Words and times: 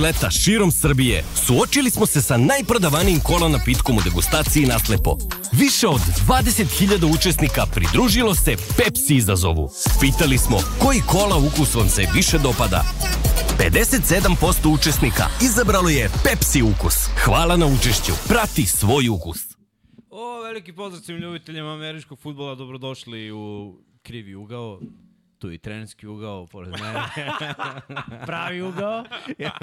leta 0.00 0.30
širom 0.30 0.70
Srbije 0.72 1.24
suočili 1.46 1.90
smo 1.90 2.06
se 2.06 2.22
sa 2.22 2.36
najprodavanijim 2.36 3.20
kola 3.20 3.48
napitkom 3.48 3.96
u 3.96 4.00
degustaciji 4.04 4.66
naslepo. 4.66 5.16
Više 5.52 5.88
od 5.88 6.00
20.000 6.28 7.14
učesnika 7.16 7.66
pridružilo 7.74 8.34
se 8.34 8.56
Pepsi 8.76 9.14
izazovu. 9.14 9.70
Pitali 10.00 10.38
smo 10.38 10.58
koji 10.78 11.00
kola 11.00 11.36
ukus 11.36 11.74
vam 11.74 11.88
se 11.88 12.06
više 12.14 12.38
dopada. 12.38 12.84
57% 13.58 14.74
učesnika 14.74 15.24
izabralo 15.42 15.88
je 15.88 16.10
Pepsi 16.24 16.62
ukus. 16.62 16.94
Hvala 17.24 17.56
na 17.56 17.66
učešću. 17.66 18.12
Prati 18.28 18.66
svoj 18.66 19.08
ukus. 19.08 19.38
O, 20.10 20.42
veliki 20.42 20.72
pozdrav 20.72 21.02
svim 21.02 21.18
ljubiteljima 21.18 21.72
američkog 21.72 22.18
futbola, 22.18 22.54
dobrodošli 22.54 23.32
u 23.32 23.74
krivi 24.02 24.34
ugao. 24.34 24.80
Tu 25.40 25.52
i 25.52 25.58
trenerski 25.58 26.06
ugao, 26.06 26.46
pored 26.46 26.70
mene. 26.70 27.00
pravi 28.26 28.62
ugao 28.62 29.04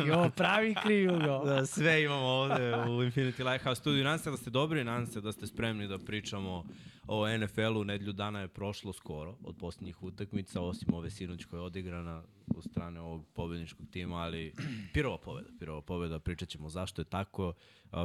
i 0.08 0.12
ovo 0.12 0.30
pravi 0.30 0.76
krivi 0.84 1.16
ugao. 1.16 1.46
da, 1.46 1.66
sve 1.66 2.04
imamo 2.04 2.26
ovde 2.26 2.76
u 2.76 3.04
Infinity 3.04 3.52
Lighthouse 3.52 3.82
studiju. 3.82 4.04
Nadam 4.04 4.20
se 4.20 4.32
da 4.32 4.38
ste 4.38 4.50
dobri, 4.50 4.84
nadam 4.84 5.08
se 5.08 5.22
da 5.22 5.32
ste 5.32 5.48
spremni 5.48 5.88
da 5.88 5.98
pričamo 5.98 6.64
o 7.08 7.38
NFL-u. 7.38 7.84
Nedlju 7.84 8.14
dana 8.14 8.40
je 8.40 8.48
prošlo 8.48 8.94
skoro 8.94 9.38
od 9.44 9.58
posljednjih 9.58 10.04
utakmica, 10.04 10.62
osim 10.62 10.94
ove 10.94 11.10
sinoć 11.10 11.46
koja 11.46 11.60
je 11.60 11.66
odigrana 11.66 12.24
u 12.48 12.62
strane 12.62 13.00
ovog 13.00 13.26
pobedničkog 13.34 13.86
tima, 13.92 14.16
ali 14.16 14.54
pirova 14.94 15.18
pobeda, 15.18 15.50
pirova 15.60 15.82
pobeda, 15.82 16.20
pričat 16.20 16.50
ćemo 16.50 16.70
zašto 16.70 17.02
je 17.02 17.06
tako, 17.06 17.54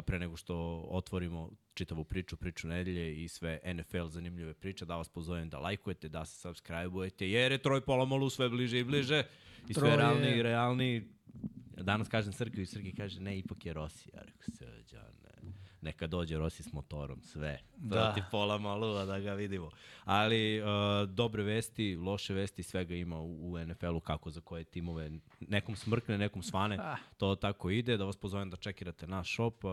pre 0.06 0.18
nego 0.18 0.36
što 0.36 0.86
otvorimo 0.90 1.50
čitavu 1.74 2.04
priču, 2.04 2.36
priču 2.36 2.68
nedelje 2.68 3.24
i 3.24 3.28
sve 3.28 3.60
NFL 3.74 4.06
zanimljive 4.06 4.54
priče, 4.54 4.84
da 4.84 4.96
vas 4.96 5.08
pozovem 5.08 5.48
da 5.48 5.58
lajkujete, 5.58 6.08
da 6.08 6.24
se 6.24 6.48
subscribe-ujete, 6.48 7.22
jer 7.22 7.52
je 7.52 7.58
troj 7.58 7.80
pola 7.80 8.04
molu 8.04 8.30
sve 8.30 8.48
bliže 8.48 8.78
i 8.78 8.84
bliže 8.84 9.22
i 9.68 9.74
sve 9.74 9.96
realni 9.96 10.28
i 10.28 10.42
realni. 10.42 11.08
Danas 11.76 12.08
kažem 12.08 12.32
Srki 12.32 12.62
i 12.62 12.66
Srki 12.66 12.94
kaže 12.94 13.20
ne, 13.20 13.38
ipak 13.38 13.66
je 13.66 13.72
Rossi. 13.72 14.10
Ja 14.14 14.22
rekao, 14.22 14.68
ne 15.21 15.21
neka 15.82 16.06
dođe 16.06 16.38
Rossi 16.38 16.62
s 16.62 16.72
motorom, 16.72 17.22
sve. 17.22 17.60
Da. 17.76 18.14
Ti 18.14 18.22
pola 18.30 18.58
malo 18.58 19.04
da 19.04 19.18
ga 19.18 19.32
vidimo. 19.32 19.70
Ali 20.04 20.62
uh, 20.62 20.66
dobre 21.08 21.42
vesti, 21.42 21.96
loše 21.96 22.34
vesti, 22.34 22.62
svega 22.62 22.94
ima 22.94 23.20
u, 23.20 23.52
u 23.52 23.58
NFL-u 23.58 24.00
kako 24.00 24.30
za 24.30 24.40
koje 24.40 24.64
timove. 24.64 25.10
Nekom 25.40 25.76
smrkne, 25.76 26.18
nekom 26.18 26.42
svane. 26.42 26.78
Ah. 26.80 26.96
To 27.16 27.34
tako 27.34 27.70
ide. 27.70 27.96
Da 27.96 28.04
vas 28.04 28.16
pozovem 28.16 28.50
da 28.50 28.56
čekirate 28.56 29.06
naš 29.06 29.34
shop. 29.34 29.64
Uh, 29.64 29.70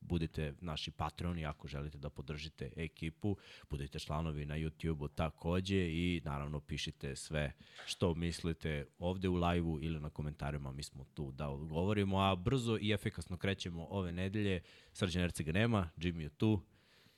budite 0.00 0.54
naši 0.60 0.90
patroni 0.90 1.46
ako 1.46 1.68
želite 1.68 1.98
da 1.98 2.10
podržite 2.10 2.70
ekipu, 2.76 3.36
budite 3.70 3.98
članovi 3.98 4.46
na 4.46 4.54
YouTube-u 4.54 5.08
takođe 5.08 5.76
i 5.76 6.22
naravno 6.24 6.60
pišite 6.60 7.16
sve 7.16 7.52
što 7.86 8.14
mislite 8.14 8.86
ovde 8.98 9.28
u 9.28 9.34
live-u 9.34 9.78
ili 9.82 10.00
na 10.00 10.10
komentarima, 10.10 10.72
mi 10.72 10.82
smo 10.82 11.04
tu 11.04 11.32
da 11.32 11.48
odgovorimo, 11.48 12.18
a 12.18 12.36
brzo 12.36 12.78
i 12.80 12.92
efikasno 12.92 13.36
krećemo 13.36 13.86
ove 13.90 14.12
nedelje. 14.12 14.60
Srđan 14.92 15.22
Ercega 15.22 15.52
nema, 15.52 15.90
Jimmy 15.96 16.20
je 16.20 16.28
tu, 16.28 16.60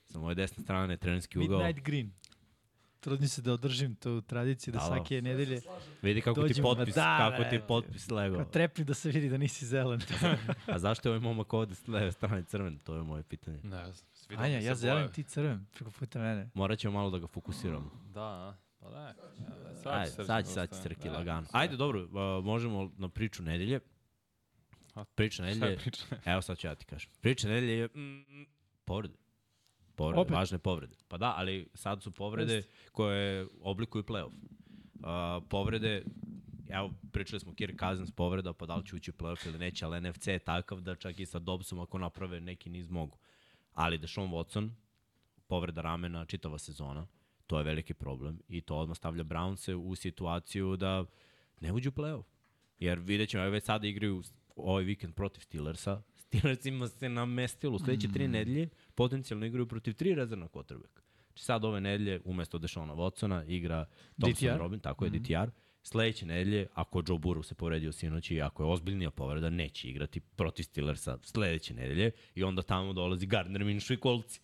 sa 0.05 0.19
moje 0.19 0.35
desne 0.35 0.63
strane, 0.63 0.97
trenerski 0.97 1.39
ugao. 1.39 1.59
Midnight 1.59 1.87
Green. 1.87 2.13
Trudim 3.03 3.29
se 3.29 3.43
da 3.43 3.53
održim 3.53 3.95
tu 3.95 4.21
tradiciju 4.21 4.73
da, 4.73 4.79
da 4.79 4.85
svake 4.85 5.23
nedelje 5.23 5.61
Vidi 6.03 6.21
kako 6.21 6.41
dođemo, 6.41 6.55
ti 6.55 6.63
potpis, 6.63 6.95
da, 6.95 7.17
kako 7.19 7.51
ti 7.51 7.61
potpis 7.69 8.11
lego. 8.11 8.45
Trepni 8.45 8.85
da 8.85 8.95
se 8.95 9.11
vidi 9.11 9.29
da 9.29 9.37
nisi 9.37 9.67
zelen. 9.67 10.01
A 10.73 10.79
zašto 10.79 11.09
je 11.09 11.11
ovaj 11.11 11.21
momak 11.21 11.53
ovde 11.53 11.75
s 11.75 11.89
leve 11.89 12.13
strane 12.13 12.45
crven? 12.45 12.79
To 12.79 12.95
je 12.95 13.03
moje 13.03 13.23
pitanje. 13.23 13.61
Ne, 13.63 13.85
Anja, 14.37 14.59
ja 14.59 14.75
zelen, 14.75 15.13
ti 15.13 15.23
crven, 15.23 15.67
preko 15.75 15.91
puta 15.91 16.19
mene. 16.19 16.51
Morat 16.55 16.79
ćemo 16.79 16.95
malo 16.95 17.11
da 17.11 17.19
ga 17.19 17.27
fokusiramo. 17.27 17.91
Da, 18.15 18.57
pa 18.79 18.91
da. 18.91 19.15
Sad, 19.83 19.95
Ajde, 19.95 20.11
sad 20.11 20.47
će, 20.47 20.53
sad 20.53 20.77
će 20.77 20.83
crki 20.83 21.09
lagano. 21.09 21.47
Ajde, 21.53 21.77
dobro, 21.77 22.03
uh, 22.03 22.45
možemo 22.45 22.93
na 22.97 23.09
priču 23.09 23.43
nedelje. 23.43 23.81
Priča 25.15 25.43
nedelje. 25.43 25.79
Evo 26.25 26.43
sad 26.43 26.59
ću 26.59 26.67
ja 26.67 26.75
ti 26.75 26.85
kažem. 26.85 27.11
Priča 27.21 27.49
nedelje 27.49 27.79
je 27.79 27.87
mm, 27.87 28.47
povrede. 28.85 29.22
Povrede, 29.97 30.21
Opet. 30.21 30.35
važne 30.35 30.59
povrede. 30.59 30.97
Pa 31.09 31.17
da, 31.17 31.35
ali 31.37 31.69
sad 31.75 32.03
su 32.03 32.11
povrede 32.11 32.57
Just. 32.57 32.69
koje 32.93 33.47
oblikuju 33.61 34.03
playoff. 34.03 34.33
Uh, 34.33 35.45
povrede, 35.49 36.05
evo, 36.69 36.91
pričali 37.13 37.41
smo 37.41 37.55
Kirk 37.55 37.81
Cousins 37.81 38.11
povreda, 38.11 38.53
pa 38.53 38.67
da 38.67 38.77
li 38.77 38.87
će 38.87 38.97
ući 38.97 39.11
u 39.11 39.15
playoff 39.15 39.49
ili 39.49 39.59
neće, 39.59 39.85
ali 39.85 40.01
NFC 40.01 40.27
je 40.27 40.39
takav 40.39 40.81
da 40.81 40.95
čak 40.95 41.21
i 41.21 41.27
sa 41.27 41.39
Dobsom 41.39 41.81
ako 41.81 41.99
naprave 41.99 42.41
neki 42.41 42.71
niz 42.71 42.89
mogu. 42.89 43.19
Ali 43.75 43.99
Deshaun 43.99 44.31
Watson, 44.31 44.71
povreda 45.47 45.81
ramena, 45.81 46.25
čitava 46.25 46.59
sezona, 46.59 47.07
to 47.47 47.59
je 47.59 47.65
veliki 47.65 47.95
problem 47.95 48.39
i 48.49 48.61
to 48.61 48.77
odmah 48.77 48.97
stavlja 48.97 49.25
Brownse 49.25 49.75
u 49.75 49.95
situaciju 49.95 50.77
da 50.77 51.05
ne 51.61 51.73
uđu 51.73 51.89
u 51.89 51.93
playoff. 51.93 52.25
Jer 52.79 52.99
vidjet 52.99 53.29
ćemo, 53.29 53.45
već 53.45 53.65
sada 53.65 53.87
igraju 53.87 54.23
ovaj 54.57 54.85
vikend 54.85 55.15
protiv 55.15 55.41
Steelersa. 55.41 56.03
Steelersima 56.33 56.89
se 56.89 57.09
namestilo 57.09 57.77
u 57.77 57.79
sledeće 57.79 58.09
tri 58.13 58.29
mm. 58.29 58.31
nedelje 58.31 58.69
potencijalno 58.95 59.47
igraju 59.47 59.67
protiv 59.67 59.93
tri 59.95 60.15
rezervna 60.15 60.49
quarterbacka. 60.49 61.01
Znači 61.27 61.45
sad 61.45 61.65
ove 61.65 61.81
nedelje 61.81 62.21
umesto 62.25 62.59
Dešona 62.59 62.95
Watsona 62.95 63.45
igra 63.49 63.87
Thompson 64.21 64.49
DTR. 64.49 64.59
Robin, 64.59 64.81
tako 64.81 65.05
je 65.05 65.11
mm 65.11 65.15
-hmm. 65.15 65.45
DTR. 65.45 65.51
Sledeće 65.83 66.27
nedelje, 66.27 66.67
ako 66.75 67.03
Joe 67.09 67.19
Burrow 67.19 67.43
se 67.43 67.55
povredio 67.55 67.93
sinoć 67.93 68.31
i 68.31 68.43
ako 68.43 68.63
je 68.63 68.71
ozbiljnija 68.71 69.11
povreda, 69.11 69.51
neće 69.51 69.89
igrati 69.89 70.21
protiv 70.21 70.63
Steelersa 70.63 71.19
sledeće 71.23 71.75
nedelje 71.75 72.11
i 72.35 72.45
onda 72.45 72.63
tamo 72.63 72.93
dolazi 72.93 73.27
Gardner 73.27 73.63
Minshew 73.65 73.95
i 73.95 73.97
kolci. 73.97 74.41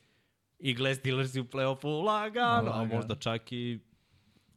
I 0.59 0.75
gle 0.75 0.95
Steelersi 0.95 1.41
u 1.41 1.45
play-offu 1.45 2.05
lagano, 2.05 2.71
a 2.71 2.85
možda 2.85 3.15
čak 3.15 3.53
i 3.53 3.79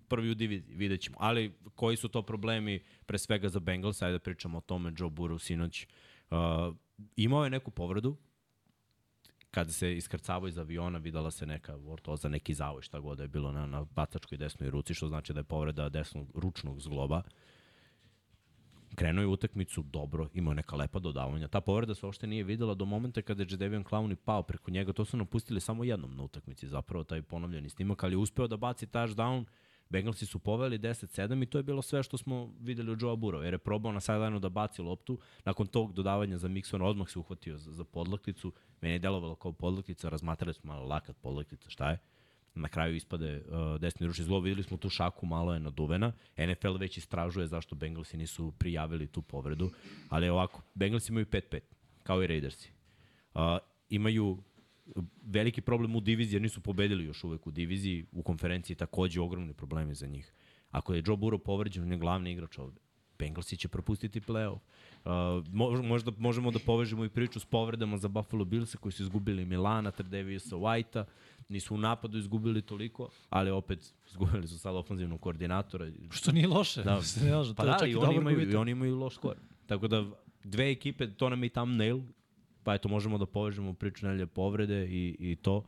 prvi 0.07 0.31
u 0.31 0.35
diviziji, 0.35 0.75
vidjet 0.75 1.01
ćemo. 1.01 1.17
Ali 1.19 1.53
koji 1.75 1.97
su 1.97 2.07
to 2.07 2.21
problemi 2.21 2.83
pre 3.05 3.17
svega 3.17 3.49
za 3.49 3.59
Bengals, 3.59 4.01
ajde 4.01 4.13
da 4.13 4.19
pričamo 4.19 4.57
o 4.57 4.61
tome, 4.61 4.93
Joe 4.97 5.09
Burrow 5.09 5.39
sinoć 5.39 5.87
uh, 6.29 6.37
imao 7.15 7.43
je 7.43 7.49
neku 7.49 7.71
povredu, 7.71 8.17
kada 9.51 9.71
se 9.71 9.95
iskrcavao 9.97 10.47
iz 10.47 10.57
aviona 10.57 10.97
videla 10.97 11.31
se 11.31 11.45
neka 11.45 11.77
ortoza, 11.87 12.29
neki 12.29 12.53
zavoj, 12.53 12.81
šta 12.81 12.99
god 12.99 13.17
da 13.17 13.23
je 13.23 13.27
bilo 13.27 13.51
na, 13.51 13.65
na 13.65 13.83
bacačkoj 13.83 14.37
desnoj 14.37 14.69
ruci, 14.69 14.93
što 14.93 15.07
znači 15.07 15.33
da 15.33 15.39
je 15.39 15.43
povreda 15.43 15.89
desnog 15.89 16.31
ručnog 16.35 16.81
zgloba. 16.81 17.21
Krenuo 18.95 19.21
je 19.21 19.27
utakmicu 19.27 19.83
dobro, 19.83 20.27
imao 20.33 20.53
neka 20.53 20.75
lepa 20.75 20.99
dodavanja. 20.99 21.47
Ta 21.47 21.61
povreda 21.61 21.95
se 21.95 22.05
uopšte 22.05 22.27
nije 22.27 22.43
videla 22.43 22.73
do 22.73 22.85
momenta 22.85 23.21
kada 23.21 23.43
je 23.43 23.47
Jadevian 23.49 23.83
Clowney 23.83 24.15
pao 24.15 24.43
preko 24.43 24.71
njega. 24.71 24.93
To 24.93 25.05
su 25.05 25.17
napustili 25.17 25.61
samo 25.61 25.83
jednom 25.83 26.15
na 26.15 26.23
utakmici, 26.23 26.67
zapravo 26.67 27.03
taj 27.03 27.21
ponovljeni 27.21 27.69
snimak, 27.69 28.03
ali 28.03 28.13
je 28.13 28.17
uspeo 28.17 28.47
da 28.47 28.57
baci 28.57 28.87
touchdown 28.87 29.45
Bengalsi 29.91 30.25
su 30.25 30.39
poveli 30.39 30.79
10-7 30.79 31.43
i 31.43 31.45
to 31.45 31.59
je 31.59 31.63
bilo 31.63 31.81
sve 31.81 32.03
što 32.03 32.17
smo 32.17 32.53
videli 32.59 32.91
od 32.91 33.01
Joe 33.01 33.15
Burrow, 33.15 33.41
jer 33.41 33.53
je 33.53 33.57
probao 33.57 33.91
na 33.91 33.99
sideline 33.99 34.39
da 34.39 34.49
baci 34.49 34.81
loptu, 34.81 35.19
nakon 35.45 35.67
tog 35.67 35.93
dodavanja 35.93 36.37
za 36.37 36.47
Mixona 36.47 36.83
odmah 36.83 37.09
se 37.09 37.19
uhvatio 37.19 37.57
za, 37.57 37.71
za 37.71 37.83
podlakticu, 37.83 38.53
meni 38.81 38.95
je 38.95 38.99
delovalo 38.99 39.35
kao 39.35 39.51
podlaktica, 39.51 40.09
razmatrali 40.09 40.53
smo 40.53 40.73
malo 40.73 40.87
lakat 40.87 41.17
podlaktica, 41.21 41.69
šta 41.69 41.89
je? 41.89 41.99
na 42.55 42.67
kraju 42.67 42.95
ispade 42.95 43.41
uh, 43.47 43.79
desni 43.79 44.07
ručni 44.07 44.25
zlo. 44.25 44.39
Videli 44.39 44.63
smo 44.63 44.77
tu 44.77 44.89
šaku, 44.89 45.25
malo 45.25 45.53
je 45.53 45.59
naduvena. 45.59 46.11
NFL 46.37 46.77
već 46.77 46.97
istražuje 46.97 47.47
zašto 47.47 47.75
Bengalsi 47.75 48.17
nisu 48.17 48.51
prijavili 48.51 49.07
tu 49.07 49.21
povredu. 49.21 49.71
Ali 50.09 50.29
ovako, 50.29 50.61
Bengalsi 50.73 51.11
imaju 51.11 51.25
5-5, 51.25 51.59
kao 52.03 52.23
i 52.23 52.27
Raidersi. 52.27 52.71
Uh, 53.33 53.41
imaju 53.89 54.37
veliki 55.23 55.61
problem 55.61 55.95
u 55.95 55.99
diviziji, 55.99 56.35
jer 56.35 56.41
nisu 56.41 56.61
pobedili 56.61 57.05
još 57.05 57.23
uvek 57.23 57.47
u 57.47 57.51
diviziji, 57.51 58.05
u 58.11 58.23
konferenciji 58.23 58.75
takođe 58.75 59.21
ogromni 59.21 59.53
problemi 59.53 59.95
za 59.95 60.07
njih. 60.07 60.33
Ako 60.71 60.93
je 60.93 61.03
Joe 61.05 61.17
Burrow 61.17 61.37
povređen, 61.37 61.83
on 61.83 61.91
je 61.91 61.97
glavni 61.97 62.31
igrač 62.31 62.57
ovde. 62.57 62.79
Bengalsi 63.19 63.57
će 63.57 63.67
propustiti 63.67 64.21
play-off. 64.21 64.59
Uh, 65.05 65.83
možda 65.85 66.11
možemo 66.17 66.51
da 66.51 66.59
povežemo 66.59 67.05
i 67.05 67.09
priču 67.09 67.39
s 67.39 67.45
povredama 67.45 67.97
za 67.97 68.07
Buffalo 68.07 68.45
Billsa 68.45 68.77
koji 68.77 68.91
su 68.91 69.03
izgubili 69.03 69.45
Milana, 69.45 69.91
Trdevisa, 69.91 70.55
Whitea, 70.55 71.03
nisu 71.49 71.75
u 71.75 71.77
napadu 71.77 72.17
izgubili 72.17 72.61
toliko, 72.61 73.09
ali 73.29 73.51
opet 73.51 73.93
izgubili 74.09 74.47
su 74.47 74.59
sad 74.59 74.75
ofenzivnog 74.75 75.21
koordinatora. 75.21 75.91
Što 76.09 76.31
nije 76.31 76.47
loše. 76.47 76.83
Da, 76.83 76.95
loše. 76.95 77.53
Pa 77.55 77.65
da, 77.65 77.85
i 77.87 77.95
oni, 77.95 78.15
imaju, 78.15 78.51
i 78.51 78.55
oni 78.55 78.71
imaju 78.71 78.95
loš 78.95 79.15
skor. 79.15 79.35
Tako 79.65 79.87
da 79.87 80.05
dve 80.43 80.71
ekipe, 80.71 81.07
to 81.07 81.29
nam 81.29 81.43
je 81.43 81.47
i 81.47 81.49
thumbnail, 81.49 82.01
pa 82.63 82.73
eto 82.73 82.89
možemo 82.89 83.17
da 83.17 83.25
povežemo 83.25 83.73
priču 83.73 84.07
nelje 84.07 84.27
povrede 84.27 84.87
i, 84.87 85.15
i 85.19 85.35
to. 85.35 85.63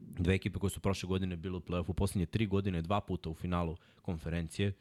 Dve 0.00 0.34
ekipe 0.34 0.58
koje 0.58 0.70
su 0.70 0.80
prošle 0.80 1.06
godine 1.06 1.36
bile 1.36 1.56
u 1.56 1.60
play-offu, 1.60 1.92
poslednje 1.92 2.26
tri 2.26 2.46
godine, 2.46 2.82
dva 2.82 3.00
puta 3.00 3.30
u 3.30 3.34
finalu 3.34 3.76
konferencije, 4.02 4.72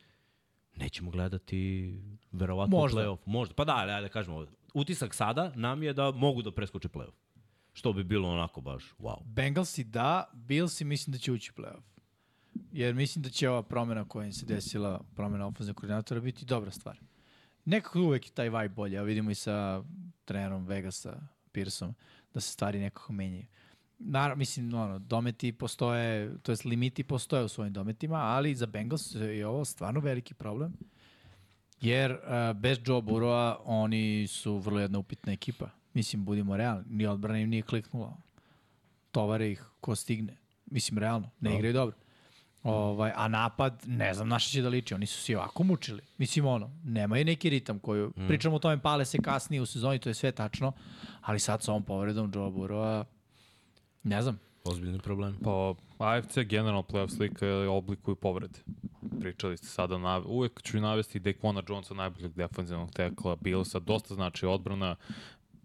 nećemo 0.75 1.11
gledati 1.11 1.93
verovatno 2.31 2.77
Možda. 2.77 3.01
play-off. 3.01 3.17
Možda. 3.25 3.55
Pa 3.55 3.65
da, 3.65 3.75
ali 3.75 4.01
da 4.01 4.09
kažemo, 4.09 4.45
utisak 4.73 5.13
sada 5.13 5.51
nam 5.55 5.83
je 5.83 5.93
da 5.93 6.11
mogu 6.11 6.41
da 6.41 6.51
preskoče 6.51 6.87
play-off. 6.87 7.15
Što 7.73 7.93
bi 7.93 8.03
bilo 8.03 8.29
onako 8.29 8.61
baš 8.61 8.93
wow. 8.99 9.23
Bengalsi 9.25 9.83
da, 9.83 10.29
Billsi 10.33 10.85
mislim 10.85 11.11
da 11.11 11.17
će 11.17 11.31
ući 11.31 11.51
play-off. 11.51 11.83
Jer 12.71 12.95
mislim 12.95 13.23
da 13.23 13.29
će 13.29 13.49
ova 13.49 13.63
promena 13.63 14.05
koja 14.07 14.25
im 14.25 14.33
se 14.33 14.45
desila, 14.45 15.03
promena 15.15 15.47
ofenzivnog 15.47 15.75
koordinatora, 15.77 16.19
biti 16.21 16.45
dobra 16.45 16.71
stvar 16.71 16.99
nekako 17.67 18.01
uvek 18.01 18.29
taj 18.29 18.49
vibe 18.49 18.69
bolje, 18.69 18.97
a 18.97 19.03
vidimo 19.03 19.31
i 19.31 19.35
sa 19.35 19.83
trenerom 20.27 20.65
Vegasa, 20.65 21.19
Pearsom, 21.51 21.95
da 22.33 22.39
se 22.39 22.51
stvari 22.51 22.79
nekako 22.79 23.13
menjaju. 23.13 23.45
Naravno, 23.99 24.35
mislim, 24.35 24.73
ono, 24.73 24.99
dometi 24.99 25.51
postoje, 25.51 26.37
to 26.43 26.51
jest 26.51 26.65
limiti 26.65 27.03
postoje 27.03 27.43
u 27.43 27.47
svojim 27.47 27.73
dometima, 27.73 28.17
ali 28.17 28.55
za 28.55 28.65
Bengals 28.65 29.15
je 29.15 29.47
ovo 29.47 29.65
stvarno 29.65 29.99
veliki 29.99 30.33
problem. 30.33 30.73
Jer 31.81 32.11
uh, 32.11 32.59
bez 32.59 32.79
Joe 32.85 33.01
Burrowa 33.01 33.55
oni 33.65 34.27
su 34.27 34.57
vrlo 34.57 34.79
jedna 34.79 34.99
upitna 34.99 35.33
ekipa. 35.33 35.69
Mislim, 35.93 36.25
budimo 36.25 36.57
realni. 36.57 36.83
Ni 36.89 37.05
odbrana 37.05 37.39
im 37.39 37.49
nije 37.49 37.61
kliknula. 37.61 38.17
Tovare 39.11 39.51
ih 39.51 39.63
ko 39.81 39.95
stigne. 39.95 40.37
Mislim, 40.65 40.97
realno. 40.97 41.29
Ne 41.39 41.55
igraju 41.55 41.73
dobro. 41.73 41.95
Ovaj, 42.63 43.11
a 43.15 43.27
napad, 43.27 43.83
ne 43.87 44.13
znam 44.13 44.27
na 44.27 44.39
šta 44.39 44.51
će 44.51 44.61
da 44.61 44.69
liči. 44.69 44.93
Oni 44.93 45.05
su 45.05 45.21
se 45.21 45.31
i 45.31 45.35
ovako 45.35 45.63
mučili. 45.63 46.01
Mislim, 46.17 46.45
ono, 46.45 46.71
nemaju 46.83 47.25
neki 47.25 47.49
ritam 47.49 47.79
koju... 47.79 48.13
Mm. 48.17 48.27
Pričamo 48.27 48.55
o 48.55 48.59
tome, 48.59 48.81
pale 48.81 49.05
se 49.05 49.17
kasnije 49.17 49.61
u 49.61 49.65
sezoni, 49.65 49.99
to 49.99 50.09
je 50.09 50.13
sve 50.13 50.31
tačno. 50.31 50.71
Ali 51.21 51.39
sad 51.39 51.63
sa 51.63 51.71
ovom 51.71 51.83
povredom 51.83 52.31
Joe 52.35 52.51
Burrowa, 52.51 53.03
ne 54.03 54.21
znam. 54.21 54.39
Ozbiljni 54.63 54.99
problem. 54.99 55.37
Pa, 55.43 55.75
AFC 55.97 56.37
generalno 56.37 56.81
playoff 56.81 57.15
slika 57.15 57.47
oblikuju 57.69 58.15
povrede. 58.15 58.59
Pričali 59.19 59.57
ste 59.57 59.67
sada, 59.67 59.97
na, 59.97 60.21
uvek 60.25 60.61
ću 60.61 60.79
navesti 60.79 61.19
Daquana 61.19 61.63
Jonesa, 61.69 61.93
najboljeg 61.93 62.33
defensivnog 62.33 62.91
tekla 62.91 63.35
Billsa, 63.35 63.79
dosta 63.79 64.13
znači 64.13 64.45
odbrana, 64.45 64.95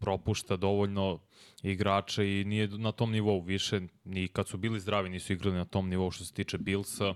propušta 0.00 0.56
dovoljno 0.56 1.18
igrača 1.62 2.22
i 2.22 2.44
nije 2.44 2.68
na 2.68 2.92
tom 2.92 3.12
nivou 3.12 3.40
više, 3.40 3.80
ni 4.04 4.28
kad 4.28 4.48
su 4.48 4.56
bili 4.56 4.80
zdravi 4.80 5.08
nisu 5.08 5.32
igrali 5.32 5.56
na 5.56 5.64
tom 5.64 5.88
nivou 5.88 6.10
što 6.10 6.24
se 6.24 6.32
tiče 6.32 6.58
Billsa. 6.58 7.14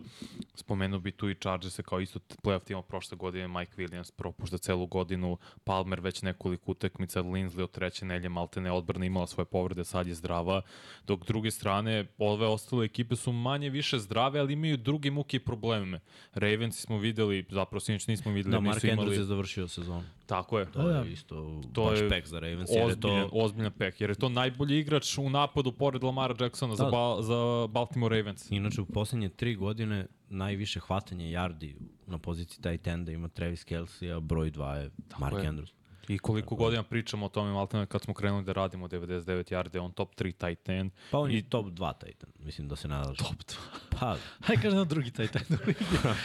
Spomenuo 0.54 1.00
bi 1.00 1.12
tu 1.12 1.30
i 1.30 1.34
Chargersa 1.34 1.82
kao 1.82 2.00
isto 2.00 2.18
playoff 2.42 2.64
tima 2.64 2.82
prošle 2.82 3.16
godine, 3.16 3.48
Mike 3.48 3.72
Williams 3.76 4.12
propušta 4.16 4.58
celu 4.58 4.86
godinu, 4.86 5.38
Palmer 5.64 6.00
već 6.00 6.22
nekoliko 6.22 6.70
utakmica, 6.70 7.22
Linsley 7.22 7.62
od 7.62 7.70
treće 7.70 8.04
nelje 8.04 8.28
Maltene 8.28 8.72
odbrana 8.72 9.06
imala 9.06 9.26
svoje 9.26 9.44
povrede, 9.44 9.84
sad 9.84 10.06
je 10.06 10.14
zdrava, 10.14 10.62
dok 11.06 11.26
druge 11.26 11.50
strane 11.50 12.06
ove 12.18 12.46
ostale 12.46 12.84
ekipe 12.84 13.16
su 13.16 13.32
manje 13.32 13.70
više 13.70 13.98
zdrave, 13.98 14.40
ali 14.40 14.52
imaju 14.52 14.76
druge 14.76 15.10
muke 15.10 15.36
i 15.36 15.40
probleme. 15.40 16.00
Ravens 16.34 16.80
smo 16.80 16.98
videli, 16.98 17.46
zapravo 17.50 17.80
sinoć 17.80 18.06
nismo 18.06 18.32
videli, 18.32 18.52
da, 18.52 18.60
Mark 18.60 18.84
imali... 18.84 19.08
Andrews 19.08 19.18
je 19.18 19.24
završio 19.24 19.68
sezon. 19.68 20.04
Tako 20.26 20.58
je. 20.58 20.72
To 20.72 20.90
je 20.90 21.12
isto 21.12 21.62
to 21.72 21.84
baš 21.84 22.00
je 22.00 22.08
pek 22.08 22.26
za 22.26 22.40
Ravens. 22.40 22.70
Je 22.70 23.00
to... 23.00 23.28
ozbiljan 23.32 23.72
pek, 23.72 24.00
jer 24.00 24.10
je 24.10 24.14
to 24.18 24.28
najbolji 24.28 24.78
igrač 24.78 25.18
u 25.18 25.30
napadu 25.30 25.72
pored 25.72 26.04
Lamara 26.04 26.34
Jacksona 26.40 26.72
da. 26.72 26.76
za, 26.76 26.84
ba, 26.84 27.22
za 27.22 27.66
Baltimore 27.70 28.16
Ravens. 28.16 28.50
Inače, 28.50 28.80
u 28.80 28.86
poslednje 28.86 29.28
tri 29.28 29.54
godine 29.54 30.06
najviše 30.28 30.80
hvatanje 30.80 31.24
yardi 31.24 31.74
na 32.06 32.18
poziciji 32.18 32.62
tight 32.62 32.86
enda 32.86 33.12
ima 33.12 33.28
Travis 33.28 33.64
Kelsey, 33.64 34.16
a 34.16 34.20
broj 34.20 34.50
2 34.50 34.74
je 34.74 34.90
Tako 35.08 35.20
Mark 35.20 35.44
je. 35.44 35.50
Andrews. 35.50 35.72
I 36.08 36.18
koliko 36.18 36.54
Tako 36.54 36.64
godina 36.64 36.82
pričamo 36.82 37.26
o 37.26 37.28
tome, 37.28 37.52
Maltene, 37.52 37.86
kad 37.86 38.02
smo 38.02 38.14
krenuli 38.14 38.44
da 38.44 38.52
radimo 38.52 38.88
99 38.88 39.52
yarde, 39.52 39.80
on 39.80 39.92
top 39.92 40.14
3 40.14 40.32
tight 40.32 40.68
end. 40.68 40.90
Pa 41.10 41.18
on 41.18 41.30
I... 41.30 41.34
je 41.34 41.42
top 41.42 41.66
2 41.66 41.92
tight 41.98 42.24
end, 42.24 42.32
mislim 42.38 42.68
da 42.68 42.76
se 42.76 42.88
nadalaš. 42.88 43.18
Top 43.18 43.28
2. 43.28 43.56
Pa. 43.90 44.16
Hajde 44.46 44.62
kažem 44.62 44.78
na 44.78 44.84
drugi 44.84 45.10
tight 45.10 45.36
end. 45.36 45.60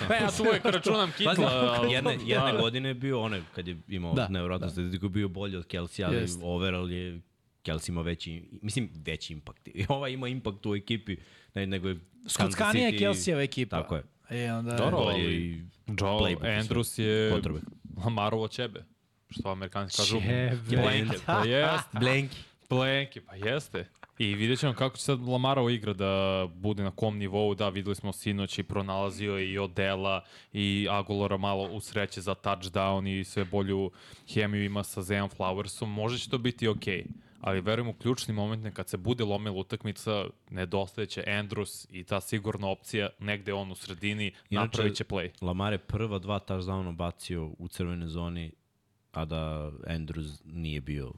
pa 0.08 0.16
ja 0.24 0.32
tu 0.38 0.44
uvek 0.44 0.66
računam 0.66 1.12
Kitla. 1.18 1.86
jedne, 1.96 2.18
jedne 2.26 2.54
godine 2.62 2.90
je 2.90 2.94
bio 2.94 3.22
onaj, 3.22 3.42
kad 3.56 3.68
je 3.68 3.78
imao 3.88 4.14
da, 4.14 4.28
nevjerojatno 4.28 4.68
da. 4.68 4.72
statistiku, 4.72 5.10
bio 5.10 5.30
bolji 5.30 5.58
od 5.58 5.68
Kelsey, 5.68 6.06
ali 6.06 6.16
Jest. 6.16 6.40
overall 6.44 6.92
je 6.92 7.22
Kelsey 7.64 7.90
ima 7.90 8.02
veći, 8.02 8.44
mislim, 8.62 8.90
veći 9.06 9.34
impakt. 9.34 9.68
I 9.68 9.86
ova 9.90 10.10
ima 10.10 10.28
impakt 10.28 10.66
u 10.66 10.76
ekipi, 10.76 11.18
ne, 11.54 11.68
nego 11.68 11.90
je 11.90 12.00
Skockanija 12.28 12.88
je 12.88 13.00
Kelseyeva 13.00 13.44
ekipa. 13.44 13.82
Tako 13.82 13.96
je. 13.96 14.04
E, 14.30 14.54
onda... 14.54 14.76
Dobro, 14.76 14.98
ali 14.98 15.64
Joe 15.88 16.36
Andrews 16.42 17.02
je 17.02 17.32
potrebe. 17.32 17.60
Lamarovo 18.06 18.48
ćebe. 18.48 18.84
Što 19.30 19.50
amerikanci 19.50 19.98
kažu? 19.98 20.20
Blenke. 20.70 21.18
Pa 21.26 21.44
jeste. 21.46 22.00
Blenki. 22.00 22.38
Blenki, 22.70 23.20
pa 23.22 23.36
jeste. 23.36 23.88
I 24.18 24.36
vidjet 24.36 24.60
ćemo 24.60 24.74
kako 24.74 24.98
će 24.98 25.04
sad 25.04 25.22
Lamarov 25.22 25.72
igra 25.72 25.94
da 25.94 26.48
bude 26.56 26.84
na 26.84 26.92
kom 26.92 27.18
nivou. 27.18 27.56
Da, 27.56 27.70
videli 27.70 27.96
smo 27.96 28.14
sinoć 28.14 28.60
i 28.60 28.64
pronalazio 28.64 29.40
i 29.40 29.58
Odela 29.58 30.24
i 30.54 30.88
Agolora 30.90 31.38
malo 31.38 31.64
u 31.64 31.80
sreće 31.80 32.22
za 32.22 32.36
touchdown 32.36 33.20
i 33.20 33.24
sve 33.24 33.46
bolju 33.46 33.92
hemiju 34.34 34.64
ima 34.64 34.84
sa 34.84 35.02
Zeon 35.02 35.30
Flowersom. 35.30 35.86
Može 35.86 36.20
će 36.20 36.30
to 36.30 36.38
biti 36.38 36.68
okej. 36.68 37.04
Okay 37.04 37.31
ali 37.42 37.62
verujem 37.62 37.88
u 37.88 37.94
ključni 37.94 38.34
moment 38.34 38.76
kad 38.76 38.90
se 38.90 38.98
bude 38.98 39.24
lomila 39.24 39.56
utakmica, 39.56 40.26
nedostajeće 40.50 41.24
Andrews 41.28 41.88
i 41.90 42.04
ta 42.04 42.22
sigurna 42.22 42.68
opcija, 42.68 43.10
negde 43.20 43.54
on 43.54 43.72
u 43.72 43.76
sredini, 43.76 44.34
napravit 44.50 44.96
će 44.96 45.04
play. 45.04 45.30
Lamar 45.42 45.74
je 45.74 45.80
prva 45.80 46.20
dva 46.20 46.40
touchdowna 46.40 46.96
bacio 46.96 47.52
u 47.58 47.68
crvenoj 47.68 48.08
zoni, 48.08 48.52
a 49.12 49.26
da 49.26 49.72
Andrews 49.88 50.42
nije 50.46 50.82
bio 50.82 51.12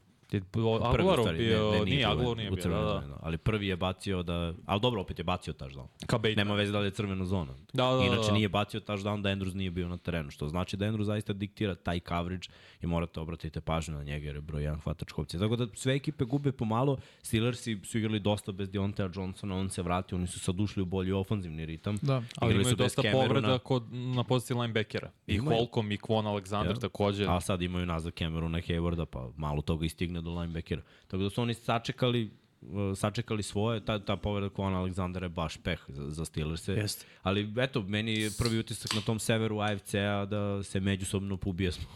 Aguilarov 0.82 1.26
bio, 1.36 1.70
ne, 1.70 1.78
ne, 1.78 1.84
nije, 1.84 1.84
nije 1.84 2.06
Aguilar 2.06 2.36
nije 2.36 2.50
bio, 2.50 2.68
da, 2.68 2.78
da. 2.80 3.18
Ali 3.22 3.38
prvi 3.38 3.66
je 3.66 3.76
bacio 3.76 4.22
da, 4.22 4.54
ali 4.66 4.80
dobro, 4.80 5.00
opet 5.00 5.18
je 5.18 5.24
bacio 5.24 5.52
touchdown. 5.52 5.86
Ka 6.06 6.18
Bateman. 6.18 6.36
Nema 6.36 6.54
veze 6.54 6.72
da 6.72 6.78
li 6.78 6.86
je 6.86 6.90
crvena 6.90 7.24
zona. 7.24 7.52
Da, 7.72 7.84
da, 7.84 7.96
da, 7.96 8.04
Inače 8.04 8.26
da. 8.26 8.32
nije 8.32 8.48
bacio 8.48 8.80
touchdown 8.80 9.22
da 9.22 9.28
Andrews 9.28 9.54
nije 9.54 9.70
bio 9.70 9.88
na 9.88 9.96
terenu, 9.96 10.30
što 10.30 10.48
znači 10.48 10.76
da 10.76 10.86
Andrews 10.86 11.04
zaista 11.04 11.32
diktira 11.32 11.74
taj 11.74 12.00
coverage 12.00 12.48
i 12.82 12.86
morate 12.86 13.20
obratiti 13.20 13.60
pažnju 13.60 13.94
na 13.94 14.02
njega 14.02 14.26
jer 14.26 14.36
je 14.36 14.40
broj 14.40 14.62
jedan 14.62 14.80
hvatač 14.80 15.12
kopcija. 15.12 15.40
Tako 15.40 15.56
da 15.56 15.66
sve 15.74 15.94
ekipe 15.94 16.24
gube 16.24 16.52
pomalo, 16.52 16.98
Steelersi 17.22 17.80
su 17.84 17.98
igrali 17.98 18.20
dosta 18.20 18.52
bez 18.52 18.70
Deontea 18.70 19.10
Johnsona, 19.14 19.56
on 19.56 19.70
se 19.70 19.82
vratio, 19.82 20.18
oni 20.18 20.26
su 20.26 20.40
sad 20.40 20.60
ušli 20.60 20.82
u 20.82 20.86
bolji 20.86 21.12
ofanzivni 21.12 21.66
ritam. 21.66 21.96
Da, 22.02 22.22
ali 22.38 22.54
imaju 22.54 22.76
dosta 22.76 23.02
povreda 23.12 23.58
kod, 23.58 23.92
na 23.92 24.24
poziciji 24.24 24.56
linebackera. 24.56 25.10
I. 25.26 25.38
Holcomb 25.38 25.92
i 25.92 25.96
Kwon 25.96 26.24
Alexander 26.24 26.74
ja. 26.74 26.80
takođe. 26.80 27.26
A 27.28 27.40
sad 27.40 27.62
imaju 27.62 27.86
nazad 27.86 28.12
Camerona 28.18 28.58
Haywarda, 28.58 29.04
pa 29.04 29.30
malo 29.36 29.62
toga 29.62 29.86
istigne 30.14 30.22
do 30.22 30.40
linebackera. 30.40 30.82
Tako 31.06 31.22
da 31.22 31.30
su 31.30 31.42
oni 31.42 31.54
sačekali 31.54 32.30
uh, 32.62 32.96
sačekali 32.96 33.42
svoje, 33.42 33.80
ta, 33.84 33.98
ta 33.98 34.16
povreda 34.16 34.48
Kona 34.48 34.78
Aleksandra 34.78 35.26
je 35.26 35.28
baš 35.28 35.56
peh 35.56 35.80
za, 35.88 36.10
za 36.10 36.24
Steelers. 36.24 36.68
Jeste. 36.68 37.06
Ali 37.22 37.52
eto, 37.56 37.82
meni 37.82 38.20
je 38.20 38.30
prvi 38.38 38.58
utisak 38.58 38.94
na 38.94 39.00
tom 39.00 39.18
severu 39.18 39.60
AFC-a 39.60 40.24
da 40.24 40.62
se 40.62 40.80
međusobno 40.80 41.38
smo. 41.70 41.88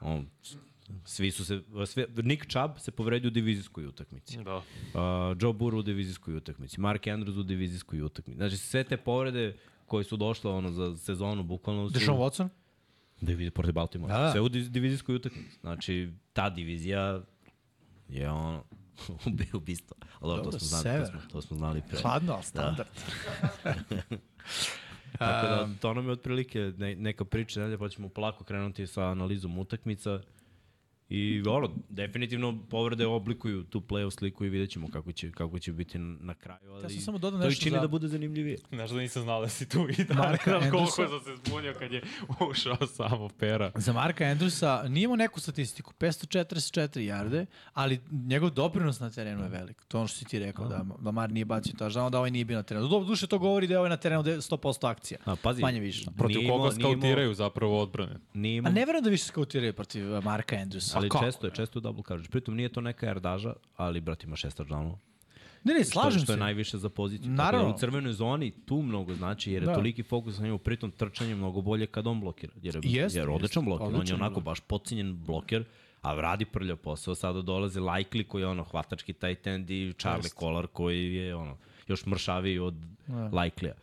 On, 0.00 0.26
svi 1.04 1.30
su 1.30 1.44
se, 1.44 1.62
sve, 1.86 2.06
Nick 2.22 2.46
Chubb 2.46 2.78
se 2.78 2.90
povredio 2.90 3.28
u 3.28 3.30
divizijskoj 3.30 3.86
utakmici. 3.86 4.38
Da. 4.44 4.56
Uh, 4.56 4.62
Joe 5.40 5.52
Burrow 5.52 5.78
u 5.78 5.82
divizijskoj 5.82 6.36
utakmici. 6.36 6.80
Mark 6.80 7.06
Andrews 7.06 7.38
u 7.38 7.42
divizijskoj 7.42 8.02
utakmici. 8.02 8.36
Znači, 8.36 8.56
sve 8.56 8.84
te 8.84 8.96
povrede 8.96 9.56
koje 9.86 10.04
su 10.04 10.16
došle 10.16 10.50
ono, 10.50 10.70
za 10.72 10.96
sezonu, 10.96 11.42
bukvalno 11.42 11.88
su... 11.88 11.94
Deshaun 11.94 12.18
Watson? 12.18 12.48
Diviz, 13.20 13.50
protiv 13.50 13.72
Baltimore. 13.72 14.12
Da, 14.12 14.20
da. 14.20 14.32
Sve 14.32 14.40
u 14.40 14.48
divizijskoj 14.48 15.14
utakmici. 15.14 15.58
Znači, 15.60 16.12
ta 16.32 16.50
divizija 16.50 17.22
je 18.08 18.30
ono, 18.30 18.64
ubistvo. 19.54 19.96
Ali 20.20 20.36
Dobro, 20.36 20.50
to 20.50 20.58
smo 20.58 20.78
znali, 20.78 21.00
to 21.00 21.06
smo, 21.06 21.20
to 21.32 21.42
smo 21.42 21.56
znali 21.56 21.82
pre. 21.88 21.98
Hladno, 22.02 22.32
ali 22.32 22.40
da. 22.40 22.46
standard. 22.46 22.88
Da. 23.64 23.74
Tako 25.18 25.46
da, 25.46 25.68
to 25.80 25.94
nam 25.94 26.06
je 26.06 26.12
otprilike 26.12 26.72
neka 26.78 27.24
priča, 27.24 27.60
ne, 27.60 27.78
pa 27.78 27.88
ćemo 27.88 28.08
polako 28.08 28.44
krenuti 28.44 28.86
sa 28.86 29.04
analizom 29.04 29.58
utakmica. 29.58 30.20
I 31.14 31.42
ono, 31.48 31.70
definitivno 31.88 32.58
povrede 32.70 33.06
oblikuju 33.06 33.64
tu 33.64 33.80
play-off 33.80 34.10
sliku 34.10 34.44
i 34.44 34.48
vidjet 34.48 34.70
ćemo 34.70 34.88
kako 34.90 35.12
će, 35.12 35.32
kako 35.32 35.58
će 35.58 35.72
biti 35.72 35.98
na 35.98 36.34
kraju. 36.34 36.72
Ali 36.72 36.82
ja 36.82 36.88
sam 36.88 37.00
samo 37.00 37.18
dodao 37.18 37.38
nešto 37.38 37.50
to 37.50 37.52
i 37.52 37.56
čini 37.56 37.76
za... 37.76 37.80
da 37.80 37.88
bude 37.88 38.08
zanimljivije. 38.08 38.58
Znaš 38.72 38.90
da 38.90 38.96
nisam 38.96 39.22
znao 39.22 39.40
da 39.40 39.48
si 39.48 39.68
tu 39.68 39.86
i 39.98 40.04
da 40.04 40.14
Marka 40.14 40.60
koliko 40.70 40.86
sam 40.86 41.06
se 41.24 41.36
zbunio 41.44 41.74
kad 41.78 41.92
je 41.92 42.02
ušao 42.50 42.86
samo 42.86 43.28
pera. 43.28 43.72
Za 43.74 43.92
Marka 43.92 44.24
Andrewsa 44.24 44.88
nije 44.88 45.04
imao 45.04 45.16
neku 45.16 45.40
statistiku, 45.40 45.92
544 45.98 46.98
jarde, 47.00 47.46
ali 47.72 48.00
njegov 48.10 48.50
doprinos 48.50 49.00
na 49.00 49.10
terenu 49.10 49.42
je 49.42 49.48
velik. 49.48 49.84
To 49.88 49.98
ono 49.98 50.06
što 50.06 50.18
si 50.18 50.24
ti 50.24 50.38
rekao, 50.38 50.68
da, 50.68 50.84
da 51.00 51.10
Mar 51.10 51.32
nije 51.32 51.44
bacio 51.44 51.74
ta 51.78 51.90
žao, 51.90 52.10
da 52.10 52.18
ovaj 52.18 52.30
nije 52.30 52.44
bio 52.44 52.56
na 52.56 52.62
terenu. 52.62 52.88
Dobro, 52.88 53.08
duše 53.08 53.26
to 53.26 53.38
govori 53.38 53.66
da 53.66 53.74
je 53.74 53.78
ovaj 53.78 53.90
na 53.90 53.96
terenu 53.96 54.22
100% 54.22 54.90
akcija. 54.90 55.20
A, 55.24 55.36
pazi, 55.36 55.62
Manje 55.62 55.80
više. 55.80 56.06
Protiv 56.18 56.48
koga 56.48 56.70
skautiraju 56.70 57.34
zapravo 57.34 57.82
odbrane? 57.82 58.16
Nije 58.34 58.62
A 58.64 58.70
ne 58.70 58.86
verujem 58.86 59.04
da 59.04 59.10
više 59.10 59.24
skautiraju 59.24 59.72
protiv 59.72 60.04
Marka 60.22 60.56
Andrewsa 60.56 61.03
ali 61.12 61.26
često 61.26 61.46
je, 61.46 61.52
često 61.54 61.78
je 61.78 61.80
double 61.80 62.02
coverage. 62.02 62.28
Pritom 62.28 62.56
nije 62.56 62.68
to 62.68 62.80
neka 62.80 63.06
jardaža, 63.06 63.52
ali 63.76 64.00
brat 64.00 64.24
ima 64.24 64.36
šest 64.36 64.60
touchdownova. 64.60 64.96
Ne, 65.64 65.74
ne, 65.74 65.84
slažem 65.84 66.18
što, 66.18 66.24
što 66.24 66.32
je 66.32 66.38
najviše 66.38 66.78
za 66.78 66.88
poziciju. 66.88 67.30
Naravno. 67.30 67.58
Tako 67.58 67.70
da 67.70 67.74
u 67.74 67.78
crvenoj 67.78 68.12
zoni 68.12 68.50
tu 68.50 68.82
mnogo 68.82 69.14
znači, 69.14 69.52
jer 69.52 69.62
je 69.62 69.66
da. 69.66 69.74
toliki 69.74 70.02
fokus 70.02 70.38
na 70.38 70.44
njemu, 70.44 70.58
pritom 70.58 70.90
trčanje 70.90 71.34
mnogo 71.34 71.60
bolje 71.60 71.86
kad 71.86 72.06
on 72.06 72.20
blokira. 72.20 72.52
Jer, 72.62 72.78
jest, 72.82 73.16
jer 73.16 73.30
odličan 73.30 73.64
bloker, 73.64 73.94
on 73.94 74.06
je 74.06 74.14
onako 74.14 74.40
baš 74.40 74.60
pocinjen 74.60 75.24
bloker, 75.26 75.64
a 76.02 76.14
radi 76.14 76.44
prljav 76.44 76.76
posao, 76.76 77.14
sada 77.14 77.42
dolaze 77.42 77.80
Likely 77.80 78.26
koji 78.26 78.42
je 78.42 78.46
ono 78.46 78.64
hvatački 78.64 79.12
tight 79.12 79.46
end 79.46 79.70
i 79.70 79.92
Charlie 79.98 80.30
Collar 80.38 80.66
koji 80.66 81.14
je 81.14 81.34
ono 81.34 81.56
još 81.88 82.06
mršaviji 82.06 82.58
od 82.58 82.74
da. 83.06 83.14
Likely-a. 83.14 83.74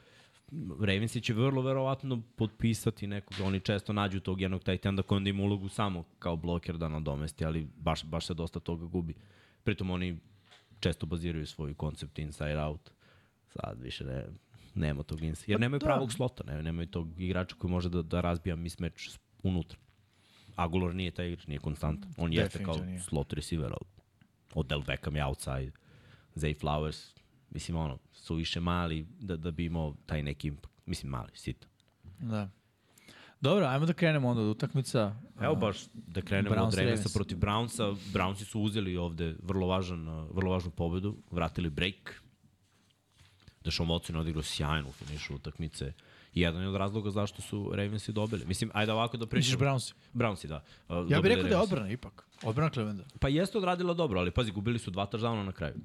Ravensi 0.79 1.21
će 1.21 1.33
vrlo 1.33 1.61
verovatno 1.61 2.21
potpisati 2.35 3.07
nekog, 3.07 3.37
oni 3.43 3.59
često 3.59 3.93
nađu 3.93 4.19
tog 4.19 4.41
jednog 4.41 4.63
tight 4.63 4.85
enda 4.85 5.03
koji 5.03 5.17
onda 5.17 5.29
ima 5.29 5.43
ulogu 5.43 5.69
samo 5.69 6.03
kao 6.19 6.35
bloker 6.35 6.77
da 6.77 6.89
nadomesti, 6.89 7.45
ali 7.45 7.67
baš, 7.77 8.03
baš 8.05 8.25
se 8.25 8.33
dosta 8.33 8.59
toga 8.59 8.85
gubi. 8.85 9.13
Pritom 9.63 9.89
oni 9.89 10.19
često 10.79 11.05
baziraju 11.05 11.45
svoj 11.45 11.73
koncept 11.73 12.19
inside 12.19 12.61
out. 12.61 12.91
Sad 13.47 13.81
više 13.81 14.05
ne, 14.05 14.25
nema 14.75 15.03
tog 15.03 15.23
inside. 15.23 15.51
Jer 15.51 15.59
pa 15.59 15.61
nemaju 15.61 15.79
da. 15.79 15.85
pravog 15.85 16.13
slota, 16.13 16.43
ne, 16.43 16.63
nemaju 16.63 16.87
tog 16.87 17.21
igrača 17.21 17.55
koji 17.55 17.71
može 17.71 17.89
da, 17.89 18.01
da 18.01 18.21
razbija 18.21 18.55
mismatch 18.55 19.03
unutra. 19.43 19.79
Agulor 20.55 20.95
nije 20.95 21.11
taj 21.11 21.27
igrač, 21.27 21.47
nije 21.47 21.59
konstantan. 21.59 22.13
On 22.17 22.33
jeste 22.33 22.63
kao 22.63 22.77
nije. 22.77 22.99
slot 22.99 23.33
receiver, 23.33 23.71
ali 23.71 23.91
Odell 24.53 24.83
Beckham 24.87 25.15
je 25.15 25.25
outside. 25.25 25.71
Zay 26.35 26.59
Flowers, 26.59 27.20
mislim 27.51 27.77
ono, 27.77 27.97
su 28.11 28.35
više 28.35 28.59
mali 28.59 29.07
da, 29.19 29.37
da 29.37 29.51
bi 29.51 29.65
imao 29.65 29.95
taj 30.05 30.23
neki 30.23 30.47
impact. 30.47 30.75
Mislim 30.85 31.09
mali, 31.11 31.29
sito. 31.33 31.67
Da. 32.19 32.49
Dobro, 33.41 33.65
ajmo 33.65 33.85
da 33.85 33.93
krenemo 33.93 34.29
onda 34.29 34.41
od 34.41 34.47
utakmica. 34.47 35.15
Evo 35.41 35.55
baš 35.55 35.77
da 35.93 36.21
krenemo 36.21 36.55
Browns 36.55 36.67
od 36.67 36.73
Ravensa 36.73 36.95
Ravens. 36.95 37.13
protiv 37.13 37.37
Brownsa. 37.37 37.95
Brownsi 38.13 38.43
su 38.43 38.61
uzeli 38.61 38.97
ovde 38.97 39.35
vrlo, 39.43 39.67
važan, 39.67 40.27
vrlo 40.31 40.51
važnu 40.51 40.71
pobedu, 40.71 41.17
vratili 41.31 41.69
break. 41.69 42.21
Deshaun 43.63 43.89
Watson 43.89 44.13
je 44.13 44.19
odigrao 44.19 44.43
sjajno 44.43 44.89
u 44.89 44.91
finišu 44.91 45.35
utakmice. 45.35 45.93
I 46.33 46.41
jedan 46.41 46.61
je 46.61 46.67
od 46.67 46.75
razloga 46.75 47.09
zašto 47.09 47.41
su 47.41 47.71
Ravensi 47.73 48.11
dobili. 48.11 48.45
Mislim, 48.45 48.71
ajde 48.73 48.91
ovako 48.91 49.17
da 49.17 49.25
Misliš 49.25 49.57
pričamo. 49.57 49.65
Browns? 49.69 49.93
Brownsi, 50.13 50.47
da. 50.47 50.63
Uh, 50.89 51.11
Ja 51.11 51.21
bih 51.21 51.29
rekao 51.29 51.43
da 51.43 51.49
je 51.49 51.57
odbrana 51.57 51.91
ipak. 51.91 52.27
Odbrana 52.43 52.69
Clevenda. 52.71 53.03
Pa 53.19 53.27
jeste 53.27 53.57
odradila 53.57 53.93
dobro, 53.93 54.19
ali 54.19 54.31
pazi, 54.31 54.51
gubili 54.51 54.79
su 54.79 54.91
dva 54.91 55.07
touchdowna 55.07 55.45
na 55.45 55.51
kraju. 55.51 55.75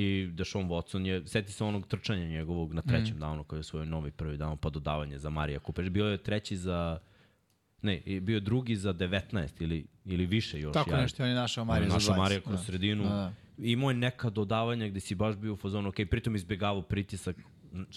I 0.00 0.28
Deshaun 0.32 0.68
Watson 0.68 1.06
je, 1.06 1.26
seti 1.26 1.52
se 1.52 1.64
onog 1.64 1.86
trčanja 1.86 2.26
njegovog 2.26 2.74
na 2.74 2.82
trećem 2.82 3.16
mm. 3.16 3.20
downu 3.20 3.44
koji 3.44 3.58
je 3.58 3.62
svoj 3.62 3.86
novi 3.86 4.10
prvi 4.10 4.38
down 4.38 4.56
pa 4.56 4.70
dodavanje 4.70 5.18
za 5.18 5.30
Marija 5.30 5.58
Cooper. 5.58 5.90
Bio 5.90 6.06
je 6.06 6.18
treći 6.18 6.56
za 6.56 6.98
ne, 7.82 8.02
bio 8.20 8.34
je 8.34 8.40
drugi 8.40 8.76
za 8.76 8.94
19 8.94 9.48
ili, 9.62 9.86
ili 10.04 10.26
više 10.26 10.60
još. 10.60 10.74
Tako 10.74 10.90
ja. 10.90 11.00
nešto, 11.00 11.22
on 11.22 11.28
je 11.28 11.34
našao 11.34 11.64
Marija 11.64 11.88
za 11.88 11.94
20. 11.94 11.98
Našao 11.98 12.16
Marija 12.16 12.40
kroz 12.40 12.56
Da. 12.56 12.64
sredinu. 12.64 13.02
Da, 13.02 13.08
da. 13.08 13.32
Imao 13.58 13.90
je 13.90 13.94
neka 13.94 14.30
dodavanja 14.30 14.88
gde 14.88 15.00
si 15.00 15.14
baš 15.14 15.36
bio 15.36 15.52
u 15.52 15.56
fazonu, 15.56 15.88
ok, 15.88 15.96
pritom 16.10 16.36
izbjegavao 16.36 16.82
pritisak, 16.82 17.36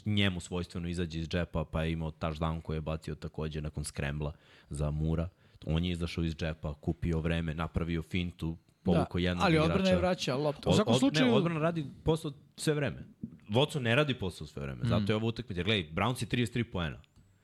njemu 0.05 0.39
svojstveno 0.39 0.87
izađe 0.87 1.19
iz 1.19 1.27
džepa, 1.27 1.65
pa 1.65 1.83
je 1.83 1.91
imao 1.91 2.11
touchdown 2.11 2.61
koji 2.61 2.77
je 2.77 2.81
bacio 2.81 3.15
takođe 3.15 3.61
nakon 3.61 3.83
skrembla 3.83 4.33
za 4.69 4.91
Mura. 4.91 5.29
On 5.65 5.85
je 5.85 5.91
izašao 5.91 6.23
iz 6.23 6.35
džepa, 6.35 6.73
kupio 6.73 7.19
vreme, 7.19 7.53
napravio 7.53 8.01
fintu, 8.01 8.57
povukao 8.83 9.19
da, 9.21 9.27
jednog 9.27 9.45
ali 9.45 9.53
igrača. 9.53 9.71
odbrana 9.73 9.89
je 9.89 9.97
vraća 9.97 10.35
loptu. 10.35 10.69
U 10.69 10.73
svakom 10.73 10.95
slučaju, 10.95 11.27
Ne, 11.27 11.33
odbrana 11.33 11.59
radi 11.59 11.85
posao 12.03 12.31
sve 12.55 12.73
vreme. 12.73 13.03
Watson 13.49 13.79
ne 13.79 13.95
radi 13.95 14.13
posao 14.13 14.47
sve 14.47 14.61
vreme, 14.61 14.81
zato 14.83 15.11
je 15.11 15.15
ovo 15.15 15.27
utakmica. 15.27 15.63
Gledaj, 15.63 15.91
Browns 15.93 16.21
je 16.23 16.27
33 16.27 16.63
poena. 16.63 17.01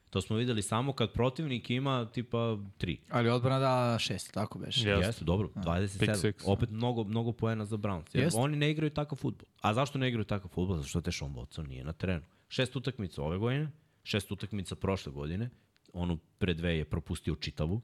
To 0.10 0.22
smo 0.22 0.36
videli 0.36 0.62
samo 0.62 0.94
kad 0.94 1.12
protivnik 1.14 1.70
ima 1.70 2.12
tipa 2.12 2.38
3. 2.38 2.98
ali 3.10 3.30
odbrana 3.30 3.60
da 3.60 4.00
šest, 4.00 4.34
tako 4.34 4.60
beše. 4.60 4.90
Jeste. 4.90 5.06
Jeste, 5.08 5.26
dobro, 5.26 5.48
Pick 5.48 5.66
27. 5.66 6.14
six. 6.16 6.34
Opet 6.46 6.70
mnogo, 6.70 7.04
mnogo 7.04 7.32
poena 7.32 7.66
za 7.66 7.78
Browns. 7.78 8.06
Jer 8.14 8.24
Jeste. 8.24 8.40
oni 8.40 8.58
ne 8.58 8.72
igraju 8.72 8.90
takav 8.90 9.18
futbol. 9.18 9.46
A 9.62 9.74
zašto 9.74 9.98
ne 9.98 10.08
igraju 10.08 10.26
takav 10.26 10.50
futbol? 10.50 10.76
Zato 10.78 10.88
što 10.88 11.02
te 11.02 11.12
Sean 11.12 11.34
Watson 11.34 11.68
nije 11.68 11.84
na 11.84 11.94
terenu. 11.94 12.26
Šest 12.48 12.76
utakmica 12.76 13.22
ove 13.24 13.38
godine, 13.38 13.72
šest 14.04 14.32
utakmica 14.32 14.76
prošle 14.76 15.12
godine, 15.12 15.50
onu 15.94 16.18
pre 16.38 16.54
dve 16.54 16.78
je 16.78 16.86
propustio 16.86 17.36
čitavu. 17.36 17.82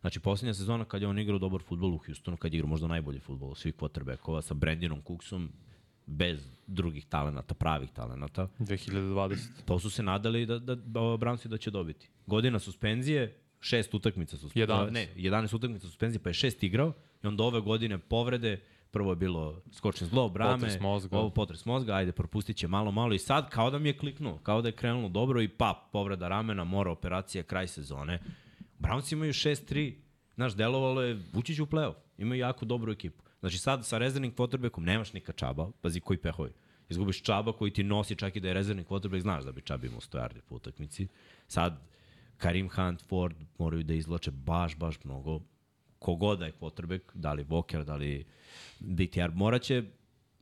Znači, 0.00 0.20
posljednja 0.20 0.54
sezona 0.54 0.84
kad 0.84 1.02
je 1.02 1.08
on 1.08 1.18
igrao 1.18 1.38
dobar 1.38 1.62
futbol 1.62 1.94
u 1.94 1.98
Houstonu, 1.98 2.36
kad 2.36 2.52
je 2.52 2.56
igrao 2.58 2.68
možda 2.68 2.86
najbolji 2.86 3.20
futbol 3.20 3.50
od 3.50 3.58
svih 3.58 3.74
quarterbackova 3.74 4.42
sa 4.42 4.54
Brandonom 4.54 5.02
Cooksom, 5.06 5.52
bez 6.06 6.50
drugih 6.66 7.06
talenata, 7.06 7.54
pravih 7.54 7.90
talenata. 7.90 8.48
2020. 8.58 9.36
To 9.64 9.78
su 9.78 9.90
se 9.90 10.02
nadali 10.02 10.46
da, 10.46 10.58
da, 10.58 10.74
da 10.74 11.00
Brownsi 11.00 11.48
da 11.48 11.58
će 11.58 11.70
dobiti. 11.70 12.08
Godina 12.26 12.58
suspenzije, 12.58 13.36
šest 13.60 13.94
utakmica 13.94 14.36
suspenzije. 14.36 14.66
11. 14.66 14.90
Ne, 14.90 15.08
11 15.16 15.56
utakmica 15.56 15.86
suspenzije, 15.86 16.22
pa 16.22 16.30
je 16.30 16.34
šest 16.34 16.62
igrao 16.62 16.92
i 17.24 17.26
onda 17.26 17.44
ove 17.44 17.60
godine 17.60 17.98
povrede, 17.98 18.60
prvo 18.90 19.12
je 19.12 19.16
bilo 19.16 19.62
skočni 19.72 20.06
zglob, 20.06 20.36
rame, 20.36 20.52
Potres 20.52 20.80
mozga. 20.80 21.18
ovo 21.18 21.30
potres 21.30 21.64
mozga, 21.64 21.94
ajde, 21.94 22.12
propustit 22.12 22.56
će 22.56 22.68
malo, 22.68 22.90
malo 22.90 23.14
i 23.14 23.18
sad 23.18 23.50
kao 23.50 23.70
da 23.70 23.78
mi 23.78 23.88
je 23.88 23.98
kliknuo, 23.98 24.38
kao 24.38 24.62
da 24.62 24.68
je 24.68 24.72
krenulo 24.72 25.08
dobro 25.08 25.42
i 25.42 25.48
pap, 25.48 25.76
povreda 25.92 26.28
ramena, 26.28 26.64
mora 26.64 26.90
operacija, 26.90 27.42
kraj 27.42 27.68
sezone. 27.68 28.20
Brownsi 28.80 29.12
imaju 29.12 29.32
6-3, 29.32 29.94
znaš, 30.34 30.56
delovalo 30.56 31.02
je, 31.02 31.22
ući 31.34 31.62
u 31.62 31.66
play-off, 31.66 31.94
imaju 32.18 32.40
jako 32.40 32.64
dobru 32.64 32.92
ekipu. 32.92 33.22
Znači 33.40 33.58
sad 33.58 33.86
sa 33.86 33.98
rezervnim 33.98 34.34
quarterbackom 34.34 34.84
nemaš 34.84 35.12
nika 35.12 35.32
čaba, 35.32 35.70
pazi 35.80 36.00
koji 36.00 36.18
pehovi. 36.18 36.50
Izgubiš 36.88 37.22
čaba 37.22 37.52
koji 37.52 37.72
ti 37.72 37.82
nosi 37.82 38.16
čak 38.16 38.36
i 38.36 38.40
da 38.40 38.48
je 38.48 38.54
rezervni 38.54 38.84
quarterback, 38.84 39.20
znaš 39.20 39.44
da 39.44 39.52
bi 39.52 39.62
čab 39.62 39.84
imao 39.84 40.00
100 40.00 40.18
yardi 40.18 40.40
po 40.48 40.54
utakmici. 40.54 41.08
Sad 41.46 41.80
Karim 42.36 42.68
Hunt, 42.68 43.02
Ford 43.02 43.36
moraju 43.58 43.82
da 43.82 43.94
izvlače 43.94 44.30
baš, 44.30 44.76
baš 44.76 45.04
mnogo. 45.04 45.40
Kogoda 45.98 46.46
je 46.46 46.52
quarterback, 46.60 47.00
da 47.14 47.32
li 47.32 47.44
Walker, 47.44 47.84
da 47.84 47.96
li 47.96 48.24
DTR, 48.80 49.30
moraće 49.34 49.84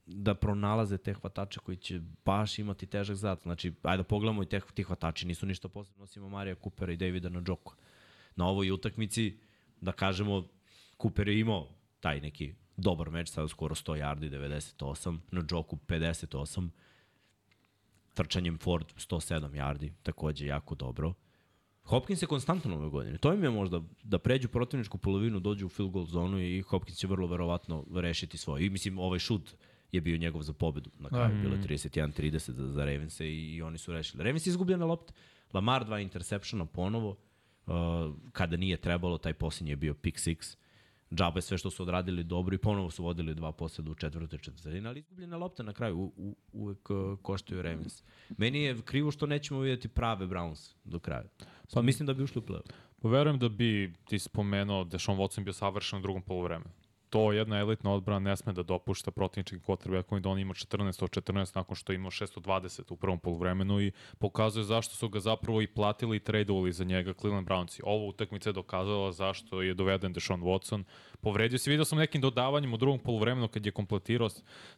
da 0.07 0.35
pronalaze 0.35 0.99
te 0.99 1.14
hvatače 1.14 1.61
koji 1.61 1.76
će 1.76 2.00
baš 2.25 2.59
imati 2.59 2.87
težak 2.87 3.16
zadatak. 3.16 3.42
Znači, 3.42 3.73
ajde 3.83 4.02
da 4.02 4.09
pogledamo 4.09 4.42
i 4.42 4.47
te, 4.47 4.61
ti 4.75 4.83
hvatači 4.83 5.26
nisu 5.26 5.47
ništa 5.47 5.68
posebno, 5.68 6.04
osim 6.04 6.23
Marija 6.23 6.54
Coopera 6.62 6.92
i 6.92 6.97
Davida 6.97 7.28
na 7.28 7.40
Džoku. 7.40 7.75
Na 8.38 8.47
ovoj 8.47 8.71
utakmici, 8.71 9.38
da 9.80 9.92
kažemo, 9.92 10.45
Cooper 11.02 11.28
je 11.28 11.40
imao 11.40 11.68
taj 12.00 12.21
neki 12.21 12.54
dobar 12.76 13.11
meč, 13.11 13.28
sada 13.35 13.49
skoro 13.49 13.75
100 13.75 13.97
yardi, 13.99 14.30
98, 14.30 15.18
na 15.30 15.42
Džoku 15.42 15.78
58, 15.87 16.68
trčanjem 18.14 18.59
Ford 18.59 18.87
107 18.97 19.50
yardi, 19.50 19.90
takođe 20.02 20.47
jako 20.47 20.75
dobro. 20.75 21.14
Hopkins 21.83 22.23
je 22.23 22.26
konstantno 22.26 22.76
ove 22.76 22.88
godine. 22.88 23.18
To 23.18 23.33
im 23.33 23.45
je 23.45 23.50
možda 23.50 23.80
da 24.02 24.18
pređu 24.18 24.49
protivničku 24.49 24.99
polovinu, 24.99 25.40
dođu 25.40 25.66
u 25.66 25.68
field 25.68 25.90
goal 25.90 26.07
zonu 26.07 26.40
i 26.40 26.61
Hopkins 26.61 26.99
će 26.99 27.07
vrlo 27.07 27.26
verovatno 27.26 27.85
rešiti 27.95 28.38
svoje. 28.38 28.66
I 28.66 28.71
mislim, 28.71 28.99
ovaj 28.99 29.18
šut 29.18 29.54
je 29.92 30.00
bio 30.00 30.16
njegov 30.16 30.42
za 30.42 30.52
pobedu. 30.52 30.90
Na 30.99 31.09
kraju 31.09 31.35
Da. 31.35 31.40
bilo 31.40 31.54
je 31.54 31.62
31-30 31.62 32.50
za, 32.50 32.73
za 32.73 32.85
Ravense 32.85 33.26
i, 33.26 33.54
i 33.54 33.62
oni 33.62 33.78
su 33.78 33.92
rešili. 33.92 34.25
Ravens 34.25 34.47
je 34.47 34.50
izgubljena 34.50 34.85
lopta. 34.85 35.12
Lamar 35.52 35.85
dva 35.85 36.00
intersepšena 36.00 36.66
ponovo. 36.66 37.16
Uh, 37.69 38.15
kada 38.33 38.57
nije 38.57 38.77
trebalo, 38.77 39.19
taj 39.19 39.33
posljednji 39.33 39.73
je 39.73 39.77
bio 39.77 39.95
pick 39.95 40.19
six. 40.19 40.57
Džabe 41.15 41.41
sve 41.41 41.59
što 41.59 41.71
su 41.71 41.83
odradili 41.83 42.25
dobro 42.25 42.55
i 42.55 42.59
ponovo 42.59 42.91
su 42.91 43.05
vodili 43.05 43.35
dva 43.35 43.53
posljeda 43.53 43.91
u 43.91 43.95
četvrtoj 43.95 44.39
četvrtini, 44.39 44.89
ali 44.89 45.01
izgubljena 45.01 45.37
lopta 45.37 45.63
na 45.63 45.73
kraju 45.73 45.99
u, 45.99 46.13
u, 46.17 46.37
uvek 46.53 46.91
uh, 46.91 47.19
koštaju 47.23 47.63
Ravens. 47.63 48.03
Meni 48.37 48.63
je 48.63 48.83
krivo 48.85 49.11
što 49.11 49.27
nećemo 49.27 49.61
vidjeti 49.61 49.89
prave 49.89 50.27
Browns 50.27 50.75
do 50.85 50.99
kraja. 50.99 51.25
Pa 51.75 51.83
mislim 51.83 52.07
da 52.07 52.15
bi 52.15 52.23
ušli 52.23 52.39
u 52.39 52.43
play 52.43 52.61
Poverujem 53.01 53.39
da 53.39 53.49
bi 53.49 53.93
ti 54.05 54.19
spomenuo 54.19 54.85
da 54.85 54.99
Sean 54.99 55.19
Watson 55.19 55.45
bio 55.45 55.53
savršen 55.53 55.99
u 55.99 56.03
drugom 56.03 56.23
polovremenu. 56.23 56.71
To 57.11 57.33
jedna 57.33 57.59
elitna 57.59 57.93
odbrana 57.93 58.31
ne 58.31 58.37
sme 58.37 58.53
da 58.53 58.62
dopušta 58.62 59.11
protivničkim 59.11 59.61
quarterbackom 59.61 60.19
i 60.19 60.21
da 60.21 60.29
on 60.29 60.38
ima 60.38 60.55
14 60.55 61.05
od 61.05 61.11
14 61.11 61.57
nakon 61.57 61.77
što 61.77 61.93
je 61.93 61.97
imao 61.97 62.11
620 62.11 62.93
u 62.93 62.97
prvom 62.97 63.19
polovremenu 63.19 63.81
i 63.81 63.93
pokazuje 64.19 64.65
zašto 64.65 64.95
su 64.95 65.09
ga 65.09 65.21
zapravo 65.21 65.62
i 65.62 65.67
platili 65.67 66.17
i 66.17 66.21
tradovali 66.21 66.73
za 66.73 66.85
njega 66.85 67.12
Cleveland 67.12 67.49
Brownsi. 67.49 67.81
Ovo 67.85 68.07
utakmica 68.07 68.49
je 68.49 68.53
dokazala 68.53 69.12
zašto 69.12 69.62
je 69.62 69.75
doveden 69.75 70.12
Deshaun 70.12 70.43
Watson. 70.43 70.85
Povredio 71.21 71.59
se, 71.59 71.71
vidio 71.71 71.85
sam 71.85 71.99
nekim 71.99 72.21
dodavanjem 72.21 72.75
u 72.75 72.77
drugom 72.77 72.99
polovremenu 72.99 73.49
kad 73.49 73.67
je 73.67 73.73
kompletirao 73.73 74.29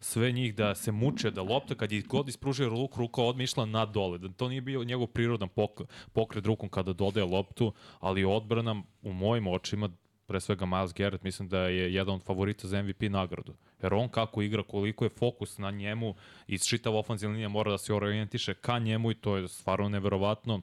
sve 0.01 0.33
njih 0.33 0.55
da 0.55 0.75
se 0.75 0.93
muče, 0.93 1.31
da 1.31 1.43
lopta 1.43 1.75
kad 1.75 1.93
je 1.93 2.03
god 2.03 2.29
ispružio 2.29 2.69
ruk, 2.69 2.97
ruka 2.97 3.23
odmah 3.23 3.45
išla 3.45 3.67
na 3.67 3.87
dole. 3.87 4.19
Da 4.19 4.29
to 4.29 4.49
nije 4.49 4.61
bio 4.61 4.85
njegov 4.85 5.07
prirodan 5.07 5.49
pok 5.49 5.81
pokret 6.13 6.47
rukom 6.47 6.69
kada 6.69 6.93
dodaje 6.93 7.27
loptu, 7.27 7.73
ali 8.01 8.25
odbrana 8.25 8.83
u 9.03 9.13
mojim 9.13 9.47
očima 9.47 9.89
pre 10.31 10.41
svega 10.41 10.67
Miles 10.67 10.93
Garrett, 10.95 11.25
mislim 11.25 11.49
da 11.49 11.59
je 11.59 11.95
jedan 11.95 12.15
od 12.15 12.23
favorita 12.23 12.69
za 12.69 12.83
MVP 12.83 13.03
nagradu. 13.03 13.55
Jer 13.83 13.95
on 13.95 14.09
kako 14.09 14.43
igra, 14.43 14.63
koliko 14.63 15.05
je 15.05 15.11
fokus 15.19 15.59
na 15.59 15.71
njemu 15.71 16.15
i 16.47 16.59
čitav 16.59 16.97
ofenzivna 16.97 17.33
linija 17.33 17.49
mora 17.49 17.71
da 17.71 17.79
se 17.79 17.95
orijentiše 17.95 18.55
ka 18.55 18.79
njemu 18.79 19.11
i 19.11 19.15
to 19.15 19.37
je 19.37 19.49
stvarno 19.49 19.89
neverovatno. 19.89 20.61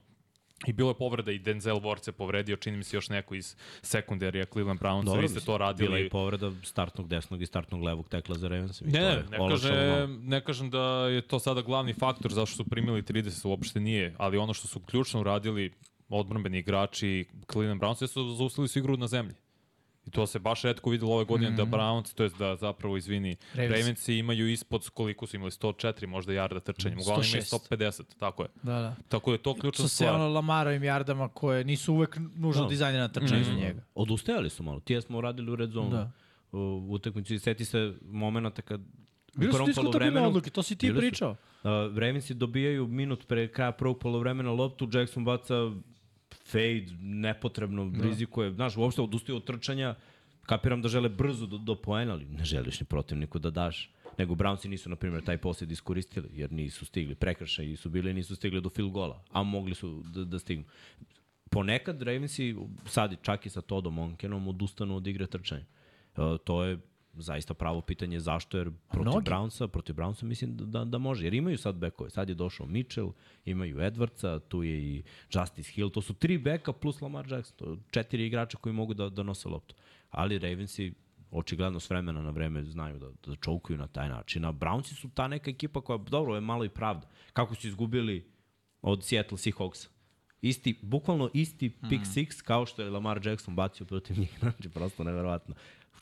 I 0.66 0.72
bilo 0.72 0.90
je 0.90 0.94
povreda 0.94 1.32
i 1.32 1.38
Denzel 1.38 1.76
Ward 1.76 2.04
se 2.04 2.12
povredio, 2.12 2.56
čini 2.56 2.76
mi 2.76 2.84
se 2.84 2.96
još 2.96 3.08
neko 3.08 3.34
iz 3.34 3.56
sekundarija 3.82 4.44
Cleveland 4.44 4.80
Brownsa, 4.80 5.20
vi 5.20 5.28
ste 5.28 5.40
to 5.40 5.58
radili. 5.58 5.88
Bila 5.88 5.98
je 5.98 6.08
povreda 6.10 6.52
startnog 6.62 7.08
desnog 7.08 7.42
i 7.42 7.46
startnog 7.46 7.82
levog 7.82 8.08
tekla 8.08 8.38
za 8.38 8.48
Ravens. 8.48 8.80
Ne, 8.80 9.00
ne, 9.00 9.24
ne, 9.30 9.38
kažem, 9.50 10.20
ne 10.24 10.40
kažem 10.44 10.70
da 10.70 11.08
je 11.08 11.20
to 11.22 11.38
sada 11.38 11.62
glavni 11.62 11.92
faktor 11.92 12.32
zašto 12.32 12.56
su 12.56 12.64
primili 12.64 13.02
30, 13.02 13.48
uopšte 13.48 13.80
nije, 13.80 14.14
ali 14.18 14.38
ono 14.38 14.54
što 14.54 14.68
su 14.68 14.80
ključno 14.80 15.20
uradili 15.20 15.72
odbrambeni 16.08 16.58
igrači 16.58 17.26
Cleveland 17.52 17.80
Browns 17.80 18.06
su 18.06 18.34
zaustavili 18.34 18.68
su 18.68 18.78
igru 18.78 18.96
na 18.96 19.06
zemlji. 19.06 19.34
I 20.08 20.10
to 20.10 20.26
se 20.26 20.38
baš 20.38 20.62
redko 20.62 20.90
videlo 20.90 21.14
ove 21.14 21.24
godine 21.24 21.50
mm 21.50 21.54
-hmm. 21.54 21.56
da 21.56 21.76
Browns, 21.76 22.14
to 22.14 22.22
jest 22.22 22.38
da 22.38 22.56
zapravo, 22.56 22.96
izvini, 22.96 23.36
Ravens. 23.54 23.76
Ravensi 23.76 24.14
imaju 24.14 24.48
ispod 24.48 24.90
koliko 24.90 25.26
su 25.26 25.36
imali, 25.36 25.50
104 25.50 26.06
možda 26.06 26.32
jarda 26.32 26.60
trčanja, 26.60 26.96
uglavnom 27.00 27.26
imaju 27.28 27.42
106. 27.42 27.68
150, 27.70 28.02
tako 28.18 28.42
je. 28.42 28.48
Da, 28.62 28.72
da. 28.72 28.96
Tako 29.08 29.30
da 29.30 29.34
je 29.34 29.42
to 29.42 29.54
ključna 29.54 29.82
Sa 29.82 29.88
se 29.88 29.94
stvar. 29.94 30.14
ono 30.14 30.28
Lamarovim 30.28 30.84
jardama 30.84 31.28
koje 31.28 31.64
nisu 31.64 31.94
uvek 31.94 32.18
nužno 32.34 32.62
Da. 32.62 32.68
dizajnjene 32.68 33.02
na 33.02 33.08
trčanje 33.08 33.44
za 33.44 33.52
njega. 33.52 33.82
Odustajali 33.94 34.50
su 34.50 34.62
malo. 34.62 34.80
Tije 34.80 35.00
smo 35.02 35.18
uradili 35.18 35.50
u 35.52 35.56
red 35.56 35.70
zonu. 35.70 35.90
Da. 35.90 36.10
U 36.52 36.86
utakmici 36.88 37.34
i 37.34 37.38
seti 37.38 37.64
se 37.64 37.94
momenta 38.02 38.62
kad 38.62 38.80
Bili 39.34 39.52
su 39.52 39.64
diskutabilne 39.66 40.20
odluke, 40.20 40.50
to 40.50 40.62
si 40.62 40.76
ti 40.76 40.86
Bili 40.86 40.96
su. 40.96 41.00
pričao. 41.00 41.30
Uh, 41.30 41.36
Ravensi 41.98 42.34
dobijaju 42.34 42.86
minut 42.86 43.26
pre 43.26 43.48
kraja 43.48 43.72
prvog 43.72 43.98
polovremena 43.98 44.50
loptu, 44.52 44.88
Jackson 44.92 45.24
baca 45.24 45.54
fade, 46.50 46.86
nepotrebno, 47.00 47.90
da. 47.90 48.04
rizikuje. 48.04 48.52
Znaš, 48.52 48.76
uopšte 48.76 49.02
odustaju 49.02 49.36
od 49.36 49.44
trčanja, 49.44 49.94
kapiram 50.42 50.82
da 50.82 50.88
žele 50.88 51.08
brzo 51.08 51.46
do, 51.46 51.58
do 51.58 51.74
poena, 51.74 52.12
ali 52.12 52.24
ne 52.24 52.44
želiš 52.44 52.80
ni 52.80 52.86
protivniku 52.86 53.38
da 53.38 53.50
daš. 53.50 53.90
Nego 54.18 54.34
Brownsi 54.34 54.68
nisu, 54.68 54.90
na 54.90 54.96
primjer, 54.96 55.22
taj 55.24 55.38
posled 55.38 55.70
iskoristili, 55.70 56.28
jer 56.32 56.52
nisu 56.52 56.86
stigli. 56.86 57.14
Prekršaji 57.14 57.76
su 57.76 57.88
bili 57.88 58.14
nisu 58.14 58.36
stigli 58.36 58.60
do 58.60 58.68
field 58.68 58.92
gola, 58.92 59.22
a 59.32 59.42
mogli 59.42 59.74
su 59.74 60.02
da, 60.14 60.24
da 60.24 60.38
stignu. 60.38 60.64
Ponekad 61.50 62.02
Ravensi, 62.02 62.56
sad 62.86 63.16
čak 63.22 63.46
i 63.46 63.50
sa 63.50 63.60
Todom 63.60 63.94
Monkenom, 63.94 64.48
odustanu 64.48 64.96
od 64.96 65.06
igre 65.06 65.26
trčanja. 65.26 65.64
Uh, 66.16 66.36
to 66.44 66.64
je 66.64 66.78
zaista 67.14 67.54
pravo 67.54 67.80
pitanje 67.80 68.20
zašto, 68.20 68.58
jer 68.58 68.70
protiv 68.88 69.10
mnogi. 69.10 69.30
Brownsa, 69.30 69.66
protiv 69.66 69.96
Brownsa 69.96 70.24
mislim 70.24 70.56
da, 70.56 70.64
da, 70.64 70.84
da 70.84 70.98
može, 70.98 71.26
jer 71.26 71.34
imaju 71.34 71.58
sad 71.58 71.74
bekove. 71.74 72.10
Sad 72.10 72.28
je 72.28 72.34
došao 72.34 72.66
Mitchell, 72.66 73.12
imaju 73.44 73.76
Edwardsa, 73.76 74.40
tu 74.48 74.62
je 74.62 74.78
i 74.78 75.02
Justice 75.34 75.72
Hill, 75.72 75.90
to 75.90 76.02
su 76.02 76.14
tri 76.14 76.38
beka 76.38 76.72
plus 76.72 77.00
Lamar 77.00 77.32
Jackson, 77.32 77.56
to 77.56 77.76
četiri 77.90 78.26
igrača 78.26 78.58
koji 78.58 78.72
mogu 78.72 78.94
da, 78.94 79.08
da 79.08 79.22
nose 79.22 79.48
loptu. 79.48 79.74
Ali 80.10 80.38
Ravensi 80.38 80.92
očigledno 81.30 81.80
s 81.80 81.90
vremena 81.90 82.22
na 82.22 82.30
vreme 82.30 82.64
znaju 82.64 82.98
da, 82.98 83.10
da 83.26 83.36
čoukuju 83.36 83.78
na 83.78 83.86
taj 83.86 84.08
način. 84.08 84.44
A 84.44 84.52
Brownsi 84.52 84.94
su 84.94 85.08
ta 85.14 85.28
neka 85.28 85.50
ekipa 85.50 85.80
koja, 85.80 85.98
dobro, 85.98 86.34
je 86.34 86.40
malo 86.40 86.64
i 86.64 86.68
pravda. 86.68 87.08
Kako 87.32 87.54
su 87.54 87.68
izgubili 87.68 88.30
od 88.82 89.04
Seattle 89.04 89.38
Seahawksa? 89.38 89.88
Isti, 90.42 90.78
bukvalno 90.82 91.30
isti 91.34 91.70
pick 91.90 92.04
six 92.04 92.42
kao 92.42 92.66
što 92.66 92.82
je 92.82 92.90
Lamar 92.90 93.26
Jackson 93.26 93.56
bacio 93.56 93.86
protiv 93.86 94.18
njih. 94.18 94.38
Znači, 94.40 94.68
prosto 94.68 95.04
neverovatno. 95.04 95.54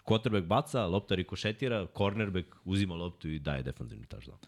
Quarterback 0.07 0.47
baca, 0.47 0.87
lopta 0.87 1.15
rikošetira, 1.15 1.87
cornerback 1.97 2.57
uzima 2.65 2.95
loptu 2.95 3.29
i 3.29 3.39
daje 3.39 3.63
defanzivni 3.63 4.07
touchdown. 4.07 4.39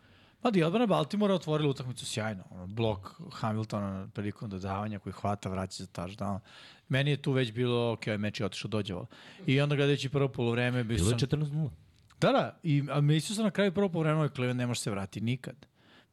Pa 0.40 0.50
di, 0.50 0.62
odbrana 0.62 0.86
Baltimora 0.86 1.34
otvorila 1.34 1.70
utakmicu 1.70 2.06
sjajno. 2.06 2.44
Ono, 2.50 2.66
blok 2.66 3.20
Hamiltona 3.32 4.08
prilikom 4.14 4.50
dodavanja 4.50 4.98
koji 4.98 5.12
hvata, 5.12 5.48
vraća 5.48 5.84
za 5.84 5.90
touchdown. 5.90 6.38
Meni 6.88 7.10
je 7.10 7.22
tu 7.22 7.32
već 7.32 7.52
bilo, 7.52 7.92
ok, 7.92 8.06
meč 8.06 8.40
je 8.40 8.46
otišao 8.46 8.68
dođevalo. 8.68 9.06
I 9.46 9.60
onda 9.60 9.76
gledajući 9.76 10.08
prvo 10.08 10.28
polovreme, 10.28 10.84
bi 10.84 10.94
Bilo 10.94 11.10
je 11.10 11.18
sam... 11.18 11.28
14-0. 11.28 11.70
Da, 12.20 12.32
da, 12.32 12.58
i, 12.62 12.84
a 12.90 13.00
mislio 13.00 13.34
sam 13.34 13.44
na 13.44 13.50
kraju 13.50 13.72
prvo 13.72 13.88
polovreme, 13.88 14.16
ovaj 14.16 14.28
Cleveland 14.28 14.58
ne 14.58 14.66
može 14.66 14.80
se 14.80 14.90
vratiti 14.90 15.20
nikad. 15.20 15.66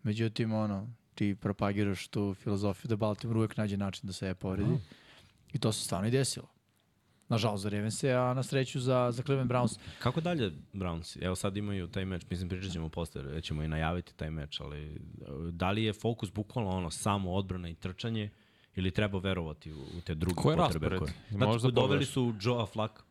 Međutim, 0.03 0.53
ono, 0.53 0.87
ti 1.15 1.35
propagiraš 1.35 2.07
tu 2.07 2.33
filozofiju 2.33 2.89
da 2.89 2.95
Baltimore 2.95 3.39
uvek 3.39 3.57
nađe 3.57 3.77
način 3.77 4.07
da 4.07 4.13
se 4.13 4.33
povredi. 4.33 4.77
I 5.53 5.59
to 5.59 5.71
se 5.71 5.83
stvarno 5.83 6.07
i 6.07 6.11
desilo. 6.11 6.54
Nažalost 7.29 7.63
za 7.63 7.69
Ravense, 7.69 8.11
a 8.11 8.33
na 8.33 8.43
sreću 8.43 8.79
za, 8.79 9.11
za 9.11 9.23
Cleveland 9.23 9.51
Browns. 9.51 9.79
Kako 9.99 10.21
dalje 10.21 10.51
Browns? 10.73 11.25
Evo 11.25 11.35
sad 11.35 11.57
imaju 11.57 11.87
taj 11.87 12.05
meč, 12.05 12.25
mislim 12.29 12.49
pričat 12.49 12.71
ćemo 12.71 12.89
posle, 12.89 13.21
već 13.21 13.45
ćemo 13.45 13.63
i 13.63 13.67
najaviti 13.67 14.15
taj 14.15 14.31
meč, 14.31 14.59
ali 14.59 14.83
e, 14.83 14.97
da 15.51 15.71
li 15.71 15.83
je 15.83 15.93
fokus 15.93 16.31
bukvalno 16.33 16.69
ono 16.69 16.91
samo 16.91 17.33
odbrana 17.33 17.69
i 17.69 17.75
trčanje 17.75 18.29
ili 18.75 18.91
treba 18.91 19.19
verovati 19.19 19.73
u, 19.73 19.77
u 19.97 20.01
te 20.05 20.15
druge 20.15 20.35
potrebe 20.35 20.63
raspored? 20.63 20.99
koje? 20.99 21.13
Možda 21.31 21.45
Možda 21.45 21.71
doveli 21.71 22.05
su 22.05 22.33
Joa 22.41 22.65
Flacka. 22.65 23.03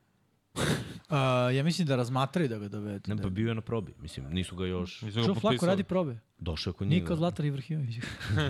Ja 1.54 1.64
mislim 1.64 1.88
da 1.88 1.96
razmatraju 1.96 2.48
da 2.48 2.58
ga 2.58 2.68
dovedu. 2.68 3.14
Ne, 3.14 3.22
pa 3.22 3.28
bio 3.28 3.48
je 3.48 3.54
na 3.54 3.60
probi. 3.60 3.94
Mislim, 3.98 4.26
nisu 4.30 4.56
ga 4.56 4.66
još... 4.66 5.02
Nisu 5.02 5.20
ga 5.20 5.34
potpisali. 5.34 5.68
radi 5.70 5.84
probe. 5.84 6.18
Došao 6.38 6.70
je 6.70 6.74
kod 6.74 6.86
njega. 6.86 7.02
Niko 7.02 7.16
Zlatar 7.16 7.46
Ibrahimović. 7.46 7.94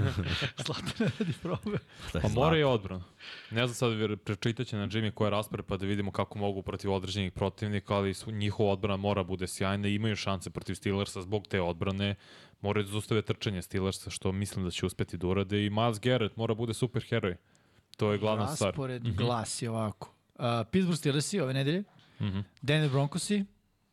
Zlatar 0.67 1.01
ne 1.01 1.11
radi 1.19 1.33
probe. 1.43 1.71
Je 1.71 1.79
Pa 2.13 2.19
Zlatan? 2.21 2.33
mora 2.33 2.59
i 2.59 2.63
odbrana. 2.63 3.05
Ne 3.51 3.67
znam 3.67 3.75
sad, 3.75 4.19
prečitaće 4.25 4.71
će 4.71 4.77
na 4.77 4.89
Jimmy 4.89 5.11
koja 5.11 5.27
je 5.27 5.31
raspored 5.31 5.67
pa 5.67 5.77
da 5.77 5.87
vidimo 5.87 6.11
kako 6.11 6.39
mogu 6.39 6.63
protiv 6.63 6.93
određenih 6.93 7.33
protivnika, 7.33 7.95
ali 7.95 8.15
su, 8.15 8.31
njihova 8.31 8.73
odbrana 8.73 8.97
mora 8.97 9.23
bude 9.23 9.47
sjajna 9.47 9.89
i 9.89 9.95
imaju 9.95 10.17
šanse 10.17 10.51
protiv 10.51 10.75
Steelersa 10.75 11.23
zbog 11.23 11.47
te 11.47 11.61
odbrane. 11.61 12.15
Moraju 12.61 12.85
da 12.85 12.93
zostave 12.93 13.23
trčanje 13.23 13.63
Steelersa, 13.63 14.11
što 14.11 14.33
mislim 14.33 14.65
da 14.65 14.71
će 14.71 14.87
uspeti 14.87 15.17
da 15.17 15.27
urade. 15.27 15.67
I 15.67 15.71
Miles 15.71 16.01
Garrett 16.01 16.37
mora 16.37 16.55
bude 16.55 16.75
super 16.75 17.05
heroj. 17.09 17.37
To 17.97 18.13
je 18.13 18.19
glavna 18.19 18.49
stvar. 18.49 18.71
Raspored 18.71 19.03
glasi 19.17 19.69
ovako. 19.69 20.15
Uh, 20.35 20.45
Pittsburgh 20.71 20.99
Steelersi 20.99 21.41
ove 21.41 21.55
nedelje. 21.55 21.85
Mhm. 22.21 22.41
Denver 22.63 22.91
Broncosi. 22.91 23.45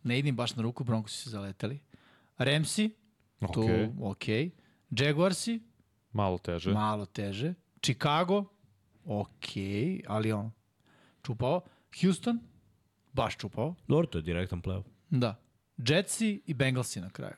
Ne 0.03 0.19
idim 0.19 0.36
baš 0.36 0.55
na 0.55 0.63
ruku, 0.63 0.84
Broncosi 0.84 1.17
su 1.17 1.29
zaletali. 1.29 1.79
Ramsi. 2.38 2.89
Tu, 3.53 3.62
Okej. 3.62 3.89
ok. 4.01 4.23
Jaguarsi. 4.91 5.60
Malo 6.12 6.38
teže. 6.38 6.71
Malo 6.71 7.05
teže. 7.05 7.53
Chicago. 7.81 8.45
Ok, 9.05 9.45
ali 10.07 10.31
on 10.31 10.51
čupao. 11.23 11.62
Houston. 12.01 12.39
Baš 13.13 13.38
čupao. 13.38 13.75
Dobro, 13.88 14.07
to 14.07 14.17
je 14.17 14.21
direktan 14.21 14.62
playoff. 14.62 14.84
Da. 15.10 15.36
Jetsi 15.79 16.41
i 16.45 16.53
Bengalsi 16.53 17.01
na 17.01 17.10
kraju. 17.10 17.34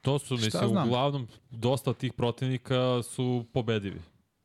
To 0.00 0.18
su, 0.18 0.36
Šta 0.36 0.44
mislim, 0.44 0.68
znam? 0.68 0.88
uglavnom, 0.88 1.28
dosta 1.50 1.94
tih 1.94 2.12
protivnika 2.12 3.02
su 3.04 3.46
pobedivi. 3.52 4.00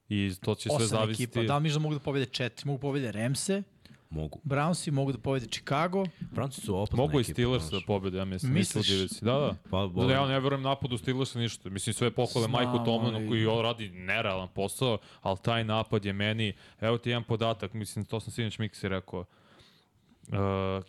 I 0.10 0.32
to 0.36 0.56
će 0.56 0.70
sve 0.70 0.76
Osam 0.76 0.88
zavisiti. 0.90 1.24
ekipa. 1.24 1.44
Da 1.44 1.58
li 1.58 1.64
misliš 1.64 1.74
da 1.74 1.80
mogu 1.80 1.94
da 1.94 2.00
pobede 2.00 2.26
četiri? 2.26 2.68
Mogu 2.68 2.80
pobede 2.80 3.12
Ramse. 3.12 3.64
Mogu. 4.10 4.40
Brownsi 4.44 4.92
mogu 4.92 5.12
da 5.12 5.18
pobede 5.18 5.48
Chicago. 5.48 6.06
Franci 6.36 6.62
su 6.62 6.76
opasna 6.78 6.98
Mogu 6.98 7.20
i 7.20 7.24
Steelers 7.24 7.70
da 7.72 7.80
pobede, 7.88 8.18
ja 8.18 8.26
mislim. 8.26 8.54
Misliš? 8.54 8.90
Misliš? 8.90 9.20
Da, 9.20 9.34
da. 9.34 9.56
Pa, 9.70 9.82
Da, 9.82 9.88
bo, 9.88 10.10
ja 10.10 10.28
ne 10.28 10.40
verujem 10.40 10.62
napadu 10.62 10.98
Steelersa 10.98 11.40
ništa. 11.40 11.70
Mislim, 11.70 11.94
sve 11.94 12.12
pohvale 12.12 12.48
Majku 12.48 12.86
Tomlinu 12.86 13.30
koji 13.30 13.46
on 13.46 13.62
radi 13.64 13.90
nerealan 13.90 14.48
posao, 14.56 14.98
ali 15.22 15.38
taj 15.42 15.64
napad 15.64 16.06
je 16.06 16.14
meni... 16.14 16.54
Evo 16.82 16.98
ti 16.98 17.10
jedan 17.10 17.24
podatak, 17.24 17.74
mislim, 17.74 18.06
to 18.06 18.20
sam 18.20 18.32
sinoć 18.34 18.60
Miksi 18.60 18.90
rekao. 18.90 19.20
Uh, 19.20 20.36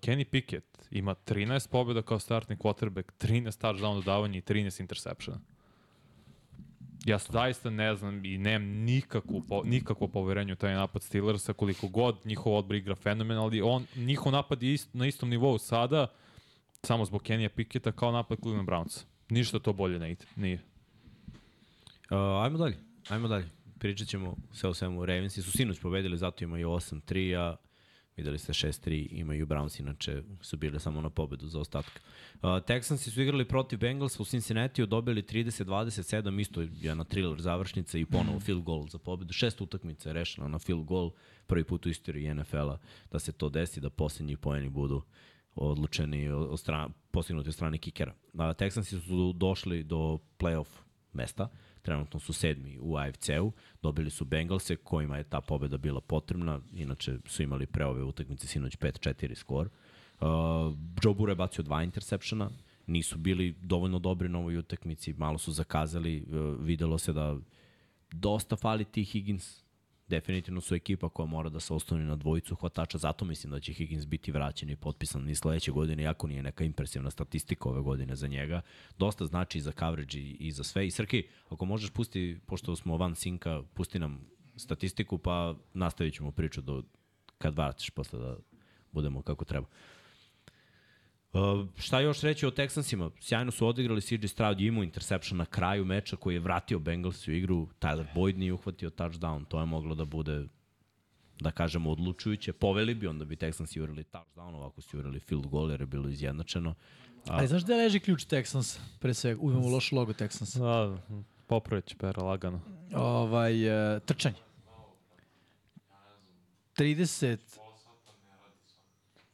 Kenny 0.01 0.25
Pickett 0.25 0.79
ima 0.91 1.15
13 1.15 1.69
pobjeda 1.71 2.03
kao 2.03 2.19
startni 2.19 2.57
quarterback, 2.57 3.13
13 3.21 3.61
touchdown 3.61 3.95
dodavanja 3.95 4.39
i 4.39 4.43
13 4.43 4.81
interceptiona. 4.81 5.41
Ja 7.05 7.19
zaista 7.19 7.71
ne 7.71 7.95
znam 7.95 8.25
i 8.25 8.39
nemam 8.39 8.69
nikakvu, 8.69 9.43
po, 9.49 9.63
nikakvo 9.65 10.09
poverenje 10.09 10.53
u 10.53 10.57
taj 10.57 10.75
napad 10.75 11.03
Steelersa, 11.03 11.53
koliko 11.53 11.89
god 11.89 12.17
njihov 12.25 12.55
odbor 12.55 12.77
igra 12.77 12.95
fenomenalni. 12.95 13.61
On, 13.61 13.87
njihov 13.97 14.33
napad 14.33 14.63
je 14.63 14.73
ist, 14.75 14.95
na 14.95 15.07
istom 15.07 15.29
nivou 15.29 15.59
sada, 15.59 16.07
samo 16.83 17.05
zbog 17.05 17.23
Kenija 17.23 17.49
Picketa, 17.49 17.93
kao 17.93 18.13
napad 18.13 18.39
Cleveland 18.43 18.69
Brownsa. 18.69 19.05
Ništa 19.29 19.59
to 19.59 19.73
bolje 19.73 19.99
ne 19.99 20.13
ide. 20.13 20.25
Nije. 20.37 20.63
Uh, 22.11 22.43
ajmo 22.45 22.59
dalje. 22.59 22.77
Ajmo 23.09 23.29
dalje. 23.29 23.49
Pričat 23.79 24.09
ćemo 24.09 24.37
sve 24.53 24.69
o 24.69 24.75
svemu. 24.75 25.07
Ravensi 25.07 25.43
su 25.43 25.51
sinoć 25.53 25.81
pobedili, 25.81 26.19
zato 26.19 26.45
imaju 26.45 26.69
8-3, 26.69 27.39
a 27.39 27.57
videli 28.19 28.39
ste 28.39 28.53
6-3, 28.53 29.09
imaju 29.11 29.47
Browns, 29.47 29.81
inače 29.81 30.23
su 30.41 30.57
bile 30.57 30.81
samo 30.81 31.01
na 31.01 31.11
pobedu 31.11 31.47
za 31.47 31.61
ostatak. 31.61 32.01
Uh, 32.35 32.43
Texansi 32.43 33.11
su 33.11 33.23
igrali 33.23 33.49
protiv 33.49 33.79
Bengals 33.79 34.21
u 34.21 34.25
Cincinnati, 34.25 34.87
dobili 34.87 35.23
30-27, 35.23 36.41
isto 36.41 36.65
jedna 36.73 37.05
thriller 37.05 37.41
završnica 37.41 37.99
i 37.99 38.05
ponovo 38.05 38.41
field 38.41 38.63
goal 38.63 38.89
za 38.89 38.99
pobedu. 38.99 39.33
Šest 39.33 39.61
utakmica 39.61 40.09
je 40.09 40.13
rešeno 40.13 40.49
na 40.49 40.59
field 40.59 40.85
goal, 40.85 41.11
prvi 41.47 41.65
put 41.65 41.87
u 41.87 41.89
istoriji 41.89 42.35
NFL-a 42.35 42.79
da 43.11 43.19
se 43.19 43.33
to 43.33 43.49
desi, 43.49 43.81
da 43.81 43.91
posljednji 43.91 44.37
poeni 44.37 44.69
budu 44.69 45.03
odlučeni 45.55 46.29
od 46.29 46.61
strane, 46.61 46.95
postignuti 47.11 47.49
od 47.49 47.55
strane 47.55 47.79
kikera. 47.79 48.15
A, 48.39 48.55
Texansi 48.55 49.01
su 49.01 49.33
došli 49.33 49.83
do 49.83 50.19
playoff 50.39 50.69
mesta, 51.13 51.49
trenutno 51.89 52.21
su 52.21 52.33
sedmi 52.33 52.79
u 52.81 52.97
AFC-u, 52.97 53.53
dobili 53.83 54.11
su 54.11 54.25
Bengalse 54.25 54.77
kojima 54.77 55.17
je 55.17 55.25
ta 55.25 55.41
pobeda 55.41 55.77
bila 55.77 56.01
potrebna, 56.01 56.61
inače 56.73 57.19
su 57.27 57.43
imali 57.43 57.67
pre 57.67 57.85
ove 57.87 58.03
utakmice 58.03 58.47
sinoć 58.47 58.77
5-4 58.79 59.35
skor. 59.35 59.67
Uh, 59.67 60.27
Joe 61.03 61.15
Burrow 61.15 61.29
je 61.29 61.35
bacio 61.35 61.65
dva 61.65 61.83
intersepšena, 61.83 62.51
nisu 62.87 63.19
bili 63.19 63.55
dovoljno 63.63 63.99
dobri 63.99 64.29
na 64.29 64.39
ovoj 64.39 64.57
utakmici, 64.57 65.13
malo 65.13 65.39
su 65.39 65.53
zakazali, 65.53 66.27
uh, 66.29 66.65
videlo 66.65 66.99
se 66.99 67.13
da 67.13 67.37
dosta 68.13 68.57
fali 68.57 68.85
ti 68.85 69.05
Higgins, 69.05 69.65
definitivno 70.09 70.61
su 70.61 70.75
ekipa 70.75 71.09
koja 71.09 71.27
mora 71.27 71.49
da 71.49 71.61
se 71.61 71.75
osloni 71.75 72.05
na 72.05 72.17
dvojicu 72.17 72.55
hvatača, 72.55 72.99
zato 72.99 73.25
mislim 73.25 73.51
da 73.51 73.61
će 73.61 73.73
Higgins 73.73 74.07
biti 74.07 74.33
vraćen 74.33 74.71
i 74.71 74.77
potpisan 74.77 75.25
ni 75.25 75.35
sledeće 75.35 75.71
godine, 75.71 76.03
iako 76.03 76.27
nije 76.27 76.43
neka 76.43 76.65
impresivna 76.65 77.11
statistika 77.11 77.69
ove 77.69 77.81
godine 77.81 78.17
za 78.17 78.27
njega. 78.29 78.61
Dosta 78.99 79.27
znači 79.27 79.59
i 79.59 79.61
za 79.61 79.73
coverage 79.73 80.19
i, 80.19 80.37
i 80.41 80.53
za 80.53 80.65
sve. 80.65 80.87
I 80.87 80.91
Srki, 80.91 81.27
ako 81.49 81.65
možeš 81.65 81.91
pusti, 81.91 82.41
pošto 82.47 82.77
smo 82.77 82.97
van 82.97 83.15
sinka, 83.15 83.63
pusti 83.75 83.99
nam 83.99 84.21
statistiku, 84.57 85.19
pa 85.19 85.55
nastavit 85.75 86.15
ćemo 86.15 86.33
priču 86.33 86.61
do 86.61 86.83
kad 87.39 87.55
vratiš 87.55 87.91
posle 87.91 88.19
da 88.19 88.37
budemo 88.93 89.23
kako 89.23 89.45
treba. 89.45 89.67
Uh, 91.33 91.67
šta 91.79 92.01
još 92.01 92.21
reći 92.21 92.47
o 92.47 92.51
Texansima? 92.51 93.11
Sjajno 93.21 93.51
su 93.51 93.67
odigrali, 93.67 94.01
CJ 94.01 94.27
Stroud 94.27 94.61
je 94.61 94.67
imao 94.67 94.83
interception 94.83 95.39
na 95.39 95.45
kraju 95.45 95.85
meča 95.85 96.17
koji 96.17 96.35
je 96.35 96.41
vratio 96.41 96.79
Bengals 96.79 97.29
u 97.29 97.33
igru, 97.33 97.69
Tyler 97.81 98.07
Boyd 98.15 98.37
nije 98.37 98.53
uhvatio 98.53 98.91
touchdown, 98.91 99.45
to 99.49 99.61
je 99.61 99.67
moglo 99.67 99.95
da 99.95 100.05
bude 100.05 100.47
da 101.41 101.51
kažemo 101.51 101.91
odlučujuće. 101.91 102.53
Poveli 102.53 102.95
bi, 102.95 103.07
onda 103.07 103.25
bi 103.25 103.37
Texansi 103.37 103.81
urali 103.81 104.05
touchdown, 104.05 104.55
ovako 104.55 104.81
su 104.81 104.99
urali 104.99 105.21
field 105.21 105.47
goal 105.47 105.71
jer 105.71 105.81
je 105.81 105.87
bilo 105.87 106.09
izjednačeno. 106.09 106.75
Ali 107.27 107.49
znaš 107.49 107.65
gde 107.65 107.75
leži 107.75 108.01
ključ 108.01 108.27
Texans? 108.27 108.79
Pre 108.99 109.15
svega, 109.15 109.41
uvijemo 109.41 109.69
loš 109.69 109.93
logo 109.93 110.13
Texans. 110.13 110.59
Da, 110.59 111.03
popravit 111.47 111.85
će 111.85 111.97
pera 111.97 112.23
lagano. 112.23 112.61
Ovaj, 112.95 113.95
uh, 113.95 114.03
trčanje. 114.03 114.37
30 116.77 117.39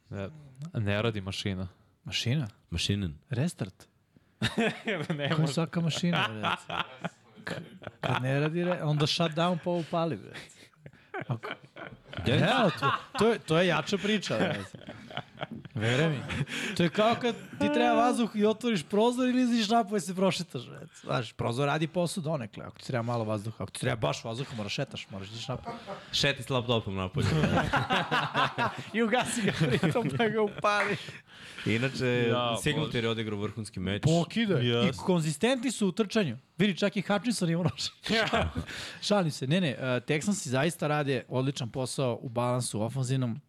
Ne, 0.09 0.29
ne 0.73 1.01
radi 1.01 1.21
mašina. 1.21 1.67
Mašina. 2.05 2.47
Mašinen. 2.69 3.17
Restart. 3.29 3.87
ne 5.17 5.29
Koja 5.29 5.41
je 5.41 5.47
svaka 5.47 5.81
mašina, 5.81 6.27
bre? 6.29 6.73
Kad 8.01 8.21
ne 8.21 8.39
radi, 8.39 8.63
re, 8.63 8.83
onda 8.83 9.07
shutdown 9.07 9.57
pa 9.63 9.69
upali, 9.69 10.17
bre. 10.17 10.33
Ako... 11.27 11.49
Ja, 12.25 12.35
Evo, 12.35 12.71
to, 12.79 12.91
to, 13.19 13.29
je, 13.29 13.39
to 13.39 13.57
je 13.57 13.67
jača 13.67 13.97
priča, 13.97 14.37
bre. 14.37 14.63
Vere 15.75 16.09
mi. 16.09 16.19
To 16.77 16.83
je 16.83 16.89
kao 16.89 17.15
kad 17.21 17.35
ti 17.35 17.73
treba 17.73 17.93
vazduh 17.93 18.31
i 18.35 18.45
otvoriš 18.45 18.83
prozor 18.83 19.29
ili 19.29 19.41
izađeš 19.41 19.69
napolje 19.69 20.01
se 20.01 20.15
prošetaš. 20.15 20.61
Znaš, 21.03 21.33
prozor 21.33 21.65
radi 21.65 21.87
posao 21.87 22.23
donekle. 22.23 22.65
Ako 22.65 22.77
ti 22.77 22.87
treba 22.87 23.01
malo 23.01 23.23
vazduha, 23.23 23.63
ako 23.63 23.71
ti 23.71 23.79
treba 23.79 23.95
baš 23.95 24.23
vazduha, 24.23 24.55
moraš 24.55 24.73
šetaš, 24.73 25.09
moraš 25.09 25.27
ići 25.27 25.51
napolje. 25.51 25.77
Šeti 26.11 26.43
s 26.43 26.49
laptopom 26.49 26.95
napolje. 26.95 27.27
I 28.93 29.03
ugasi 29.03 29.41
ga 29.41 29.51
pritom 29.59 30.07
da 30.07 30.29
ga 30.29 30.41
upališ. 30.41 30.99
Inače, 31.65 32.05
Ja, 32.29 32.57
Singletary 32.63 33.03
je 33.03 33.09
odigrao 33.09 33.39
vrhunski 33.39 33.79
meč. 33.79 34.01
Pokida. 34.03 34.59
I 34.59 34.65
Yes. 34.65 34.95
konzistentni 34.97 35.71
su 35.71 35.87
u 35.87 35.91
trčanju. 35.91 36.37
Vidi, 36.57 36.77
čak 36.77 36.97
i 36.97 37.01
Hutchinson 37.01 37.49
ima 37.49 37.63
nož. 37.63 37.89
Šalim 39.07 39.31
se. 39.31 39.47
Ne, 39.47 39.61
ne, 39.61 39.71
uh, 39.73 39.83
Texansi 39.83 40.49
zaista 40.49 40.87
rade 40.87 41.23
odličan 41.27 41.69
posao 41.69 42.19
u 42.21 42.29
balansu 42.29 42.81
ofanzivnom. 42.81 43.41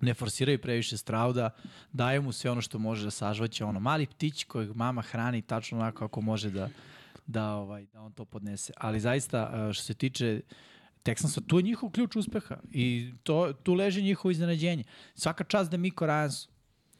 Ne 0.00 0.14
forsiraju 0.14 0.58
previše 0.58 0.96
Strauda, 0.96 1.50
daju 1.92 2.22
mu 2.22 2.32
sve 2.32 2.50
ono 2.50 2.60
što 2.60 2.78
može 2.78 3.04
da 3.04 3.10
sažvaće. 3.10 3.64
Ono, 3.64 3.80
mali 3.80 4.06
ptić 4.06 4.44
kojeg 4.44 4.76
mama 4.76 5.02
hrani 5.02 5.42
tačno 5.42 5.78
onako 5.78 5.98
kako 5.98 6.20
može 6.20 6.50
da, 6.50 6.68
da, 7.26 7.48
ovaj, 7.54 7.86
da 7.86 8.00
on 8.00 8.12
to 8.12 8.24
podnese. 8.24 8.72
Ali 8.76 9.00
zaista, 9.00 9.66
uh, 9.66 9.72
što 9.72 9.84
se 9.84 9.94
tiče 9.94 10.40
Texansa, 11.04 11.40
tu 11.46 11.58
je 11.58 11.62
njihov 11.62 11.90
ključ 11.90 12.16
uspeha 12.16 12.56
i 12.70 13.12
to, 13.22 13.52
tu 13.52 13.74
leži 13.74 14.02
njihovo 14.02 14.30
iznenađenje. 14.30 14.84
Svaka 15.14 15.44
čast 15.44 15.70
da 15.70 15.76
Miko 15.76 16.04
Ryansu, 16.06 16.48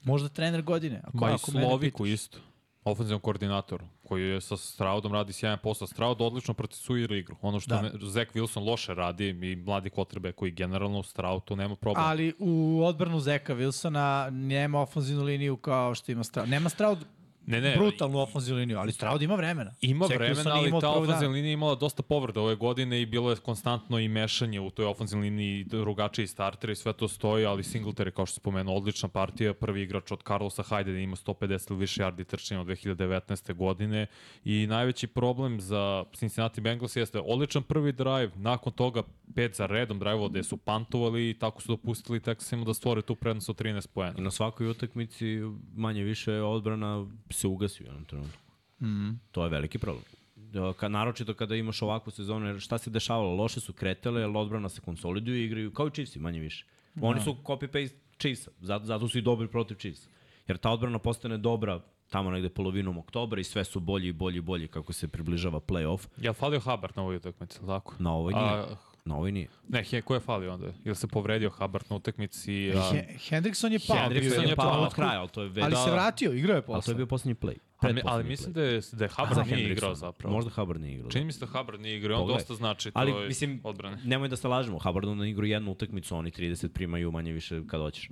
možda 0.05 0.29
trener 0.29 0.63
godine. 0.63 1.01
Ako, 1.05 1.17
Ma 1.17 1.31
i 1.31 1.35
ako 1.35 1.51
Sloviku 1.51 2.07
isto. 2.07 2.39
Ofenzivnom 2.85 3.21
koordinatoru, 3.21 3.85
koji 4.05 4.23
je 4.23 4.41
sa 4.41 4.57
Straudom 4.57 5.13
radi 5.13 5.33
sjajan 5.33 5.59
posao. 5.63 5.87
Straud 5.87 6.21
odlično 6.21 6.55
procesuira 6.55 7.17
igru. 7.17 7.37
Ono 7.43 7.61
što 7.61 7.75
Da. 7.75 7.83
da. 7.83 8.07
Zach 8.07 8.33
Wilson 8.35 8.67
loše 8.67 8.95
radi 8.95 9.29
i 9.29 9.57
mladi 9.57 9.91
kotrbe 9.91 10.33
koji 10.33 10.51
generalno 10.51 10.99
u 10.99 11.03
Straudu 11.03 11.57
nema 11.57 11.77
problem. 11.77 12.05
Ali 12.05 12.35
u 12.39 12.83
odbranu 12.85 13.21
Zeka 13.21 13.55
Wilsona 13.55 14.31
nema 14.31 14.79
ofanzivnu 14.79 15.25
liniju 15.25 15.57
kao 15.57 15.95
što 15.95 16.13
ima 16.13 16.25
Stroud. 16.25 16.49
Nema 16.49 16.69
Stroud 16.69 16.99
ne, 17.47 17.61
ne, 17.61 17.77
brutalnu 17.77 18.19
ofanzivnu 18.19 18.61
liniju, 18.61 18.79
ali 18.79 18.93
Stroud 18.93 19.23
ima 19.23 19.35
vremena. 19.35 19.75
Ima 19.81 20.07
Wilson 20.07 20.15
vremena, 20.15 20.55
nije 20.55 20.73
ali 20.73 20.81
ta 20.81 20.91
ofenzivna 20.91 21.35
linija 21.35 21.53
imala 21.53 21.75
dosta 21.75 22.03
povreda 22.03 22.41
ove 22.41 22.55
godine 22.55 23.03
i 23.03 23.07
bilo 23.07 23.31
je 23.31 23.37
konstantno 23.37 23.99
i 23.99 24.09
mešanje 24.09 24.61
u 24.61 24.71
toj 24.71 24.87
ofenzivnoj 24.87 25.25
liniji 25.25 25.65
drugačiji 25.65 26.27
starteri, 26.27 26.77
sve 26.77 26.93
to 26.93 27.09
stoji, 27.09 27.47
ali 27.47 27.63
Singletary, 27.63 28.11
kao 28.11 28.27
što 28.27 28.35
se 28.35 28.41
spomenuo, 28.41 28.77
odlična 28.77 29.09
partija, 29.09 29.55
prvi 29.55 29.83
igrač 29.83 30.13
od 30.13 30.23
Carlosa 30.23 30.63
Hyde 30.63 30.93
da 30.93 30.99
ima 30.99 31.17
150 31.17 31.71
ili 31.71 31.81
više 31.81 32.03
yardi 32.03 32.25
trčanja 32.25 32.61
od 32.61 32.67
2019. 32.67 33.55
godine 33.55 34.07
i 34.45 34.67
najveći 34.67 35.07
problem 35.07 35.61
za 35.61 36.05
Cincinnati 36.15 36.61
Bengals 36.61 36.97
jeste 36.97 37.21
odličan 37.21 37.63
prvi 37.63 37.93
drive, 37.93 38.31
nakon 38.37 38.73
toga 38.73 39.03
pet 39.35 39.57
za 39.57 39.67
redom 39.67 39.99
drive 39.99 40.29
gde 40.29 40.43
su 40.43 40.57
pantovali 40.57 41.31
i 41.31 41.35
tako 41.35 41.63
su 41.63 41.69
dopustili 41.69 42.21
Texasima 42.21 42.65
da 42.65 42.75
stvore 42.75 43.03
tu 43.03 43.15
prednost 43.15 43.49
od 43.49 43.61
13 43.61 43.87
poena. 43.87 44.15
I 44.19 44.21
na 44.21 44.31
svakoj 44.31 44.67
utakmici 44.67 45.41
manje 45.75 46.03
više 46.03 46.33
odbrana 46.33 47.07
se 47.33 47.47
ugasi 47.47 47.83
u 47.83 47.87
jednom 47.87 48.05
trenutku. 48.05 48.39
Mm. 48.81 49.21
To 49.31 49.45
je 49.45 49.51
veliki 49.51 49.79
problem. 49.79 50.05
Da, 50.37 50.73
Ka, 50.73 50.89
naročito 50.89 51.35
kada 51.35 51.57
imaš 51.57 51.83
ovakvu 51.83 52.11
sezonu, 52.11 52.47
jer 52.47 52.61
šta 52.61 52.79
se 52.79 52.91
dešavalo? 52.91 53.35
Loše 53.35 53.61
su 53.61 53.73
kretele, 53.73 54.21
jer 54.21 54.37
odbrana 54.37 54.69
se 54.69 54.81
konsoliduje 54.81 55.41
i 55.41 55.45
igraju 55.45 55.73
kao 55.73 55.87
i 55.87 55.91
Chiefs, 55.91 56.17
manje 56.17 56.41
više. 56.41 56.67
Oni 57.01 57.21
su 57.21 57.37
copy-paste 57.45 57.95
Chiefs, 58.19 58.49
zato, 58.61 58.85
zato 58.85 59.09
su 59.09 59.19
i 59.19 59.23
dobri 59.23 59.49
protiv 59.49 59.75
Chiefs. 59.75 60.09
Jer 60.49 60.59
ta 60.59 60.71
odbrana 60.71 60.99
postane 60.99 61.39
dobra 61.39 61.81
tamo 62.11 62.31
negde 62.31 62.49
polovinom 62.49 62.99
oktobra 62.99 63.41
i 63.41 63.45
sve 63.45 63.65
su 63.65 63.81
bolji 63.81 64.09
i 64.09 64.13
bolji 64.13 64.39
i 64.39 64.41
bolji 64.41 64.69
kako 64.69 64.93
se 64.93 65.09
približava 65.09 65.61
play-off. 65.61 66.07
Jel 66.17 66.33
falio 66.33 66.61
Hubbard 66.61 66.93
na 66.97 67.03
ovoj 67.03 67.17
utakmici, 67.17 67.59
tako? 67.67 67.95
Na 67.99 68.15
ovoj 68.15 68.33
nije. 68.33 68.47
A, 68.47 68.77
Na 69.05 69.17
ovoj 69.17 69.33
nije. 69.33 69.49
ne, 69.69 69.85
he, 69.85 70.03
ko 70.03 70.15
je 70.15 70.21
falio 70.21 70.53
onda? 70.53 70.67
Ili 70.85 70.95
se 70.95 71.07
povredio 71.07 71.51
Hubbard 71.51 71.85
na 71.91 71.97
utakmici? 71.97 72.73
A, 72.73 72.91
He, 72.93 73.07
Hendrickson 73.29 73.73
je 73.73 73.79
pao. 73.89 73.97
Hendrickson 73.97 74.45
je 74.45 74.57
pao 74.57 74.83
od 74.83 74.95
kraja, 74.95 75.21
ali 75.21 75.29
to 75.29 75.43
je 75.43 75.49
već... 75.49 75.65
Ali 75.65 75.77
se 75.77 75.91
vratio, 75.91 76.33
igrao 76.33 76.53
je 76.53 76.59
Ali 76.59 76.65
to 76.65 76.73
posle. 76.73 76.91
je 76.91 76.97
bio 76.97 77.07
posljednji 77.07 77.35
play. 77.35 77.55
ali, 77.79 78.01
ali 78.05 78.25
mislim 78.25 78.53
da 78.53 78.63
je, 78.63 78.81
da 78.93 79.05
je 79.05 79.09
Hubbard 79.09 79.37
nije 79.37 79.45
Hendricksona. 79.47 79.73
igrao 79.73 79.95
zapravo. 79.95 80.35
Možda 80.35 80.51
Hubbard 80.51 80.81
nije 80.81 80.95
igrao. 80.95 81.11
Čini 81.11 81.25
mi 81.25 81.33
se 81.33 81.41
da 81.41 81.47
Hubbard 81.49 81.81
nije 81.81 81.97
igrao, 81.97 82.23
on 82.23 82.29
dosta 82.29 82.55
znači 82.55 82.91
Ali, 82.95 83.13
toj 83.13 83.27
mislim, 83.29 83.61
odbrane. 83.65 83.99
nemoj 84.05 84.29
da 84.29 84.37
se 84.37 84.49
lažemo, 84.49 84.79
Hubbard 84.79 85.09
onda 85.09 85.27
igra 85.27 85.47
jednu 85.47 85.71
utakmicu, 85.73 86.17
oni 86.17 86.31
30 86.31 86.69
primaju 86.69 87.11
manje 87.11 87.33
više 87.33 87.63
kad 87.67 87.81
hoćeš. 87.81 88.09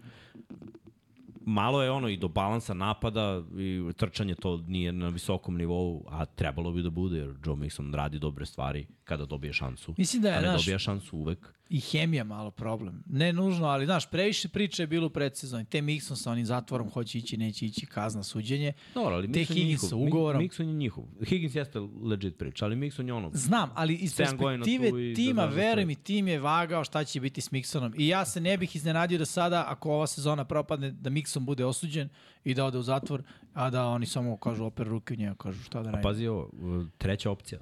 Malo 1.51 1.83
je 1.83 1.91
ono 1.91 2.09
i 2.09 2.17
do 2.17 2.29
balansa 2.29 2.75
napada 2.75 3.43
i 3.59 3.93
trčanje 3.97 4.35
to 4.35 4.57
nije 4.57 4.93
na 4.93 5.09
visokom 5.09 5.57
nivou, 5.57 6.05
a 6.09 6.25
trebalo 6.25 6.73
bi 6.73 6.83
da 6.83 6.91
bude 6.91 7.19
jer 7.19 7.35
Joe 7.47 7.57
Mixon 7.57 7.95
radi 7.95 8.19
dobre 8.19 8.47
stvari 8.47 8.87
kada 9.05 9.25
dobije 9.27 9.53
šansu. 9.53 9.95
Mislim 9.99 10.23
da 10.23 10.29
je, 10.29 10.35
a 10.35 10.41
ne 10.41 10.49
znaš, 10.49 10.65
dobija 10.65 10.79
šansu 10.79 11.17
uvek. 11.17 11.60
I 11.71 11.81
hemija 11.81 12.25
malo 12.25 12.51
problem. 12.51 13.03
Ne 13.07 13.33
nužno, 13.33 13.67
ali 13.67 13.85
znaš, 13.85 14.11
previše 14.11 14.49
priče 14.49 14.83
je 14.83 14.87
bilo 14.87 15.07
u 15.07 15.11
predsezoni. 15.11 15.65
Te 15.65 15.83
Mixon 15.83 16.15
sa 16.15 16.31
onim 16.31 16.47
zatvorom 16.47 16.91
hoće 16.91 17.19
ići, 17.19 17.37
neće 17.37 17.67
ići, 17.67 17.87
kazna, 17.87 18.23
suđenje. 18.23 18.73
Dobro, 18.95 19.15
ali 19.15 19.33
Te 19.33 19.45
Higgins 19.45 19.89
sa 19.89 19.97
ugovorom. 19.97 20.43
Mixon 20.43 20.67
je 20.67 20.73
njihov. 20.73 21.05
Higgins 21.27 21.55
jeste 21.55 21.79
legit 22.03 22.39
priča, 22.39 22.65
ali 22.65 22.77
Mixon 22.77 23.07
je 23.07 23.13
ono... 23.13 23.31
Znam, 23.35 23.71
ali 23.75 23.95
iz 23.95 24.17
perspektive 24.17 24.91
da 24.91 25.15
tima, 25.15 25.47
da 25.47 25.55
veruj 25.55 25.85
mi, 25.85 25.95
tim 25.95 26.29
je 26.29 26.39
vagao 26.39 26.85
šta 26.85 27.05
će 27.05 27.21
biti 27.21 27.41
s 27.41 27.51
Mixonom. 27.51 27.95
I 27.99 28.09
ja 28.09 28.25
se 28.25 28.41
ne 28.41 28.57
bih 28.57 28.77
iznenadio 28.77 29.19
da 29.19 29.27
sada, 29.27 29.65
ako 29.69 29.91
ova 29.91 30.07
sezona 30.07 30.45
propadne, 30.45 30.91
da 30.91 31.11
Mixon 31.11 31.45
bude 31.45 31.65
osuđen 31.65 32.09
i 32.45 32.55
da 32.55 32.65
ode 32.65 32.79
u 32.79 32.83
zatvor, 32.83 33.23
a 33.55 33.71
da 33.71 33.87
oni 33.87 34.07
samo 34.07 34.37
kažu 34.37 34.65
oper 34.65 34.87
ruke 34.87 35.15
u 35.15 35.17
njega, 35.17 35.35
kažu 35.35 35.63
šta 35.63 35.83
da 35.83 35.91
radimo. 35.91 36.03
Pazi 36.03 36.27
ovo, 36.27 36.51
treća 36.99 37.31
opcija. 37.31 37.61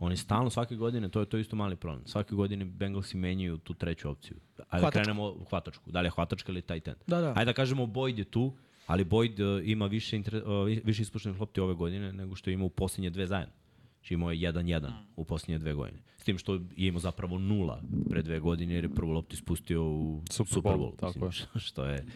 Oni 0.00 0.16
stalno 0.16 0.50
svake 0.50 0.76
godine, 0.76 1.08
to 1.08 1.20
je 1.20 1.26
to 1.26 1.36
je 1.36 1.40
isto 1.40 1.56
mali 1.56 1.76
problem. 1.76 2.06
Svake 2.06 2.34
godine 2.34 2.64
Bengalsi 2.64 3.16
menjaju 3.16 3.58
tu 3.58 3.74
treću 3.74 4.10
opciju. 4.10 4.36
Ajde 4.36 4.64
da 4.68 4.78
Hvatačku. 4.78 5.02
krenemo 5.02 5.28
u 5.30 5.44
hvatačku. 5.44 5.90
Da 5.90 6.00
li 6.00 6.06
je 6.06 6.10
hvatačka 6.10 6.52
ili 6.52 6.62
tight 6.62 6.88
end. 6.88 6.96
Da, 7.06 7.20
da. 7.20 7.32
Ajde 7.36 7.44
da 7.44 7.52
kažemo 7.52 7.86
Boyd 7.86 8.18
je 8.18 8.24
tu, 8.24 8.56
ali 8.86 9.04
Boyd 9.04 9.58
uh, 9.58 9.68
ima 9.68 9.86
više, 9.86 10.16
inter, 10.16 10.36
uh, 10.36 10.84
više 10.84 11.02
ispuštenih 11.02 11.40
lopti 11.40 11.60
ove 11.60 11.74
godine 11.74 12.12
nego 12.12 12.36
što 12.36 12.50
je 12.50 12.54
imao 12.54 12.66
u 12.66 12.70
posljednje 12.70 13.10
dve 13.10 13.26
zajedno. 13.26 13.54
Znači 14.00 14.14
imao 14.14 14.30
je 14.30 14.52
1-1 14.52 14.92
u 15.16 15.24
posljednje 15.24 15.58
dve 15.58 15.74
godine. 15.74 16.02
S 16.16 16.24
tim 16.24 16.38
što 16.38 16.54
je 16.54 16.60
imao 16.76 17.00
zapravo 17.00 17.38
nula 17.38 17.82
pre 18.10 18.22
dve 18.22 18.40
godine 18.40 18.74
jer 18.74 18.84
je 18.84 18.94
prvu 18.94 19.10
loptu 19.10 19.34
ispustio 19.34 19.84
u 19.84 20.22
Super 20.30 20.52
Super 20.52 20.72
Bowl, 20.72 20.96
tako 20.96 21.26
mislim, 21.26 21.48
što 21.66 21.84
je 21.84 22.06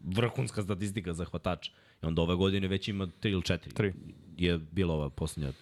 vrhunska 0.00 0.62
statistika 0.62 1.12
za 1.12 1.24
hvatača. 1.24 1.72
I 2.02 2.06
onda 2.06 2.22
ove 2.22 2.34
godine 2.34 2.68
već 2.68 2.88
ima 2.88 3.06
3 3.06 3.30
ili 3.30 3.42
4. 3.42 3.72
Tri. 3.72 3.92
Je 4.36 4.58
bila 4.58 4.94
ova 4.94 5.10
posljednja 5.10 5.52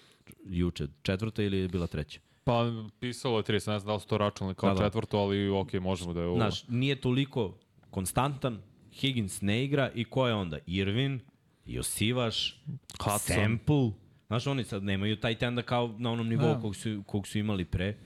juče 0.48 0.86
četvrta 1.02 1.42
ili 1.42 1.58
je 1.58 1.68
bila 1.68 1.86
treća? 1.86 2.20
Pa 2.44 2.64
pisalo 3.00 3.36
je 3.36 3.42
30, 3.42 3.52
ne 3.52 3.78
znam 3.78 3.86
da 3.86 3.94
li 3.94 4.00
su 4.00 4.06
to 4.06 4.18
računali 4.18 4.54
kao 4.54 4.68
Da, 4.68 4.74
da, 4.74 4.80
da. 4.80 4.86
četvrto, 4.86 5.18
ali 5.18 5.48
ok, 5.48 5.72
možemo 5.72 6.12
da 6.12 6.20
je 6.20 6.26
ovo. 6.26 6.36
Znaš, 6.36 6.68
nije 6.68 7.00
toliko 7.00 7.54
konstantan, 7.90 8.58
Higgins 8.92 9.40
ne 9.40 9.64
igra 9.64 9.90
i 9.94 10.04
ko 10.04 10.26
je 10.28 10.34
onda? 10.34 10.58
Irvin, 10.66 11.20
Josivaš, 11.66 12.62
Hudson. 13.00 13.18
Sample. 13.36 13.90
Znaš, 14.26 14.46
oni 14.46 14.64
sad 14.64 14.82
nemaju 14.82 15.16
taj 15.16 15.34
tenda 15.34 15.62
kao 15.62 15.94
na 15.98 16.10
onom 16.12 16.28
nivou 16.28 16.54
Da. 16.54 16.60
kog, 16.60 16.76
su, 16.76 17.02
kog 17.06 17.26
su 17.26 17.38
imali 17.38 17.64
pre. 17.64 17.96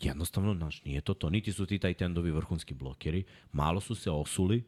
Jednostavno, 0.00 0.54
znaš, 0.54 0.84
nije 0.84 1.00
to 1.00 1.14
to. 1.14 1.30
Niti 1.30 1.52
su 1.52 1.66
ti 1.66 1.78
taj 1.78 1.94
tendovi 1.94 2.30
vrhunski 2.30 2.74
blokeri. 2.74 3.24
Malo 3.52 3.80
su 3.80 3.94
se 3.94 4.10
osuli. 4.10 4.64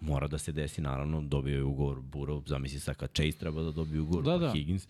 Mora 0.00 0.26
da 0.28 0.38
se 0.38 0.52
desi, 0.52 0.80
naravno, 0.80 1.20
dobio 1.22 1.56
je 1.56 1.62
ugovor 1.62 1.98
Burrow. 2.00 2.48
Zamisli 2.48 2.80
sad 2.80 2.96
kad 2.96 3.12
Chase 3.12 3.32
treba 3.32 3.62
da 3.62 3.70
dobije 3.72 4.00
ugovor, 4.00 4.24
Da, 4.24 4.30
pa 4.32 4.38
da. 4.38 4.52
Higgins. 4.52 4.88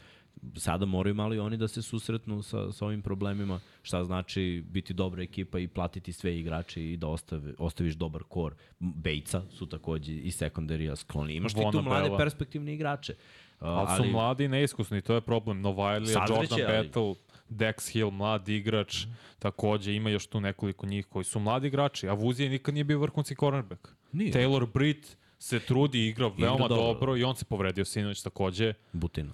Sada 0.56 0.86
moraju 0.86 1.14
malo 1.14 1.34
i 1.34 1.38
oni 1.38 1.56
da 1.56 1.68
se 1.68 1.82
susretnu 1.82 2.42
sa, 2.42 2.72
sa 2.72 2.86
ovim 2.86 3.02
problemima. 3.02 3.60
Šta 3.82 4.04
znači 4.04 4.64
biti 4.70 4.94
dobra 4.94 5.22
ekipa 5.22 5.58
i 5.58 5.68
platiti 5.68 6.12
sve 6.12 6.38
igrače 6.38 6.92
i 6.92 6.96
da 6.96 7.06
ostave, 7.06 7.54
ostaviš 7.58 7.94
dobar 7.94 8.22
kor. 8.28 8.54
Bejca 8.78 9.42
su 9.50 9.66
takođe 9.66 10.12
i 10.12 10.30
sekundarija 10.30 10.96
skloni. 10.96 11.34
Imaš 11.34 11.54
ti 11.54 11.60
tu 11.72 11.82
mlade 11.82 12.04
Bella. 12.04 12.18
perspektivne 12.18 12.74
igrače. 12.74 13.12
Uh, 13.12 13.68
ali, 13.68 14.04
su 14.04 14.12
mladi 14.12 14.44
i 14.44 14.48
neiskusni, 14.48 15.00
to 15.02 15.14
je 15.14 15.20
problem. 15.20 15.60
Novajlija, 15.60 16.26
Jordan 16.28 16.46
ali- 16.50 16.86
Battle, 16.86 17.14
Dex 17.48 17.92
Hill, 17.92 18.10
mlad 18.10 18.48
igrač, 18.48 19.06
takođe 19.38 19.94
ima 19.94 20.10
još 20.10 20.26
tu 20.26 20.40
nekoliko 20.40 20.86
njih 20.86 21.06
koji 21.06 21.24
su 21.24 21.40
mladi 21.40 21.66
igrači, 21.66 22.08
a 22.08 22.12
Vuzije 22.12 22.48
nikad 22.48 22.74
nije 22.74 22.84
bio 22.84 22.98
vrhunski 22.98 23.34
cornerback. 23.40 23.88
Nije. 24.12 24.32
Taylor 24.32 24.72
Britt 24.74 25.16
se 25.38 25.60
trudi, 25.60 26.06
igra 26.08 26.30
veoma 26.38 26.68
dobro. 26.68 26.76
dobro. 26.76 27.16
i 27.16 27.24
on 27.24 27.36
se 27.36 27.44
povredio 27.44 27.84
sinoć 27.84 28.22
takođe. 28.22 28.74
Butina. 28.92 29.32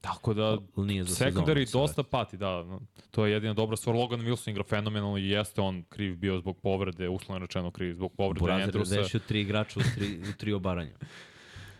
Tako 0.00 0.34
da, 0.34 0.58
nije 0.76 1.04
za 1.04 1.24
secondary 1.24 1.64
sezonu, 1.66 1.82
dosta 1.82 2.02
pati, 2.02 2.36
da. 2.36 2.62
no, 2.64 2.80
To 3.10 3.26
je 3.26 3.32
jedina 3.32 3.54
dobra 3.54 3.76
stvar. 3.76 3.96
Logan 3.96 4.20
Wilson 4.20 4.50
igra 4.50 4.64
fenomenalno 4.64 5.18
i 5.18 5.28
jeste 5.28 5.60
on 5.60 5.82
kriv 5.82 6.16
bio 6.16 6.38
zbog 6.38 6.60
povrede, 6.60 7.08
uslovno 7.08 7.38
rečeno 7.38 7.70
kriv 7.70 7.94
zbog 7.94 8.12
povrede 8.12 8.46
je 8.46 8.66
Andrewsa. 8.66 8.96
rešio 8.96 9.20
tri 9.20 9.40
igrača 9.40 9.80
u 9.80 9.82
tri, 9.94 10.18
u 10.20 10.38
tri 10.38 10.52
obaranja. 10.52 10.92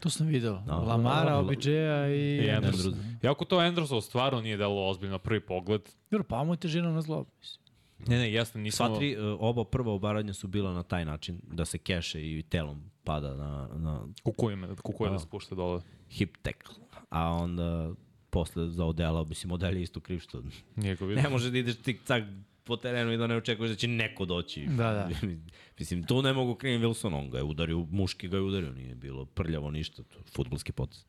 To 0.00 0.10
sam 0.10 0.26
video. 0.26 0.62
Da. 0.66 0.74
Lamara, 0.74 1.30
Da. 1.30 1.38
OBJ-a 1.38 2.06
i... 2.08 2.36
I 2.36 2.50
Andrews. 2.50 2.86
Andrews. 2.86 2.94
Iako 3.24 3.44
to 3.44 3.56
Andrewsov 3.56 4.00
stvarno 4.00 4.40
nije 4.40 4.56
delo 4.56 4.88
ozbiljno 4.88 5.12
na 5.12 5.18
prvi 5.18 5.40
pogled. 5.40 5.82
Dobro, 6.10 6.24
pa 6.24 6.44
mu 6.44 6.52
je 6.52 6.58
težinom 6.58 6.94
na 6.94 7.00
zlob. 7.02 7.26
mislim. 7.38 7.60
Ne, 8.06 8.18
ne, 8.18 8.32
jeste, 8.32 8.58
nismo... 8.58 8.86
Sva 8.86 8.96
tri, 8.96 9.16
uh, 9.18 9.36
oba 9.40 9.64
prva 9.64 9.92
obaranja 9.92 10.32
su 10.32 10.48
bila 10.48 10.72
na 10.72 10.82
taj 10.82 11.04
način, 11.04 11.40
da 11.42 11.64
se 11.64 11.78
keše 11.78 12.22
i 12.22 12.42
telom 12.42 12.82
pada 13.04 13.34
na, 13.34 13.68
na 13.74 14.06
Kukuje 14.22 14.56
me, 14.56 14.76
kukuje 14.76 15.08
da 15.08 15.14
Da. 15.14 15.18
se 15.18 15.28
pušta 15.28 15.54
dole. 15.54 15.80
hip 16.10 16.36
tackle. 16.42 16.74
A 17.10 17.28
onda 17.28 17.90
posle 18.30 18.68
za 18.70 18.84
Odela, 18.84 19.24
mislim, 19.24 19.52
Odel 19.52 19.76
je 19.76 19.82
isto 19.82 20.00
kriv 20.00 20.18
što 20.18 20.42
ne 21.22 21.28
može 21.28 21.50
da 21.50 21.58
ideš 21.58 21.76
tik 21.76 22.00
cak 22.04 22.24
po 22.64 22.76
terenu 22.76 23.12
i 23.12 23.16
da 23.16 23.26
ne 23.26 23.36
očekuješ 23.36 23.70
da 23.70 23.76
će 23.76 23.88
neko 23.88 24.24
doći. 24.24 24.66
Da, 24.66 24.92
da. 24.92 25.10
Mislim, 25.78 26.04
tu 26.04 26.22
ne 26.22 26.32
mogu 26.32 26.54
krivim 26.54 26.82
Wilson, 26.82 27.18
on 27.18 27.30
ga 27.30 27.38
je 27.38 27.44
udario, 27.44 27.86
muški 27.90 28.28
ga 28.28 28.36
je 28.36 28.42
udario, 28.42 28.72
nije 28.72 28.94
bilo 28.94 29.24
prljavo 29.24 29.70
ništa, 29.70 30.02
to 30.02 30.18
futbolski 30.32 30.72
potes. 30.72 31.06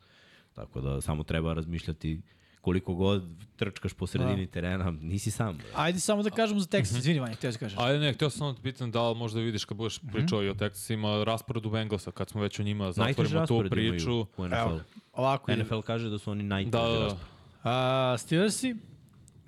Tako 0.53 0.81
da 0.81 1.01
samo 1.01 1.23
treba 1.23 1.53
razmišljati 1.53 2.21
koliko 2.61 2.93
god 2.93 3.23
trčkaš 3.55 3.93
po 3.93 4.07
sredini 4.07 4.45
da. 4.45 4.51
terena, 4.51 4.91
nisi 4.91 5.31
sam. 5.31 5.57
Bre. 5.57 5.67
Ajde 5.75 5.99
samo 5.99 6.23
da 6.23 6.29
kažemo 6.29 6.59
za 6.59 6.67
tekst, 6.67 6.97
izvini 6.97 7.19
Vanja, 7.19 7.35
htio 7.35 7.51
da 7.51 7.57
kažeš. 7.57 7.77
Ajde, 7.79 7.99
ne, 7.99 8.13
htio 8.13 8.29
sam 8.29 8.37
samo 8.39 8.53
da 8.53 8.61
pitam 8.61 8.91
da 8.91 9.09
li 9.09 9.15
možda 9.15 9.39
vidiš 9.39 9.65
kad 9.65 9.77
budeš 9.77 9.99
pričao 10.13 10.43
i 10.43 10.49
o 10.49 10.53
Texasima, 10.53 11.23
rasporedu 11.23 11.69
Bengalsa, 11.69 12.11
kad 12.11 12.29
smo 12.29 12.41
već 12.41 12.59
o 12.59 12.63
njima 12.63 12.91
zatvorimo 12.91 13.29
tu 13.29 13.39
raspored 13.39 13.73
imaju 13.73 13.91
priču. 13.91 14.19
u 14.37 14.47
NFL. 14.47 14.55
Evo, 14.55 14.79
ovako. 15.13 15.55
NFL 15.55 15.79
kaže 15.79 16.09
da 16.09 16.17
su 16.19 16.31
oni 16.31 16.43
najteži 16.43 16.71
Da, 16.71 16.87
da, 16.87 16.99
da. 16.99 17.17
A, 17.63 18.15
Steelersi, 18.17 18.75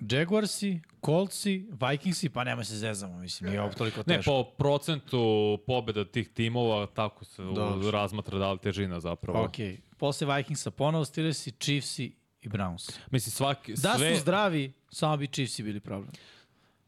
Jaguarsi, 0.00 0.80
Coltsi, 1.04 1.66
Vikingsi, 1.90 2.28
pa 2.28 2.44
nema 2.44 2.64
se 2.64 2.76
zezamo, 2.76 3.18
mislim, 3.18 3.50
nije 3.50 3.62
ovo 3.62 3.72
toliko 3.72 4.00
Ne, 4.06 4.16
teško. 4.16 4.30
po 4.30 4.50
procentu 4.50 5.18
pobjeda 5.66 6.04
tih 6.04 6.28
timova, 6.28 6.86
tako 6.86 7.24
se 7.24 7.42
Dobro. 7.42 7.88
u, 7.88 7.90
razmatra 7.90 8.38
da 8.38 8.52
li 8.52 8.58
težina 8.58 9.00
zapravo. 9.00 9.44
Ok, 9.44 9.54
posle 9.98 10.36
Vikingsa 10.36 10.70
ponovo 10.70 11.04
Steelersi, 11.04 11.50
Chiefsi 11.52 12.12
i 12.44 12.48
Browns. 12.48 12.98
Mislim, 13.10 13.30
svaki, 13.32 13.72
Da 13.72 13.94
sve, 13.96 14.14
su 14.14 14.20
zdravi, 14.20 14.72
samo 14.90 15.16
bi 15.16 15.26
Chiefsi 15.26 15.62
bili 15.62 15.80
problem. 15.80 16.10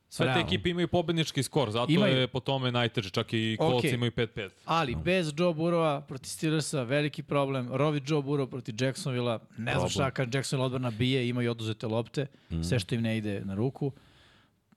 sve 0.09 0.25
te 0.25 0.29
realno. 0.29 0.47
ekipe 0.47 0.71
imaju 0.71 0.89
pobednički 0.89 1.43
skor, 1.43 1.71
zato 1.71 1.93
Imaju. 1.93 2.17
je 2.17 2.29
po 2.29 2.41
tome 2.41 2.73
najteže, 2.73 3.11
čak 3.11 3.33
i 3.33 3.57
Colts 3.61 3.79
Ok. 3.79 3.93
imaju 3.93 4.11
5-5. 4.13 4.51
Ali 4.65 4.95
bez 4.95 5.33
Joe 5.37 5.55
Burrowa 5.55 6.01
proti 6.01 6.29
Steelersa 6.29 6.83
veliki 6.83 7.23
problem. 7.23 7.69
Rovi 7.73 8.03
Joe 8.07 8.23
Burrow 8.23 8.47
proti 8.47 8.75
Jacksonvilla. 8.81 9.39
Ne 9.59 9.75
znam 9.75 9.89
šta 9.89 10.11
kad 10.11 10.35
Jacksonville 10.35 10.67
odbrana 10.67 10.91
bije, 10.91 11.29
imaju 11.29 11.51
oduzete 11.51 11.87
lopte, 11.87 12.27
Mhm. 12.51 12.63
sve 12.63 12.79
što 12.79 12.95
im 12.95 13.03
ne 13.03 13.19
ide 13.19 13.41
na 13.41 13.55
ruku. 13.55 13.93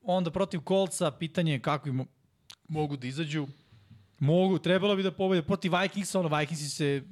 Onda 0.03 0.31
protiv 0.31 0.59
Coltsa 0.67 1.11
pitanje 1.11 1.51
je 1.51 1.59
kako 1.59 1.89
im 1.89 2.05
mogu 2.67 2.97
da 2.97 3.07
izađu. 3.07 3.47
Mogu, 4.19 4.59
trebalo 4.59 4.95
bi 4.95 5.03
da 5.03 5.11
pobede. 5.11 5.41
Protiv 5.41 5.71
Vikingsa, 5.73 6.19
ono 6.19 6.37
Vikingsi 6.37 6.69
se 6.69 7.03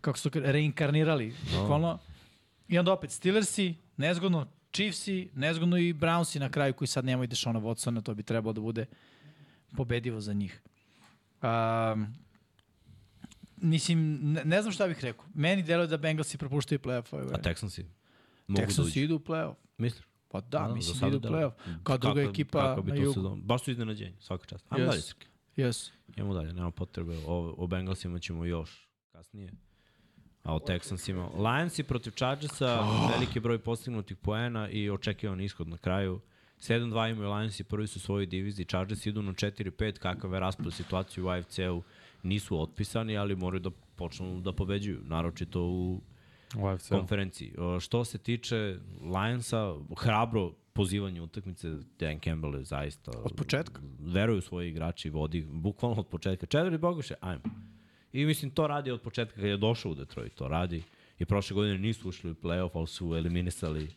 kako 0.00 0.18
su 0.18 0.30
to 0.30 0.38
ka- 0.38 0.42
reinkarnirali. 0.42 1.34
I 2.68 2.78
onda 2.78 2.92
opet 2.92 3.10
Steelersi, 3.10 3.74
nezgodno, 3.96 4.46
Chiefsi, 4.72 5.30
nezgodno 5.34 5.76
i 5.78 5.94
Brownsi 5.94 6.38
na 6.38 6.48
kraju 6.50 6.74
koji 6.74 6.88
sad 6.88 7.04
nemaju 7.04 7.26
Dešona 7.26 7.60
Watsona, 7.60 8.02
to 8.02 8.14
bi 8.14 8.22
trebalo 8.22 8.52
da 8.52 8.60
bude 8.60 8.86
pobedivo 9.70 10.20
za 10.20 10.32
njih. 10.32 10.62
Um, 11.42 12.14
mislim, 13.56 13.98
ne, 14.22 14.44
ne 14.44 14.62
znam 14.62 14.72
šta 14.72 14.86
bih 14.86 15.00
rekao. 15.00 15.24
Meni 15.34 15.62
deluje 15.62 15.86
da 15.86 15.96
Bengalsi 15.96 16.38
propuštaju 16.38 16.78
play-off 16.78 17.14
ove 17.14 17.24
A. 17.24 17.38
Texansi? 17.38 17.84
Mogu 18.46 18.60
da 18.60 18.66
Texansi 18.66 18.80
uđu. 18.82 19.00
idu 19.00 19.14
u 19.14 19.20
play-off. 19.20 19.54
Misliš? 19.78 20.04
Pa 20.28 20.40
da, 20.40 20.58
A, 20.60 20.74
mislim 20.74 21.00
da 21.00 21.06
idu 21.08 21.16
u 21.16 21.20
sada 21.20 21.34
play-off. 21.34 21.52
Kao 21.82 21.98
druga 21.98 22.20
Kako- 22.20 22.30
ekipa 22.30 22.60
kako 22.60 22.82
bi 22.82 22.90
na 22.90 22.96
jugu. 22.96 23.14
sezon- 23.14 23.42
Baš 23.42 23.64
su 23.64 23.70
iznenađenje, 23.70 24.16
svaka 24.20 24.46
čast. 24.46 24.66
Ajmo 24.68 24.84
Yes. 24.84 24.88
dalje. 24.88 25.02
Yes. 25.68 25.90
Idemo 26.08 26.34
dalje, 26.34 26.52
nema 26.52 26.70
potrebe. 26.70 27.16
O, 27.26 27.54
o 27.58 27.66
Bengalsima 27.66 28.18
ćemo 28.18 28.44
još 28.44 28.88
kasnije. 29.12 29.52
A 30.48 30.54
o 30.54 30.60
Texansima. 30.60 31.28
Lionsi 31.36 31.82
protiv 31.82 32.12
Chargersa, 32.12 32.80
Oh. 32.80 33.10
veliki 33.12 33.40
broj 33.40 33.58
postignutih 33.58 34.16
poena 34.16 34.68
i 34.68 34.90
očekivan 34.90 35.40
ishod 35.40 35.68
na 35.68 35.76
kraju. 35.76 36.20
7-2 36.58 37.10
imaju 37.10 37.28
Lionsi, 37.28 37.64
prvi 37.64 37.86
su 37.86 37.98
u 37.98 38.00
svojoj 38.00 38.26
diviziji. 38.26 38.66
Chargers 38.66 39.06
idu 39.06 39.22
na 39.22 39.32
4-5, 39.32 39.98
kakav 39.98 40.32
je 40.32 40.40
raspad 40.40 40.72
situaciju 40.72 41.26
u 41.26 41.28
AFC-u. 41.28 41.82
Nisu 42.22 42.60
otpisani, 42.60 43.16
ali 43.16 43.36
moraju 43.36 43.60
da 43.60 43.70
počnu 43.96 44.40
da 44.40 44.52
pobeđuju, 44.52 45.00
naročito 45.02 45.62
u 45.62 46.00
U 46.56 46.66
AFC. 46.66 46.88
konferenciji. 46.88 47.52
Što 47.80 48.04
se 48.04 48.18
tiče 48.18 48.76
Lionsa, 49.04 49.74
hrabro 49.96 50.52
pozivanje 50.72 51.20
utakmice, 51.22 51.68
Dan 51.98 52.20
Campbell 52.20 52.54
je 52.54 52.64
zaista... 52.64 53.10
Od 53.14 53.32
početka. 53.36 53.80
Veruju 54.00 54.40
svoji 54.40 54.68
igrači, 54.68 55.10
vodi 55.10 55.42
bukvalno 55.42 55.96
od 55.96 56.06
početka. 56.06 56.46
Četiri 56.46 56.78
Boguše, 56.78 57.14
ajmo. 57.20 57.42
I 58.12 58.24
mislim, 58.24 58.50
to 58.50 58.66
radi 58.66 58.90
od 58.90 59.00
početka 59.00 59.34
kad 59.34 59.44
je 59.44 59.56
došao 59.56 59.92
u 59.92 59.94
Detroit, 59.94 60.34
to 60.34 60.48
radi. 60.48 60.82
I 61.18 61.24
prošle 61.24 61.54
godine 61.54 61.78
nisu 61.78 62.08
ušli 62.08 62.30
u 62.30 62.34
playoff, 62.34 62.70
ali 62.74 62.86
su 62.86 63.14
eliminisali 63.16 63.88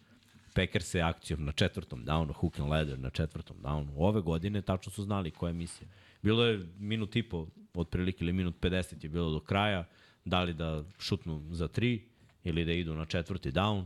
Packers-e 0.54 1.02
akcijom 1.02 1.45
na 1.45 1.52
četvrtom 1.52 2.06
downu, 2.06 2.34
hook 2.34 2.60
and 2.60 2.69
ladder 2.69 3.00
na 3.00 3.10
četvrtom 3.10 3.58
downu. 3.63 3.93
Ove 3.95 4.21
godine 4.21 4.62
tačno 4.62 4.91
su 4.91 5.04
znali 5.04 5.32
koja 5.32 5.50
je 5.50 5.54
misija. 5.54 5.88
Bilo 6.21 6.45
je 6.45 6.67
minut 6.80 7.15
i 7.15 7.24
po, 7.24 7.47
otprilike, 7.74 8.24
ili 8.24 8.34
minut 8.34 8.56
50 8.62 9.04
je 9.04 9.10
bilo 9.10 9.32
do 9.32 9.39
kraja, 9.39 9.88
da 10.26 10.43
li 10.43 10.54
da 10.54 10.84
šutnu 11.00 11.43
za 11.52 11.67
tri 11.67 12.02
ili 12.43 12.65
da 12.65 12.71
idu 12.71 12.95
na 12.95 13.06
četvrti 13.06 13.52
down. 13.52 13.84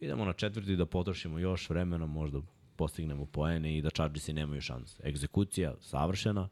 Idemo 0.00 0.24
na 0.24 0.32
četvrti 0.32 0.76
da 0.76 0.86
potrošimo 0.86 1.38
još 1.38 1.70
vremena, 1.70 2.06
možda 2.06 2.40
postignemo 2.76 3.26
poene 3.26 3.76
i 3.76 3.82
da 3.82 3.90
Chargersi 3.90 4.32
nemaju 4.32 4.60
šanse. 4.60 5.02
Egzekucija 5.04 5.74
savršena. 5.80 6.48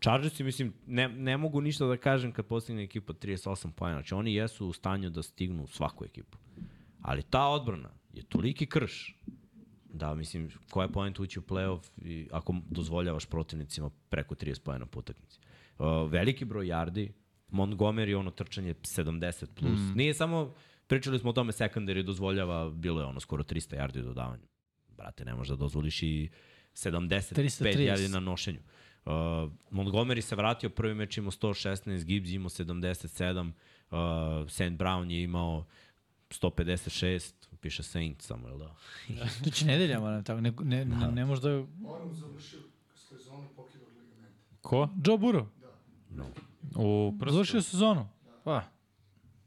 Chargersi, 0.00 0.44
mislim, 0.44 0.72
ne, 0.86 1.08
ne 1.08 1.36
mogu 1.36 1.60
ništa 1.60 1.86
da 1.86 1.96
kažem 1.96 2.32
kad 2.32 2.46
postigne 2.46 2.82
ekipa 2.82 3.12
38 3.12 3.70
poena. 3.70 3.96
Znači, 3.96 4.14
oni 4.14 4.34
jesu 4.34 4.66
u 4.66 4.72
stanju 4.72 5.10
da 5.10 5.22
stignu 5.22 5.66
svaku 5.66 6.04
ekipu. 6.04 6.38
Ali 7.02 7.22
ta 7.22 7.46
odbrana 7.46 7.90
je 8.12 8.22
toliki 8.22 8.66
krš 8.66 9.14
da, 9.92 10.14
mislim, 10.14 10.50
koja 10.70 10.84
je 10.84 10.92
point 10.92 11.20
ući 11.20 11.38
u 11.38 11.42
playoff 11.42 11.82
i 12.02 12.28
ako 12.32 12.54
dozvoljavaš 12.70 13.26
protivnicima 13.26 13.90
preko 14.08 14.34
30 14.34 14.62
pojena 14.62 14.86
po 14.86 14.98
utakmici. 14.98 15.40
Uh, 15.78 15.86
veliki 16.10 16.44
broj 16.44 16.66
yardi, 16.66 17.12
Montgomery 17.48 18.16
ono 18.16 18.30
trčanje 18.30 18.74
70 18.74 19.46
plus. 19.54 19.78
Mm. 19.78 19.92
Nije 19.96 20.14
samo, 20.14 20.54
pričali 20.86 21.18
smo 21.18 21.30
o 21.30 21.32
tome, 21.32 21.52
secondary 21.52 22.02
dozvoljava, 22.02 22.70
bilo 22.70 23.00
je 23.00 23.06
ono 23.06 23.20
skoro 23.20 23.42
300 23.42 23.76
yardi 23.76 24.02
dodavanja. 24.02 24.44
Brate, 24.88 25.24
ne 25.24 25.34
možeš 25.34 25.48
da 25.48 25.56
dozvoliš 25.56 26.02
i 26.02 26.28
75 26.74 27.34
330. 27.34 27.88
yardi 27.88 28.12
na 28.12 28.20
nošenju. 28.20 28.58
Uh, 28.58 28.89
Montgomery 29.70 30.20
se 30.20 30.36
vratio, 30.36 30.70
prvi 30.70 30.94
meč 30.94 31.18
imao 31.18 31.30
116, 31.30 32.04
Gibbs 32.04 32.30
imao 32.30 32.48
77, 32.48 33.52
uh, 33.90 33.96
St. 34.50 34.60
Brown 34.62 35.10
je 35.10 35.22
imao 35.22 35.64
156, 36.30 37.32
piše 37.60 37.82
Saint 37.82 38.22
samo, 38.22 38.48
jel 38.48 38.58
da? 38.58 38.74
To 39.44 39.50
će 39.50 39.64
nedeljama, 39.64 40.10
ne, 40.10 40.22
tako, 40.24 40.40
ne, 40.40 40.52
ne, 40.60 40.84
ne, 40.84 41.08
ne 41.08 41.24
možda... 41.24 41.48
Moram 41.78 42.14
završio 42.14 42.60
sezonu 42.94 43.48
pokidog 43.56 43.88
ligamenta. 43.88 44.34
Ko? 44.60 44.88
Joe 45.06 45.18
Burrow, 45.18 45.46
U 46.76 47.14
prstu. 47.20 47.32
završio 47.32 47.62
sezonu. 47.62 48.08
Pa, 48.44 48.62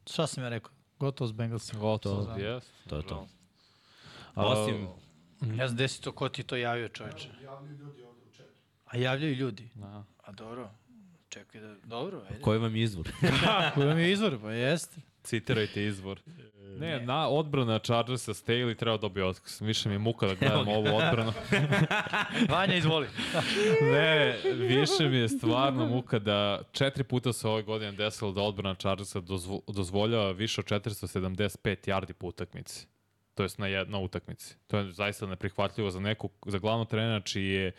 šta 0.10 0.28
sam 0.28 0.44
ja 0.44 0.50
rekao? 0.50 0.72
Gotovo 1.00 1.28
s 1.28 1.32
Bengalsima. 1.32 1.80
Gotovo, 1.80 2.24
Da. 2.24 2.34
jes. 2.36 2.64
To 2.88 2.98
je 2.98 3.04
to. 3.04 3.28
A, 4.36 4.48
Osim, 4.48 4.88
Ne 5.42 5.68
znam 5.68 5.76
gde 5.76 5.88
si 5.88 6.02
to, 6.02 6.12
ko 6.12 6.30
ti 6.30 6.44
to 6.44 6.56
javio 6.56 6.88
čoveče. 6.90 7.30
Javljaju 7.44 7.78
ljudi. 7.78 8.02
A 8.94 8.98
javljaju 8.98 9.36
ljudi. 9.36 9.70
Da. 9.76 10.04
A 10.24 10.32
dobro. 10.32 10.70
Čekaj 11.30 11.62
da... 11.62 11.76
Dobro, 11.84 12.22
ajde. 12.30 12.42
koji 12.42 12.60
vam 12.60 12.76
je 12.76 12.84
izvor? 12.84 13.12
Koji 13.74 13.88
vam 13.88 14.00
je 14.00 14.12
izvor? 14.12 14.40
Pa 14.42 14.52
jeste. 14.52 15.02
Citirajte 15.24 15.86
izvor. 15.86 16.22
Ne, 16.80 17.00
na 17.00 17.28
odbrana 17.30 17.80
Chargersa 17.80 18.34
Staley 18.34 18.76
treba 18.76 18.98
dobiti 18.98 19.22
otkaz. 19.22 19.62
Više 19.62 19.90
mi 19.90 19.96
je 19.96 20.00
muka 20.00 20.28
da 20.28 20.36
gledam 20.36 20.68
ovu 20.68 20.88
odbranu. 20.96 21.34
Vanja, 22.50 22.76
izvoli. 22.76 23.08
ne, 23.94 24.38
više 24.54 25.10
mi 25.10 25.18
je 25.18 25.30
stvarno 25.30 25.86
muka 25.86 26.20
da 26.20 26.62
četiri 26.72 27.04
puta 27.04 27.34
se 27.34 27.48
ove 27.48 27.64
godine 27.64 27.92
desilo 27.92 28.32
da 28.32 28.42
odbrana 28.42 28.76
Chargersa 28.76 29.20
dozvo, 29.20 29.62
dozvoljava 29.68 30.32
više 30.32 30.62
od 30.62 30.68
475 30.68 31.90
yardi 31.90 32.14
po 32.14 32.28
utakmici. 32.28 32.88
To 33.34 33.44
jest 33.44 33.58
na 33.58 33.68
jednoj 33.68 34.04
utakmici. 34.06 34.56
To 34.68 34.78
je 34.78 34.92
zaista 34.92 35.26
neprihvatljivo 35.26 35.90
za 35.90 36.00
neku, 36.00 36.30
za 36.46 36.58
glavnog 36.58 36.90
trenera 36.90 37.20
čiji 37.20 37.48
je 37.48 37.72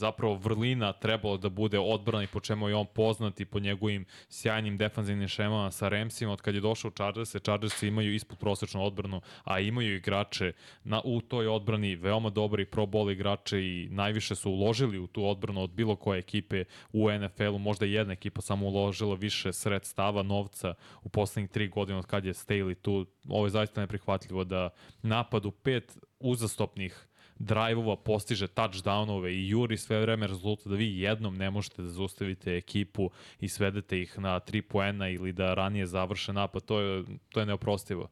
zapravo 0.00 0.34
vrlina 0.34 0.92
trebalo 0.92 1.36
da 1.36 1.48
bude 1.48 1.78
odbrana 1.78 2.24
i 2.24 2.26
po 2.26 2.40
čemu 2.40 2.68
je 2.68 2.74
on 2.74 2.86
poznat 2.94 3.40
i 3.40 3.44
po 3.44 3.60
njegovim 3.60 4.04
sjajnim 4.28 4.78
defanzivnim 4.78 5.28
šemama 5.28 5.70
sa 5.70 5.88
Ramsima. 5.88 6.32
Od 6.32 6.40
kad 6.40 6.54
je 6.54 6.60
došao 6.60 6.88
u 6.88 6.92
Chargers, 6.92 7.36
Chargers 7.42 7.82
imaju 7.82 8.14
ispod 8.14 8.38
prosečnu 8.38 8.84
odbranu, 8.84 9.20
a 9.44 9.60
imaju 9.60 9.96
igrače 9.96 10.52
na, 10.84 11.00
u 11.04 11.20
toj 11.20 11.46
odbrani 11.46 11.96
veoma 11.96 12.30
dobri 12.30 12.64
pro 12.64 12.86
bowl 12.86 13.12
igrače 13.12 13.60
i 13.60 13.88
najviše 13.90 14.34
su 14.34 14.50
uložili 14.50 14.98
u 14.98 15.06
tu 15.06 15.26
odbranu 15.26 15.62
od 15.62 15.70
bilo 15.70 15.96
koje 15.96 16.18
ekipe 16.18 16.64
u 16.92 17.10
NFL-u. 17.10 17.58
Možda 17.58 17.86
jedna 17.86 18.12
ekipa 18.12 18.40
samo 18.40 18.66
uložila 18.66 19.14
više 19.14 19.52
sredstava, 19.52 20.22
novca 20.22 20.74
u 21.02 21.08
poslednjih 21.08 21.50
tri 21.50 21.68
godine 21.68 21.98
od 21.98 22.06
kad 22.06 22.24
je 22.24 22.32
Staley 22.32 22.74
tu. 22.74 23.06
Ovo 23.28 23.46
je 23.46 23.50
zaista 23.50 23.80
neprihvatljivo 23.80 24.44
da 24.44 24.70
napad 25.02 25.46
u 25.46 25.50
pet 25.50 25.98
uzastopnih 26.20 27.09
drajvova 27.40 27.96
postiže 27.96 28.46
touchdownove 28.46 29.28
i 29.32 29.48
juri 29.48 29.76
sve 29.76 30.00
vreme 30.00 30.26
rezultat 30.26 30.66
da 30.66 30.74
vi 30.74 30.98
jednom 30.98 31.36
ne 31.36 31.50
možete 31.50 31.82
da 31.82 31.88
zaustavite 31.88 32.56
ekipu 32.56 33.10
i 33.40 33.48
svedete 33.48 34.00
ih 34.00 34.18
na 34.18 34.40
tri 34.40 34.62
poena 34.62 35.08
ili 35.08 35.32
da 35.32 35.54
ranije 35.54 35.86
završe 35.86 36.32
napad, 36.32 36.64
to 36.64 36.80
je, 36.80 37.04
to 37.28 37.40
je 37.40 37.46
neoprostivo. 37.46 38.08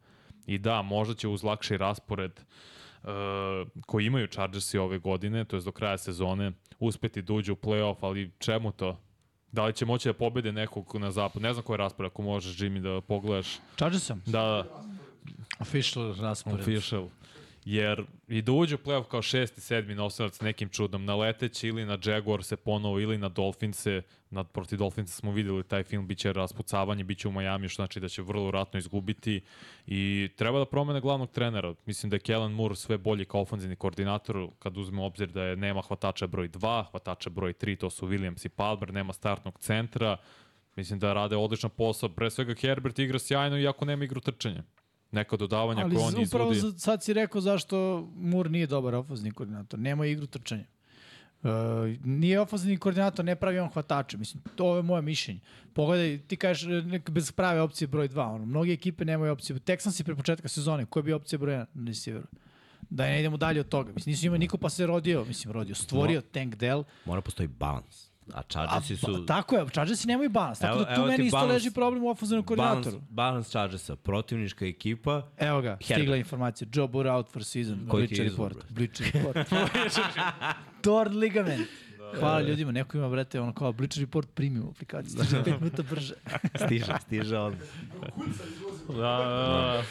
I 0.46 0.58
da, 0.58 0.82
možda 0.82 1.14
će 1.14 1.28
uz 1.28 1.44
lakši 1.44 1.76
raspored 1.76 2.40
uh, 3.02 3.08
koji 3.86 4.06
imaju 4.06 4.26
Chargersi 4.26 4.78
ove 4.78 4.98
godine, 4.98 5.44
to 5.44 5.56
je 5.56 5.62
do 5.62 5.72
kraja 5.72 5.98
sezone, 5.98 6.52
uspeti 6.78 7.22
da 7.22 7.32
uđu 7.32 7.52
u 7.52 7.56
playoff, 7.56 7.96
ali 8.00 8.30
čemu 8.38 8.72
to? 8.72 9.00
Da 9.52 9.64
li 9.64 9.72
će 9.72 9.86
moći 9.86 10.08
da 10.08 10.12
pobede 10.12 10.52
nekog 10.52 10.94
na 10.94 11.10
zapad? 11.10 11.42
Ne 11.42 11.52
znam 11.52 11.64
koji 11.64 11.74
je 11.74 11.78
raspored, 11.78 12.10
ako 12.10 12.22
možeš, 12.22 12.56
Jimmy, 12.56 12.80
da 12.80 13.00
pogledaš. 13.00 13.58
Chargersa. 13.76 14.16
Da, 14.26 14.64
Official 15.60 16.14
raspored. 16.20 16.60
official. 16.60 17.08
Jer 17.64 18.04
i 18.28 18.42
da 18.42 18.52
uđe 18.52 18.74
u 18.74 18.78
playoff 18.78 19.08
kao 19.08 19.22
šesti, 19.22 19.60
sedmi 19.60 19.94
nosilac 19.94 20.40
nekim 20.40 20.68
čudom, 20.68 21.04
na 21.04 21.16
leteći 21.16 21.68
ili 21.68 21.84
na 21.84 21.98
Jaguar 22.04 22.42
se 22.42 22.56
ponovo 22.56 23.00
ili 23.00 23.18
na 23.18 23.28
Dolphinse, 23.28 24.02
na, 24.30 24.44
protiv 24.44 24.78
Dolphinsa 24.78 25.14
smo 25.14 25.32
videli 25.32 25.62
taj 25.62 25.82
film, 25.82 26.06
bit 26.06 26.18
će 26.18 26.32
raspucavanje, 26.32 27.04
bit 27.04 27.18
će 27.18 27.28
u 27.28 27.32
Miami, 27.32 27.68
što 27.68 27.82
znači 27.82 28.00
da 28.00 28.08
će 28.08 28.22
vrlo 28.22 28.46
vratno 28.46 28.78
izgubiti 28.78 29.40
i 29.86 30.28
treba 30.36 30.58
da 30.58 30.64
promene 30.64 31.00
glavnog 31.00 31.30
trenera. 31.30 31.74
Mislim 31.86 32.10
da 32.10 32.16
je 32.16 32.20
Kellen 32.20 32.52
Moore 32.52 32.76
sve 32.76 32.98
bolji 32.98 33.24
kao 33.24 33.40
ofenzivni 33.40 33.76
koordinator, 33.76 34.48
kad 34.58 34.76
uzmemo 34.76 35.04
obzir 35.04 35.28
da 35.28 35.42
je 35.42 35.56
nema 35.56 35.82
hvatača 35.82 36.26
broj 36.26 36.48
2, 36.48 36.90
hvatača 36.90 37.30
broj 37.30 37.52
3, 37.52 37.78
to 37.78 37.90
su 37.90 38.08
Williams 38.08 38.46
i 38.46 38.48
Palmer, 38.48 38.92
nema 38.92 39.12
startnog 39.12 39.58
centra, 39.58 40.16
Mislim 40.78 40.98
da 40.98 41.12
rade 41.12 41.36
odličan 41.36 41.70
posao. 41.70 42.08
Pre 42.08 42.30
svega 42.30 42.54
Herbert 42.60 42.98
igra 42.98 43.18
sjajno 43.18 43.58
iako 43.58 43.84
nema 43.84 44.04
igru 44.04 44.20
trčanja. 44.20 44.62
Neka 45.12 45.36
dodavanja 45.36 45.84
Ali 45.84 45.94
koje 45.94 46.06
on 46.06 46.14
upravo 46.16 46.52
izvodi. 46.52 46.72
za- 46.72 46.78
sad 46.78 47.04
si 47.04 47.12
rekao 47.12 47.40
zašto 47.40 48.08
Mur 48.14 48.50
nije 48.50 48.66
dobar 48.66 48.94
ofazni 48.94 49.30
koordinator. 49.30 49.78
Nema 49.78 50.06
igru 50.06 50.26
trčanja. 50.26 50.64
Uh, 51.42 51.50
nije 52.04 52.40
ofazni 52.40 52.76
koordinator, 52.76 53.24
ne 53.24 53.36
pravi 53.36 53.58
on 53.58 53.68
hvatače. 53.68 54.16
Mislim, 54.16 54.42
to 54.56 54.76
je 54.76 54.82
moje 54.82 55.02
mišljenje. 55.02 55.40
Pogledaj, 55.72 56.18
ti 56.18 56.36
kažeš 56.36 56.64
e, 56.64 56.82
nek 56.82 57.10
bez 57.10 57.32
prave 57.32 57.60
opcije 57.60 57.88
broj 57.88 58.08
2. 58.08 58.26
Ono, 58.26 58.46
mnoge 58.46 58.72
ekipe 58.72 59.04
nemaju 59.04 59.32
opcije. 59.32 59.56
Texans 59.56 60.00
je 60.00 60.04
pre 60.04 60.14
početka 60.14 60.48
sezone. 60.48 60.86
Ko 60.86 60.98
je 60.98 61.02
bio 61.02 61.16
opcija 61.16 61.38
broj 61.38 61.54
1 61.54 61.66
na 61.74 61.86
receiveru? 61.86 62.26
Da 62.90 63.04
ne 63.04 63.20
idemo 63.20 63.36
dalje 63.36 63.60
od 63.60 63.68
toga. 63.68 63.92
Mislim, 63.92 64.10
nisu 64.12 64.26
ima 64.26 64.38
niko 64.38 64.56
pa 64.58 64.68
se 64.68 64.86
rodio. 64.86 65.24
Mislim, 65.24 65.52
rodio. 65.52 65.74
Stvorio 65.74 66.16
no. 66.16 66.26
Tank 66.32 66.54
Dell. 66.54 66.84
Mora 67.04 67.20
postoji 67.20 67.46
balans. 67.48 68.07
A 68.28 68.38
A, 68.38 68.42
Chargersi 68.44 68.96
su... 68.96 69.12
ba, 69.12 69.26
tako 69.26 69.56
je, 69.56 69.66
Chargersi 69.68 70.08
nemaju 70.08 70.30
balans. 70.30 70.58
Tako 70.58 70.74
Evo- 70.74 70.84
da 70.84 70.94
tu 70.94 71.02
meni 71.02 71.24
isto 71.24 71.36
balans- 71.36 71.48
leži 71.48 71.70
problem 71.70 72.04
u 72.04 72.08
ofenzivnom 72.08 72.44
koordinatoru. 72.44 73.00
balans 73.10 73.48
Chargersa, 73.48 73.96
protivnička 73.96 74.66
ekipa, 74.66 75.22
Evo 75.38 75.60
ga, 75.60 75.76
stigla 75.76 75.96
Herbert. 75.96 76.18
informacija. 76.18 76.68
Joe 76.72 76.88
Burrow 76.88 77.10
out 77.10 77.28
for 77.28 77.44
season. 77.44 77.86
Koji 77.88 78.06
ti 78.06 78.14
je 78.14 78.18
Bleacher 78.18 78.30
report. 78.30 78.56
bre? 78.56 78.64
Bleacher 78.70 79.10
report. 79.14 79.48
Torn 80.82 81.14
ligament. 81.14 81.66
Hvala 82.14 82.40
ljudima, 82.40 82.72
neko 82.72 82.96
ima, 82.96 83.08
brate, 83.08 83.40
ono 83.40 83.52
kao 83.52 83.72
Bleacher 83.72 84.00
report 84.00 84.28
premium 84.34 84.68
aplikaciju. 84.68 85.10
Stiže 85.12 85.36
5 85.36 85.60
minuta 85.60 85.82
brže. 85.82 86.14
stiže, 86.64 86.92
stiže 87.00 87.38
on. 87.38 87.54
Da, 88.88 88.94
da, 88.94 89.28
da. 89.28 89.82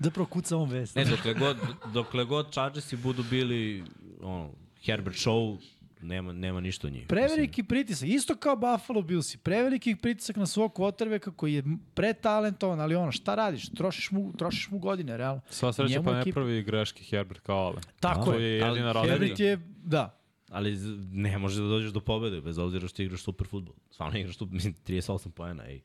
Zapravo 0.00 0.26
kuca 0.26 0.56
on 0.56 0.70
vest. 0.70 0.96
Ne, 0.96 1.04
dokle 1.04 1.34
god, 1.34 1.56
dokle 1.86 2.24
god 2.24 2.52
Chargersi 2.52 2.96
budu 2.96 3.22
bili 3.22 3.84
ono, 4.22 4.50
Herbert 4.84 5.16
Show, 5.16 5.58
nema, 6.00 6.32
nema 6.32 6.60
ništa 6.60 6.86
od 6.86 6.92
njih. 6.92 7.06
Preveliki 7.06 7.62
pritisak, 7.62 8.08
isto 8.08 8.36
kao 8.36 8.56
Buffalo 8.56 9.02
Billsi, 9.02 9.38
preveliki 9.38 9.96
pritisak 9.96 10.36
na 10.36 10.46
svog 10.46 10.72
quarterbacka 10.72 11.30
koji 11.30 11.54
je 11.54 11.62
pretalentovan, 11.94 12.80
ali 12.80 12.94
ono, 12.94 13.12
šta 13.12 13.34
radiš? 13.34 13.68
Trošiš 13.68 14.10
mu, 14.10 14.32
trošiš 14.32 14.70
mu 14.70 14.78
godine, 14.78 15.16
realno. 15.16 15.40
Sva 15.50 15.72
sreća 15.72 15.90
Njemu 15.90 16.04
pa 16.04 16.12
ne 16.12 16.20
ekipa- 16.20 16.32
pravi 16.32 16.62
greške 16.62 17.04
Herbert 17.04 17.40
kao 17.40 17.56
Ale. 17.58 17.80
Tako 18.00 18.24
To 18.24 18.32
je. 18.32 18.44
je 18.46 18.62
ali 18.62 18.70
jedina 18.70 18.92
Herbert 18.92 18.94
razlika. 19.08 19.18
Herbert 19.36 19.40
je, 19.40 19.56
da, 19.84 20.18
Ali 20.50 20.76
ne 21.12 21.38
možeš 21.38 21.58
da 21.58 21.64
dođeš 21.64 21.90
do 21.90 22.00
pobede, 22.00 22.40
bez 22.40 22.58
obzira 22.58 22.88
što 22.88 23.02
igraš 23.02 23.20
super 23.20 23.46
futbol. 23.46 23.74
Stvarno 23.90 24.18
igraš 24.18 24.36
tu, 24.36 24.46
mislim, 24.46 24.74
38 24.78 25.30
poena 25.30 25.68
i 25.68 25.80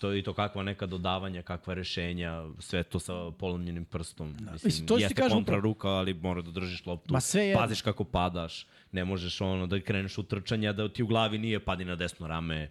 to 0.00 0.14
i 0.14 0.22
to 0.22 0.32
kakva 0.34 0.62
neka 0.62 0.86
dodavanja, 0.86 1.42
kakva 1.42 1.74
rešenja, 1.74 2.44
sve 2.58 2.82
to 2.82 2.98
sa 3.00 3.30
polomljenim 3.38 3.84
prstom. 3.84 4.28
Mislim, 4.28 4.58
Mislim, 4.64 4.86
to 4.86 4.98
jeste 4.98 5.14
kažem 5.14 5.30
kontra 5.30 5.56
upravo. 5.56 5.60
ruka, 5.60 5.88
ali 5.88 6.14
mora 6.14 6.42
da 6.42 6.50
držiš 6.50 6.86
loptu. 6.86 7.12
Ma 7.12 7.20
sve 7.20 7.46
jedno. 7.46 7.60
Paziš 7.62 7.82
kako 7.82 8.04
padaš, 8.04 8.66
ne 8.92 9.04
možeš 9.04 9.40
ono 9.40 9.66
da 9.66 9.80
kreneš 9.80 10.18
u 10.18 10.22
trčanje, 10.22 10.72
da 10.72 10.88
ti 10.88 11.02
u 11.02 11.06
glavi 11.06 11.38
nije 11.38 11.60
padi 11.60 11.84
na 11.84 11.96
desno 11.96 12.26
rame, 12.26 12.70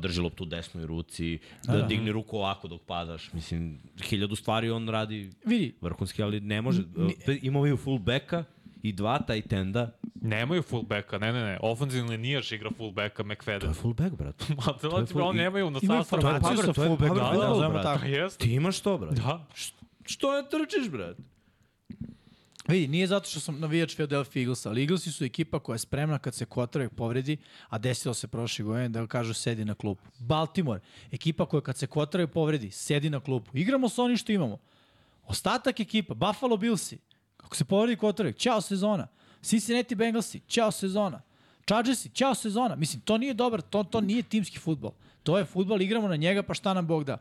drži 0.00 0.20
loptu 0.20 0.44
u 0.44 0.46
desnoj 0.46 0.86
ruci, 0.86 1.38
da, 1.66 1.82
digni 1.82 2.12
ruku 2.12 2.36
ovako 2.36 2.68
dok 2.68 2.82
padaš. 2.86 3.32
Mislim, 3.32 3.78
hiljadu 4.02 4.36
stvari 4.36 4.70
on 4.70 4.88
radi 4.88 5.30
vidi, 5.44 5.74
vrhunski, 5.80 6.22
ali 6.22 6.40
ne 6.40 6.62
može. 6.62 6.82
Imaju 7.42 7.76
fullbacka 7.76 8.44
i 8.82 8.92
dva 8.92 9.18
tight 9.18 9.52
enda. 9.52 9.92
Nemaju 10.22 10.62
fullbacka, 10.62 11.18
ne, 11.18 11.32
ne, 11.32 11.42
ne. 11.42 11.58
Ofenzivni 11.62 12.18
nijaš 12.18 12.52
igra 12.52 12.70
fullbacka 12.76 13.22
To 13.22 13.28
McFadden. 13.28 13.68
je 13.70 13.74
fullback, 13.74 14.14
brat. 14.14 14.44
Ma 14.56 14.72
to 14.72 14.98
je 15.00 15.06
ti 15.06 15.14
full- 15.14 15.22
oni 15.22 15.38
nemaju 15.38 15.70
na 15.70 15.78
imaju 15.82 16.02
sastavu. 16.02 16.22
formaciju 16.22 16.56
Pa, 16.56 16.62
sa 16.62 16.72
to 16.72 16.82
je 16.82 16.88
fullback, 16.88 17.12
power 17.12 17.60
da, 17.60 17.68
da, 17.68 17.82
tako. 17.82 18.00
Pa 18.00 18.06
jeste. 18.06 18.44
Ti 18.44 18.52
imaš 18.52 18.80
to, 18.80 18.98
brat. 18.98 19.14
Da. 19.14 19.46
Što 20.04 20.32
ne 20.32 20.48
trčiš, 20.48 20.90
brat? 20.90 21.16
Vidi, 22.68 22.88
nije 22.88 23.06
zato 23.06 23.28
što 23.30 23.40
sam 23.40 23.60
navijač 23.60 23.94
Philadelphia 23.94 24.40
Eaglesa, 24.40 24.68
ali 24.68 24.80
Eaglesi 24.80 25.12
su 25.12 25.24
ekipa 25.24 25.58
koja 25.58 25.74
je 25.74 25.78
spremna 25.78 26.18
kad 26.18 26.34
se 26.34 26.46
quarterback 26.46 26.88
povredi, 26.88 27.36
a 27.68 27.78
desilo 27.78 28.14
se 28.14 28.28
prošle 28.28 28.64
godine 28.64 28.88
da 28.88 29.06
kažu 29.06 29.34
sedi 29.34 29.64
na 29.64 29.74
klupu. 29.74 30.02
Baltimore, 30.18 30.80
ekipa 31.12 31.46
koja 31.46 31.60
kad 31.60 31.76
se 31.78 31.86
quarterback 31.86 32.26
povredi, 32.26 32.70
sedi 32.70 33.10
na 33.10 33.20
klupu. 33.20 33.50
Igramo 33.54 33.88
sa 33.88 34.02
onim 34.02 34.16
što 34.16 34.32
imamo. 34.32 34.58
Ostatak 35.26 35.80
ekipa, 35.80 36.14
Buffalo 36.14 36.56
Billsi, 36.56 36.98
kako 37.40 37.56
se 37.56 37.64
povredi 37.64 37.96
quarterback, 37.96 38.36
ćao 38.36 38.60
sezona. 38.60 39.06
Cincinnati 39.42 39.94
Bengalsi, 39.94 40.40
ćao 40.40 40.70
sezona. 40.70 41.20
Chargersi, 41.66 42.08
ćao 42.08 42.34
sezona. 42.34 42.76
Mislim, 42.76 43.00
to 43.00 43.18
nije 43.18 43.34
dobar, 43.34 43.60
to, 43.60 43.84
to 43.84 44.00
nije 44.00 44.22
timski 44.22 44.58
futbol. 44.58 44.92
To 45.22 45.38
je 45.38 45.44
futbol, 45.44 45.82
igramo 45.82 46.08
na 46.08 46.16
njega, 46.16 46.42
pa 46.42 46.54
šta 46.54 46.74
nam 46.74 46.86
Bog 46.86 47.04
da. 47.04 47.18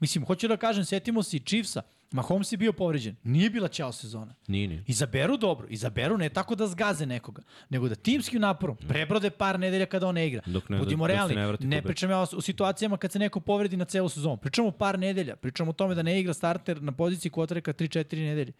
Mislim, 0.00 0.24
hoću 0.24 0.48
da 0.48 0.56
kažem, 0.56 0.84
setimo 0.84 1.22
se 1.22 1.36
i 1.36 1.40
Chiefsa. 1.40 1.82
Mahomes 2.12 2.52
je 2.52 2.58
bio 2.58 2.72
povređen. 2.72 3.16
Nije 3.24 3.50
bila 3.50 3.68
ćao 3.68 3.92
sezona. 3.92 4.34
Nije, 4.46 4.68
nije. 4.68 4.84
Izaberu 4.86 5.36
dobro, 5.36 5.66
izaberu 5.70 6.18
ne 6.18 6.28
tako 6.28 6.54
da 6.54 6.66
zgaze 6.66 7.06
nekoga, 7.06 7.42
nego 7.68 7.88
da 7.88 7.94
timskim 7.94 8.40
naporom 8.40 8.76
prebrode 8.88 9.30
par 9.30 9.60
nedelja 9.60 9.86
kada 9.86 10.06
on 10.06 10.14
ne 10.14 10.26
igra. 10.26 10.42
Dok 10.46 10.68
ne- 10.68 10.78
Budimo 10.78 11.04
dok 11.04 11.14
realni, 11.14 11.34
ne 11.34 11.46
ne, 11.46 11.56
ne 11.66 11.82
pričam 11.82 12.10
ja 12.10 12.18
o, 12.18 12.26
o 12.32 12.40
situacijama 12.40 12.96
kad 12.96 13.12
se 13.12 13.18
neko 13.18 13.40
povredi 13.40 13.76
na 13.76 13.84
celu 13.84 14.08
sezonu. 14.08 14.36
Pričamo 14.36 14.70
par 14.70 14.98
nedelja, 14.98 15.36
pričamo 15.36 15.70
o 15.70 15.74
tome 15.74 15.94
da 15.94 16.02
ne 16.02 16.20
igra 16.20 16.34
starter 16.34 16.82
na 16.82 16.92
poziciji 16.92 17.30
kvotareka 17.30 17.72
3-4 17.72 18.16
nedelje. 18.16 18.52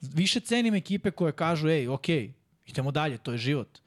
Više 0.00 0.40
cenim 0.40 0.74
ekipe 0.74 1.10
koje 1.10 1.32
kažu, 1.32 1.68
ej, 1.68 1.88
okej, 1.88 2.32
idemo 2.66 2.90
dalje, 2.90 3.18
to 3.18 3.32
je 3.32 3.38
život. 3.38 3.78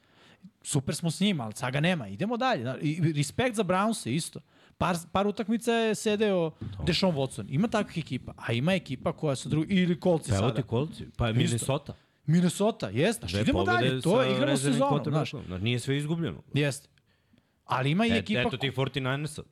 Super 0.62 0.94
smo 0.94 1.10
s 1.10 1.20
njima, 1.20 1.44
ali 1.44 1.52
sad 1.56 1.72
ga 1.72 1.80
nema, 1.80 2.08
idemo 2.08 2.36
dalje. 2.36 2.74
I 2.80 3.12
respekt 3.16 3.56
za 3.56 3.64
Brownse 3.64 4.10
isto. 4.14 4.40
Par, 4.78 4.96
par 5.12 5.26
utakmica 5.26 5.72
je 5.72 5.94
sedeo 5.94 6.50
Deshaun 6.86 7.14
Watson. 7.14 7.46
Ima 7.48 7.68
takvih 7.68 7.98
ekipa, 8.04 8.34
a 8.36 8.52
ima 8.52 8.74
ekipa 8.74 9.12
koja 9.12 9.36
su 9.36 9.48
drugi, 9.48 9.74
ili 9.74 10.00
kolci 10.00 10.30
Evo 10.30 10.40
sada. 10.40 10.54
ti 10.54 10.62
kolci. 10.62 11.04
Pa 11.16 11.26
je 11.26 11.32
Minnesota. 11.34 11.94
Minnesota, 12.26 12.88
jeste. 12.88 13.26
Dve 13.26 13.40
idemo 13.40 13.64
dalje, 13.64 14.00
to 14.00 14.22
je, 14.22 14.36
igramo 14.36 14.56
sezonu, 14.56 15.02
znaš. 15.04 15.32
Nije 15.60 15.78
sve 15.78 15.96
izgubljeno. 15.96 16.42
Jeste. 16.54 16.88
Ali 17.64 17.90
ima 17.90 18.06
i 18.06 18.10
E, 18.10 18.16
ekipa... 18.16 18.40
eto 18.40 18.56
ti 18.56 18.70
49ersa. 18.70 19.42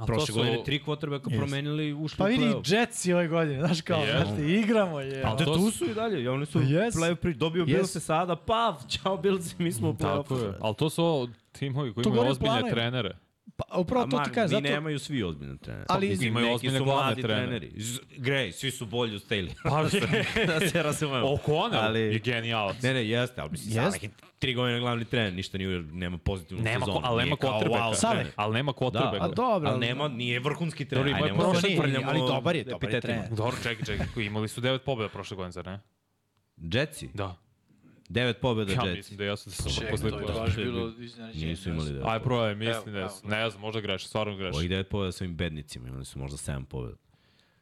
To 0.00 0.06
Prošle 0.06 0.26
su- 0.26 0.34
godine 0.34 0.58
tri 0.64 0.80
quarterbacka 0.80 1.36
promenili 1.36 1.86
i 1.86 1.94
ušli 1.94 2.16
Pa 2.18 2.24
u 2.24 2.28
vidi, 2.28 2.44
play-off. 2.44 2.72
Jetsi 2.72 3.12
ove 3.12 3.28
godine, 3.28 3.58
znaš 3.58 3.80
kao, 3.80 3.98
Jeste. 3.98 4.18
znaš 4.18 4.36
ti, 4.36 4.42
igramo 4.44 5.00
je. 5.00 5.22
Ali 5.24 5.38
to 5.38 5.44
tu 5.46 5.60
su- 5.60 5.70
su 5.70 5.84
i 5.86 5.94
dalje. 5.94 6.30
Oni 6.30 6.46
su 6.46 6.58
Yes. 6.60 6.90
play-off 6.92 7.14
pri... 7.14 7.34
Dobio 7.34 7.62
Yes. 7.62 7.66
Bills 7.66 7.90
se 7.90 8.00
sada, 8.00 8.36
pav, 8.36 8.74
čao 8.94 9.16
Bills, 9.16 9.58
mi 9.58 9.72
smo 9.72 9.90
u 9.90 9.94
Tako 9.94 10.34
je. 10.34 10.40
play-offu. 10.40 10.54
Ali 10.60 10.74
to 10.74 10.90
su 10.90 11.28
timovi 11.52 11.94
koji 11.94 12.04
To 12.04 12.10
imaju 12.10 12.30
ozbiljne 12.30 12.48
planovima. 12.48 12.70
trenere. 12.72 13.16
Pa, 13.58 13.76
upravo 13.76 14.06
to 14.06 14.18
ti 14.18 14.30
kažem, 14.30 14.48
zato... 14.50 14.62
nemaju 14.64 14.98
svi 14.98 15.22
ozbiljne 15.22 15.56
trenere. 15.56 15.84
Ali- 15.88 16.08
Mislim, 16.08 16.28
Imaju 16.28 16.52
ozbiljne 16.52 16.78
su 16.78 16.84
glavne 16.84 17.14
trenere. 17.14 17.46
treneri. 17.60 17.72
Grej, 18.16 18.52
svi 18.52 18.70
su 18.70 18.86
bolji 18.86 19.16
od 19.16 19.22
Staley. 19.22 19.50
Pa, 19.62 19.82
da 20.52 20.68
se 20.68 20.82
razumemo. 20.82 21.26
O'Connell 21.26 21.78
Ali- 21.78 22.00
je 22.00 22.18
genijalac. 22.18 22.82
Ne, 22.82 22.94
ne, 22.94 23.08
jeste, 23.08 23.40
ali 23.40 23.50
mislim, 23.50 23.68
Jest. 23.68 23.80
Saleh 23.82 24.02
je 24.02 24.10
tri 24.38 24.54
godine 24.54 24.80
glavni 24.80 25.04
trener, 25.04 25.32
ništa 25.32 25.58
nije, 25.58 25.80
nema 25.82 26.18
pozitivnu 26.18 26.64
Nema, 26.64 26.78
sezonu. 26.80 27.00
ko, 27.00 27.06
ali 27.06 27.24
nema 27.24 27.36
quarterbacka. 27.36 27.82
wow, 27.82 27.94
Saleh. 27.94 28.26
Ali 28.36 28.54
nema 28.54 28.72
Da, 28.72 28.76
quarterbacka. 28.76 29.22
A 29.22 29.28
dobro, 29.28 29.70
ali 29.70 29.80
nema, 29.80 30.08
nije 30.08 30.40
vrhunski 30.40 30.84
trener. 30.84 31.12
Dobro, 31.12 31.28
ima 31.28 31.38
prošle- 31.42 31.76
frljamo 31.76 32.06
ali 32.08 32.18
dobar 32.20 32.56
je, 32.56 32.64
dobar 32.64 32.90
je 32.90 33.00
trener. 33.00 33.28
Dobro, 33.30 33.56
čekaj, 33.62 33.84
čekaj. 33.86 34.24
Imali 34.24 34.48
su 34.48 34.60
devet 34.60 34.82
pobjeda 34.84 35.08
prošle 35.08 35.36
godine, 35.36 35.52
zar 35.52 35.66
ne? 35.66 35.80
Jetsi, 36.58 37.08
Da. 37.14 37.36
Devet 38.10 38.40
pobjeda 38.40 38.72
Ja 38.72 38.82
Jetsi. 38.84 38.96
mislim 38.96 39.18
da 39.18 39.24
jesu 39.24 39.50
da 39.50 39.56
su 39.56 39.74
Čekaj, 39.74 39.90
posle... 39.90 40.10
to 40.10 40.20
je 40.20 40.26
to 40.26 40.32
baš 40.32 40.56
bilo 40.56 40.92
iznenađenje. 40.98 41.46
Nisu 41.46 41.68
imali 41.68 41.92
devet 41.92 42.06
Aj, 42.06 42.20
probaj, 42.20 42.54
mislim 42.54 42.94
da 42.94 43.00
jesu. 43.00 43.28
Ne 43.28 43.50
znam, 43.50 43.60
možda 43.60 43.80
greš, 43.80 44.06
stvarno 44.06 44.36
greš. 44.36 44.56
Ovih 44.56 44.68
devet 44.68 44.88
pobjeda 44.88 45.12
sa 45.12 45.24
ovim 45.24 45.36
bednicima, 45.36 45.88
imali 45.88 46.04
su 46.04 46.18
možda 46.18 46.36
sedam 46.36 46.64
pobjeda. 46.64 46.96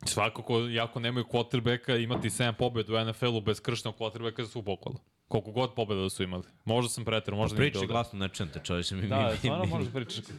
Svakako, 0.05 0.59
jako 0.61 1.01
nemaju 1.01 1.24
quarterbacka, 1.24 2.03
imati 2.05 2.28
7 2.28 2.53
pobjeda 2.53 2.94
u 2.94 3.05
NFL-u 3.05 3.40
bez 3.40 3.61
kršnog 3.61 3.96
quarterbacka 3.99 4.46
su 4.46 4.62
pokola. 4.62 4.96
Koliko 5.28 5.51
god 5.51 5.74
pobjeda 5.74 6.03
da 6.03 6.11
su 6.11 6.22
imali. 6.22 6.42
Možda 6.64 6.88
sam 6.88 7.05
preterao, 7.05 7.38
možda 7.38 7.59
nije 7.59 7.72
Priči 7.72 7.86
glasno, 7.86 8.18
ne 8.18 8.28
čujem 8.28 8.53
te 8.53 8.61
čovječe. 8.64 8.94
Mi, 8.94 9.09
Da, 9.09 9.30
mi, 9.30 9.36
stvarno 9.36 9.64
mi, 9.64 9.70
možeš 9.70 9.92
pričati. 9.92 10.32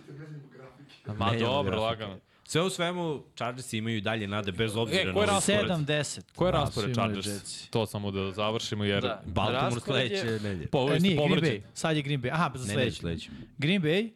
Ma 1.18 1.32
dobro, 1.40 1.82
lagano. 1.82 2.20
Sve 2.50 2.62
u 2.62 2.70
svemu, 2.70 3.24
Chargersi 3.36 3.78
imaju 3.78 3.98
i 3.98 4.02
dalje 4.02 4.28
nade, 4.28 4.52
bez 4.52 4.76
obzira 4.76 5.02
E, 5.02 5.06
na 5.06 5.26
raspored? 5.26 5.60
skor. 5.60 5.78
7-10. 5.78 6.22
Ko 6.36 6.46
je 6.46 6.52
Da, 6.52 6.58
raspored 6.58 6.94
Chargers? 6.94 7.28
Jetsi. 7.28 7.72
To 7.72 7.86
samo 7.86 8.12
da 8.12 8.32
završimo, 8.32 8.84
jer 8.84 9.02
Da. 9.02 9.22
Baltimore 9.26 9.82
sledeće 9.82 10.24
nedelje. 10.26 10.68
po, 10.68 10.84
E, 10.86 10.92
ste 10.92 11.00
nije, 11.00 11.16
Green. 11.18 11.42
Bay. 11.42 11.62
Sad 11.74 11.98
je 11.98 12.04
Green 12.04 12.22
Bay. 12.22 12.30
Aha, 12.32 12.52
za 12.56 12.64
Ne, 12.64 12.68
ne, 12.68 12.74
sledeći. 12.74 12.98
sledeće. 12.98 13.30
Green 13.58 13.82
Bay, 13.82 14.12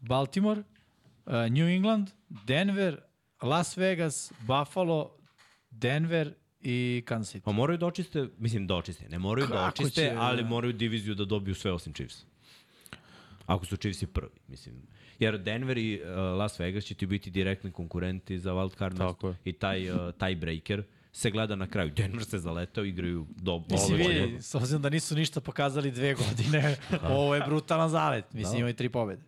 Baltimore, 0.00 0.60
uh, 1.26 1.32
New 1.32 1.66
England, 1.66 2.08
Denver, 2.28 3.00
Las 3.42 3.76
Vegas, 3.76 4.32
Buffalo, 4.40 5.10
Denver 5.70 6.32
i 6.60 7.02
Kansas 7.06 7.34
City. 7.34 7.40
Pa 7.40 7.52
moraju 7.52 7.78
da 7.78 7.86
očiste, 7.86 8.28
mislim 8.38 8.66
da 8.66 8.74
očiste, 8.76 9.08
ne 9.08 9.18
moraju 9.18 9.46
da 9.46 9.54
Kako 9.54 9.68
očiste, 9.82 10.00
će, 10.02 10.14
ali 10.18 10.42
da. 10.42 10.48
moraju 10.48 10.72
diviziju 10.72 11.14
da 11.14 11.24
dobiju 11.24 11.54
sve 11.54 11.72
osim 11.72 11.92
Chiefs. 11.92 12.24
Ako 13.46 13.66
su 13.66 13.76
Chiefs 13.76 14.02
i 14.02 14.06
prvi, 14.06 14.36
mislim. 14.48 14.74
Jer 15.20 15.38
Denver 15.38 15.78
i 15.78 16.00
uh, 16.02 16.08
Las 16.38 16.60
Vegas 16.60 16.84
će 16.84 16.94
ti 16.94 17.06
biti 17.06 17.30
direktni 17.30 17.70
konkurenti 17.70 18.38
za 18.38 18.52
wild 18.52 18.78
card 18.78 18.98
Tako 18.98 19.26
je. 19.26 19.30
mesto. 19.30 19.48
I 19.48 19.52
taj 19.52 19.90
uh, 19.90 19.96
tiebreaker 20.18 20.82
se 21.12 21.30
gleda 21.30 21.56
na 21.56 21.66
kraju. 21.66 21.90
Denver 21.90 22.24
se 22.24 22.38
zaletao, 22.38 22.84
igraju 22.84 23.26
do 23.36 23.62
Mislim, 23.70 23.98
vidi, 23.98 24.42
s 24.42 24.54
obzirom 24.54 24.82
da 24.82 24.90
nisu 24.90 25.14
ništa 25.14 25.40
pokazali 25.40 25.90
dve 25.90 26.14
godine, 26.14 26.76
ovo 27.18 27.34
je 27.34 27.42
brutalan 27.46 27.88
zalet. 27.88 28.32
Mislim, 28.32 28.58
imaju 28.58 28.74
tri 28.74 28.88
pobede. 28.88 29.22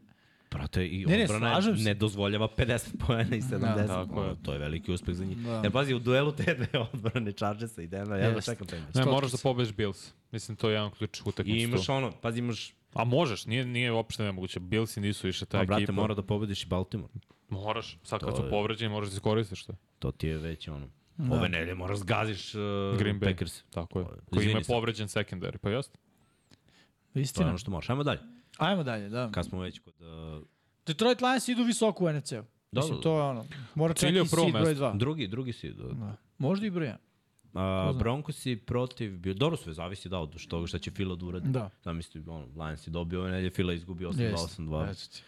Brate, 0.51 0.86
i 0.86 1.07
Ne, 1.07 1.16
ne, 1.16 1.22
odbrana 1.24 1.62
se. 1.62 1.70
ne 1.70 1.95
dozvoljava 1.95 2.49
50 2.57 3.07
pojena 3.07 3.36
i 3.36 3.40
70. 3.40 3.86
tako 3.86 4.22
je. 4.22 4.26
Ono, 4.26 4.34
to 4.34 4.53
je 4.53 4.59
veliki 4.59 4.93
uspeh 4.93 5.14
za 5.14 5.24
njih. 5.24 5.38
Da. 5.38 5.61
Jer 5.62 5.72
pazi, 5.72 5.95
u 5.95 5.99
duelu 5.99 6.32
te 6.32 6.55
dve 6.55 6.78
odbrane 6.93 7.32
Chargersa 7.32 7.82
i 7.82 7.86
Denver, 7.86 8.20
ja 8.20 8.30
da 8.30 8.40
čekam 8.40 8.66
taj 8.66 8.80
meč. 8.80 8.95
Ne, 8.95 9.05
moraš 9.05 9.30
da 9.32 9.38
pobediš 9.43 9.74
Bills. 9.74 10.12
Mislim, 10.32 10.57
to 10.57 10.68
je 10.68 10.74
jedan 10.74 10.90
ključ 10.90 11.20
utakmicu. 11.24 11.59
I 11.59 11.62
imaš 11.62 11.88
ono, 11.88 12.12
pazi, 12.12 12.38
imaš, 12.38 12.74
A 12.95 13.05
možeš, 13.05 13.47
nije, 13.47 13.64
nije 13.66 13.93
uopšte 13.93 14.22
nemoguće. 14.22 14.61
Billsi 14.61 15.01
nisu 15.01 15.26
više 15.26 15.47
ta 15.47 15.59
pa, 15.59 15.62
ekipa. 15.62 15.76
brate, 15.76 15.93
mora 15.93 16.14
da 16.14 16.22
pobediš 16.22 16.62
i 16.62 16.66
Baltimore. 16.66 17.12
Moraš, 17.49 17.99
sad 18.03 18.20
kad 18.20 18.30
To 18.30 18.36
su 18.36 18.43
je- 18.45 18.51
povređeni, 18.51 18.93
moraš 18.93 19.09
da 19.09 19.14
iskoristiš 19.14 19.64
to. 19.64 19.74
To 19.99 20.12
ti 20.12 20.26
je 20.28 20.38
već 20.38 20.68
ono, 20.68 20.88
ove 21.30 21.49
nedelje 21.49 21.74
moraš 21.74 21.99
zgaziš 21.99 22.55
uh, 22.55 22.61
Green 22.99 23.20
Bay. 23.20 23.24
Packers. 23.30 23.62
Tako 23.70 24.01
je. 24.01 24.07
Koji 24.32 24.51
ima 24.51 24.61
povređen 24.66 25.09
secondary, 25.09 25.59
pa 25.59 25.70
jeste? 25.70 25.99
To 27.12 27.18
je 27.18 27.22
Istina. 27.22 27.49
ono 27.49 27.59
što 27.59 27.70
možeš. 27.70 27.90
Ajmo 27.90 28.03
dalje. 28.03 28.20
Ajmo 28.59 28.82
dalje, 28.82 29.09
da. 29.09 29.30
Kad 29.30 29.47
smo 29.47 29.61
već 29.61 29.78
kod... 29.78 29.95
Uh, 30.01 30.47
Detroit 30.86 31.20
Lions 31.20 31.49
idu 31.49 31.62
visoko 31.64 32.05
u 32.05 32.12
NFC-u. 32.12 32.43
Mislim, 32.72 32.97
da. 32.97 33.03
to 33.03 33.16
je 33.16 33.22
ono. 33.22 33.45
Mora 33.74 33.95
čak 33.95 34.01
Cilj 34.09 34.16
je 34.16 34.22
i 34.22 34.28
prvo 34.30 34.45
seed 34.45 34.53
broj 34.53 34.64
mesto. 34.68 34.84
2. 34.84 34.97
drugi, 34.97 35.26
drugi 35.28 35.53
si. 35.53 35.72
Da. 35.72 35.84
Da. 35.84 36.16
Možda 36.38 36.66
i 36.66 36.70
broj 36.70 36.86
1. 36.86 36.97
A, 37.55 37.92
Broncosi 37.98 38.57
protiv... 38.57 39.18
Bio, 39.18 39.34
dobro 39.34 39.57
sve, 39.57 39.72
zavisi 39.72 40.09
da 40.09 40.18
od 40.18 40.46
toga 40.46 40.66
šta 40.66 40.78
će 40.78 40.90
Fila 40.90 41.16
da 41.16 41.26
uradi. 41.26 41.48
Da. 41.48 41.70
Zamisli, 41.84 42.22
ono, 42.26 42.46
Lions 42.64 42.86
je 42.86 42.90
dobio 42.90 43.20
ove 43.20 43.30
nedelje, 43.30 43.50
Fila 43.50 43.72
izgubio 43.72 44.09
Jeste. 44.09 44.62
8-2-8-2. 44.62 44.90
Eto 44.90 45.00
ti. 45.12 45.22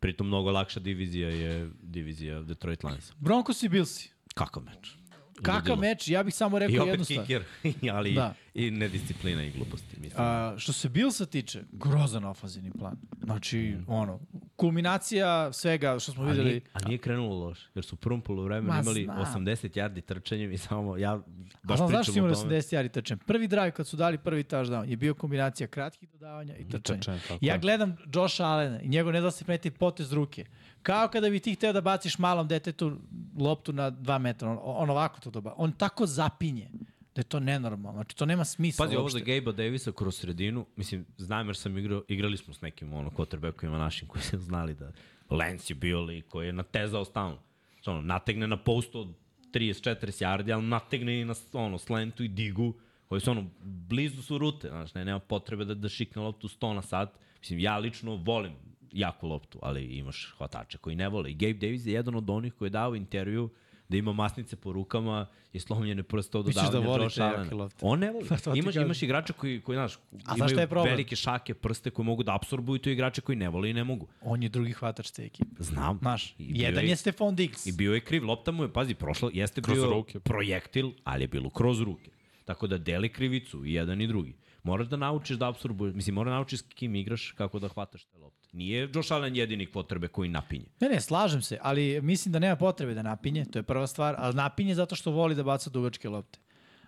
Pritom 0.00 0.26
mnogo 0.26 0.50
lakša 0.50 0.80
divizija 0.80 1.28
je 1.28 1.70
divizija 1.82 2.42
Detroit 2.42 2.84
Lions. 2.84 3.12
Broncos 3.18 3.62
i 3.62 3.68
Billsi. 3.68 4.10
Kakav 4.34 4.62
meč? 4.62 4.99
Kakav 5.42 5.58
Ludilo. 5.58 5.76
meč, 5.78 6.08
ja 6.08 6.22
bih 6.22 6.34
samo 6.34 6.56
I 6.56 6.60
rekao 6.60 6.74
jednu 6.76 6.92
opet 6.94 7.06
stvar. 7.06 7.26
kiker, 7.26 7.42
ali 7.96 8.12
Da. 8.12 8.20
da. 8.20 8.34
i 8.54 8.70
nedisciplina 8.70 9.42
i 9.44 9.50
gluposti. 9.50 10.00
Mislim. 10.00 10.22
A, 10.22 10.54
što 10.58 10.72
se 10.72 10.88
Billsa 10.88 11.26
tiče, 11.26 11.62
grozan 11.72 12.24
ofazivni 12.24 12.70
plan. 12.70 12.96
Znači, 13.22 13.58
Mm. 13.78 13.84
ono, 13.88 14.20
kulminacija 14.56 15.52
svega 15.52 15.98
što 15.98 16.12
smo 16.12 16.24
a, 16.24 16.26
videli. 16.26 16.48
nije, 16.48 16.60
a 16.72 16.78
nije 16.80 16.98
krenulo 16.98 17.38
loš, 17.38 17.58
jer 17.74 17.84
su 17.84 17.94
u 17.94 17.98
prvom 17.98 18.20
polovremenu 18.20 18.68
Ma, 18.68 18.80
imali 18.80 19.04
znam. 19.04 19.18
80 19.18 19.70
yardi 19.72 20.00
trčanjem 20.00 20.52
i 20.52 20.58
samo 20.58 20.96
ja 20.96 21.20
baš 21.62 21.76
znam 21.76 21.88
zašto 21.88 22.04
su 22.04 22.12
pričam 22.12 22.24
o 22.24 22.26
imali 22.26 22.42
tome. 22.42 22.54
80 22.54 22.74
jari 22.74 22.88
trčan. 22.88 23.18
Prvi 23.18 23.48
drive 23.48 23.70
kad 23.70 23.86
su 23.86 23.96
dali 23.96 24.18
prvi 24.18 24.44
touchdown 24.44 24.84
je 24.84 24.96
bio 24.96 25.14
kombinacija 25.14 25.66
kratkih 25.66 26.08
dodavanja 26.10 26.56
i 26.56 26.68
trčanja. 26.68 27.00
Tako 27.00 27.38
Ja 27.40 27.58
gledam 27.58 27.96
Josh 28.14 28.40
Allena 28.40 28.80
i 28.80 28.88
njegov 28.88 29.12
ne 29.12 29.20
da 29.20 29.30
se 29.30 29.44
potez 29.70 30.12
ruke. 30.12 30.44
Kao 30.82 31.08
kada 31.08 31.30
bi 31.30 31.40
ti 31.40 31.54
hteo 31.54 31.72
da 31.72 31.80
baciš 31.80 32.18
malom 32.18 32.48
detetu 32.48 32.96
loptu 33.38 33.72
na 33.72 33.90
2 33.90 34.18
metra. 34.18 34.50
On, 34.50 34.58
on 34.62 34.90
ovako 34.90 35.20
to 35.20 35.30
doba. 35.30 35.54
On 35.56 35.72
tako 35.72 36.06
zapinje 36.06 36.70
da 37.14 37.20
je 37.20 37.24
to 37.24 37.40
nenormalno. 37.40 37.98
Znači, 37.98 38.16
to 38.16 38.26
nema 38.26 38.44
smisla 38.44 38.84
Pazi, 38.84 38.96
ovo 38.96 39.08
za 39.08 39.18
uopšte. 39.18 39.40
Gabe 39.40 39.52
Davisa 39.52 39.92
kroz 39.92 40.16
sredinu, 40.16 40.66
mislim, 40.76 41.06
znam 41.16 41.46
jer 41.46 41.56
sam 41.56 41.78
igrao, 41.78 42.02
igrali 42.08 42.36
smo 42.36 42.54
s 42.54 42.60
nekim 42.60 42.92
ono, 42.92 43.10
quarterbackovima 43.10 43.78
našim 43.78 44.08
koji 44.08 44.22
su 44.22 44.38
znali 44.38 44.74
da 44.74 44.92
Lance 45.30 45.72
je 45.72 45.74
bio 45.74 46.00
lik 46.00 46.28
koji 46.28 46.46
je 46.46 46.52
natezao 46.52 47.04
stalno. 47.04 47.38
Znači, 47.74 47.90
Ono, 47.90 48.02
nategne 48.02 48.46
na 48.46 48.56
postu 48.56 49.00
od 49.00 49.08
30-40 49.52 50.24
yardi, 50.24 50.54
ali 50.54 50.62
nategne 50.62 51.20
i 51.20 51.24
na 51.24 51.34
ono, 51.52 51.78
slentu 51.78 52.24
i 52.24 52.28
digu, 52.28 52.74
koji 53.08 53.20
su 53.20 53.30
ono, 53.30 53.46
blizu 53.62 54.22
su 54.22 54.38
rute, 54.38 54.68
znaš, 54.68 54.94
ne, 54.94 55.04
nema 55.04 55.18
potrebe 55.18 55.64
da, 55.64 55.74
da 55.74 55.88
šikne 55.88 56.22
loptu 56.22 56.48
100 56.48 56.74
na 56.74 56.82
sat. 56.82 57.18
Mislim, 57.40 57.58
ja 57.58 57.78
lično 57.78 58.16
volim 58.16 58.52
jaku 58.92 59.26
loptu, 59.28 59.58
ali 59.62 59.84
imaš 59.84 60.34
hvatače 60.38 60.78
koji 60.78 60.96
ne 60.96 61.08
vole. 61.08 61.30
I 61.30 61.34
Gabe 61.34 61.52
Davis 61.52 61.86
je 61.86 61.92
jedan 61.92 62.14
od 62.14 62.30
onih 62.30 62.52
koji 62.54 62.66
je 62.66 62.70
dao 62.70 62.94
intervju 62.94 63.50
da 63.88 63.96
ima 63.96 64.12
masnice 64.12 64.56
po 64.56 64.72
rukama 64.72 65.26
i 65.52 65.60
slomljene 65.60 66.02
prste 66.02 66.38
od 66.38 66.46
Misliš 66.46 66.70
da 66.70 66.78
Josh 66.78 67.20
Allena. 67.20 67.68
On 67.80 67.98
ne 67.98 68.10
voli. 68.10 68.28
Ti 68.52 68.58
imaš, 68.58 68.76
imaš 68.76 69.02
igrača 69.02 69.32
koji, 69.32 69.60
koji 69.60 69.76
znaš, 69.76 69.98
A 70.24 70.34
je 70.46 70.52
imaju 70.52 70.68
problem? 70.68 70.92
velike 70.92 71.16
šake, 71.16 71.54
prste 71.54 71.90
koji 71.90 72.06
mogu 72.06 72.22
da 72.22 72.34
apsorbuju 72.34 72.78
to 72.78 72.90
igrače 72.90 73.20
koji 73.20 73.36
ne 73.36 73.48
vole 73.48 73.70
i 73.70 73.74
ne 73.74 73.84
mogu. 73.84 74.08
On 74.22 74.42
je 74.42 74.48
drugi 74.48 74.72
hvatač 74.72 75.10
te 75.10 75.24
ekipe. 75.24 75.50
Znam. 75.58 75.98
Znaš, 75.98 76.34
jedan 76.38 76.84
je 76.84 76.96
Stefan 76.96 77.36
Diggs. 77.36 77.66
I 77.66 77.72
bio 77.72 77.94
je 77.94 78.00
kriv, 78.00 78.24
lopta 78.26 78.50
mu 78.52 78.62
je, 78.62 78.72
pazi, 78.72 78.94
prošlo, 78.94 79.30
jeste 79.34 79.62
Kroz 79.62 79.78
bio 79.78 79.90
ruke. 79.90 80.20
projektil, 80.20 80.92
ali 81.04 81.24
je 81.24 81.28
bilo 81.28 81.50
kroz 81.50 81.80
ruke. 81.80 82.10
Tako 82.44 82.66
da 82.66 82.78
deli 82.78 83.08
krivicu 83.08 83.66
i 83.66 83.72
jedan 83.72 84.00
i 84.00 84.06
drugi. 84.06 84.34
Moraš 84.62 84.86
da 84.86 84.96
naučiš 84.96 85.36
da 85.36 85.48
apsorbuješ, 85.48 85.94
mislim, 85.94 86.14
moraš 86.14 86.30
da 86.30 86.34
naučiš 86.34 86.58
s 86.60 86.62
kim 86.62 86.94
igraš, 86.94 87.32
kako 87.36 87.58
da 87.58 87.68
hvataš 87.68 88.04
te 88.04 88.18
lopte. 88.18 88.39
Nije 88.52 88.88
Josh 88.94 89.12
Allen 89.12 89.36
jedini 89.36 89.66
potrebe 89.66 90.08
koji 90.08 90.28
napinje. 90.28 90.66
Ne, 90.80 90.88
ne, 90.88 91.00
slažem 91.00 91.42
se, 91.42 91.58
ali 91.62 92.00
mislim 92.02 92.32
da 92.32 92.38
nema 92.38 92.56
potrebe 92.56 92.94
da 92.94 93.02
napinje, 93.02 93.44
to 93.44 93.58
je 93.58 93.62
prva 93.62 93.86
stvar, 93.86 94.14
ali 94.18 94.34
napinje 94.34 94.74
zato 94.74 94.94
što 94.96 95.10
voli 95.10 95.34
da 95.34 95.42
baca 95.42 95.70
dugačke 95.70 96.08
lopte. 96.08 96.38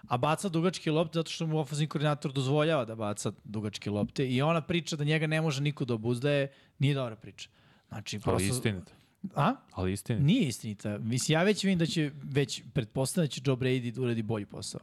A 0.08 0.16
baca 0.16 0.48
dugačke 0.48 0.90
lopte 0.90 1.18
zato 1.18 1.30
što 1.30 1.46
mu 1.46 1.58
ofenzivni 1.58 1.88
koordinator 1.88 2.32
dozvoljava 2.32 2.84
da 2.84 2.94
baca 2.94 3.32
dugačke 3.44 3.90
lopte 3.90 4.28
i 4.30 4.42
ona 4.42 4.60
priča 4.60 4.96
da 4.96 5.04
njega 5.04 5.26
ne 5.26 5.40
može 5.40 5.62
niko 5.62 5.84
da 5.84 5.94
obuzdaje, 5.94 6.52
nije 6.78 6.94
dobra 6.94 7.16
priča. 7.16 7.48
Znači, 7.88 8.16
Ali 8.16 8.22
prosto... 8.22 8.54
istinito. 8.54 8.92
A? 9.34 9.54
Ali 9.72 9.92
istinito. 9.92 10.24
Nije 10.24 10.48
istinita. 10.48 10.98
Mislim, 10.98 11.34
ja 11.38 11.42
već 11.42 11.64
vidim 11.64 11.78
da 11.78 11.86
će, 11.86 12.10
već 12.22 12.62
pretpostavljam 12.74 13.26
da 13.26 13.30
će 13.30 13.40
Joe 13.44 13.56
Brady 13.56 13.90
da 13.90 14.02
uradi 14.02 14.22
bolji 14.22 14.46
posao. 14.46 14.80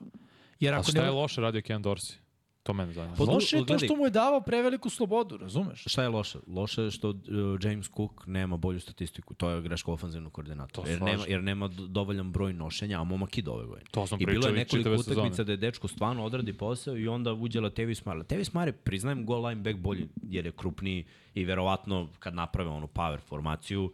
Jer 0.59 0.73
A 0.73 0.77
ako 0.77 0.91
šta 0.91 1.01
ne... 1.01 1.07
je 1.07 1.11
loše 1.11 1.41
radio 1.41 1.61
Ken 1.61 1.84
Dorsey? 1.84 2.15
To 2.60 2.74
mene 2.74 2.93
zanima. 2.93 3.16
Pa- 3.18 3.24
Loše 3.24 3.57
je 3.57 3.66
to 3.66 3.80
što 3.80 3.95
mu 3.95 4.05
je 4.05 4.12
davao 4.12 4.41
preveliku 4.41 4.89
slobodu, 4.89 5.38
razumeš? 5.38 5.84
Šta 5.84 6.03
je 6.03 6.10
loše? 6.10 6.39
Loše 6.47 6.82
je 6.82 6.91
što 6.91 7.10
uh, 7.10 7.16
James 7.62 7.88
Cook 7.88 8.28
nema 8.28 8.57
bolju 8.57 8.80
statistiku. 8.80 9.34
To 9.34 9.49
je 9.49 9.62
greška 9.62 9.91
ofenzivnog 9.91 10.34
koordinatora. 10.34 10.86
To 10.86 10.91
Jer 10.91 11.01
nema, 11.01 11.24
jer 11.28 11.43
nema 11.43 11.68
do- 11.68 11.88
dovoljan 11.88 12.32
broj 12.32 12.53
nošenja, 12.53 13.01
a 13.01 13.03
momak 13.03 13.38
ide 13.38 13.51
ove 13.51 13.66
godine. 13.66 13.88
To 13.91 14.07
smo 14.07 14.18
I 14.20 14.26
bilo 14.26 14.47
je 14.47 14.53
nekoliko 14.53 14.89
utakmica 14.91 15.03
sezone. 15.03 15.45
da 15.45 15.51
je 15.51 15.57
dečko 15.57 15.88
stvarno 15.88 16.26
odradi 16.26 16.53
posao 16.53 16.97
i 16.97 17.07
onda 17.07 17.34
uđe 17.34 17.62
Latavius 17.62 18.05
Mare. 18.05 18.18
Latavius 18.18 18.53
Mare, 18.53 18.72
priznajem, 18.74 19.26
goal 19.26 19.45
line 19.45 19.62
back 19.64 19.78
bolji 19.78 20.07
jer 20.24 20.45
je 20.45 20.51
krupniji 20.51 21.03
i 21.34 21.45
verovatno 21.45 22.07
kad 22.20 22.34
naprave 22.34 22.70
onu 22.70 22.88
power 22.88 23.20
formaciju, 23.20 23.91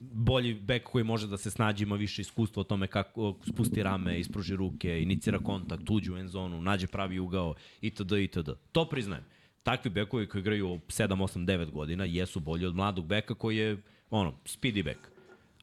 bolji 0.00 0.54
bek 0.54 0.82
koji 0.84 1.04
može 1.04 1.26
da 1.26 1.36
se 1.36 1.50
snađe, 1.50 1.84
ima 1.84 1.96
više 1.96 2.22
iskustva 2.22 2.60
o 2.60 2.64
tome 2.64 2.86
kako 2.86 3.34
spusti 3.48 3.82
rame, 3.82 4.20
ispruži 4.20 4.56
ruke, 4.56 5.02
inicira 5.02 5.38
kontakt, 5.38 5.90
uđe 5.90 6.12
u 6.12 6.16
end 6.16 6.28
zonu, 6.28 6.62
nađe 6.62 6.86
pravi 6.86 7.18
ugao, 7.18 7.54
itd. 7.80 8.12
itd. 8.12 8.50
To 8.72 8.84
priznajem. 8.84 9.24
Takvi 9.62 9.90
bekovi 9.90 10.28
koji 10.28 10.40
igraju 10.40 10.66
7, 10.66 10.80
8, 10.88 11.44
9 11.46 11.70
godina 11.70 12.04
jesu 12.04 12.40
bolji 12.40 12.66
od 12.66 12.74
mladog 12.74 13.06
beka 13.06 13.34
koji 13.34 13.56
je 13.56 13.82
ono, 14.10 14.32
speedy 14.44 14.84
bek. 14.84 14.98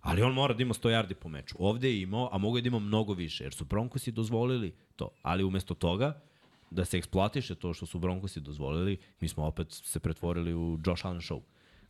Ali 0.01 0.21
on 0.21 0.33
mora 0.33 0.53
da 0.53 0.61
ima 0.63 0.73
100 0.73 0.89
yardi 0.89 1.13
po 1.13 1.29
meču. 1.29 1.55
Ovde 1.59 1.89
je 1.89 2.01
imao, 2.01 2.29
a 2.31 2.37
mogu 2.37 2.61
da 2.61 2.67
ima 2.67 2.79
mnogo 2.79 3.13
više, 3.13 3.43
jer 3.43 3.53
su 3.53 3.65
Broncosi 3.65 4.11
dozvolili 4.11 4.73
to. 4.95 5.09
Ali 5.21 5.43
umesto 5.43 5.73
toga, 5.73 6.21
da 6.71 6.85
se 6.85 6.97
eksploatiše 6.97 7.55
to 7.55 7.73
što 7.73 7.85
su 7.85 7.99
Broncosi 7.99 8.39
dozvolili, 8.39 8.97
mi 9.19 9.27
smo 9.27 9.45
opet 9.45 9.67
se 9.71 9.99
pretvorili 9.99 10.53
u 10.53 10.79
Josh 10.85 11.05
Allen 11.05 11.21
show. 11.21 11.41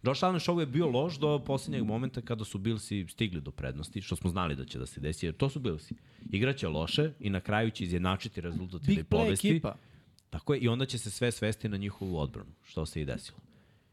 Josh 0.04 0.24
Allen 0.24 0.40
show 0.40 0.60
je 0.60 0.66
bio 0.66 0.88
loš 0.90 1.20
do 1.20 1.40
poslednjeg 1.40 1.84
momenta 1.84 2.22
kada 2.22 2.46
su 2.46 2.58
Billsi 2.58 3.06
stigli 3.10 3.42
do 3.42 3.52
prednosti, 3.52 4.02
što 4.02 4.16
smo 4.16 4.30
znali 4.30 4.56
da 4.56 4.66
će 4.66 4.80
da 4.80 4.86
se 4.86 5.00
desi, 5.00 5.26
jer 5.26 5.36
to 5.36 5.50
su 5.50 5.60
Billsi. 5.60 5.96
Igraće 6.32 6.68
loše 6.68 7.12
i 7.20 7.30
na 7.30 7.40
kraju 7.40 7.72
će 7.72 7.84
izjednačiti 7.84 8.42
rezultat 8.42 8.82
i 8.84 8.86
da 8.86 8.92
ih 8.92 9.00
play 9.00 9.04
povesti. 9.04 9.50
ekipa. 9.50 9.76
Tako 10.30 10.54
je, 10.54 10.60
i 10.60 10.68
onda 10.68 10.86
će 10.86 10.98
se 10.98 11.12
sve 11.12 11.32
svesti 11.32 11.70
na 11.70 11.78
njihovu 11.78 12.18
odbranu, 12.18 12.52
što 12.64 12.86
se 12.86 13.02
i 13.02 13.06
desilo. 13.06 13.38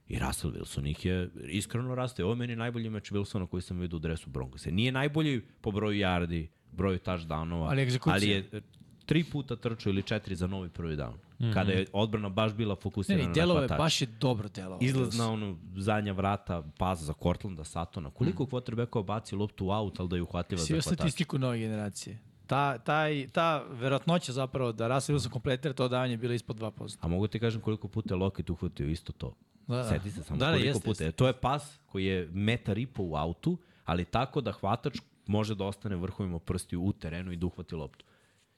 I 0.09 0.19
Russell 0.19 0.53
Wilson 0.53 0.91
ih 0.91 1.05
je 1.05 1.31
iskreno 1.49 1.95
raste. 1.95 2.25
Ovo 2.25 2.33
je 2.33 2.37
meni 2.37 2.57
najbolji 2.57 2.91
meč 2.91 3.13
Wilsona 3.13 3.47
koji 3.47 3.63
sam 3.63 3.79
vidio 3.81 3.97
u 3.97 4.01
dresu 4.01 4.31
Broncosa. 4.31 4.71
Nije 4.71 4.93
najbolji 4.93 5.43
po 5.61 5.71
broju 5.71 6.01
yardi, 6.01 6.47
broju 6.73 6.99
touchdownova, 6.99 7.71
Ali 7.71 7.83
egzekucija. 7.83 8.15
ali 8.15 8.29
je 8.29 8.63
tri 9.07 9.25
puta 9.25 9.57
trčao 9.57 9.91
ili 9.91 10.03
četiri 10.03 10.35
za 10.37 10.47
novi 10.47 10.69
prvi 10.69 10.97
down. 10.97 11.13
Mm 11.13 11.45
-hmm. 11.45 11.55
Kada 11.55 11.73
je 11.73 11.87
odbrana 11.93 12.29
baš 12.29 12.53
bila 12.53 12.75
Ne, 12.75 12.81
fokusirana 12.81 13.29
ne, 13.29 13.35
delovo 13.35 13.61
na 13.61 13.67
hvatač. 13.67 13.79
baš 13.79 14.01
je 14.01 14.07
dobro 14.21 14.49
delovo. 14.49 14.79
Izlaz 14.81 15.19
na 15.19 15.31
ono 15.31 15.57
zadnja 15.77 16.13
vrata, 16.13 16.63
pas 16.79 16.99
za 17.01 17.13
Cortlanda, 17.23 17.65
Satona. 17.65 18.11
Koliko 18.11 18.45
mm. 18.45 18.47
quarterbackova 18.47 19.05
baci 19.05 19.35
loptu 19.35 19.67
u 19.67 19.71
aut, 19.71 20.01
ali 20.01 20.09
da 20.09 20.17
je 20.17 20.23
uhvatljiva 20.23 20.61
za 20.61 20.67
Svi 20.67 20.75
hvatača? 20.75 20.95
statistiku 20.95 21.39
nove 21.39 21.59
generacije. 21.59 22.19
Ta, 22.47 22.79
taj, 22.79 23.29
ta 23.33 23.65
verovatnoća 23.71 24.33
zapravo 24.33 24.73
da 24.73 24.89
Russell 24.89 25.19
Wilson 25.19 25.31
kompletira 25.31 25.75
to 25.75 25.89
davanje 25.89 26.13
je 26.13 26.19
bila 26.19 26.35
ispod 26.35 26.57
2%. 26.57 26.97
A 27.01 27.09
mogu 27.09 27.27
ti 27.27 27.39
kažem 27.39 27.61
koliko 27.61 27.89
puta 27.89 28.15
je 28.15 28.19
Lockett 28.19 28.51
uhvatio 28.51 28.89
isto 28.89 29.13
to. 29.13 29.35
Da, 29.67 29.77
Da. 29.77 29.85
Seti 29.85 30.11
se 30.11 30.23
samo 30.23 30.39
Da, 30.39 30.47
da, 30.47 30.53
koliko 30.53 30.67
jeste, 30.67 30.81
puta. 30.81 30.91
jeste. 30.91 31.05
je. 31.05 31.13
To 31.13 31.27
je 31.27 31.33
pas 31.33 31.79
koji 31.87 32.05
je 32.05 32.29
metar 32.33 32.79
i 32.79 32.87
po 32.87 33.03
u 33.03 33.17
autu, 33.17 33.57
ali 33.85 34.05
tako 34.05 34.41
da 34.41 34.53
hvatač 34.53 34.99
može 35.27 35.55
da 35.55 35.65
ostane 35.65 35.97
vrhovima 35.97 36.39
prstiju 36.39 36.83
u 36.83 36.93
terenu 36.93 37.33
i 37.33 37.37
da 37.37 37.47
uhvati 37.47 37.75
loptu. 37.75 38.05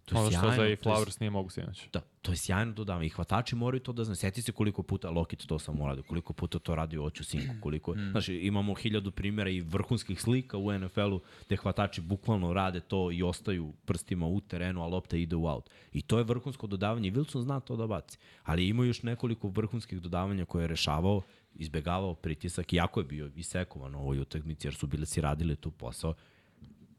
To 0.06 0.14
je 0.14 0.20
Ono 0.20 0.30
što 0.30 0.40
sjajno, 0.40 0.50
za 0.50 0.56
to 0.56 0.66
i 0.66 0.70
je- 0.70 0.76
Flowers 0.76 1.20
nije 1.20 1.30
mogu 1.30 1.50
sinoć. 1.50 1.88
Da, 1.92 2.00
to 2.22 2.32
je 2.32 2.36
sjajno 2.36 2.72
dodavanje. 2.72 3.06
I 3.06 3.08
hvatači 3.08 3.56
moraju 3.56 3.80
to 3.80 3.92
da 3.92 4.04
znaju. 4.04 4.16
Sjeti 4.16 4.42
se 4.42 4.52
koliko 4.52 4.82
puta 4.82 5.10
Lokit 5.10 5.46
to 5.46 5.58
sam 5.58 5.80
uradio, 5.80 6.02
koliko 6.02 6.32
puta 6.32 6.58
to 6.58 6.74
radio 6.74 7.04
oću 7.04 7.24
sinku, 7.24 7.54
koliko... 7.60 7.94
Mm. 7.94 8.10
Znači, 8.10 8.34
imamo 8.34 8.74
hiljadu 8.74 9.10
primjera 9.10 9.50
i 9.50 9.60
vrhunskih 9.60 10.20
slika 10.20 10.58
u 10.58 10.78
NFL-u 10.78 11.20
gde 11.46 11.56
hvatači 11.56 12.00
bukvalno 12.00 12.52
rade 12.52 12.80
to 12.80 13.10
i 13.12 13.22
ostaju 13.22 13.72
prstima 13.84 14.26
u 14.26 14.40
terenu, 14.40 14.82
a 14.82 14.86
lopta 14.86 15.16
ide 15.16 15.36
u 15.36 15.46
aut. 15.46 15.70
I 15.92 16.02
to 16.02 16.18
je 16.18 16.24
vrhunsko 16.24 16.66
dodavanje. 16.66 17.08
I 17.08 17.12
Wilson 17.12 17.42
zna 17.42 17.60
to 17.60 17.76
da 17.76 17.86
baci. 17.86 18.18
Ali 18.44 18.68
ima 18.68 18.84
još 18.84 19.02
nekoliko 19.02 19.48
vrhunskih 19.48 20.00
dodavanja 20.00 20.44
koje 20.44 20.62
je 20.62 20.68
rešavao, 20.68 21.22
izbegavao 21.54 22.14
pritisak, 22.14 22.72
iako 22.72 23.00
je 23.00 23.04
bio 23.04 23.30
isekovan 23.36 23.94
u 23.94 23.98
ovoj 23.98 24.18
utakmici, 24.20 24.66
jer 24.66 24.74
su 24.74 24.86
bili 24.86 25.06
si 25.06 25.20
radili 25.20 25.56
tu 25.56 25.70
posao. 25.70 26.14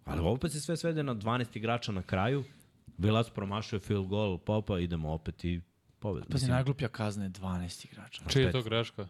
Ali 0.06 0.22
opet 0.24 0.52
se 0.52 0.60
sve 0.62 0.78
svede 0.78 1.04
na 1.04 1.16
12 1.16 1.58
igrača 1.58 1.92
na 1.92 2.02
kraju, 2.02 2.44
Vilac 2.98 3.30
promašuje 3.30 3.80
field 3.80 4.08
goal, 4.08 4.38
popa, 4.38 4.80
idemo 4.80 5.10
opet 5.10 5.46
i 5.46 5.62
pobed. 6.00 6.24
Pazi, 6.32 6.50
najgluplja 6.50 6.88
kazna 6.88 7.24
je 7.24 7.30
12 7.30 7.86
igrača. 7.86 8.22
Čija 8.30 8.46
je 8.46 8.52
to 8.52 8.64
greška? 8.64 9.08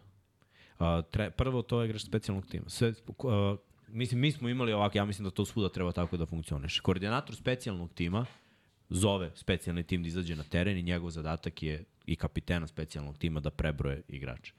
A, 0.78 1.02
tre, 1.10 1.30
prvo, 1.30 1.62
to 1.62 1.82
je 1.82 1.88
greš 1.88 2.06
specijalnog 2.06 2.46
tima. 2.46 2.68
Sve, 2.68 2.92
a, 3.24 3.56
mislim, 3.88 4.20
mi 4.20 4.32
smo 4.32 4.48
imali 4.48 4.72
ovako, 4.72 4.98
ja 4.98 5.04
mislim 5.04 5.24
da 5.24 5.30
to 5.30 5.44
svuda 5.44 5.68
treba 5.68 5.92
tako 5.92 6.16
da 6.16 6.26
funkcioniše. 6.26 6.82
Koordinator 6.82 7.36
specijalnog 7.36 7.92
tima 7.94 8.26
zove 8.88 9.30
specijalni 9.34 9.82
tim 9.82 10.02
da 10.02 10.08
izađe 10.08 10.36
na 10.36 10.42
teren 10.42 10.78
i 10.78 10.82
njegov 10.82 11.10
zadatak 11.10 11.62
je 11.62 11.84
i 12.06 12.16
kapitena 12.16 12.66
specijalnog 12.66 13.18
tima 13.18 13.40
da 13.40 13.50
prebroje 13.50 14.02
igrače. 14.08 14.52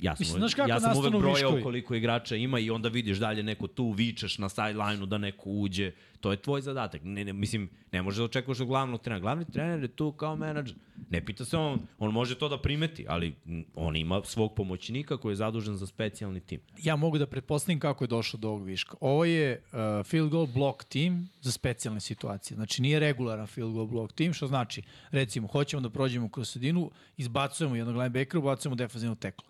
Ja 0.00 0.16
sam, 0.16 0.22
Mislim, 0.22 0.38
znaš 0.38 0.54
kako 0.54 0.68
ja 0.70 0.80
sam 0.80 0.96
uvek 0.96 1.12
brojao 1.12 1.34
viškovi? 1.34 1.62
koliko 1.62 1.94
igrača 1.94 2.36
ima 2.36 2.58
i 2.58 2.70
onda 2.70 2.88
vidiš 2.88 3.18
dalje 3.18 3.42
neko 3.42 3.66
tu, 3.66 3.90
vičeš 3.90 4.38
na 4.38 4.48
sideline-u 4.48 5.06
da 5.06 5.18
neko 5.18 5.50
uđe. 5.50 5.92
To 6.20 6.30
je 6.30 6.36
tvoj 6.36 6.60
zadatak. 6.60 7.00
Ne, 7.04 7.24
ne, 7.24 7.32
mislim, 7.32 7.70
ne 7.92 8.02
može 8.02 8.20
da 8.20 8.24
očekuješ 8.24 8.60
od 8.60 8.66
glavnog 8.66 9.00
trenera. 9.00 9.20
Glavni 9.20 9.44
trener 9.44 9.82
je 9.82 9.88
tu 9.88 10.12
kao 10.12 10.36
menadžer. 10.36 10.76
Ne 11.10 11.24
pita 11.24 11.44
se 11.44 11.56
on, 11.56 11.80
on 11.98 12.12
može 12.12 12.38
to 12.38 12.48
da 12.48 12.58
primeti, 12.58 13.06
ali 13.08 13.34
on 13.74 13.96
ima 13.96 14.20
svog 14.24 14.54
pomoćnika 14.54 15.16
koji 15.16 15.32
je 15.32 15.36
zadužen 15.36 15.76
za 15.76 15.86
specijalni 15.86 16.40
tim. 16.40 16.60
Ja 16.82 16.96
mogu 16.96 17.18
da 17.18 17.26
pretpostavim 17.26 17.80
kako 17.80 18.04
je 18.04 18.08
došlo 18.08 18.38
do 18.38 18.48
ovog 18.48 18.64
viška. 18.64 18.96
Ovo 19.00 19.24
je 19.24 19.62
uh, 19.72 20.06
field 20.06 20.30
goal 20.30 20.46
block 20.46 20.84
team 20.84 21.28
za 21.40 21.52
specijalne 21.52 22.00
situacije. 22.00 22.54
Znači 22.54 22.82
nije 22.82 23.00
regularan 23.00 23.46
field 23.46 23.72
goal 23.72 23.86
block 23.86 24.14
team, 24.14 24.32
što 24.32 24.46
znači, 24.46 24.82
recimo, 25.10 25.48
hoćemo 25.48 25.80
da 25.80 25.90
prođemo 25.90 26.28
kroz 26.28 26.50
sredinu, 26.50 26.90
izbacujemo 27.16 27.76
jednog 27.76 27.96
linebackera, 27.96 28.38
ubacujemo 28.38 28.76
defensivnog 28.76 29.18
tekla. 29.18 29.49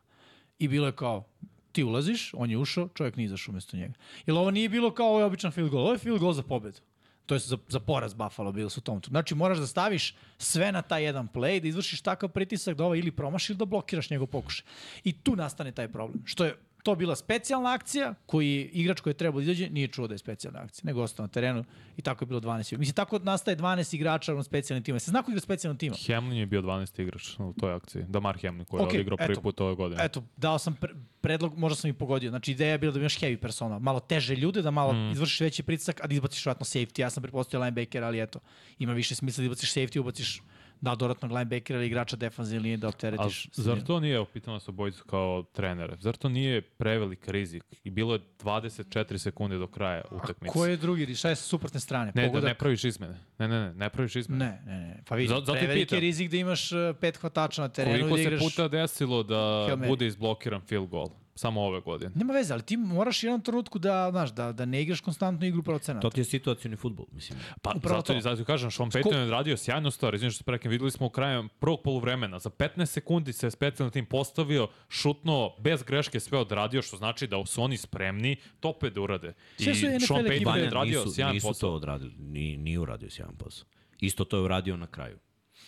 I 0.61 0.69
bilo 0.69 0.87
je 0.87 0.93
kao, 0.93 1.25
ti 1.73 1.85
ulaziš, 1.85 2.35
on 2.35 2.51
je 2.51 2.59
ušao, 2.59 2.89
čovjek 2.95 3.17
nije 3.17 3.25
izašao 3.25 3.53
umesto 3.53 3.77
njega. 3.77 3.95
Jer 4.27 4.37
ovo 4.37 4.51
nije 4.51 4.69
bilo 4.69 4.95
kao 4.95 5.09
ovaj 5.09 5.25
običan 5.25 5.53
field 5.53 5.71
goal, 5.71 5.83
ovo 5.83 5.93
je 5.93 5.99
field 5.99 6.21
goal 6.21 6.33
za 6.33 6.43
pobedu. 6.43 6.79
To 7.27 7.35
je 7.35 7.39
za, 7.39 7.59
za 7.69 7.81
poraz 7.81 8.15
Buffalo 8.15 8.53
bilo 8.53 8.71
su 8.71 8.81
u 8.81 8.83
tom. 8.83 9.01
Znači 9.09 9.35
moraš 9.35 9.59
da 9.59 9.67
staviš 9.67 10.15
sve 10.39 10.73
na 10.73 10.83
taj 10.83 11.05
jedan 11.05 11.29
play, 11.29 11.61
da 11.61 11.69
izvršiš 11.69 12.01
takav 12.01 12.29
pritisak 12.29 12.77
da 12.77 12.85
ovaj 12.85 12.99
ili 12.99 13.11
promaši 13.11 13.53
ili 13.53 13.59
da 13.59 13.65
blokiraš 13.65 14.11
njegov 14.11 14.27
pokušaj. 14.27 14.67
I 15.05 15.13
tu 15.13 15.37
nastane 15.37 15.73
taj 15.73 15.89
problem. 15.89 16.23
Što 16.25 16.45
je 16.45 16.57
to 16.83 16.95
bila 16.95 17.17
specijalna 17.17 17.73
akcija 17.73 18.15
koji 18.27 18.71
igrač 18.73 19.01
koji 19.01 19.11
je 19.11 19.17
trebao 19.17 19.41
da 19.41 19.43
izađe 19.43 19.71
nije 19.71 19.89
čuo 19.89 20.07
da 20.07 20.15
je 20.15 20.19
specijalna 20.19 20.61
akcija, 20.61 20.83
nego 20.87 21.03
ostao 21.03 21.25
na 21.25 21.29
terenu 21.29 21.65
i 21.97 22.03
tako 22.03 22.23
je 22.25 22.27
bilo 22.27 22.41
12. 22.41 22.79
Mislim, 22.79 22.95
tako 22.95 23.19
nastaje 23.19 23.57
12 23.57 23.95
igrača 23.95 24.35
na 24.35 24.43
specijalnim 24.43 24.85
timima. 24.85 25.01
Se 25.01 25.11
zna 25.11 25.23
ko 25.23 25.31
igra 25.31 25.41
specijalnim 25.41 25.79
timom? 25.79 25.99
Hamlin 26.07 26.39
je 26.39 26.47
bio 26.47 26.63
12 26.63 27.03
igrač 27.03 27.39
u 27.39 27.55
toj 27.61 27.73
akciji. 27.73 28.05
Damar 28.09 28.39
Hamlin 28.43 28.65
koji 28.65 28.81
je 28.81 28.85
Ok, 28.85 28.95
odigrao 28.95 29.17
prvi 29.17 29.33
eto. 29.33 29.41
put 29.41 29.61
ove 29.61 29.75
godine. 29.75 30.05
Eto, 30.05 30.23
dao 30.37 30.59
sam 30.59 30.75
pre, 30.75 30.95
predlog, 31.21 31.59
možda 31.59 31.77
sam 31.77 31.91
i 31.91 31.93
pogodio. 31.93 32.31
Znači, 32.31 32.53
ideja 32.53 32.73
je 32.73 32.79
bila 32.79 32.93
da 32.93 32.99
imaš 32.99 33.19
heavy 33.19 33.37
persona, 33.37 33.79
malo 33.79 34.01
teže 34.01 34.37
ljude, 34.37 34.63
da 34.63 34.71
malo 34.71 34.93
mm. 34.93 35.11
izvršiš 35.11 35.41
veći 35.41 35.63
pritisak, 35.63 36.01
a 36.05 36.07
da 36.07 36.15
izbaciš 36.15 36.47
vratno 36.47 36.65
safety. 36.65 37.01
Ja 37.01 37.11
sam 37.11 37.23
pretpostavio 37.23 37.65
linebacker, 37.65 38.05
ali 38.05 38.21
eto, 38.21 38.41
ima 38.79 38.93
više 38.93 39.15
smisla 39.15 39.43
da 39.43 39.45
izbaciš 39.45 39.75
safety, 39.75 39.99
ubaciš 39.99 40.43
da 40.81 40.95
dodatnog 40.95 41.33
linebackera 41.33 41.79
ili 41.79 41.87
igrača 41.87 42.17
defanzivne 42.17 42.63
linije 42.63 42.77
da 42.77 42.87
A 42.87 42.89
opteretiš. 42.89 43.49
zar 43.53 43.81
to 43.81 44.01
nije, 44.01 44.25
pitam 44.25 44.53
vas 44.55 44.69
obojicu 44.69 45.05
kao 45.05 45.43
trenere, 45.43 45.97
zar 45.99 46.17
to 46.17 46.29
nije 46.29 46.61
prevelik 46.61 47.29
rizik? 47.29 47.63
I 47.85 47.91
bilo 47.91 48.15
je 48.15 48.21
24 48.39 49.19
sekunde 49.19 49.59
do 49.59 49.67
kraja 49.67 50.03
utakmice. 50.11 50.53
Ko 50.53 50.67
je 50.67 50.77
drugi? 50.77 51.15
Šta 51.15 51.29
je 51.29 51.37
sa 51.37 51.43
suprotne 51.43 51.81
strane? 51.81 52.13
Ne, 52.15 52.23
da 52.23 52.29
Pogodak? 52.29 52.49
ne 52.49 52.55
praviš 52.55 52.85
izmene. 52.85 53.15
Ne, 53.39 53.49
ne, 53.49 53.61
ne, 53.61 53.75
ne 53.75 53.91
praviš 53.91 54.17
izmene. 54.17 54.45
Ne, 54.45 54.63
ne, 54.67 54.81
ne. 54.81 55.03
Pa 55.09 55.15
vidi, 55.15 55.29
Zato- 55.29 55.53
preveliki 55.53 55.81
pitam. 55.81 55.99
rizik 55.99 56.31
da 56.31 56.37
imaš 56.37 56.73
uh, 56.73 56.79
pet 57.01 57.17
hvatača 57.17 57.63
na 57.63 57.69
terenu 57.69 57.99
Koliko 57.99 58.17
da 58.17 58.17
se 58.17 58.23
igraš... 58.23 58.41
puta 58.43 58.69
desilo 58.69 59.23
da 59.23 59.41
bude 59.79 60.07
izblokiran 60.07 60.61
field 60.61 60.89
goal? 60.89 61.09
Samo 61.35 61.63
ove 61.63 61.81
godine. 61.81 62.11
Nema 62.15 62.33
veze, 62.33 62.53
ali 62.53 62.63
ti 62.63 62.77
moraš 62.77 63.23
u 63.23 63.27
jednom 63.27 63.41
trenutku 63.41 63.79
da, 63.79 64.09
znaš, 64.11 64.33
da, 64.35 64.53
da 64.53 64.65
ne 64.65 64.83
igraš 64.83 65.01
konstantnu 65.01 65.47
igru 65.47 65.63
procenata. 65.63 66.09
To 66.09 66.11
ti 66.11 66.21
je 66.21 66.25
situacijni 66.25 66.77
futbol, 66.77 67.07
mislim. 67.13 67.39
Pa 67.63 67.73
Upravo 67.77 68.01
zato, 68.01 68.15
to. 68.15 68.21
zato 68.21 68.45
kažem, 68.45 68.71
Sean 68.71 68.91
Payton 68.91 69.25
je 69.25 69.31
radio 69.31 69.57
sjajnu 69.57 69.91
stvar, 69.91 70.15
izvinite 70.15 70.35
što 70.35 70.39
se 70.39 70.45
prekem, 70.45 70.71
videli 70.71 70.91
smo 70.91 71.07
u 71.07 71.11
kraju 71.11 71.49
prvog 71.59 71.81
poluvremena, 71.85 72.39
za 72.39 72.51
15 72.51 72.87
sekundi 72.87 73.33
se 73.33 73.51
specijalni 73.51 73.93
tim 73.93 74.07
postavio, 74.07 74.69
šutno, 74.89 75.55
bez 75.59 75.83
greške 75.83 76.21
sve 76.21 76.39
odradio, 76.39 76.83
što 76.83 76.97
znači 76.97 77.27
da 77.27 77.47
su 77.47 77.63
oni 77.63 77.77
spremni 77.77 78.37
tope 78.61 78.91
da 78.91 79.01
urade. 79.01 79.35
I 79.59 79.65
Sean. 79.65 80.25
Payton 80.25 80.57
je 80.57 80.67
odradio 80.67 81.01
nisu, 81.01 81.15
sjajan 81.15 81.35
nisu 81.35 81.47
posao. 81.47 81.71
to 81.71 81.77
odradili, 81.77 82.15
ni, 82.19 82.57
nije 82.57 82.79
uradio 82.79 83.11
sjajan 83.11 83.37
posao. 83.37 83.67
Isto 84.01 84.25
to 84.25 84.37
je 84.37 84.43
uradio 84.43 84.77
na 84.77 84.87
kraju. 84.87 85.19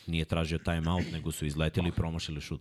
Nije 0.07 0.25
tražio 0.25 0.59
time 0.59 0.91
out, 0.91 1.13
nego 1.13 1.33
su 1.33 1.47
izleteli 1.47 1.89
i 1.89 1.93
promašili 1.93 2.41
šut. 2.41 2.61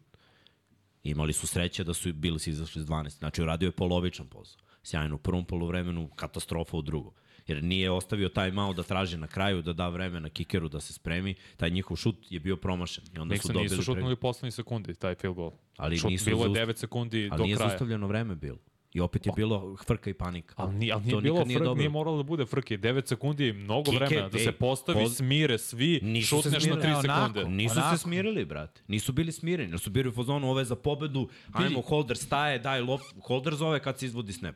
Imali 1.04 1.34
su 1.34 1.47
sreće 1.47 1.84
da 1.84 1.93
su 1.93 2.14
bili 2.14 2.39
si 2.39 2.49
izašli 2.49 2.82
s 2.82 2.86
12. 2.86 3.10
Znači, 3.10 3.41
uradio 3.41 3.68
je 3.68 3.72
polovičan 3.72 4.28
posao. 4.28 4.62
Sjajno 4.84 5.16
u 5.16 5.20
prvom 5.20 5.45
polovremenu, 5.45 6.10
katastrofa 6.10 6.78
u 6.78 6.82
drugom. 6.82 7.14
Jer 7.47 7.64
nije 7.64 7.91
ostavio 7.91 8.30
time 8.30 8.62
out 8.62 8.78
da 8.78 8.84
traži 8.84 9.18
na 9.18 9.28
kraju, 9.28 9.62
da 9.62 9.74
da 9.74 9.89
vreme 9.89 10.20
na 10.20 10.30
kikeru 10.30 10.70
da 10.70 10.80
se 10.80 10.93
spremi. 10.93 11.36
Taj 11.58 11.70
njihov 11.70 11.97
šut 11.97 12.16
je 12.30 12.39
bio 12.39 12.58
promašen. 12.58 13.04
I 13.16 13.20
onda 13.20 13.36
su 13.36 13.41
Nixon 13.41 13.47
dobili 13.47 13.64
nisu 13.70 13.82
šutnuli 13.84 14.16
poslednji 14.16 14.52
sekundi, 14.52 14.95
taj 14.95 15.16
field 15.16 15.36
goal. 15.36 15.52
Ali 15.78 15.97
Šut, 15.97 16.10
nisu 16.10 16.26
bilo 16.26 16.43
je 16.43 16.49
zaust- 16.49 16.56
9 16.56 16.78
sekundi 16.78 17.30
Ali 17.32 17.38
do 17.38 17.43
nije 17.43 17.56
kraja. 17.56 17.70
zaustavljeno 17.70 18.08
vreme 18.08 18.36
bilo. 18.36 18.58
I 18.94 19.00
opet 19.00 19.26
je 19.26 19.32
bilo 19.36 19.76
frka 19.78 20.10
i 20.10 20.14
panika. 20.14 20.54
Ali 20.58 20.76
nije, 20.76 20.94
ali 20.94 21.02
To 21.02 21.08
nije 21.08 21.22
bilo 21.22 21.34
nikad 21.34 21.48
nije 21.48 21.58
frk, 21.58 21.66
dobro. 21.66 21.78
nije 21.78 21.89
moralo 21.89 22.18
da 22.18 22.24
bude 22.24 22.46
frke. 22.46 22.78
9 22.78 23.08
sekundi 23.08 23.46
je 23.46 23.54
mnogo 23.54 23.84
Kike, 23.84 23.96
vremena 23.98 24.30
da 24.30 24.38
se 24.38 24.44
ej, 24.44 24.52
postavi, 24.52 25.00
poz- 25.00 25.10
smire 25.10 25.58
svi, 25.58 26.00
Nisu 26.04 26.28
se 26.28 26.42
šutneš 26.44 26.54
na 26.54 26.60
smirili. 26.62 26.82
3 26.84 27.00
Onako. 27.00 27.28
sekunde. 27.28 27.56
Nisu 27.56 27.74
Onako. 27.74 27.98
se 27.98 28.02
smirili, 28.02 28.46
brate. 28.46 28.82
Nisu 28.88 29.12
bili 29.14 29.32
smireni. 29.32 29.78
Su 29.78 29.89
bili 29.89 30.10
u 30.10 30.14
fazonu, 30.14 30.50
ovo 30.50 30.60
je 30.60 30.66
za 30.66 30.76
pobedu, 30.76 31.30
ajmo, 31.54 31.82
holder 31.82 32.18
staje, 32.18 32.60
daj 32.60 32.82
lop. 32.82 33.02
Holder 33.22 33.56
zove 33.56 33.80
kad 33.80 34.00
se 34.00 34.06
izvodi 34.06 34.34
snap. 34.34 34.56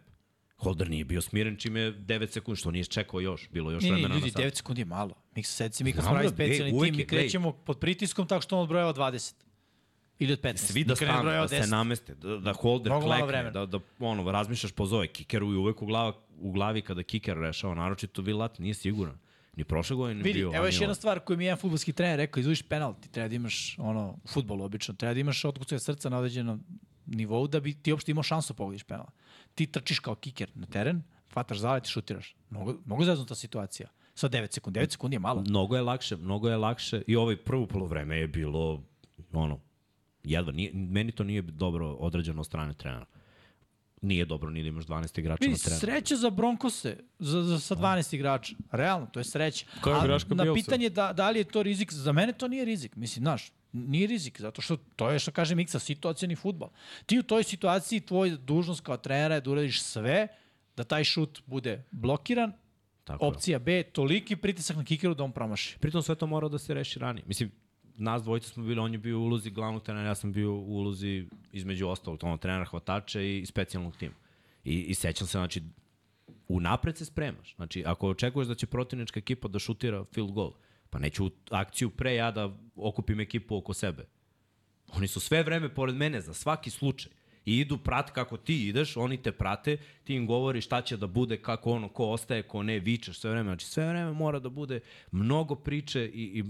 Holder 0.57 0.89
nije 0.89 1.05
bio 1.05 1.21
smiren 1.21 1.57
čime 1.57 1.79
je 1.79 1.93
9 1.93 2.27
sekundi, 2.27 2.57
što 2.57 2.71
nije 2.71 2.83
čekao 2.83 3.19
još. 3.19 3.49
Bilo 3.49 3.71
još 3.71 3.83
vremena 3.83 4.07
ljudi, 4.07 4.21
na 4.21 4.31
sat. 4.31 4.41
9 4.41 4.55
sekundi 4.55 4.81
je 4.81 4.85
malo. 4.85 5.13
Mi 5.35 5.43
se 5.43 5.51
sedi, 5.51 5.83
mi 5.83 5.91
kad 5.91 6.01
Znam, 6.01 6.11
smo 6.11 6.19
pravi 6.19 6.35
bre, 6.35 6.45
ej, 6.45 6.49
specijalni 6.49 6.83
tim, 6.83 6.95
mi 6.95 7.05
krećemo 7.05 7.51
pod 7.53 7.79
pritiskom 7.79 8.27
tako 8.27 8.41
što 8.41 8.57
on 8.57 8.63
odbrojava 8.63 8.93
20. 8.93 9.33
Ili 10.19 10.33
od 10.33 10.41
15. 10.41 10.57
Svi 10.57 10.83
da 10.83 10.95
stanu, 10.95 11.29
da 11.29 11.47
se 11.47 11.55
10. 11.55 11.69
nameste, 11.69 12.15
da, 12.15 12.37
da 12.37 12.53
holder 12.53 12.91
Mnogo 12.91 13.05
klekne, 13.05 13.51
da, 13.51 13.65
da 13.65 13.79
ono, 13.99 14.31
razmišljaš 14.31 14.71
pozove. 14.71 15.07
Kikeru 15.07 15.51
je 15.51 15.57
uvek 15.57 15.81
u, 15.81 15.85
glava, 15.85 16.13
u 16.39 16.51
glavi 16.51 16.81
kada 16.81 17.03
kiker 17.03 17.37
rešava, 17.37 17.75
naročito 17.75 18.21
Vilat 18.21 18.59
nije 18.59 18.73
siguran. 18.73 19.17
Ni 19.55 19.63
prošle 19.63 19.95
godine 19.95 20.23
Vidi, 20.23 20.39
bio. 20.39 20.51
evo 20.55 20.65
još 20.65 20.81
jedna 20.81 20.95
stvar 20.95 21.19
koju 21.19 21.37
mi 21.37 21.43
je 21.43 21.47
jedan 21.47 21.59
futbolski 21.59 21.93
trener 21.93 22.17
rekao, 22.17 22.39
izvojiš 22.39 22.61
penalti, 22.61 23.11
treba 23.11 23.27
da 23.27 23.35
imaš 23.35 23.75
ono, 23.79 24.19
u 24.23 24.27
futbolu 24.27 24.63
obično, 24.63 24.93
treba 24.93 25.13
da 25.13 25.19
imaš 25.19 25.45
otkucaj 25.45 25.79
srca 25.79 26.09
na 26.09 26.17
određenom 26.17 26.63
nivou 27.05 27.47
da 27.47 27.59
bi 27.59 27.73
ti 27.73 27.91
uopšte 27.91 28.11
imao 28.11 28.23
šansu 28.23 28.53
da 28.53 28.57
pogodiš 28.57 28.83
penal. 28.83 29.05
Ti 29.55 29.67
trčiš 29.67 29.99
kao 29.99 30.15
kiker 30.15 30.49
na 30.55 30.65
teren, 30.65 31.03
hvataš 31.33 31.57
zalet 31.57 31.85
i 31.85 31.89
šutiraš. 31.89 32.35
Mnogo, 32.49 32.75
mnogo 32.85 33.03
zeznuta 33.03 33.35
situacija. 33.35 33.89
Sa 34.15 34.29
9 34.29 34.53
sekundi. 34.53 34.79
9 34.79 34.91
sekundi 34.91 35.15
je 35.15 35.19
malo. 35.19 35.41
Mnogo 35.41 35.75
je 35.75 35.81
lakše, 35.81 36.17
mnogo 36.17 36.49
je 36.49 36.57
lakše. 36.57 37.01
I 37.07 37.15
ovaj 37.15 37.35
prvo 37.35 37.67
polovreme 37.67 38.17
je 38.17 38.27
bilo, 38.27 38.83
ono, 39.33 39.59
jedva. 40.25 40.51
Nije, 40.51 40.71
meni 40.73 41.11
to 41.11 41.23
nije 41.23 41.41
dobro 41.41 41.91
odrađeno 41.91 42.39
od 42.39 42.45
strane 42.45 42.73
trenera. 42.73 43.05
Nije 44.01 44.25
dobro 44.25 44.49
ni 44.49 44.61
da 44.61 44.67
imaš 44.67 44.85
12 44.85 45.19
igrača 45.19 45.41
Vidi, 45.41 45.51
na 45.51 45.57
terenu. 45.57 45.79
sreća 45.79 46.15
za 46.15 46.29
Bronkose, 46.29 46.97
za, 47.19 47.43
za, 47.43 47.59
sa 47.59 47.75
12 47.75 48.15
igrača. 48.15 48.55
Realno, 48.71 49.07
to 49.07 49.19
je 49.19 49.23
sreća. 49.23 49.65
Koja 49.81 49.95
je 49.95 50.01
A 50.01 50.07
greška 50.07 50.35
Na 50.35 50.53
pitanje 50.53 50.89
da, 50.89 51.13
da 51.13 51.29
li 51.29 51.39
je 51.39 51.43
to 51.43 51.63
rizik, 51.63 51.93
za 51.93 52.11
mene 52.11 52.33
to 52.33 52.47
nije 52.47 52.65
rizik. 52.65 52.95
Mislim, 52.95 53.23
znaš, 53.23 53.51
nije 53.71 54.07
rizik, 54.07 54.41
zato 54.41 54.61
što 54.61 54.77
to 54.95 55.09
je, 55.09 55.19
što 55.19 55.31
kaže 55.31 55.55
Miksa, 55.55 55.79
situacijani 55.79 56.35
futbol. 56.35 56.69
Ti 57.05 57.19
u 57.19 57.23
toj 57.23 57.43
situaciji, 57.43 57.99
tvoj 57.99 58.29
dužnost 58.29 58.81
kao 58.81 58.97
trenera 58.97 59.35
je 59.35 59.41
da 59.41 59.51
uradiš 59.51 59.81
sve 59.81 60.27
da 60.77 60.83
taj 60.83 61.03
šut 61.03 61.41
bude 61.45 61.83
blokiran, 61.91 62.51
Tako 63.03 63.25
je. 63.25 63.29
opcija 63.29 63.59
B, 63.59 63.83
toliki 63.83 64.35
pritisak 64.35 64.77
na 64.77 64.83
kikeru 64.83 65.13
da 65.13 65.23
on 65.23 65.31
promaši. 65.31 65.77
Pritom 65.79 66.01
sve 66.01 66.15
to 66.15 66.27
mora 66.27 66.47
da 66.49 66.57
se 66.59 66.73
reši 66.73 66.99
ranije. 66.99 67.23
Mislim, 67.27 67.51
nas 67.97 68.23
dvojica 68.23 68.49
smo 68.49 68.63
bili, 68.63 68.79
on 68.79 68.91
je 68.91 68.97
bio 68.97 69.19
u 69.19 69.23
ulozi 69.23 69.49
glavnog 69.49 69.83
trenera, 69.83 70.07
ja 70.07 70.15
sam 70.15 70.31
bio 70.31 70.53
u 70.53 70.77
ulozi 70.77 71.25
između 71.51 71.87
ostalog, 71.87 72.19
ono, 72.23 72.37
trenera 72.37 72.65
hvatača 72.65 73.21
i 73.21 73.45
specijalnog 73.45 73.97
tima. 73.97 74.15
I, 74.63 74.81
I 74.81 74.93
sećam 74.93 75.27
se, 75.27 75.37
znači, 75.37 75.61
unapred 76.47 76.97
se 76.97 77.05
spremaš. 77.05 77.55
Znači, 77.55 77.83
ako 77.85 78.09
očekuješ 78.09 78.47
da 78.47 78.55
će 78.55 78.67
protivnička 78.67 79.19
ekipa 79.19 79.47
da 79.47 79.59
šutira 79.59 80.03
field 80.03 80.31
goal, 80.31 80.53
pa 80.89 80.99
neću 80.99 81.25
u 81.25 81.29
akciju 81.49 81.89
pre 81.89 82.15
ja 82.15 82.31
da 82.31 82.57
okupim 82.75 83.19
ekipu 83.19 83.57
oko 83.57 83.73
sebe. 83.73 84.05
Oni 84.93 85.07
su 85.07 85.19
sve 85.19 85.43
vreme 85.43 85.73
pored 85.73 85.95
mene 85.95 86.21
za 86.21 86.33
svaki 86.33 86.69
slučaj. 86.69 87.11
I 87.45 87.59
idu 87.59 87.77
prat 87.77 88.09
kako 88.09 88.37
ti 88.37 88.67
ideš, 88.67 88.97
oni 88.97 89.17
te 89.17 89.31
prate, 89.31 89.77
ti 90.03 90.15
im 90.15 90.27
govori 90.27 90.61
šta 90.61 90.81
će 90.81 90.97
da 90.97 91.07
bude, 91.07 91.37
kako 91.37 91.71
ono, 91.71 91.89
ko 91.89 92.05
ostaje, 92.05 92.43
ko 92.43 92.63
ne, 92.63 92.79
vičeš 92.79 93.19
sve 93.19 93.31
vreme. 93.31 93.49
Znači 93.49 93.65
sve 93.65 93.87
vreme 93.87 94.13
mora 94.13 94.39
da 94.39 94.49
bude 94.49 94.79
mnogo 95.11 95.55
priče 95.55 96.05
i, 96.05 96.23
i 96.39 96.43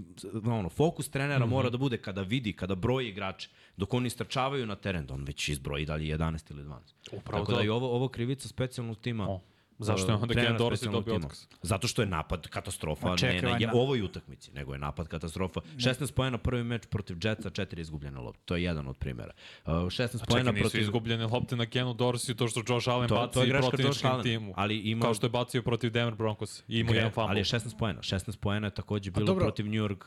ono, 0.50 0.68
fokus 0.68 1.08
trenera 1.08 1.38
mm 1.38 1.48
-hmm. 1.48 1.52
mora 1.52 1.70
da 1.70 1.78
bude 1.78 1.98
kada 1.98 2.22
vidi, 2.22 2.52
kada 2.52 2.74
broji 2.74 3.08
igrače. 3.08 3.48
Dok 3.76 3.94
oni 3.94 4.06
istrčavaju 4.06 4.66
na 4.66 4.76
teren, 4.76 5.06
da 5.06 5.14
on 5.14 5.24
već 5.24 5.48
izbroji 5.48 5.86
dalje 5.86 6.16
11 6.16 6.50
ili 6.50 6.62
12. 6.62 6.78
Upravo 7.12 7.44
Tako 7.44 7.52
to. 7.52 7.58
da 7.58 7.64
i 7.64 7.68
ovo, 7.68 7.94
ovo 7.94 8.08
krivica 8.08 8.48
specijalnog 8.48 8.98
tima 8.98 9.28
O. 9.28 9.40
Zašto 9.78 10.12
je 10.12 10.16
uh, 10.16 10.22
onda 10.22 10.34
trenera 10.34 10.56
Ken 10.56 10.66
Dorsey 10.66 10.90
dobio 10.92 11.14
otkaz? 11.14 11.46
Zato 11.62 11.88
što 11.88 12.02
je 12.02 12.06
napad 12.06 12.48
katastrofa, 12.48 13.16
čekaj, 13.16 13.58
ne 13.58 13.66
na 13.66 13.72
ovoj 13.74 14.02
utakmici, 14.02 14.52
nego 14.52 14.72
je 14.72 14.78
napad 14.78 15.08
katastrofa. 15.08 15.60
16 15.76 16.12
poena 16.12 16.38
prvi 16.38 16.64
meč 16.64 16.86
protiv 16.90 17.16
Jetsa, 17.22 17.50
4 17.50 17.80
izgubljene 17.80 18.20
lopte. 18.20 18.42
To 18.44 18.56
je 18.56 18.62
jedan 18.62 18.88
od 18.88 18.96
primjera. 18.96 19.32
Uh, 19.66 19.72
16 19.72 20.02
A 20.02 20.08
čekaj, 20.08 20.26
poena 20.28 20.52
nisu 20.52 20.62
protiv... 20.62 20.80
izgubljene 20.80 21.26
lopte 21.26 21.56
na 21.56 21.66
Kenu 21.66 21.94
Dorsi, 21.94 22.34
to 22.34 22.48
što 22.48 22.62
Josh 22.68 22.88
Allen 22.88 23.08
To- 23.08 23.14
baci 23.14 23.34
to 23.34 23.42
je 23.42 23.56
Allena, 24.04 24.22
timu. 24.22 24.52
ali 24.56 24.78
ima- 24.78 25.02
Kao 25.02 25.14
što 25.14 25.26
je 25.26 25.30
bacio 25.30 25.62
protiv 25.62 25.90
Denver 25.90 26.14
Broncos. 26.14 26.62
I 26.68 26.78
imao 26.78 26.94
jedan 26.94 27.10
fumble. 27.10 27.30
Ali 27.30 27.40
je 27.40 27.44
16 27.44 27.78
poena. 27.78 28.02
16 28.02 28.36
poena 28.38 28.66
je 28.66 28.70
takođe 28.70 29.10
bilo 29.10 29.26
dobro. 29.26 29.44
protiv 29.44 29.66
New 29.66 29.84
York 29.84 30.06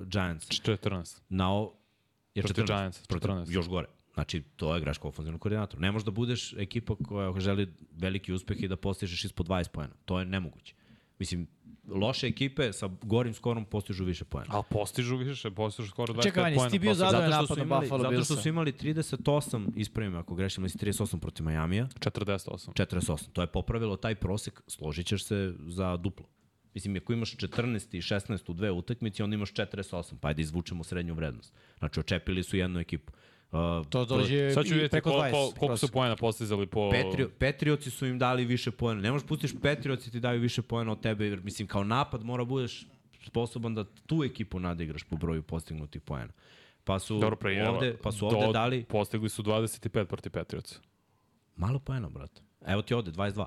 uh, 0.00 0.06
Giants. 0.06 0.46
14. 0.48 1.20
Na 1.28 1.54
o... 1.54 1.72
Je 2.34 2.42
Protiv 2.42 2.64
14, 2.64 2.66
Giants, 2.66 3.06
protiv, 3.06 3.30
14. 3.30 3.52
Još 3.54 3.68
gore. 3.68 3.86
Znači, 4.16 4.42
to 4.56 4.74
je 4.74 4.80
greška 4.80 5.08
ofenzivnog 5.08 5.40
koordinatora. 5.40 5.80
Ne 5.80 5.92
možeš 5.92 6.04
da 6.04 6.10
budeš 6.10 6.52
ekipa 6.52 6.94
koja 7.08 7.40
želi 7.40 7.68
veliki 7.92 8.32
uspeh 8.32 8.62
i 8.62 8.68
da 8.68 8.76
postižeš 8.76 9.24
ispod 9.24 9.46
20 9.46 9.68
poena. 9.68 9.92
To 10.04 10.18
je 10.18 10.24
nemoguće. 10.24 10.74
Mislim, 11.18 11.46
loše 11.88 12.26
ekipe 12.26 12.72
sa 12.72 12.88
gorim 13.02 13.34
skorom 13.34 13.64
postižu 13.64 14.04
više 14.04 14.24
poena. 14.24 14.46
Ali 14.48 14.64
postižu 14.70 15.16
više, 15.16 15.50
postižu 15.50 15.88
skoro 15.88 16.14
25 16.14 16.22
Čekaj, 16.22 16.42
Vanja, 16.42 16.56
poena. 16.56 16.70
si 16.70 16.74
ti 16.74 16.78
bio 16.78 16.94
zadovoljan 16.94 17.30
Zato 17.30 17.44
što 17.44 17.54
napad 17.54 17.56
su 17.56 17.60
na 17.60 17.64
imali, 17.64 17.86
Buffalo 17.86 18.02
zato 18.02 18.24
što 18.24 18.36
su 18.36 18.48
imali 18.48 18.72
38, 18.72 19.70
ispravim 19.76 20.16
ako 20.16 20.34
grešim, 20.34 20.64
ili 20.64 20.70
38 20.70 21.18
protiv 21.18 21.44
Majamija, 21.44 21.88
48. 22.00 22.72
48. 22.72 23.32
To 23.32 23.40
je 23.40 23.46
popravilo 23.46 23.96
taj 23.96 24.14
prosek, 24.14 24.62
složit 24.66 25.06
ćeš 25.06 25.24
se 25.24 25.54
za 25.66 25.96
duplo. 25.96 26.26
Mislim, 26.74 26.96
ako 26.96 27.12
imaš 27.12 27.36
14 27.36 27.96
i 27.96 28.00
16 28.00 28.50
u 28.50 28.54
dve 28.54 28.70
utakmici, 28.70 29.22
onda 29.22 29.34
imaš 29.34 29.52
48, 29.52 30.14
pa 30.20 30.28
ajde 30.28 30.42
izvučemo 30.42 30.84
srednju 30.84 31.14
vrednost. 31.14 31.54
Znači, 31.78 32.00
očepili 32.00 32.42
su 32.42 32.56
jednu 32.56 32.80
ekipu. 32.80 33.12
Uh, 33.52 33.86
To 33.88 34.04
dođe 34.04 34.50
Sad 34.50 34.64
ću 34.64 34.70
i 34.70 34.74
vidjeti 34.74 34.90
preko 34.90 35.10
ko, 35.10 35.16
20. 35.16 35.30
ko, 35.30 35.58
koliko 35.58 35.76
su 35.76 35.88
poena 35.88 36.16
postizali 36.16 36.66
po... 36.66 36.90
Petrio, 36.90 37.30
Petrioci 37.38 37.90
su 37.90 38.06
im 38.06 38.18
dali 38.18 38.44
više 38.44 38.70
poena. 38.70 39.00
Ne 39.00 39.12
možeš 39.12 39.26
pustiš 39.28 39.50
Petrioci 39.62 40.10
ti 40.10 40.20
daju 40.20 40.40
više 40.40 40.62
poena 40.62 40.92
od 40.92 41.00
tebe, 41.00 41.26
jer 41.26 41.40
mislim 41.42 41.68
kao 41.68 41.84
napad 41.84 42.24
mora 42.24 42.44
budeš 42.44 42.86
sposoban 43.26 43.74
da 43.74 43.84
tu 43.84 44.24
ekipu 44.24 44.60
nadigraš 44.60 45.04
po 45.04 45.16
broju 45.16 45.42
postignutih 45.42 46.02
poena. 46.02 46.32
Pa 46.84 46.98
su 46.98 47.18
Dobro 47.18 47.36
pre 47.36 47.68
ovde, 47.68 47.96
pa 48.02 48.12
su 48.12 48.26
ovde 48.26 48.46
do- 48.46 48.52
dali 48.52 48.84
Postigli 48.84 49.28
su 49.28 49.42
25 49.42 50.04
protiv 50.04 50.30
Patriotsa. 50.32 50.80
malo 51.56 51.78
poena, 51.78 52.08
brate. 52.08 52.42
Evo 52.66 52.82
ti 52.82 52.94
ovde, 52.94 53.10
22. 53.10 53.46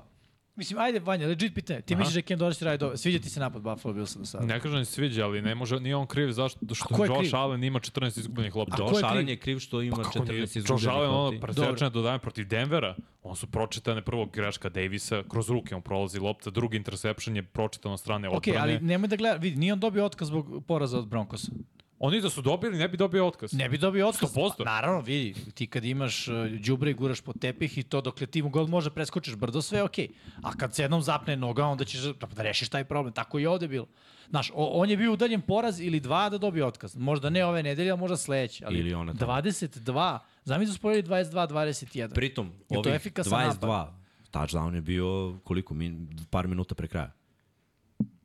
Mislim, 0.60 0.80
ajde, 0.80 1.00
Vanja, 1.00 1.28
legit 1.28 1.54
pitanje. 1.56 1.82
Ti 1.82 1.94
Aha. 1.94 2.00
misliš 2.00 2.16
da 2.16 2.22
Ken 2.22 2.40
Dorsey 2.40 2.64
radi 2.64 2.78
dobro? 2.78 2.98
Sviđa 2.98 3.20
ti 3.20 3.30
se 3.30 3.40
napad 3.40 3.62
Buffalo 3.62 3.94
Billsa 3.94 4.20
do 4.20 4.26
sada? 4.26 4.46
Ne 4.46 4.60
kažem 4.60 4.78
da 4.80 4.86
se 4.86 4.92
sviđa, 4.92 5.26
ali 5.26 5.42
ne 5.42 5.56
može, 5.56 5.80
nije 5.80 5.96
on 5.96 6.08
kriv 6.08 6.32
zašto 6.32 6.60
što 6.74 6.96
Josh 7.06 7.20
kriv? 7.20 7.36
Allen 7.36 7.64
ima 7.64 7.80
14 7.80 8.20
izgubljenih 8.20 8.56
je 8.56 8.60
Josh 8.60 8.94
kriv? 8.94 9.06
Allen 9.06 9.30
je 9.30 9.38
kriv 9.38 9.60
što 9.60 9.82
ima 9.82 9.96
Pa 9.96 10.04
kako 10.04 10.20
nije? 10.20 10.34
14 10.34 10.42
Josh 10.42 10.58
izgubljenih 10.58 10.90
Allen, 10.90 11.10
ono, 11.10 11.24
lopti. 11.24 11.40
presečne 11.40 11.90
dodanje 11.90 12.20
protiv 12.20 12.48
Denvera, 12.48 12.96
on 13.24 13.36
su 13.36 13.48
pročitane 13.48 14.02
prvog 14.02 14.32
greška 14.34 14.70
Davisa, 14.70 15.24
kroz 15.30 15.50
ruke 15.50 15.76
on 15.76 15.82
prolazi 15.82 16.20
lopta, 16.20 16.50
drugi 16.50 16.78
interception 16.78 17.36
je 17.36 17.44
pročitan 17.44 17.92
od 17.92 18.00
strane 18.00 18.30
Ok, 18.30 18.36
odbrane. 18.38 18.60
ali 18.60 18.80
nemoj 18.80 19.08
da 19.08 19.16
gleda, 19.16 19.36
vidi, 19.36 19.58
nije 19.58 19.74
on 19.74 19.80
dobio 19.80 20.06
otkaz 20.06 20.28
zbog 20.28 20.64
poraza 20.68 21.00
od 21.00 21.08
Broncosa. 21.08 21.52
Oni 22.00 22.22
da 22.22 22.30
su 22.30 22.42
dobili, 22.42 22.78
ne 22.78 22.88
bi 22.88 22.98
dobio 22.98 23.28
otkaz. 23.28 23.54
Ne 23.54 23.70
bi 23.70 23.78
dobio 23.78 24.08
otkaz. 24.08 24.34
100%. 24.34 24.52
Pa, 24.58 24.64
naravno, 24.64 25.02
vidi, 25.02 25.52
ti 25.54 25.68
kad 25.68 25.86
imaš 25.86 26.28
uh, 26.28 26.34
đubre 26.48 26.92
i 26.92 26.94
guraš 26.94 27.22
po 27.22 27.34
tepih 27.34 27.78
i 27.78 27.84
to 27.84 28.02
dokle 28.02 28.28
ti 28.28 28.42
mu 28.42 28.50
god 28.50 28.70
može 28.70 28.90
preskočiš 28.90 29.36
brdo, 29.36 29.62
sve 29.62 29.80
je 29.80 29.84
okej. 29.84 30.08
A 30.42 30.52
kad 30.58 30.76
se 30.76 30.82
jednom 30.82 31.02
zapne 31.02 31.36
noga, 31.36 31.66
onda 31.66 31.86
ćeš 31.86 32.02
da 32.02 32.28
da 32.28 32.44
rešiš 32.44 32.70
taj 32.70 32.84
problem. 32.84 33.14
Tako 33.14 33.40
i 33.40 33.46
ovde 33.46 33.68
bilo. 33.68 33.88
Znaš, 34.30 34.52
o, 34.56 34.66
on 34.82 34.90
je 34.90 34.98
bio 34.98 35.14
udaljen 35.14 35.42
poraz 35.42 35.82
ili 35.82 36.00
dva 36.00 36.30
da 36.30 36.38
dobije 36.38 36.66
otkaz. 36.66 36.96
Možda 36.96 37.30
ne 37.30 37.46
ove 37.46 37.64
nedelje, 37.64 37.92
a 37.92 37.96
možda 37.96 38.18
sledeće. 38.18 38.66
Ali 38.66 38.80
Ili 38.80 38.94
one 38.94 39.14
tamo. 39.14 39.34
22, 39.34 40.20
znam 40.44 40.68
su 40.68 40.74
spojili 40.74 41.04
22-21. 41.04 42.14
Pritom, 42.14 42.52
to 42.74 42.80
ovih 42.80 42.94
efikasan 42.94 43.52
22, 43.62 43.88
touchdown 44.32 44.76
je 44.76 44.82
bio 44.82 45.40
koliko, 45.44 45.74
min, 45.74 46.10
par 46.30 46.48
minuta 46.48 46.76
pre 46.76 46.88
kraja. 46.88 47.12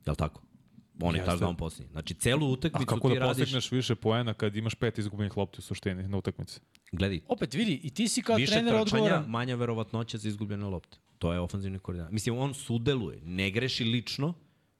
Jel 0.05 0.15
tako? 0.15 0.41
On 1.01 1.15
je 1.15 1.25
touchdown 1.25 1.55
posljednji. 1.55 1.91
Znači, 1.91 2.13
celu 2.13 2.45
A 2.47 2.49
utakmicu 2.49 2.85
kako 2.85 3.09
ti 3.09 3.13
da 3.13 3.19
radiš... 3.19 3.37
postigneš 3.37 3.71
više 3.71 3.95
poena 3.95 4.33
kad 4.33 4.55
imaš 4.55 4.75
pet 4.75 4.97
izgubljenih 4.97 5.37
lopti 5.37 5.59
u 5.59 5.61
suštini 5.61 6.07
na 6.07 6.17
utakmici? 6.17 6.59
Gledaj, 6.91 7.19
Opet 7.27 7.53
vidi, 7.53 7.79
i 7.83 7.89
ti 7.89 8.07
si 8.07 8.21
kao 8.21 8.35
više 8.35 8.51
trener 8.51 8.71
trčanja, 8.71 8.81
odgovoran. 9.03 9.29
manja 9.29 9.55
verovatnoća 9.55 10.17
za 10.17 10.27
izgubljene 10.29 10.65
lopte. 10.65 10.97
To 11.17 11.33
je 11.33 11.39
ofanzivni 11.39 11.79
koordinator. 11.79 12.13
Mislim, 12.13 12.37
on 12.37 12.53
sudeluje, 12.53 13.19
ne 13.23 13.51
greši 13.51 13.83
lično, 13.83 14.33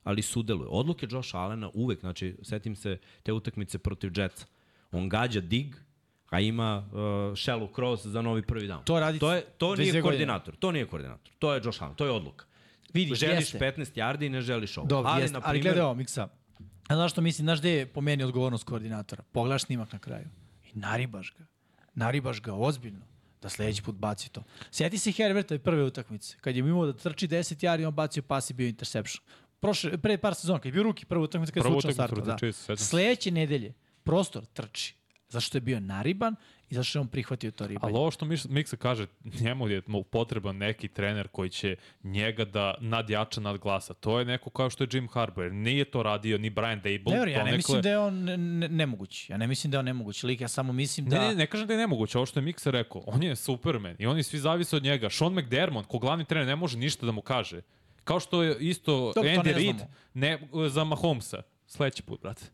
ali 0.03 0.21
sudeluje. 0.21 0.67
Odluke 0.69 1.07
Josh 1.11 1.35
Allena 1.35 1.69
uvek, 1.73 1.99
znači, 1.99 2.35
setim 2.41 2.75
se 2.75 2.97
te 3.23 3.33
utakmice 3.33 3.77
protiv 3.77 4.11
Jetsa. 4.19 4.45
On 4.91 5.09
gađa 5.09 5.41
dig, 5.41 5.75
a 6.29 6.39
ima 6.39 6.85
uh, 6.91 6.97
shallow 7.35 7.75
cross 7.75 8.05
za 8.05 8.21
novi 8.21 8.41
prvi 8.41 8.67
down. 8.67 8.83
To 8.83 8.99
radi 8.99 9.19
to, 9.19 9.33
je, 9.33 9.41
to 9.57 9.65
22 9.67 9.77
nije 9.77 9.87
godine. 9.91 10.01
koordinator. 10.01 10.55
To 10.55 10.71
nije 10.71 10.85
koordinator. 10.85 11.33
To 11.39 11.53
je 11.53 11.61
Josh 11.65 11.83
Allen. 11.83 11.95
To 11.95 12.05
je 12.05 12.11
odluka. 12.11 12.45
Vidi, 12.95 13.15
Želiš 13.15 13.53
jeste. 13.53 13.59
15 13.59 13.97
yardi 13.97 14.25
i 14.25 14.29
ne 14.29 14.41
želiš 14.41 14.77
ovo. 14.77 14.87
Dobro, 14.87 15.11
ali, 15.11 15.21
jeste, 15.21 15.33
na 15.33 15.41
ali 15.45 15.59
gledaj 15.61 15.81
ovo, 15.81 15.93
Miksa. 15.93 16.27
A 16.87 16.95
znaš 16.95 17.11
što 17.11 17.21
mislim, 17.21 17.45
znaš 17.45 17.59
gde 17.59 17.71
je 17.71 17.85
po 17.85 18.01
meni 18.01 18.23
odgovornost 18.23 18.63
koordinatora? 18.63 19.23
Pogledaš 19.31 19.63
snimak 19.63 19.93
na 19.93 19.99
kraju 19.99 20.27
i 20.63 20.79
naribaš 20.79 21.33
ga. 21.37 21.45
Naribaš 21.93 22.41
ga 22.41 22.53
ozbiljno 22.53 23.05
da 23.41 23.49
sledeći 23.49 23.83
put 23.83 23.95
baci 23.95 24.29
to. 24.29 24.43
Sjeti 24.71 24.97
se 24.97 25.11
Herberta 25.11 25.55
i 25.55 25.59
prve 25.59 25.83
utakmice. 25.83 26.37
Kad 26.41 26.55
je 26.55 26.59
imao 26.59 26.85
da 26.85 26.93
trči 26.93 27.27
10 27.27 27.65
yardi, 27.65 27.87
on 27.87 27.93
bacio 27.93 28.23
pas 28.23 28.49
i 28.49 28.53
bio 28.53 28.67
interception. 28.67 29.25
Prošle, 29.59 29.97
pre 29.97 30.17
par 30.17 30.35
sezona, 30.35 30.59
kad 30.59 30.65
je 30.65 30.71
bio 30.71 30.83
ruki, 30.83 31.05
prva 31.05 31.23
utakmica 31.23 31.53
kad 31.53 31.65
je 31.65 31.71
slučajno 31.71 31.93
utakmicu 31.93 32.53
startao. 32.53 32.75
Da. 32.75 32.83
Sledeće 32.83 33.31
nedelje 33.31 33.73
prostor 34.03 34.45
trči. 34.45 34.95
Zašto 35.29 35.57
je 35.57 35.61
bio 35.61 35.79
nariban 35.79 36.35
i 36.69 36.75
zašto 36.75 36.99
je 36.99 37.01
on 37.01 37.07
prihvatio 37.07 37.51
to 37.51 37.67
ribanje. 37.67 37.91
Ali 37.91 37.99
ovo 37.99 38.11
što 38.11 38.25
Miksa 38.49 38.77
kaže, 38.77 39.07
njemu 39.39 39.67
je 39.67 39.81
potreban 40.11 40.57
neki 40.57 40.87
trener 40.87 41.27
koji 41.27 41.49
će 41.49 41.75
njega 42.03 42.45
da 42.45 42.75
nadjača 42.79 43.41
nad 43.41 43.57
glasa. 43.57 43.93
To 43.93 44.19
je 44.19 44.25
neko 44.25 44.49
kao 44.49 44.69
što 44.69 44.83
je 44.83 44.87
Jim 44.91 45.07
Harbaugh. 45.07 45.51
Nije 45.51 45.85
to 45.85 46.03
radio 46.03 46.37
ni 46.37 46.49
Brian 46.49 46.81
Dable. 46.81 47.25
Ne, 47.25 47.31
ja 47.31 47.43
ne 47.43 47.55
mislim 47.55 47.81
da 47.81 47.89
je 47.89 47.97
on 47.97 48.23
ne, 48.23 48.37
ne, 48.37 48.69
nemoguć. 48.69 49.29
Ja 49.29 49.37
ne 49.37 49.47
mislim 49.47 49.71
da 49.71 49.77
je 49.77 49.79
on 49.79 49.85
nemoguć 49.85 50.23
lik, 50.23 50.41
ja 50.41 50.47
samo 50.47 50.73
mislim 50.73 51.09
da... 51.09 51.19
Ne, 51.19 51.27
ne, 51.27 51.35
ne 51.35 51.47
kažem 51.47 51.67
da 51.67 51.73
je 51.73 51.79
nemoguće, 51.79 52.17
ovo 52.17 52.25
što 52.25 52.39
je 52.39 52.43
Miksa 52.43 52.71
rekao. 52.71 53.03
On 53.05 53.23
je 53.23 53.35
Superman 53.35 53.95
i 53.99 54.05
oni 54.05 54.23
svi 54.23 54.39
zavise 54.39 54.75
od 54.75 54.83
njega. 54.83 55.09
Sean 55.09 55.33
McDermott, 55.33 55.87
ko 55.87 55.99
glavni 55.99 56.25
trener, 56.25 56.47
ne 56.47 56.55
može 56.55 56.77
ništa 56.77 57.05
da 57.05 57.11
mu 57.11 57.21
kaže. 57.21 57.61
Kao 58.03 58.19
što 58.19 58.43
je 58.43 58.57
isto 58.59 59.11
Dobro, 59.15 59.35
to 59.35 59.41
Andy 59.41 59.45
ne 59.45 59.53
Reid 59.53 59.75
ne, 60.13 60.39
za 60.69 60.83
Mahomesa. 60.83 61.41
Sledeći 61.67 62.03
put, 62.03 62.21
brate. 62.21 62.45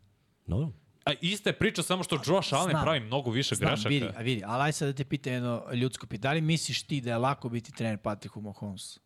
No, 0.47 0.72
A 1.05 1.11
ista 1.21 1.49
je 1.49 1.53
priča, 1.53 1.83
samo 1.83 2.03
što 2.03 2.15
Josh 2.17 2.53
Allen 2.53 2.77
pravi 2.81 2.99
mnogo 2.99 3.31
više 3.31 3.55
Znam, 3.55 3.69
grešaka. 3.69 3.89
vidi, 3.89 4.07
a 4.15 4.21
vidi, 4.21 4.43
ali 4.45 4.63
aj 4.63 4.71
sad 4.71 4.87
da 4.87 4.93
te 4.93 5.03
pitam 5.05 5.33
jedno 5.33 5.63
ljudsko 5.73 6.07
pitanje. 6.07 6.21
Da 6.21 6.33
li 6.33 6.41
misliš 6.41 6.83
ti 6.83 7.01
da 7.01 7.09
je 7.09 7.17
lako 7.17 7.49
biti 7.49 7.71
trener 7.71 7.97
Patriku 7.97 8.41
Mahomes? 8.41 8.97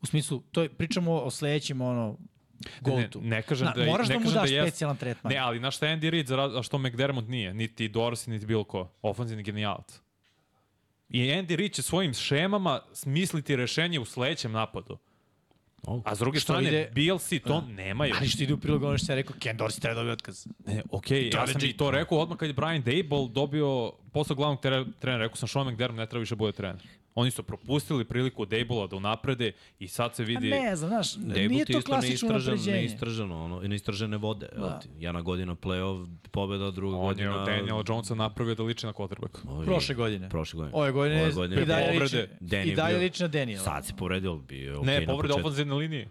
U 0.00 0.06
smislu, 0.06 0.42
to 0.42 0.62
je, 0.62 0.68
pričamo 0.68 1.12
o 1.14 1.30
sledećem 1.30 1.80
ono, 1.80 2.16
Ne, 2.60 2.70
go-to. 2.82 3.20
ne 3.20 3.42
kažem 3.42 3.64
Na, 3.64 3.72
da 3.72 3.80
je- 3.80 3.86
moraš 3.86 4.08
ne 4.08 4.14
da 4.14 4.20
mu 4.20 4.30
da 4.30 4.40
daš 4.40 4.50
jest- 4.50 4.68
specijalan 4.68 4.96
tretman. 4.96 5.32
Ne, 5.32 5.38
ali 5.38 5.56
je 5.56 5.60
Andy 5.88 6.10
Reid, 6.10 6.30
a 6.30 6.62
što 6.62 6.78
McDermott 6.78 7.28
nije? 7.28 7.54
Niti 7.54 7.88
Dorsey, 7.88 8.28
niti 8.28 8.46
bilo 8.46 8.64
ko. 8.64 8.90
Ofanzivni 9.02 9.42
genijalac. 9.42 10.00
I 11.08 11.18
Andy 11.20 11.56
Reid 11.56 11.72
će 11.72 11.82
svojim 11.82 12.14
šemama 12.14 12.80
smisliti 12.92 13.56
rešenje 13.56 14.00
u 14.00 14.04
sledećem 14.04 14.52
napadu. 14.52 14.98
A 16.04 16.14
s 16.14 16.18
druge 16.18 16.38
Što 16.38 16.44
strane, 16.44 16.68
ide- 16.68 16.90
BLC 16.92 17.42
to 17.42 17.60
nemaju. 17.62 18.14
Ali 18.18 18.28
što 18.28 18.42
ide 18.42 18.54
u 18.54 18.58
prilog 18.58 18.82
ono 18.82 18.98
što 18.98 19.12
ja 19.12 19.16
rekao, 19.16 19.36
Ken 19.38 19.58
Dorsey 19.58 19.80
treba 19.80 19.94
dobiti 19.94 20.12
otkaz. 20.12 20.46
Ne, 20.66 20.82
okej, 20.90 21.30
ja 21.30 21.46
sam 21.46 21.64
i 21.64 21.72
to 21.72 21.90
rekao 21.90 22.18
odmah 22.18 22.38
kad 22.38 22.48
je 22.48 22.52
Brian 22.52 22.82
Dable 22.82 23.28
dobio 23.30 23.92
posao 24.12 24.36
glavnog 24.36 24.60
tre- 24.60 24.86
trenera. 24.98 25.22
Rekao 25.22 25.36
sam 25.36 25.48
Sean 25.48 25.66
McDermott 25.66 25.98
ne 25.98 26.06
treba 26.06 26.20
više 26.20 26.36
bude 26.36 26.52
trener. 26.52 26.82
Oni 27.18 27.30
su 27.30 27.42
propustili 27.42 28.04
priliku 28.04 28.46
Dable-a 28.46 28.86
da 28.86 28.96
unaprede 28.96 29.52
i 29.78 29.88
sad 29.88 30.14
se 30.14 30.22
A 30.22 30.26
vidi... 30.26 30.50
ne 30.50 30.76
znam, 30.76 30.88
znaš, 30.88 31.14
Debut 31.14 31.50
nije 31.50 31.58
je 31.58 31.64
to 31.64 31.78
isto 31.78 31.82
klasično 31.82 32.28
neistražen, 32.28 32.54
napređenje. 32.54 32.76
neistraženo, 32.78 33.44
ono, 33.44 33.60
neistražene 33.60 34.16
vode. 34.16 34.48
Da. 34.56 34.80
Jedna 34.98 35.22
godina 35.22 35.54
play-off, 35.54 36.06
pobeda, 36.30 36.70
druga 36.70 36.96
On 36.96 37.04
je 37.08 37.08
godina... 37.08 37.42
od 37.42 37.46
Daniela 37.46 37.84
Jonesa 37.88 38.14
napravio 38.14 38.54
da 38.54 38.62
liči 38.62 38.86
na 38.86 38.92
quarterback. 38.92 39.38
Ovi- 39.46 39.64
Prošle 39.66 39.94
godine. 39.94 40.28
Prošle 40.28 40.56
godine. 40.56 40.76
Ove 40.76 40.92
godine, 40.92 41.22
Ove 41.22 41.32
godine 41.32 41.62
i 41.62 41.66
dalje 41.66 41.86
liči, 41.90 41.98
povrede. 42.00 42.28
Danny 42.42 42.66
i 42.66 42.68
je 42.68 42.76
dalje 42.76 42.94
bio- 42.94 43.02
liči 43.02 43.22
na 43.22 43.28
Daniela. 43.28 43.64
Sad 43.64 43.86
se 43.86 43.92
povredio, 43.96 44.36
bio 44.36 44.64
je 44.64 44.76
okej 44.76 44.86
Ne, 44.90 45.06
povreda 45.06 45.34
ofenzivne 45.34 45.74
linije. 45.74 46.08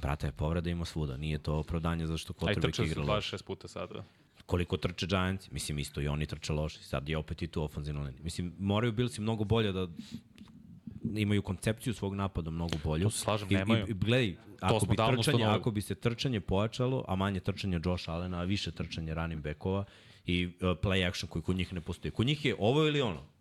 Brate, 0.00 0.32
povreda 0.32 0.70
ima 0.70 0.84
svuda, 0.84 1.16
nije 1.16 1.38
to 1.38 1.54
opravdanje 1.54 2.06
zašto 2.06 2.32
quarterback 2.32 2.60
trčali 2.62 2.88
su 2.88 2.92
igra 2.92 3.14
loše. 3.14 3.36
26 3.36 3.42
puta 3.42 3.68
sada. 3.68 4.04
Koliko 4.46 4.76
trče 4.76 5.06
Giants, 5.06 5.50
mislim 5.50 5.78
isto 5.78 6.00
i 6.00 6.08
oni 6.08 6.26
trče 6.26 6.52
loše, 6.52 6.78
sad 6.78 7.08
je 7.08 7.16
opet 7.18 7.42
i 7.42 7.46
tu 7.46 7.62
ofenzivna 7.62 8.02
linija. 8.02 8.22
Mislim, 8.22 8.54
moraju 8.58 8.92
Billsi 8.92 9.20
mnogo 9.20 9.44
bolje 9.44 9.72
da 9.72 9.88
imaju 11.14 11.42
koncepciju 11.42 11.94
svog 11.94 12.14
napada 12.14 12.50
mnogo 12.50 12.76
bolju. 12.84 13.04
To 13.04 13.10
se 13.10 13.18
slažem, 13.18 13.48
I, 13.50 13.54
nemaju. 13.54 13.86
I, 13.86 13.90
i 13.90 13.94
gledaj, 13.94 14.36
ako 14.60 14.86
bi, 14.86 14.96
trčanje, 14.96 15.44
ako 15.44 15.70
bi 15.70 15.80
se 15.80 15.94
trčanje 15.94 16.40
pojačalo, 16.40 17.04
a 17.08 17.16
manje 17.16 17.40
trčanje 17.40 17.80
Josh 17.84 18.08
Allena, 18.08 18.40
a 18.40 18.44
više 18.44 18.70
trčanje 18.70 19.14
running 19.14 19.42
backova 19.42 19.84
i 20.26 20.46
uh, 20.46 20.52
play 20.60 21.08
action 21.08 21.28
koji 21.28 21.42
kod 21.42 21.56
njih 21.56 21.72
ne 21.72 21.80
postoji. 21.80 22.12
Kod 22.12 22.26
njih 22.26 22.44
je 22.44 22.56
ovo 22.58 22.86
ili 22.86 23.00
ono. 23.00 23.33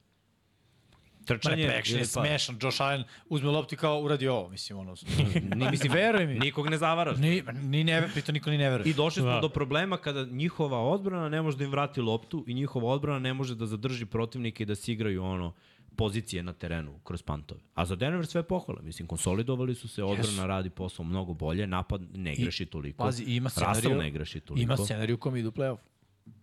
Trčanje 1.26 1.68
action 1.80 2.00
je 2.00 2.04
pa- 2.04 2.08
smešan. 2.22 2.58
Josh 2.62 2.82
Allen 2.82 3.04
uzme 3.30 3.50
loptu 3.50 3.76
i 3.76 3.78
kao 3.78 4.02
uradi 4.02 4.28
ovo, 4.28 4.50
mislim, 4.50 4.80
ono. 4.80 4.96
Ni, 5.56 5.70
mislim, 5.72 5.92
Veruj 5.92 6.28
mi. 6.28 6.40
Nikog 6.40 6.70
ne 6.70 6.78
zavaraš. 6.78 7.18
Ni, 7.18 7.44
ni 7.64 7.84
ne, 7.84 8.10
pritom 8.14 8.34
niko 8.34 8.50
ni 8.50 8.58
ne 8.58 8.70
veruje. 8.70 8.90
I 8.90 8.94
došli 8.94 9.22
smo 9.22 9.32
Da. 9.32 9.40
do 9.40 9.50
problema 9.50 9.98
kada 9.98 10.26
njihova 10.26 10.80
odbrana 10.80 11.30
ne 11.30 11.42
može 11.42 11.58
da 11.58 11.64
im 11.64 11.72
vrati 11.72 12.02
loptu 12.02 12.44
i 12.48 12.54
njihova 12.54 12.88
odbrana 12.88 13.20
ne 13.20 13.34
može 13.34 13.56
da 13.56 13.66
zadrži 13.66 14.06
protivnike 14.06 14.64
i 14.64 14.66
da 14.66 14.76
se 14.76 14.92
igraju 14.92 15.24
ono 15.24 15.54
pozicije 15.96 16.44
na 16.44 16.54
terenu 16.54 17.00
kroz 17.04 17.22
pantove. 17.22 17.62
A 17.74 17.86
za 17.86 17.96
Denver 17.96 18.26
sve 18.26 18.44
pohvale. 18.44 18.82
Mislim, 18.82 19.08
konsolidovali 19.08 19.76
su 19.76 19.88
se, 19.88 20.04
odbrana 20.04 20.46
radi 20.46 20.70
posao 20.70 21.06
mnogo 21.06 21.34
bolje, 21.34 21.68
napad 21.68 22.02
ne 22.14 22.36
greši 22.36 22.66
toliko. 22.66 23.04
Pazi, 23.04 23.24
ima 23.24 23.50
scenariju, 23.50 23.96
ne 23.96 24.12
greši 24.12 24.40
toliko. 24.40 24.64
ima 24.64 24.78
scenariju 24.78 25.18
kom 25.18 25.36
idu 25.36 25.50
u 25.50 25.52
play-off. 25.52 25.78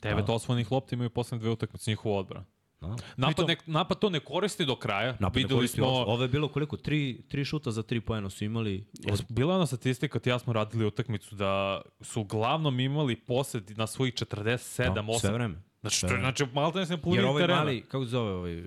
Devet 0.02 0.28
osvojenih 0.28 0.72
lopti 0.72 0.94
imaju 0.94 1.10
poslednje 1.10 1.40
dve 1.42 1.50
utakmice 1.50 1.90
njihova 1.90 2.18
odbrana. 2.18 2.46
Da. 2.80 2.96
Napad, 3.16 3.48
ne, 3.48 3.56
napad 3.66 3.98
to 3.98 4.10
ne 4.10 4.20
koristi 4.20 4.64
do 4.66 4.76
kraja. 4.76 5.12
Napad 5.12 5.36
ne 5.36 5.42
Videli 5.42 5.58
koristi 5.58 5.76
smo. 5.76 5.86
Ovo 5.86 6.22
je 6.22 6.28
bilo 6.28 6.48
koliko? 6.48 6.76
Tri, 6.76 7.22
tri 7.28 7.44
šuta 7.44 7.70
za 7.70 7.82
tri 7.82 8.00
pojena 8.00 8.30
su 8.30 8.44
imali. 8.44 8.84
Od... 9.12 9.24
Bila 9.28 9.52
je 9.52 9.56
ona 9.56 9.66
statistika, 9.66 10.18
ti 10.18 10.30
ja 10.30 10.38
smo 10.38 10.52
radili 10.52 10.86
utakmicu 10.86 11.34
da 11.34 11.82
su 12.00 12.20
uglavnom 12.20 12.80
imali 12.80 13.16
posed 13.16 13.78
na 13.78 13.86
svojih 13.86 14.14
47, 14.14 14.94
Da, 14.94 15.02
8. 15.02 15.20
sve 15.20 15.30
vreme. 15.32 15.62
Znači, 15.80 15.96
Sve 15.96 16.08
vreme. 16.08 16.22
znači 16.22 16.46
malo 16.52 16.72
ne 16.74 16.86
se 16.86 16.96
puni 16.96 17.16
Jer 17.16 17.24
ovaj 17.24 17.42
terena. 17.42 17.58
mali, 17.58 17.80
kako 17.82 18.04
se 18.04 18.10
zove 18.10 18.32
ovaj, 18.32 18.62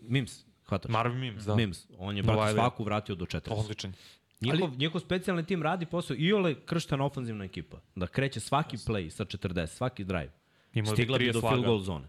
Mims, 0.00 0.44
hvataš? 0.66 0.90
Marvin 0.90 1.20
Mims, 1.20 1.44
da. 1.44 1.54
Mims, 1.56 1.86
on 1.98 2.16
je 2.16 2.22
brate 2.22 2.36
Novajlija. 2.36 2.62
svaku 2.62 2.84
vratio 2.84 3.14
do 3.14 3.24
40. 3.24 3.50
Odličan. 3.50 3.92
Njihov, 4.40 4.62
Ali, 4.62 4.76
njihov 4.76 5.00
specijalni 5.00 5.46
tim 5.46 5.62
radi 5.62 5.86
posao 5.86 6.16
i 6.18 6.32
ole 6.32 6.54
krštena 6.56 7.04
ofanzivna 7.04 7.44
ekipa. 7.44 7.76
Da 7.94 8.06
kreće 8.06 8.40
svaki 8.40 8.76
play 8.76 9.10
sa 9.10 9.24
40, 9.24 9.66
svaki 9.66 10.04
drive. 10.04 10.32
Imali 10.72 10.96
Stigla 10.96 11.18
bi 11.18 11.24
30 11.24 11.32
do 11.32 11.40
field 11.40 11.64
goal 11.64 11.80
zone. 11.80 12.08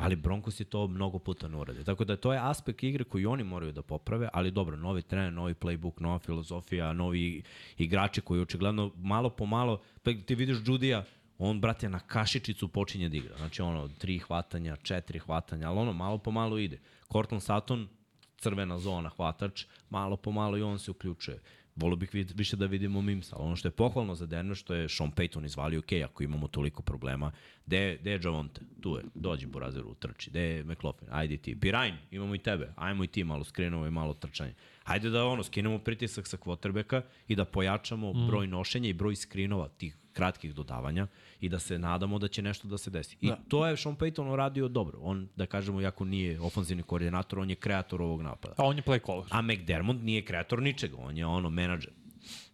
Ali 0.00 0.16
Broncos 0.16 0.60
je 0.60 0.64
to 0.64 0.86
mnogo 0.86 1.18
puta 1.18 1.48
ne 1.48 1.56
urade. 1.56 1.84
Tako 1.84 2.04
da 2.04 2.16
to 2.16 2.32
je 2.32 2.40
aspekt 2.42 2.82
igre 2.82 3.04
koji 3.04 3.26
oni 3.26 3.44
moraju 3.44 3.72
da 3.72 3.82
poprave, 3.82 4.28
ali 4.32 4.50
dobro, 4.50 4.76
novi 4.76 5.02
trener, 5.02 5.32
novi 5.32 5.54
playbook, 5.54 6.00
nova 6.00 6.18
filozofija, 6.18 6.92
novi 6.92 7.42
igrači 7.78 8.20
koji 8.20 8.40
očigledno 8.40 8.92
malo 8.96 9.30
po 9.30 9.46
malo, 9.46 9.80
pa 10.02 10.10
ti 10.26 10.34
vidiš 10.34 10.58
Judija, 10.66 11.04
on, 11.38 11.60
brate, 11.60 11.88
na 11.88 11.98
kašičicu 11.98 12.68
počinje 12.68 13.08
da 13.08 13.16
igra. 13.16 13.36
Znači, 13.36 13.62
ono, 13.62 13.88
tri 13.88 14.18
hvatanja, 14.18 14.76
četiri 14.76 15.18
hvatanja, 15.18 15.68
ali 15.68 15.78
ono, 15.78 15.92
malo 15.92 16.18
po 16.18 16.30
malo 16.30 16.58
ide. 16.58 16.78
Cortland 17.12 17.42
Sutton, 17.42 17.88
crvena 18.36 18.78
zona, 18.78 19.08
hvatač, 19.08 19.64
malo 19.90 20.16
po 20.16 20.32
malo 20.32 20.58
i 20.58 20.62
on 20.62 20.78
se 20.78 20.90
uključuje. 20.90 21.40
Volio 21.80 21.96
bih 21.96 22.10
vid, 22.12 22.32
više 22.36 22.56
da 22.56 22.66
vidimo 22.66 23.02
Mimsa, 23.02 23.36
ali 23.36 23.46
ono 23.46 23.56
što 23.56 23.68
je 23.68 23.72
pohvalno 23.72 24.14
za 24.14 24.26
Denver, 24.26 24.56
što 24.56 24.74
je 24.74 24.88
Sean 24.88 25.12
Payton 25.12 25.44
izvalio, 25.44 25.78
ok, 25.78 25.92
ako 26.04 26.22
imamo 26.22 26.48
toliko 26.48 26.82
problema, 26.82 27.32
gde, 27.66 27.96
gde 28.00 28.10
je 28.10 28.20
Javonte? 28.24 28.60
Tu 28.80 28.96
je, 28.96 29.04
dođi 29.14 29.46
Borazeru 29.46 29.90
u 29.90 29.94
trči, 29.94 30.30
gde 30.30 30.40
je 30.40 30.64
McLaughlin? 30.64 31.10
Ajde 31.12 31.36
ti. 31.36 31.60
Pirajn, 31.60 31.94
imamo 32.10 32.34
i 32.34 32.38
tebe, 32.38 32.72
ajmo 32.76 33.04
i 33.04 33.06
ti 33.06 33.24
malo 33.24 33.44
skrenemo 33.44 33.86
i 33.86 33.90
malo 33.90 34.14
trčanje. 34.14 34.54
Hajde 34.84 35.10
da 35.10 35.24
ono, 35.24 35.42
skinemo 35.42 35.78
pritisak 35.78 36.26
sa 36.26 36.36
quarterbacka 36.36 37.02
i 37.28 37.36
da 37.36 37.44
pojačamo 37.44 38.12
mm. 38.12 38.26
broj 38.26 38.46
nošenja 38.46 38.88
i 38.88 38.92
broj 38.92 39.16
skrinova, 39.16 39.68
tih 39.68 39.96
kratkih 40.20 40.54
dodavanja 40.54 41.06
i 41.40 41.48
da 41.48 41.58
se 41.58 41.78
nadamo 41.78 42.18
da 42.18 42.28
će 42.28 42.42
nešto 42.42 42.68
da 42.68 42.78
se 42.78 42.90
desi. 42.90 43.16
I 43.20 43.28
Da. 43.28 43.38
to 43.48 43.66
je 43.66 43.76
Sean 43.76 43.96
Payton 43.96 44.32
uradio 44.32 44.68
dobro. 44.68 44.98
On, 45.02 45.28
da 45.36 45.46
kažemo, 45.46 45.80
jako 45.80 46.04
nije 46.04 46.40
ofenzivni 46.40 46.82
koordinator, 46.82 47.38
on 47.38 47.50
je 47.50 47.56
kreator 47.56 48.02
ovog 48.02 48.22
napada. 48.22 48.54
A 48.58 48.64
on 48.66 48.76
je 48.76 48.82
play 48.82 49.06
caller. 49.06 49.26
A 49.30 49.42
McDermott 49.42 50.02
nije 50.02 50.24
kreator 50.24 50.62
ničega, 50.62 50.96
on 50.98 51.16
je 51.16 51.26
ono 51.26 51.50
menadžer. 51.50 51.92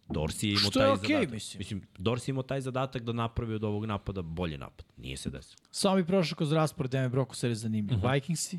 Dorsey 0.09 0.47
je 0.47 0.51
imao 0.53 0.71
Što 0.71 0.81
je 0.81 0.87
taj 0.87 0.93
okej, 0.95 1.09
zadatak. 1.17 1.33
mislim. 1.33 1.59
mislim, 1.59 1.83
Dorsey 1.99 2.29
je 2.29 2.33
imao 2.33 2.43
taj 2.43 2.61
zadatak 2.61 3.03
da 3.03 3.13
napravi 3.13 3.55
od 3.55 3.65
ovog 3.65 3.85
napada 3.85 4.23
bolji 4.23 4.59
napad. 4.59 4.87
Nije 4.97 5.17
se 5.17 5.31
desilo. 5.31 5.57
Samo 5.71 5.97
bi 5.97 6.05
prošao 6.07 6.37
kroz 6.37 6.53
raspored 6.53 6.91
Denver 6.91 7.11
Broncos 7.11 7.43
jer 7.43 7.51
je 7.51 7.55
zanimljiv. 7.55 7.99
Uh 7.99 8.03
-huh. 8.05 8.15
Vikingsi, 8.15 8.59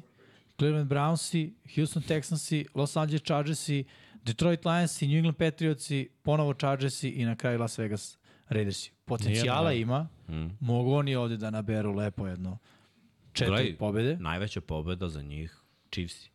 Cleveland 0.57 0.89
Brownsi, 0.91 1.51
Houston 1.75 2.03
Texansi, 2.03 2.65
Los 2.75 2.97
Angeles 2.97 3.21
Chargersi, 3.23 3.83
Detroit 4.25 4.65
Lionsi, 4.65 5.07
New 5.07 5.17
England 5.17 5.37
Patriotsi, 5.37 6.09
ponovo 6.23 6.53
Chargersi 6.53 7.09
i 7.09 7.25
na 7.25 7.35
kraju 7.35 7.59
Las 7.59 7.79
Vegas 7.79 8.17
Raidersi. 8.49 8.91
Potencijala 9.05 9.69
Nijedno, 9.69 9.81
ima, 9.93 10.07
Mm. 10.29 10.47
mogu 10.59 10.93
oni 10.93 11.15
ovde 11.15 11.37
da 11.37 11.49
naberu 11.49 11.93
lepo 11.93 12.27
jedno 12.27 12.57
četiri 13.33 13.51
Gledaj, 13.51 13.75
pobede. 13.75 14.17
Najveća 14.17 14.61
pobeda 14.61 15.09
za 15.09 15.21
njih 15.21 15.57
Chiefs. 15.91 16.29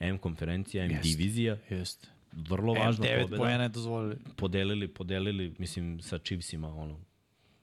M 0.00 0.18
konferencija, 0.18 0.84
M 0.84 0.90
Jeste. 0.90 1.08
divizija. 1.08 1.56
Jeste. 1.70 2.08
Vrlo 2.32 2.74
važna 2.74 3.04
M9 3.06 3.22
pobeda. 3.22 3.36
pojena 3.36 3.62
je 3.62 3.68
dozvolili. 3.68 4.16
Podelili, 4.36 4.88
podelili, 4.88 5.54
mislim, 5.58 6.00
sa 6.00 6.18
Chiefsima, 6.18 6.74
ono, 6.74 7.00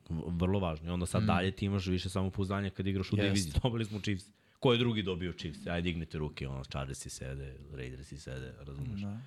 vrlo 0.10 0.60
važno. 0.60 0.88
I 0.88 0.91
onda 0.91 1.06
sad 1.06 1.24
mm. 1.24 1.28
dalje 1.28 1.51
ti 1.51 1.66
imaš 1.66 1.86
više 1.88 2.10
samopouzdanja 2.10 2.70
kad 2.70 2.88
igraš 2.88 3.12
u 3.12 3.16
Jeste. 3.16 3.28
diviziji. 3.28 3.54
Dobili 3.64 3.86
smo 3.86 3.99
Chiefs. 3.99 4.26
Ko 4.60 4.72
je 4.72 4.80
drugi 4.80 5.04
dobio 5.04 5.34
Chiefs? 5.34 5.68
Ajde, 5.68 5.82
dignite 5.82 6.18
ruke, 6.18 6.47
ono, 6.47 6.64
Chargersi 6.64 7.10
sede, 7.10 7.56
Raidersi 7.74 8.18
sede, 8.18 8.54
razumeš? 8.60 9.01
Da. 9.01 9.20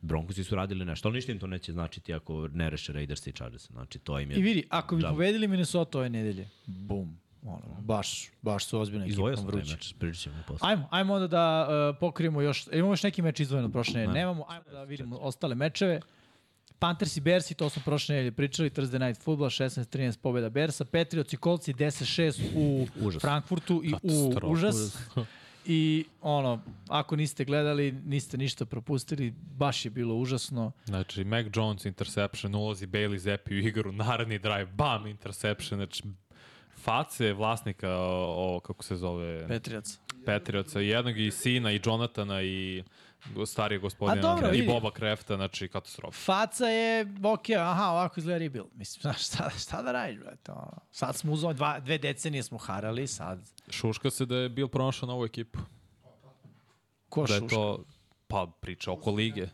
Broncosi 0.00 0.44
su 0.44 0.54
radili 0.54 0.84
nešto, 0.84 1.08
ali 1.08 1.14
ništa 1.14 1.32
im 1.32 1.38
to 1.38 1.46
neće 1.46 1.72
značiti 1.72 2.14
ako 2.14 2.48
ne 2.48 2.70
reše 2.70 2.92
Raiders 2.92 3.26
i 3.26 3.32
Chargers. 3.32 3.70
Znači, 3.70 3.98
to 3.98 4.20
im 4.20 4.30
je... 4.30 4.38
I 4.38 4.42
vidi, 4.42 4.66
ako 4.70 4.96
bi 4.96 5.02
džaba. 5.02 5.12
pobedili 5.12 5.48
Minnesota 5.48 5.98
ove 5.98 6.08
nedelje, 6.08 6.48
bum, 6.66 7.18
ono, 7.42 7.76
baš, 7.80 8.30
baš 8.42 8.66
su 8.66 8.82
Izvojio 9.06 9.32
ekipa 9.32 9.52
sam 9.52 9.60
taj 9.60 9.74
meč, 9.74 9.94
pričat 9.98 10.22
ćemo 10.22 10.36
posle. 10.46 10.68
Ajmo, 10.68 10.88
ajmo 10.90 11.14
onda 11.14 11.26
da 11.26 11.68
uh, 11.90 11.96
pokrijemo 12.00 12.42
još, 12.42 12.66
imamo 12.72 12.92
još 12.92 13.02
neki 13.02 13.22
meč 13.22 13.40
izdvojen 13.40 13.64
od 13.64 13.72
prošle 13.72 13.94
nedelje. 13.94 14.12
Ne. 14.14 14.20
Nemamo, 14.20 14.44
ajmo 14.48 14.64
da 14.72 14.84
vidimo 14.84 15.16
ostale 15.16 15.54
mečeve. 15.54 16.00
Panthers 16.78 17.16
i 17.16 17.20
Bersi, 17.20 17.54
to 17.54 17.70
smo 17.70 17.82
prošle 17.84 18.14
nedelje 18.14 18.32
pričali, 18.32 18.70
Thursday 18.70 19.06
Night 19.06 19.22
Football, 19.22 19.50
16-13 19.50 20.18
pobjeda 20.18 20.48
Bersa, 20.48 20.84
Patriots 20.84 21.32
i 21.32 21.36
Colts 21.36 21.68
10-6 21.68 22.42
u 22.54 22.86
Užas. 23.00 23.22
Frankfurtu 23.22 23.82
i 23.84 23.92
u 24.02 24.32
užas. 24.50 24.76
I 25.66 26.04
ono, 26.20 26.60
ako 26.88 27.16
niste 27.16 27.44
gledali, 27.44 27.92
niste 27.92 28.38
ništa 28.38 28.66
propustili, 28.66 29.34
baš 29.56 29.84
je 29.84 29.90
bilo 29.90 30.14
užasno. 30.14 30.72
Znači, 30.84 31.24
Mac 31.24 31.46
Jones 31.54 31.84
interception, 31.84 32.54
ulazi 32.54 32.86
Bailey 32.86 33.16
Zappi 33.16 33.54
u 33.54 33.58
igru, 33.58 33.92
naredni 33.92 34.38
drive, 34.38 34.66
bam, 34.66 35.06
interception, 35.06 35.78
znači 35.78 36.02
face 36.76 37.32
vlasnika, 37.32 37.90
o, 37.90 38.56
o, 38.56 38.60
kako 38.60 38.84
se 38.84 38.96
zove, 38.96 39.48
Patriots. 39.48 39.98
Patriotsa, 40.26 40.80
jednog 40.80 41.18
i 41.18 41.30
sina, 41.30 41.72
i 41.72 41.80
Jonathana, 41.84 42.42
i 42.42 42.82
starije 43.46 43.78
gospodina, 43.78 44.18
A 44.18 44.34
dobro, 44.34 44.54
i. 44.54 44.66
Boba 44.66 44.90
Krefta, 44.90 45.36
znači 45.36 45.68
katastrofa. 45.68 46.18
Faca 46.24 46.66
je, 46.66 47.06
ok, 47.24 47.50
aha, 47.58 47.90
ovako 47.90 48.20
izgleda 48.20 48.38
rebuild. 48.38 48.68
Mislim, 48.74 49.00
znaš, 49.02 49.26
šta, 49.26 49.50
šta 49.58 49.82
da 49.82 49.92
radiš, 49.92 50.18
brate? 50.18 50.52
Ono. 50.52 50.78
Sad 50.90 51.16
smo 51.16 51.32
uzeli, 51.32 51.54
dva, 51.54 51.80
dve 51.80 51.98
decenije 51.98 52.42
smo 52.42 52.58
harali, 52.58 53.06
sad 53.06 53.40
Šuška 53.70 54.10
se 54.10 54.26
da 54.26 54.36
je 54.36 54.48
bil 54.48 54.68
pronašao 54.68 55.06
novu 55.06 55.24
ekipu. 55.24 55.58
ko 57.08 57.24
Da 57.26 57.34
je 57.34 57.40
šuška? 57.40 57.54
to, 57.56 57.84
pa 58.28 58.46
priča 58.60 58.92
oko 58.92 59.10
lige. 59.10 59.48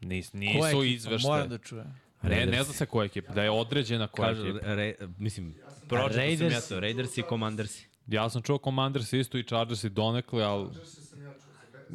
Nis, 0.00 0.32
nisu 0.32 0.66
ekipa? 0.66 0.84
izveštaje. 0.84 1.32
Moram 1.32 1.48
da 1.48 1.58
čujem. 1.58 2.00
Ne, 2.22 2.46
ne 2.46 2.62
zna 2.62 2.72
se 2.74 2.86
koja 2.86 3.04
ekipa, 3.06 3.32
da 3.32 3.42
je 3.42 3.50
određena 3.50 4.06
koja 4.06 4.28
Kažu, 4.28 4.46
ekipa. 4.48 4.74
re, 4.74 4.94
mislim, 5.18 5.54
pročito 5.88 6.36
sam 6.38 6.50
ja 6.50 6.60
to, 6.60 6.80
Raiders 6.80 7.18
i 7.18 7.22
Commandersi. 7.28 7.88
Ja 8.06 8.30
sam 8.30 8.42
čuo 8.42 8.58
Commanders 8.64 9.12
isto 9.12 9.38
i 9.38 9.44
Chargers 9.44 9.84
i 9.84 9.88
donekle, 9.88 10.44
ali 10.44 10.68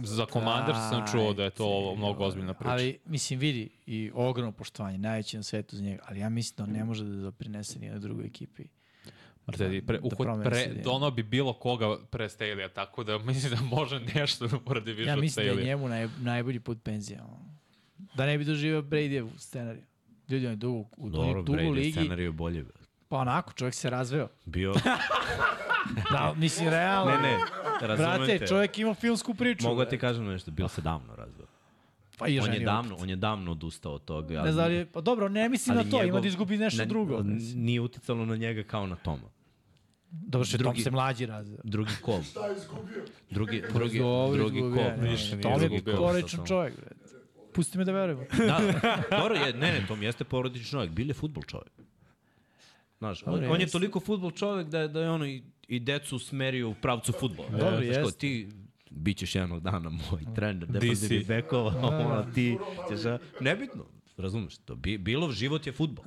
za 0.03 0.25
Commanders 0.33 0.77
sam 0.89 1.05
čuo 1.11 1.33
da 1.33 1.43
je 1.43 1.49
to 1.49 1.95
mnogo 1.97 2.23
ozbiljna 2.23 2.53
priča. 2.53 2.71
Ali, 2.71 2.99
mislim, 3.05 3.39
vidi, 3.39 3.69
i 3.85 4.11
ogromno 4.13 4.51
poštovanje, 4.51 4.97
najveće 4.97 5.37
na 5.37 5.43
svetu 5.43 5.75
za 5.77 5.83
njega, 5.83 6.03
ali 6.07 6.19
ja 6.19 6.29
mislim 6.29 6.55
da 6.57 6.63
on 6.63 6.69
ne 6.69 6.83
može 6.83 7.03
da 7.03 7.15
doprinese 7.21 7.79
nijednoj 7.79 7.99
drugoj 7.99 8.25
ekipi. 8.25 8.63
Martedi, 9.45 9.81
pre, 9.85 9.97
da 9.97 10.03
uhod, 10.03 10.43
pre, 10.43 10.73
donao 10.83 11.11
bi 11.11 11.23
bilo 11.23 11.53
koga 11.53 11.97
pre 12.09 12.29
Staley-a, 12.29 12.69
tako 12.69 13.03
da 13.03 13.17
mislim 13.17 13.53
da 13.53 13.61
može 13.61 13.99
nešto 14.15 14.47
da 14.47 14.57
uradi 14.65 14.93
više 14.93 15.09
Ja 15.09 15.13
od 15.13 15.19
mislim 15.19 15.45
da 15.45 15.51
je 15.51 15.65
njemu 15.65 15.87
naj, 15.89 16.07
najbolji 16.21 16.59
put 16.59 16.83
penzija. 16.83 17.23
ono. 17.23 17.59
Da 18.15 18.25
ne 18.25 18.37
bi 18.37 18.43
doživio 18.45 18.81
Bradyjevu 18.81 19.29
scenariju. 19.37 19.83
Ljudi, 20.29 20.45
on 20.45 20.51
je 20.51 20.55
dugo, 20.55 20.89
u 20.97 21.09
Dobro, 21.09 21.41
dugo 21.41 21.57
Brady 21.59 21.73
ligi, 21.73 21.91
scenariju 21.91 22.33
bolje. 22.33 22.65
pa 23.07 23.17
onako, 23.17 23.53
čovjek 23.53 23.75
se 23.75 23.89
razveo. 23.89 24.27
Bio, 24.45 24.73
Da, 26.11 26.33
mislim, 26.37 26.69
realno. 26.69 27.11
ne, 27.11 27.17
ne, 27.19 27.37
razumem 27.81 28.17
Brate, 28.17 28.37
te. 28.37 28.47
čovjek 28.47 28.77
ima 28.77 28.93
filmsku 28.93 29.33
priču. 29.33 29.63
Mogu 29.63 29.79
da 29.79 29.89
ti 29.89 29.97
kažem 29.97 30.25
nešto, 30.25 30.51
bio 30.51 30.67
se 30.67 30.81
davno 30.81 31.15
razveo. 31.15 31.47
Pa 32.17 32.27
i 32.27 32.39
On 32.39 32.53
je 32.53 32.59
davno, 32.59 32.95
on 32.95 33.09
je 33.09 33.15
davno 33.15 33.51
odustao 33.51 33.93
od 33.93 34.03
toga. 34.03 34.27
Ne 34.29 34.37
ali- 34.37 34.51
znam 34.51 34.67
li 34.67 34.73
je, 34.73 34.85
pa 34.85 35.01
dobro, 35.01 35.29
ne 35.29 35.49
mislim 35.49 35.75
na 35.75 35.83
to, 35.83 35.87
ima 35.89 36.03
njegov- 36.05 36.21
da 36.21 36.27
izgubi 36.27 36.57
nešto 36.57 36.77
na- 36.77 36.85
drugo. 36.85 37.21
Nije 37.55 37.81
uticalo 37.81 38.25
na 38.25 38.35
njega 38.35 38.63
kao 38.63 38.87
na 38.87 38.95
Toma. 38.95 39.29
Dobro 40.11 40.45
što 40.45 40.55
je 40.55 40.57
Tom 40.57 40.63
drugi- 40.65 40.81
se 40.81 40.91
mlađi 40.91 41.25
razveo. 41.25 41.59
Drugi 41.63 41.91
kol. 42.01 42.23
Šta 42.23 42.45
je 42.45 42.55
izgubio? 42.57 43.03
Drugi, 43.29 43.63
drugi, 43.73 43.99
Dobro, 43.99 44.37
drugi 44.37 44.57
izgubio, 44.57 44.75
kol. 44.75 44.91
ne, 44.93 44.97
ne, 44.99 45.09
nije 45.09 45.41
Tom 45.41 45.61
je 45.63 45.83
porodičan 45.87 46.45
čovjek. 46.45 46.75
bre. 46.75 46.87
Pusti 47.53 47.77
me 47.77 47.85
da 47.85 47.91
verujemo. 47.91 48.23
Da, 48.47 48.59
dobro 49.11 49.35
je, 49.35 49.53
ne, 49.53 49.71
ne, 49.71 49.85
Tom 49.87 50.03
jeste 50.03 50.23
porodični 50.23 50.65
čovjek, 50.67 50.91
bil 50.91 51.07
je 51.07 51.13
futbol 51.13 51.43
čovjek. 51.43 51.71
Znaš, 52.99 53.23
on, 53.25 53.45
on 53.45 53.61
je 53.61 53.67
toliko 53.67 53.99
futbol 53.99 54.31
čovjek 54.31 54.67
da 54.67 54.79
je, 54.79 54.87
da 54.87 55.01
je 55.01 55.09
ono 55.09 55.25
i, 55.25 55.43
i 55.69 55.79
decu 55.79 56.19
smerio 56.19 56.69
u 56.69 56.75
pravcu 56.81 57.11
futbola. 57.19 57.49
Dobro, 57.49 57.69
kao, 57.69 57.81
jeste. 57.81 58.19
ti 58.19 58.49
bit 58.89 59.17
ćeš 59.17 59.35
jednog 59.35 59.63
dana 59.63 59.89
moj 59.89 60.21
trener, 60.35 60.67
DC. 60.67 60.73
defensivnih 60.73 61.27
bekova, 61.27 61.71
ono, 61.87 62.31
ti 62.33 62.57
ćeš, 62.89 62.99
nebitno, 63.41 63.85
razumeš, 64.17 64.57
to, 64.57 64.75
bi, 64.75 64.97
Bilov 64.97 65.31
život 65.31 65.67
je 65.67 65.73
futbol. 65.73 66.05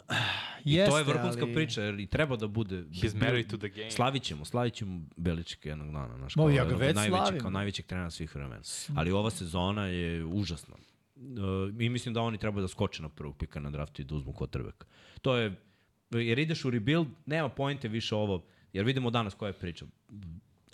I 0.64 0.76
to 0.88 0.98
je 0.98 1.04
vrhunska 1.04 1.42
ali- 1.42 1.54
priča, 1.54 1.82
jer 1.82 2.00
i 2.00 2.06
treba 2.06 2.36
da 2.36 2.46
bude... 2.46 2.76
He's 2.76 3.20
married 3.20 3.50
to 3.50 3.56
the 3.56 3.68
game. 3.68 3.90
Slavit 3.90 4.22
ćemo, 4.22 4.44
slavit 4.44 4.74
ćemo 4.74 5.00
Beličika 5.16 5.68
jednog 5.68 5.92
dana. 5.92 6.16
Znaš, 6.18 6.36
Ma, 6.36 6.42
kao 6.42 6.50
ja 6.50 6.64
ga 6.64 6.74
već 6.74 6.94
najvećeg, 6.94 7.24
slavim. 7.26 7.40
Kao 7.40 7.50
najvećeg 7.50 7.86
trenera 7.86 8.10
svih 8.10 8.34
vremena. 8.34 8.62
Ali 8.96 9.12
ova 9.12 9.30
sezona 9.30 9.86
je 9.86 10.24
užasna. 10.24 10.74
Uh, 11.16 11.80
I 11.80 11.88
mislim 11.88 12.14
da 12.14 12.20
oni 12.20 12.38
treba 12.38 12.60
da 12.60 12.68
skoče 12.68 13.02
na 13.02 13.08
prvog 13.08 13.36
pika 13.38 13.60
na 13.60 13.70
draftu 13.70 14.02
i 14.02 14.04
da 14.04 14.14
uzmu 14.14 14.32
quarterback. 14.32 14.84
To 15.22 15.36
je, 15.36 15.54
jer 16.10 16.38
ideš 16.38 16.64
u 16.64 16.70
rebuild, 16.70 17.06
nema 17.26 17.48
pointe 17.48 17.88
više 17.88 18.14
ovo, 18.14 18.44
jer 18.72 18.84
vidimo 18.84 19.10
danas 19.10 19.34
koja 19.34 19.48
je 19.48 19.58
priča. 19.58 19.86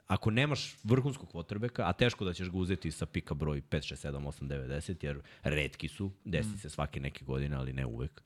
ako 0.07 0.31
nemaš 0.31 0.77
vrhunskog 0.85 1.33
quarterbacka, 1.33 1.83
a 1.85 1.93
teško 1.93 2.25
da 2.25 2.33
ćeš 2.33 2.51
ga 2.51 2.59
uzeti 2.59 2.91
sa 2.91 3.07
pika 3.07 3.35
broj 3.35 3.63
5, 3.71 3.95
6, 3.95 4.09
7, 4.09 4.27
8, 4.27 4.49
9, 4.49 4.69
10, 4.69 5.05
jer 5.05 5.21
redki 5.43 5.89
su, 5.89 6.11
desi 6.25 6.59
se 6.59 6.71
svake 6.71 7.01
neke 7.01 7.25
godine, 7.25 7.57
ali 7.57 7.73
ne 7.73 7.87
uvek. 7.87 8.23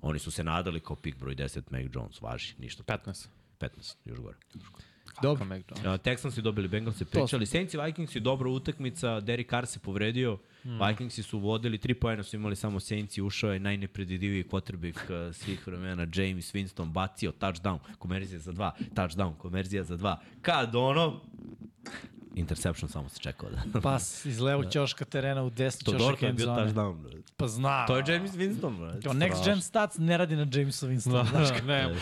Oni 0.00 0.18
su 0.18 0.30
se 0.30 0.44
nadali 0.44 0.80
kao 0.80 0.96
pik 0.96 1.16
broj 1.16 1.36
10, 1.36 1.62
Mac 1.70 1.94
Jones, 1.94 2.20
važi, 2.20 2.54
ništa. 2.58 2.82
15. 2.82 3.26
15, 3.60 3.96
još 4.04 4.18
gore. 4.18 4.36
Dobro. 4.54 4.70
Mac 4.70 4.91
Jones. 5.22 5.40
Uh, 5.40 6.00
Texansi 6.00 6.42
dobili 6.42 6.68
Bengalsi 6.68 7.04
pričali. 7.04 7.46
Saints 7.46 7.74
i 7.74 7.78
Vikingsi 7.78 8.20
dobra 8.20 8.50
utakmica, 8.50 9.20
Derek 9.20 9.50
Carr 9.50 9.66
se 9.66 9.78
povredio. 9.78 10.38
Mm. 10.64 10.88
Vikingsi 10.88 11.22
su 11.22 11.38
vodili, 11.38 11.78
tri 11.78 11.94
pojena 11.94 12.22
su 12.22 12.36
imali 12.36 12.56
samo 12.56 12.80
Saints 12.80 13.18
i 13.18 13.22
ušao 13.22 13.52
je 13.52 13.60
najnepredvidiviji 13.60 14.44
quarterback 14.44 15.28
uh, 15.28 15.34
svih 15.34 15.66
vremena, 15.66 16.06
James 16.14 16.54
Winston, 16.54 16.92
bacio 16.92 17.32
touchdown, 17.32 17.78
konverzija 17.98 18.38
za 18.38 18.52
dva, 18.52 18.74
touchdown, 18.94 19.36
konverzija 19.36 19.84
za 19.84 19.96
dva. 19.96 20.20
Kad 20.42 20.74
ono, 20.74 21.20
interception 22.34 22.88
samo 22.88 23.08
se 23.08 23.18
čekao 23.18 23.48
da. 23.50 23.80
Pas 23.90 24.24
iz 24.24 24.40
levog 24.40 24.72
ćoška 24.72 25.04
terena 25.04 25.42
u 25.42 25.50
desni 25.50 25.84
To 25.84 25.92
ćošak 25.92 26.06
Dorka 26.06 26.26
je 26.26 26.32
bio 26.32 26.46
touchdown. 26.46 27.02
bro. 27.02 27.12
Pa 27.36 27.46
znam. 27.48 27.86
To 27.86 27.96
je 27.96 28.04
James 28.08 28.32
Winston, 28.32 28.78
bro. 28.78 28.92
Kao 29.02 29.12
next 29.12 29.44
gen 29.44 29.60
stats 29.60 29.98
ne 29.98 30.16
radi 30.16 30.36
na 30.36 30.46
Jamesu 30.52 30.88
Winstonu. 30.88 31.28
Znaš 31.30 31.48
Da, 31.48 31.64
ne, 31.66 31.94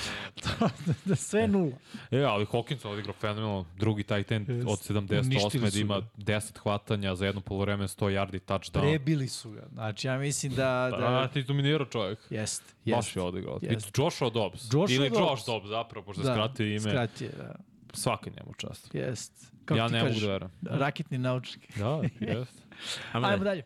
da 1.04 1.16
sve 1.16 1.40
je 1.40 1.48
nula. 1.48 1.76
E, 2.10 2.22
ali 2.22 2.44
Hawkins 2.44 2.86
odigrao 2.88 3.14
fenomenalno, 3.20 3.64
drugi 3.78 4.02
tight 4.02 4.32
end 4.32 4.48
Jest. 4.48 4.68
od 4.68 4.78
78 4.78 5.20
Uništili 5.26 5.70
da 5.70 5.78
ima 5.78 6.00
ga. 6.00 6.06
10 6.16 6.58
hvatanja 6.58 7.14
za 7.14 7.26
jedno 7.26 7.40
polovreme 7.40 7.84
100 7.88 8.04
yardi 8.04 8.40
touchdown. 8.40 8.80
Prebili 8.80 9.28
su 9.28 9.50
ga. 9.50 9.62
Znači, 9.72 10.06
ja 10.06 10.18
mislim 10.18 10.54
da... 10.54 10.88
Da, 10.90 10.96
da 10.96 11.28
ti 11.28 11.42
dominirao 11.42 11.86
čovjek. 11.86 12.18
jest, 12.30 12.62
Baš 12.86 13.06
jest. 13.06 13.16
je 13.16 13.22
odigrao. 13.22 13.58
Jest. 13.62 13.98
I 13.98 14.00
Joshua 14.00 14.30
Dobbs. 14.30 14.64
Joshua 14.72 14.96
Ili 14.96 15.10
Dobbs. 15.10 15.20
Josh 15.30 15.46
Dobbs 15.46 15.68
zapravo, 15.68 16.06
pošto 16.06 16.22
da, 16.22 16.32
skratio 16.32 16.66
ime. 16.66 16.80
Skratio, 16.80 17.28
da. 17.38 17.54
Svaka 17.92 18.30
njemu 18.30 18.54
čast. 18.54 18.94
Jest. 18.94 19.52
Kako 19.64 19.78
ja 19.78 19.86
ti 19.86 19.92
ne 19.92 19.98
mogu 19.98 20.08
kažeš, 20.08 20.22
da 20.22 20.28
verujem. 20.32 20.50
Raketni 20.62 21.18
naučnik. 21.18 21.78
Da, 21.78 22.00
jest. 22.34 22.62
Ajmo 23.12 23.26
Ajmo 23.26 23.44
dalje. 23.44 23.44
dalje. 23.44 23.62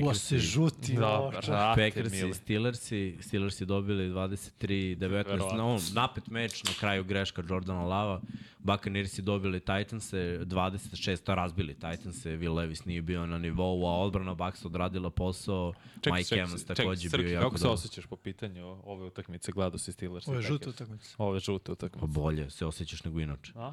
Packersi, 0.00 0.38
žuti. 0.38 0.92
Da, 0.94 1.30
brate, 1.46 1.82
Packersi, 1.82 2.16
mili. 2.16 2.34
Steelersi, 2.34 3.18
Steelersi 3.20 3.66
dobili 3.66 4.10
23-19 4.10 4.98
Verovatno. 5.08 5.56
na 5.56 5.64
ovom 5.64 5.80
napet 5.94 6.26
meč, 6.30 6.64
na 6.64 6.70
kraju 6.80 7.04
greška 7.04 7.42
Jordana 7.48 7.84
Lava. 7.84 8.20
Buccaneersi 8.58 9.22
dobili 9.22 9.60
Titanse 9.60 10.38
26, 10.44 11.34
razbili 11.34 11.74
Titanse, 11.74 12.30
Will 12.30 12.54
Levis 12.54 12.84
nije 12.84 13.02
bio 13.02 13.26
na 13.26 13.38
nivou, 13.38 13.86
a 13.86 13.98
odbrana 13.98 14.34
Bucks 14.34 14.64
odradila 14.64 15.10
posao, 15.10 15.72
Čekaj, 16.00 16.18
Mike 16.18 16.34
Evans 16.34 16.60
čekaj, 16.60 16.76
takođe 16.76 17.08
bio 17.08 17.28
jako 17.28 17.44
kako 17.46 17.58
se 17.58 17.68
osjećaš 17.68 18.06
po 18.06 18.16
pitanju 18.16 18.66
ove 18.84 19.04
utakmice? 19.06 19.52
Gledao 19.52 19.78
si 19.78 19.92
Steelers. 19.92 20.26
i 20.28 20.30
žuta 20.42 20.64
Packers. 20.64 20.74
utakmica. 20.74 21.14
Ove 21.18 21.40
žute 21.40 21.64
Pa 21.66 21.72
utakmice. 21.72 22.06
bolje 22.06 22.50
se 22.50 22.66
osjećaš 22.66 23.04
nego 23.04 23.20
inače. 23.20 23.52
A? 23.56 23.72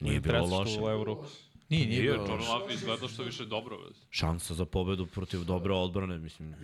Nije 0.00 0.20
bilo 0.20 0.46
loše. 0.46 0.80
U 0.80 0.88
Euro. 0.90 1.24
Nije, 1.68 1.86
nije 1.86 2.00
Nije, 2.00 2.16
loše. 2.16 2.48
Love 2.48 2.74
izgledao 2.74 3.08
što 3.08 3.22
više 3.22 3.44
dobro. 3.44 3.78
Šansa 4.10 4.54
za 4.54 4.64
pobedu 4.64 5.06
protiv 5.06 5.44
dobre 5.44 5.72
odbrane, 5.72 6.18
mislim. 6.18 6.54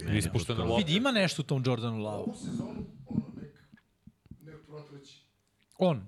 to- 0.57 0.65
lopte. 0.65 0.85
Vidi, 0.85 0.97
ima 0.97 1.13
nešto 1.13 1.43
u 1.43 1.45
tom 1.45 1.63
Jordanu 1.67 1.99
Lavu. 1.99 2.23
Ovu 2.23 2.35
sezonu, 2.37 2.87
ono, 3.07 3.23
nek, 3.37 3.61
nek 4.43 4.67
protraći. 4.67 5.19
On. 5.79 6.07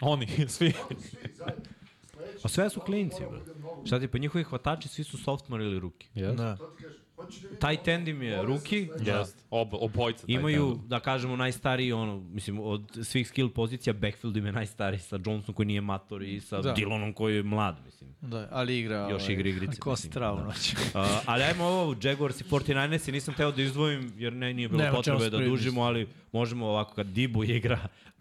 Oni, 0.00 0.26
svi. 0.48 0.48
Svi 0.48 1.34
zajedno. 1.34 1.64
Sledeći, 2.12 2.40
A 2.44 2.48
sve 2.48 2.70
su 2.70 2.80
klinci, 2.80 3.22
bude 3.30 3.54
mnogo. 3.58 3.86
Šta 3.86 4.00
ti, 4.00 4.08
pa 4.08 4.18
njihovi 4.18 4.44
hvatači 4.44 4.88
svi 4.88 5.04
su 5.04 5.18
sophomore 5.18 5.64
ili 5.64 5.78
ruki. 5.78 6.08
Da. 6.36 6.56
To 6.56 6.66
ti 6.66 6.82
kažem. 6.82 7.00
Da. 7.16 7.58
Taj 7.58 7.76
tendim 7.76 8.22
je 8.22 8.42
ruki, 8.42 8.88
Jest. 9.04 9.44
Ob, 9.50 9.68
obojca. 9.72 10.26
taj 10.26 10.34
Imaju, 10.34 10.78
da 10.86 11.00
kažemo, 11.00 11.36
najstariji, 11.36 11.92
ono, 11.92 12.20
mislim, 12.20 12.60
od 12.60 12.98
svih 13.02 13.28
skill 13.28 13.50
pozicija, 13.50 13.92
backfield 13.92 14.36
im 14.36 14.46
je 14.46 14.52
najstariji 14.52 15.00
sa 15.00 15.16
Johnsonom 15.16 15.54
koji 15.54 15.66
nije 15.66 15.80
mator 15.80 16.22
i 16.22 16.40
sa 16.40 16.56
Da. 16.56 16.62
da. 16.62 16.72
Dillonom 16.72 17.12
koji 17.12 17.36
je 17.36 17.42
mlad, 17.42 17.76
mislim. 17.84 18.10
Da, 18.20 18.48
ali 18.50 18.78
igra... 18.78 19.08
Još 19.10 19.22
ovaj, 19.22 19.34
igra 19.34 19.48
igrice, 19.48 19.80
mislim, 19.86 20.12
travu 20.12 20.38
da. 20.38 20.44
noć. 20.44 20.74
Uh, 20.96 21.02
ali 21.26 21.42
ajmo 21.42 21.64
ovo, 21.64 21.96
Jaguars 22.02 22.40
i 22.40 22.44
49ers 22.44 23.08
i 23.08 23.12
nisam 23.12 23.34
teo 23.34 23.52
da 23.52 23.62
izdvojim 23.62 24.12
jer 24.16 24.32
ne, 24.32 24.54
nije 24.54 24.68
bilo 24.68 24.82
Nema 24.82 24.96
potrebe 24.96 25.30
da 25.30 25.38
dužimo, 25.38 25.82
ali 25.82 26.08
možemo 26.32 26.66
ovako 26.66 26.94
kad 26.94 27.06
Dibu 27.06 27.44
igra, 27.44 27.78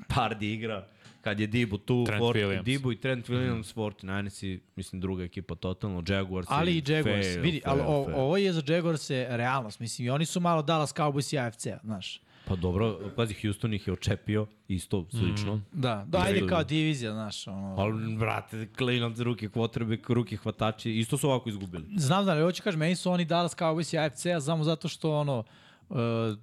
Pardi 0.08 0.54
igra, 0.54 0.88
kad 1.26 1.40
je 1.40 1.48
Dibu 1.48 1.78
tu, 1.78 2.04
Trent 2.06 2.20
Fort, 2.20 2.38
Williams. 2.40 2.64
Dibu 2.64 2.92
i 2.92 2.96
Trent 2.96 3.30
Williams, 3.30 3.76
49ers 3.76 4.46
i 4.46 4.60
mislim 4.76 5.02
druga 5.02 5.24
ekipa 5.24 5.56
totalno, 5.56 6.04
Jaguars 6.08 6.48
Ali 6.50 6.72
i 6.72 6.84
Jaguars, 6.88 7.26
fail, 7.26 7.42
vidi, 7.42 7.62
ali 7.66 7.80
fail, 7.80 7.92
o, 7.92 8.06
fail. 8.06 8.18
ovo 8.18 8.38
je 8.38 8.54
za 8.54 8.62
Jaguars 8.68 9.10
je 9.10 9.38
realnost. 9.38 9.80
Mislim, 9.80 10.06
i 10.06 10.10
oni 10.10 10.26
su 10.26 10.40
malo 10.40 10.62
Dallas 10.62 10.94
Cowboys 10.96 11.36
i 11.36 11.40
AFC, 11.40 11.68
znaš. 11.84 12.22
Pa 12.48 12.56
dobro, 12.56 13.00
pazi, 13.16 13.34
Houston 13.42 13.74
ih 13.74 13.88
je 13.88 13.94
očepio, 13.94 14.48
isto 14.68 15.06
slično. 15.12 15.62
Da, 15.72 16.06
da, 16.08 16.18
Isto- 16.18 16.28
ajde 16.28 16.48
kao 16.48 16.64
divizija, 16.64 17.12
znaš. 17.12 17.48
Ono. 17.48 17.76
Ali, 17.78 18.16
brate, 18.16 18.68
klinac, 18.78 19.20
ruke, 19.20 19.50
quarterback, 19.50 20.14
ruke 20.14 20.38
hvatači, 20.38 21.00
isto 21.00 21.18
su 21.18 21.30
ovako 21.30 21.50
izgubili. 21.50 21.86
Znam 21.96 22.26
da, 22.26 22.32
ali 22.32 22.42
hoću 22.42 22.64
kažem, 22.64 22.80
meni 22.80 22.96
su 22.96 23.12
oni 23.12 23.26
Dallas 23.26 23.56
Cowboys 23.58 23.96
i 23.96 23.98
AFC, 23.98 24.26
a 24.26 24.42
samo 24.42 24.64
zato 24.64 24.88
što 24.88 25.14
ono, 25.14 25.44
uh, 25.90 25.98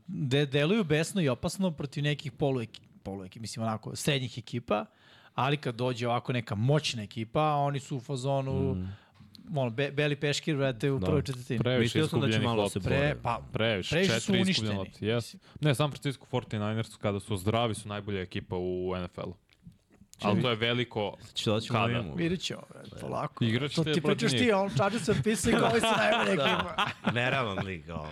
de, 0.07 0.47
deluju 0.47 0.85
besno 0.85 1.21
i 1.23 1.29
opasno 1.29 1.71
protiv 1.71 2.05
nekih 2.05 2.33
polu, 2.33 2.61
polu 3.03 3.27
mislim 3.37 3.63
onako, 3.63 3.97
srednjih 3.97 4.39
ekipa, 4.39 4.85
ali 5.35 5.57
kad 5.57 5.75
dođe 5.75 6.09
ovako 6.09 6.33
neka 6.33 6.55
moćna 6.55 7.03
ekipa, 7.03 7.55
oni 7.55 7.81
su 7.81 7.97
u 7.97 8.01
fazonu, 8.01 8.75
mm. 8.75 8.97
ono, 9.57 9.71
be, 9.71 9.91
beli 9.91 10.17
peškir, 10.17 10.57
vrate, 10.57 10.91
u 10.91 10.99
Da. 10.99 11.07
prvoj 11.07 11.23
četvrtini. 11.23 11.59
Previše 11.59 11.93
sam 12.01 12.21
da 12.21 12.27
će 12.27 12.31
iskupljenih 12.31 12.43
malo 12.43 12.63
lopti. 12.63 12.73
se 12.73 12.81
Pre, 12.81 13.17
pa, 13.23 13.41
Previše, 13.53 13.91
Previše 13.91 14.13
su 14.13 14.21
četiri 14.21 14.33
uništeni. 14.33 14.51
iskupljene 14.69 14.79
lopte. 14.79 15.07
Yes. 15.07 15.37
Ne, 15.61 15.75
San 15.75 15.91
Francisco 15.91 16.27
49ers 16.27 16.99
kada 16.99 17.21
su 17.21 17.37
zdravi 17.37 17.75
su 17.75 17.89
najbolja 17.89 18.21
ekipa 18.21 18.57
u 18.57 18.95
NFL-u. 18.99 19.35
Ali 20.23 20.43
to 20.43 20.51
je 20.51 20.57
veliko... 20.57 21.17
Ćemo 21.35 21.59
Kada? 21.69 21.87
da 21.87 21.93
imamo? 21.93 22.15
Vidjet 22.15 22.41
ćemo, 22.41 22.61
vrate, 22.71 22.91
polako. 23.01 23.45
Igrat 23.45 23.73
To 23.73 23.85
ti 23.85 24.01
protiv 24.01 24.05
pričaš 24.19 24.33
njih. 24.33 24.41
ti, 24.43 24.53
on 24.53 24.71
čađe 24.77 24.99
se 24.99 25.15
pisao 25.25 25.51
i 25.51 25.55
kao 25.55 25.69
ovi 25.71 25.81
su 25.81 25.87
najbolja 25.97 26.33
ekipa. 26.45 26.87
Neravan 27.13 27.67
lik, 27.67 27.87
kao. 27.87 28.09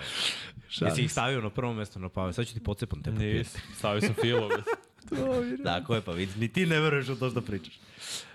Jesi 0.80 1.02
ih 1.02 1.12
stavio 1.12 1.40
na 1.40 1.50
prvo 1.50 1.72
mesto 1.72 1.98
na 1.98 2.08
pamet, 2.08 2.34
sad 2.34 2.46
ću 2.46 2.54
ti 2.54 2.60
pocepam 2.60 3.02
te 3.02 3.10
papire. 3.10 3.38
Nis, 3.38 3.56
stavio 3.78 4.00
sam 4.00 4.14
filo. 4.20 4.48
Tako 5.64 5.94
je, 5.94 6.00
pa 6.00 6.12
vidi, 6.12 6.32
ni 6.38 6.48
ti 6.48 6.66
ne 6.66 6.80
veruješ 6.80 7.08
u 7.08 7.16
to 7.16 7.30
što 7.30 7.40
pričaš. 7.40 7.74
Uh, 7.76 7.80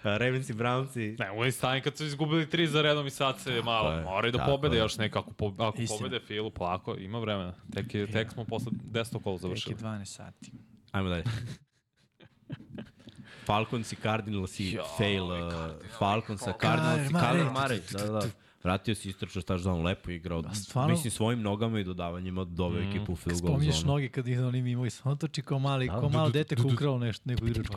Ravens 0.03 0.49
i 0.49 0.53
Browns 0.53 0.99
i... 0.99 1.15
Ne, 1.19 1.31
oni 1.31 1.51
stavim 1.51 1.83
kad 1.83 1.97
su 1.97 2.05
izgubili 2.05 2.49
tri 2.49 2.67
za 2.67 2.81
redom 2.81 3.07
i 3.07 3.09
sad 3.09 3.39
se 3.39 3.61
malo, 3.61 3.91
je, 3.91 4.03
moraju 4.03 4.31
da 4.31 4.45
pobede 4.45 4.75
je. 4.75 4.79
još 4.79 4.97
nekako. 4.97 5.31
Po, 5.31 5.53
ako 5.57 5.81
Istina. 5.81 5.97
pobede 5.97 6.25
Filu, 6.25 6.51
polako, 6.51 6.95
ima 6.95 7.19
vremena. 7.19 7.53
Tek, 7.73 7.95
je, 7.95 8.11
tek 8.11 8.31
smo 8.31 8.45
posle 8.45 8.71
10 8.71 9.23
kola 9.23 9.36
Tek 9.36 9.36
je 9.36 9.38
završili. 9.38 9.75
12 9.75 10.05
sati. 10.05 10.51
Ajmo 10.91 11.09
dalje. 11.09 11.23
Falcons 13.45 13.91
i 13.91 13.95
Cardinals 13.95 14.59
i 14.59 14.77
fail. 14.97 15.23
Uh, 15.23 15.53
Falcons 15.99 16.47
a 16.47 16.53
Cardinals 16.61 17.09
i 17.09 17.13
Kyler 17.13 17.51
Murray. 17.51 17.81
Murray. 17.91 17.97
Da, 17.97 18.11
da. 18.11 18.44
Vratio 18.66 18.95
se 18.95 19.09
istračao 19.09 19.41
touchdown, 19.43 19.84
lepo 19.84 20.09
je 20.09 20.16
igrao. 20.16 20.43
stvarno? 20.55 20.91
Mislim, 20.91 21.11
svojim 21.11 21.41
nogama 21.41 21.80
i 21.80 21.84
dodavanjima 21.84 22.43
dove 22.45 22.82
Mm. 22.82 22.89
ekipu 22.89 23.11
u 23.11 23.16
field 23.16 23.41
goal 23.41 23.51
Spominješ 23.51 23.76
zonu. 23.76 23.88
noge 23.88 24.09
kad 24.09 24.28
ih 24.28 24.39
oni 24.39 24.61
mimo 24.61 24.86
i 24.86 24.89
samo 24.89 25.16
toči 25.16 25.41
kao 25.41 25.59
mali, 25.59 25.88
Da. 25.88 25.93
kao 25.93 26.09
malo 26.09 26.30
dete 26.30 26.55
ko 26.55 26.68
ukrao 26.68 26.97
nešto, 26.99 27.24
neku 27.26 27.47
igračku. 27.47 27.76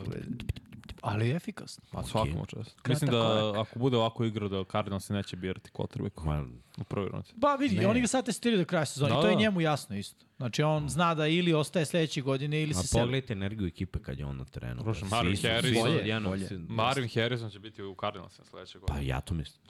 Ali 1.01 1.29
je 1.29 1.35
efikasno. 1.35 1.83
Pa 1.91 2.03
svakom 2.03 2.45
čast. 2.47 2.77
Mislim 2.87 3.11
da 3.11 3.19
ako 3.57 3.79
bude 3.79 3.97
ovako 3.97 4.25
igra 4.25 4.47
da 4.47 4.63
Cardinals 4.63 5.09
neće 5.09 5.35
birati 5.35 5.69
quarterback 5.71 6.25
Ma, 6.25 6.45
u 6.77 6.83
prvoj 6.83 7.09
runci. 7.09 7.33
Pa 7.41 7.55
vidi, 7.55 7.75
Ne. 7.75 7.87
oni 7.87 8.01
ga 8.01 8.07
sad 8.07 8.25
testiraju 8.25 8.59
do 8.59 8.65
kraja 8.65 8.85
sezone. 8.85 9.11
Da, 9.11 9.21
to 9.21 9.27
je 9.27 9.33
da. 9.33 9.39
njemu 9.39 9.61
jasno 9.61 9.97
isto. 9.97 10.25
Znači 10.37 10.63
on 10.63 10.89
zna 10.89 11.15
da 11.15 11.27
ili 11.27 11.53
ostaje 11.53 11.85
sledeće 11.85 12.21
godine 12.21 12.61
ili 12.63 12.73
se 12.73 12.83
seli. 12.83 13.01
pogledajte 13.01 13.33
energiju 13.33 13.67
ekipe 13.67 13.99
kad 13.99 14.19
je 14.19 14.25
on 14.25 14.37
na 14.37 14.45
terenu. 14.45 14.83
Prošle, 14.83 15.01
Svi 15.01 15.09
Marvin 15.11 15.37
su- 15.37 15.47
Harris- 15.47 15.61
svi 15.61 15.75
su 15.75 15.81
Bolje, 15.81 15.99
odjednom, 15.99 16.31
bolje. 16.31 16.47
svi- 16.47 16.57
Marvin 16.59 17.09
Harrison 17.09 17.49
će 17.49 17.59
biti 17.59 17.83
u 17.83 17.95
Cardinalsima 17.95 18.45
sledeće 18.45 18.79
Pa 18.79 18.85
godine. 18.85 19.07
ja 19.07 19.21
to 19.21 19.33
mislim. 19.33 19.61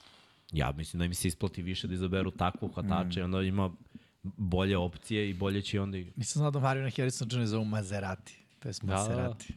Ja 0.52 0.72
mislim 0.72 0.98
da 0.98 1.04
im 1.04 1.14
se 1.14 1.28
isplati 1.28 1.62
više 1.62 1.86
da 1.86 1.94
izaberu 1.94 2.30
takvog 2.30 2.74
hvatača 2.74 3.20
i 3.20 3.22
onda 3.22 3.42
ima 3.42 3.70
bolje 4.22 4.78
opcije 4.78 5.30
i 5.30 5.34
bolje 5.34 5.62
će 5.62 5.80
onda 5.80 5.98
Nisam 6.16 6.40
znao 6.40 6.50
da 6.50 6.60
Marina 6.60 6.90
Harrison 6.96 7.28
Jones 7.30 7.48
zove 7.48 7.64
Maserati. 7.64 8.36
To 8.58 8.68
je 8.68 8.72
Da, 8.82 8.86
da, 8.86 8.92
da. 8.94 8.98
Maserati. 8.98 9.54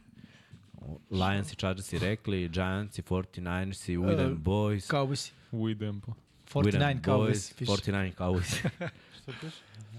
Lions 1.10 1.54
i 1.54 1.56
Chargers 1.56 1.94
i 1.94 2.00
rekli, 2.00 2.50
Giants 2.50 3.00
i 3.00 3.02
49ers 3.02 3.92
i 3.92 3.98
Widen 3.98 4.32
E, 4.32 4.36
Boys. 4.36 4.92
Cowboys. 4.92 5.32
U 5.52 5.70
idempo. 5.70 6.14
49 6.54 6.64
Widen 6.64 7.02
Cowboys. 7.02 7.54
piše. 7.58 7.72
49 7.72 8.16
Cowboys. 8.16 8.68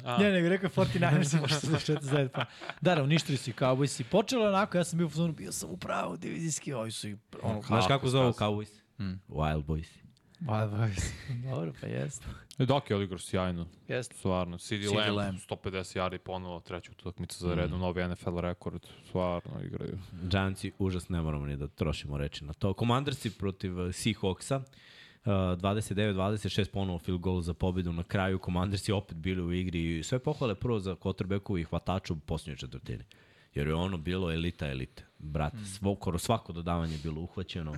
A, 0.04 0.18
Ne, 0.18 0.32
nego 0.32 0.48
rekao 0.48 0.70
49ers, 0.70 1.38
pošto 1.40 1.60
su 1.60 1.78
što 1.78 1.94
te 1.94 2.06
zajedno. 2.06 2.32
Pa. 2.34 2.44
Da, 2.80 2.94
da, 2.94 3.02
uništili 3.02 3.38
su 3.38 3.50
i 3.50 3.52
Cowboys 3.52 4.00
i 4.00 4.04
počelo 4.04 4.48
onako, 4.48 4.78
ja 4.78 4.84
sam 4.84 4.96
bio 4.98 5.06
u 5.06 5.10
fazonu, 5.10 5.32
bio 5.32 5.52
sam 5.52 5.70
upravo 5.70 6.16
divizijski, 6.16 6.72
ovi 6.72 6.90
su 6.90 7.08
i 7.08 7.16
ono, 7.42 7.62
Znaš 7.62 7.86
kako 7.86 8.08
zovu. 8.08 8.32
Cowboys? 8.32 8.70
Wild 9.28 9.64
Boys. 9.64 10.03
Wild 10.40 10.70
Boys. 10.70 11.12
Dobro, 11.50 11.72
pa 11.80 11.86
jest. 11.86 12.22
E, 12.58 12.66
Dok 12.66 12.90
je 12.90 12.96
odigrao 12.96 13.18
sjajno, 13.18 13.66
Jest. 13.88 14.14
stvarno. 14.14 14.58
CD, 14.58 14.82
CD 14.82 14.96
Lamb, 14.96 15.16
Lamb. 15.16 15.38
150 15.38 15.98
yardi 15.98 16.18
ponovo, 16.18 16.60
treću 16.60 16.92
utakmicu 16.92 17.38
za 17.38 17.54
redom, 17.54 17.80
novi 17.80 18.08
NFL 18.08 18.38
rekord, 18.38 18.86
stvarno 19.08 19.62
igraju. 19.64 19.98
Giantsi, 20.30 20.72
užas, 20.78 21.08
ne 21.08 21.20
moramo 21.22 21.46
ni 21.46 21.56
da 21.56 21.68
trošimo 21.68 22.18
reči 22.18 22.44
na 22.44 22.52
to. 22.52 22.74
Commandersi 22.78 23.30
protiv 23.30 23.78
uh, 23.78 23.92
Seahawksa. 23.92 24.56
Uh, 24.56 25.32
29-26 25.32 26.70
ponovo 26.72 26.98
field 26.98 27.20
goal 27.20 27.40
za 27.40 27.54
pobedu 27.54 27.92
na 27.92 28.02
kraju. 28.02 28.38
Commandersi 28.44 28.92
opet 28.92 29.16
bili 29.16 29.42
u 29.42 29.52
igri 29.52 29.98
i 29.98 30.02
sve 30.02 30.18
pohvale 30.18 30.54
prvo 30.54 30.80
za 30.80 30.94
quarterbackovu 30.94 31.58
i 31.58 31.64
hvataču 31.64 32.12
u 32.12 32.16
posljednjoj 32.16 32.56
četvrtini. 32.56 33.04
Jer 33.54 33.66
je 33.66 33.74
ono 33.74 33.96
bilo 33.96 34.32
elita 34.32 34.66
elite. 34.66 35.04
Brate, 35.18 35.56
mm. 35.56 35.64
svokoro 35.64 36.18
svako 36.18 36.52
dodavanje 36.52 36.92
je 36.92 37.00
bilo 37.02 37.20
uhvaćeno. 37.20 37.74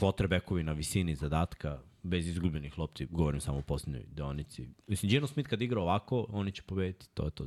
Quarterbackovi 0.00 0.62
na 0.62 0.72
visini 0.72 1.14
zadatka, 1.14 1.78
bez 2.02 2.28
izgubljenih 2.28 2.78
lopti, 2.78 3.06
govorim 3.10 3.40
samo 3.40 3.58
o 3.58 3.62
posljednjoj 3.62 4.04
deonici. 4.12 4.68
Mislim, 4.86 5.10
Gino 5.10 5.26
Smith 5.26 5.48
kad 5.48 5.62
igra 5.62 5.80
ovako, 5.80 6.26
oni 6.28 6.52
će 6.52 6.62
pobediti, 6.62 7.08
to 7.14 7.24
je 7.24 7.30
to. 7.30 7.46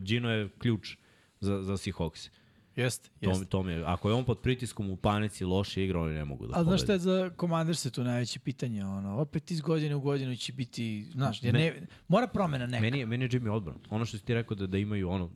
Gino 0.00 0.30
je 0.30 0.48
ključ 0.58 0.96
za, 1.40 1.62
za 1.62 1.72
Seahawks. 1.72 2.30
Jeste, 2.76 3.10
jeste. 3.20 3.44
To, 3.44 3.62
to 3.62 3.70
je, 3.70 3.84
ako 3.86 4.08
je 4.08 4.14
on 4.14 4.24
pod 4.24 4.38
pritiskom 4.40 4.90
u 4.90 4.96
panici, 4.96 5.44
loše 5.44 5.84
igra, 5.84 6.00
oni 6.00 6.14
ne 6.14 6.24
mogu 6.24 6.46
da 6.46 6.58
A 6.58 6.64
znaš 6.64 6.82
šta 6.82 6.92
je 6.92 6.98
za 6.98 7.30
Commanders 7.40 7.82
tu 7.82 8.04
najveće 8.04 8.40
pitanje? 8.40 8.84
Ono, 8.84 9.20
opet 9.20 9.50
iz 9.50 9.60
godine 9.60 9.94
u 9.94 10.00
godinu 10.00 10.36
će 10.36 10.52
biti, 10.52 11.04
znaš, 11.12 11.42
jer 11.42 11.54
ne, 11.54 11.86
mora 12.08 12.26
promena 12.26 12.66
neka. 12.66 12.82
Meni 12.82 12.98
je, 12.98 13.06
meni 13.06 13.24
je 13.24 13.28
Jimmy 13.28 13.50
odbran. 13.50 13.78
Ono 13.90 14.04
što 14.04 14.18
si 14.18 14.24
ti 14.24 14.34
rekao 14.34 14.54
da, 14.54 14.66
da 14.66 14.78
imaju 14.78 15.10
ono, 15.10 15.30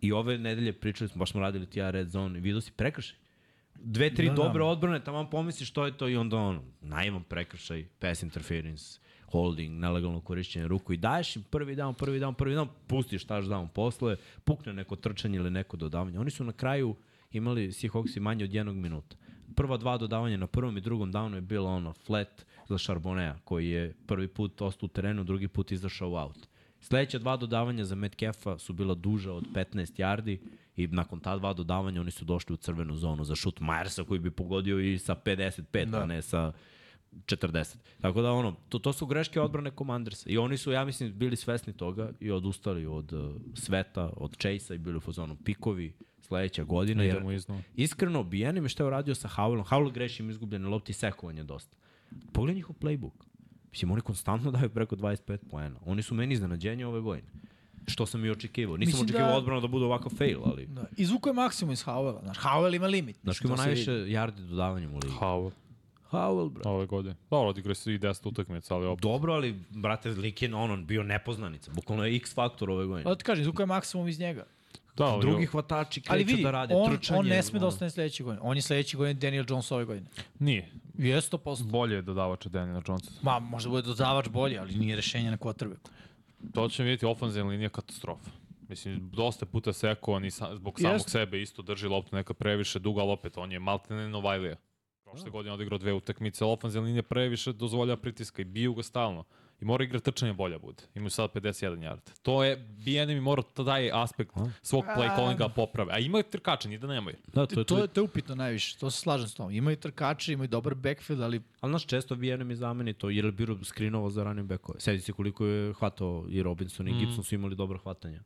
i 0.00 0.12
ove 0.12 0.38
nedelje 0.38 0.72
pričali 0.72 1.08
smo, 1.08 1.18
baš 1.18 1.30
smo 1.30 1.40
radili 1.40 1.66
ti 1.66 1.78
ja 1.78 1.90
Red 1.90 2.08
Zone, 2.08 2.40
vidio 2.40 2.60
si 2.60 2.72
prekršaj. 2.72 3.18
Dve, 3.84 4.14
tri 4.14 4.26
da, 4.26 4.34
da. 4.34 4.42
dobre 4.42 4.58
da. 4.58 4.64
odbrane, 4.64 5.04
tamo 5.04 5.30
pomisliš 5.30 5.68
što 5.68 5.86
je 5.86 5.96
to 5.96 6.08
i 6.08 6.16
onda 6.16 6.36
ono, 6.36 6.62
najman 6.80 7.22
prekršaj, 7.22 7.84
pass 7.98 8.22
interference, 8.22 9.00
holding, 9.32 9.80
nelegalno 9.80 10.20
korišćenje 10.20 10.68
ruku 10.68 10.92
i 10.92 10.96
daješ 10.96 11.36
im 11.36 11.42
prvi 11.42 11.76
down, 11.76 11.92
prvi 11.92 12.20
down, 12.20 12.34
prvi 12.34 12.56
down, 12.56 12.68
pustiš 12.86 13.24
taš 13.24 13.44
down 13.44 13.68
posle, 13.68 14.16
pukne 14.44 14.72
neko 14.72 14.96
trčanje 14.96 15.36
ili 15.36 15.50
neko 15.50 15.76
dodavanje. 15.76 16.18
Oni 16.18 16.30
su 16.30 16.44
na 16.44 16.52
kraju 16.52 16.96
imali 17.32 17.72
Seahawksi 17.72 18.20
manje 18.20 18.44
od 18.44 18.54
jednog 18.54 18.76
minuta. 18.76 19.16
Prva 19.56 19.76
dva 19.76 19.98
dodavanja 19.98 20.36
na 20.36 20.46
prvom 20.46 20.76
i 20.76 20.80
drugom 20.80 21.12
downu 21.12 21.34
je 21.34 21.40
bilo 21.40 21.70
ono 21.70 21.92
flat 21.92 22.46
za 22.68 22.78
Charbonnea, 22.78 23.38
koji 23.44 23.68
je 23.68 23.94
prvi 24.06 24.28
put 24.28 24.62
ostao 24.62 24.86
u 24.86 24.88
terenu, 24.88 25.24
drugi 25.24 25.48
put 25.48 25.72
izašao 25.72 26.14
out. 26.14 26.48
Sledeća 26.80 27.18
dva 27.18 27.36
dodavanja 27.36 27.84
za 27.84 27.94
Metcalfa 27.94 28.58
su 28.58 28.72
bila 28.72 28.94
duža 28.94 29.32
od 29.32 29.44
15 29.54 29.74
yardi 29.76 30.38
i 30.76 30.86
nakon 30.86 31.20
ta 31.20 31.36
dva 31.36 31.52
dodavanja 31.52 32.00
oni 32.00 32.10
su 32.10 32.24
došli 32.24 32.54
u 32.54 32.56
crvenu 32.56 32.96
zonu 32.96 33.24
za 33.24 33.34
šut 33.34 33.60
Majersa 33.60 34.04
koji 34.04 34.20
bi 34.20 34.30
pogodio 34.30 34.80
i 34.80 34.98
sa 34.98 35.14
55, 35.14 35.84
da. 35.84 36.02
a 36.02 36.06
ne 36.06 36.22
sa 36.22 36.52
40. 37.12 37.76
Tako 38.00 38.22
da 38.22 38.32
ono, 38.32 38.56
to, 38.68 38.78
to 38.78 38.92
su 38.92 39.06
greške 39.06 39.40
odbrane 39.40 39.70
Commandersa 39.78 40.30
i 40.30 40.38
oni 40.38 40.56
su, 40.56 40.72
ja 40.72 40.84
mislim, 40.84 41.12
bili 41.12 41.36
svesni 41.36 41.72
toga 41.72 42.10
i 42.20 42.30
odustali 42.30 42.86
od 42.86 43.12
uh, 43.12 43.34
sveta, 43.54 44.10
od 44.16 44.36
Chase-a 44.36 44.74
i 44.74 44.78
bili 44.78 44.96
u 44.96 45.00
fazonu 45.00 45.36
pikovi 45.44 45.92
sledeća 46.20 46.64
godina. 46.64 47.02
Jer, 47.02 47.22
iskreno, 47.76 48.22
Bijeni 48.22 48.60
mi 48.60 48.68
što 48.68 48.82
je 48.82 48.86
uradio 48.86 49.14
sa 49.14 49.28
Howellom. 49.28 49.64
Howell 49.64 49.92
greši 49.92 50.22
im 50.22 50.30
izgubljene 50.30 50.68
lopti 50.68 50.92
sekovanje 50.92 51.44
dosta. 51.44 51.76
Pogledaj 52.32 52.54
njihov 52.54 52.76
playbook. 52.80 53.24
Mislim, 53.70 53.90
oni 53.90 54.00
konstantno 54.00 54.50
daju 54.56 54.70
preko 54.70 54.96
25 54.96 55.38
poena. 55.50 55.80
Oni 55.84 56.02
su 56.02 56.14
meni 56.14 56.34
iznenađenje 56.34 56.86
ove 56.86 57.00
godine. 57.00 57.28
Što 57.86 58.06
sam 58.06 58.24
i 58.24 58.30
očekivao. 58.30 58.76
Nisam 58.76 58.88
Mislim 58.90 59.04
očekivao 59.04 59.30
da... 59.30 59.36
odbrano 59.36 59.60
da 59.60 59.66
bude 59.66 59.84
ovako 59.84 60.10
fail, 60.10 60.38
ali... 60.44 60.66
Da. 60.66 60.84
Izvuko 60.96 61.28
je 61.28 61.32
maksimum 61.32 61.72
iz 61.72 61.84
Howella. 61.84 62.22
Znaš, 62.22 62.38
Howell 62.38 62.76
ima 62.76 62.86
limit. 62.86 63.16
Znaš, 63.22 63.40
ima 63.40 63.56
najviše 63.56 63.90
yardi 63.90 64.48
dodavanjem 64.48 64.94
u 64.94 64.98
ligi. 64.98 65.14
Howell. 65.20 65.50
Howell, 66.10 66.50
bro. 66.50 66.70
Ove 66.70 66.86
godine. 66.86 67.14
Dobro, 67.30 67.48
odigrao 67.48 67.74
se 67.74 67.94
i 67.94 67.98
10 67.98 68.28
utakmica, 68.28 68.74
ali 68.74 68.86
opet. 68.86 69.02
Dobro, 69.02 69.32
ali, 69.32 69.60
brate, 69.70 70.10
lik 70.10 70.42
je 70.42 70.54
ono, 70.54 70.76
bio 70.76 71.02
nepoznanica. 71.02 71.70
Bukvalno 71.74 72.04
je 72.04 72.16
X 72.16 72.34
faktor 72.34 72.70
ove 72.70 72.86
godine. 72.86 73.10
Da 73.10 73.14
ti 73.14 73.24
kažem, 73.24 73.42
izvuko 73.42 73.62
je 73.62 73.66
maksimum 73.66 74.08
iz 74.08 74.20
njega. 74.20 74.44
Da, 74.96 75.04
ali 75.04 75.20
drugi 75.20 75.46
hvatači 75.46 76.00
kreću 76.00 76.12
ali 76.12 76.24
vidi, 76.24 76.42
da 76.42 76.50
rade 76.50 76.74
on, 76.74 76.96
trčanje. 76.96 77.20
on 77.20 77.26
ne 77.26 77.42
sme 77.42 77.58
da 77.58 77.66
ostane 77.66 77.90
sledeće 77.90 78.24
godine. 78.24 78.40
On 78.42 78.56
je 78.56 78.62
sledeće 78.62 78.96
godine 78.96 79.14
Daniel 79.14 79.44
Jones 79.48 79.72
ove 79.72 79.84
godine. 79.84 80.06
Nije. 80.38 80.68
Je 80.98 81.20
100%. 81.20 81.70
Bolje 81.70 81.94
je 81.94 82.02
dodavač 82.02 82.46
od 82.46 82.52
Daniel 82.52 82.82
Jonesa. 82.88 83.10
Ma, 83.22 83.38
možda 83.38 83.70
bude 83.70 83.82
dodavač 83.82 84.28
bolje, 84.28 84.58
ali 84.58 84.74
nije 84.74 84.96
rešenje 84.96 85.30
na 85.30 85.36
quarterbacku. 85.36 85.90
To 86.54 86.68
ćemo 86.68 86.84
vidjeti, 86.84 87.06
ofenzivna 87.06 87.50
linija 87.50 87.68
katastrofa. 87.68 88.30
Mislim, 88.68 89.10
dosta 89.12 89.46
puta 89.46 89.72
seko, 89.72 90.12
on 90.12 90.24
i 90.24 90.30
sa, 90.30 90.56
zbog 90.56 90.74
Jest. 90.74 90.82
samog 90.82 91.10
sebe 91.10 91.42
isto 91.42 91.62
drži 91.62 91.88
loptu 91.88 92.16
neka 92.16 92.34
previše 92.34 92.78
duga, 92.78 93.02
ali 93.02 93.12
opet 93.12 93.36
on 93.36 93.52
je 93.52 93.58
maltene 93.58 94.08
Novajlija. 94.08 94.56
Prošle 95.04 95.24
da. 95.24 95.30
godine 95.30 95.54
odigrao 95.54 95.78
dve 95.78 95.92
utakmice, 95.92 96.44
ali 96.44 96.52
ofenzivna 96.52 96.86
linija 96.86 97.02
previše 97.02 97.52
dozvoljava 97.52 98.00
pritiska 98.00 98.42
i 98.42 98.44
biju 98.44 98.74
ga 98.74 98.82
stalno. 98.82 99.24
I 99.62 99.64
mora 99.64 99.84
igra 99.84 100.00
trčanje 100.00 100.32
bolja 100.32 100.58
bude. 100.58 100.82
Imaju 100.94 101.10
sad 101.10 101.32
51 101.34 101.78
yard. 101.78 102.00
To 102.22 102.44
je, 102.44 102.56
BNM 102.56 103.22
mora 103.22 103.42
taj 103.42 103.90
aspekt 103.92 104.36
A? 104.36 104.50
svog 104.62 104.84
play 104.84 105.16
callinga 105.16 105.48
poprave. 105.48 105.92
A 105.92 105.98
imaju 105.98 106.24
trkače, 106.30 106.68
nije 106.68 106.78
da 106.78 106.86
nemaju. 106.86 107.16
Da, 107.26 107.46
to, 107.46 107.60
je, 107.60 107.64
to, 107.64 107.78
je, 107.78 107.88
to 107.88 108.00
je 108.00 108.04
upitno 108.04 108.34
najviše. 108.34 108.78
To 108.78 108.90
se 108.90 109.00
slažem 109.00 109.28
s 109.28 109.34
tom. 109.34 109.52
Imaju 109.52 109.76
trkače, 109.76 110.32
imaju 110.32 110.48
dobar 110.48 110.74
backfield, 110.74 111.22
ali... 111.22 111.40
Ali 111.60 111.72
naš 111.72 111.86
često 111.86 112.16
BNM 112.16 112.50
je 112.50 112.56
zameni 112.56 112.94
to, 112.94 113.10
jer 113.10 113.24
je 113.24 113.32
biro 113.32 113.64
skrinovo 113.64 114.10
za 114.10 114.24
ranim 114.24 114.46
backove. 114.46 114.80
Sedi 114.80 115.00
se 115.00 115.12
koliko 115.12 115.46
je 115.46 115.72
hvatao 115.72 116.26
i 116.28 116.42
Robinson 116.42 116.88
i 116.88 116.92
mm. 116.92 116.98
Gibson 116.98 117.24
su 117.24 117.34
imali 117.34 117.56
dobro 117.56 117.78
hvatanje. 117.78 118.20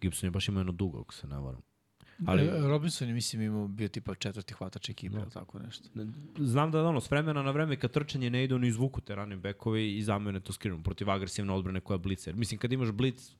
Gibson 0.00 0.26
je 0.26 0.30
baš 0.30 0.48
imao 0.48 0.60
jedno 0.60 0.72
dugo, 0.72 1.00
ako 1.00 1.14
se 1.14 1.26
ne 1.26 1.38
varam. 1.38 1.71
Ali, 2.26 2.42
e, 2.42 2.60
Robinson 2.60 3.08
je, 3.08 3.14
mislim, 3.14 3.42
imao 3.42 3.68
bio 3.68 3.88
tipa 3.88 4.14
četvrti 4.14 4.54
hvatač 4.54 4.88
ekipe, 4.88 5.16
no. 5.16 5.26
tako 5.26 5.58
nešto. 5.58 5.88
Znam 6.38 6.70
da 6.70 6.84
ono, 6.84 7.00
s 7.00 7.10
vremena 7.10 7.42
na 7.42 7.50
vreme 7.50 7.76
kad 7.76 7.90
trčanje 7.90 8.30
ne 8.30 8.44
ide, 8.44 8.54
oni 8.54 8.68
izvuku 8.68 9.00
te 9.00 9.14
running 9.14 9.42
backovi 9.42 9.96
i 9.96 10.02
zamene 10.02 10.40
to 10.40 10.52
skrinu 10.52 10.82
protiv 10.82 11.10
agresivne 11.10 11.52
odbrane 11.52 11.80
koja 11.80 11.98
blice. 11.98 12.32
Mislim, 12.32 12.58
kad 12.58 12.72
imaš 12.72 12.90
blic, 12.90 13.30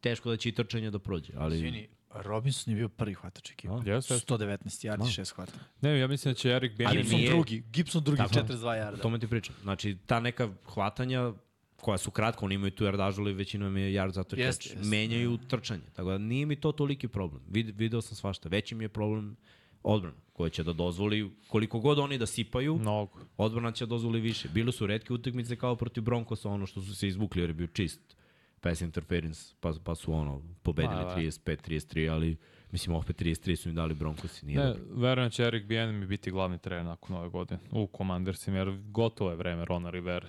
teško 0.00 0.30
da 0.30 0.36
će 0.36 0.48
i 0.48 0.52
trčanje 0.52 0.90
da 0.90 0.98
prođe. 0.98 1.32
Ali... 1.36 1.56
Izvini, 1.56 1.88
Robinson 2.10 2.72
je 2.72 2.76
bio 2.76 2.88
prvi 2.88 3.14
hvatač 3.14 3.50
ekipe. 3.50 3.72
Yes, 3.72 4.26
119 4.26 4.88
yardi, 4.88 5.20
6 5.20 5.34
hvata. 5.34 5.52
Ne, 5.80 5.98
ja 5.98 6.06
mislim 6.06 6.34
da 6.34 6.38
će 6.38 6.50
Eric 6.50 6.72
Bieniemy... 6.72 6.96
Gibson 6.96 7.18
nije... 7.18 7.30
drugi, 7.30 7.64
Gibson 7.72 8.04
drugi, 8.04 8.18
Tako, 8.18 8.34
42 8.34 8.56
yarda. 8.58 9.02
To 9.02 9.10
me 9.10 9.18
ti 9.18 9.26
pričam. 9.26 9.54
Znači, 9.62 9.96
ta 10.06 10.20
neka 10.20 10.48
hvatanja 10.74 11.32
koja 11.80 11.98
su 11.98 12.10
kratka, 12.10 12.44
oni 12.44 12.54
imaju 12.54 12.70
tu 12.70 12.84
yardažu, 12.84 13.20
ali 13.20 13.32
većinom 13.32 13.76
je 13.76 13.90
yard 13.90 14.12
zato 14.12 14.36
jest, 14.36 14.66
jest. 14.66 14.90
menjaju 14.90 15.38
trčanje. 15.48 15.82
Tako 15.92 16.10
da 16.10 16.18
nije 16.18 16.46
mi 16.46 16.56
to 16.56 16.72
toliki 16.72 17.08
problem. 17.08 17.42
Vid, 17.48 17.78
video 17.78 18.00
sam 18.00 18.16
svašta. 18.16 18.48
Veći 18.48 18.74
mi 18.74 18.84
je 18.84 18.88
problem 18.88 19.36
odbrana 19.82 20.16
koja 20.32 20.50
će 20.50 20.62
da 20.62 20.72
dozvoli 20.72 21.30
koliko 21.48 21.80
god 21.80 21.98
oni 21.98 22.18
da 22.18 22.26
sipaju, 22.26 22.78
Mnogo. 22.78 23.18
odbrana 23.36 23.72
će 23.72 23.86
da 23.86 23.90
dozvoli 23.90 24.20
više. 24.20 24.48
Bile 24.48 24.72
su 24.72 24.86
redke 24.86 25.12
utakmice 25.12 25.56
kao 25.56 25.76
protiv 25.76 26.02
Broncosa, 26.02 26.48
ono 26.48 26.66
što 26.66 26.80
su 26.80 26.94
se 26.94 27.08
izvukli 27.08 27.42
jer 27.42 27.50
je 27.50 27.54
bio 27.54 27.66
čist 27.66 28.16
pass 28.60 28.80
interference, 28.80 29.54
pa, 29.60 29.72
pa 29.84 29.94
su 29.94 30.12
ono 30.12 30.42
pobedili 30.62 31.04
35-33, 31.04 32.12
ali 32.12 32.36
mislim 32.72 32.96
opet 32.96 33.20
33 33.20 33.56
su 33.56 33.68
im 33.68 33.74
dali 33.74 33.94
Broncosi. 33.94 34.46
Nije 34.46 34.58
ne, 34.58 34.74
verujem 34.90 35.26
da 35.26 35.30
će 35.30 35.42
Eric 35.42 35.64
Bieniemy 35.64 36.06
biti 36.06 36.30
glavni 36.30 36.58
trener 36.58 36.84
nakon 36.84 37.16
ove 37.16 37.28
godine 37.28 37.60
u 37.70 37.88
Commandersima, 37.96 38.56
jer 38.56 38.78
gotovo 38.90 39.30
je 39.30 39.36
vreme 39.36 39.64
Rona 39.64 39.90
Rivera 39.90 40.28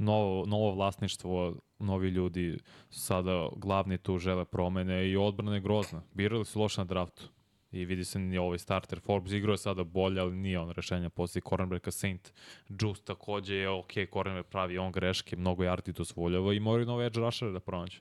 novo, 0.00 0.46
novo 0.46 0.74
vlasništvo, 0.74 1.56
novi 1.78 2.08
ljudi 2.08 2.58
sada 2.90 3.48
glavni 3.56 3.98
tu 3.98 4.18
žele 4.18 4.44
promene 4.44 5.10
i 5.10 5.16
odbrana 5.16 5.54
je 5.54 5.60
grozna. 5.60 6.02
Birali 6.14 6.44
su 6.44 6.60
loše 6.60 6.80
na 6.80 6.84
draftu. 6.84 7.28
I 7.72 7.84
vidi 7.84 8.04
se 8.04 8.18
ni 8.18 8.38
ovaj 8.38 8.58
starter. 8.58 9.00
Forbes 9.00 9.32
igrao 9.32 9.52
je 9.52 9.58
sada 9.58 9.84
bolje, 9.84 10.20
ali 10.20 10.36
nije 10.36 10.58
on 10.58 10.70
rešenja 10.70 11.10
posle 11.10 11.40
cornerbacka 11.48 11.90
Saint. 11.90 12.32
Juice 12.68 13.02
takođe 13.04 13.54
je 13.54 13.68
ok, 13.68 13.92
cornerback 14.12 14.50
pravi 14.50 14.78
on 14.78 14.92
greške, 14.92 15.36
mnogo 15.36 15.62
yardi 15.62 15.92
dozvoljava 15.92 16.54
i 16.54 16.60
moraju 16.60 16.86
nove 16.86 17.06
edge 17.06 17.20
rusher 17.20 17.52
da 17.52 17.60
pronađe. 17.60 17.98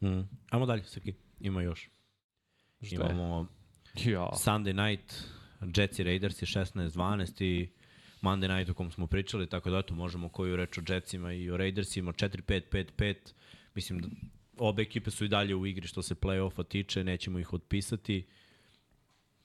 Mm. 0.00 0.20
Ajmo 0.50 0.66
dalje, 0.66 0.82
Srki. 0.82 1.14
Ima 1.40 1.62
još. 1.62 1.90
Šta 2.82 2.94
Imamo 2.94 3.46
ja. 4.04 4.28
Sunday 4.32 4.88
night, 4.88 5.14
Jets 5.76 5.98
i 5.98 6.04
Raiders 6.04 6.42
je 6.42 6.46
16-12 6.46 7.44
i 7.44 7.68
Monday 8.24 8.56
night 8.56 8.70
o 8.70 8.74
kom 8.74 8.90
smo 8.90 9.06
pričali, 9.06 9.46
tako 9.46 9.70
da 9.70 9.78
eto, 9.78 9.94
možemo 9.94 10.28
koju 10.28 10.56
reč 10.56 10.78
o 10.78 10.82
Jetsima 10.88 11.32
i 11.32 11.50
o 11.50 11.56
Raidersima, 11.56 12.12
4-5-5-5, 12.12 13.14
mislim 13.74 13.98
da 13.98 14.08
obe 14.58 14.82
ekipe 14.82 15.10
su 15.10 15.24
i 15.24 15.28
dalje 15.28 15.54
u 15.54 15.66
igri 15.66 15.86
što 15.86 16.02
se 16.02 16.14
play-offa 16.14 16.68
tiče, 16.68 17.04
nećemo 17.04 17.38
ih 17.38 17.52
otpisati. 17.52 18.26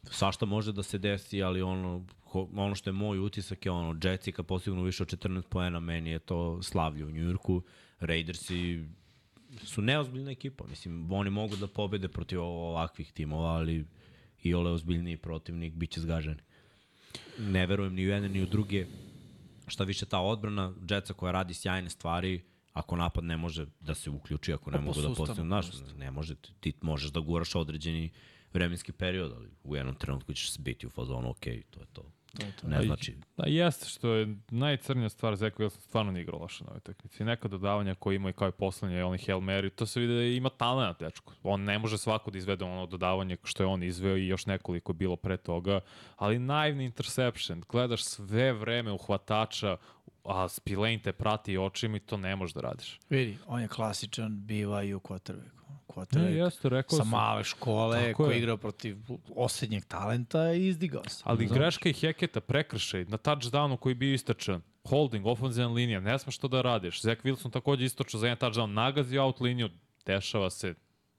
Sašta 0.03 0.45
može 0.45 0.71
da 0.73 0.83
se 0.83 0.97
desi, 0.97 1.43
ali 1.43 1.61
ono, 1.61 2.05
ono 2.55 2.75
što 2.75 2.89
je 2.89 2.93
moj 2.93 3.19
utisak 3.19 3.65
je 3.65 3.71
ono, 3.71 3.99
Jetsi 4.03 4.31
kad 4.31 4.45
postignu 4.45 4.83
više 4.83 5.03
od 5.03 5.09
14 5.09 5.41
poena, 5.49 5.79
meni 5.79 6.09
je 6.09 6.19
to 6.19 6.63
slavlje 6.63 7.05
u 7.05 7.11
Njujorku. 7.11 7.61
Raidersi 7.99 8.85
su 9.63 9.81
neozbiljna 9.81 10.31
ekipa. 10.31 10.67
Mislim, 10.67 11.11
oni 11.11 11.29
mogu 11.29 11.55
da 11.55 11.67
pobede 11.67 12.07
protiv 12.07 12.41
ovakvih 12.41 13.11
timova, 13.11 13.49
ali 13.49 13.85
i 14.43 14.53
ole 14.53 14.71
ozbiljniji 14.71 15.17
protivnik 15.17 15.73
biće 15.73 16.01
zgaženi 16.01 16.48
ne 17.37 17.67
verujem 17.67 17.93
ni 17.93 18.05
u 18.05 18.09
jedne 18.09 18.29
ni 18.29 18.43
u 18.43 18.45
druge. 18.45 18.85
Šta 19.67 19.83
više 19.83 20.05
ta 20.05 20.19
odbrana 20.19 20.73
Jetsa 20.89 21.13
koja 21.13 21.31
radi 21.31 21.53
sjajne 21.53 21.89
stvari, 21.89 22.41
ako 22.73 22.95
napad 22.95 23.23
ne 23.23 23.37
može 23.37 23.65
da 23.79 23.95
se 23.95 24.09
uključi, 24.09 24.53
ako 24.53 24.71
ne 24.71 24.77
pa 24.77 24.83
mogu 24.83 25.01
da 25.01 25.13
postane, 25.13 25.47
znaš, 25.47 25.65
ne 25.97 26.11
može, 26.11 26.35
ti 26.35 26.73
možeš 26.81 27.11
da 27.11 27.19
guraš 27.19 27.55
određeni 27.55 28.09
vremenski 28.53 28.91
period, 28.91 29.31
ali 29.35 29.49
u 29.63 29.75
jednom 29.75 29.95
trenutku 29.95 30.33
ćeš 30.33 30.57
biti 30.57 30.87
u 30.87 30.89
fazonu, 30.89 31.29
ok, 31.29 31.45
to 31.69 31.79
je 31.79 31.85
to. 31.93 32.11
To 32.37 32.45
je 32.45 32.51
to. 32.61 32.67
Ne 32.67 32.83
znači. 32.83 33.15
Da, 33.37 33.43
jeste 33.47 33.85
što 33.85 34.13
je 34.13 34.35
najcrnija 34.49 35.09
stvar 35.09 35.35
Zeko 35.35 35.63
Wilson 35.63 35.79
stvarno 35.79 36.11
nije 36.11 36.21
igrao 36.21 36.39
loše 36.39 36.63
na 36.63 36.69
ovoj 36.69 36.79
takmici. 36.79 37.23
Neka 37.23 37.47
dodavanja 37.47 37.95
koje 37.95 38.15
ima 38.15 38.29
i 38.29 38.33
kao 38.33 38.47
i 38.47 38.51
poslednje, 38.51 39.03
onih 39.03 39.25
Hail 39.27 39.39
Mary, 39.39 39.69
to 39.69 39.85
se 39.85 39.99
vidi 39.99 40.13
da 40.13 40.21
ima 40.21 40.49
talent, 40.49 40.99
dečko. 40.99 41.33
On 41.43 41.63
ne 41.63 41.79
može 41.79 41.97
svako 41.97 42.31
da 42.31 42.37
izvede 42.37 42.65
ono 42.65 42.85
dodavanje 42.85 43.37
što 43.43 43.63
je 43.63 43.67
on 43.67 43.83
izveo 43.83 44.17
i 44.17 44.27
još 44.27 44.45
nekoliko 44.45 44.91
je 44.91 44.95
bilo 44.95 45.15
pre 45.15 45.37
toga, 45.37 45.79
ali 46.15 46.39
naivni 46.39 46.85
interception, 46.85 47.63
gledaš 47.69 48.03
sve 48.03 48.53
vreme 48.53 48.91
uhvatača, 48.91 49.77
a 50.23 50.47
Spillane 50.49 50.99
te 50.99 51.11
prati 51.11 51.57
očima 51.57 51.97
i 51.97 51.99
to 51.99 52.17
ne 52.17 52.35
možeš 52.35 52.53
da 52.53 52.61
radiš. 52.61 52.99
Vidi, 53.09 53.37
on 53.47 53.61
je 53.61 53.67
klasičan, 53.67 54.45
biva 54.45 54.83
i 54.83 54.93
u 54.93 54.99
quarterbacku. 54.99 55.58
Quarterback. 55.89 56.23
Ne, 56.23 56.33
jeste, 56.33 56.69
rekao 56.69 56.97
sa 56.97 57.03
male 57.05 57.43
škole, 57.43 58.01
Tako 58.01 58.23
koji 58.23 58.33
je. 58.33 58.39
igrao 58.39 58.57
protiv 58.57 58.97
osrednjeg 59.29 59.85
talenta 59.85 60.53
i 60.53 60.67
izdigao 60.67 61.03
se. 61.05 61.21
Ali 61.25 61.47
Znaš. 61.47 61.57
greška 61.57 61.89
i 61.89 61.93
Heketa, 61.93 62.41
prekršaj, 62.41 63.05
na 63.05 63.17
touchdownu 63.17 63.77
koji 63.77 63.91
je 63.91 63.95
bio 63.95 64.13
istračan, 64.13 64.61
holding, 64.83 65.25
ofenzivna 65.25 65.69
linija, 65.69 65.99
ne 65.99 66.19
smeš 66.19 66.37
to 66.37 66.47
da 66.47 66.61
radiš. 66.61 67.01
Zach 67.01 67.21
Wilson 67.21 67.51
takođe 67.51 67.85
istočao 67.85 68.19
za 68.19 68.27
jedan 68.27 68.37
touchdown, 68.43 68.65
nagazi 68.67 69.17
out 69.17 69.41
liniju, 69.41 69.69
dešava 70.05 70.49
se, 70.49 70.73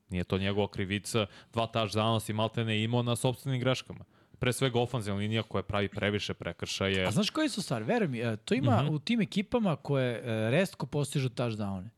nije 0.08 0.24
to 0.24 0.38
njegova 0.38 0.68
krivica, 0.68 1.26
dva 1.52 1.66
touchdowna 1.66 2.20
si 2.20 2.32
maltene 2.32 2.82
imao 2.82 3.02
na 3.02 3.16
sobstvenim 3.16 3.60
greškama. 3.60 4.04
Pre 4.38 4.52
svega 4.52 4.80
ofenzivna 4.80 5.18
linija 5.18 5.42
koja 5.42 5.62
pravi 5.62 5.88
previše 5.88 6.34
prekršaje. 6.34 7.06
A 7.06 7.10
znaš 7.10 7.30
koji 7.30 7.48
su 7.48 7.62
stvari? 7.62 7.84
Veruj 7.84 8.08
mi, 8.08 8.18
e, 8.18 8.36
to 8.36 8.54
ima 8.54 8.82
Mhm. 8.82 8.94
u 8.94 8.98
tim 8.98 9.20
ekipama 9.20 9.76
koje 9.76 10.14
e, 10.14 10.50
restko 10.50 10.86
postižu 10.86 11.28
touchdowne. 11.28 11.88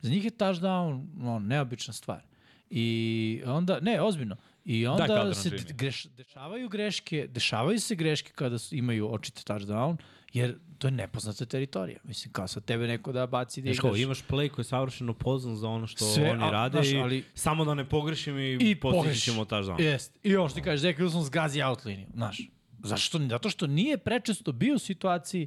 Za 0.00 0.10
njih 0.10 0.24
je 0.24 0.30
touchdown 0.30 1.06
no, 1.16 1.38
neobična 1.38 1.92
stvar. 1.92 2.22
I 2.70 3.42
onda, 3.46 3.78
ne, 3.80 4.02
ozbiljno. 4.02 4.36
I 4.64 4.86
onda 4.86 5.06
Calderon 5.06 5.34
se 5.34 5.50
greš, 5.68 6.04
dešavaju 6.04 6.68
greške, 6.68 7.26
dešavaju 7.30 7.80
se 7.80 7.94
greške 7.94 8.32
kada 8.34 8.58
su, 8.58 8.74
imaju 8.74 9.12
očite 9.12 9.42
touchdown, 9.52 9.96
jer 10.32 10.58
to 10.78 10.86
je 10.86 10.90
nepoznata 10.90 11.46
teritorija. 11.46 11.98
Mislim, 12.04 12.32
kao 12.32 12.48
sa 12.48 12.60
tebe 12.60 12.86
neko 12.86 13.12
da 13.12 13.26
baci 13.26 13.62
da 13.62 13.70
igraš. 13.70 13.80
kao, 13.80 13.96
imaš 13.96 14.22
play 14.28 14.48
koji 14.48 14.62
je 14.62 14.68
savršeno 14.68 15.14
poznan 15.14 15.56
za 15.56 15.68
ono 15.68 15.86
što 15.86 16.04
Sve, 16.04 16.30
oni 16.30 16.44
a, 16.44 16.50
rade 16.50 16.78
znaš, 16.78 16.92
i 16.92 16.96
ali- 16.96 17.24
samo 17.34 17.64
da 17.64 17.74
ne 17.74 17.88
pogrešim 17.88 18.38
i, 18.38 18.58
I 18.60 18.74
postići 18.80 19.20
ćemo 19.20 19.44
touchdown. 19.44 19.80
Jest. 19.80 20.18
I 20.22 20.36
ovo 20.36 20.48
što 20.48 20.58
ti 20.58 20.64
kažeš, 20.64 20.80
Zach 20.80 20.98
Wilson 20.98 21.22
zgazi 21.22 21.62
out 21.62 21.84
liniju. 21.84 22.06
Znaš, 22.14 22.40
zašto? 22.82 23.18
Zato 23.18 23.50
što 23.50 23.66
nije 23.66 23.98
prečesto 23.98 24.52
bio 24.52 24.74
u 24.74 24.78
situaciji 24.78 25.46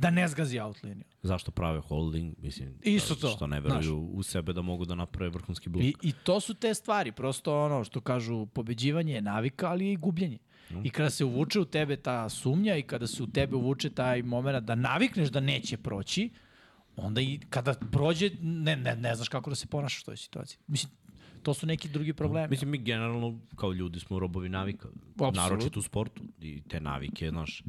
da 0.00 0.10
ne 0.10 0.28
zgazi 0.28 0.58
out 0.60 0.82
liniju. 0.82 1.04
Zašto 1.22 1.50
prave 1.50 1.80
holding? 1.80 2.34
Mislim, 2.38 2.78
Isto 2.82 3.14
da- 3.14 3.20
to, 3.20 3.28
Što 3.28 3.46
ne 3.46 3.60
veruju 3.60 3.98
u 3.98 4.22
sebe 4.22 4.52
da 4.52 4.62
mogu 4.62 4.84
da 4.84 4.94
naprave 4.94 5.30
vrhunski 5.30 5.68
blok. 5.68 5.84
I, 5.84 5.94
I 6.02 6.12
to 6.12 6.40
su 6.40 6.54
te 6.54 6.74
stvari, 6.74 7.12
prosto 7.12 7.64
ono 7.64 7.84
što 7.84 8.00
kažu, 8.00 8.46
pobeđivanje 8.46 9.14
je 9.14 9.22
navika, 9.22 9.68
ali 9.70 9.86
je 9.86 9.92
i 9.92 9.96
gubljenje. 9.96 10.38
I 10.84 10.90
kada 10.90 11.10
se 11.10 11.24
uvuče 11.24 11.60
u 11.60 11.64
tebe 11.64 11.96
ta 11.96 12.28
sumnja 12.28 12.76
i 12.76 12.82
kada 12.82 13.06
se 13.06 13.22
u 13.22 13.26
tebe 13.26 13.56
uvuče 13.56 13.90
taj 13.90 14.22
moment 14.22 14.64
da 14.64 14.74
navikneš 14.74 15.28
da 15.28 15.40
neće 15.40 15.76
proći, 15.76 16.30
onda 16.96 17.20
i 17.20 17.40
kada 17.50 17.74
prođe, 17.92 18.30
ne, 18.40 18.76
ne, 18.76 18.96
ne 18.96 19.14
znaš 19.14 19.28
kako 19.28 19.50
da 19.50 19.56
se 19.56 19.66
ponašaš 19.66 20.02
u 20.02 20.04
toj 20.04 20.16
situaciji. 20.16 20.58
Mislim, 20.66 20.92
to 21.42 21.54
su 21.54 21.66
neki 21.66 21.88
drugi 21.88 22.12
problemi. 22.12 22.48
Mislim, 22.50 22.70
mi 22.70 22.78
generalno 22.78 23.40
kao 23.56 23.72
ljudi 23.72 24.00
smo 24.00 24.18
robovi 24.18 24.48
navika. 24.48 24.88
Apsolutno. 25.14 25.42
Naročito 25.42 25.78
u 25.80 25.82
sportu. 25.82 26.22
I 26.40 26.62
te 26.68 26.80
navike, 26.80 27.30
znaš, 27.30 27.62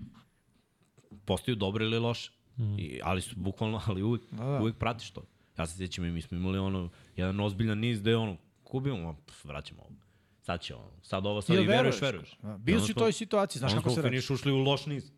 postaju 1.26 1.55
dobre 1.55 1.86
ili 1.86 1.99
loše. 1.99 2.32
Mhm. 2.59 2.80
I, 2.80 2.99
ali 3.03 3.22
su 3.22 3.36
bukvalno, 3.36 3.82
ali 3.88 4.03
uvijek, 4.03 4.24
da, 4.32 4.43
da. 4.43 4.59
uvijek 4.61 4.78
pratiš 4.78 5.11
to. 5.11 5.24
Ja 5.57 5.67
se 5.67 5.78
sjećam 5.78 6.05
i 6.05 6.11
mi 6.11 6.22
smo 6.22 6.38
imali 6.38 6.57
ono, 6.57 6.89
jedan 7.15 7.39
ozbiljan 7.39 7.80
niz 7.80 8.01
gde 8.01 8.15
ono, 8.15 8.38
kubimo, 8.63 9.09
a, 9.09 9.13
pf, 9.26 9.45
vraćamo 9.45 9.82
ovo. 9.82 9.95
Sad 10.41 10.61
će 10.61 10.76
ono, 10.76 10.91
sad 11.01 11.26
ovo, 11.26 11.41
sad 11.41 11.55
Jel 11.55 11.63
i 11.63 11.67
veruješ, 11.67 12.01
veruješ? 12.01 12.38
Da, 12.41 12.57
bio 12.57 12.78
I 12.78 12.80
si 12.80 12.91
u 12.91 12.95
toj 12.95 13.11
situaciji, 13.11 13.59
znaš 13.59 13.74
kako 13.74 13.89
se 13.89 14.01
finišu 14.01 14.34
ušli 14.34 14.51
u 14.51 14.57
loš 14.57 14.86
niz. 14.86 15.11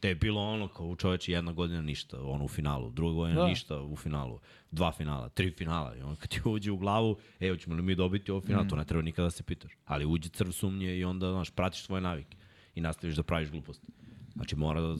Te 0.00 0.08
je 0.08 0.14
bilo 0.14 0.40
ono 0.42 0.68
kao 0.68 0.86
u 0.86 0.96
čoveče 0.96 1.32
jedna 1.32 1.52
godina 1.52 1.82
ništa, 1.82 2.22
ono 2.22 2.44
u 2.44 2.48
finalu, 2.48 2.90
druga 2.90 3.14
godina 3.14 3.36
da. 3.36 3.42
Da. 3.42 3.48
ništa 3.48 3.80
u 3.82 3.96
finalu, 3.96 4.40
dva 4.70 4.92
finala, 4.92 5.28
tri 5.28 5.50
finala 5.50 5.96
i 5.96 6.02
on 6.02 6.16
kad 6.16 6.30
ti 6.30 6.40
uđe 6.48 6.70
u 6.70 6.76
glavu, 6.76 7.18
e, 7.40 7.50
hoćemo 7.50 7.76
li 7.76 7.82
mi 7.82 7.94
dobiti 7.94 8.30
ovo 8.30 8.40
final, 8.40 8.64
mm. 8.64 8.68
to 8.68 8.76
ne 8.76 8.84
treba 8.84 9.02
nikada 9.02 9.26
da 9.26 9.30
se 9.30 9.42
pitaš. 9.42 9.72
Ali 9.84 10.06
uđe 10.06 10.28
crv 10.28 10.50
sumnje 10.50 10.96
i 10.96 11.04
onda, 11.04 11.30
znaš, 11.30 11.50
pratiš 11.50 11.84
svoje 11.84 12.00
navike 12.00 12.36
i 12.74 12.80
nastaviš 12.80 13.16
da 13.16 13.22
praviš 13.22 13.50
gluposti. 13.50 13.86
Znači 14.34 14.56
mora 14.56 14.80
da, 14.80 14.96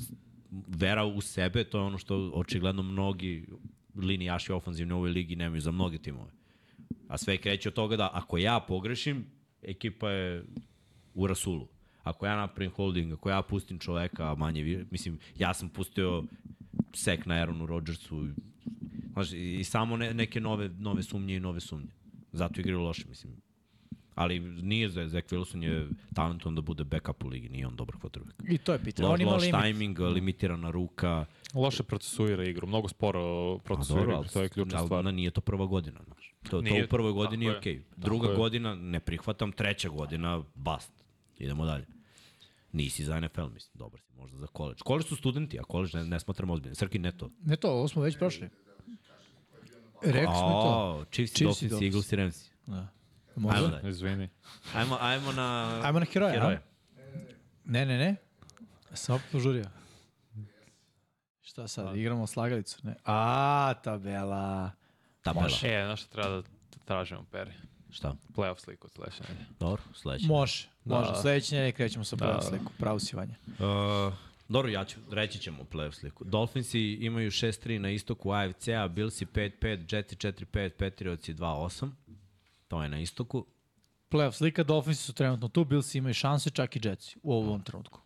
vera 0.68 1.04
u 1.04 1.20
sebe, 1.20 1.64
to 1.64 1.78
je 1.78 1.84
ono 1.84 1.98
što 1.98 2.30
očigledno 2.34 2.82
mnogi 2.82 3.46
linijaši 3.96 4.52
ofanzivni 4.52 4.94
u 4.94 4.96
ovoj 4.96 5.10
ligi 5.10 5.36
nemaju 5.36 5.60
za 5.60 5.70
mnoge 5.70 5.98
timove. 5.98 6.30
A 7.08 7.18
sve 7.18 7.36
kreće 7.36 7.68
od 7.68 7.74
toga 7.74 7.96
da 7.96 8.10
ako 8.12 8.38
ja 8.38 8.60
pogrešim, 8.68 9.26
ekipa 9.62 10.10
je 10.10 10.44
u 11.14 11.26
rasulu. 11.26 11.68
Ako 12.02 12.26
ja 12.26 12.36
napravim 12.36 12.72
holding, 12.72 13.12
ako 13.12 13.30
ja 13.30 13.42
pustim 13.42 13.78
čoveka, 13.78 14.34
manje, 14.34 14.84
mislim, 14.90 15.18
ja 15.38 15.54
sam 15.54 15.68
pustio 15.68 16.24
sek 16.94 17.26
na 17.26 17.34
Aaronu 17.34 17.66
Rodgersu, 17.66 18.28
znaš, 19.12 19.32
i 19.32 19.64
samo 19.64 19.96
ne, 19.96 20.14
neke 20.14 20.40
nove, 20.40 20.68
nove 20.68 21.02
sumnje 21.02 21.36
i 21.36 21.40
nove 21.40 21.60
sumnje. 21.60 21.88
Zato 22.32 22.60
igraju 22.60 22.80
loše, 22.80 23.04
mislim. 23.08 23.43
Ali 24.14 24.40
nije 24.40 24.88
za 24.88 25.08
Zach 25.08 25.28
Wilson 25.28 25.62
je 25.62 25.88
talentovan 26.14 26.54
da 26.54 26.60
bude 26.60 26.84
backup 26.84 27.24
u 27.24 27.28
ligi, 27.28 27.48
nije 27.48 27.66
on 27.66 27.76
dobar 27.76 27.96
quarterback. 27.96 28.54
I 28.54 28.58
to 28.58 28.72
je 28.72 28.78
pitanje. 28.78 29.08
Loš, 29.08 29.14
On 29.14 29.20
ima 29.20 29.30
loš 29.30 29.42
limit. 29.42 29.62
timing, 29.62 29.98
limitirana 30.00 30.70
ruka. 30.70 31.24
Loše 31.54 31.82
procesuira 31.82 32.44
igru, 32.44 32.66
mnogo 32.66 32.88
sporo 32.88 33.58
procesuira 33.58 34.12
igru, 34.12 34.24
to 34.32 34.42
je 34.42 34.48
ključna 34.48 34.78
ali, 34.78 34.86
stvar. 34.86 35.04
nije 35.04 35.30
to 35.30 35.40
prva 35.40 35.66
godina, 35.66 36.00
znaš. 36.04 36.34
To, 36.42 36.50
to 36.50 36.60
Nije, 36.60 36.84
u 36.84 36.88
prvoj 36.88 37.12
godini 37.12 37.44
je 37.44 37.56
okej. 37.58 37.82
Druga 37.96 38.26
tako 38.26 38.32
je. 38.32 38.38
godina 38.38 38.74
ne 38.74 39.00
prihvatam, 39.00 39.52
treća 39.52 39.88
godina 39.88 40.42
bast. 40.54 40.92
Idemo 41.38 41.66
dalje. 41.66 41.86
Nisi 42.72 43.04
za 43.04 43.20
NFL, 43.20 43.46
mislim, 43.54 43.70
dobar 43.74 44.00
si 44.00 44.12
možda 44.16 44.38
za 44.38 44.46
koleđ. 44.46 44.78
Koleđ 44.82 45.06
su 45.06 45.16
studenti, 45.16 45.58
a 45.58 45.62
koleđ 45.62 45.94
ne, 45.94 46.04
ne 46.04 46.20
smatram 46.20 46.50
ozbiljno. 46.50 46.74
Srki, 46.74 46.98
ne 46.98 47.12
to. 47.12 47.30
Ne 47.44 47.56
to, 47.56 47.70
ovo 47.70 47.88
smo 47.88 48.02
već 48.02 48.18
prošli. 48.18 48.48
Rekli 50.02 50.34
smo 50.34 50.62
to. 50.62 51.04
Chiefs, 51.10 51.32
Chiefs 51.34 51.60
Dolphins. 51.60 51.82
Eagles 51.82 52.12
i 52.12 52.16
Ramsi. 52.16 52.50
Da. 52.66 52.88
Ajmo 53.36 53.48
Može? 53.48 53.68
dalje. 53.68 53.88
Izvini. 53.90 54.28
Ajmo, 54.74 54.98
ajmo 55.00 55.32
na... 55.32 55.80
Ajmo 55.84 55.98
na 55.98 56.06
heroja, 56.12 56.32
heroje. 56.32 56.60
Ne, 57.64 57.86
ne, 57.86 57.98
ne. 57.98 58.16
Sam 58.92 59.14
opet 59.14 59.26
požurio. 59.32 59.64
Šta 61.42 61.68
sad, 61.68 61.96
igramo 61.96 62.26
slagalicu? 62.26 62.78
Ne. 62.82 62.94
A, 63.04 63.74
tabela. 63.84 64.70
Tabela. 65.22 65.46
E, 65.62 65.84
znaš 65.86 66.00
šta 66.00 66.10
treba 66.12 66.28
da 66.30 66.42
tražimo, 66.84 67.24
Peri? 67.32 67.52
Šta? 67.90 68.14
Playoff 68.36 68.60
sliku 68.60 68.86
od 68.86 68.92
sledeće 68.92 69.22
nedelje. 69.22 69.46
Dobro, 69.60 69.82
sledeće. 69.94 70.26
Može, 70.26 70.68
može. 70.84 71.10
Da. 71.10 71.20
Sledeće 71.20 71.54
nedelje 71.54 71.72
krećemo 71.72 72.04
sa 72.04 72.16
pravom 72.16 72.36
Da. 72.36 72.42
sliku. 72.42 72.72
Pravo 72.78 72.98
si 72.98 73.16
vanja. 73.16 73.34
Uh, 73.48 74.14
dobro, 74.48 74.70
ja 74.70 74.84
ću, 74.84 74.98
reći 75.10 75.38
ćemo 75.38 75.64
playoff 75.72 75.92
sliku. 75.94 76.24
Dolphinsi 76.24 76.80
imaju 76.80 77.30
6-3 77.30 77.78
na 77.78 77.90
istoku 77.90 78.30
AFC-a, 78.32 78.88
Billsi 78.88 79.26
5-5, 79.26 79.96
Jetsi 79.96 80.16
4-5, 80.16 80.68
Patriotsi 80.70 81.34
2-8. 81.34 81.90
To 82.74 82.82
je 82.82 82.88
na 82.88 82.98
istoku. 83.00 83.46
Playoff 84.10 84.32
slika, 84.32 84.62
Dolphinsi 84.64 85.02
su 85.02 85.12
trenutno 85.12 85.48
tu, 85.48 85.64
Bills 85.64 85.94
imaju 85.94 86.14
šanse, 86.14 86.50
čak 86.50 86.76
i 86.76 86.80
Jetsi 86.82 87.16
u 87.22 87.32
ovom 87.32 87.62
trenutku. 87.62 88.00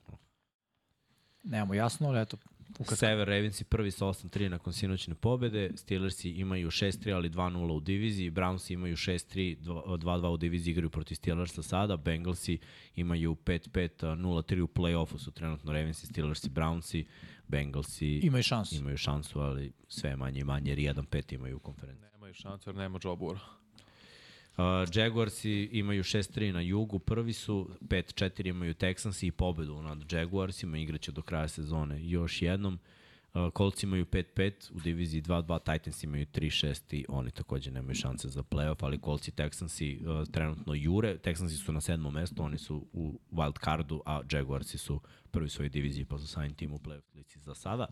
Nemamo 1.43 1.74
jasno, 1.74 2.09
ali 2.09 2.20
eto, 2.20 2.36
ukratko. 2.69 2.97
Sever 2.97 3.28
Ravensi 3.28 3.65
prvi 3.65 3.90
sa 3.90 4.07
8-3 4.07 4.49
nakon 4.49 4.73
sinoćne 4.73 5.15
pobede, 5.15 5.70
Steelersi 5.77 6.31
imaju 6.31 6.70
6-3 6.70 7.15
ali 7.15 7.31
2-0 7.31 7.73
u 7.73 7.81
diviziji, 7.81 8.31
Brownsi 8.31 8.73
imaju 8.73 8.97
6-3, 8.97 9.59
2-2 9.59 10.28
u 10.28 10.36
diviziji 10.36 10.73
igraju 10.73 10.90
protiv 10.90 11.15
Steelersa 11.15 11.62
sada, 11.62 11.97
Bengalsi 11.97 12.59
imaju 12.95 13.36
5-5, 13.45 13.89
0-3 14.16 14.61
u 14.61 14.66
play-offu 14.66 15.19
su 15.19 15.31
trenutno 15.31 15.73
Ravensi, 15.73 16.07
Steelersi, 16.07 16.51
Brownsi, 16.51 17.05
Bengalsi 17.47 18.19
Imaju 18.19 18.43
šansu. 18.43 18.77
imaju 18.77 18.97
šansu, 18.97 19.40
ali 19.40 19.73
sve 19.89 20.16
manje 20.16 20.40
i 20.40 20.45
manje, 20.45 20.70
jer 20.70 20.78
1-5 20.78 21.35
imaju 21.35 21.57
u 21.57 21.61
konferenciji. 21.61 22.09
Nemaju 22.12 22.35
šancu 22.35 22.70
jer 22.70 22.77
nema 22.77 22.99
Joe 23.05 23.16
Burrow. 23.16 23.57
Uh, 24.59 24.64
Jaguarsi 24.94 25.68
imaju 25.72 26.02
6-3 26.02 26.52
na 26.52 26.60
jugu, 26.60 26.98
prvi 26.98 27.32
su, 27.32 27.70
5-4 27.80 28.48
imaju 28.48 28.74
Texansi 28.74 29.26
i 29.26 29.30
pobedu 29.30 29.82
nad 29.82 30.12
Jaguarsima, 30.12 30.78
igraće 30.78 31.12
do 31.12 31.22
kraja 31.22 31.48
sezone 31.48 32.09
još 32.09 32.43
jednom. 32.43 32.78
Uh, 33.35 33.52
Colts 33.56 33.82
imaju 33.82 34.05
5-5 34.06 34.72
u 34.72 34.80
diviziji 34.80 35.22
2-2, 35.22 35.72
Titans 35.72 36.05
imaju 36.05 36.26
3-6 36.26 36.97
i 36.97 37.05
oni 37.09 37.30
takođe 37.30 37.70
nemaju 37.70 37.94
šanse 37.94 38.28
za 38.28 38.43
playoff, 38.43 38.85
ali 38.85 39.01
Colts 39.05 39.28
i 39.28 39.32
Texansi 39.32 40.01
uh, 40.06 40.28
trenutno 40.28 40.74
jure. 40.74 41.18
Texansi 41.18 41.56
su 41.56 41.72
na 41.72 41.80
sedmom 41.80 42.14
mestu, 42.14 42.43
oni 42.43 42.59
su 42.59 42.86
u 42.93 43.20
wild 43.32 43.64
cardu, 43.64 44.02
a 44.06 44.20
Jaguarsi 44.32 44.78
su 44.78 45.01
prvi 45.30 45.47
u 45.47 45.51
svojoj 45.51 45.68
diviziji 45.68 46.05
pa 46.05 46.18
su 46.18 46.26
sajni 46.26 46.55
tim 46.55 46.72
u 46.72 46.78
playoff 46.78 47.14
lici 47.14 47.39
za 47.39 47.55
sada 47.55 47.86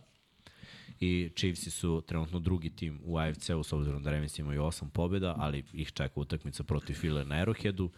i 1.00 1.30
Chiefsi 1.34 1.70
su 1.70 2.02
trenutno 2.06 2.38
drugi 2.38 2.70
tim 2.70 3.00
u 3.04 3.18
AFC-u 3.18 3.62
s 3.62 3.72
obzirom 3.72 4.02
da 4.02 4.10
Ravens 4.10 4.38
imaju 4.38 4.62
8 4.62 4.88
pobjeda, 4.88 5.34
ali 5.38 5.64
ih 5.72 5.92
čeka 5.92 6.20
utakmica 6.20 6.62
protiv 6.62 6.94
File 6.94 7.24
na 7.24 7.46
Arrowheadu. 7.46 7.88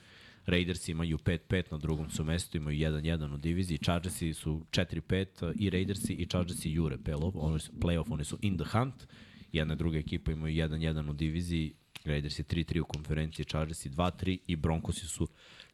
Raiders 0.47 0.89
imaju 0.89 1.19
5-5 1.19 1.63
na 1.71 1.79
drugom 1.79 2.11
su 2.11 2.25
mestu, 2.25 2.57
imaju 2.57 2.79
1-1 2.79 3.35
u 3.35 3.37
diviziji. 3.37 3.79
Chargersi 3.79 4.35
su 4.35 4.65
4-5 4.71 5.53
i 5.59 5.71
Raidersi 5.71 6.13
i 6.13 6.27
Chargersi 6.27 6.71
jure 6.71 6.97
playoff, 6.97 7.33
oni 7.35 7.61
su, 7.61 7.73
playoff, 7.73 8.13
oni 8.13 8.25
su 8.25 8.39
in 8.43 8.59
the 8.59 8.79
hunt. 8.79 9.07
Jedna 9.53 9.75
druga 9.75 9.99
ekipa 9.99 10.33
imaju 10.33 10.55
1-1 10.55 11.11
u 11.11 11.13
diviziji, 11.13 11.75
Raiders 12.05 12.39
je 12.39 12.45
3-3 12.45 12.81
u 12.81 12.85
konferenciji, 12.85 13.45
Chargersi 13.45 13.91
2-3 13.91 14.39
i 14.47 14.57
Broncosi 14.57 15.07
su 15.07 15.29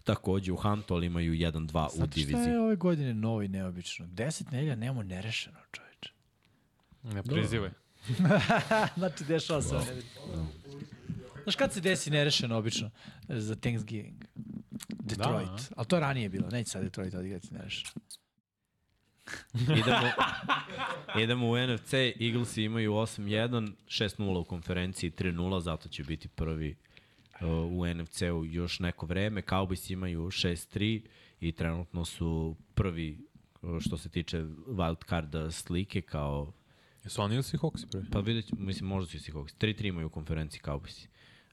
takođe 0.05 0.53
u 0.53 0.57
huntu, 0.57 0.95
ali 0.95 1.07
imaju 1.07 1.33
1-2 1.33 1.87
u 1.87 1.91
Znate 1.91 1.93
šta 1.95 2.07
diviziji. 2.07 2.53
je 2.53 2.61
ove 2.61 2.77
godine 2.77 3.15
novo 3.15 3.43
i 3.43 3.49
neobično? 3.49 4.07
Deset 4.07 4.51
nedelja 4.51 4.77
nemamo 4.77 5.03
nerešeno, 5.03 5.59
čoveče. 5.73 5.94
Ne 7.05 7.23
prizivaj. 7.23 7.71
znači, 8.97 9.25
dešava 9.25 9.63
se. 9.63 9.75
Wow. 9.75 10.47
Znaš 11.43 11.57
kad 11.57 11.73
se 11.73 11.81
desi 11.81 12.11
nerešeno 12.11 12.57
obično 12.57 12.91
za 13.29 13.55
Thanksgiving? 13.55 14.25
Detroit. 14.89 15.49
Da, 15.49 15.75
Ali 15.77 15.87
to 15.87 15.97
je 15.97 16.01
ranije 16.01 16.29
bilo. 16.29 16.49
Neće 16.51 16.71
sad 16.71 16.83
Detroit 16.83 17.15
odigrati 17.15 17.55
nerešeno. 17.55 17.91
idemo, 19.81 20.11
idemo 21.23 21.49
u 21.51 21.57
NFC, 21.67 21.93
Eaglesi 21.95 22.63
imaju 22.63 22.93
8-1, 22.93 23.73
6-0 23.87 24.41
u 24.41 24.45
konferenciji, 24.45 25.11
3-0, 25.11 25.61
zato 25.61 25.89
će 25.89 26.05
biti 26.05 26.29
prvi 26.29 26.77
uh, 27.41 27.49
u 27.49 27.87
NFC-u 27.95 28.45
još 28.45 28.81
neko 28.81 29.07
vreme. 29.07 29.43
Cowboys 29.43 29.93
imaju 29.93 30.21
6-3 30.21 31.01
i 31.41 31.53
trenutno 31.53 32.05
su 32.05 32.57
prvi 32.75 33.19
uh, 33.63 33.81
što 33.81 33.99
se 33.99 34.09
tiče 34.09 34.43
wild 34.67 35.09
carda 35.09 35.51
slike 35.51 36.03
kao 36.03 36.53
Jesu 37.05 37.23
oni 37.23 37.35
ili 37.35 37.43
Seahawks 37.43 37.91
prvi? 37.91 38.05
Pa 38.11 38.21
vidjet, 38.21 38.47
ću, 38.47 38.57
mislim, 38.59 38.89
možda 38.89 39.11
su 39.11 39.17
i 39.17 39.21
Seahawks. 39.21 39.55
3-3 39.59 39.89
imaju 39.89 40.07
u 40.07 40.11
konferenciji 40.11 40.61
Cowboys. 40.65 41.07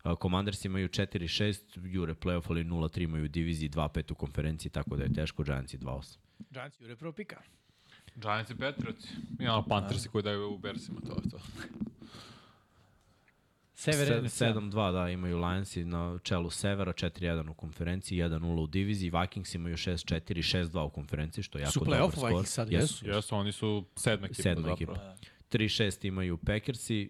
Uh, 0.03 0.13
Commanders 0.21 0.65
imaju 0.65 0.89
4-6, 0.89 1.59
jure 1.83 2.13
playoff, 2.13 2.45
ali 2.49 2.63
0-3 2.63 3.03
imaju 3.03 3.25
u 3.25 3.27
diviziji, 3.27 3.69
2-5 3.69 4.11
u 4.11 4.15
konferenciji, 4.15 4.71
tako 4.71 4.95
da 4.95 5.03
je 5.03 5.13
teško, 5.13 5.43
Giants 5.43 5.73
je 5.73 5.79
2-8. 5.79 6.17
Giants 6.49 6.81
jure 6.81 6.95
prvo 6.95 7.11
pika. 7.11 7.41
Giants 8.15 8.51
i 8.51 8.55
Patriots. 8.55 9.05
I 9.39 9.47
ono 9.47 9.65
Panthersi 9.67 10.09
koji 10.09 10.23
daju 10.23 10.53
u 10.53 10.57
Bersima, 10.57 10.99
to 11.01 11.15
je 11.23 11.29
to. 11.29 11.39
Sever 13.73 14.23
NFC. 14.23 14.41
7-2, 14.41 14.91
da, 14.91 15.09
imaju 15.09 15.37
Lionsi 15.37 15.85
na 15.85 16.19
čelu 16.23 16.49
severa, 16.49 16.93
4-1 16.93 17.49
u 17.49 17.53
konferenciji, 17.53 18.17
1-0 18.23 18.63
u 18.63 18.67
diviziji, 18.67 19.11
Vikings 19.21 19.55
imaju 19.55 19.77
6-4, 19.77 20.67
6-2 20.69 20.85
u 20.85 20.89
konferenciji, 20.89 21.43
što 21.43 21.57
je 21.57 21.61
jako 21.61 21.71
Su 21.71 21.79
dobar 21.79 21.99
play-off 21.99 22.11
skor. 22.11 22.29
Vikings 22.29 22.53
sad, 22.53 22.71
jesu? 22.71 23.07
Jesu, 23.07 23.35
oni 23.35 23.51
su 23.51 23.85
sedma 23.95 24.25
ekipa 24.25 24.43
Sedma 24.43 24.71
ekipa. 24.71 25.15
3-6 25.51 26.07
imaju 26.07 26.37
Packersi, 26.37 27.09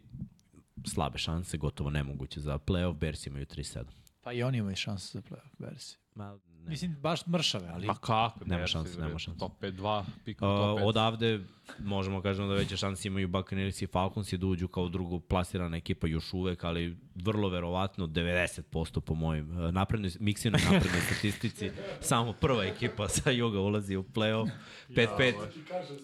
slabe 0.87 1.17
šanse, 1.17 1.57
gotovo 1.57 1.89
nemoguće 1.89 2.39
za 2.39 2.57
playoff, 2.57 2.97
Bears 2.97 3.27
imaju 3.27 3.45
3-7. 3.45 3.83
Pa 4.21 4.33
i 4.33 4.43
oni 4.43 4.57
imaju 4.57 4.75
šanse 4.75 5.17
za 5.17 5.21
play-off, 5.21 5.55
Bersi. 5.59 6.00
Ma, 6.15 6.37
ne. 6.63 6.69
Mislim, 6.69 6.95
baš 7.01 7.27
mršave, 7.27 7.67
ali... 7.73 7.87
Pa 7.87 7.93
kako? 7.95 8.45
Nema 8.45 8.67
šanse, 8.67 9.01
nema 9.01 9.19
šanse. 9.19 9.39
Top 9.39 9.61
5-2, 9.61 10.03
pik 10.25 10.41
Uh, 10.41 10.47
na 10.47 10.55
top 10.55 10.79
5. 10.79 10.83
odavde 10.83 11.39
možemo 11.79 12.21
kažemo 12.21 12.47
da 12.47 12.53
veće 12.53 12.77
šanse 12.77 13.07
imaju 13.07 13.27
Buccaneers 13.27 13.81
i 13.81 13.87
Falcons 13.87 14.33
i 14.33 14.37
da 14.37 14.45
uđu 14.45 14.67
kao 14.67 14.89
drugo 14.89 15.19
plasirana 15.19 15.77
ekipa 15.77 16.07
još 16.07 16.33
uvek, 16.33 16.63
ali 16.63 16.97
vrlo 17.15 17.49
verovatno 17.49 18.07
90% 18.07 18.99
po 18.99 19.15
mojim 19.15 19.57
uh, 19.57 19.73
naprednoj, 19.73 20.11
miksinoj 20.19 20.61
naprednoj 20.61 21.01
statistici. 21.01 21.71
Samo 22.01 22.33
prva 22.33 22.63
ekipa 22.63 23.07
sa 23.07 23.31
juga 23.31 23.59
ulazi 23.59 23.95
u 23.95 24.03
play-off. 24.03 24.49
5-5. 24.89 25.33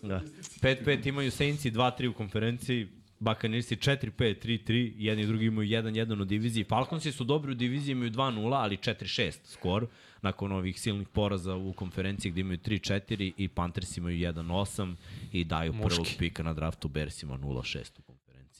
Da. 0.03 0.21
5-5 0.61 1.07
imaju 1.07 1.31
Saintsi 1.31 1.71
2-3 1.71 2.07
u 2.07 2.13
konferenciji, 2.13 2.87
Buccaneersi 3.19 3.75
4-5, 3.75 4.11
3-3, 4.45 4.93
jedni 4.97 5.23
i 5.23 5.27
drugi 5.27 5.45
imaju 5.45 5.69
1-1 5.69 6.21
u 6.21 6.25
diviziji. 6.25 6.63
Falconsi 6.63 7.11
su 7.11 7.23
dobri 7.23 7.51
u 7.51 7.55
diviziji, 7.55 7.91
imaju 7.91 8.11
2-0, 8.11 8.53
ali 8.53 8.77
4-6 8.77 9.37
skor 9.43 9.87
nakon 10.21 10.51
ovih 10.51 10.79
silnih 10.81 11.07
poraza 11.07 11.55
u 11.55 11.73
konferenciji 11.73 12.31
gde 12.31 12.41
imaju 12.41 12.57
3-4 12.57 13.31
i 13.37 13.47
Panthers 13.47 13.97
imaju 13.97 14.17
1-8 14.17 14.95
i 15.31 15.43
daju 15.43 15.73
prvog 15.73 15.99
Muški. 15.99 16.17
pika 16.17 16.43
na 16.43 16.53
draftu 16.53 16.87
Bersima 16.87 17.37
0-6 17.37 17.99
u 17.99 18.01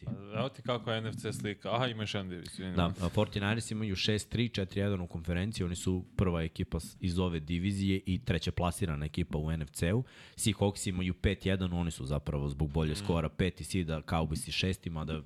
konferenciji. 0.06 0.40
Evo 0.40 0.50
ti 0.50 0.62
kako 0.62 0.92
je 0.92 1.02
NFC 1.02 1.26
slika. 1.40 1.76
Aha, 1.76 1.88
imaš 1.88 2.14
jedan 2.14 2.30
diviziju. 2.30 2.74
Da, 2.76 2.86
a 2.86 3.10
49ers 3.10 3.72
imaju 3.72 3.96
6-3, 3.96 4.66
4-1 4.76 5.02
u 5.04 5.08
konferenciji, 5.08 5.66
oni 5.66 5.76
su 5.76 6.06
prva 6.16 6.44
ekipa 6.44 6.78
iz 7.00 7.20
ove 7.20 7.40
divizije 7.40 8.02
i 8.06 8.20
treća 8.26 8.52
plasirana 8.52 9.06
ekipa 9.06 9.38
u 9.38 9.52
NFC-u. 9.52 10.04
Seahawks 10.36 10.90
imaju 10.90 11.14
5-1, 11.14 11.80
oni 11.80 11.92
su 11.92 12.06
zapravo 12.06 12.50
zbog 12.50 12.72
bolje 12.72 12.96
skora 12.96 13.30
5 13.30 13.62
i 13.62 13.64
sida, 13.64 14.02
Cowboys 14.02 14.48
i 14.48 14.52
6, 14.52 14.90
mada 14.90 15.22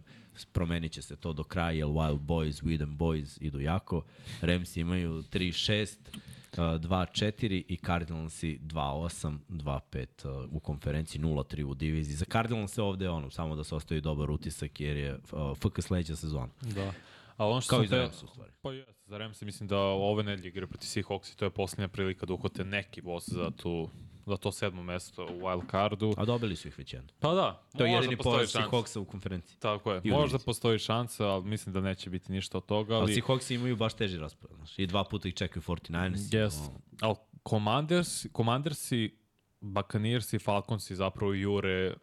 promenit 0.52 0.92
će 0.92 1.02
se 1.02 1.16
to 1.16 1.34
do 1.34 1.44
kraja, 1.44 1.72
jer 1.72 1.88
Wild 1.88 2.20
Boys, 2.20 2.64
Weedem 2.64 2.98
Boys 2.98 3.38
idu 3.42 3.60
jako. 3.60 4.04
Rams 4.42 4.78
imaju 4.78 5.24
3-6, 5.24 5.98
uh, 5.98 6.22
2-4 6.58 7.64
i 7.68 7.78
Cardinalsi 7.86 8.60
2-8, 8.62 9.38
2-5 9.50 10.44
uh, 10.44 10.54
u 10.54 10.60
konferenciji, 10.60 11.22
0-3 11.22 11.64
u 11.64 11.74
diviziji. 11.74 12.16
Za 12.16 12.26
Cardinals 12.26 12.74
se 12.74 12.82
ovde 12.82 13.10
ono, 13.10 13.30
samo 13.30 13.56
da 13.56 13.64
se 13.64 13.76
ostavi 13.76 14.02
dobar 14.02 14.32
utisak 14.32 14.82
jer 14.82 14.98
je 14.98 15.14
uh, 15.14 15.58
FK 15.58 15.82
sledeća 15.82 16.16
sezona. 16.16 16.50
Da. 16.62 16.94
A 17.38 17.48
ono 17.48 17.62
što 17.62 17.70
Kao 17.70 17.84
i 17.84 17.88
za 17.88 17.98
Rams 17.98 18.24
u 18.24 18.28
stvari. 18.28 18.52
Pa 18.62 18.74
jes, 18.74 18.88
za 19.06 19.18
Rams 19.18 19.42
mislim 19.42 19.70
da 19.70 19.78
ove 19.80 20.24
nedelje 20.24 20.48
igra 20.48 20.68
protiv 20.68 20.88
Seahawks 20.88 21.34
i 21.34 21.38
to 21.38 21.46
je 21.46 21.52
posljednja 21.52 21.88
prilika 21.88 22.26
da 22.26 22.34
uhvate 22.34 22.66
neki 22.66 23.02
boss 23.02 23.30
za, 23.30 23.52
tu, 23.52 23.90
za 24.32 24.38
to 24.38 24.52
sedmo 24.52 24.84
mesto 24.84 25.26
u 25.26 25.40
wild 25.40 25.72
cardu. 25.72 26.14
A 26.18 26.26
dobili 26.26 26.56
su 26.56 26.68
ih 26.68 26.78
već 26.78 26.94
jedno. 26.94 27.10
Pa 27.20 27.34
da, 27.34 27.64
To 27.78 27.86
je 27.86 27.92
jedini 27.92 28.18
poraz. 28.18 28.56
Seahawksa 28.56 29.00
u 29.00 29.06
konferenciji. 29.06 29.58
Tako 29.60 29.94
je, 29.94 30.02
I 30.04 30.12
možda 30.12 30.40
postoji 30.40 30.80
šansa, 30.80 31.28
ali 31.28 31.46
mislim 31.46 31.74
da 31.74 31.82
neće 31.82 32.10
biti 32.10 32.32
ništa 32.32 32.58
od 32.58 32.66
toga. 32.66 32.96
Ali, 32.96 33.04
Ali, 33.04 33.22
Seahawks 33.22 33.54
imaju 33.56 33.76
baš 33.76 33.94
teži 33.94 34.18
raspored. 34.18 34.58
Znaš. 34.58 34.80
I 34.80 34.88
dva 34.88 35.04
puta 35.04 35.28
ih 35.28 35.34
čekaju 35.34 35.64
49ers. 35.64 36.16
Yes. 36.16 36.70
Ali 37.02 37.16
Commanders, 37.50 38.26
Commandersi, 38.36 39.18
Buccaneers 39.62 40.34
i 40.34 40.40
Falcons 40.40 40.90
i 40.90 40.96
zapravo 40.96 41.34
jure 41.34 41.94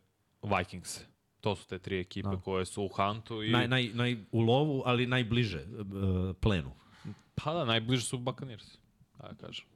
Vikings. 0.42 1.00
To 1.40 1.56
su 1.56 1.66
te 1.68 1.78
tri 1.78 2.00
ekipe 2.00 2.28
Da. 2.28 2.40
koje 2.40 2.64
su 2.66 2.82
u 2.84 2.88
Huntu 2.88 3.42
i... 3.42 3.50
Naj, 3.50 3.68
naj, 3.68 3.90
naj, 3.94 4.16
u 4.32 4.40
lovu, 4.40 4.82
ali 4.86 5.06
najbliže 5.06 5.58
uh, 5.58 6.36
plenu. 6.40 6.70
Pa 7.34 7.52
da, 7.54 7.64
najbliže 7.64 8.02
su 8.04 8.18
Buccaneers. 8.18 8.78
Da 9.18 9.34
kažem. 9.40 9.66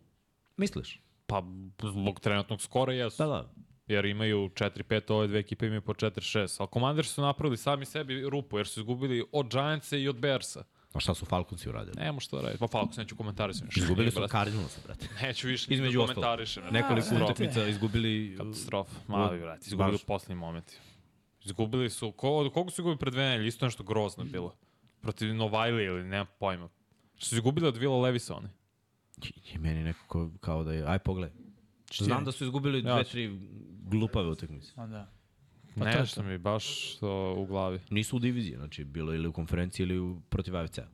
Misliš? 0.57 1.01
Pa 1.33 1.43
zbog 1.89 2.21
trenutnog 2.21 2.61
skora 2.61 2.93
jesu. 2.93 3.23
Da, 3.23 3.27
da. 3.27 3.53
jer 3.87 4.05
imaju 4.05 4.39
4-5, 4.49 5.13
ove 5.13 5.27
dve 5.27 5.39
ekipe 5.39 5.67
imaju 5.67 5.83
po 5.83 5.95
4-6. 5.95 6.57
Ali 6.59 6.69
Commanders 6.73 7.09
su 7.09 7.23
napravili 7.23 7.57
sami 7.57 7.85
sebi 7.85 8.31
rupu, 8.31 8.59
jer 8.59 8.67
su 8.67 8.81
izgubili 8.81 9.25
od 9.33 9.49
Giantsa 9.51 9.97
i 9.97 10.09
od 10.09 10.17
Bearsa. 10.17 10.65
A 10.93 11.01
šta 11.01 11.15
su 11.15 11.27
Falconsi 11.27 11.69
uradili? 11.69 11.95
Nemo 11.97 12.21
što 12.21 12.41
raditi. 12.41 12.59
Pa 12.59 12.67
Falcons 12.67 12.97
neću 12.97 13.17
komentarisati. 13.17 13.81
Izgubili 13.81 14.11
su. 14.11 14.29
Cardinalsa, 14.31 14.81
brate. 14.85 15.09
Neću 15.23 15.49
više 15.49 15.75
Između 15.75 16.01
da 16.01 16.07
komentarišem. 16.07 16.63
Nekoliko 16.71 17.09
utakmica 17.25 17.67
izgubili... 17.67 18.35
Katastrofa. 18.39 18.95
Mali, 19.09 19.41
brate. 19.41 19.67
Izgubili 19.67 19.93
Baš. 19.93 20.03
u 20.03 20.07
poslednjim 20.07 20.39
momenti. 20.39 20.79
Izgubili 21.45 21.91
su, 21.91 22.13
ko, 22.13 22.31
od 22.31 22.53
koga 22.53 22.71
su 22.71 22.81
izgubili 22.81 22.99
pred 22.99 23.13
dve 23.13 23.25
nedelje? 23.25 23.49
Isto 23.49 23.67
nešto 23.67 23.83
grozno 23.83 24.25
bilo. 24.25 24.55
Protiv 25.01 25.35
Novajli 25.35 25.85
ili 25.85 26.05
nema 26.05 26.25
pojma. 26.25 26.69
Što 27.17 27.27
su 27.27 27.35
izgubili 27.35 27.69
od 27.69 27.77
Vila 27.77 27.99
Levisa 28.01 28.37
oni. 28.37 28.49
I 29.55 29.59
meni 29.59 29.82
nekako 29.85 30.31
kao 30.40 30.65
da 30.65 30.73
je... 30.73 30.85
Aj, 30.86 30.99
pogledaj. 30.99 31.36
Znam 31.99 32.24
da 32.24 32.32
su 32.32 32.44
izgubili 32.44 32.82
dve, 32.82 33.05
tri 33.05 33.39
glupave 33.82 34.28
utakmice. 34.28 34.73
A 34.77 34.86
da. 34.86 35.12
Pa 35.78 35.85
to 35.85 35.89
je 35.89 36.01
Nešto 36.01 36.23
mi 36.23 36.39
baš 36.39 36.97
to 36.97 37.35
u 37.39 37.47
glavi. 37.47 37.81
Nisu 37.90 38.16
u 38.16 38.19
diviziji, 38.19 38.57
znači 38.57 38.85
bilo 38.85 39.15
ili 39.15 39.28
u 39.28 39.32
konferenciji 39.32 39.85
ili 39.85 39.99
u, 39.99 40.20
protiv 40.28 40.57
AFC-a. 40.57 40.86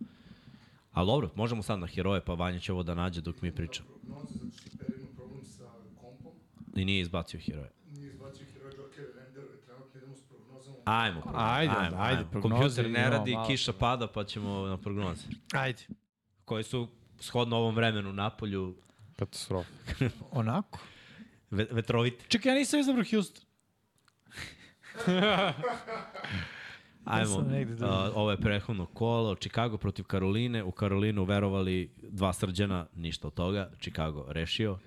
Ali 0.92 1.06
dobro, 1.06 1.30
možemo 1.34 1.62
sad 1.62 1.78
na 1.78 1.86
heroje, 1.86 2.20
pa 2.24 2.34
Vanja 2.34 2.58
će 2.58 2.72
ovo 2.72 2.82
da 2.82 2.94
nađe 2.94 3.20
dok 3.20 3.42
mi 3.42 3.52
priča. 3.52 3.82
Prognoze, 3.82 4.34
zato 4.34 4.56
što 4.58 4.68
je 4.68 4.78
Per 4.78 4.96
imao 5.00 5.14
problem 5.14 5.44
sa 5.44 5.64
kompom. 6.00 6.32
I 6.76 6.84
nije 6.84 7.00
izbacio 7.00 7.40
heroje. 7.40 7.70
Nije 7.86 8.12
izbacio 8.12 8.46
Hero 8.52 8.68
Joker, 8.76 9.04
Render, 9.14 9.44
trenutno 9.66 9.98
idemo 9.98 10.16
s 10.16 10.22
prognozama. 10.22 10.76
Ajmo, 10.84 11.20
prognoze. 11.20 11.44
Ajde, 11.46 11.96
ajde, 11.96 12.24
prognoze 12.30 12.58
Kompjuter 12.58 12.90
ne 12.90 13.10
radi, 13.10 13.36
kiša 13.46 13.72
pada, 13.72 14.06
pa 14.06 14.24
ćemo 14.24 14.66
na 14.66 14.76
prognoze. 14.76 15.22
Ajde. 15.52 15.82
Koje 16.44 16.62
su 16.62 16.88
shodno 17.20 17.56
ovom 17.56 17.74
vremenu 17.74 18.12
na 18.12 18.30
polju 18.30 18.76
Katastrofa. 19.16 19.70
Onako. 20.30 20.78
ve 21.50 21.66
vetrovite. 21.70 22.24
Čekaj, 22.28 22.52
ja 22.52 22.58
nisam 22.58 22.80
izabrao 22.80 23.04
Houston. 23.10 23.44
Ajmo, 27.04 27.36
uh, 27.36 27.44
drugo. 27.66 27.94
ovo 28.14 28.30
je 28.30 28.36
prethodno 28.36 28.86
kolo, 28.86 29.34
Chicago 29.34 29.78
protiv 29.78 30.04
Karoline, 30.04 30.62
u 30.62 30.70
Karolinu 30.70 31.24
verovali 31.24 31.94
dva 32.02 32.32
srđana, 32.32 32.86
ništa 32.94 33.26
od 33.26 33.34
toga, 33.34 33.70
Chicago 33.80 34.26
rešio. 34.28 34.72
Uh, 34.72 34.78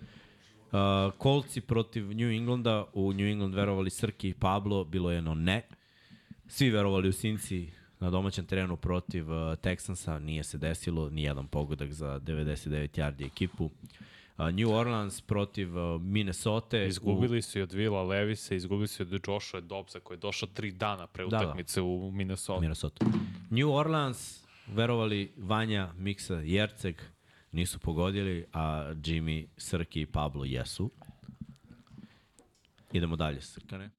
Kolci 1.18 1.62
protiv 1.62 2.16
New 2.16 2.30
Englanda, 2.32 2.86
u 2.94 3.14
New 3.14 3.28
England 3.28 3.56
verovali 3.56 3.90
Srki 3.90 4.30
i 4.30 4.34
Pablo, 4.34 4.84
bilo 4.84 5.12
je 5.12 5.18
jedno 5.18 5.34
ne. 5.34 5.68
Svi 6.48 6.70
verovali 6.70 7.10
u 7.10 7.14
Sinci 7.14 7.72
na 8.02 8.10
domaćem 8.10 8.46
terenu 8.46 8.78
protiv 8.78 9.24
uh, 9.26 9.38
Texansa, 9.56 10.20
nije 10.20 10.44
se 10.44 10.58
desilo, 10.58 11.10
ni 11.10 11.24
jedan 11.24 11.48
pogodak 11.48 11.92
za 11.92 12.20
99 12.20 12.68
yardi 12.92 13.26
ekipu. 13.26 13.66
Uh, 13.66 13.72
New 14.48 14.72
Orleans 14.72 15.22
protiv 15.22 15.78
uh, 15.78 16.02
Minnesota. 16.02 16.78
u- 16.78 16.82
Izgubili 16.82 17.42
su 17.42 17.60
i 17.60 17.64
od 17.64 17.72
Vila 17.74 18.04
Levisa, 18.04 18.56
izgubili 18.56 18.88
su 18.88 19.04
i 19.04 19.08
od 19.08 19.28
Joshua 19.28 19.62
Dobbsa 19.62 20.00
koji 20.00 20.16
je 20.16 20.20
došao 20.20 20.50
tri 20.50 20.72
dana 20.72 21.08
pre 21.08 21.24
Da, 21.24 21.30
da. 21.30 21.38
utakmice 21.40 21.82
u 21.82 22.12
Minnesota. 22.12 22.60
Minnesota. 22.60 23.06
New 23.50 23.72
Orleans, 23.72 24.44
verovali 24.68 25.32
Vanja, 25.38 25.94
Miksa, 25.96 26.36
Jerceg, 26.36 27.02
nisu 27.52 27.80
pogodili, 27.80 28.46
a 28.54 28.64
Jimmy, 28.96 29.48
Srki 29.58 30.02
i 30.02 30.06
Pablo 30.06 30.46
jesu. 30.46 30.92
Idemo 32.92 33.16
dalje, 33.16 33.42
Srkane. 33.42 33.90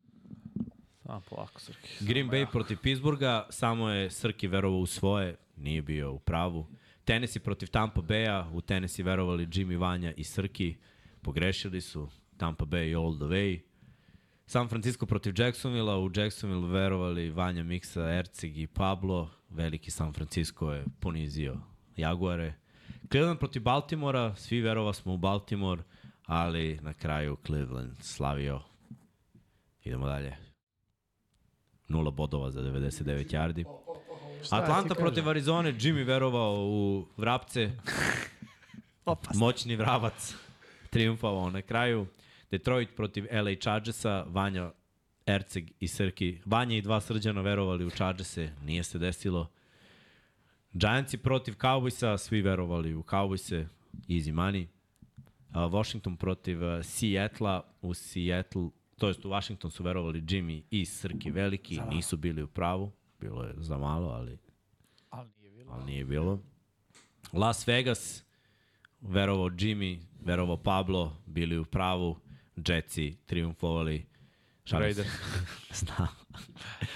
A, 1.12 1.20
polako, 1.20 1.60
Srki. 1.60 2.04
Green 2.04 2.30
Bay 2.30 2.46
protiv 2.52 2.78
Pittsburgha, 2.82 3.46
samo 3.50 3.88
je 3.88 4.10
Srki 4.10 4.46
verovao 4.46 4.78
u 4.78 4.86
svoje, 4.86 5.36
nije 5.56 5.82
bio 5.82 6.12
u 6.12 6.18
pravu. 6.18 6.66
Tennessee 7.04 7.42
protiv 7.42 7.66
Tampa 7.66 8.00
Bay-a, 8.00 8.48
u 8.52 8.60
Tennessee 8.60 9.04
verovali 9.04 9.46
Jimmy, 9.46 9.78
Vanja 9.78 10.12
i 10.16 10.24
Srki, 10.24 10.76
pogrešili 11.22 11.80
su 11.80 12.08
Tampa 12.36 12.64
Bay 12.64 13.04
all 13.04 13.16
the 13.16 13.24
way. 13.24 13.60
San 14.46 14.68
Francisco 14.68 15.06
protiv 15.06 15.34
Jacksonville, 15.36 15.96
u 15.96 16.10
Jacksonville 16.14 16.68
verovali 16.68 17.30
Vanja 17.30 17.62
Miksa, 17.62 18.08
Erceg 18.08 18.58
i 18.58 18.66
Pablo. 18.66 19.30
Veliki 19.50 19.90
San 19.90 20.12
Francisco 20.12 20.72
je 20.72 20.84
ponizio 21.00 21.60
Jaguare. 21.96 22.54
Cleveland 23.10 23.38
protiv 23.38 23.62
Baltimora, 23.62 24.34
svi 24.34 24.60
verova 24.60 24.92
smo 24.92 25.14
u 25.14 25.18
Baltimore, 25.18 25.82
ali 26.26 26.78
na 26.82 26.94
kraju 26.94 27.36
Cleveland 27.46 27.96
slavio. 28.00 28.60
Idemo 29.84 30.06
dalje. 30.06 30.51
Nula 31.92 32.10
bodova 32.10 32.50
za 32.50 32.60
99 32.60 33.34
yardi. 33.34 33.64
Pa, 33.64 33.70
pa, 33.70 33.92
pa, 34.50 34.56
Atlanta 34.56 34.94
protiv 34.94 35.28
Arizone, 35.28 35.72
Jimmy 35.72 36.06
verovao 36.06 36.54
u 36.54 37.06
vrapce, 37.16 37.70
Opasno. 39.04 39.38
moćni 39.38 39.76
vrabac, 39.76 40.34
triumfovao 40.90 41.50
na 41.50 41.62
kraju. 41.62 42.06
Detroit 42.50 42.96
protiv 42.96 43.26
LA 43.32 43.54
Chargersa, 43.60 44.24
Vanja 44.28 44.70
Erceg 45.26 45.70
i 45.80 45.88
Srki. 45.88 46.38
Vanja 46.44 46.76
i 46.76 46.82
dva 46.82 47.00
srđana 47.00 47.40
verovali 47.40 47.84
u 47.84 47.90
Chargerse, 47.90 48.50
nije 48.64 48.82
se 48.84 48.98
desilo. 48.98 49.50
Giantsi 50.72 51.18
protiv 51.18 51.54
Cowboysa, 51.54 52.18
svi 52.18 52.42
verovali 52.42 52.94
u 52.94 53.02
Cowboyse, 53.02 53.66
easy 54.08 54.32
money. 54.32 54.66
Uh, 55.54 55.72
Washington 55.72 56.16
protiv 56.16 56.64
uh, 56.64 56.84
Seattle-a, 56.84 57.60
u 57.82 57.94
Seattle, 57.94 58.68
to 59.02 59.08
jest 59.08 59.24
u 59.24 59.28
Washington 59.28 59.70
su 59.70 59.82
verovali 59.82 60.22
Jimmy 60.22 60.62
i 60.70 60.86
Srki 60.86 61.30
veliki, 61.30 61.80
nisu 61.90 62.16
bili 62.16 62.42
u 62.42 62.46
pravu, 62.46 62.92
bilo 63.20 63.44
je 63.44 63.54
za 63.58 63.78
malo, 63.78 64.08
ali 64.08 64.38
Ali 65.10 65.28
nije 65.40 65.50
bilo. 65.50 65.72
ali 65.72 65.84
nije 65.84 66.04
bilo. 66.04 66.38
Las 67.32 67.68
Vegas, 67.68 68.24
verovao 69.00 69.48
Jimmy, 69.48 69.98
verovao 70.20 70.56
Pablo, 70.56 71.16
bili 71.26 71.58
u 71.58 71.64
pravu, 71.64 72.16
Jetsi 72.68 73.16
triumfovali. 73.26 74.06
Šalim 74.64 74.94
se. 74.94 75.02
Raiders. 75.02 75.18
Znam. 75.84 76.08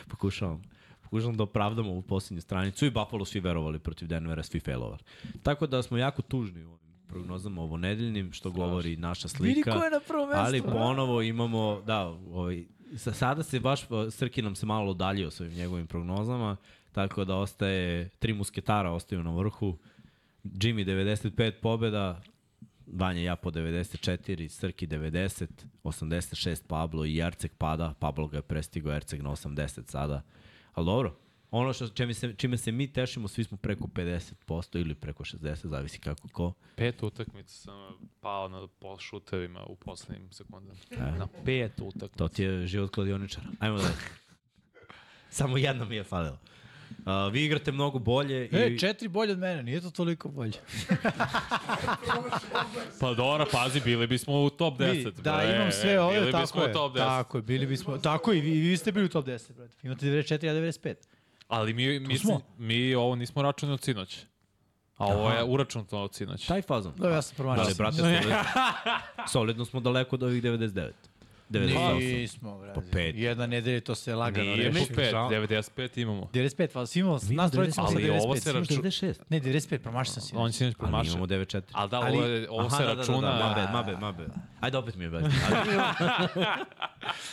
Pokušavam. 0.09 0.63
Pokušavam 1.03 1.37
da 1.37 1.43
opravdamo 1.43 1.91
ovu 1.91 2.03
posljednju 2.03 2.41
stranicu 2.41 2.87
i 2.87 2.91
Buffalo 2.91 3.25
svi 3.25 3.41
verovali 3.41 3.79
protiv 3.79 4.09
Denvera, 4.09 4.43
svi 4.43 4.61
failovali. 4.61 5.03
Tako 5.43 5.67
da 5.67 5.83
smo 5.83 5.99
jako 5.99 6.23
tužni 6.23 6.65
u 6.65 6.73
ovim 6.73 6.86
prognozama 7.19 7.63
ovo 7.63 7.77
nedeljnim, 7.77 8.33
što 8.33 8.51
govori 8.51 8.97
naša 8.97 9.29
slika. 9.29 9.49
Vidi 9.49 9.63
ko 9.63 9.85
je 9.85 9.91
na 9.91 10.01
prvom 10.01 10.29
mestu. 10.29 10.41
Ali 10.41 10.63
ponovo 10.63 11.23
imamo, 11.23 11.83
da, 11.87 12.01
ovaj, 12.07 12.65
sa- 12.97 13.13
sada 13.13 13.43
se 13.43 13.61
baš, 13.61 13.81
Srki 14.11 14.43
nam 14.43 14.55
se 14.55 14.67
malo 14.67 14.91
udaljio 14.91 15.31
sa 15.31 15.45
ovim 15.45 15.57
njegovim 15.57 15.87
prognozama, 15.87 16.57
tako 16.93 17.25
da 17.25 17.37
ostaje, 17.37 18.09
tri 18.09 18.33
musketara 18.33 18.91
ostaju 18.91 19.23
na 19.23 19.31
vrhu, 19.31 19.79
Jimmy 20.45 20.85
95 20.85 21.53
pobjeda, 21.53 22.21
Vanja 22.89 23.21
ja 23.21 23.37
po 23.37 23.51
94, 23.51 24.49
Srki 24.49 24.87
90, 24.87 25.47
86 25.85 26.63
Pablo 26.67 27.05
i 27.05 27.19
Erceg 27.19 27.51
pada, 27.59 27.95
Pablo 27.99 28.27
ga 28.29 28.37
je 28.37 28.43
prestigao 28.43 28.93
Erceg 28.93 29.23
na 29.23 29.31
80 29.31 29.91
sada, 29.91 30.23
ali 30.75 30.87
dobro, 30.87 31.17
ono 31.51 31.73
što, 31.73 31.89
čime, 31.89 32.15
se, 32.15 32.35
čime 32.37 32.57
se 32.57 32.73
mi 32.73 32.93
tešimo, 32.93 33.29
svi 33.29 33.45
smo 33.45 33.57
preko 33.57 33.87
50% 33.87 34.81
ili 34.81 34.95
preko 34.95 35.25
60, 35.25 35.67
zavisi 35.67 35.99
kako 35.99 36.29
ko. 36.29 36.53
Pet 36.77 37.03
utakmica 37.03 37.55
sam 37.55 37.75
pao 38.21 38.49
na 38.49 38.67
pol 38.79 38.99
šutevima 38.99 39.65
u 39.65 39.77
poslednjim 39.77 40.33
sekundama. 40.33 40.81
Na 41.19 41.29
pet 41.45 41.73
utakmica. 41.81 42.17
To 42.17 42.29
ti 42.29 42.43
je 42.43 42.67
život 42.67 42.91
kladioničara. 42.91 43.47
Ajmo 43.59 43.79
da. 43.79 43.89
Samo 45.31 45.57
jedna 45.57 45.85
mi 45.85 45.97
je 45.97 46.05
falila. 46.05 46.39
Uh, 46.91 47.33
vi 47.33 47.45
igrate 47.45 47.73
mnogo 47.73 47.99
bolje 47.99 48.47
i... 48.47 48.57
E, 48.57 48.79
četiri 48.79 49.09
bolje 49.09 49.33
od 49.33 49.39
mene, 49.39 49.63
nije 49.63 49.81
to 49.81 49.91
toliko 49.91 50.29
bolje. 50.29 50.53
Pa 53.01 53.15
dobro, 53.15 53.47
pazi, 53.53 53.81
bili 53.81 54.07
bismo 54.07 54.43
u 54.43 54.51
top 54.51 54.79
10. 54.79 55.05
Vi, 55.05 55.23
da, 55.23 55.37
bre. 55.37 55.57
imam 55.57 55.73
sve 55.73 56.01
ove, 56.01 56.21
bili 56.21 56.33
tako 56.33 56.43
bismo 56.43 56.63
je. 56.63 56.71
u 56.71 56.73
top 56.73 56.93
10. 56.93 56.99
Tako 56.99 57.39
je, 57.39 57.43
bili 57.43 57.67
bismo, 57.67 57.99
tako 57.99 58.33
i 58.33 58.41
vi, 58.41 58.51
i 58.51 58.61
vi 58.61 58.77
ste 58.77 58.93
bili 58.93 59.07
u 59.07 59.09
top 59.09 59.27
10, 59.27 59.53
brate. 59.53 59.77
Imate 59.83 60.07
94, 60.07 60.45
ja 60.45 60.55
95. 60.55 60.95
Ali 61.49 61.75
mi, 61.75 62.01
mi, 62.01 62.19
smo. 62.19 62.41
mi 62.59 62.95
ovo 62.95 63.15
nismo 63.15 63.43
računali 63.43 63.75
od 63.75 63.83
sinoć. 63.83 64.19
A 64.97 65.07
ovo 65.07 65.31
je 65.31 65.45
uračunato 65.45 65.99
od 65.99 66.15
sinoć. 66.15 66.47
Taj 66.47 66.63
fazon. 66.63 66.93
Da, 66.97 67.09
ja 67.09 67.23
sam 67.23 67.37
promašao. 67.37 67.65
Ali, 67.65 67.75
brate, 67.75 67.97
solidno, 67.97 68.37
solidno 69.29 69.65
smo 69.65 69.81
daleko 69.81 70.17
od 70.17 70.23
ovih 70.23 70.43
99. 70.43 70.91
98. 71.51 71.95
Nismo, 72.19 72.59
brate. 72.59 72.75
Po 72.75 72.87
pet. 72.93 73.15
Jedna 73.17 73.47
nedelja 73.47 73.81
to 73.81 73.95
se 73.95 74.15
lagano 74.15 74.45
Nije 74.47 74.73
po 74.73 74.79
reši. 74.79 74.93
5, 74.93 75.29
95 75.31 75.99
imamo. 75.99 76.23
95, 76.25 76.69
pa 76.69 76.87
svi 76.87 77.01
imamo, 77.01 77.19
nas 77.25 77.53
trojica 77.53 77.73
smo 77.73 77.87
sa 77.87 77.93
Ali 77.93 78.05
95. 78.05 78.21
ovo 78.21 78.37
se 78.37 78.41
Svi- 78.43 78.53
raču- 78.53 78.73
96. 78.73 79.15
Ne, 79.29 79.41
95, 79.41 79.79
promašao 79.79 80.13
sam 80.13 80.23
si. 80.23 80.33
On 80.37 80.53
sinoć 80.53 80.71
Ali 80.71 80.79
promašao. 80.81 81.11
imamo 81.11 81.27
94. 81.27 81.63
Ali 81.73 81.91
da, 81.91 82.01
Ali- 82.01 82.19
ovo, 82.19 82.27
je, 82.27 82.51
ovo 82.51 82.61
Aha, 82.61 82.71
se 82.71 82.83
da, 82.83 82.89
da, 82.89 82.95
računa... 82.95 83.21
Da, 83.29 83.39
da, 83.57 83.73
mabe, 83.73 83.93
mabe, 83.93 83.97
mabe. 83.99 84.27
Ajde, 84.61 84.79
opet 84.79 84.95
mi 84.95 85.05
je 85.05 85.11
bez. 85.11 85.25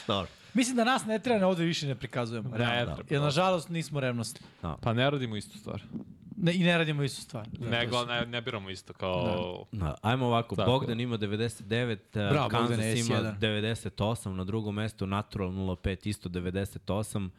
Dobro. 0.08 0.28
Mislim 0.54 0.76
da 0.76 0.84
nas 0.84 1.06
ne 1.06 1.20
treba 1.20 1.40
ne 1.40 1.46
ovde 1.46 1.64
više 1.64 1.88
ne 1.88 1.96
prikazujemo. 1.96 2.50
Ne 2.50 2.58
realno. 2.58 2.96
treba. 2.96 3.08
Jer 3.10 3.22
nažalost 3.22 3.70
nismo 3.70 4.00
revnosni. 4.00 4.40
Pa 4.82 4.94
ne 4.94 5.10
radimo 5.10 5.36
istu 5.36 5.58
stvar. 5.58 5.82
Ne, 6.38 6.54
I 6.54 6.60
ne 6.60 6.78
radimo 6.78 7.04
istu 7.04 7.22
stvar. 7.22 7.48
Ne, 7.60 7.88
gla- 7.90 8.08
ne, 8.08 8.26
ne 8.26 8.42
biramo 8.42 8.70
isto 8.70 8.94
kao... 8.94 9.66
Da, 9.72 9.96
ajmo 10.02 10.26
ovako, 10.26 10.56
Tako. 10.56 10.72
Bogdan 10.72 11.00
ima 11.00 11.18
99, 11.18 11.98
Bravo, 12.14 12.30
Bravo, 12.34 12.50
Kansas 12.50 12.70
Bogdane, 12.70 13.00
ima 13.00 13.16
S1. 13.16 13.40
98, 13.40 14.30
na 14.30 14.44
drugom 14.44 14.76
mestu 14.76 15.08
Natural 15.08 15.50
05 15.50 16.08
isto 16.10 16.30
98, 16.30 17.30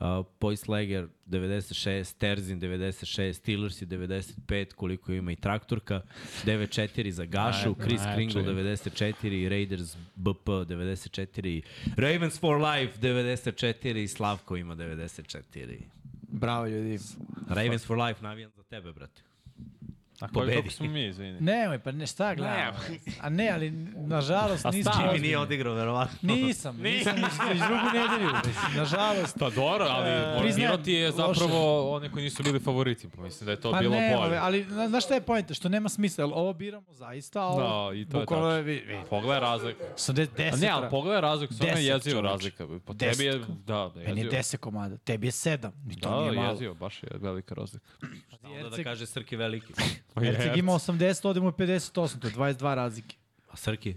uh, 0.00 0.26
Poislager 0.38 1.08
96, 1.26 2.14
Terzin 2.18 2.60
96, 2.60 3.32
Steelers 3.32 3.82
95, 3.82 4.72
koliko 4.74 5.12
ima 5.12 5.32
i 5.32 5.36
Traktorka, 5.36 6.00
94 6.44 7.10
za 7.10 7.24
Gašu, 7.24 7.74
Chris 7.74 8.00
Kringle 8.14 8.42
čujem. 8.42 8.56
94, 8.56 9.48
Raiders 9.48 9.96
BP 10.14 10.48
94, 10.48 11.62
Ravens 11.96 12.40
for 12.40 12.56
Life 12.56 13.00
94 13.00 14.02
i 14.02 14.08
Slavko 14.08 14.56
ima 14.56 14.76
94. 14.76 15.78
Bravo 16.28 16.66
ljudi. 16.66 16.98
Ravens 17.48 17.86
for 17.86 17.98
Life 17.98 18.22
navijam 18.22 18.50
za 18.56 18.62
tebe, 18.62 18.92
brate. 18.92 19.27
A 20.18 20.28
koji, 20.28 20.32
Pobedi. 20.34 20.56
kako 20.56 20.70
smo 20.70 20.86
mi, 20.86 21.06
izvini? 21.06 21.40
Nemoj, 21.40 21.78
pa 21.78 21.92
ne, 21.92 22.06
šta 22.06 22.34
gledam? 22.34 22.74
A 23.20 23.28
ne, 23.30 23.50
ali 23.50 23.70
nažalost 23.96 24.66
A 24.66 24.70
nisam? 24.70 24.92
Jimmy 24.92 25.04
ozbiljan. 25.04 25.22
nije 25.22 25.38
odigrao, 25.38 25.74
verovatno. 25.74 26.18
Nisam, 26.24 26.76
nisam 26.78 27.16
nisam 27.16 27.52
iz 27.52 27.60
drugu 27.60 27.84
nedelju. 27.86 28.30
Nažalost. 28.76 29.36
Pa 29.38 29.50
dobro, 29.50 29.84
ali 29.84 30.08
E, 30.08 30.12
e, 30.12 30.38
priznajem, 30.40 30.70
Miroti 30.70 30.92
je 30.92 31.06
loše. 31.08 31.16
zapravo 31.40 31.90
oni 31.90 32.10
koji 32.10 32.24
nisu 32.24 32.42
bili 32.42 32.60
favoriti. 32.60 33.08
Pa 33.08 33.22
mislim 33.22 33.46
da 33.46 33.52
je 33.52 33.60
to 33.60 33.72
Pa 33.72 33.78
bilo 33.78 33.94
ne, 33.94 34.16
bolje. 34.16 34.36
ali 34.36 34.64
zna- 34.64 34.88
znaš 34.88 35.04
šta 35.04 35.14
je 35.14 35.20
pojenta? 35.22 35.54
Što 35.54 35.68
nema 35.68 35.88
smisla, 35.88 36.24
jer 36.24 36.32
ovo 36.34 36.52
biramo 36.54 36.86
zaista, 36.90 37.40
a 37.40 37.46
ovo 37.46 37.60
Da, 37.90 37.96
i 37.96 38.04
to 38.04 38.20
je 38.20 38.26
tačno. 38.26 38.50
vi- 38.50 38.62
vi- 38.76 39.00
Pogledaj 39.10 39.40
razliku. 39.40 39.80
Sam 39.96 40.14
de, 40.14 40.22
A 40.22 40.26
deset, 40.36 40.60
ne, 40.60 40.68
ali 40.68 40.90
pogledaj 40.90 41.20
razliku, 41.22 41.54
stvarno 41.54 41.78
je 41.78 41.92
Deset, 41.92 42.12
čoveče. 42.12 42.22
razlika. 42.24 42.66
Po 42.78 42.92
Deset. 42.92 43.12
tebi 43.12 43.24
je, 43.26 43.38
da, 43.38 43.90
da, 43.94 44.00
Meni 44.02 44.20
je. 44.20 44.30
10 44.30 44.56
komada, 44.58 44.96
tebi 44.98 45.26
je 45.26 45.32
7. 45.32 45.72
Ni 45.84 45.96
to 45.96 46.10
Da, 46.10 46.20
nije 46.20 46.32
malo. 46.32 46.50
jezivo, 46.50 46.74
baš 46.74 47.02
je 47.02 47.08
velika 47.12 47.54
razlika. 47.54 47.86
Onda 48.44 48.68
da 48.70 48.82
kaže 48.84 49.06
Srki 49.06 49.36
veliki. 49.36 49.72
Pa 50.18 50.26
Erceg 50.26 50.56
ima 50.56 50.72
80, 50.72 51.26
ovde 51.26 51.40
mu 51.40 51.46
je 51.48 51.52
58, 51.52 51.92
to 52.18 52.26
je 52.26 52.32
22 52.34 52.74
razlike. 52.74 53.16
A 53.50 53.56
Srki? 53.56 53.96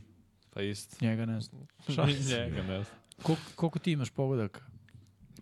Pa 0.50 0.62
isto. 0.62 0.98
Njega 1.02 1.26
ne 1.26 1.42
znam. 1.42 1.68
Njega 2.30 2.64
ne 2.64 2.84
znam. 2.84 2.86
Koliko, 3.24 3.44
koliko 3.56 3.80
ti 3.80 3.92
imaš 3.92 4.10
pogodaka? 4.10 4.62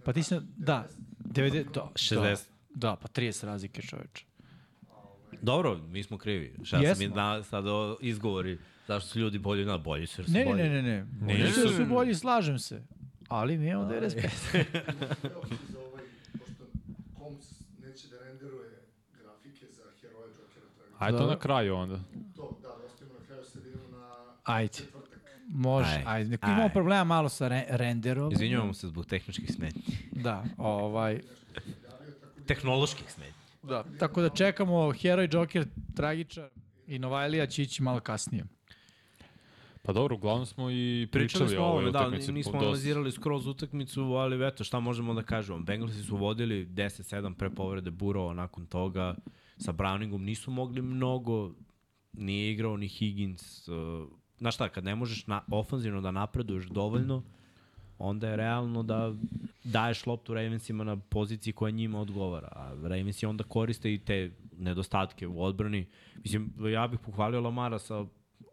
Pa 0.06 0.14
ti 0.14 0.23
si, 0.23 0.34
na- 0.34 0.41
da, 0.57 0.88
90, 1.19 1.64
da, 1.65 1.89
60. 1.93 2.15
Da, 2.15 2.35
da, 2.72 2.95
pa 2.95 3.07
30 3.10 3.45
razlike 3.45 3.81
čoveče. 3.81 4.26
Dobro, 5.41 5.77
mi 5.80 6.03
smo 6.03 6.18
krivi. 6.18 6.56
Šta 6.64 6.81
sam 6.85 6.95
mi 6.99 7.07
da, 7.10 7.43
sad 7.43 7.68
o, 7.68 7.97
izgovori 8.01 8.57
zašto 8.88 9.10
su 9.10 9.19
ljudi 9.19 9.39
bolji 9.39 9.65
na 9.65 9.77
bolji 9.77 10.07
su 10.07 10.22
jer 10.22 10.26
su 10.26 10.31
Ne, 10.31 10.39
ne, 10.39 10.45
bolji. 10.45 10.64
ne, 10.64 10.69
ne, 10.72 10.81
ne. 10.84 11.03
Bolji 11.03 11.43
Nisu. 11.43 11.61
su, 11.61 11.68
su 11.69 11.85
bolji, 11.85 12.15
slažem 12.15 12.60
se. 12.60 12.84
Ali 13.27 13.57
mi 13.57 13.68
imamo 13.68 13.85
95. 13.85 14.30
za 15.69 15.80
ovaj, 15.80 16.03
pošto 16.34 16.64
Koms 17.14 17.45
neće 17.80 18.07
da 18.07 18.18
renderuje 18.19 18.69
grafike 19.14 19.65
za 19.68 19.84
heroje 20.01 20.27
Ajde 21.00 21.18
to 21.18 21.28
na 21.28 21.40
kraju 21.40 21.76
onda. 21.76 22.00
To, 22.36 22.58
da, 22.62 22.68
da 22.70 22.86
ostavimo 22.86 23.20
na 23.20 23.26
kraju, 23.28 23.44
sad 23.44 23.66
idemo 23.66 23.88
na 23.90 24.08
Ajde. 24.46 24.74
četvrtak. 24.74 25.20
Može, 25.48 25.90
Aj, 25.90 26.04
ajde. 26.08 26.30
Neko 26.30 26.48
aj. 26.48 26.54
imamo 26.54 26.70
problema 26.70 27.04
malo 27.04 27.30
sa 27.30 27.48
re 27.48 27.66
renderom. 27.70 28.32
Izvinjavamo 28.34 28.74
se 28.74 28.88
zbog 28.88 29.06
tehničkih 29.06 29.52
smetnji. 29.52 29.82
Da, 30.24 30.44
ovaj, 30.58 31.22
Tehnoloških 32.46 33.12
smetnji. 33.12 33.34
da. 33.64 33.84
Tako 34.00 34.22
da 34.22 34.30
čekamo 34.30 34.92
Hero 34.94 35.24
i 35.24 35.30
Joker, 35.32 35.66
Tragičar 35.96 36.50
i 36.88 37.00
Novajlija 37.00 37.46
će 37.48 37.62
ići 37.64 37.84
malo 37.84 38.00
kasnije. 38.00 38.46
Pa 39.82 39.94
dobro, 39.94 40.16
uglavnom 40.16 40.46
smo 40.46 40.72
i 40.72 41.08
Pričali 41.12 41.28
pričali, 41.28 41.50
smo 41.50 41.66
o 41.66 41.70
ovoj 41.70 41.84
da, 41.84 42.00
utakmici. 42.00 42.32
nismo 42.32 42.52
dosta. 42.52 42.66
analizirali 42.66 43.12
skroz 43.12 43.48
utakmicu, 43.48 44.02
ali 44.04 44.48
eto, 44.48 44.64
šta 44.64 44.80
možemo 44.80 45.14
da 45.14 45.24
kažemo. 45.24 45.60
Bengalsi 45.60 46.04
su 46.04 46.18
vodili 46.18 46.66
10-7 46.66 47.34
pre 47.34 47.50
povrede 47.50 47.92
Burova 47.92 48.34
nakon 48.34 48.66
toga. 48.66 49.16
Sa 49.60 49.72
Browningom 49.72 50.23
nisu 50.23 50.52
mogli 50.52 50.81
mnogo, 50.81 51.52
nije 52.14 52.52
igrao 52.52 52.77
ni 52.77 52.88
Higgins. 52.88 53.68
Uh, 53.68 54.07
znaš 54.38 54.56
šta, 54.56 54.69
kad 54.69 54.84
ne 54.84 54.95
možeš 54.95 55.27
na, 55.27 55.41
ofanzivno 55.52 56.02
da 56.02 56.11
napreduješ 56.11 56.65
dovoljno, 56.65 57.23
onda 57.98 58.30
je 58.30 58.36
realno 58.36 58.84
da 58.84 59.14
daješ 59.64 60.06
loptu 60.06 60.34
Ravensima 60.34 60.84
na 60.84 60.98
poziciji 60.98 61.53
koja 61.53 61.72
njima 61.72 61.99
odgovara. 62.02 62.48
A 62.52 62.76
Ravensi 62.84 63.26
onda 63.26 63.44
koriste 63.44 63.94
i 63.94 63.98
te 63.98 64.31
nedostatke 64.57 65.27
u 65.27 65.44
odbrani. 65.44 65.88
Mislim, 66.23 66.53
ja 66.73 66.88
bih 66.88 66.99
pohvalio 66.99 67.41
Lamara 67.41 67.80
sa 67.80 68.06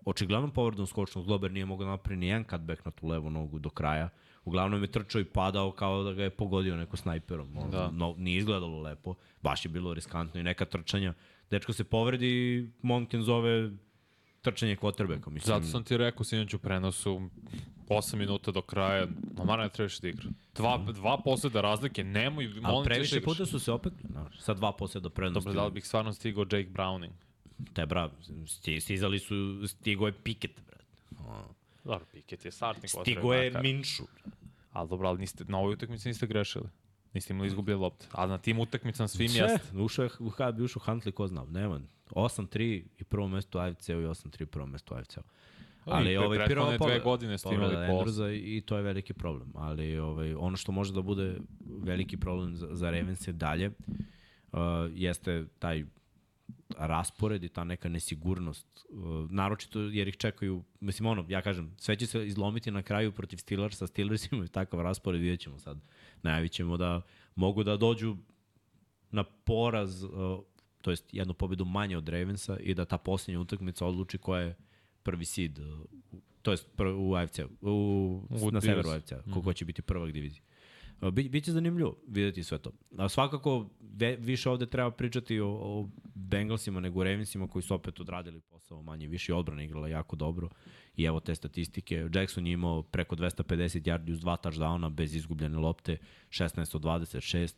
očiglednom 0.04 0.50
povredom 0.50 0.86
skočnog 0.86 1.42
jer 1.42 1.52
nije 1.52 1.66
mogao 1.66 1.86
napraviti 1.86 2.20
ni 2.20 2.26
jedan 2.26 2.44
cutback 2.44 2.84
na 2.84 2.90
tu 2.90 3.06
levu 3.06 3.30
nogu 3.30 3.58
do 3.58 3.70
kraja. 3.70 4.08
Uglavnom 4.46 4.82
je 4.82 4.88
trčao 4.88 5.20
i 5.20 5.24
padao 5.24 5.72
kao 5.72 6.02
da 6.02 6.12
ga 6.12 6.22
je 6.22 6.30
pogodio 6.30 6.76
neko 6.76 6.96
snajperom. 6.96 7.56
Ono, 7.56 7.68
Da. 7.68 7.90
No, 7.90 8.14
nije 8.18 8.38
izgledalo 8.38 8.80
lepo. 8.80 9.14
Baš 9.42 9.64
je 9.64 9.68
bilo 9.68 9.94
riskantno 9.94 10.40
i 10.40 10.44
neka 10.44 10.64
trčanja. 10.64 11.14
Dečko 11.50 11.72
se 11.72 11.84
povredi 11.84 12.32
Monken 12.82 13.22
zove 13.22 13.70
trčanje 14.42 14.76
quarterbacka. 14.76 15.30
Mislim, 15.30 15.54
Zato 15.54 15.66
sam 15.66 15.84
ti 15.84 15.96
rekao 15.96 16.24
sinoć 16.24 16.54
u 16.54 16.58
prenosu, 16.58 17.20
8 17.88 18.16
minuta 18.16 18.50
do 18.50 18.62
kraja, 18.62 19.06
Lamar 19.38 19.58
ne 19.58 19.68
trebaš 19.68 19.98
da 19.98 20.08
igra. 20.08 20.24
Dva, 20.54 20.78
dva 20.92 21.18
posljeda 21.18 21.60
razlike, 21.60 22.04
nemoj, 22.04 22.44
molim 22.46 22.62
da 22.74 22.82
previše 22.84 23.20
puta 23.22 23.46
su 23.46 23.58
se 23.58 23.72
opet, 23.72 23.92
znaš, 24.02 24.38
sa 24.38 24.54
dva 24.54 24.72
posljeda 24.72 25.10
prednosti. 25.10 25.46
Dobro, 25.46 25.52
da 25.54 25.66
li 25.66 25.72
bih 25.72 25.86
stvarno 25.86 26.12
stigao 26.12 26.42
Jake 26.42 26.68
Browning? 26.68 27.10
Te 27.72 27.86
bra, 27.86 28.10
sti- 28.44 28.80
stizali 28.80 29.18
su, 29.18 29.34
stigo 29.66 30.06
je 30.06 30.12
Piket, 30.14 30.60
brate. 30.66 30.84
Dobro, 31.86 32.06
Pickett 32.12 32.44
je 32.44 32.50
startnik. 32.50 32.90
Stigo 32.90 33.34
je 33.34 33.50
Minšu. 33.62 34.02
Ali 34.72 34.88
dobro, 34.88 35.08
ali 35.08 35.18
niste, 35.18 35.44
na 35.48 35.58
ovoj 35.58 35.72
utakmici 35.72 36.08
niste 36.08 36.26
grešili. 36.26 36.68
Niste 37.14 37.32
imali 37.32 37.46
izgubljene 37.46 37.80
lopte. 37.80 38.06
A 38.12 38.26
na 38.26 38.38
tim 38.38 38.58
utakmicama 38.58 39.08
svim 39.08 39.28
Sve, 39.28 39.40
jeste. 39.40 39.78
ušao 39.78 40.02
je, 40.02 40.10
u 40.18 40.32
bi 40.52 40.62
ušao 40.62 40.82
Huntley, 40.82 41.12
ko 41.12 41.26
zna, 41.26 41.44
nema. 41.44 41.80
8-3 42.10 42.82
i 42.98 43.04
prvo 43.04 43.28
mesto 43.28 43.58
u 43.58 43.60
AFC-u 43.60 43.92
i 43.92 44.04
8-3 44.04 44.44
prvo 44.44 44.66
mesto 44.66 44.94
u 44.94 44.98
AFC-u. 44.98 45.20
Ali 45.84 46.12
I 46.12 46.16
ovaj 46.16 46.46
prvo 46.46 46.76
dve 46.76 47.00
godine 47.00 47.38
ste 47.38 47.54
imali 47.54 47.76
Andrewsa 47.76 48.56
i 48.56 48.60
to 48.60 48.76
je 48.76 48.82
veliki 48.82 49.12
problem. 49.12 49.52
Ali 49.54 49.98
ovaj, 49.98 50.34
ono 50.34 50.56
što 50.56 50.72
može 50.72 50.92
da 50.92 51.02
bude 51.02 51.38
veliki 51.82 52.16
problem 52.16 52.56
za, 52.56 52.68
za 52.70 52.90
Ravens 52.90 53.28
je 53.28 53.32
dalje 53.32 53.70
uh, 54.52 54.58
jeste 54.90 55.44
taj 55.58 55.84
raspored 56.76 57.44
i 57.44 57.48
ta 57.48 57.64
neka 57.64 57.88
nesigurnost, 57.88 58.86
uh, 58.88 59.30
naročito 59.30 59.80
jer 59.80 60.08
ih 60.08 60.16
čekaju, 60.16 60.64
mislim 60.80 61.06
ono, 61.06 61.24
ja 61.28 61.42
kažem, 61.42 61.74
sve 61.78 61.96
će 61.96 62.06
se 62.06 62.26
izlomiti 62.26 62.70
na 62.70 62.82
kraju 62.82 63.12
protiv 63.12 63.36
Steelersa, 63.36 63.86
Steelers 63.86 64.32
imaju 64.32 64.48
takav 64.48 64.80
raspored, 64.80 65.20
vidjet 65.20 65.40
ćemo 65.40 65.58
sad, 65.58 65.78
najavit 66.22 66.52
ćemo 66.52 66.76
da 66.76 67.02
mogu 67.34 67.62
da 67.62 67.76
dođu 67.76 68.16
na 69.10 69.24
poraz, 69.24 70.02
uh, 70.02 70.10
to 70.82 70.90
jest 70.90 71.14
jednu 71.14 71.34
pobedu 71.34 71.64
manje 71.64 71.96
od 71.96 72.08
Ravensa 72.08 72.56
i 72.60 72.74
da 72.74 72.84
ta 72.84 72.98
posljednja 72.98 73.40
utakmica 73.40 73.86
odluči 73.86 74.18
ko 74.18 74.36
je 74.36 74.56
prvi 75.02 75.24
seed, 75.24 75.58
uh, 75.58 75.64
to 76.42 76.50
jest 76.50 76.68
u 76.96 77.14
AFC, 77.14 77.38
u, 77.60 78.22
U 78.30 78.50
na 78.50 78.60
severu. 78.60 78.88
AFC, 78.88 79.12
ko, 79.34 79.42
ko 79.42 79.52
će 79.52 79.64
biti 79.64 79.82
prvak 79.82 80.12
divizije. 80.12 80.42
Bi, 81.00 81.28
biće 81.28 81.52
zanimljivo 81.52 81.96
videti 82.08 82.42
sve 82.42 82.58
to. 82.58 82.72
A 82.98 83.08
svakako 83.08 83.66
ve, 83.80 84.16
više 84.16 84.50
ovde 84.50 84.66
treba 84.66 84.90
pričati 84.90 85.40
o, 85.40 85.48
o 85.48 85.88
Bengalsima 86.14 86.80
nego 86.80 87.04
Ravensima 87.04 87.48
koji 87.48 87.62
su 87.62 87.74
opet 87.74 88.00
odradili 88.00 88.40
posao 88.40 88.82
manje 88.82 89.06
više 89.06 89.34
odbrana 89.34 89.62
igrala 89.62 89.88
jako 89.88 90.16
dobro 90.16 90.48
i 90.96 91.04
evo 91.04 91.20
te 91.20 91.34
statistike. 91.34 92.08
Jackson 92.14 92.46
je 92.46 92.52
imao 92.52 92.82
preko 92.82 93.16
250 93.16 93.82
yardi 93.82 94.12
uz 94.12 94.20
dva 94.20 94.36
touchdowna 94.36 94.90
bez 94.90 95.14
izgubljene 95.14 95.58
lopte, 95.58 95.96
16 96.28 96.76
od 96.76 96.82
26 96.82 97.54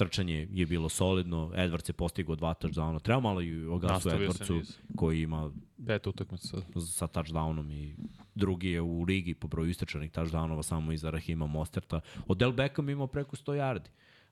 trčanje 0.00 0.48
je 0.50 0.66
bilo 0.66 0.88
solidno, 0.88 1.50
Edwards 1.54 1.88
je 1.88 1.92
postigao 1.92 2.36
dva 2.36 2.54
touchdowna, 2.54 3.00
treba 3.00 3.20
malo 3.20 3.42
i 3.42 3.66
o 3.66 3.78
Gasu 3.78 4.08
Edwardsu 4.08 4.62
koji 4.96 5.22
ima 5.22 5.50
Pet 5.86 6.06
utakmica 6.06 6.56
sa 6.80 7.06
touchdownom 7.06 7.72
i 7.72 7.94
drugi 8.34 8.70
je 8.70 8.80
u 8.80 9.02
ligi 9.02 9.34
po 9.34 9.48
broju 9.48 9.70
istrčanih 9.70 10.10
touchdownova 10.10 10.62
samo 10.62 10.92
iza 10.92 11.10
Rahima 11.10 11.46
Mosterta. 11.46 12.00
Odell 12.26 12.52
Beckham 12.52 12.88
imao 12.88 13.06
preko 13.06 13.36
100 13.36 13.52
yardi. 13.52 13.88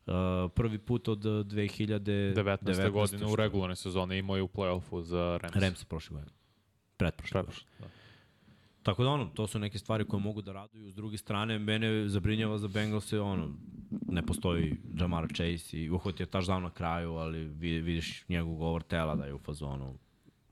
Uh, 0.06 0.50
prvi 0.54 0.78
put 0.78 1.08
od 1.08 1.24
uh, 1.24 1.32
2019. 1.32 2.34
19. 2.34 2.90
godine 2.90 3.26
u 3.26 3.36
regularnoj 3.36 3.76
sezoni 3.76 4.18
imao 4.18 4.36
je 4.36 4.42
u 4.42 4.48
play-offu 4.48 5.00
za 5.02 5.38
Rams. 5.42 5.56
Rams 5.56 5.84
prošle 5.84 6.14
godine. 6.14 6.36
Pretprošle 6.96 7.42
godine. 7.42 7.54
Preprošle, 7.54 7.88
da. 7.88 7.97
Tako 8.88 9.04
da 9.04 9.10
ono, 9.10 9.24
to 9.26 9.46
su 9.46 9.58
neke 9.58 9.78
stvari 9.78 10.04
koje 10.04 10.20
mogu 10.20 10.42
da 10.42 10.52
raduju. 10.52 10.90
S 10.90 10.94
druge 10.94 11.16
strane, 11.18 11.58
mene 11.58 12.08
zabrinjava 12.08 12.58
za 12.58 12.68
Bengals 12.68 13.12
ono, 13.12 13.54
ne 14.08 14.22
postoji 14.26 14.76
Jamar 15.00 15.28
Chase 15.28 15.78
i 15.78 15.90
uhvatio 15.90 16.24
je 16.24 16.30
touchdown 16.30 16.62
na 16.62 16.70
kraju, 16.70 17.12
ali 17.12 17.38
vi- 17.44 17.80
vidiš 17.80 18.24
njegov 18.28 18.54
govor 18.54 18.82
tela 18.82 19.14
da 19.16 19.24
je 19.24 19.34
u 19.34 19.38
fazonu 19.38 19.98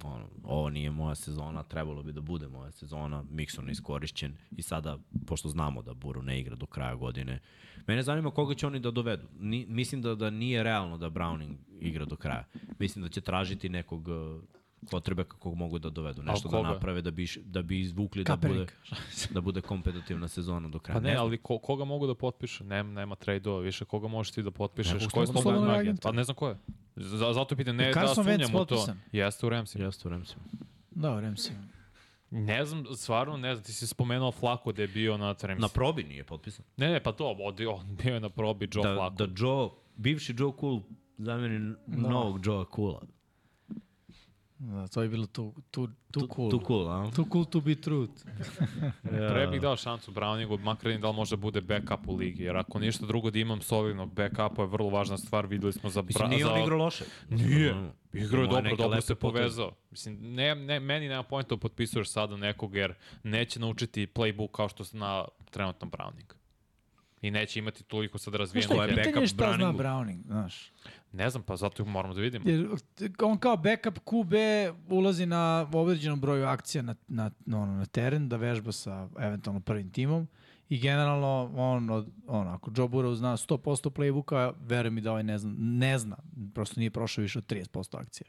ono, 0.05 0.29
ovo 0.45 0.71
nije 0.71 0.91
moja 0.91 1.15
sezona, 1.15 1.63
trebalo 1.63 2.03
bi 2.03 2.13
da 2.13 2.21
bude 2.21 2.49
moja 2.49 2.71
sezona, 2.73 3.25
Mixon 3.31 3.67
je 3.67 3.73
iskorišćen 3.73 4.37
i 4.57 4.63
sada, 4.63 4.99
pošto 5.27 5.49
znamo 5.49 5.83
da 5.83 5.95
Buru 5.95 6.23
ne 6.23 6.41
igra 6.41 6.57
do 6.57 6.67
kraja 6.67 6.95
godine, 6.95 7.41
mene 7.87 8.03
zanima 8.03 8.31
koga 8.31 8.55
će 8.55 8.67
oni 8.67 8.81
da 8.81 8.91
dovedu. 8.91 9.27
Ni, 9.39 9.67
mislim 9.69 10.03
da, 10.03 10.15
da 10.15 10.31
nije 10.31 10.63
realno 10.63 10.99
da 10.99 11.11
Browning 11.11 11.55
igra 11.81 12.05
do 12.05 12.17
kraja. 12.17 12.45
Mislim 12.79 13.03
da 13.03 13.09
će 13.09 13.21
tražiti 13.21 13.69
nekog 13.69 14.09
kvotrbeka 14.87 15.37
kog 15.37 15.55
mogu 15.55 15.79
da 15.79 15.91
dovedu. 15.91 16.23
Nešto 16.23 16.49
da 16.49 16.63
naprave 16.63 17.03
da 17.03 17.11
bi, 17.11 17.27
da 17.45 17.63
bi 17.63 17.81
izvukli 17.81 18.25
da 18.25 18.37
bude, 18.37 18.67
da 19.31 19.41
bude 19.41 19.61
kompetitivna 19.61 20.29
sezona 20.29 20.69
do 20.69 20.79
kraja. 20.79 20.95
Pa 20.95 21.01
ne, 21.01 21.11
znam. 21.11 21.23
ali 21.23 21.39
ko, 21.39 21.59
koga 21.59 21.85
mogu 21.85 22.07
da 22.07 22.15
potpiše? 22.15 22.65
Nema, 22.65 22.91
nema 22.91 23.15
trade-ova, 23.15 23.61
više 23.61 23.85
koga 23.85 24.09
možeš 24.09 24.33
ti 24.33 24.43
da 24.43 24.51
potpišeš? 24.51 24.93
Nekog 24.93 25.11
Ko 25.13 25.21
je 25.21 25.27
slobodnog 25.27 25.43
slobodni 25.43 25.71
agenta. 25.71 25.81
agent? 25.81 26.03
Pa 26.03 26.13
ne 26.13 26.25
znam 26.25 26.35
ko 26.35 26.49
je. 26.49 26.57
Z- 26.97 27.33
zato 27.35 27.57
pitam, 27.57 27.77
ne 27.77 27.93
da 27.93 28.09
sumnjam 28.09 28.55
u 28.55 28.65
to. 28.65 28.87
Jeste 29.13 29.47
u 29.47 29.49
Ramsima. 29.49 29.85
Jeste 29.85 30.09
u 30.09 30.11
Ramsima. 30.11 30.43
Da, 30.91 31.09
Ramsey. 31.11 31.51
Ne 32.31 32.65
znam, 32.65 32.85
stvarno 32.87 33.37
ne 33.37 33.55
znam, 33.55 33.65
ti 33.65 33.73
si 33.73 33.87
spomenuo 33.87 34.33
Flako 34.33 34.73
da 34.73 34.83
je 34.83 34.89
bio 34.89 35.17
na 35.17 35.27
Ramsima. 35.27 35.55
Na 35.57 35.69
probi 35.69 36.05
nije 36.05 36.25
potpisan. 36.25 36.65
Ne, 36.77 36.89
ne, 36.89 37.03
pa 37.03 37.13
to, 37.13 37.37
od, 37.41 37.61
on 37.61 37.97
bio 37.97 38.15
je 38.15 38.21
na 38.21 38.29
probi 38.29 38.69
Joe 38.73 38.83
Da, 38.83 38.95
Flako. 38.95 39.15
da 39.17 39.27
Joe, 39.37 39.69
bivši 39.97 40.35
Joe 40.39 40.53
Cool 40.61 40.81
zameni 41.19 41.75
Da. 41.87 42.09
novog 42.09 42.47
Joe 42.47 42.65
Coola. 42.75 43.03
Da, 44.59 44.89
to 44.89 45.03
je 45.03 45.09
bilo 45.09 45.27
too, 45.27 45.53
too, 45.71 45.89
too 46.11 46.29
cool. 46.35 46.51
Tu 46.51 46.61
cool, 46.67 46.89
a? 46.89 47.11
Too 47.17 47.25
cool 47.33 47.45
to 47.45 47.61
be 47.61 47.75
truth. 47.75 48.13
Pre 49.33 49.47
bih 49.47 49.61
dao 49.61 49.77
šansu 49.77 50.13
Browningu, 50.13 50.59
makar 50.59 50.91
im 50.91 51.01
da 51.01 51.11
li 51.11 51.17
može 51.17 51.37
bude 51.37 51.61
backup 51.61 52.09
u 52.09 52.17
ligi, 52.17 52.43
jer 52.43 52.57
ako 52.57 52.79
ništa 52.79 53.07
drugo 53.07 53.31
da 53.31 53.39
imam 53.39 53.61
solidnog 53.61 54.15
backupa 54.15 54.63
je 54.63 54.69
vrlo 54.69 54.89
važna 54.89 55.19
stvar, 55.19 55.47
videli 55.47 55.73
smo 55.73 55.91
za... 55.91 56.03
Mislim, 56.03 56.31
nije 56.31 56.45
za... 56.45 56.53
on 56.53 56.63
igrao 56.63 56.79
loše. 56.79 57.05
Nije. 57.29 57.75
Igrao 58.13 58.43
je 58.43 58.49
dobro, 58.49 58.77
dobro 58.77 59.01
se 59.01 59.15
povezao. 59.15 59.73
Mislim, 59.91 60.19
ne, 60.21 60.55
ne, 60.55 60.81
meni 60.81 61.09
nema 61.09 61.23
pojenta 61.23 61.55
da 61.55 61.61
potpisuješ 61.61 62.11
sada 62.11 62.37
nekog 62.37 62.75
jer 62.75 62.95
neće 63.23 63.61
naučiti 63.61 64.07
playbook 64.15 64.51
kao 64.51 64.69
što 64.69 64.85
se 64.85 64.97
na 64.97 65.25
trenutnom 65.51 65.91
Browning. 65.91 66.35
I 67.23 67.31
neće 67.31 67.59
imati 67.59 67.85
toliko 67.85 68.19
sad 68.19 68.35
razvijeno. 68.35 68.75
Ko 68.75 68.83
je 68.83 69.05
Pitanje 69.05 69.27
šta 69.27 69.53
zna? 69.57 69.73
Browning, 69.73 70.23
znaš. 70.27 70.73
Ne 71.13 71.31
znam, 71.31 71.43
pa 71.43 71.57
zato 71.57 71.85
moramo 71.85 72.15
da 72.15 72.21
vidimo. 72.21 72.51
Jer 72.51 72.69
on 73.23 73.39
kao 73.39 73.57
backup 73.57 73.99
QB 74.05 74.35
ulazi 74.89 75.27
na 75.27 75.71
određenom 75.75 76.21
broju 76.21 76.47
akcija 76.47 76.83
na, 76.83 76.95
na, 77.09 77.31
ono, 77.47 77.77
na 77.77 77.87
teren 77.87 78.29
da 78.29 78.37
vežba 78.37 78.73
sa 78.73 79.09
eventualno 79.19 79.61
prvim 79.61 79.91
timom 79.91 80.29
i 80.69 80.79
generalno 80.79 81.51
on, 81.57 81.91
on 82.27 82.49
ako 82.49 82.71
Joe 82.77 82.89
Burrow 82.89 83.15
zna 83.15 83.37
100% 83.37 83.91
playbooka, 83.91 84.53
verujem 84.61 84.95
mi 84.95 85.01
da 85.01 85.11
ovaj 85.11 85.23
ne 85.23 85.39
zna, 85.39 85.55
ne 85.59 85.99
zna, 85.99 86.17
prosto 86.55 86.81
nije 86.81 86.91
prošao 86.91 87.23
više 87.23 87.39
od 87.39 87.47
30% 87.47 87.99
akcija. 88.01 88.29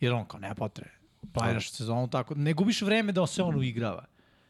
Jer 0.00 0.12
on 0.12 0.24
kao 0.24 0.40
nema 0.40 0.54
potrebe. 0.54 0.90
Planiraš 1.32 1.70
sezonu 1.70 2.08
tako, 2.10 2.34
ne 2.34 2.52
gubiš 2.52 2.82
vreme 2.82 3.12
da 3.12 3.26
se 3.26 3.42
on 3.42 3.58
uigrava. 3.58 4.04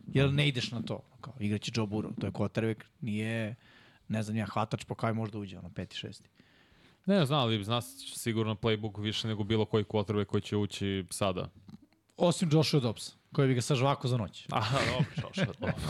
Jer 0.07 0.33
ne 0.33 0.49
ideš 0.49 0.71
na 0.71 0.83
to. 0.83 1.01
Kao, 1.21 1.35
igraće 1.41 1.73
Joe 1.75 1.87
Burrow, 1.87 2.21
to 2.21 2.27
je 2.27 2.33
quarterback, 2.33 2.85
nije, 3.01 3.55
ne 4.09 4.23
znam, 4.23 4.37
ja 4.37 4.47
hvatač 4.47 4.85
po 4.85 4.95
kao 4.95 5.15
možda 5.15 5.39
uđe, 5.39 5.59
ono, 5.59 5.71
peti, 5.71 5.97
šesti. 5.97 6.29
Ne 7.07 7.27
znam, 7.27 7.41
ali 7.41 7.65
zna 7.65 7.81
sigurno 8.17 8.55
playbook 8.55 9.03
više 9.03 9.29
nego 9.29 9.45
bilo 9.45 9.65
koji 9.65 9.85
quarterback 9.85 10.25
koji 10.25 10.41
će 10.41 10.57
ući 10.57 11.05
sada. 11.11 11.51
Osim 12.17 12.49
Joshua 12.53 12.81
Dobbs, 12.81 13.17
koji 13.33 13.49
bi 13.49 13.55
ga 13.55 13.61
sa 13.61 13.75
žvako 13.75 14.09
za 14.09 14.17
noć. 14.17 14.47
Aha, 14.51 14.79
dobro, 14.87 15.05
Josh 15.17 15.51
Dobbs. 15.61 15.83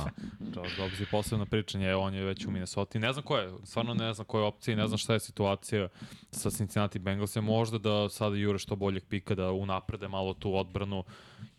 Josh 0.57 0.77
Dobbs 0.77 1.01
je 1.01 1.07
posebno 1.11 1.47
pričanje, 1.47 1.95
on 1.95 2.15
je 2.15 2.24
već 2.24 2.47
u 2.47 2.51
Minnesota. 2.51 2.99
Ne 2.99 3.12
znam 3.12 3.24
ko 3.24 3.36
je, 3.36 3.53
stvarno 3.65 3.95
ne 3.95 4.15
znam 4.15 4.27
koje 4.27 4.45
opcije, 4.45 4.77
ne 4.77 4.86
znam 4.86 4.99
šta 4.99 5.12
je 5.12 5.20
situacija 5.20 5.89
sa 6.31 6.51
Cincinnati 6.51 6.99
Bengalsima. 6.99 7.47
Možda 7.47 7.78
da 7.78 8.09
sada 8.09 8.36
jure 8.36 8.59
što 8.59 8.77
boljeg 8.77 9.05
pika, 9.09 9.35
da 9.35 9.53
unaprede 9.53 10.09
malo 10.09 10.35
tu 10.35 10.57
odbranu, 10.57 11.05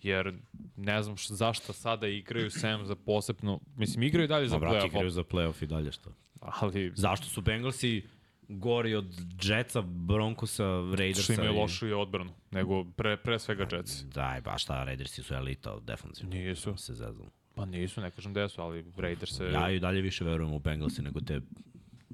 jer 0.02 0.34
ne 0.76 1.04
znam 1.04 1.18
š, 1.18 1.34
zašto 1.34 1.74
sada 1.74 2.08
igraju 2.08 2.52
sem 2.52 2.86
za 2.86 2.96
posebno, 2.96 3.60
mislim, 3.76 4.04
igraju 4.04 4.28
dalje 4.28 4.48
za 4.48 4.60
brate, 4.60 4.88
igraju 4.88 5.10
playoff, 5.10 5.14
za 5.14 5.24
playoff 5.24 5.64
i 5.64 5.68
dalje 5.68 5.92
što. 5.92 6.10
ali 6.42 6.92
Zašto 6.96 7.28
su 7.28 7.42
Bengalsi 7.42 8.04
gori 8.50 8.96
od 8.96 9.06
Jetsa, 9.44 9.82
Broncosa, 9.82 10.64
Raidersa? 10.98 11.22
što 11.24 11.34
imaju 11.34 11.54
i- 11.54 11.58
lošiju 11.58 12.00
odbranu, 12.00 12.32
nego 12.52 12.84
pre, 12.86 13.18
pre 13.18 13.40
svega 13.40 13.68
Jets. 13.72 14.04
Daj, 14.04 14.42
ba 14.42 14.58
šta, 14.58 14.84
Raidersi 14.84 15.24
su 15.24 15.34
elita 15.34 15.80
defanzivno. 15.80 16.36
Nisu. 16.36 16.78
Se 16.78 16.94
zezam. 16.94 17.30
Pa 17.56 17.66
nisu, 17.66 18.02
ne 18.02 18.12
kažem 18.12 18.34
da 18.34 18.50
su, 18.50 18.62
ali 18.62 18.86
Raiders 18.98 19.38
se... 19.38 19.46
Ja 19.46 19.72
i 19.72 19.80
dalje 19.80 20.02
više 20.02 20.24
verujem 20.24 20.54
u 20.54 20.60
Bengalsi 20.60 21.02
nego 21.02 21.22
te 21.22 21.42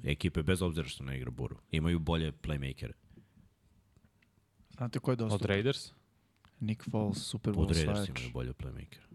ekipe, 0.04 0.42
bez 0.42 0.62
obzira 0.62 0.88
što 0.88 1.04
ne 1.04 1.16
igra 1.16 1.30
Buru. 1.30 1.56
Imaju 1.70 1.98
bolje 1.98 2.32
playmakere. 2.32 2.92
Znate 4.70 4.98
ko 4.98 5.10
je 5.12 5.16
Od? 5.20 5.44
Raiders? 5.44 5.92
Nick 6.60 6.90
Foles, 6.90 7.18
Super 7.18 7.54
Bowl 7.54 7.62
Od 7.62 7.70
Raiders 7.70 8.08
imaju 8.08 8.30
bolje 8.32 8.52
playmakere. 8.52 9.06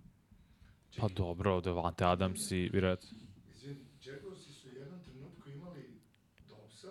Pa 0.97 1.07
dobro, 1.07 1.61
Devante 1.61 2.05
Adams 2.05 2.51
i 2.51 2.69
Viret. 2.73 3.05
Izvin, 3.55 3.77
Jaguarsi 4.05 4.53
su 4.53 4.67
u 4.67 4.71
jednom 4.71 4.99
trenutku 5.03 5.49
imali 5.49 5.99
Dobsa, 6.49 6.87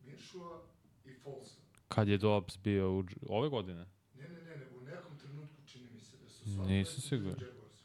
Minshua 0.00 0.62
i 1.04 1.14
Folsa. 1.14 1.56
Kad 1.94 2.08
je 2.08 2.18
Dobbs 2.18 2.58
bio 2.64 2.92
u, 2.98 3.04
ove 3.28 3.48
godine? 3.48 3.86
Ne, 4.14 4.28
ne, 4.28 4.42
ne, 4.42 4.56
nego 4.56 4.78
u 4.78 4.84
nekom 4.84 5.18
trenutku 5.18 5.62
čini 5.66 5.88
mi 5.94 6.00
se 6.00 6.16
da 6.16 6.28
su 6.28 6.50
sva 6.54 6.66
Nisam 6.66 7.00
siguran. 7.00 7.36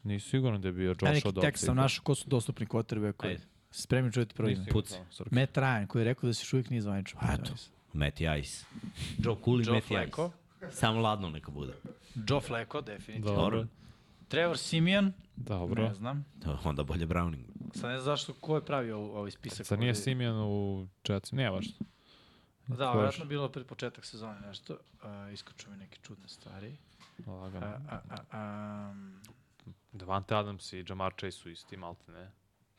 Nisu 0.02 0.28
sigurno 0.30 0.58
da 0.58 0.68
je 0.68 0.72
bio 0.72 0.88
Joshua 0.88 1.10
neki 1.10 1.32
Dobbs. 1.32 1.40
tekst 1.40 1.64
sam 1.64 1.76
našao 1.76 2.04
ko 2.04 2.14
su 2.14 2.28
dostupni 2.28 2.66
quarterback 2.66 3.12
koji 3.12 3.30
Ajde. 3.32 3.42
spremni 3.70 4.12
čujete 4.12 4.34
prvo 4.34 4.48
ime. 4.48 4.66
Puci. 4.72 4.94
Matt 5.30 5.56
Ryan, 5.56 5.86
koji 5.86 6.00
je 6.00 6.04
rekao 6.04 6.26
da 6.26 6.34
se 6.34 6.42
još 6.42 6.52
uvijek 6.52 6.70
nije 6.70 6.82
zvanično. 6.82 7.20
Eto. 7.34 7.52
Matty 7.94 8.40
Ice. 8.40 8.64
Joe 9.18 9.36
Cool 9.44 9.60
i 9.60 9.64
Joe 9.66 9.80
Matty. 9.80 10.08
Ice. 10.08 10.36
Samo 10.70 11.00
ladno 11.00 11.30
neka 11.30 11.50
bude. 11.50 11.72
Joe 12.28 12.40
Flacco, 12.40 12.80
definitivno. 12.80 13.36
Dobro. 13.36 13.66
Trevor 14.28 14.58
Simeon, 14.58 15.12
Dobro. 15.36 15.88
ne 15.88 15.94
znam. 15.94 16.24
To, 16.44 16.58
onda 16.64 16.82
bolje 16.82 17.06
Browning. 17.06 17.44
Sad 17.74 17.90
ne 17.90 17.96
znam 17.98 18.04
zašto 18.04 18.32
ko 18.32 18.54
je 18.56 18.64
pravio 18.64 18.98
ovaj, 18.98 19.18
ovaj 19.18 19.30
spisak. 19.30 19.66
Sad 19.66 19.80
nije. 19.80 19.94
Simeon 19.94 20.36
u 20.38 20.86
Jets, 21.08 21.32
nije 21.32 21.50
važno. 21.50 21.72
Da, 22.78 22.92
vjerojatno 22.92 23.24
bilo 23.24 23.48
pred 23.48 23.66
početak 23.66 24.04
sezone 24.04 24.40
nešto. 24.40 24.74
Uh, 24.74 25.32
iskoču 25.32 25.70
mi 25.70 25.76
neke 25.76 25.98
čudne 26.02 26.28
stvari. 26.28 26.76
Lagano. 27.26 27.66
A, 27.66 27.78
a, 27.88 28.00
a, 28.08 28.16
a, 28.30 28.94
Devante 29.92 30.34
Adams 30.34 30.72
i 30.72 30.84
Jamar 30.88 31.12
Chase 31.18 31.38
su 31.38 31.50
isti, 31.50 31.76
malte 31.76 32.12
ne. 32.12 32.30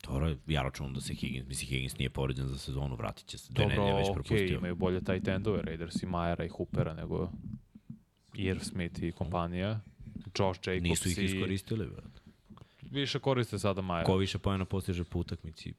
Dobro, 0.03 0.35
ja 0.47 0.61
računam 0.61 0.93
da 0.93 1.01
se 1.01 1.13
Higgins, 1.13 1.47
mislim 1.47 1.69
Higgins 1.69 1.97
nije 1.97 2.09
povređen 2.09 2.47
za 2.47 2.57
sezonu, 2.57 2.95
vratit 2.95 3.27
će 3.27 3.37
se. 3.37 3.53
Dve 3.53 3.65
Dobro, 3.65 3.93
okej, 3.93 4.13
propustio. 4.13 4.57
imaju 4.57 4.75
bolje 4.75 4.99
tight 4.99 5.27
endove, 5.27 5.61
Raiders 5.61 6.03
i 6.03 6.05
Majera 6.05 6.45
i 6.45 6.49
Hoopera 6.49 6.93
nego 6.93 7.31
Irv 8.33 8.59
Smith 8.59 9.03
i 9.03 9.11
kompanija. 9.11 9.79
Josh 10.39 10.67
Jacobs 10.67 10.83
Nisu 10.83 11.09
ih 11.09 11.17
i... 11.17 11.23
iskoristili, 11.23 11.87
brate. 11.87 12.21
Više 12.91 13.19
koriste 13.19 13.59
sada 13.59 13.81
Majera. 13.81 14.05
Ko 14.05 14.17
više 14.17 14.39
pojena 14.39 14.65
postiže 14.65 15.03
po 15.03 15.19
utakmici? 15.19 15.73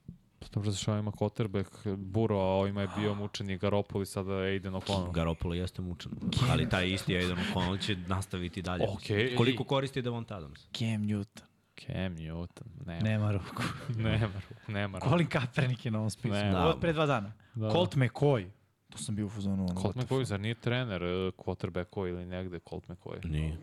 Dobro, 0.53 0.71
zašto 0.71 0.99
ima 0.99 1.11
quarterback, 1.11 1.97
Buro, 1.97 2.37
a 2.37 2.43
ovima 2.55 2.81
je 2.83 2.89
bio 2.99 3.15
mučenik 3.15 3.61
Garoppolo 3.61 4.03
i 4.03 4.07
sada 4.07 4.33
Aiden 4.33 4.73
O'Connell. 4.75 5.13
Garoppolo 5.13 5.55
jeste 5.55 5.83
mučan, 5.83 6.13
ali 6.51 6.69
taj 6.69 6.89
isti 6.91 7.17
Aiden 7.17 7.37
O'Connell 7.37 7.87
će 7.87 7.97
nastaviti 7.97 8.63
dalje. 8.63 8.85
Okej. 8.89 9.37
Koliko 9.37 9.65
koristi 9.65 10.03
Devonta 10.03 10.37
Adams? 10.37 10.61
Cam 10.61 11.03
Newton. 11.03 11.43
Cam 11.87 12.17
Newton, 12.17 12.87
nema, 12.87 13.03
Nema 13.03 13.33
ruku. 13.33 13.63
nema, 13.97 14.41
nema. 14.69 15.01
Colin 15.01 15.27
Kaepernick 15.27 15.85
je 15.85 15.91
na 15.91 15.99
ovom 15.99 16.11
spisku. 16.11 16.37
Ne, 16.37 16.51
Da. 16.51 16.67
Od 16.69 16.81
pre 16.81 16.93
dva 16.93 17.07
dana. 17.07 17.33
Da, 17.55 17.67
Da. 17.67 17.73
Colt 17.73 17.97
McCoy. 17.97 18.49
To 18.89 18.99
sam 18.99 19.17
bio 19.17 19.27
u 19.27 19.29
fazonu. 19.29 19.65
Ono, 19.65 19.81
Colt 19.81 19.97
McCoy, 19.97 20.25
zar 20.25 20.41
nije 20.41 20.55
trener 20.55 21.03
uh, 21.03 21.33
quarterbacko 21.35 22.09
ili 22.09 22.27
negde 22.27 22.59
Colt 22.69 22.89
McCoy? 22.89 23.25
Nije. 23.31 23.59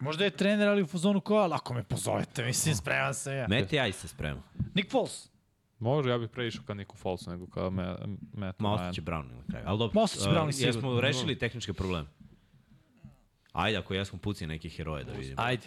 Možda 0.00 0.24
je 0.24 0.30
trener, 0.30 0.68
ali 0.68 0.82
u 0.82 0.86
fazonu 0.86 1.20
ko, 1.20 1.34
ali 1.34 1.54
ako 1.54 1.74
me 1.74 1.82
pozovete, 1.84 2.44
mislim, 2.44 2.74
spreman 2.74 3.14
sam 3.14 3.32
ja. 3.36 3.46
Matt 3.48 3.72
Ice 3.72 3.92
se 3.92 4.08
sprema. 4.08 4.42
Nick 4.74 4.90
Foles. 4.90 5.29
Može, 5.80 6.10
ja 6.10 6.18
bih 6.18 6.28
pre 6.28 6.46
išao 6.46 6.64
ka 6.66 6.74
Niku 6.74 6.96
Folesu 6.96 7.30
nego 7.30 7.46
ka 7.46 7.70
Me, 7.70 7.96
Matt 8.32 8.60
Ma 8.60 8.72
ostaće 8.72 9.02
Browning 9.02 9.36
na 9.36 9.42
kraju. 9.50 9.64
Ali 9.68 9.78
dobro, 9.78 10.00
Ostaće 10.00 10.28
uh, 10.28 10.34
Browning 10.34 10.52
sigurno. 10.52 10.76
Jesmo 10.76 11.00
rešili 11.00 11.38
tehničke 11.38 11.72
probleme. 11.72 12.08
Ajde, 13.52 13.78
ako 13.78 13.94
jesmo 13.94 14.18
puci 14.18 14.46
neki 14.46 14.68
heroje 14.68 15.04
da 15.04 15.12
vidimo. 15.12 15.42
Ajde. 15.42 15.66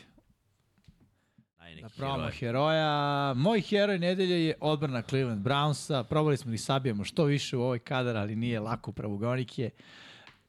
Daj 1.60 1.76
Da 1.82 1.90
probamo 1.90 2.18
heroje. 2.18 2.32
heroja. 2.40 3.34
Moj 3.34 3.62
heroj 3.62 4.00
nedelje 4.00 4.46
je 4.46 4.56
odbrana 4.62 5.02
Cleveland 5.02 5.46
Brownsa. 5.46 6.04
Probali 6.04 6.38
smo 6.38 6.50
da 6.50 6.56
ih 6.56 6.62
sabijemo 6.62 7.04
što 7.04 7.24
više 7.26 7.58
u 7.58 7.62
ovoj 7.62 7.80
kadar, 7.80 8.18
ali 8.18 8.36
nije 8.36 8.60
lako 8.60 8.92
pravogonik 8.92 9.60
je. 9.60 9.70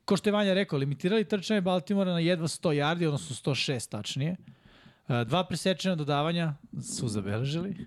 Ko 0.05 0.16
što 0.16 0.28
je 0.28 0.32
Vanja 0.32 0.55
rekao, 0.55 0.78
limitirali 0.78 1.24
trčanje 1.24 1.61
Baltimora 1.61 2.12
na 2.12 2.19
jedva 2.19 2.47
100 2.49 2.69
yardi, 2.69 3.07
odnosno 3.07 3.53
106 3.53 3.91
tačnije. 3.91 4.36
E, 5.09 5.24
Dva 5.24 5.45
presečena 5.45 5.95
dodavanja 5.95 6.55
su 6.97 7.09
zabeležili. 7.09 7.86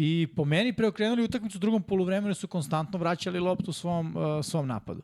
I 0.00 0.28
po 0.36 0.44
meni 0.44 0.72
preokrenuli 0.72 1.24
utakmicu 1.24 1.58
u 1.58 1.60
drugom 1.60 1.82
poluvremenu 1.82 2.34
su 2.34 2.48
konstantno 2.48 2.98
vraćali 2.98 3.38
loptu 3.38 3.72
svom, 3.72 4.16
uh, 4.16 4.44
svom 4.44 4.66
napadu. 4.66 5.02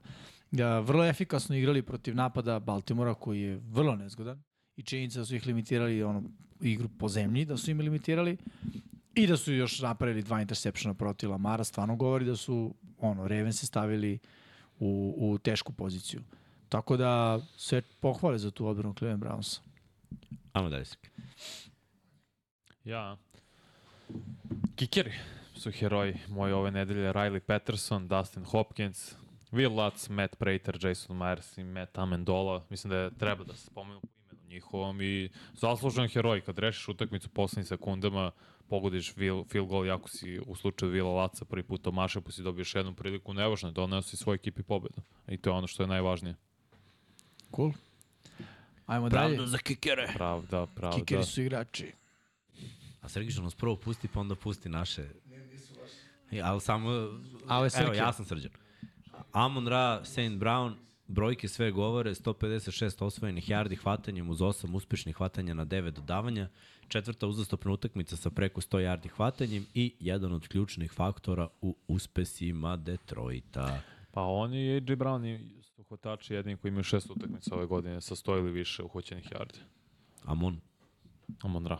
Uh, 0.52 0.58
vrlo 0.82 1.04
efikasno 1.04 1.56
igrali 1.56 1.82
protiv 1.82 2.14
napada 2.14 2.58
Baltimora 2.58 3.14
koji 3.14 3.40
je 3.40 3.56
vrlo 3.56 3.96
nezgodan 3.96 4.42
i 4.76 4.82
činjenica 4.82 5.18
da 5.18 5.24
su 5.24 5.34
ih 5.36 5.46
limitirali 5.46 6.02
ono, 6.02 6.22
igru 6.60 6.88
po 6.98 7.08
zemlji, 7.08 7.44
da 7.44 7.56
su 7.56 7.70
im 7.70 7.80
limitirali 7.80 8.36
i 9.14 9.26
da 9.26 9.36
su 9.36 9.52
još 9.52 9.80
napravili 9.80 10.22
dva 10.22 10.40
intersepšena 10.40 10.94
protiv 10.94 11.30
Lamara, 11.30 11.64
stvarno 11.64 11.96
govori 11.96 12.24
da 12.24 12.36
su 12.36 12.74
ono, 12.98 13.28
Ravens 13.28 13.60
se 13.60 13.66
stavili 13.66 14.18
u, 14.78 15.14
u 15.18 15.38
tešku 15.38 15.72
poziciju. 15.72 16.20
Tako 16.68 16.96
da 16.96 17.40
sve 17.56 17.82
pohvale 18.00 18.38
za 18.38 18.50
tu 18.50 18.66
odbranu 18.66 18.94
Cleveland 18.94 19.24
Brownsa. 19.24 19.60
Ajmo 20.52 20.68
dalje 20.68 20.84
se. 20.84 20.96
Ja. 22.84 23.16
Kikeri 24.76 25.12
su 25.54 25.70
heroji 25.70 26.14
moji 26.28 26.52
ove 26.52 26.70
nedelje. 26.70 27.12
Riley 27.12 27.40
Patterson, 27.40 28.08
Dustin 28.08 28.44
Hopkins, 28.44 29.14
Will 29.52 29.84
Lutz, 29.84 30.08
Matt 30.08 30.36
Prater, 30.36 30.78
Jason 30.86 31.16
Myers 31.16 31.58
i 31.58 31.64
Matt 31.64 31.98
Amendola. 31.98 32.64
Mislim 32.70 32.90
da 32.90 32.96
je 32.96 33.10
treba 33.18 33.44
da 33.44 33.54
se 33.54 33.66
spomenu 33.66 34.00
po 34.00 34.06
imenu 34.06 34.48
njihovom 34.48 35.02
i 35.02 35.28
zaslužen 35.52 36.08
heroj. 36.08 36.40
Kad 36.40 36.58
rešiš 36.58 36.88
utakmicu 36.88 37.28
u 37.28 37.34
poslednjim 37.34 37.66
sekundama, 37.66 38.30
pogodiš 38.68 39.16
vil, 39.16 39.44
field 39.44 39.68
goal, 39.68 39.86
jako 39.86 40.08
si 40.08 40.40
u 40.46 40.54
slučaju 40.54 40.92
Vila 40.92 41.10
Laca 41.10 41.44
prvi 41.44 41.62
put 41.62 41.86
omašao, 41.86 42.22
pa 42.22 42.30
si 42.30 42.42
dobiješ 42.42 42.74
jednu 42.74 42.94
priliku, 42.94 43.34
nevažno 43.34 43.68
je, 43.68 43.72
doneo 43.72 44.02
si 44.02 44.16
svoj 44.16 44.34
ekipi 44.34 44.62
pobedu. 44.62 45.02
I 45.28 45.36
to 45.38 45.50
je 45.50 45.54
ono 45.54 45.66
što 45.66 45.82
je 45.82 45.86
najvažnije. 45.86 46.34
Cool. 47.56 47.72
Ajmo 48.86 49.08
dalje. 49.08 49.36
Pravda 49.36 49.50
za 49.50 49.58
kikere. 49.58 50.10
Pravda, 50.14 50.66
pravda. 50.74 50.98
Kikeri 50.98 51.24
su 51.24 51.42
igrači. 51.42 51.92
A 53.04 53.08
Srgi 53.08 53.30
što 53.30 53.42
nas 53.42 53.54
prvo 53.54 53.76
pusti, 53.76 54.08
pa 54.08 54.20
onda 54.20 54.34
pusti 54.34 54.68
naše. 54.68 55.08
E, 56.30 56.40
ali 56.40 56.60
samo... 56.60 56.90
A 57.46 57.56
ovo 57.56 57.64
je 57.64 57.70
Evo, 57.80 57.92
ja 57.92 58.12
sam 58.12 58.24
srđan. 58.24 58.50
Amon 59.32 59.68
Ra, 59.68 60.04
Saint 60.04 60.40
Brown, 60.40 60.74
brojke 61.06 61.48
sve 61.48 61.70
govore, 61.70 62.14
156 62.14 63.04
osvojenih 63.04 63.50
yardi 63.50 63.76
hvatanjem 63.76 64.30
uz 64.30 64.38
8 64.38 64.76
uspešnih 64.76 65.16
hvatanja 65.16 65.54
na 65.54 65.66
9 65.66 65.90
dodavanja, 65.90 66.48
četvrta 66.88 67.26
uzastopna 67.26 67.72
utakmica 67.72 68.16
sa 68.16 68.30
preko 68.30 68.60
100 68.60 68.78
yardi 68.78 69.08
hvatanjem 69.08 69.66
i 69.74 69.94
jedan 70.00 70.32
od 70.32 70.48
ključnih 70.48 70.92
faktora 70.92 71.48
u 71.60 71.76
uspesima 71.88 72.76
Detroita. 72.76 73.80
Pa 74.12 74.22
oni 74.22 74.66
i 74.66 74.74
AJ 74.74 74.96
Brown 74.96 75.26
i 75.26 75.62
su 75.62 75.82
hvatači 75.82 76.34
jedini 76.34 76.56
koji 76.56 76.68
imaju 76.68 76.84
šest 76.84 77.10
utakmica 77.10 77.54
ove 77.54 77.66
godine 77.66 78.00
sa 78.00 78.16
sto 78.16 78.38
ili 78.38 78.50
više 78.50 78.82
uhoćenih 78.82 79.24
yardi. 79.24 79.58
Amon, 80.24 80.60
Amon 81.42 81.66
Ra. 81.66 81.78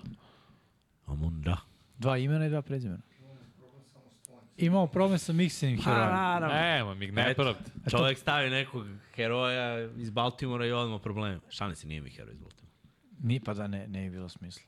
Amon 1.06 1.42
Ra. 1.44 1.56
Dva 1.98 2.18
imena 2.18 2.46
i 2.46 2.50
dva 2.50 2.62
prezimena. 2.62 3.02
Imamo 4.56 4.86
problem 4.86 5.18
sa 5.18 5.32
miksenim 5.32 5.82
herojem. 5.82 6.50
Evo, 6.78 6.94
mi 6.94 7.06
ne 7.06 7.30
Eto. 7.30 7.42
pravda. 7.42 7.60
Čovek 7.90 8.18
stavi 8.18 8.50
nekog 8.50 8.86
heroja 9.14 9.90
iz 9.96 10.10
Baltimora 10.10 10.66
i 10.66 10.72
odmah 10.72 11.00
probleme. 11.02 11.40
Šalim 11.48 11.76
se, 11.76 11.86
nije 11.86 12.00
mi 12.00 12.10
heroj 12.10 12.32
iz 12.32 12.38
Baltimora. 12.38 12.64
Ni 13.18 13.40
pa 13.40 13.54
da 13.54 13.66
ne, 13.66 13.88
ne 13.88 14.04
je 14.04 14.10
bilo 14.10 14.28
smisla. 14.28 14.62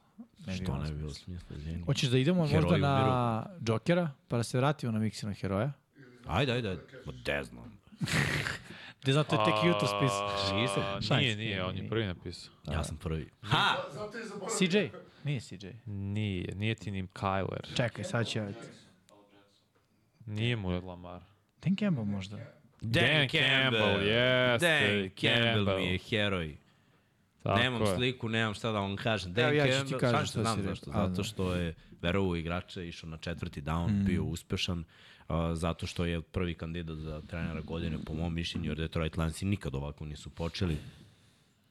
Ne 0.47 0.55
Što 0.55 0.65
bilo 0.65 0.79
ne 0.79 0.91
bi 0.91 0.97
bilo 0.99 1.11
smisla. 1.11 1.25
smisla, 1.49 1.57
izvini. 1.57 1.85
Hoćeš 1.85 2.09
da 2.09 2.19
idemo 2.19 2.47
Heroji 2.47 2.63
možda 2.63 2.79
na 2.79 3.47
Jokera, 3.61 4.11
pa 4.29 4.37
da 4.37 4.43
se 4.43 4.59
vratimo 4.59 4.93
na 4.93 4.99
miksenog 4.99 5.37
heroja? 5.37 5.73
Ajde, 6.27 6.53
ajde, 6.53 6.69
ajde. 6.69 6.83
Ma 7.07 7.13
de 7.25 7.45
znam. 7.45 7.79
Gde 9.03 9.13
znam, 9.13 9.25
to 9.25 9.41
je 9.41 9.45
tek 9.45 9.65
jutro 9.65 9.87
spis. 9.89 10.13
Nisam. 10.55 11.03
Šalim 11.03 11.25
Nije, 11.25 11.37
nije, 11.37 11.65
on 11.65 11.77
je 11.77 11.89
prvi 11.89 12.07
napisao. 12.07 12.55
Ja 12.65 12.85
sam 12.85 12.97
prvi. 12.97 13.29
Ha! 13.43 13.75
Zato 13.93 14.19
je 14.19 14.25
zaboravio. 14.25 14.57
CJ? 14.59 14.77
Nije 15.27 15.40
CJ. 15.40 15.66
Nije, 15.86 16.55
nije 16.55 16.74
ti 16.74 16.90
nim 16.90 17.09
Kyler. 17.09 17.77
Čekaj, 17.77 18.05
sad 18.05 18.28
ću 18.28 18.39
ja... 18.39 18.48
Nije 20.27 20.57
mu 20.57 20.73
je 20.73 20.81
Lamar. 20.81 21.23
Dan 21.62 21.77
Campbell 21.77 22.07
možda. 22.07 22.36
Dan 22.81 23.28
Campbell, 23.28 24.03
jeste, 24.03 24.66
Dan 24.69 25.11
Campbell 25.20 25.55
Campbell. 25.55 25.78
mi 25.78 25.86
je 25.86 25.98
heroj. 25.98 26.57
Tako 27.43 27.59
nemam 27.59 27.82
je. 27.82 27.94
sliku, 27.94 28.28
nemam 28.28 28.55
šta 28.55 28.73
da 28.73 28.81
vam 28.81 28.97
kažem. 28.97 29.32
Dan 29.32 29.44
Evo, 29.44 29.55
ja 29.55 29.66
ću 29.66 29.73
ti 29.73 29.78
Campbell, 29.78 30.01
kažem 30.01 30.27
šta 30.27 30.40
znam 30.40 30.62
zašto. 30.62 30.90
Zato 30.90 31.24
što 31.24 31.55
je 31.55 31.74
verovo 32.03 32.28
u 32.28 32.36
igrača, 32.36 32.82
išao 32.82 33.11
na 33.11 33.16
četvrti 33.16 33.62
down, 33.62 33.90
mm. 33.90 34.05
bio 34.05 34.24
uspešan. 34.24 34.78
Uh, 35.28 35.36
zato 35.55 35.86
što 35.86 36.05
je 36.05 36.23
prvi 36.23 36.55
kandidat 36.55 36.98
za 36.98 37.20
trenera 37.20 37.61
godine, 37.61 37.98
po 38.07 38.15
mom 38.15 38.35
mišljenju, 38.35 38.70
jer 38.70 38.77
Detroit 38.77 39.16
Lionsi 39.16 39.44
nikad 39.44 39.74
ovako 39.74 40.05
nisu 40.05 40.31
počeli. 40.31 40.77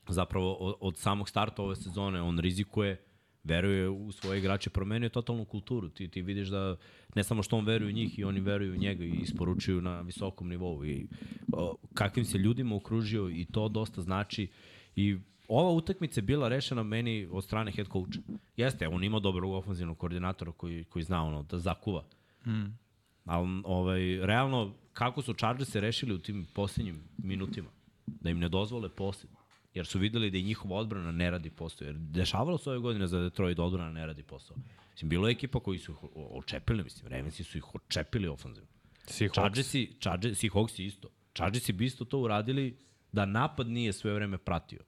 Zapravo, 0.07 0.53
od, 0.53 0.75
od 0.79 0.97
samog 0.97 1.29
starta 1.29 1.61
ove 1.61 1.75
sezone 1.75 2.21
on 2.21 2.39
rizikuje, 2.39 3.05
veruje 3.45 3.89
u 3.89 4.11
svoje 4.11 4.39
igrače, 4.39 4.69
promenio 4.69 5.05
je 5.05 5.09
totalnu 5.09 5.45
kulturu. 5.45 5.89
Ti, 5.89 6.07
ti 6.07 6.21
vidiš 6.21 6.47
da 6.47 6.75
ne 7.15 7.23
samo 7.23 7.43
što 7.43 7.57
on 7.57 7.65
veruje 7.65 7.89
u 7.89 7.95
njih 7.95 8.19
i 8.19 8.23
oni 8.23 8.39
veruju 8.39 8.73
u 8.73 8.77
njega 8.77 9.03
i 9.03 9.19
isporučuju 9.21 9.81
na 9.81 10.01
visokom 10.01 10.49
nivou. 10.49 10.85
I, 10.85 11.07
o, 11.53 11.75
kakvim 11.93 12.25
se 12.25 12.37
ljudima 12.37 12.75
okružio 12.75 13.29
i 13.29 13.45
to 13.45 13.69
dosta 13.69 14.01
znači. 14.01 14.47
I 14.95 15.17
ova 15.47 15.71
utakmica 15.71 16.19
je 16.19 16.23
bila 16.23 16.47
rešena 16.47 16.83
meni 16.83 17.27
od 17.31 17.43
strane 17.43 17.71
head 17.71 17.87
coacha. 17.87 18.19
Jeste, 18.57 18.87
on 18.87 19.03
ima 19.03 19.19
dobrog 19.19 19.53
ofenzivnog 19.53 19.97
koordinatora 19.97 20.51
koji, 20.51 20.83
koji 20.83 21.03
zna 21.03 21.25
ono, 21.25 21.43
da 21.43 21.59
zakuva. 21.59 22.03
Mm. 22.45 22.77
Ali 23.25 23.61
ovaj, 23.63 24.25
realno, 24.25 24.73
kako 24.93 25.21
su 25.21 25.33
Chargersi 25.33 25.79
rešili 25.79 26.13
u 26.13 26.19
tim 26.19 26.45
posljednjim 26.53 27.03
minutima? 27.17 27.69
Da 28.05 28.29
im 28.29 28.39
ne 28.39 28.49
dozvole 28.49 28.89
posljed. 28.89 29.31
Jer 29.75 29.85
su 29.85 29.99
videli 29.99 30.31
da 30.31 30.37
i 30.37 30.43
njihova 30.43 30.75
odbrana 30.75 31.11
ne 31.11 31.31
radi 31.31 31.49
posao. 31.49 31.85
Jer 31.85 31.95
dešavalo 31.95 32.57
se 32.57 32.69
ove 32.69 32.79
godine 32.79 33.07
za 33.07 33.19
Detroit 33.19 33.57
da 33.57 33.63
odbrana 33.63 33.91
ne 33.91 34.05
radi 34.05 34.23
posao. 34.23 34.57
Mislim, 34.91 35.09
bilo 35.09 35.27
je 35.27 35.31
ekipa 35.31 35.59
koji 35.59 35.79
su 35.79 35.91
ih 35.91 35.97
očepili, 36.13 36.83
mislim, 36.83 37.11
Ravensi 37.11 37.43
su 37.43 37.57
ih 37.57 37.75
očepili 37.75 38.27
ofenzivno. 38.27 38.69
Seahawks. 39.07 39.87
Seahawksi 40.35 40.85
isto. 40.85 41.09
Chargersi 41.33 41.73
bi 41.73 41.85
isto 41.85 42.05
to 42.05 42.19
uradili 42.19 42.77
da 43.11 43.25
napad 43.25 43.67
nije 43.67 43.93
sve 43.93 44.13
vreme 44.13 44.37
pratio. 44.37 44.79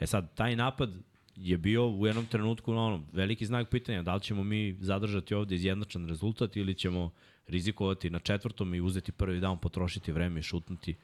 E 0.00 0.06
sad, 0.06 0.34
taj 0.34 0.56
napad 0.56 0.90
je 1.36 1.58
bio 1.58 1.88
u 1.88 2.06
jednom 2.06 2.26
trenutku 2.26 2.72
ono, 2.72 3.04
veliki 3.12 3.46
znak 3.46 3.68
pitanja 3.70 4.02
da 4.02 4.14
li 4.14 4.20
ćemo 4.20 4.44
mi 4.44 4.76
zadržati 4.80 5.34
ovde 5.34 5.54
izjednačan 5.54 6.08
rezultat 6.08 6.56
ili 6.56 6.74
ćemo 6.74 7.10
rizikovati 7.46 8.10
na 8.10 8.18
četvrtom 8.18 8.74
i 8.74 8.80
uzeti 8.80 9.12
prvi 9.12 9.40
down, 9.40 9.58
potrošiti 9.58 10.12
vreme 10.12 10.40
i 10.40 10.42
šutnuti. 10.42 10.94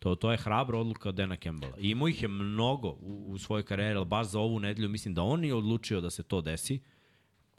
To, 0.00 0.14
to 0.14 0.30
je 0.30 0.38
hrabra 0.38 0.78
odluka 0.78 1.12
Dana 1.12 1.36
Campbella. 1.36 1.74
I 1.78 1.90
imao 1.90 2.08
ih 2.08 2.22
je 2.22 2.28
mnogo 2.28 2.88
u, 2.88 3.24
u 3.28 3.38
svojoj 3.38 3.62
karijeri, 3.62 3.96
ali 3.96 4.06
baš 4.06 4.26
za 4.26 4.40
ovu 4.40 4.60
nedelju 4.60 4.88
mislim 4.88 5.14
da 5.14 5.22
on 5.22 5.44
je 5.44 5.54
odlučio 5.54 6.00
da 6.00 6.10
se 6.10 6.22
to 6.22 6.40
desi. 6.40 6.80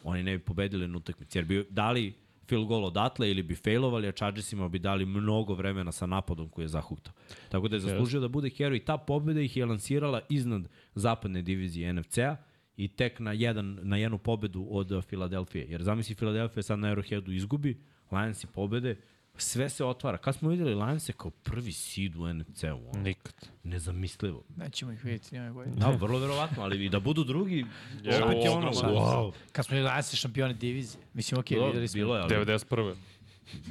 Oni 0.03 0.23
ne 0.23 0.37
bi 0.37 0.43
pobedili 0.43 0.87
na 0.87 0.97
utakmici. 0.97 1.37
Jer 1.37 1.45
bi 1.45 1.65
dali 1.69 2.13
field 2.47 2.67
goal 2.67 2.85
odatle 2.85 3.31
ili 3.31 3.43
bi 3.43 3.55
failovali, 3.55 4.07
a 4.07 4.11
Chargersima 4.11 4.69
bi 4.69 4.79
dali 4.79 5.05
mnogo 5.05 5.53
vremena 5.53 5.91
sa 5.91 6.05
napadom 6.05 6.49
koji 6.49 6.63
je 6.63 6.67
zahuktao. 6.67 7.13
Tako 7.49 7.67
da 7.67 7.75
je 7.75 7.79
zaslužio 7.79 8.19
da 8.19 8.27
bude 8.27 8.49
hero 8.49 8.75
i 8.75 8.79
ta 8.79 8.97
pobeda 8.97 9.41
ih 9.41 9.57
je 9.57 9.65
lansirala 9.65 10.21
iznad 10.29 10.67
zapadne 10.95 11.41
divizije 11.41 11.93
NFC-a 11.93 12.35
i 12.77 12.87
tek 12.87 13.19
na, 13.19 13.31
jedan, 13.31 13.79
na 13.83 13.97
jednu 13.97 14.17
pobedu 14.17 14.67
od 14.69 15.05
Filadelfije. 15.05 15.65
Jer 15.69 15.83
zamisli 15.83 16.15
Filadelfija 16.15 16.63
sad 16.63 16.79
na 16.79 16.95
Arrowheadu 16.95 17.35
izgubi, 17.35 17.77
Lions 18.11 18.43
i 18.43 18.47
pobede, 18.47 18.97
sve 19.37 19.69
se 19.69 19.85
otvara. 19.85 20.17
Kad 20.17 20.35
smo 20.35 20.49
videli 20.49 20.75
Lionse 20.75 21.13
kao 21.13 21.31
prvi 21.31 21.71
seed 21.71 22.15
u 22.15 22.33
NFC-u? 22.33 22.97
Nikad. 22.97 23.33
Nezamislivo. 23.63 24.43
Nećemo 24.57 24.91
ih 24.91 25.03
vidjeti 25.05 25.35
njoj 25.35 25.51
godine. 25.51 25.75
Da, 25.75 25.87
vrlo 25.89 26.19
verovatno, 26.19 26.63
ali 26.63 26.85
i 26.85 26.89
da 26.89 26.99
budu 26.99 27.23
drugi, 27.23 27.65
Je, 28.03 28.23
opet 28.23 28.37
je 28.43 28.49
ono, 28.49 28.71
wow. 28.71 29.31
Kad 29.51 29.65
smo 29.65 29.75
bili 29.75 29.89
Lions 29.89 30.13
šampioni 30.15 30.53
divizije. 30.53 31.03
Mislim, 31.13 31.39
okej, 31.39 31.55
okay, 31.57 31.59
Bilo, 31.59 31.67
videli 31.67 31.87
smo. 31.87 31.97
bilo 31.97 32.15
je, 32.15 32.21
ali 32.21 32.35
91. 32.35 32.95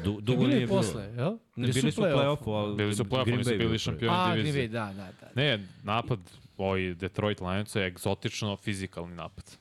du, 0.04 0.20
dugo 0.20 0.40
Bili 0.40 0.54
nije 0.54 0.66
bilo. 0.66 0.76
posle, 0.78 1.02
jel? 1.04 1.32
Ne, 1.56 1.64
Ili 1.64 1.72
bili 1.72 1.92
su 1.92 2.00
u 2.00 2.04
play-offu, 2.04 2.50
ali 2.54 2.76
Bili 2.76 2.94
su 2.94 3.02
u 3.02 3.06
play-offu, 3.06 3.36
nisu 3.38 3.50
bili 3.50 3.78
šampioni 3.78 4.16
A, 4.16 4.24
Green 4.32 4.36
divizije. 4.44 4.68
Bay, 4.68 4.72
da, 4.72 4.86
da, 4.86 5.12
da. 5.20 5.30
Ne, 5.34 5.66
napad 5.82 6.18
ovaj 6.56 6.94
Detroit 6.94 7.40
Lions 7.40 7.74
je 7.74 7.86
egzotično 7.86 8.56
fizikalni 8.56 9.14
napad. 9.14 9.56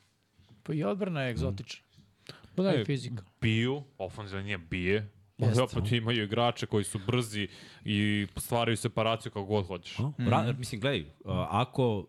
Pa 0.64 0.74
i 0.74 0.84
odbrana 0.84 1.22
je 1.22 1.32
egzotična. 1.32 1.84
Pa 2.56 2.64
Da, 2.64 2.72
ne, 2.72 2.78
je 2.78 2.86
fizikal. 2.86 3.24
biju, 3.42 3.84
ofenzivna 3.98 4.44
nije 4.44 4.58
bije, 4.58 5.10
Jeste. 5.40 5.62
Jeste. 5.62 5.80
opet 5.80 5.92
imaju 5.92 6.24
igrače 6.24 6.66
koji 6.66 6.84
su 6.84 7.00
brzi 7.08 7.48
i 7.86 8.28
stvaraju 8.38 8.78
separaciju 8.78 9.32
kako 9.32 9.46
god 9.46 9.68
hoćeš. 9.68 10.00
A? 10.00 10.12
Ra, 10.20 10.54
mislim, 10.54 10.82
gledaj, 10.82 11.06
ako, 11.50 12.08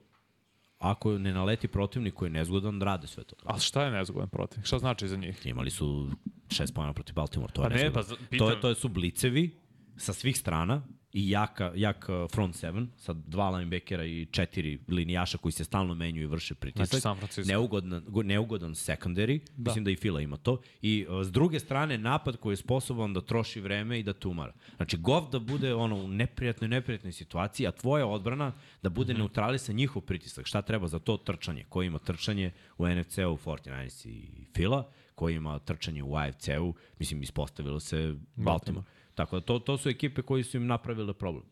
ako 0.79 1.19
ne 1.19 1.33
naleti 1.33 1.69
protivnik 1.69 2.15
koji 2.15 2.27
je 2.27 2.33
nezgodan, 2.33 2.81
rade 2.81 3.07
sve 3.07 3.25
to. 3.25 3.37
Ali 3.45 3.61
šta 3.61 3.85
je 3.85 3.91
nezgodan 3.91 4.29
protiv? 4.29 4.63
Šta 4.63 4.79
znači 4.79 5.09
za 5.09 5.17
njih? 5.17 5.47
Imali 5.47 5.71
su 5.71 6.11
šest 6.51 6.75
pojena 6.75 6.93
protiv 6.93 7.15
Baltimore, 7.15 7.53
to 7.53 7.63
je 7.63 7.65
Pa 7.65 7.69
ne, 7.69 7.75
nezgodan. 7.75 7.95
pa 7.95 8.03
za- 8.05 8.39
To, 8.39 8.51
je, 8.51 8.61
to 8.61 8.75
su 8.75 8.89
blicevi 8.89 9.59
sa 9.97 10.13
svih 10.13 10.39
strana 10.39 10.83
i 11.13 11.31
jaka, 11.31 11.73
jak 11.75 12.07
uh, 12.09 12.31
front 12.31 12.57
seven 12.57 12.89
sa 12.97 13.13
dva 13.13 13.51
linebackera 13.51 14.05
i 14.05 14.27
četiri 14.31 14.79
linijaša 14.89 15.39
koji 15.39 15.53
se 15.53 15.65
stalno 15.65 15.95
menjuju 15.95 16.25
i 16.25 16.27
vrše 16.27 16.55
pritisak. 16.55 17.01
Znači. 17.01 17.49
Neugodan, 17.49 18.03
go- 18.09 18.23
neugodan 18.23 18.71
secondary, 18.71 19.41
da. 19.57 19.71
mislim 19.71 19.85
da 19.85 19.91
i 19.91 19.97
Fila 19.97 20.21
ima 20.21 20.37
to. 20.37 20.61
I 20.83 21.07
uh, 21.09 21.25
s 21.25 21.33
druge 21.33 21.61
strane 21.61 21.99
napad 21.99 22.37
koji 22.37 22.53
je 22.53 22.57
sposoban 22.57 23.13
da 23.13 23.21
troši 23.21 23.61
vreme 23.61 24.01
i 24.01 24.03
da 24.03 24.13
tumara. 24.13 24.53
Znači 24.77 24.97
Goff 24.97 25.31
da 25.33 25.39
bude 25.39 25.75
ono 25.75 25.97
u 25.97 26.09
neprijatnoj, 26.09 26.69
neprijatnoj 26.69 27.13
situaciji, 27.13 27.67
a 27.67 27.71
tvoja 27.71 28.07
odbrana 28.07 28.53
da 28.83 28.89
bude 28.89 29.13
mm 29.13 29.17
-hmm. 29.17 29.19
neutralisan 29.19 29.77
njihov 29.77 30.03
pritisak. 30.03 30.47
Šta 30.47 30.63
treba 30.63 30.89
za 30.89 30.99
to 30.99 31.17
trčanje? 31.17 31.65
Ko 31.69 31.83
ima 31.83 31.99
trčanje 31.99 32.53
u 32.79 32.89
NFC-u 32.89 33.37
49 33.37 34.09
i 34.09 34.45
Fila, 34.55 34.91
ko 35.15 35.29
ima 35.29 35.59
trčanje 35.59 36.03
u 36.03 36.17
AFC-u, 36.17 36.75
mislim 36.99 37.23
ispostavilo 37.23 37.81
se 37.81 38.15
Baltimore. 38.37 38.87
Tako 39.15 39.41
da 39.41 39.47
to, 39.47 39.59
to 39.59 39.79
su 39.79 39.89
ekipe 39.89 40.23
koji 40.23 40.43
su 40.45 40.57
im 40.57 40.67
napravile 40.67 41.15
problem. 41.15 41.45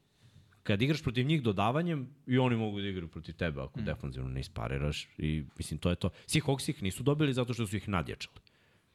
Kad 0.63 0.83
igraš 0.83 1.03
protiv 1.03 1.27
njih 1.27 1.43
dodavanjem, 1.43 2.09
i 2.27 2.39
oni 2.39 2.57
mogu 2.57 2.81
da 2.81 2.89
igraju 2.89 3.09
protiv 3.09 3.35
tebe 3.35 3.61
ako 3.61 3.81
mm. 3.81 3.85
defanzivno 3.85 4.29
ne 4.29 4.41
ispariraš. 4.41 5.09
I 5.19 5.45
mislim, 5.59 5.79
to 5.79 5.91
je 5.91 5.97
to. 5.97 6.09
Seahawks 6.27 6.71
ih 6.71 6.83
nisu 6.83 7.03
dobili 7.03 7.33
zato 7.33 7.55
što 7.55 7.67
su 7.67 7.77
ih 7.77 7.89
nadjačali. 7.89 8.37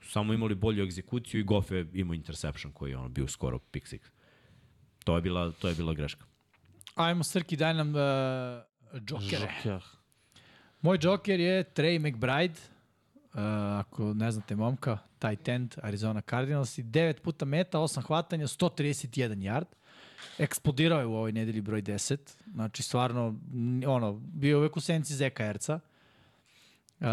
Su 0.01 0.11
samo 0.11 0.33
imali 0.33 0.55
bolju 0.55 0.83
egzekuciju 0.83 1.41
i 1.41 1.43
Goff 1.43 1.71
je 1.71 1.87
imao 1.93 2.13
interception 2.13 2.73
koji 2.73 2.91
je 2.91 2.97
ono 2.97 3.09
bio 3.09 3.27
skoro 3.27 3.59
pick 3.59 3.87
six. 3.87 3.99
To 5.03 5.15
je 5.15 5.21
bila, 5.21 5.51
to 5.51 5.69
je 5.69 5.75
bila 5.75 5.93
greška. 5.93 6.25
Ajmo, 6.95 7.23
Srki, 7.23 7.55
daj 7.55 7.73
nam 7.73 7.89
uh, 7.89 9.01
džokere. 9.05 9.49
Žokjer. 9.55 9.83
Moj 10.81 10.97
džoker 10.97 11.39
je 11.39 11.63
Trey 11.63 11.99
McBride. 11.99 12.72
Uh, 13.33 13.39
ako 13.79 14.13
ne 14.13 14.31
znate 14.31 14.55
momka, 14.55 14.97
tight 15.19 15.47
end 15.47 15.75
Arizona 15.83 16.21
Cardinals 16.21 16.77
i 16.77 16.83
9 16.83 17.19
puta 17.19 17.45
meta, 17.45 17.77
8 17.79 18.01
hvatanja, 18.01 18.47
131 18.47 19.35
yard. 19.35 19.65
Eksplodirao 20.37 20.99
je 20.99 21.05
u 21.05 21.15
ovoj 21.15 21.31
nedelji 21.31 21.61
broj 21.61 21.81
10. 21.81 22.17
Znači, 22.53 22.83
stvarno, 22.83 23.39
ono, 23.87 24.13
bio 24.13 24.49
je 24.49 24.57
uvek 24.57 24.77
u 24.77 24.81
senci 24.81 25.15
Zeka 25.15 25.45
Erca. 25.45 25.79
Uh, 26.99 27.07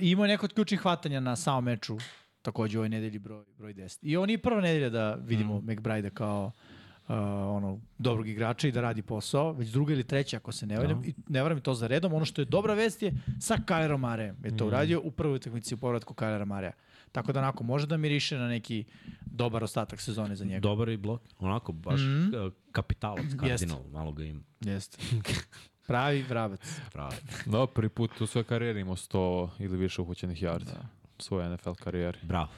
I 0.00 0.10
imao 0.10 0.24
je 0.24 0.28
neko 0.28 0.46
od 0.46 0.52
ključnih 0.52 0.80
hvatanja 0.80 1.20
na 1.20 1.36
samom 1.36 1.64
meču, 1.64 1.98
takođe 2.42 2.78
u 2.78 2.80
ovoj 2.80 2.88
nedelji 2.88 3.18
broj, 3.18 3.44
broj 3.58 3.74
10. 3.74 3.98
I 4.02 4.16
on 4.16 4.30
je 4.30 4.38
prva 4.38 4.60
nedelja 4.60 4.90
da 4.90 5.14
vidimo 5.14 5.60
mm. 5.60 5.64
McBride 5.72 6.10
kao 6.10 6.46
uh, 6.46 6.75
ono, 7.08 7.80
dobrog 7.98 8.28
igrača 8.28 8.68
i 8.68 8.72
da 8.72 8.80
radi 8.80 9.02
posao, 9.02 9.52
već 9.52 9.68
druga 9.68 9.92
ili 9.92 10.04
treća 10.04 10.36
ako 10.36 10.52
se 10.52 10.66
ne 10.66 10.78
varam, 10.78 11.04
i 11.04 11.14
ne 11.28 11.42
varam 11.42 11.60
to 11.60 11.74
za 11.74 11.86
redom. 11.86 12.12
Ono 12.12 12.24
što 12.24 12.40
je 12.40 12.44
dobra 12.44 12.74
vest 12.74 13.02
je 13.02 13.12
sa 13.40 13.58
Kylerom 13.66 13.96
Marejem 13.96 14.36
je 14.44 14.56
to 14.56 14.66
uradio 14.66 15.00
u 15.04 15.10
prvoj 15.10 15.36
utakmici 15.36 15.74
u 15.74 15.78
povratku 15.78 16.14
Kylera 16.14 16.44
Mareja. 16.44 16.72
Tako 17.12 17.32
da 17.32 17.40
onako 17.40 17.64
može 17.64 17.86
da 17.86 17.96
miriše 17.96 18.38
na 18.38 18.48
neki 18.48 18.84
dobar 19.26 19.64
ostatak 19.64 20.00
sezone 20.00 20.36
za 20.36 20.44
njega. 20.44 20.60
Dobar 20.60 20.88
i 20.88 20.96
blok. 20.96 21.22
Onako, 21.38 21.72
baš 21.72 22.00
mm 22.00 22.04
-hmm. 22.04 22.50
kapitalac, 22.72 23.26
kardinal, 23.40 23.82
malo 23.92 24.12
ga 24.12 24.24
ima. 24.24 24.42
Jeste. 24.60 24.98
Pravi 25.86 26.22
vrabac. 26.22 26.80
Pravi. 26.92 27.16
Da, 27.46 27.66
prvi 27.66 27.88
put 27.88 28.20
u 28.20 28.26
svojoj 28.26 28.44
karijeri 28.44 28.80
imao 28.80 28.96
100 28.96 29.48
ili 29.58 29.76
više 29.76 30.02
uhoćenih 30.02 30.42
yardi. 30.42 30.64
Da. 30.64 30.88
U 31.18 31.22
svojoj 31.22 31.56
NFL 31.56 31.72
karijeri. 31.72 32.18
Bravo. 32.22 32.48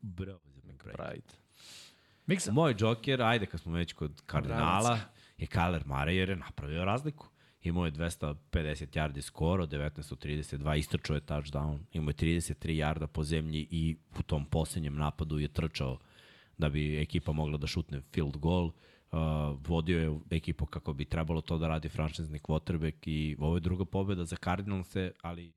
Bravo 0.00 0.40
za 0.54 0.60
McBride. 0.72 1.39
Miksa. 2.30 2.52
Moj 2.52 2.74
džoker, 2.74 3.22
ajde 3.22 3.46
kad 3.46 3.60
smo 3.60 3.72
već 3.72 3.92
kod 3.92 4.22
kardinala, 4.26 4.82
Bravac. 4.82 5.00
je 5.38 5.46
Kyler 5.46 5.84
Murray 5.84 6.10
jer 6.10 6.28
je 6.28 6.36
napravio 6.36 6.84
razliku. 6.84 7.26
Imao 7.62 7.84
je 7.84 7.92
250 7.92 8.34
yardi 8.52 9.20
skoro, 9.20 9.66
19 9.66 10.12
od 10.12 10.24
32, 10.24 10.78
istrčao 10.78 11.14
je 11.14 11.20
touchdown, 11.20 11.78
imao 11.92 12.10
je 12.10 12.14
33 12.14 12.54
yarda 12.54 13.06
po 13.06 13.24
zemlji 13.24 13.66
i 13.70 13.96
u 14.18 14.22
tom 14.22 14.46
posljednjem 14.46 14.96
napadu 14.96 15.38
je 15.38 15.48
trčao 15.48 15.98
da 16.58 16.68
bi 16.68 17.02
ekipa 17.02 17.32
mogla 17.32 17.58
da 17.58 17.66
šutne 17.66 18.00
field 18.12 18.36
goal. 18.36 18.64
Uh, 18.64 19.20
vodio 19.66 19.98
je 19.98 20.18
ekipu 20.30 20.66
kako 20.66 20.92
bi 20.92 21.04
trebalo 21.04 21.40
to 21.40 21.58
da 21.58 21.68
radi 21.68 21.88
franšizni 21.88 22.38
quarterback 22.38 23.08
i 23.08 23.36
ovo 23.38 23.56
je 23.56 23.60
druga 23.60 23.84
pobjeda 23.84 24.24
za 24.24 24.36
Cardinalse, 24.36 25.12
ali 25.22 25.52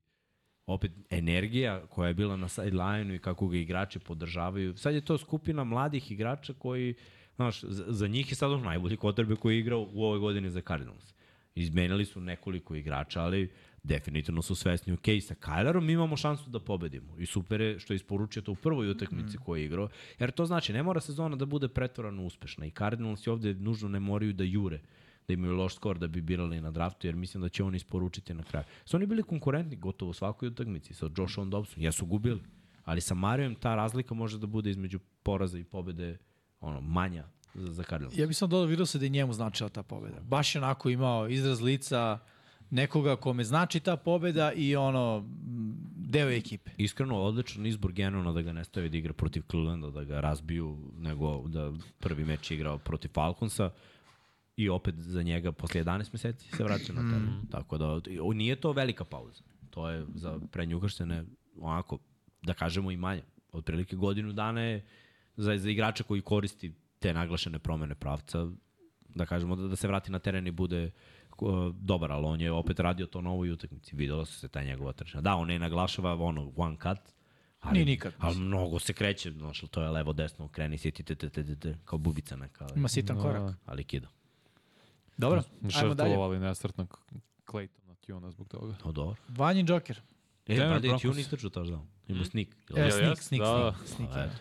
opet 0.66 0.92
energija 1.10 1.86
koja 1.86 2.08
je 2.08 2.14
bila 2.14 2.36
na 2.36 2.48
sideline-u 2.48 3.14
i 3.14 3.18
kako 3.18 3.48
ga 3.48 3.56
igrači 3.56 3.98
podržavaju. 3.98 4.76
Sad 4.76 4.94
je 4.94 5.04
to 5.04 5.18
skupina 5.18 5.64
mladih 5.64 6.12
igrača 6.12 6.52
koji, 6.52 6.94
znaš, 7.36 7.60
za, 7.68 8.06
njih 8.06 8.32
je 8.32 8.34
sad 8.34 8.52
on 8.52 8.62
najbolji 8.62 8.96
kotrbe 8.96 9.36
koji 9.36 9.54
je 9.54 9.60
igrao 9.60 9.88
u 9.92 10.04
ovoj 10.04 10.18
godini 10.18 10.50
za 10.50 10.60
Cardinals. 10.60 11.14
Izmenili 11.54 12.04
su 12.04 12.20
nekoliko 12.20 12.74
igrača, 12.74 13.22
ali 13.22 13.50
definitivno 13.82 14.42
su 14.42 14.54
svesni, 14.54 14.92
ok, 14.92 15.04
sa 15.26 15.34
Kylerom 15.34 15.92
imamo 15.92 16.16
šansu 16.16 16.50
da 16.50 16.60
pobedimo. 16.60 17.18
I 17.18 17.26
super 17.26 17.60
je 17.60 17.78
što 17.78 17.92
je 17.92 17.96
isporučio 17.96 18.42
to 18.42 18.52
u 18.52 18.56
prvoj 18.56 18.90
utakmici 18.90 19.36
mm. 19.36 19.40
koju 19.44 19.60
je 19.60 19.64
igrao, 19.64 19.88
jer 20.18 20.30
to 20.30 20.46
znači 20.46 20.72
ne 20.72 20.82
mora 20.82 21.00
sezona 21.00 21.36
da 21.36 21.46
bude 21.46 21.68
pretvorano 21.68 22.24
uspešna 22.24 22.66
i 22.66 22.70
Cardinals 22.70 23.26
i 23.26 23.30
ovde 23.30 23.54
nužno 23.54 23.88
ne 23.88 24.00
moraju 24.00 24.32
da 24.32 24.44
jure 24.44 24.80
da 25.28 25.34
imaju 25.34 25.52
loš 25.52 25.74
skor 25.74 25.98
da 25.98 26.08
bi 26.08 26.20
birali 26.20 26.60
na 26.60 26.70
draftu, 26.70 27.06
jer 27.06 27.16
mislim 27.16 27.42
da 27.42 27.48
će 27.48 27.64
oni 27.64 27.76
isporučiti 27.76 28.34
na 28.34 28.42
kraju. 28.42 28.64
Su 28.84 28.96
oni 28.96 29.06
bili 29.06 29.22
konkurentni 29.22 29.76
gotovo 29.76 30.10
u 30.10 30.14
svakoj 30.14 30.48
utakmici 30.48 30.94
sa 30.94 31.10
Joshom 31.16 31.50
Dobson. 31.50 31.82
Jesu 31.82 32.06
gubili, 32.06 32.40
ali 32.84 33.00
sa 33.00 33.14
Marijom 33.14 33.54
ta 33.54 33.74
razlika 33.74 34.14
može 34.14 34.38
da 34.38 34.46
bude 34.46 34.70
između 34.70 34.98
poraza 35.22 35.58
i 35.58 35.64
pobede 35.64 36.18
ono, 36.60 36.80
manja 36.80 37.24
za, 37.54 37.72
za 37.72 37.82
Cardinals. 37.82 38.18
Ja 38.18 38.26
bih 38.26 38.36
sam 38.36 38.50
dodao, 38.50 38.66
vidio 38.66 38.86
se 38.86 38.98
da 38.98 39.04
je 39.04 39.08
njemu 39.08 39.32
značila 39.32 39.68
ta 39.68 39.82
pobeda. 39.82 40.20
Baš 40.20 40.54
je 40.54 40.60
onako 40.60 40.90
imao 40.90 41.28
izraz 41.28 41.60
lica 41.60 42.18
nekoga 42.70 43.16
kome 43.16 43.44
znači 43.44 43.80
ta 43.80 43.96
pobeda 43.96 44.52
i 44.52 44.76
ono, 44.76 45.24
deo 45.96 46.30
ekipe. 46.30 46.70
Iskreno, 46.76 47.20
odličan 47.20 47.66
izbor 47.66 47.92
Genona 47.92 48.32
da 48.32 48.42
ga 48.42 48.52
ne 48.52 48.64
stavi 48.64 48.88
da 48.88 48.96
igra 48.96 49.12
protiv 49.12 49.42
Clevelanda, 49.50 49.90
da 49.90 50.04
ga 50.04 50.20
razbiju, 50.20 50.78
nego 50.98 51.48
da 51.48 51.72
prvi 51.98 52.24
meč 52.24 52.50
igrao 52.50 52.78
protiv 52.78 53.08
Falconsa 53.08 53.70
i 54.56 54.68
opet 54.68 54.94
za 54.98 55.22
njega 55.22 55.52
posle 55.52 55.84
11 55.84 56.08
meseci 56.12 56.50
se 56.56 56.64
vraća 56.64 56.92
na 56.92 57.00
teren. 57.00 57.22
Mm. 57.22 57.48
Tako 57.50 57.78
da, 57.78 58.00
nije 58.34 58.56
to 58.56 58.72
velika 58.72 59.04
pauza. 59.04 59.42
To 59.70 59.90
je 59.90 60.06
za 60.14 60.38
prednjukrštene 60.52 61.24
onako, 61.60 61.98
da 62.42 62.54
kažemo 62.54 62.90
i 62.90 62.96
manje. 62.96 63.22
Otprilike 63.52 63.96
godinu 63.96 64.32
dana 64.32 64.60
je 64.60 64.84
za, 65.36 65.58
za 65.58 65.70
igrača 65.70 66.04
koji 66.04 66.20
koristi 66.20 66.72
te 66.98 67.14
naglašene 67.14 67.58
promene 67.58 67.94
pravca, 67.94 68.46
da 69.08 69.26
kažemo 69.26 69.56
da, 69.56 69.68
da 69.68 69.76
se 69.76 69.88
vrati 69.88 70.12
na 70.12 70.18
teren 70.18 70.46
i 70.46 70.50
bude 70.50 70.90
uh, 71.38 71.74
dobar, 71.80 72.12
ali 72.12 72.26
on 72.26 72.40
je 72.40 72.52
opet 72.52 72.80
radio 72.80 73.06
to 73.06 73.20
na 73.20 73.30
ovoj 73.30 73.50
utakmici. 73.50 73.96
Videlo 73.96 74.24
se 74.24 74.48
ta 74.48 74.62
njegova 74.62 74.92
trčanja. 74.92 75.22
Da, 75.22 75.34
on 75.34 75.48
ne 75.48 75.58
naglašava 75.58 76.14
ono 76.14 76.52
one 76.56 76.76
cut, 76.76 77.14
ali, 77.60 77.72
Nije 77.72 77.84
nikad. 77.84 78.12
Ali 78.18 78.38
mnogo 78.38 78.78
se 78.78 78.92
kreće, 78.92 79.30
znaš, 79.30 79.60
to 79.60 79.82
je 79.82 79.88
levo, 79.88 80.12
desno, 80.12 80.48
kreni 80.48 80.78
se, 80.78 80.90
ti, 80.90 81.02
te, 81.02 81.14
te, 81.14 81.30
te, 81.30 81.44
te, 81.44 81.56
te, 81.56 81.78
kao 81.84 81.98
bubica 81.98 82.36
neka. 82.36 82.64
Ali, 82.64 82.72
Ima 82.76 82.88
sitan 82.88 83.20
korak. 83.20 83.56
ali 83.66 83.84
kida. 83.84 84.08
Dobro, 85.16 85.42
ajmo 85.76 85.94
dalje. 85.94 86.10
Žrtvovali 86.10 86.38
nesretnog 86.38 87.00
Claytona 87.46 87.94
Tuna 88.06 88.30
zbog 88.30 88.48
toga. 88.48 88.74
O, 88.84 88.92
dobro. 88.92 89.16
Vanjin 89.28 89.66
Joker. 89.68 90.00
E, 90.46 90.54
Denver 90.54 90.68
Bade 90.68 90.86
je 90.88 90.90
Broncos. 90.90 91.10
Tune 91.10 91.20
istračio 91.20 91.50
touchdown. 91.50 91.86
Ima 92.08 92.24
sneak. 92.24 92.48
E, 92.76 92.90
sneak, 92.90 93.08
jest? 93.08 93.22
sneak, 93.22 93.42
Da. 93.42 93.74
sneak, 93.86 94.10
A, 94.10 94.14
da. 94.14 94.24
eto. 94.24 94.34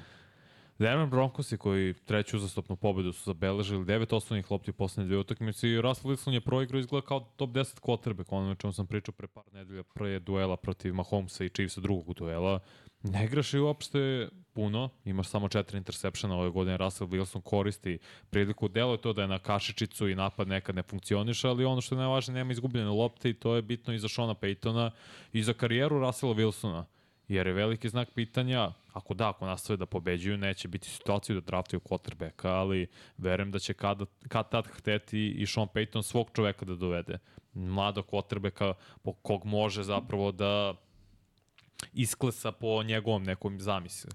Denver 0.79 1.07
Broncosi 1.07 1.57
koji 1.57 1.93
treću 1.93 2.37
uzastopnu 2.37 2.75
pobedu 2.75 3.13
su 3.13 3.23
zabeležili 3.23 3.85
devet 3.85 4.13
osnovnih 4.13 4.51
lopti 4.51 4.71
u 4.71 4.73
poslednje 4.73 5.07
dve 5.07 5.17
utakmice 5.17 5.69
i 5.69 5.81
Russell 5.81 6.13
Wilson 6.13 6.31
je 6.31 6.41
proigrao 6.41 6.79
izgleda 6.79 7.07
kao 7.07 7.19
top 7.19 7.49
10 7.49 7.79
quarterback, 7.81 8.25
ono 8.29 8.47
na 8.47 8.55
čemu 8.55 8.73
sam 8.73 8.87
pričao 8.87 9.13
pre 9.13 9.27
par 9.27 9.43
nedelja 9.53 9.83
pre 9.83 10.19
duela 10.19 10.57
protiv 10.57 10.93
Mahomesa 10.93 11.43
i 11.43 11.49
Chiefsa 11.49 11.81
drugog 11.81 12.13
duela. 12.13 12.59
Ne 13.03 13.25
igraš 13.25 13.53
i 13.53 13.59
uopšte 13.59 14.29
puno, 14.53 14.89
imaš 15.05 15.27
samo 15.27 15.49
četiri 15.49 15.77
intersepšena 15.77 16.37
ove 16.37 16.49
godine, 16.49 16.77
Russell 16.77 17.09
Wilson 17.09 17.41
koristi 17.41 17.99
priliku, 18.29 18.67
delo 18.67 18.91
je 18.91 19.01
to 19.01 19.13
da 19.13 19.21
je 19.21 19.27
na 19.27 19.39
kašičicu 19.39 20.09
i 20.09 20.15
napad 20.15 20.47
nekad 20.47 20.75
ne 20.75 20.83
funkcioniše, 20.83 21.47
ali 21.47 21.65
ono 21.65 21.81
što 21.81 21.95
je 21.95 21.99
najvažnije, 21.99 22.35
nema 22.35 22.51
izgubljene 22.51 22.89
lopte 22.89 23.29
i 23.29 23.33
to 23.33 23.55
je 23.55 23.61
bitno 23.61 23.93
i 23.93 23.99
za 23.99 24.07
Shona 24.07 24.35
Paytona 24.35 24.91
i 25.33 25.43
za 25.43 25.53
karijeru 25.53 25.99
Russella 25.99 26.33
Wilsona. 26.33 26.83
Jer 27.27 27.47
je 27.47 27.53
veliki 27.53 27.89
znak 27.89 28.09
pitanja, 28.15 28.71
ako 28.93 29.13
da, 29.13 29.29
ako 29.29 29.45
nastave 29.45 29.77
da 29.77 29.85
pobeđuju, 29.85 30.37
neće 30.37 30.67
biti 30.67 30.89
situaciju 30.89 31.35
da 31.35 31.41
draftuju 31.41 31.79
quarterbacka, 31.79 32.47
ali 32.47 32.87
verujem 33.17 33.51
da 33.51 33.59
će 33.59 33.73
kad, 33.73 34.01
kad 34.27 34.49
tad 34.49 34.67
hteti 34.67 35.31
i 35.31 35.45
Sean 35.45 35.67
Payton 35.73 36.01
svog 36.01 36.29
čoveka 36.33 36.65
da 36.65 36.75
dovede. 36.75 37.17
Mladog 37.53 38.05
quarterbacka 38.11 38.73
kog 39.21 39.45
može 39.45 39.83
zapravo 39.83 40.31
da 40.31 40.73
isklesa 41.93 42.51
po 42.51 42.83
njegovom 42.83 43.23
nekom 43.23 43.59
zamisli. 43.59 44.11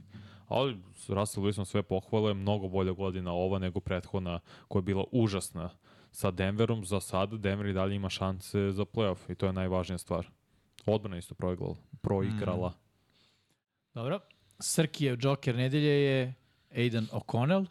Ali 0.49 0.79
Russell 1.09 1.47
Wilson 1.47 1.65
sve 1.65 1.83
pohvale, 1.83 2.35
mnogo 2.35 2.69
bolja 2.69 2.93
godina 2.93 3.33
ova 3.33 3.59
nego 3.59 3.81
prethodna 3.81 4.41
koja 4.69 4.81
je 4.81 4.85
bila 4.85 5.05
užasna 5.13 5.71
sa 6.11 6.31
Denverom. 6.31 6.85
Za 6.85 7.01
sada 7.01 7.37
Denver 7.37 7.67
i 7.67 7.73
dalje 7.73 7.95
ima 7.95 8.09
šanse 8.09 8.71
za 8.71 8.85
playoff 8.85 9.33
i 9.33 9.35
to 9.35 9.47
je 9.47 9.53
najvažnija 9.53 9.99
stvar. 9.99 10.27
Odbrana 10.87 11.19
isto 11.19 11.35
proigrala. 11.35 11.77
proigrala. 12.01 12.73
Dobro. 13.95 14.21
Srkijev 14.61 15.17
Joker 15.21 15.57
nedelje 15.57 16.03
je 16.03 16.35
Aidan 16.77 17.07
O'Connell. 17.13 17.67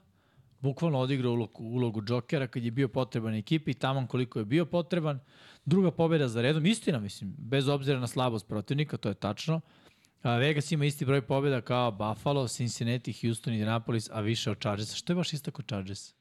Bukvalno 0.59 0.99
odigrao 0.99 1.31
ulogu, 1.31 1.63
ulogu 1.63 2.01
Jokera 2.07 2.47
kad 2.47 2.63
je 2.63 2.71
bio 2.71 2.87
potreban 2.87 3.33
ekipi, 3.33 3.73
taman 3.73 4.07
koliko 4.07 4.39
je 4.39 4.45
bio 4.45 4.65
potreban. 4.65 5.19
Druga 5.65 5.91
pobjeda 5.91 6.27
za 6.27 6.41
redom, 6.41 6.65
istina 6.65 6.99
mislim, 6.99 7.35
bez 7.37 7.67
obzira 7.67 7.99
na 7.99 8.07
slabost 8.07 8.47
protivnika, 8.47 8.97
to 8.97 9.09
je 9.09 9.15
tačno. 9.15 9.55
A, 9.55 9.86
Vegas 10.35 10.71
ima 10.71 10.85
isti 10.85 11.05
broj 11.05 11.21
pobjeda 11.21 11.61
kao 11.61 11.91
Buffalo, 11.91 12.47
Cincinnati, 12.47 13.13
Houston, 13.13 13.53
Indianapolis, 13.53 14.09
a 14.11 14.19
više 14.21 14.51
od 14.51 14.59
Chargersa. 14.59 14.95
Što 14.95 15.13
je 15.13 15.17
baš 15.17 15.33
istako 15.33 15.61
Chargers? 15.61 16.13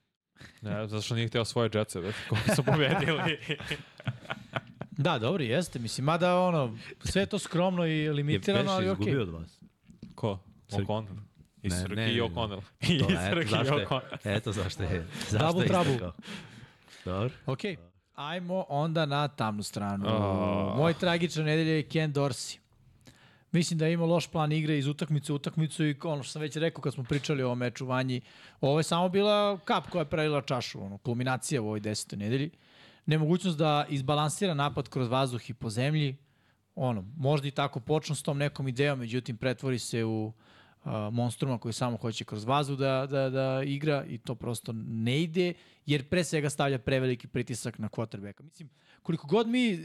Ne, 0.62 0.88
zato 0.88 1.02
što 1.02 1.14
nije 1.14 1.28
hteo 1.28 1.44
svoje 1.44 1.70
džetce, 1.70 2.00
već, 2.00 2.14
koji 2.28 2.40
su 2.56 2.64
pobedili. 2.64 3.38
Da, 4.98 5.18
dobro, 5.18 5.42
jeste. 5.44 5.78
Mislim, 5.78 6.04
mada 6.04 6.40
ono, 6.40 6.76
sve 7.04 7.22
je 7.22 7.26
to 7.26 7.38
skromno 7.38 7.86
i 7.86 7.98
Je 7.98 8.12
limitirano, 8.12 8.72
ali 8.72 8.88
okej. 8.88 9.02
izgubio 9.02 9.22
od 9.22 9.28
vas. 9.28 9.60
Ko? 10.14 10.38
O'Connell. 10.70 11.18
I 11.62 11.68
Ne, 11.68 11.76
Srki 11.76 11.94
ne, 11.94 12.12
i 12.12 12.16
ne. 12.16 12.22
O'Connell. 12.22 12.60
I 12.88 12.96
eto, 12.96 13.08
Srki 13.30 13.46
i 13.46 13.50
zašto 13.50 13.78
je, 13.78 13.86
O'Connell. 13.86 14.18
eto 14.24 14.52
zašto 14.52 14.82
je. 14.82 15.06
Zašto 15.30 15.46
Double 15.46 15.64
je 15.64 15.68
trouble. 15.68 16.12
Dobro. 17.04 17.30
Ok, 17.46 17.58
ajmo 18.14 18.64
onda 18.68 19.06
na 19.06 19.28
tamnu 19.28 19.62
stranu. 19.62 20.04
A. 20.08 20.74
Moj 20.76 20.94
tragičan 20.94 21.44
nedelje 21.44 21.70
je 21.72 21.82
Ken 21.82 22.12
Dorsey. 22.12 22.58
Mislim 23.56 23.78
da 23.78 23.86
je 23.86 23.92
imao 23.92 24.06
loš 24.06 24.26
plan 24.26 24.52
igre 24.52 24.78
iz 24.78 24.86
utakmice 24.86 25.32
u 25.32 25.36
utakmicu 25.36 25.84
i 25.84 25.94
ono 26.04 26.22
što 26.22 26.32
sam 26.32 26.42
već 26.42 26.56
rekao 26.56 26.82
kad 26.82 26.94
smo 26.94 27.04
pričali 27.04 27.42
o 27.42 27.54
meču 27.54 27.86
vanji, 27.86 28.20
ovo 28.60 28.78
je 28.78 28.82
samo 28.82 29.08
bila 29.08 29.58
kap 29.64 29.90
koja 29.90 30.00
je 30.00 30.10
prelila 30.10 30.42
čašu, 30.42 30.82
ono, 30.84 30.98
kulminacija 30.98 31.62
u 31.62 31.66
ovoj 31.66 31.80
desetoj 31.80 32.18
nedelji. 32.18 32.50
Nemogućnost 33.06 33.58
da 33.58 33.86
izbalansira 33.88 34.54
napad 34.54 34.88
kroz 34.88 35.08
vazduh 35.08 35.50
i 35.50 35.54
po 35.54 35.70
zemlji, 35.70 36.16
ono, 36.74 37.04
možda 37.16 37.48
i 37.48 37.50
tako 37.50 37.80
počnu 37.80 38.14
s 38.14 38.22
tom 38.22 38.38
nekom 38.38 38.68
idejom, 38.68 38.98
međutim 38.98 39.36
pretvori 39.36 39.78
se 39.78 40.04
u 40.04 40.32
monstruma 41.12 41.58
koji 41.58 41.72
samo 41.72 41.96
hoće 41.96 42.24
kroz 42.24 42.44
vazduh 42.44 42.78
da, 42.78 43.06
da, 43.10 43.30
da 43.30 43.62
igra 43.64 44.04
i 44.08 44.18
to 44.18 44.34
prosto 44.34 44.72
ne 44.76 45.22
ide, 45.22 45.52
jer 45.86 46.08
pre 46.08 46.24
svega 46.24 46.50
stavlja 46.50 46.78
preveliki 46.78 47.28
pritisak 47.28 47.78
na 47.78 47.88
quarterbacka. 47.88 48.42
Mislim, 48.42 48.68
koliko 49.02 49.26
god 49.26 49.48
mi 49.48 49.74
uh, 49.74 49.78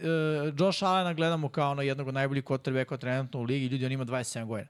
Josh 0.60 0.84
Allena 0.84 1.14
gledamo 1.14 1.50
kao 1.50 1.72
ono 1.72 1.82
jednog 1.82 2.08
od 2.08 2.14
najboljih 2.14 2.44
quarterbacka 2.44 2.98
trenutno 2.98 3.40
u 3.40 3.44
ligi, 3.44 3.66
ljudi, 3.66 3.86
on 3.86 3.92
ima 3.92 4.06
27 4.06 4.46
godina. 4.46 4.70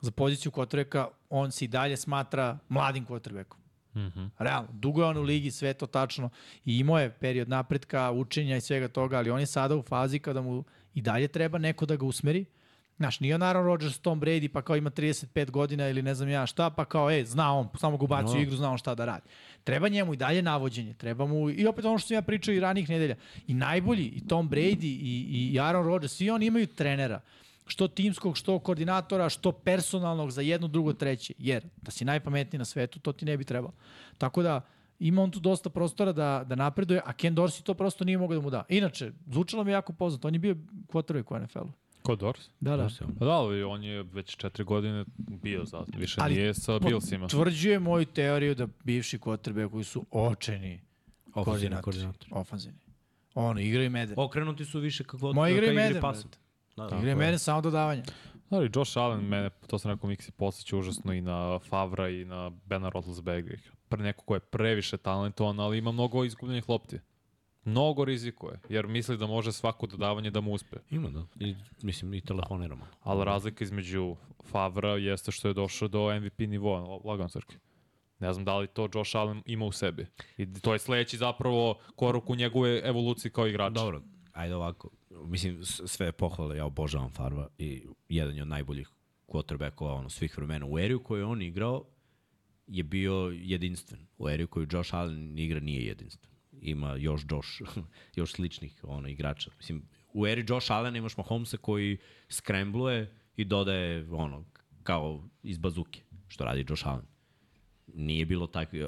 Za 0.00 0.10
poziciju 0.10 0.52
quarterbacka 0.52 1.06
on 1.30 1.52
se 1.52 1.64
i 1.64 1.68
dalje 1.68 1.96
smatra 1.96 2.58
mladim 2.68 3.06
quarterbackom. 3.06 3.58
Mm 3.94 4.00
-hmm. 4.00 4.30
Realno, 4.38 4.68
dugo 4.72 5.02
je 5.02 5.08
on 5.08 5.16
u 5.16 5.22
ligi, 5.22 5.50
sve 5.50 5.74
to 5.74 5.86
tačno 5.86 6.30
i 6.64 6.78
imao 6.78 6.98
je 6.98 7.10
period 7.10 7.48
napretka, 7.48 8.10
učenja 8.10 8.56
i 8.56 8.60
svega 8.60 8.88
toga, 8.88 9.18
ali 9.18 9.30
on 9.30 9.40
je 9.40 9.46
sada 9.46 9.76
u 9.76 9.82
fazi 9.82 10.18
kada 10.18 10.40
mu 10.40 10.64
i 10.94 11.02
dalje 11.02 11.28
treba 11.28 11.58
neko 11.58 11.86
da 11.86 11.96
ga 11.96 12.06
usmeri. 12.06 12.44
Znaš, 12.96 13.20
nije 13.20 13.34
on 13.34 13.42
Aaron 13.42 13.64
Rodgers, 13.66 13.98
Tom 13.98 14.20
Brady, 14.20 14.48
pa 14.48 14.62
kao 14.62 14.76
ima 14.76 14.90
35 14.90 15.50
godina 15.50 15.88
ili 15.88 16.02
ne 16.02 16.14
znam 16.14 16.28
ja 16.28 16.46
šta, 16.46 16.70
pa 16.70 16.84
kao, 16.84 17.10
e, 17.10 17.24
zna 17.24 17.54
on, 17.54 17.68
samo 17.78 17.96
ga 17.96 18.04
ubaci 18.04 18.32
No. 18.34 18.38
u 18.38 18.42
igru, 18.42 18.56
zna 18.56 18.70
on 18.70 18.78
šta 18.78 18.94
da 18.94 19.04
radi. 19.04 19.28
Treba 19.64 19.88
njemu 19.88 20.14
i 20.14 20.16
dalje 20.16 20.42
navođenje, 20.42 20.94
treba 20.94 21.26
mu, 21.26 21.50
i 21.50 21.66
opet 21.66 21.84
ono 21.84 21.98
što 21.98 22.08
sam 22.08 22.14
ja 22.14 22.22
pričao 22.22 22.54
i 22.54 22.60
ranih 22.60 22.88
nedelja, 22.88 23.16
i 23.46 23.54
najbolji, 23.54 24.04
i 24.04 24.28
Tom 24.28 24.50
Brady, 24.50 24.84
i, 24.84 25.50
i 25.52 25.60
Aaron 25.60 25.86
Rodgers, 25.86 26.12
svi 26.12 26.30
oni 26.30 26.46
imaju 26.46 26.66
trenera, 26.66 27.20
što 27.66 27.88
timskog, 27.88 28.36
što 28.36 28.58
koordinatora, 28.58 29.28
što 29.28 29.52
personalnog 29.52 30.30
za 30.30 30.40
jedno, 30.40 30.68
drugo, 30.68 30.92
treće. 30.92 31.34
Jer 31.38 31.64
da 31.76 31.90
si 31.90 32.04
najpametniji 32.04 32.58
na 32.58 32.64
svetu, 32.64 32.98
to 32.98 33.12
ti 33.12 33.24
ne 33.24 33.36
bi 33.36 33.44
trebalo. 33.44 33.72
Tako 34.18 34.42
da, 34.42 34.60
ima 34.98 35.22
on 35.22 35.30
tu 35.30 35.40
dosta 35.40 35.70
prostora 35.70 36.12
da, 36.12 36.44
da 36.46 36.54
napreduje, 36.54 37.00
a 37.04 37.12
Ken 37.12 37.36
Dorsey 37.36 37.62
to 37.62 37.74
prosto 37.74 38.04
nije 38.04 38.18
mogao 38.18 38.38
da 38.38 38.42
mu 38.42 38.50
da. 38.50 38.64
Inače, 38.68 39.12
zvučalo 39.30 39.64
mi 39.64 39.72
jako 39.72 39.92
poznato, 39.92 40.28
on 40.28 40.34
je 40.34 40.38
bio 40.38 40.56
quarterback 40.88 41.34
u 41.34 41.38
NFL-u. 41.38 41.85
Ko 42.06 42.16
Dors? 42.16 42.50
Da, 42.60 42.76
da. 42.76 42.88
Pa 43.18 43.24
da, 43.24 43.30
ali 43.30 43.62
on 43.62 43.84
je 43.84 44.02
već 44.02 44.36
četiri 44.36 44.64
godine 44.64 45.04
bio 45.16 45.64
za, 45.64 45.84
više 45.96 46.20
Ali 46.20 46.34
nije 46.34 46.54
sa 46.54 46.78
Billsima. 46.78 47.26
Potvrđuje 47.26 47.78
moju 47.78 48.04
teoriju 48.04 48.54
da 48.54 48.66
bivši 48.84 49.18
quarterback 49.18 49.70
koji 49.70 49.84
su 49.84 50.06
očeni 50.10 50.80
koordinatori. 51.32 51.82
koordinator. 51.82 52.28
Ofanzivni. 52.30 52.78
Ono, 53.34 53.60
igraju 53.60 53.90
meden. 53.90 54.14
Okrenuti 54.18 54.64
su 54.64 54.80
više 54.80 55.04
kako 55.04 55.32
Moji 55.32 55.52
ka 55.52 55.56
igraju 55.56 55.72
igri 55.72 55.84
meden, 55.84 56.02
pasom. 56.02 56.30
Da, 56.76 56.86
da. 56.86 56.96
Igraju 56.96 57.16
meden 57.16 57.38
samo 57.38 57.60
dodavanja. 57.60 58.02
Da, 58.50 58.56
ali 58.56 58.70
Josh 58.74 58.98
Allen, 58.98 59.20
mene, 59.24 59.50
to 59.66 59.78
sam 59.78 59.90
rekao, 59.90 60.08
Miksi 60.08 60.32
posjeća 60.32 60.76
užasno 60.76 61.12
i 61.12 61.20
na 61.20 61.58
Favra 61.58 62.08
i 62.08 62.24
na 62.24 62.50
Bena 62.64 62.88
Roethlisbergera. 62.88 63.58
Pre 63.88 64.02
neko 64.02 64.24
ko 64.24 64.34
je 64.34 64.40
previše 64.40 64.96
talentovan, 64.96 65.60
ali 65.60 65.78
ima 65.78 65.92
mnogo 65.92 66.24
izgubljenih 66.24 66.68
lopti. 66.68 66.98
Mnogo 67.66 68.04
rizikuje, 68.04 68.60
jer 68.68 68.86
misli 68.86 69.16
da 69.16 69.26
može 69.26 69.52
svako 69.52 69.86
dodavanje 69.86 70.30
da 70.30 70.40
mu 70.40 70.52
uspe. 70.52 70.76
Ima 70.90 71.10
da. 71.10 71.26
I, 71.40 71.54
mislim, 71.82 72.14
i 72.14 72.20
telefoniramo. 72.20 72.86
Ali 73.02 73.24
razlika 73.24 73.64
između 73.64 74.16
Favra 74.44 74.90
jeste 74.90 75.32
što 75.32 75.48
je 75.48 75.54
došao 75.54 75.88
do 75.88 76.20
MVP 76.20 76.38
nivoa, 76.38 77.00
lagan 77.04 77.28
Srki. 77.28 77.56
Ne 78.18 78.32
znam 78.32 78.44
da 78.44 78.58
li 78.58 78.66
to 78.66 78.88
Josh 78.94 79.16
Allen 79.16 79.42
ima 79.46 79.64
u 79.64 79.72
sebi. 79.72 80.06
I 80.36 80.54
to 80.60 80.72
je 80.72 80.78
sledeći 80.78 81.16
zapravo 81.16 81.78
korak 81.96 82.30
u 82.30 82.36
njegove 82.36 82.80
evoluciji 82.84 83.32
kao 83.32 83.46
igrača. 83.46 83.70
Dobro, 83.70 84.02
ajde 84.32 84.54
ovako. 84.54 84.90
Mislim, 85.10 85.64
sve 85.64 86.12
pohvale, 86.12 86.56
ja 86.56 86.66
obožavam 86.66 87.10
Farva 87.10 87.48
i 87.58 87.82
jedan 88.08 88.36
je 88.36 88.42
od 88.42 88.48
najboljih 88.48 88.88
quarterbackova 89.28 89.98
ono, 89.98 90.08
svih 90.08 90.38
vremena. 90.38 90.66
U 90.66 90.78
eri 90.78 90.94
u 90.94 91.02
kojoj 91.02 91.20
je 91.20 91.24
on 91.24 91.42
igrao 91.42 91.84
je 92.66 92.82
bio 92.82 93.14
jedinstven. 93.34 94.06
U 94.18 94.28
eri 94.28 94.44
u 94.44 94.48
kojoj 94.48 94.66
Josh 94.72 94.94
Allen 94.94 95.38
igra 95.38 95.60
nije 95.60 95.86
jedinstven. 95.86 96.35
Ima 96.60 96.96
još 96.96 97.22
Josh, 97.30 97.62
još 98.16 98.32
sličnih 98.32 98.80
ono, 98.82 99.08
igrača. 99.08 99.50
Mislim, 99.58 99.82
u 100.12 100.26
eri 100.26 100.44
Josh 100.48 100.72
Allen 100.72 100.96
imaš 100.96 101.16
Mahomesa 101.16 101.56
koji 101.56 101.98
skrembluje 102.28 103.14
i 103.36 103.44
dodaje 103.44 104.08
ono, 104.10 104.44
kao 104.82 105.28
iz 105.42 105.58
bazuke, 105.58 106.00
što 106.28 106.44
radi 106.44 106.66
Josh 106.68 106.86
Allen. 106.86 107.06
Nije 107.94 108.26
bilo 108.26 108.46
takvi. 108.46 108.84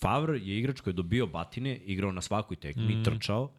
Favre 0.00 0.38
je 0.38 0.58
igrač 0.58 0.80
koji 0.80 0.92
je 0.92 0.96
dobio 0.96 1.26
batine, 1.26 1.76
igrao 1.76 2.12
na 2.12 2.20
svakoj 2.20 2.56
tekmi, 2.56 2.96
mm. 2.96 3.04
trčao 3.04 3.52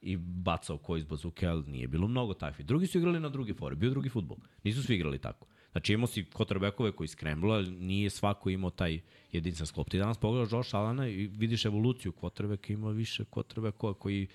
i 0.00 0.16
bacao 0.16 0.78
ko 0.78 0.96
iz 0.96 1.04
bazuke, 1.04 1.46
ali 1.46 1.64
nije 1.66 1.88
bilo 1.88 2.08
mnogo 2.08 2.34
takvi. 2.34 2.64
Drugi 2.64 2.86
su 2.86 2.98
igrali 2.98 3.20
na 3.20 3.28
drugi 3.28 3.54
fore, 3.54 3.76
bio 3.76 3.90
drugi 3.90 4.08
futbol. 4.08 4.36
Nisu 4.64 4.82
svi 4.82 4.94
igrali 4.94 5.18
tako. 5.18 5.46
Znači 5.72 5.92
imao 5.92 6.06
si 6.06 6.24
quarterbackove 6.24 6.92
koji 6.92 7.08
skremblo, 7.08 7.54
ali 7.54 7.70
nije 7.70 8.10
svako 8.10 8.50
imao 8.50 8.70
taj 8.70 9.00
jedinstven 9.32 9.66
sklop. 9.66 9.90
Ti 9.90 9.98
danas 9.98 10.18
pogledaš 10.18 10.52
Josh 10.52 10.74
Allena 10.74 11.08
i 11.08 11.26
vidiš 11.26 11.64
evoluciju 11.64 12.12
quarterbacka, 12.12 12.72
ima 12.72 12.90
više 12.90 13.24
quarterbackova 13.24 13.94
koji 13.94 14.26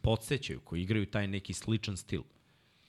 podsećaju, 0.00 0.60
koji 0.60 0.82
igraju 0.82 1.06
taj 1.06 1.28
neki 1.28 1.52
sličan 1.52 1.96
stil. 1.96 2.22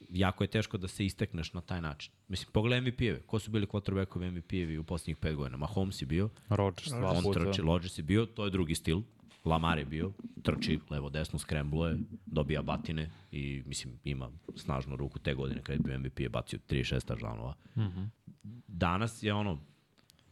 Jako 0.10 0.44
je 0.44 0.48
teško 0.48 0.78
da 0.78 0.88
se 0.88 1.06
istekneš 1.06 1.54
na 1.54 1.62
taj 1.62 1.82
način. 1.82 2.12
Mislim, 2.28 2.52
pogledaj 2.52 2.82
MVP-eve. 2.82 3.22
Ko 3.22 3.40
su 3.40 3.52
bili 3.52 3.68
quarterbackovi 3.68 4.32
MVP-evi 4.32 4.78
u 4.78 4.84
posljednjih 4.84 5.18
pet 5.18 5.36
godina? 5.36 5.58
Mahomes 5.58 6.02
je 6.02 6.06
bio, 6.06 6.30
Rodgers 6.50 6.92
dva 6.92 7.22
puta. 7.24 7.40
trči, 7.40 7.62
Rodgers 7.62 7.98
je 7.98 8.04
bio, 8.04 8.26
to 8.26 8.46
je 8.46 8.52
drugi 8.52 8.76
stil. 8.76 9.02
Lamar 9.46 9.78
je 9.78 9.86
bio, 9.86 10.12
trči 10.44 10.80
levo 10.90 11.10
desno, 11.10 11.40
skrembluje, 11.40 11.98
dobija 12.26 12.62
batine 12.62 13.10
i 13.32 13.64
mislim 13.66 14.00
ima 14.04 14.30
snažnu 14.56 14.96
ruku 14.96 15.20
te 15.20 15.34
godine 15.34 15.62
kad 15.64 15.76
je 15.76 15.80
bio 15.80 16.00
MVP 16.00 16.20
je 16.20 16.30
bacio 16.30 16.60
36 16.70 17.06
tažanova. 17.06 17.56
Mm 17.76 17.82
-hmm. 17.82 18.10
Danas 18.68 19.24
je 19.24 19.34
ono 19.34 19.60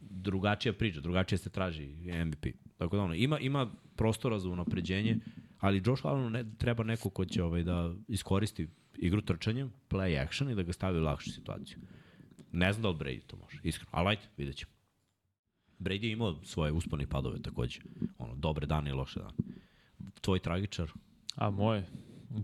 drugačija 0.00 0.72
priča, 0.72 1.00
drugačije 1.00 1.38
se 1.38 1.50
traži 1.50 1.86
MVP. 2.24 2.46
Tako 2.76 2.96
da 2.96 3.02
ono, 3.02 3.14
ima, 3.14 3.38
ima 3.38 3.70
prostora 3.96 4.38
za 4.38 4.48
unapređenje, 4.48 5.18
Ali 5.60 5.82
Josh 5.86 6.06
Allen 6.06 6.32
ne, 6.32 6.44
treba 6.58 6.84
neko 6.84 7.10
ko 7.10 7.24
će 7.24 7.42
ovaj, 7.42 7.62
da 7.62 7.94
iskoristi 8.08 8.68
igru 8.98 9.20
trčanjem, 9.22 9.72
play 9.90 10.22
action 10.22 10.50
i 10.50 10.54
da 10.54 10.62
ga 10.62 10.72
stavi 10.72 10.98
u 10.98 11.02
lakšu 11.02 11.32
situaciju. 11.32 11.78
Ne 12.52 12.72
znam 12.72 12.82
da 12.82 12.88
li 12.88 12.96
Brady 12.96 13.26
to 13.26 13.36
može, 13.36 13.60
iskreno. 13.62 13.90
Ali 13.92 14.08
ajde, 14.08 14.22
vidjet 14.36 14.56
ćemo. 14.56 14.72
Brady 15.78 16.04
je 16.04 16.12
imao 16.12 16.36
svoje 16.44 16.72
uspone 16.72 17.04
i 17.04 17.06
padove 17.06 17.42
takođe. 17.42 17.80
Ono, 18.18 18.34
dobre 18.34 18.66
dane 18.66 18.90
i 18.90 18.92
loše 18.92 19.20
dane. 19.20 19.36
Tvoj 20.20 20.38
tragičar? 20.38 20.90
A 21.34 21.50
moj, 21.50 21.82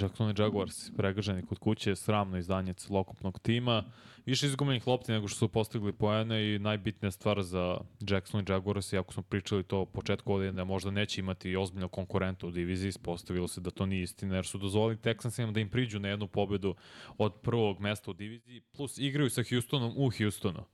Jacksonville 0.00 0.44
Jaguars, 0.44 0.90
pregaženi 0.96 1.46
kod 1.46 1.58
kuće, 1.58 1.96
sramno 1.96 2.38
izdanje 2.38 2.72
celokupnog 2.72 3.38
tima. 3.38 3.84
Više 4.26 4.46
izgubljenih 4.46 4.86
lopti 4.86 5.12
nego 5.12 5.28
što 5.28 5.38
su 5.38 5.48
postigli 5.48 5.92
poene 5.92 6.54
i 6.54 6.58
najbitnija 6.58 7.10
stvar 7.10 7.42
za 7.42 7.78
Jacksonville 8.00 8.54
Jaguars, 8.54 8.92
iako 8.92 9.12
smo 9.12 9.22
pričali 9.22 9.62
to 9.62 9.84
početku 9.84 10.32
godine 10.32 10.52
da 10.52 10.64
možda 10.64 10.90
neće 10.90 11.20
imati 11.20 11.56
ozbiljno 11.56 11.88
konkurenta 11.88 12.46
u 12.46 12.50
diviziji, 12.50 12.88
ispostavilo 12.88 13.48
se 13.48 13.60
da 13.60 13.70
to 13.70 13.86
nije 13.86 14.02
istina, 14.02 14.34
jer 14.34 14.46
su 14.46 14.58
dozvolili 14.58 15.00
Texansima 15.00 15.52
da 15.52 15.60
im 15.60 15.68
priđu 15.68 15.98
na 15.98 16.08
jednu 16.08 16.26
pobedu 16.26 16.74
od 17.18 17.34
prvog 17.42 17.80
mesta 17.80 18.10
u 18.10 18.14
diviziji, 18.14 18.60
plus 18.60 18.98
igraju 18.98 19.30
sa 19.30 19.42
Houstonom 19.50 19.92
u 19.96 20.10
Houstonu. 20.18 20.64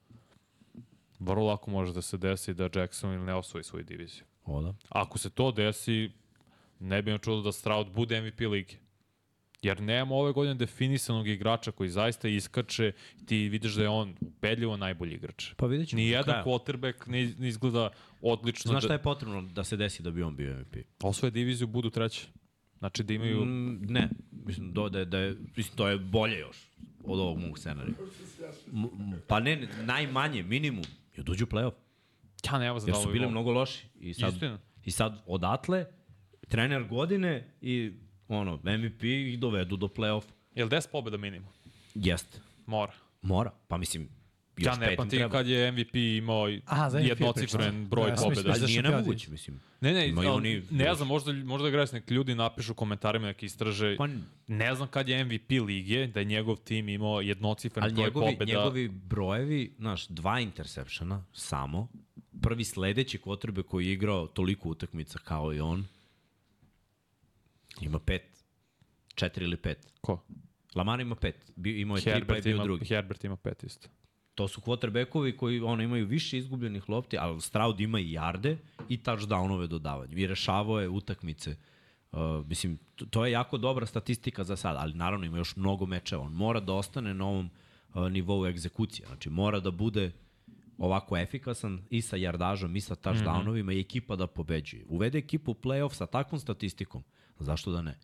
Vrlo 1.20 1.46
lako 1.46 1.70
može 1.70 1.92
da 1.92 2.02
se 2.02 2.18
desi 2.18 2.54
da 2.54 2.68
Jacksonville 2.74 3.24
ne 3.24 3.34
osvoji 3.34 3.64
svoju 3.64 3.84
diviziju. 3.84 4.24
O 4.44 4.62
da. 4.62 4.74
Ako 4.88 5.18
se 5.18 5.30
to 5.30 5.52
desi, 5.52 6.10
ne 6.80 7.02
bi 7.02 7.12
me 7.12 7.18
čudo 7.18 7.42
da 7.42 7.52
Stroud 7.52 7.90
bude 7.92 8.20
MVP 8.22 8.40
lige. 8.40 8.74
Jer 9.62 9.80
nemamo 9.80 10.16
ove 10.16 10.32
godine 10.32 10.54
definisanog 10.54 11.28
igrača 11.28 11.72
koji 11.72 11.90
zaista 11.90 12.28
iskače 12.28 12.92
ti 13.26 13.48
vidiš 13.48 13.74
da 13.74 13.82
je 13.82 13.88
on 13.88 14.14
ubedljivo 14.20 14.76
najbolji 14.76 15.14
igrač. 15.14 15.54
Pa 15.56 15.66
vidjet 15.66 15.88
ćemo. 15.88 16.00
Nijedan 16.02 16.44
quarterback 16.44 17.08
ne, 17.08 17.34
ne 17.38 17.48
izgleda 17.48 17.90
odlično. 18.22 18.70
Znaš 18.70 18.82
šta 18.82 18.88
da, 18.88 18.94
je 18.94 19.02
potrebno 19.02 19.42
da 19.42 19.64
se 19.64 19.76
desi 19.76 20.02
da 20.02 20.10
bi 20.10 20.22
on 20.22 20.36
bio 20.36 20.60
MVP? 20.60 20.76
osvoje 21.02 21.30
diviziju, 21.30 21.66
budu 21.66 21.90
treći. 21.90 22.26
Znači 22.78 23.02
da 23.02 23.14
imaju... 23.14 23.44
Mm, 23.44 23.86
ne, 23.88 24.08
mislim 24.30 24.72
do, 24.72 24.88
da, 24.88 24.98
je, 24.98 25.04
da 25.04 25.18
je, 25.18 25.36
mislim, 25.56 25.76
to 25.76 25.88
je 25.88 25.98
bolje 25.98 26.38
još 26.38 26.70
od 27.04 27.20
ovog 27.20 27.38
mog 27.38 27.58
scenarija. 27.58 27.94
Pa 29.26 29.40
ne, 29.40 29.68
najmanje, 29.84 30.42
minimum, 30.42 30.84
je 31.20 31.24
dođu 31.24 31.44
u 31.44 31.48
play-off. 31.48 31.72
Ja 32.52 32.58
nema 32.58 32.80
za 32.80 32.86
Jer 32.86 32.94
da 32.94 33.02
su 33.02 33.12
bili 33.12 33.28
mnogo 33.28 33.52
loši. 33.52 33.86
I 34.00 34.14
sad, 34.14 34.32
Istina. 34.32 34.58
I 34.84 34.90
sad 34.90 35.22
odatle, 35.26 35.86
trener 36.48 36.84
godine 36.84 37.52
i 37.60 37.92
ono, 38.28 38.56
MVP 38.56 39.02
ih 39.02 39.38
dovedu 39.38 39.76
do 39.76 39.86
play-off. 39.86 40.24
Jel 40.54 40.68
10 40.68 40.90
pobjeda 40.92 41.16
minimum? 41.16 41.52
Jeste. 41.94 42.40
Mora. 42.66 42.92
Mora. 43.22 43.50
Pa 43.68 43.76
mislim, 43.76 44.08
Ja 44.60 44.76
ne 44.76 44.90
im 44.90 44.96
pamtim 44.96 45.18
treba. 45.18 45.32
kad 45.32 45.46
je 45.46 45.72
MVP 45.72 45.94
imao 45.94 46.48
jednocifren 47.00 47.86
broj 47.86 48.06
Da, 48.06 48.12
ja 48.12 48.16
pobjeda. 48.16 48.50
Ali 48.52 48.66
nije 48.66 48.82
nemoguće, 48.82 49.30
mislim. 49.30 49.60
Ne, 49.80 49.92
ne, 49.92 50.12
ali, 50.16 50.26
oni 50.26 50.62
ne 50.70 50.84
još- 50.84 50.96
znam, 50.96 51.08
možda, 51.08 51.32
možda 51.32 51.64
da 51.64 51.70
greš, 51.70 51.92
nek 51.92 52.10
ljudi 52.10 52.34
napišu 52.34 52.72
u 52.72 52.74
komentarima, 52.74 53.26
neki 53.26 53.46
istraže. 53.46 53.96
Pa, 53.96 54.08
Ne 54.46 54.74
znam 54.74 54.88
kad 54.88 55.08
je 55.08 55.24
MVP 55.24 55.50
lige, 55.50 56.06
da 56.06 56.20
je 56.20 56.24
njegov 56.24 56.56
tim 56.56 56.88
imao 56.88 57.20
jednocifren 57.20 57.84
ali 57.84 57.92
broj 57.92 58.04
njegovi, 58.04 58.26
pobjeda. 58.26 58.44
njegovi 58.58 58.88
brojevi, 58.88 59.72
znaš, 59.78 60.06
dva 60.08 60.40
intersepšena, 60.40 61.24
samo, 61.32 61.88
prvi 62.42 62.64
sledeći 62.64 63.18
kvotrbe 63.18 63.62
koji 63.62 63.86
je 63.86 63.92
igrao 63.92 64.26
toliko 64.26 64.68
utakmica 64.68 65.18
kao 65.18 65.54
i 65.54 65.60
on, 65.60 65.86
ima 67.80 67.98
pet, 67.98 68.22
četiri 69.14 69.44
ili 69.44 69.56
pet. 69.56 69.92
Ko? 70.00 70.22
Lamar 70.74 71.00
ima 71.00 71.14
pet, 71.14 71.52
bio, 71.56 71.76
imao 71.76 71.96
je 71.96 72.00
tri, 72.02 72.10
pa 72.10 72.16
je 72.16 72.20
Herbert 72.20 72.44
bio 72.44 72.54
ima, 72.54 72.64
drugi. 72.64 72.84
Herbert 72.84 73.24
ima 73.24 73.36
pet 73.36 73.64
isto. 73.64 73.88
To 74.40 74.48
su 74.48 74.60
quarterbackovi 74.60 75.36
koji 75.36 75.60
ono, 75.60 75.82
imaju 75.82 76.06
više 76.06 76.38
izgubljenih 76.38 76.88
lopti, 76.88 77.18
ali 77.18 77.40
Stroud 77.40 77.80
ima 77.80 78.00
i 78.00 78.12
jarde 78.12 78.58
i 78.88 78.98
touchdownove 78.98 79.66
dodavanje. 79.66 80.14
I 80.16 80.26
rešavao 80.26 80.80
je 80.80 80.88
utakmice. 80.88 81.56
Uh, 82.12 82.46
mislim, 82.46 82.78
to, 82.96 83.06
to 83.06 83.26
je 83.26 83.32
jako 83.32 83.58
dobra 83.58 83.86
statistika 83.86 84.44
za 84.44 84.56
sad, 84.56 84.76
ali 84.78 84.94
naravno 84.94 85.26
ima 85.26 85.38
još 85.38 85.56
mnogo 85.56 85.86
mečeva. 85.86 86.22
On 86.22 86.32
mora 86.32 86.60
da 86.60 86.72
ostane 86.72 87.14
na 87.14 87.26
ovom 87.26 87.50
uh, 87.94 88.10
nivou 88.10 88.46
egzekucije. 88.46 89.06
Znači, 89.06 89.30
mora 89.30 89.60
da 89.60 89.70
bude 89.70 90.12
ovako 90.78 91.16
efikasan 91.16 91.82
i 91.90 92.02
sa 92.02 92.16
jardažom 92.16 92.76
i 92.76 92.80
sa 92.80 92.94
touchdownovima 92.94 93.62
mm 93.62 93.68
-hmm. 93.68 93.76
i 93.76 93.80
ekipa 93.80 94.16
da 94.16 94.26
pobeđuje. 94.26 94.84
Uvede 94.88 95.18
ekipu 95.18 95.50
u 95.50 95.54
playoff 95.54 95.92
sa 95.92 96.06
takvom 96.06 96.40
statistikom. 96.40 97.02
Zašto 97.38 97.72
da 97.72 97.82
ne? 97.82 97.98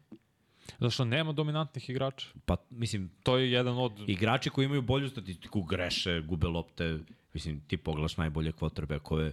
Zato 0.78 0.90
što 0.90 1.04
nema 1.04 1.32
dominantnih 1.32 1.90
igrača. 1.90 2.26
Pa, 2.46 2.56
mislim, 2.70 3.10
To 3.22 3.36
je 3.36 3.52
jedan 3.52 3.78
od... 3.78 3.92
igrači 4.06 4.50
koji 4.50 4.64
imaju 4.64 4.82
bolju 4.82 5.08
statistiku 5.08 5.62
greše, 5.62 6.20
gube 6.20 6.46
lopte, 6.46 6.98
mislim, 7.34 7.60
ti 7.60 7.76
poglaš 7.76 8.16
najbolje 8.16 8.52
quarterbackove, 8.52 9.32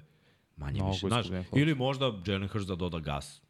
manje 0.58 0.76
Mnogo 0.76 0.92
više, 0.92 1.08
znaš, 1.08 1.26
ili 1.56 1.76
možda 1.76 2.14
Jalen 2.26 2.48
Hurts 2.48 2.68
da 2.68 2.76
doda 2.76 3.00
gas. 3.00 3.42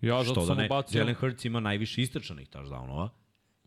Ja 0.00 0.14
Što 0.14 0.24
zato 0.24 0.40
da 0.40 0.46
sam 0.46 0.56
ne, 0.56 0.66
ubacio... 0.66 0.98
Jalen 0.98 1.14
Hurts 1.14 1.44
ima 1.44 1.60
najviše 1.60 2.02
istrčanih 2.02 2.48
touchdownova 2.48 3.08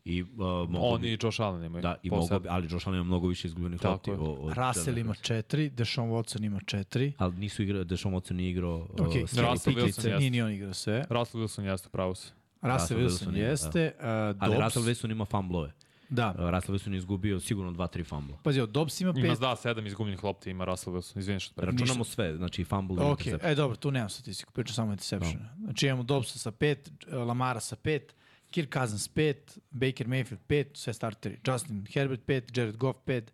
i 0.04 0.22
uh, 0.22 0.28
mogu 0.38 0.86
On 0.86 1.00
bi, 1.00 1.12
i 1.12 1.18
Josh 1.22 1.40
Allen 1.40 1.64
imaju. 1.64 1.82
da, 1.82 1.96
i 2.02 2.10
mogu, 2.10 2.28
ali 2.48 2.68
Josh 2.70 2.88
Allen 2.88 3.00
ima 3.00 3.04
mnogo 3.04 3.28
više 3.28 3.48
izgubljenih 3.48 3.84
lopti. 3.84 4.10
od 4.10 4.52
Russell 4.56 4.98
ima 4.98 5.14
četiri, 5.14 5.70
Deshaun 5.70 6.10
Watson 6.10 6.46
ima 6.46 6.60
četiri. 6.66 7.12
Ali 7.18 7.34
nisu 7.34 7.62
igrao, 7.62 7.84
Deshaun 7.84 8.14
Watson 8.14 8.32
nije 8.32 8.50
igrao 8.50 8.76
uh, 8.76 9.06
Ok, 9.06 9.12
sve 9.28 9.42
Russell. 9.42 9.76
Wilson 9.76 9.86
jeste. 9.86 10.16
Nije 10.18 10.30
ni 10.30 10.42
on 10.42 10.52
igrao 10.52 10.74
sve. 10.74 11.04
Russell 11.10 11.44
Wilson 11.44 11.62
jeste 11.62 11.88
pravo 11.88 12.14
se. 12.14 12.32
Russell 12.64 13.00
Wilson 13.00 13.08
Wilson 13.26 13.36
je, 13.36 13.42
jeste. 13.42 13.92
Uh, 13.98 14.04
Ali 14.38 14.56
Russell 14.58 14.84
Wilson 14.84 15.10
ima 15.10 15.24
fumblove. 15.24 15.72
Da. 16.08 16.34
Uh, 16.38 16.50
Russell 16.50 16.74
Wilson 16.74 16.92
je 16.92 16.98
izgubio 16.98 17.40
sigurno 17.40 17.72
2-3 17.72 18.06
fumbla. 18.06 18.36
Pazi, 18.42 18.58
evo, 18.58 18.66
Dobbs 18.66 19.00
ima 19.00 19.12
Ima 19.16 19.28
pet. 19.28 19.40
da, 19.40 19.56
sedam 19.56 19.86
izgubljenih 19.86 20.24
lopti 20.24 20.50
ima 20.50 20.64
Russell 20.64 20.96
Wilson. 20.96 21.18
Izvini 21.18 21.40
što 21.40 21.54
pre. 21.54 21.66
Računamo 21.70 22.04
sve, 22.04 22.36
znači 22.36 22.62
i 22.62 22.64
fumble 22.64 22.96
i 22.96 23.00
Ok, 23.00 23.20
interception. 23.20 23.52
e 23.52 23.54
dobro, 23.54 23.76
tu 23.76 23.90
nemam 23.90 24.08
statistiku, 24.08 24.52
pričam 24.52 24.74
samo 24.74 24.92
interception. 24.92 25.42
No. 25.42 25.64
Znači 25.64 25.86
imamo 25.86 26.02
Dobbsa 26.02 26.38
sa 26.38 26.50
pet, 26.50 26.90
Lamara 27.06 27.60
sa 27.60 27.76
pet, 27.76 28.14
Kirk 28.50 28.72
Cousins 28.74 29.08
pet, 29.08 29.58
Baker 29.70 30.06
Mayfield 30.06 30.38
pet, 30.46 30.70
sve 30.74 30.92
starteri. 30.92 31.38
Justin 31.46 31.86
Herbert 31.94 32.20
pet, 32.26 32.56
Jared 32.56 32.76
Goff 32.76 32.98
pet, 33.04 33.32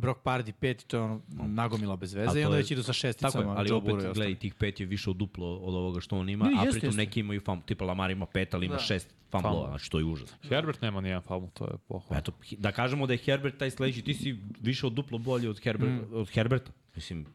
Brock 0.00 0.20
Pardy 0.22 0.52
pet, 0.52 0.82
i 0.82 0.86
to 0.86 0.96
je 0.96 1.02
ono 1.02 1.20
nagomila 1.30 1.96
bez 1.96 2.14
veze. 2.14 2.40
I 2.40 2.44
onda 2.44 2.56
već 2.56 2.70
idu 2.70 2.82
sa 2.82 2.86
Tako 2.86 2.96
je, 2.96 3.00
šesticama. 3.02 3.52
ali 3.52 3.68
Joe 3.68 3.76
opet, 3.76 3.94
gledaj, 4.14 4.34
tih 4.34 4.54
pet 4.54 4.80
je 4.80 4.86
više 4.86 5.10
od 5.10 5.16
duplo 5.16 5.56
od 5.56 5.74
ovoga 5.74 6.00
što 6.00 6.18
on 6.18 6.28
ima, 6.28 6.44
Ne, 6.44 6.50
a 6.50 6.62
jeste, 6.62 6.70
pritom 6.70 6.88
jeste. 6.88 6.96
neki 6.98 7.20
imaju 7.20 7.40
fumble, 7.40 7.66
tipa 7.66 7.84
Lamar 7.84 8.10
ima 8.10 8.26
pet, 8.26 8.54
ali 8.54 8.66
ima 8.66 8.74
Da. 8.74 8.80
šest 8.80 9.08
fumblova, 9.30 9.54
Fumble. 9.54 9.70
znači 9.70 9.90
to 9.90 9.98
je 9.98 10.04
užas. 10.04 10.34
Herbert 10.42 10.82
nema 10.82 11.00
nijedan 11.00 11.22
fumble, 11.22 11.50
to 11.54 11.64
je 11.64 11.74
pohvala. 11.88 12.18
Eto, 12.18 12.32
da 12.52 12.72
kažemo 12.72 13.06
da 13.06 13.12
je 13.12 13.18
Herbert 13.18 13.58
taj 13.58 13.70
sledeći, 13.70 14.02
ti 14.02 14.14
si 14.14 14.36
više 14.60 14.86
od 14.86 14.92
duplo 14.92 15.18
bolji 15.18 15.48
od, 15.48 15.60
Herbert, 15.60 15.92
mm. 15.92 16.14
od 16.14 16.30
Herberta. 16.30 16.70
Mislim, 16.94 17.26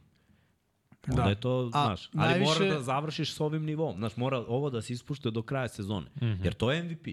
onda 1.07 1.21
Da. 1.23 1.29
je 1.29 1.35
to, 1.35 1.69
A, 1.73 1.85
znaš, 1.85 2.09
ali 2.13 2.27
najviše- 2.29 2.59
mora 2.59 2.73
da 2.73 2.81
završiš 2.81 3.33
s 3.33 3.39
ovim 3.39 3.63
nivom. 3.63 3.95
Znaš, 3.97 4.17
mora 4.17 4.37
ovo 4.39 4.69
da 4.69 4.81
se 4.81 4.93
ispušte 4.93 5.31
do 5.31 5.41
kraja 5.41 5.67
sezone. 5.67 6.07
Mm 6.15 6.25
-hmm. 6.25 6.43
Jer 6.43 6.53
to 6.53 6.71
je 6.71 6.83
MVP. 6.83 7.07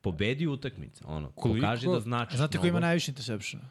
Pobedi 0.00 0.46
utakmice, 0.46 1.04
ono. 1.06 1.30
Koliko- 1.30 1.60
Pokaži 1.60 1.86
da 1.88 2.00
znači 2.00 2.36
Znate 2.36 2.58
ko 2.58 2.66
ima 2.66 2.80
najviše 2.80 3.10
interceptiona? 3.10 3.64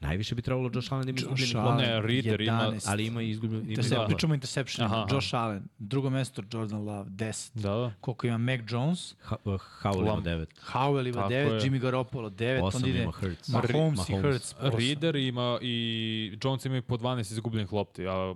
Najviše 0.00 0.34
bi 0.34 0.42
trebalo 0.42 0.70
Josh 0.74 0.92
Allen 0.92 1.04
da 1.04 1.10
ima 1.10 1.18
izgubljenih 1.18 1.40
Josh 1.44 1.54
lopti, 1.56 1.82
Ne, 1.82 2.00
Reader 2.02 2.40
ima- 2.40 2.52
11. 2.62 2.84
ali 2.86 3.06
ima 3.06 3.22
izgubljenih 3.22 3.64
ima 3.64 3.70
Intercep, 3.72 3.92
dva. 3.92 4.06
pričamo 4.06 4.32
o 4.32 4.36
interception. 4.36 4.86
Aha, 4.86 4.96
aha. 4.96 5.06
Josh 5.10 5.34
Allen, 5.34 5.62
drugo 5.78 6.10
mesto 6.10 6.42
Jordan 6.52 6.78
Love, 6.80 7.04
10. 7.06 7.50
Da, 7.54 7.70
da. 7.70 7.92
Koliko 8.00 8.26
ima 8.26 8.38
Mac 8.38 8.60
Jones, 8.68 9.14
Ha, 9.20 9.36
uh, 9.44 9.60
Howell 9.82 10.02
ima 10.02 10.12
Lam- 10.12 10.22
devet. 10.22 10.60
Howell 10.62 11.06
ima 11.06 11.16
Tako 11.16 11.28
9, 11.28 11.34
je. 11.54 11.60
Jimmy 11.60 11.78
Garoppolo 11.78 12.30
9, 12.30 12.62
Osam 12.62 12.78
onda 12.78 12.88
ide 12.88 13.02
ima 13.02 13.12
Hurts. 13.12 13.48
Mahomes 13.48 13.68
i 14.08 14.12
Mahomes. 14.12 14.22
Hurts. 14.24 14.54
osam. 14.54 14.78
Reader 14.78 15.16
ima 15.16 15.58
i 15.62 15.74
Jones 16.42 16.64
imaju 16.64 16.82
po 16.82 16.96
12 16.96 17.32
izgubljenih 17.32 17.72
lopti, 17.72 18.06
a 18.06 18.34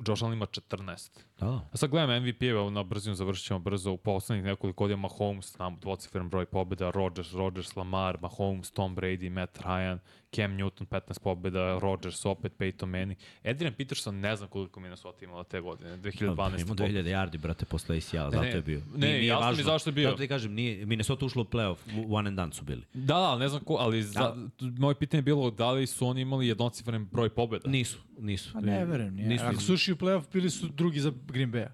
Josh 0.00 0.22
Allen 0.22 0.32
ima 0.32 0.46
14. 0.46 1.10
Da, 1.40 1.46
da. 1.46 1.68
A 1.72 1.76
sad 1.76 1.90
gledam 1.90 2.22
MVP-eva 2.22 2.70
na 2.70 2.82
brzinu, 2.82 3.14
završit 3.14 3.46
ćemo 3.46 3.58
brzo. 3.58 3.90
U 3.90 3.96
poslednjih 3.96 4.44
nekoliko 4.44 4.76
godina 4.78 4.96
Mahomes, 4.98 5.52
znam, 5.52 5.78
dvocifren 5.80 6.28
broj 6.28 6.46
pobjeda, 6.46 6.90
Rodgers, 6.90 7.32
Rodgers, 7.32 7.76
Lamar, 7.76 8.18
Mahomes, 8.20 8.70
Tom 8.70 8.96
Brady, 8.96 9.30
Matt 9.30 9.58
Ryan, 9.58 9.98
Cam 10.32 10.50
Newton, 10.50 10.86
15 10.86 11.20
pobjeda, 11.20 11.78
Rodgers, 11.78 12.24
opet 12.26 12.52
Peyton 12.58 12.86
Manning. 12.86 13.18
Adrian 13.44 13.74
Peterson 13.74 14.14
ne 14.16 14.36
znam 14.36 14.48
koliko 14.48 14.80
Minnesota 14.80 15.24
imala 15.24 15.44
te 15.44 15.60
godine, 15.60 15.90
2012. 15.90 16.60
Ima 16.60 16.74
pobjeda. 16.74 17.00
2000 17.00 17.10
yardi, 17.10 17.38
brate, 17.38 17.64
posle 17.66 17.96
ACL, 17.96 18.16
zato 18.16 18.40
ne, 18.40 18.48
je 18.48 18.62
bio. 18.62 18.80
ne, 18.94 19.26
jasno 19.26 19.52
mi 19.52 19.62
zašto 19.62 19.90
je 19.90 19.94
bio. 19.94 20.10
Zato 20.10 20.18
ti 20.18 20.28
kažem, 20.28 20.52
nije, 20.54 20.86
Minnesota 20.86 21.26
ušlo 21.26 21.42
u 21.42 21.46
playoff, 21.46 21.76
u- 21.98 22.14
one 22.14 22.28
and 22.28 22.36
done 22.36 22.52
su 22.52 22.64
bili. 22.64 22.82
Da, 22.94 23.14
da, 23.14 23.38
ne 23.38 23.48
znam 23.48 23.60
ko, 23.60 23.74
ali 23.74 24.02
za, 24.02 24.36
moje 24.60 24.94
pitanje 24.94 25.18
je 25.18 25.22
bilo 25.22 25.50
da 25.50 25.70
li 25.70 25.86
su 25.86 26.06
oni 26.06 26.20
imali 26.20 26.48
jednocifren 26.48 27.04
broj 27.04 27.28
pobjeda. 27.30 27.70
Nisu, 27.70 27.98
nisu. 28.18 28.52
Pa 28.52 28.60
ne 28.60 28.84
verujem, 28.84 29.14
nije. 29.14 29.28
Nisu, 29.28 29.44
Ako 29.44 29.60
su 29.60 29.74
ušli 29.74 29.92
u 29.92 29.96
playoff, 29.96 30.32
bili 30.32 30.50
su 30.50 30.68
drugi 30.68 31.00
za 31.00 31.12
Green 31.26 31.52
Bay. 31.52 31.66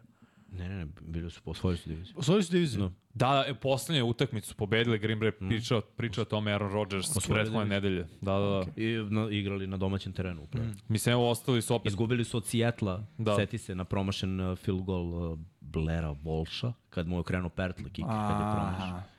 Ne, 0.53 0.69
ne, 0.69 0.77
ne, 0.77 0.87
bili 1.01 1.31
su, 1.31 1.41
osvojili 1.45 1.79
su 1.79 1.89
diviziju. 1.89 2.15
Osvojili 2.19 2.43
su 2.43 2.53
diviziju. 2.53 2.81
No. 2.81 2.93
Da, 3.15 3.45
e, 3.49 3.55
poslednje 3.55 4.03
utakmicu 4.03 4.49
su 4.49 4.55
pobedili 4.57 4.99
Green 4.99 5.21
Bay, 5.21 5.49
pričao, 5.49 5.81
pričao 5.81 6.23
o 6.23 6.25
tome 6.25 6.53
Aaron 6.53 6.73
Rodgers 6.73 7.27
prethodne 7.29 7.65
nedelje. 7.65 8.07
Da, 8.21 8.33
da, 8.33 8.49
da. 8.49 8.83
I 8.83 9.07
na, 9.11 9.29
igrali 9.31 9.67
na 9.67 9.77
domaćem 9.77 10.13
terenu. 10.13 10.43
u 10.43 10.47
play-offu. 10.47 10.83
Mislim, 10.89 11.13
evo, 11.13 11.31
ostali 11.31 11.63
su 11.63 11.75
opet 11.75 11.87
Izgubili 11.87 12.25
su 12.25 12.37
od 12.37 12.47
Sijetla, 12.47 13.07
Da. 13.19 13.37
seti 13.37 13.59
se 13.59 13.75
na 13.75 13.85
promašen 13.85 14.41
uh, 14.41 14.59
field 14.59 14.83
goal 14.83 15.33
uh, 15.33 15.39
Blaira 15.61 16.15
Walsha, 16.25 16.73
kad 16.91 17.07
mu 17.09 17.17
je 17.17 17.21
okrenuo 17.21 17.49
Pertle 17.51 17.91
kick, 17.91 18.09
kad 18.09 18.41
je 18.41 18.53
promašen. 18.55 19.18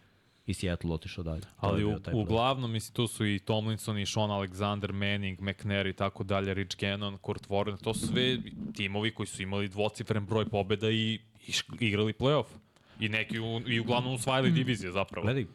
I 0.49 0.53
Seattle 0.53 0.91
otišao 0.93 1.23
dalje. 1.23 1.41
Ali 1.57 1.85
u, 1.85 1.99
uglavnom, 2.13 2.71
mislim, 2.71 2.93
tu 2.93 3.07
su 3.07 3.25
i 3.25 3.39
Tomlinson, 3.39 3.99
i 3.99 4.05
Sean 4.05 4.29
Alexander, 4.29 4.91
Manning, 4.91 5.41
McNair 5.41 5.87
i 5.87 5.93
tako 5.93 6.23
dalje, 6.23 6.53
Rich 6.53 6.77
Gannon, 6.79 7.17
Kurt 7.17 7.47
Warren, 7.47 7.83
to 7.83 7.93
su 7.93 8.07
sve 8.07 8.37
timovi 8.75 9.11
koji 9.11 9.27
su 9.27 9.43
imali 9.43 9.67
dvocifren 9.67 10.25
broj 10.25 10.49
pobjeda 10.49 10.89
i, 10.89 11.19
i 11.47 11.53
igrali 11.79 12.13
playoff. 12.13 12.45
I 12.99 13.09
neki 13.09 13.39
u, 13.39 13.61
i 13.67 13.79
uglavnom 13.79 14.13
usvajali 14.13 14.51
divizije 14.51 14.91
zapravo. 14.91 15.25
Gledaj, 15.25 15.45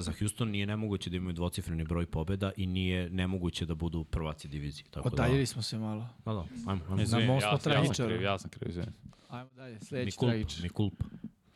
za 0.00 0.12
Houston 0.18 0.50
nije 0.50 0.66
nemoguće 0.66 1.10
da 1.10 1.16
imaju 1.16 1.32
dvocifreni 1.32 1.84
broj 1.84 2.06
pobjeda 2.06 2.52
i 2.56 2.66
nije 2.66 3.10
nemoguće 3.10 3.66
da 3.66 3.74
budu 3.74 4.04
prvaci 4.04 4.48
divizije. 4.48 4.84
Tako 4.90 5.08
Odaljili 5.08 5.40
da, 5.42 5.46
smo 5.46 5.62
se 5.62 5.78
malo. 5.78 6.08
da, 6.24 6.32
da, 6.32 6.44
ajmo, 6.66 6.82
ajmo. 6.88 7.02
Izvini, 7.02 7.26
most 7.26 7.66
ja, 7.66 7.72
ja 7.72 7.84
sam 7.94 8.06
kriv, 8.06 8.22
ja 8.22 8.38
sam 8.38 8.50
kriv. 8.50 8.84
Ajmo 9.28 9.50
dalje, 9.56 9.74
Mi 9.74 9.80
sledeći 9.80 10.16
kulpa, 10.16 10.32
tragič. 10.32 10.62
mi 10.62 10.68
kulpa. 10.68 11.04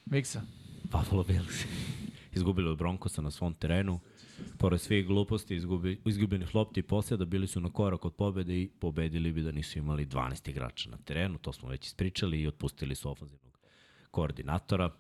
Miksa. 0.05 0.43
Buffalo 0.85 1.25
Bills. 1.25 1.65
Izgubili 2.37 2.69
od 2.69 2.79
Broncosa 2.79 3.23
na 3.23 3.31
svom 3.31 3.55
terenu. 3.55 4.01
Pored 4.59 4.81
svih 4.81 5.07
gluposti, 5.07 5.57
izgubi, 5.57 6.01
izgubljenih 6.05 6.55
lopti 6.55 6.81
i 6.81 6.83
posljeda, 6.83 7.25
bili 7.25 7.47
su 7.47 7.61
na 7.61 7.73
korak 7.73 8.05
od 8.05 8.15
pobede 8.15 8.55
i 8.55 8.69
pobedili 8.81 9.33
bi 9.33 9.43
da 9.43 9.53
nisu 9.53 9.79
imali 9.79 10.07
12 10.07 10.51
igrača 10.51 10.91
na 10.91 10.97
terenu. 10.97 11.39
To 11.39 11.53
smo 11.53 11.69
već 11.69 11.87
ispričali 11.87 12.41
i 12.41 12.47
otpustili 12.47 12.95
su 12.95 13.11
ofenzivnog 13.11 13.59
koordinatora. 14.11 14.91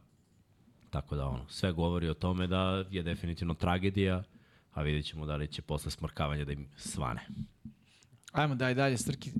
Tako 0.90 1.16
da 1.16 1.26
ono, 1.26 1.48
sve 1.48 1.72
govori 1.72 2.08
o 2.08 2.14
tome 2.14 2.46
da 2.46 2.84
je 2.90 3.02
definitivno 3.02 3.54
tragedija, 3.54 4.22
a 4.72 4.82
vidjet 4.82 5.04
ćemo 5.06 5.26
da 5.26 5.36
li 5.36 5.48
će 5.48 5.62
posle 5.62 5.90
smrkavanja 5.90 6.44
da 6.44 6.52
im 6.52 6.68
svane. 6.76 7.26
Ajmo 8.32 8.54
daj 8.54 8.74
dalje, 8.74 8.96
Strki. 8.96 9.30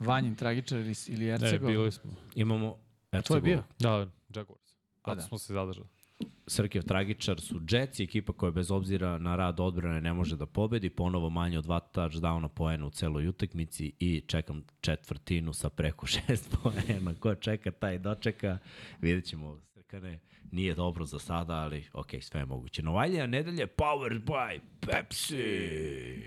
Vanjin 0.00 0.34
tragičar 0.34 0.78
ili, 0.78 0.94
ili 1.08 1.24
Ne, 1.24 1.30
Ercego. 1.30 1.66
bili 1.66 1.92
smo. 1.92 2.10
Imamo 2.34 2.76
To 3.26 3.34
je 3.34 3.40
bio? 3.40 3.62
Da, 3.78 4.06
Jaguars. 4.34 4.62
Pa 5.02 5.10
Zato 5.10 5.20
da. 5.20 5.22
smo 5.22 5.38
se 5.38 5.52
zadržali. 5.52 5.86
Srkev 6.46 6.82
tragičar 6.82 7.40
su 7.40 7.60
Jets 7.70 8.00
i 8.00 8.04
ekipa 8.04 8.32
koja 8.32 8.50
bez 8.50 8.70
obzira 8.70 9.18
na 9.18 9.36
rad 9.36 9.60
odbrane 9.60 10.00
ne 10.00 10.12
može 10.12 10.36
da 10.36 10.46
pobedi, 10.46 10.90
ponovo 10.90 11.30
manje 11.30 11.58
od 11.58 11.64
dva 11.64 11.80
touchdowna 11.94 12.48
poena 12.48 12.86
u 12.86 12.90
celoj 12.90 13.28
utakmici 13.28 13.92
i 13.98 14.20
čekam 14.26 14.62
četvrtinu 14.80 15.52
sa 15.52 15.68
preko 15.68 16.06
šest 16.12 16.56
poena. 16.62 17.14
Ko 17.20 17.34
čeka, 17.34 17.70
taj 17.70 17.98
dočeka. 17.98 18.58
Vidjet 19.00 19.24
ćemo, 19.24 19.60
Srkane, 19.74 20.18
nije 20.50 20.74
dobro 20.74 21.04
za 21.04 21.18
sada, 21.18 21.54
ali 21.54 21.84
ok, 21.92 22.10
sve 22.20 22.40
je 22.40 22.46
moguće. 22.46 22.82
Novajlija 22.82 23.26
nedelje, 23.26 23.66
powered 23.66 24.24
by 24.24 24.60
Pepsi! 24.80 26.22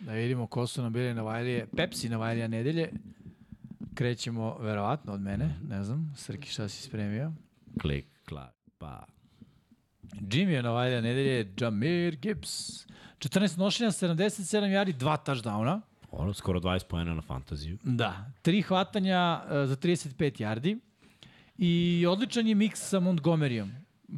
Da 0.00 0.12
vidimo 0.12 0.46
ko 0.46 0.66
su 0.66 0.82
nam 0.82 0.92
bili 0.92 1.14
Novajlije. 1.14 1.66
Pepsi 1.76 2.08
Novajlija 2.08 2.48
nedelje. 2.48 2.90
Krećemo 3.94 4.58
verovatno 4.58 5.12
od 5.12 5.20
mene, 5.20 5.54
ne 5.68 5.84
znam. 5.84 6.12
Srki 6.16 6.48
šta 6.48 6.68
si 6.68 6.82
spremio? 6.82 7.32
Klik, 7.80 8.06
klak, 8.28 8.54
pa. 8.78 9.15
Jimmy 10.14 10.56
je 10.56 10.62
Novajlija 10.62 11.00
nedelje, 11.00 11.52
Jamir 11.60 12.16
Gibbs. 12.16 12.86
14 13.18 13.58
nošenja, 13.58 13.90
77 13.90 14.72
yardi, 14.72 14.92
dva 14.92 15.16
touchdowna. 15.16 15.80
Ono, 16.10 16.34
skoro 16.34 16.60
20 16.60 16.86
poena 16.88 17.14
na 17.14 17.22
fantaziju. 17.22 17.78
Da, 17.82 18.30
tri 18.42 18.62
hvatanja 18.62 19.42
uh, 19.44 19.50
za 19.68 19.76
35 19.76 20.42
yardi. 20.42 20.78
I 21.58 22.04
odličan 22.08 22.46
je 22.46 22.54
miks 22.54 22.80
sa 22.88 23.00
Montgomeryom. 23.00 23.70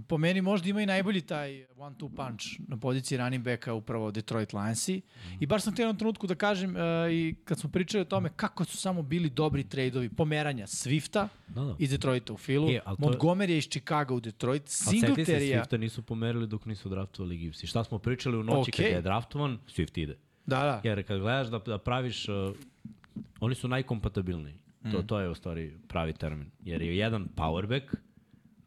Po 0.09 0.19
meni 0.19 0.41
možda 0.41 0.69
ima 0.69 0.83
i 0.83 0.87
najbolji 0.87 1.21
taj 1.21 1.67
one-two 1.77 2.17
punch 2.17 2.45
na 2.69 2.77
poziciji 2.77 3.19
running 3.19 3.45
backa 3.45 3.75
upravo 3.75 4.11
Detroit 4.11 4.53
Lionsi. 4.53 5.01
I 5.41 5.47
baš 5.47 5.63
sam 5.63 5.75
te 5.75 5.83
jednom 5.83 5.97
trenutku 5.97 6.27
da 6.27 6.35
kažem 6.35 6.71
uh, 6.71 6.83
i 7.11 7.35
kad 7.45 7.59
smo 7.59 7.71
pričali 7.71 8.03
o 8.03 8.05
tome 8.05 8.31
kako 8.37 8.65
su 8.65 8.77
samo 8.77 9.03
bili 9.03 9.31
dobri 9.31 9.65
trade-ovi 9.65 10.09
pomeranja 10.09 10.67
Swifta 10.67 11.29
Da, 11.49 11.65
da. 11.65 11.75
iz 11.79 11.91
Detroita 11.91 12.33
u 12.33 12.37
filu, 12.37 12.69
ali 12.85 12.97
to 12.97 13.03
Montgomery 13.03 13.51
je 13.51 13.59
iz 13.59 13.69
Chicago 13.69 14.15
u 14.15 14.21
Detroit, 14.21 14.63
A 14.63 14.67
seti 14.67 15.01
se, 15.01 15.07
Singletaryja... 15.07 15.65
Swifta 15.65 15.77
nisu 15.77 16.03
pomerili 16.03 16.47
dok 16.47 16.67
nisu 16.67 16.89
draftovali 16.89 17.37
Gibbs. 17.37 17.63
I 17.63 17.67
šta 17.67 17.85
smo 17.85 17.99
pričali 17.99 18.37
u 18.37 18.43
noći 18.43 18.71
Okej. 18.71 18.85
kad 18.85 18.95
je 18.95 19.03
draftovan, 19.03 19.59
Swift 19.69 20.01
ide. 20.01 20.17
Da, 20.47 20.63
da. 20.63 20.81
Jer 20.85 21.07
kad 21.07 21.21
gledaš 21.21 21.47
da, 21.47 21.59
da 21.59 21.79
praviš, 21.79 22.29
uh, 22.29 22.35
oni 23.41 23.55
su 23.55 23.69
najkompatibilniji. 23.69 24.55
Mm. 24.85 24.91
To, 24.91 25.03
to 25.03 25.21
je 25.21 25.29
u 25.29 25.35
stvari 25.35 25.79
pravi 25.89 26.13
termin. 26.13 26.51
Jer 26.65 26.83
je 26.83 26.97
jedan 26.97 27.29
powerback, 27.37 27.95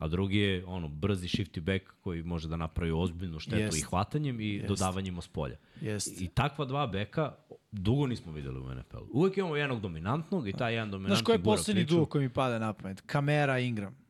a 0.01 0.07
drugi 0.07 0.37
je 0.37 0.65
ono 0.65 0.87
brzi 0.87 1.27
shifty 1.27 1.59
back 1.59 1.85
koji 2.01 2.23
može 2.23 2.47
da 2.47 2.55
napravi 2.55 2.91
ozbiljnu 2.91 3.39
štetu 3.39 3.61
Jest. 3.61 3.77
i 3.77 3.81
hvatanjem 3.81 4.41
i 4.41 4.47
Jest. 4.47 4.67
dodavanjem 4.67 5.21
s 5.21 5.27
polja. 5.27 5.55
Jest. 5.81 6.21
I 6.21 6.27
takva 6.27 6.65
dva 6.65 6.87
beka 6.87 7.35
dugo 7.71 8.07
nismo 8.07 8.31
videli 8.31 8.59
u 8.59 8.75
NFL. 8.75 8.97
Uvek 9.11 9.37
imamo 9.37 9.55
jednog 9.55 9.81
dominantnog 9.81 10.47
i 10.47 10.53
taj 10.53 10.73
jedan 10.73 10.91
dominantni 10.91 11.15
Znaš 11.15 11.25
ko 11.25 11.31
je 11.31 11.43
poslednji 11.43 11.85
duo 11.85 12.05
koji 12.05 12.23
mi 12.23 12.29
pada 12.29 12.59
na 12.59 12.73
pamet? 12.73 13.01
Kamera 13.01 13.59
Ingram. 13.59 14.00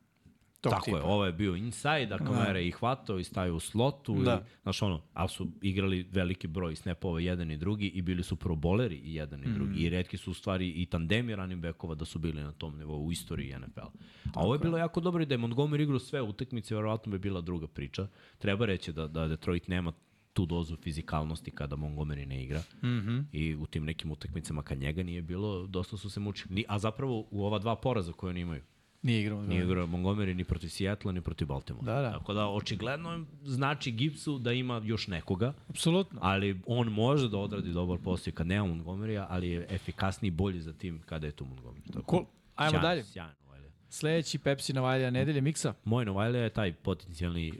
Tog 0.62 0.72
Tako 0.72 0.84
tipa. 0.84 0.96
je, 0.96 1.02
ovo 1.02 1.26
je 1.26 1.32
bio 1.32 1.56
inside, 1.56 2.08
a 2.14 2.18
kamera 2.18 2.58
je 2.58 2.68
i 2.68 2.70
hvatao 2.70 3.18
i 3.18 3.24
stavio 3.24 3.56
u 3.56 3.60
slotu. 3.60 4.22
Da. 4.22 4.42
I, 4.46 4.62
znaš 4.62 4.82
ono, 4.82 5.00
ali 5.14 5.28
su 5.28 5.48
igrali 5.62 6.06
veliki 6.10 6.46
broj 6.46 6.76
snapova 6.76 7.20
jedan 7.20 7.50
i 7.50 7.56
drugi 7.56 7.86
i 7.86 8.02
bili 8.02 8.22
su 8.22 8.36
proboleri 8.36 8.96
i 8.96 9.14
jedan 9.14 9.40
i 9.44 9.52
drugi. 9.54 9.80
I 9.80 9.88
redki 9.88 10.16
su 10.16 10.30
u 10.30 10.34
stvari 10.34 10.68
i 10.70 10.86
tandemi 10.86 11.34
running 11.34 11.62
backova 11.62 11.94
da 11.94 12.04
su 12.04 12.18
bili 12.18 12.42
na 12.42 12.52
tom 12.52 12.78
nivou 12.78 13.06
u 13.06 13.12
istoriji 13.12 13.54
NFL. 13.58 13.86
A 14.34 14.40
ovo 14.40 14.54
je 14.54 14.58
bilo 14.58 14.78
jako 14.78 15.00
dobro 15.00 15.22
i 15.22 15.26
da 15.26 15.34
je 15.34 15.38
Montgomery 15.38 15.82
igrao 15.82 15.98
sve 15.98 16.22
utakmice, 16.22 16.74
verovatno 16.74 17.12
bi 17.12 17.18
bila 17.18 17.40
druga 17.40 17.66
priča. 17.66 18.06
Treba 18.38 18.66
reći 18.66 18.92
da, 18.92 19.06
da 19.08 19.28
Detroit 19.28 19.68
nema 19.68 19.92
tu 20.32 20.46
dozu 20.46 20.76
fizikalnosti 20.76 21.50
kada 21.50 21.76
Montgomery 21.76 22.26
ne 22.26 22.44
igra. 22.44 22.62
Mm 22.82 22.86
-hmm. 22.88 23.24
I 23.32 23.54
u 23.54 23.66
tim 23.66 23.84
nekim 23.84 24.10
utakmicama 24.10 24.62
kad 24.62 24.78
njega 24.78 25.02
nije 25.02 25.22
bilo, 25.22 25.66
dosta 25.66 25.96
su 25.96 26.10
se 26.10 26.20
mučili. 26.20 26.54
Ni- 26.54 26.64
A 26.68 26.78
zapravo 26.78 27.26
u 27.30 27.44
ova 27.44 27.58
dva 27.58 27.76
poraza 27.76 28.12
koje 28.12 28.30
oni 28.30 28.40
imaju, 28.40 28.62
Nije 29.02 29.20
igrao. 29.20 29.42
Nije 29.42 29.64
igrao 29.64 29.86
Montgomery 29.86 30.34
ni 30.34 30.44
protiv 30.44 30.68
Seattle, 30.68 31.12
ni 31.12 31.20
protiv 31.20 31.48
Baltimore. 31.48 31.84
Da, 31.86 32.00
da. 32.00 32.12
Tako 32.12 32.34
da, 32.34 32.48
očigledno 32.48 33.24
znači 33.44 33.90
Gibbsu 33.90 34.38
da 34.38 34.52
ima 34.52 34.80
još 34.84 35.06
nekoga, 35.06 35.52
Apsolutno. 35.68 36.18
ali 36.22 36.60
on 36.66 36.88
može 36.88 37.28
da 37.28 37.38
odradi 37.38 37.72
dobar 37.72 37.98
posao 37.98 38.32
kad 38.32 38.46
nema 38.46 38.66
Montgomerya, 38.66 39.26
ali 39.28 39.48
je 39.48 39.66
efikasniji 39.70 40.28
i 40.28 40.30
bolji 40.30 40.60
za 40.60 40.72
tim 40.72 41.00
kada 41.06 41.26
je 41.26 41.32
tu 41.32 41.44
Montgomery. 41.44 41.92
Tako, 41.92 42.10
Cool. 42.10 42.24
Ajmo 42.56 42.70
sjajno, 42.70 42.88
dalje. 42.88 43.04
Novajlija. 43.44 43.70
Sledeći 43.88 44.38
Pepsi 44.38 44.72
Novajlija 44.72 45.10
nedelje, 45.10 45.40
Miksa. 45.40 45.74
Moj 45.84 46.04
Novajlija 46.04 46.42
je 46.44 46.50
taj 46.50 46.72
potencijalni 46.72 47.52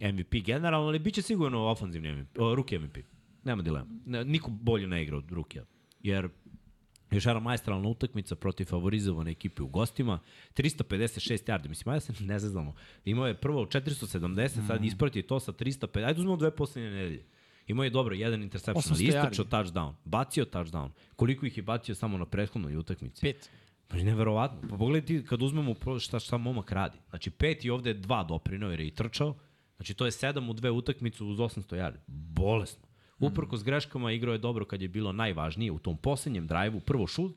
uh, 0.00 0.12
MVP 0.12 0.34
generalno, 0.44 0.86
ali 0.88 0.98
bit 0.98 1.14
će 1.14 1.22
sigurno 1.22 1.60
ofanzivni 1.66 2.12
MVP, 2.14 2.38
uh, 2.38 2.54
ruki 2.54 2.78
MVP. 2.78 2.96
Nema 3.44 3.62
dilema. 3.62 3.86
Ne, 4.06 4.24
niko 4.24 4.50
bolje 4.50 4.86
ne 4.86 5.02
igra 5.02 5.16
od 5.16 5.30
rukija. 5.30 5.64
Jer 6.02 6.28
još 7.16 7.26
jedna 7.26 7.40
majstralna 7.40 7.88
utakmica 7.88 8.36
protiv 8.36 8.64
favorizovane 8.64 9.30
ekipe 9.30 9.62
u 9.62 9.66
gostima, 9.66 10.18
356 10.54 11.48
yardi, 11.48 11.68
mislim, 11.68 11.92
ajde 11.92 12.00
se 12.00 12.24
ne 12.24 12.38
zeznamo. 12.38 12.74
Imao 13.04 13.26
je 13.26 13.34
prvo 13.34 13.64
470, 13.64 14.66
sad 14.66 14.84
isprati 14.84 15.22
to 15.22 15.40
sa 15.40 15.52
350, 15.52 16.06
ajde 16.06 16.20
uzmemo 16.20 16.36
dve 16.36 16.50
poslednje 16.50 16.90
nedelje. 16.90 17.24
Imao 17.66 17.84
je 17.84 17.90
dobro, 17.90 18.14
jedan 18.14 18.42
interception, 18.42 18.82
800 18.82 18.92
ali 18.92 19.04
istračao 19.04 19.44
touchdown, 19.44 19.92
bacio 20.04 20.44
touchdown. 20.44 20.90
Koliko 21.16 21.46
ih 21.46 21.56
je 21.56 21.62
bacio 21.62 21.94
samo 21.94 22.18
na 22.18 22.26
prethodnoj 22.26 22.76
utakmici? 22.76 23.20
Pet. 23.20 23.50
Pa 23.88 23.96
je 23.96 24.04
neverovatno. 24.04 24.68
Pa 24.70 24.76
pogledaj 24.76 25.06
ti 25.06 25.24
kad 25.26 25.42
uzmemo 25.42 25.74
šta, 25.98 26.18
šta 26.18 26.36
momak 26.36 26.72
radi. 26.72 26.98
Znači 27.10 27.30
pet 27.30 27.64
i 27.64 27.70
ovde 27.70 27.90
je 27.90 27.94
dva 27.94 28.24
doprinao 28.24 28.70
jer 28.70 28.80
je 28.80 28.86
i 28.86 28.90
trčao. 28.90 29.34
Znači 29.76 29.94
to 29.94 30.04
je 30.04 30.12
sedam 30.12 30.50
u 30.50 30.52
dve 30.52 30.70
utakmice 30.70 31.24
uz 31.24 31.38
800 31.38 31.76
yardi. 31.76 31.98
Bolesno. 32.06 32.91
Uprko 33.26 33.56
s 33.56 33.62
greškama 33.62 34.12
igrao 34.12 34.32
je 34.32 34.38
dobro 34.38 34.64
kad 34.64 34.82
je 34.82 34.88
bilo 34.88 35.12
najvažnije 35.12 35.72
u 35.72 35.78
tom 35.78 35.96
poslednjem 35.96 36.46
drajvu. 36.46 36.80
Prvo 36.80 37.06
šut, 37.06 37.36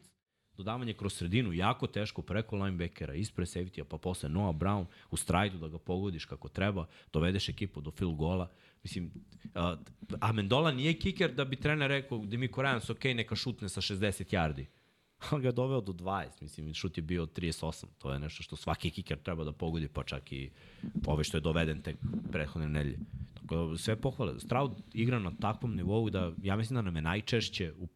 dodavanje 0.57 0.93
kroz 0.93 1.13
sredinu, 1.13 1.53
jako 1.53 1.87
teško 1.87 2.21
preko 2.21 2.55
linebackera, 2.55 3.13
ispred 3.13 3.47
safety 3.47 3.83
pa 3.83 3.97
posle 3.97 4.29
Noah 4.29 4.55
Brown 4.55 4.85
u 5.11 5.17
strajdu 5.17 5.57
da 5.57 5.67
ga 5.67 5.77
pogodiš 5.77 6.25
kako 6.25 6.49
treba, 6.49 6.85
dovedeš 7.13 7.49
ekipu 7.49 7.81
do 7.81 7.91
field 7.91 8.15
gola. 8.15 8.49
Mislim, 8.83 9.11
a, 9.53 9.77
a 10.19 10.31
Mendola 10.31 10.71
nije 10.71 10.99
kiker 10.99 11.33
da 11.33 11.45
bi 11.45 11.55
trener 11.55 11.89
rekao 11.89 12.17
mi 12.17 12.47
Korajans, 12.47 12.89
ok, 12.89 13.03
neka 13.03 13.35
šutne 13.35 13.69
sa 13.69 13.81
60 13.81 14.35
yardi. 14.35 14.65
On 15.31 15.41
ga 15.41 15.47
je 15.47 15.51
doveo 15.51 15.81
do 15.81 15.93
20, 15.93 16.41
mislim, 16.41 16.73
šut 16.73 16.97
je 16.97 17.01
bio 17.01 17.25
38. 17.25 17.85
To 17.97 18.13
je 18.13 18.19
nešto 18.19 18.43
što 18.43 18.55
svaki 18.55 18.89
kiker 18.89 19.17
treba 19.17 19.43
da 19.43 19.51
pogodi, 19.51 19.87
pa 19.87 20.03
čak 20.03 20.31
i 20.31 20.49
ove 21.05 21.23
što 21.23 21.37
je 21.37 21.41
doveden 21.41 21.81
tek 21.81 21.97
prethodne 22.31 22.69
nedelje. 22.69 22.99
Tako 23.33 23.55
da 23.55 23.77
sve 23.77 23.95
pohvale. 23.95 24.39
Stroud 24.39 24.71
igra 24.93 25.19
na 25.19 25.31
takvom 25.41 25.75
nivou 25.75 26.09
da 26.09 26.31
ja 26.43 26.55
mislim 26.55 26.75
da 26.75 26.81
nam 26.81 26.95
je 26.95 27.01
najčešće 27.01 27.73
u, 27.77 27.87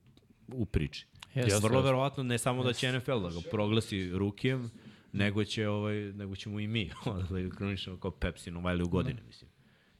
u 0.53 0.65
priči. 0.65 1.05
Yes, 1.35 1.61
Vrlo 1.63 1.77
jeste. 1.77 1.87
verovatno 1.87 2.23
ne 2.23 2.37
samo 2.37 2.63
da 2.63 2.73
će 2.73 2.91
NFL 2.91 3.19
da 3.19 3.29
ga 3.29 3.39
proglasi 3.51 4.11
rukijem, 4.11 4.71
nego 5.13 5.43
će 5.43 5.67
ovaj 5.67 5.95
nego 5.95 6.35
ćemo 6.35 6.59
i 6.59 6.67
mi 6.67 6.91
da 7.29 7.41
ga 7.41 7.49
kronišemo 7.49 7.97
kao 7.97 8.11
Pepsi 8.11 8.51
Novajli 8.51 8.83
u 8.83 8.89
godini, 8.89 9.21
mislim. 9.27 9.51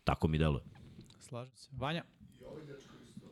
Tako 0.03 0.27
mi 0.27 0.37
deluje. 0.37 0.63
Slažem 1.19 1.57
se. 1.57 1.69
Vanja? 1.71 2.03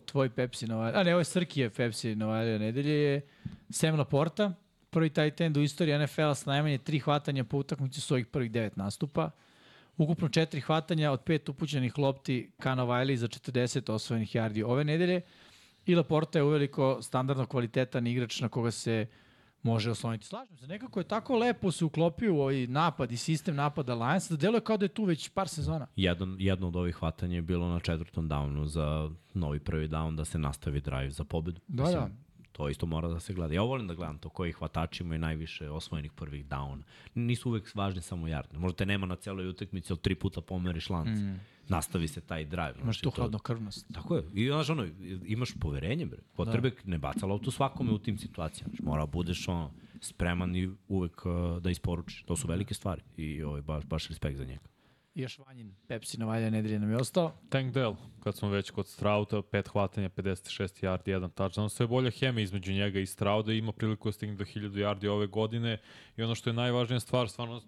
Tvoj 0.05 0.29
Pepsi 0.29 0.67
Novajlija, 0.67 0.99
a 0.99 1.03
ne, 1.03 1.13
ovo 1.13 1.19
je 1.19 1.25
Srkije 1.25 1.69
Pepsi 1.69 2.15
Novajlija 2.15 2.57
nedelje 2.57 2.93
je 2.93 3.27
Sam 3.69 3.97
Laporta, 3.97 4.53
prvi 4.89 5.09
tight 5.09 5.41
end 5.41 5.57
u 5.57 5.61
istoriji 5.61 5.99
NFL-a 5.99 6.35
s 6.35 6.45
najmanje 6.45 6.77
tri 6.77 6.99
hvatanja 6.99 7.43
po 7.43 7.57
utakmici 7.57 8.01
su 8.01 8.13
ovih 8.13 8.25
prvih 8.25 8.51
devet 8.51 8.75
nastupa. 8.75 9.29
Ukupno 9.97 10.29
četiri 10.29 10.61
hvatanja 10.61 11.11
od 11.11 11.23
pet 11.23 11.49
upućenih 11.49 11.97
lopti 11.97 12.51
ka 12.59 12.75
Novajliji 12.75 13.17
za 13.17 13.27
40 13.27 13.91
osvojenih 13.91 14.35
yardi 14.35 14.63
ove 14.65 14.83
nedelje. 14.83 15.21
I 15.85 15.95
Laporta 15.95 16.39
je 16.39 16.43
uveliko 16.43 17.01
standardno 17.01 17.45
kvalitetan 17.45 18.07
igrač 18.07 18.41
na 18.41 18.49
koga 18.49 18.71
se 18.71 19.07
može 19.63 19.91
osloniti. 19.91 20.25
Slažem 20.25 20.57
se, 20.57 20.67
nekako 20.67 20.99
je 20.99 21.03
tako 21.03 21.35
lepo 21.37 21.71
se 21.71 21.85
uklopio 21.85 22.35
u 22.35 22.41
ovaj 22.41 22.67
napad 22.67 23.11
i 23.11 23.17
sistem 23.17 23.55
napada 23.55 23.95
Lions 23.95 24.29
da 24.29 24.37
deluje 24.37 24.61
kao 24.61 24.77
da 24.77 24.85
je 24.85 24.89
tu 24.89 25.03
već 25.03 25.29
par 25.29 25.47
sezona. 25.47 25.87
Jedan, 25.95 26.35
jedno 26.39 26.67
od 26.67 26.75
ovih 26.75 26.95
hvatanja 26.95 27.35
je 27.35 27.41
bilo 27.41 27.67
na 27.67 27.79
četvrtom 27.79 28.29
downu 28.29 28.65
za 28.65 29.11
novi 29.33 29.59
prvi 29.59 29.87
down 29.87 30.15
da 30.15 30.25
se 30.25 30.37
nastavi 30.37 30.81
drive 30.81 31.09
za 31.09 31.23
pobedu. 31.23 31.61
Da, 31.67 31.83
da. 31.83 32.09
To 32.57 32.69
isto 32.69 32.85
mora 32.85 33.07
da 33.07 33.19
se 33.19 33.33
gleda. 33.33 33.53
Ja 33.53 33.61
volim 33.61 33.87
da 33.87 33.93
gledam 33.93 34.17
to 34.17 34.29
koji 34.29 34.51
hvatači 34.51 35.03
imaju 35.03 35.19
najviše 35.19 35.69
osvojenih 35.69 36.11
prvih 36.11 36.45
down. 36.45 36.81
Nisu 37.15 37.49
uvek 37.49 37.75
važni 37.75 38.01
samo 38.01 38.27
yard. 38.27 38.57
Možda 38.57 38.77
te 38.77 38.85
nema 38.85 39.05
na 39.05 39.15
celoj 39.15 39.47
utakmici, 39.47 39.93
ali 39.93 39.99
tri 39.99 40.15
puta 40.15 40.41
pomeriš 40.41 40.89
lanac. 40.89 41.19
Mm. 41.19 41.39
Nastavi 41.67 42.07
se 42.07 42.21
taj 42.21 42.45
drive. 42.45 42.73
Imaš 42.81 43.01
tu 43.01 43.09
hladnokrvnost. 43.09 43.85
Tako 43.93 44.15
je. 44.15 44.23
I 44.33 44.47
znaš, 44.47 44.69
ono, 44.69 44.87
imaš 45.25 45.53
poverenje, 45.59 46.05
bre. 46.05 46.19
Potrebek 46.35 46.85
da. 46.85 46.91
ne 46.91 46.97
baca 46.97 47.25
loptu 47.25 47.51
svakome 47.51 47.91
u 47.91 47.99
tim 47.99 48.17
situacijama. 48.17 48.69
Znaš, 48.69 48.85
mora 48.85 49.05
budeš 49.05 49.47
ono, 49.47 49.71
spreman 50.01 50.55
i 50.55 50.69
uvek 50.87 51.25
uh, 51.25 51.61
da 51.61 51.69
isporučiš. 51.69 52.23
To 52.23 52.35
su 52.35 52.47
velike 52.47 52.73
stvari 52.73 53.01
i 53.17 53.43
ovaj, 53.43 53.61
baš, 53.61 53.85
baš 53.85 54.07
respekt 54.07 54.37
za 54.37 54.45
njega. 54.45 54.76
I 55.17 55.21
još 55.21 55.39
Vanjin, 55.39 55.75
Pepsi 55.87 56.17
na 56.17 56.25
valja 56.25 56.49
nedelje 56.49 56.79
nam 56.79 56.91
je 56.91 56.97
ostao. 56.97 57.33
Tank 57.49 57.73
Dell, 57.73 57.95
kad 58.19 58.35
smo 58.35 58.49
već 58.49 58.71
kod 58.71 58.87
Strauta, 58.87 59.41
pet 59.41 59.67
hvatanja, 59.67 60.09
56 60.09 60.83
yardi, 60.85 61.09
jedan 61.09 61.29
touchdown. 61.31 61.69
Sve 61.69 61.87
bolja 61.87 62.11
hemija 62.11 62.43
između 62.43 62.73
njega 62.73 62.99
i 62.99 63.05
Strauda 63.05 63.53
ima 63.53 63.71
priliku 63.71 64.07
da 64.07 64.13
stigne 64.13 64.35
do 64.35 64.45
1000 64.45 64.69
yardi 64.71 65.07
ove 65.07 65.27
godine 65.27 65.77
i 66.17 66.23
ono 66.23 66.35
što 66.35 66.49
je 66.49 66.53
najvažnija 66.53 66.99
stvar, 66.99 67.29
stvarno 67.29 67.61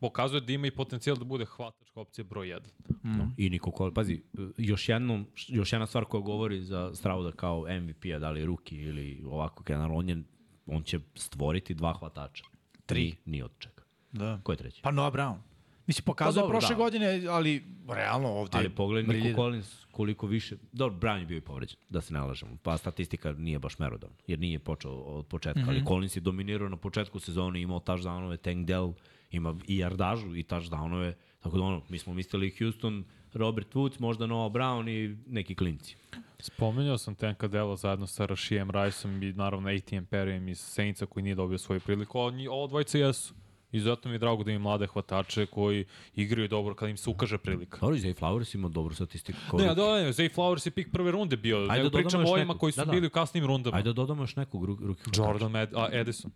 pokazuje 0.00 0.40
da 0.40 0.52
ima 0.52 0.66
i 0.66 0.70
potencijal 0.70 1.16
da 1.16 1.24
bude 1.24 1.44
hvatačka 1.44 2.00
opcija 2.00 2.24
broj 2.24 2.46
1. 2.46 2.60
Mm. 2.88 3.18
No, 3.18 3.30
I 3.36 3.50
Niko 3.50 3.70
Kol, 3.70 3.92
pazi, 3.94 4.22
još, 4.58 4.88
jednom, 4.88 5.26
još 5.48 5.72
jedna 5.72 5.86
stvar 5.86 6.04
koja 6.04 6.20
govori 6.20 6.62
za 6.62 6.94
Strauda 6.94 7.32
kao 7.32 7.66
MVP-a, 7.80 8.18
da 8.18 8.30
li 8.30 8.44
ruki 8.44 8.76
ili 8.76 9.22
ovako 9.26 9.62
generalno, 9.62 9.96
on, 9.96 10.08
je, 10.08 10.22
on 10.66 10.82
će 10.82 11.00
stvoriti 11.14 11.74
dva 11.74 11.92
hvatača. 11.92 12.44
Tri, 12.86 13.16
ni 13.24 13.42
od 13.42 13.50
čega. 13.58 13.82
Da. 14.12 14.40
Ko 14.42 14.52
je 14.52 14.56
treći? 14.56 14.82
Pa 14.82 14.90
Noah 14.90 15.12
Brown. 15.12 15.53
Mislim, 15.86 16.04
pokazuje 16.04 16.40
pa, 16.40 16.46
dobro, 16.46 16.58
prošle 16.58 16.76
da. 16.76 16.82
godine, 16.82 17.26
ali 17.28 17.64
realno 17.88 18.28
ovde... 18.28 18.58
Ali 18.58 18.68
pogledaj 18.68 19.16
Nico 19.16 19.36
Collins 19.36 19.84
koliko 19.90 20.26
više... 20.26 20.56
Dobro, 20.72 20.98
Brown 20.98 21.18
je 21.18 21.26
bio 21.26 21.36
i 21.36 21.40
povređen, 21.40 21.78
da 21.88 22.00
se 22.00 22.14
ne 22.14 22.20
lažemo. 22.20 22.56
Pa 22.62 22.76
statistika 22.76 23.32
nije 23.32 23.58
baš 23.58 23.78
merodavna, 23.78 24.16
jer 24.26 24.38
nije 24.38 24.58
počeo 24.58 24.92
od 24.92 25.26
početka. 25.26 25.60
Mm 25.60 25.64
-hmm. 25.64 25.68
Ali 25.68 25.78
mhm. 25.78 25.86
Collins 25.86 26.16
je 26.16 26.20
dominirao 26.20 26.68
na 26.68 26.76
početku 26.76 27.20
sezone, 27.20 27.62
imao 27.62 27.78
touchdownove, 27.78 28.36
Tank 28.36 28.66
Dell 28.66 28.92
ima 29.30 29.56
i 29.66 29.78
yardažu 29.78 30.38
i 30.38 30.44
touchdownove. 30.44 31.12
Tako 31.40 31.56
da 31.56 31.62
ono, 31.62 31.82
mi 31.88 31.98
smo 31.98 32.14
mislili 32.14 32.54
Houston, 32.58 33.04
Robert 33.32 33.74
Woods, 33.74 34.00
možda 34.00 34.26
Noah 34.26 34.52
Brown 34.52 34.88
i 34.88 35.16
neki 35.26 35.54
klinci. 35.54 35.96
Spomenuo 36.38 36.98
sam 36.98 37.14
Tenka 37.14 37.48
Dela 37.48 37.76
zajedno 37.76 38.06
sa 38.06 38.26
Rashijem 38.26 38.70
Riceom 38.70 39.22
i 39.22 39.32
naravno 39.32 39.68
ATM 39.68 40.04
Perryem 40.10 40.50
iz 40.50 40.60
Saintsa 40.60 41.06
koji 41.06 41.22
nije 41.22 41.34
dobio 41.34 41.58
svoju 41.58 41.80
priliku. 41.80 42.18
Ovo 42.50 42.66
dvojice 42.66 43.00
jesu 43.00 43.34
Izuzetno 43.74 44.08
mi 44.08 44.14
je 44.14 44.18
drago 44.18 44.44
da 44.44 44.50
imam 44.50 44.62
mlade 44.62 44.86
hvatače 44.86 45.46
koji 45.46 45.84
igraju 46.14 46.48
dobro 46.48 46.74
kada 46.74 46.90
im 46.90 46.96
se 46.96 47.10
ukaže 47.10 47.38
prilika. 47.38 47.78
Dobro, 47.80 47.96
Zay 47.96 48.14
Flowers 48.14 48.54
ima 48.54 48.68
dobru 48.68 48.94
statistiku. 48.94 49.58
Ne, 49.58 49.64
da, 49.64 49.74
da, 49.74 49.82
Zay 49.82 50.34
Flowers 50.34 50.66
je 50.66 50.70
pik 50.70 50.92
prve 50.92 51.10
runde 51.10 51.36
bio. 51.36 51.56
Ajde, 51.58 51.72
Nego 51.72 51.88
da 51.88 51.98
pričamo 51.98 52.28
o 52.28 52.32
ovima 52.32 52.58
koji 52.58 52.72
su 52.72 52.80
da, 52.80 52.84
da. 52.84 52.92
bili 52.92 53.06
u 53.06 53.10
kasnim 53.10 53.46
rundama. 53.46 53.76
Ajde 53.76 53.88
da 53.88 53.92
dodamo 53.92 54.22
još 54.22 54.36
nekog 54.36 54.64
ruki 54.64 55.10
Jordan 55.16 55.50
Med, 55.50 55.70
a, 55.74 55.88
Edison. 55.92 56.30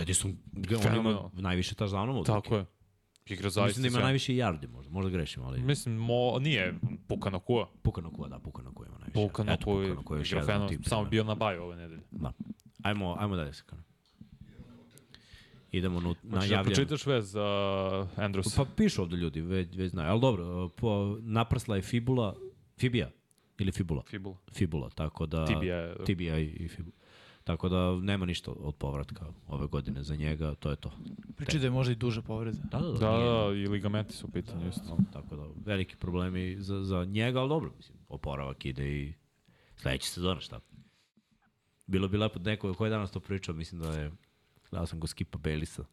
Edison, 0.00 0.36
on 0.88 0.96
ima 0.96 1.30
najviše 1.32 1.74
touchdownova. 1.74 2.26
Tako 2.26 2.56
je. 2.56 2.64
Igra 3.26 3.50
zaista. 3.50 3.66
Mislim 3.66 3.82
da 3.82 3.88
ima 3.88 4.04
najviše 4.04 4.32
yardi 4.32 4.68
možda, 4.68 4.92
možda 4.92 5.10
grešim, 5.10 5.42
ali... 5.42 5.60
Mislim, 5.60 5.94
mo, 5.94 6.38
nije 6.38 6.74
Pukano 7.08 7.40
Kua. 7.40 7.68
Pukano 7.82 8.10
Kua, 8.10 8.28
da, 8.28 8.38
Pukano 8.38 8.72
Kua 8.74 8.86
ima 8.86 8.98
najviše. 8.98 9.14
Pukano 9.14 9.56
Kua, 9.64 9.84
Eto, 9.84 10.02
Kua 10.02 10.16
je 10.16 10.22
igra 10.22 10.44
feno, 10.46 10.68
samo 10.82 11.04
bio 11.04 11.24
na 11.24 11.34
baju 11.34 11.62
ove 11.62 11.76
nedelje. 11.76 12.02
Da. 12.10 12.32
Ajmo, 12.82 13.16
ajmo 13.18 13.36
dalje 13.36 13.52
se 13.52 13.62
kanal. 13.66 13.84
Idemo 15.76 16.00
na, 16.00 16.14
na 16.22 16.36
Hoćeš 16.36 16.50
javljanje. 16.50 16.56
da 16.56 16.62
pročitaš 16.62 17.06
vez 17.06 17.34
uh, 17.34 17.42
Andrews? 18.16 18.56
Pa 18.56 18.64
pišu 18.76 19.02
ovde 19.02 19.16
ljudi, 19.16 19.40
već, 19.40 19.76
već 19.76 19.90
znaju. 19.90 20.10
Ali 20.10 20.20
dobro, 20.20 20.68
po, 20.68 21.18
naprsla 21.20 21.76
je 21.76 21.82
fibula, 21.82 22.34
fibija 22.78 23.10
ili 23.58 23.72
fibula? 23.72 24.02
Fibula. 24.10 24.36
Fibula, 24.52 24.90
tako 24.90 25.26
da... 25.26 25.46
Tibia. 25.46 25.94
Tibia 26.06 26.38
i, 26.38 26.44
i 26.44 26.68
fibula. 26.68 26.96
Tako 27.44 27.68
da 27.68 28.00
nema 28.00 28.26
ništa 28.26 28.50
od 28.50 28.74
povratka 28.74 29.26
ove 29.46 29.66
godine 29.66 30.02
za 30.02 30.16
njega, 30.16 30.54
to 30.54 30.70
je 30.70 30.76
to. 30.76 30.90
Priči 31.36 31.58
da 31.58 31.66
je 31.66 31.70
možda 31.70 31.92
i 31.92 31.96
duže 31.96 32.22
povrede. 32.22 32.58
Da, 32.70 32.78
da, 32.78 32.86
da. 32.86 32.98
Da, 32.98 33.08
da, 33.08 33.54
i 33.54 33.66
ligamenti 33.66 34.12
su 34.12 34.26
u 34.26 34.30
pitanju 34.30 34.62
da, 34.62 34.68
isto. 34.68 34.96
Da, 34.98 35.20
tako 35.20 35.36
da, 35.36 35.46
veliki 35.64 35.96
problemi 35.96 36.56
za, 36.58 36.84
za 36.84 37.04
njega, 37.04 37.40
ali 37.40 37.48
dobro, 37.48 37.70
mislim, 37.76 37.98
oporavak 38.08 38.66
ide 38.66 38.88
i 38.88 39.12
sledeća 39.76 40.06
sezona, 40.06 40.40
šta? 40.40 40.60
Bilo 41.86 42.08
bi 42.08 42.18
lepo 42.18 42.38
da 42.38 42.50
neko, 42.50 42.74
koji 42.74 42.86
je 42.86 42.90
danas 42.90 43.12
to 43.12 43.20
pričao, 43.20 43.54
mislim 43.54 43.80
da 43.80 44.00
je 44.00 44.10
Gledao 44.74 44.86
sam 44.86 45.00
go 45.00 45.06
Skipa 45.06 45.38
Belisa. 45.38 45.84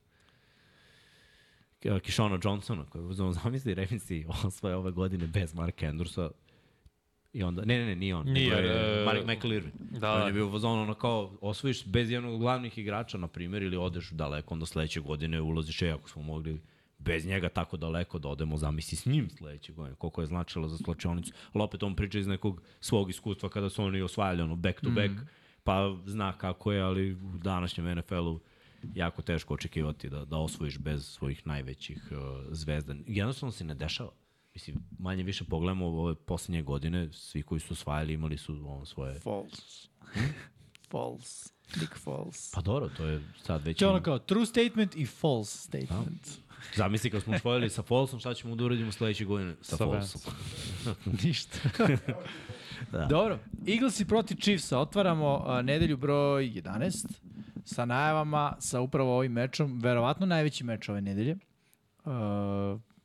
Kishona 2.04 2.40
Johnsona, 2.44 2.86
koji 2.86 3.02
je 3.02 3.08
uzmano 3.08 3.32
zamisli 3.32 3.74
Ravensi 3.74 4.26
osvoje 4.46 4.76
ove 4.76 4.92
godine 4.92 5.28
bez 5.28 5.54
Marka 5.54 5.86
Andrewsa. 5.86 6.30
I 7.34 7.44
onda, 7.44 7.66
ne, 7.66 7.80
ne, 7.80 7.86
ne, 7.86 7.96
nije 7.96 8.16
on. 8.16 8.26
Nije, 8.28 8.48
je, 8.48 9.00
uh, 9.02 9.06
Mark, 9.06 9.26
Michael 9.28 9.54
Irvin. 9.54 9.72
Da, 9.80 10.14
on 10.14 10.28
je 10.28 10.34
bio 10.34 10.48
u 10.48 10.56
ono 10.64 10.94
kao, 10.94 11.38
osvojiš 11.42 11.86
bez 11.86 12.12
jednog 12.12 12.40
glavnih 12.40 12.78
igrača, 12.78 13.18
na 13.18 13.28
primjer, 13.28 13.64
ili 13.64 13.78
odeš 13.78 14.10
daleko, 14.10 14.54
onda 14.54 14.66
sledeće 14.66 15.00
godine 15.00 15.42
ulaziš, 15.42 15.82
e, 15.82 15.90
ako 15.90 16.10
smo 16.10 16.22
mogli 16.22 16.62
bez 16.98 17.26
njega 17.26 17.50
tako 17.50 17.78
daleko 17.78 18.20
da 18.20 18.30
odemo, 18.30 18.58
zamisli 18.58 18.98
s 18.98 19.06
njim 19.06 19.30
sledeće 19.30 19.74
godine, 19.74 19.96
koliko 19.96 20.22
je 20.22 20.28
značilo 20.28 20.68
za 20.68 20.78
slačionicu. 20.78 21.34
Ali 21.54 21.64
opet 21.64 21.84
on 21.84 21.96
priča 21.96 22.20
iz 22.20 22.28
nekog 22.28 22.62
svog 22.80 23.10
iskustva 23.10 23.50
kada 23.50 23.70
su 23.70 23.84
oni 23.84 24.02
osvajali 24.02 24.42
ono 24.42 24.56
back 24.56 24.82
to 24.82 24.90
back, 24.90 25.12
mm. 25.12 25.28
pa 25.64 25.98
zna 26.06 26.38
kako 26.38 26.72
je, 26.72 26.82
ali 26.82 27.14
u 27.14 27.38
današnjem 27.38 27.98
NFL-u 27.98 28.40
jako 28.96 29.22
teško 29.22 29.54
očekivati 29.54 30.10
da, 30.10 30.26
da 30.26 30.38
osvojiš 30.38 30.78
bez 30.78 31.06
svojih 31.06 31.48
najvećih 31.48 32.12
uh, 32.12 32.18
zvezda. 32.52 32.96
Jednostavno 33.08 33.52
se 33.52 33.64
ne 33.64 33.74
dešava. 33.74 34.12
Mislim, 34.54 34.78
manje 35.00 35.24
više 35.24 35.44
pogledamo 35.44 35.86
ove 35.86 36.16
poslednje 36.16 36.62
godine, 36.62 37.10
svi 37.14 37.44
koji 37.44 37.60
su 37.60 37.74
osvajali 37.74 38.14
imali 38.14 38.38
su 38.38 38.64
on 38.68 38.86
svoje... 38.86 39.20
False. 39.20 39.88
false. 40.90 41.50
Big 41.80 41.90
false. 41.98 42.52
Pa 42.54 42.62
dobro, 42.62 42.90
to 42.98 43.06
je 43.06 43.22
sad 43.44 43.64
već... 43.66 43.78
To 43.80 43.86
je 43.86 43.90
ono 43.90 44.02
kao 44.02 44.20
true 44.20 44.46
statement 44.46 44.96
i 44.96 45.06
false 45.06 45.58
statement. 45.58 46.26
Da. 46.26 46.52
Zamisli 46.76 47.10
kad 47.10 47.24
smo 47.24 47.36
osvojili 47.36 47.70
sa 47.70 47.82
falsom, 47.82 48.20
šta 48.20 48.34
ćemo 48.34 48.56
da 48.56 48.64
uradimo 48.64 48.92
sledeće 48.92 49.26
godine 49.26 49.56
sa, 49.62 49.78
sa 49.78 49.86
falsom? 49.86 50.22
Ništa. 51.24 51.58
da. 52.92 53.06
Dobro, 53.06 53.40
Eaglesi 53.68 54.06
protiv 54.06 54.36
Chiefsa. 54.36 54.80
Otvaramo 54.80 55.36
uh, 55.36 55.66
nedelju 55.66 55.98
broj 55.98 56.44
11 56.44 57.08
sa 57.66 57.86
najavama, 57.86 58.56
sa 58.60 58.82
upravo 58.82 59.18
ovim 59.18 59.32
mečom, 59.32 59.80
verovatno 59.80 60.26
najveći 60.26 60.64
meč 60.64 60.90
ove 60.90 61.02
nedelje. 61.02 61.38
Uh, 62.06 62.12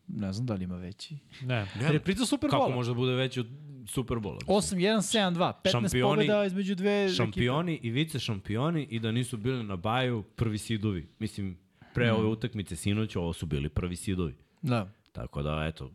ne 0.09 0.33
znam 0.33 0.47
da 0.47 0.55
li 0.55 0.65
ima 0.65 0.77
veći. 0.77 1.17
Ne. 1.43 1.67
Jer 1.81 1.95
je 1.95 2.01
prica 2.01 2.27
Superbola. 2.27 2.67
Kako 2.67 2.77
može 2.77 2.91
da 2.91 2.95
bude 2.95 3.13
veći 3.13 3.41
od 3.41 3.47
Superbola? 3.89 4.39
8-1-7-2, 4.47 5.53
15 5.65 5.71
šampioni, 5.71 6.17
pobjeda 6.17 6.45
između 6.45 6.75
dve 6.75 7.09
Šampioni 7.09 7.73
ekipe. 7.73 7.89
i 7.89 7.91
vice 7.91 8.19
šampioni 8.19 8.87
i 8.91 9.01
da 9.01 9.13
nisu 9.13 9.37
bili 9.37 9.65
na 9.65 9.77
baju 9.77 10.23
prvi 10.23 10.59
sidovi. 10.59 11.09
Mislim, 11.19 11.59
pre 11.95 12.13
mm. 12.13 12.17
ove 12.17 12.27
utakmice 12.27 12.77
sinoć, 12.77 13.17
ovo 13.17 13.33
su 13.33 13.47
bili 13.47 13.69
prvi 13.69 13.97
sidovi. 13.97 14.37
Da. 14.63 14.93
Tako 15.13 15.43
da, 15.43 15.67
eto, 15.69 15.91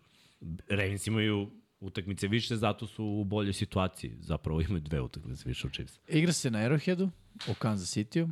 Ravens 0.69 1.07
imaju 1.07 1.49
utakmice 1.79 2.27
više, 2.27 2.55
zato 2.55 2.88
su 2.88 3.05
u 3.05 3.23
boljoj 3.23 3.53
situaciji. 3.53 4.17
Zapravo 4.19 4.61
imaju 4.61 4.79
dve 4.79 5.01
utakmice 5.01 5.43
više 5.49 5.67
od 5.67 5.73
Chiefs. 5.73 5.99
Igra 6.07 6.33
se 6.33 6.51
na 6.51 6.59
Arrowheadu 6.59 7.09
u 7.49 7.53
Kansas 7.53 7.97
City-u 7.97 8.29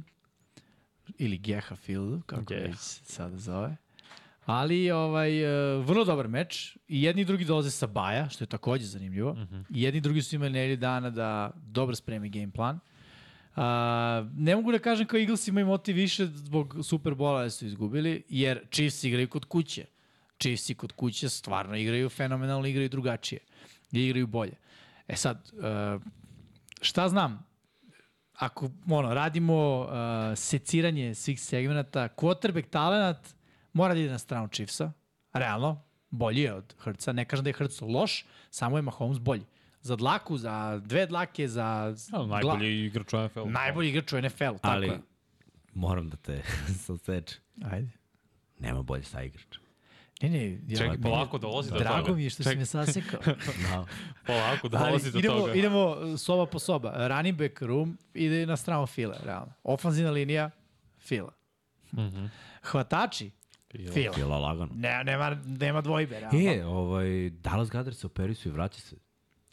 ili 1.17 1.37
Geha 1.37 1.75
Fieldu, 1.75 2.21
kako 2.25 2.43
Geh. 2.43 2.61
već 2.61 2.77
sada 3.03 3.37
zove. 3.37 3.75
Ali 4.45 4.91
ovaj, 4.91 5.43
uh, 5.43 5.85
vrlo 5.85 6.05
dobar 6.05 6.27
meč 6.27 6.77
i 6.87 7.03
jedni 7.03 7.21
i 7.21 7.25
drugi 7.25 7.45
dolaze 7.45 7.71
sa 7.71 7.87
baja, 7.87 8.29
što 8.29 8.43
je 8.43 8.47
takođe 8.47 8.85
zanimljivo. 8.85 9.33
Mhm. 9.33 9.55
-huh. 9.55 9.63
I 9.69 9.81
jedni 9.81 9.97
i 9.97 10.01
drugi 10.01 10.21
su 10.21 10.35
imali 10.35 10.51
nedelje 10.51 10.75
dana 10.75 11.09
da 11.09 11.51
dobro 11.55 11.95
spremi 11.95 12.29
game 12.29 12.51
plan. 12.51 12.75
Uh, 13.55 13.63
ne 14.37 14.55
mogu 14.55 14.71
da 14.71 14.79
kažem 14.79 15.07
kao 15.07 15.19
Eagles 15.19 15.47
imaju 15.47 15.65
motiv 15.65 15.95
više 15.95 16.25
zbog 16.25 16.75
Superbola 16.83 17.43
da 17.43 17.49
su 17.49 17.65
izgubili, 17.65 18.23
jer 18.29 18.61
Chiefs 18.71 19.03
igraju 19.03 19.29
kod 19.29 19.45
kuće. 19.45 19.85
Chiefs 20.39 20.69
i 20.69 20.75
kod 20.75 20.91
kuće 20.91 21.29
stvarno 21.29 21.75
igraju 21.75 22.09
fenomenalno, 22.09 22.67
igraju 22.67 22.89
drugačije. 22.89 23.39
I 23.91 24.05
igraju 24.05 24.27
bolje. 24.27 24.53
E 25.07 25.15
sad, 25.15 25.51
uh, 25.53 26.01
šta 26.81 27.09
znam, 27.09 27.48
ako 28.39 28.69
ono, 28.89 29.13
radimo 29.13 29.79
uh, 29.79 29.87
seciranje 30.35 31.15
svih 31.15 31.41
segmenta, 31.41 32.07
quarterback 32.17 32.69
talenat 32.69 33.35
mora 33.73 33.93
da 33.93 33.99
ide 33.99 34.11
na 34.11 34.17
stranu 34.19 34.47
Chiefsa, 34.47 34.91
realno, 35.33 35.83
bolji 36.09 36.41
je 36.41 36.53
od 36.53 36.75
Hrca, 36.79 37.11
ne 37.13 37.25
kažem 37.25 37.43
da 37.43 37.49
je 37.49 37.53
Hrc 37.53 37.81
loš, 37.81 38.25
samo 38.49 38.77
je 38.77 38.81
Mahomes 38.81 39.19
bolji. 39.19 39.45
Za 39.81 39.95
dlaku, 39.95 40.37
za 40.37 40.81
dve 40.85 41.05
dlake, 41.05 41.47
za... 41.47 41.95
Ja, 42.13 42.25
najbolji 42.25 42.85
igrač 42.85 43.13
u 43.13 43.17
NFL. 43.17 43.45
Najbolji 43.45 43.89
igrač 43.89 44.13
u 44.13 44.21
NFL, 44.21 44.57
tako 44.61 44.67
Ali, 44.67 44.87
je. 44.87 44.99
moram 45.73 46.09
da 46.09 46.17
te 46.17 46.41
sasečem. 46.85 47.41
Ajde. 47.71 47.89
Nema 48.59 48.83
bolje 48.83 49.03
sa 49.03 49.23
igrača. 49.23 49.59
Ne, 50.21 50.29
ne, 50.29 50.59
ja, 50.67 50.77
Čekaj, 50.77 50.97
polako 51.01 51.37
dolazi 51.37 51.69
do 51.69 51.77
toga. 51.77 51.89
Drago 51.89 52.15
mi 52.15 52.23
je 52.23 52.29
što 52.29 52.43
Ček. 52.43 52.51
si 52.51 52.57
me 52.57 52.65
sasekao. 52.65 53.19
da. 53.69 53.85
polako 54.25 54.67
dolazi 54.67 55.11
do 55.11 55.19
idemo, 55.19 55.39
toga. 55.39 55.53
Idemo 55.53 56.17
soba 56.17 56.45
po 56.45 56.59
soba. 56.59 57.07
Running 57.07 57.37
back 57.37 57.61
room 57.61 57.97
ide 58.13 58.45
na 58.45 58.57
stranu 58.57 58.87
fila, 58.87 59.17
realno. 59.23 59.53
Ofanzina 59.63 60.11
linija, 60.11 60.49
fila. 60.99 61.31
Mm 61.91 61.99
-hmm. 61.99 62.29
Hvatači, 62.63 63.31
Fila. 63.71 63.91
Fila. 63.93 64.13
Fila 64.13 64.37
lagano. 64.37 64.71
Ne, 64.75 65.03
nema, 65.03 65.37
nema 65.45 65.81
dvojbe, 65.81 66.19
realno. 66.19 66.39
E, 66.39 66.65
ovaj, 66.65 67.29
Dallas 67.29 67.69
Gadar 67.69 67.93
se 67.93 68.07
operisu 68.07 68.49
i 68.49 68.51
vraća 68.51 68.81
se. 68.81 68.95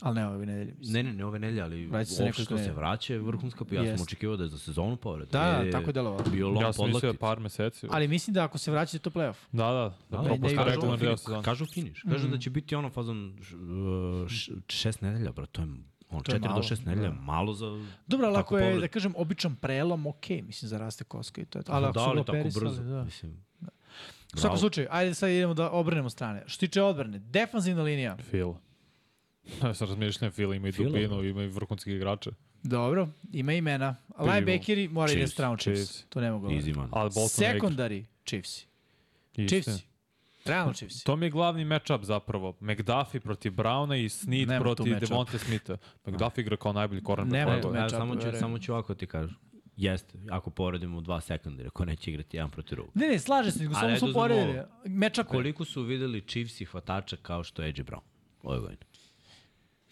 Ali 0.00 0.14
ne 0.14 0.26
ove 0.26 0.46
nedelje. 0.46 0.74
mislim. 0.74 0.92
Ne, 0.96 1.02
ne, 1.02 1.12
ne 1.12 1.24
ove 1.24 1.38
nedelje, 1.38 1.62
ali 1.62 1.86
Vraća 1.86 2.04
se 2.06 2.32
što 2.34 2.58
se 2.58 2.72
vraća 2.72 3.12
je 3.12 3.18
vrhunska, 3.18 3.64
ja 3.72 3.96
sam 3.96 4.02
očekivao 4.02 4.36
da 4.36 4.42
je 4.42 4.48
za 4.48 4.58
sezonu 4.58 4.96
povreda. 4.96 5.30
Da, 5.32 5.44
je 5.56 5.70
tako 5.70 5.86
je 5.86 5.92
delovalo. 5.92 6.24
Bio 6.24 6.48
long 6.48 6.62
Ja 6.62 6.72
sam 6.72 6.86
mislio 6.86 7.12
da 7.12 7.18
par 7.18 7.40
meseci. 7.40 7.86
Ali 7.90 8.08
mislim 8.08 8.34
da 8.34 8.44
ako 8.44 8.58
se 8.58 8.70
vraća 8.70 8.98
to 8.98 9.10
playoff. 9.10 9.34
Da, 9.52 9.64
da, 9.64 9.72
da, 9.72 9.94
Da, 10.10 10.16
da 10.18 10.24
propušta 10.24 10.50
igra. 10.52 10.64
regularni 10.64 10.98
deo 10.98 11.16
sezona. 11.16 11.42
Kažu 11.42 11.66
finiš. 11.66 12.02
Kažu 12.02 12.18
Mhm. 12.18 12.30
da 12.30 12.38
će 12.38 12.50
biti 12.50 12.74
ono 12.74 12.90
fazon 12.90 13.36
š- 13.40 13.56
š- 14.28 14.52
šest 14.68 15.00
nedelja, 15.00 15.32
bro. 15.32 15.46
To 15.46 15.62
je 15.62 15.68
on, 16.10 16.22
To 16.22 16.32
je 16.32 16.34
4 16.34 16.38
do 16.40 16.48
malo, 16.48 16.62
6 16.62 16.84
nedelja, 16.86 17.08
da. 17.08 17.14
malo 17.14 17.52
za... 17.54 17.66
Dobro, 18.06 18.26
ali 18.26 18.36
ako 18.36 18.58
je, 18.58 18.78
da 18.78 18.88
kažem, 18.88 19.14
običan 19.16 19.54
prelom, 19.56 20.06
ok, 20.06 20.28
mislim, 20.30 20.68
za 20.68 20.78
raste 20.78 21.04
koska 21.04 21.40
i 21.40 21.46
to 21.46 21.58
je 21.58 21.62
to. 21.62 21.72
Ali 21.72 21.84
ako 21.84 21.92
da, 21.94 22.00
su 22.02 22.14
ga 22.14 22.20
operisali, 22.20 22.84
da. 22.84 23.04
Mislim, 23.04 23.44
U 24.34 24.38
svakom 24.38 24.58
slučaju, 24.58 24.86
ajde 24.90 25.14
sad 25.14 25.30
idemo 25.30 25.54
da 25.54 25.70
obranemo 25.70 26.10
strane. 26.10 26.42
Što 26.46 26.60
tiče 26.60 26.82
odbrane, 26.82 27.18
defanzivna 27.20 27.82
linija, 27.82 28.16
Phil. 28.18 28.52
Ja 29.62 29.74
sam 29.74 29.88
razmišljam, 29.88 30.32
Phil 30.32 30.54
ima 30.54 30.68
i 30.68 30.72
Phil, 30.72 30.86
dubinu, 30.88 31.24
ima 31.24 31.42
i 31.42 31.46
vrhunskih 31.46 31.94
igrača. 31.94 32.30
dobro, 32.62 33.08
ima 33.32 33.52
imena. 33.52 33.96
Linebackeri 34.18 34.88
mora 34.88 35.12
ide 35.12 35.20
Chiefs, 35.20 35.32
stranu 35.32 35.56
Chiefs. 35.56 35.90
Chiefs. 35.90 36.04
To 36.08 36.20
ne 36.20 36.30
mogu 36.30 36.48
easy 36.48 36.76
man. 36.76 36.88
Igra. 36.88 37.28
Sekundari 37.28 38.04
Chiefs. 38.24 38.66
Chiefs. 39.48 39.82
Realno 40.44 40.72
Chiefs. 40.72 41.02
To 41.02 41.16
mi 41.16 41.26
je 41.26 41.30
glavni 41.30 41.64
matchup 41.64 42.02
zapravo. 42.02 42.56
McDuffie 42.60 43.20
protiv 43.20 43.52
Browna 43.52 44.04
i 44.04 44.08
Snead 44.08 44.48
Nema 44.48 44.60
protiv. 44.60 44.98
Devonte 44.98 45.38
Smitha. 45.38 45.76
McDuffie 46.06 46.42
igra 46.42 46.56
kao 46.56 46.72
najbolji 46.72 47.02
cornerback 47.06 47.32
Nema 47.32 47.60
tu 47.60 47.72
matchup, 47.72 47.98
samo, 47.98 48.16
ću, 48.16 48.38
samo 48.38 48.58
ću 48.58 48.72
ovako 48.72 48.94
ti 48.94 49.06
kažem. 49.06 49.36
Jeste, 49.76 50.18
ako 50.30 50.50
poredimo 50.50 51.00
dva 51.00 51.20
sekundara, 51.20 51.70
ko 51.70 51.84
neće 51.84 52.10
igrati 52.10 52.36
jedan 52.36 52.50
protiv 52.50 52.76
drugog. 52.76 52.92
Ne, 52.94 53.08
ne, 53.08 53.18
slaže 53.18 53.50
se, 53.50 53.58
nego 53.58 53.74
samo 53.74 53.96
su 53.96 54.12
poredili. 54.14 54.60
Matchup 54.86 55.26
Koliko 55.26 55.64
su 55.64 55.82
videli 55.82 56.20
Chiefs 56.20 56.60
i 56.60 56.64
hvatača 56.64 57.16
kao 57.22 57.44
što 57.44 57.62
je 57.62 57.66
AJ 57.66 57.72
Brown 57.72 58.00
ove 58.42 58.60
godine? 58.60 58.80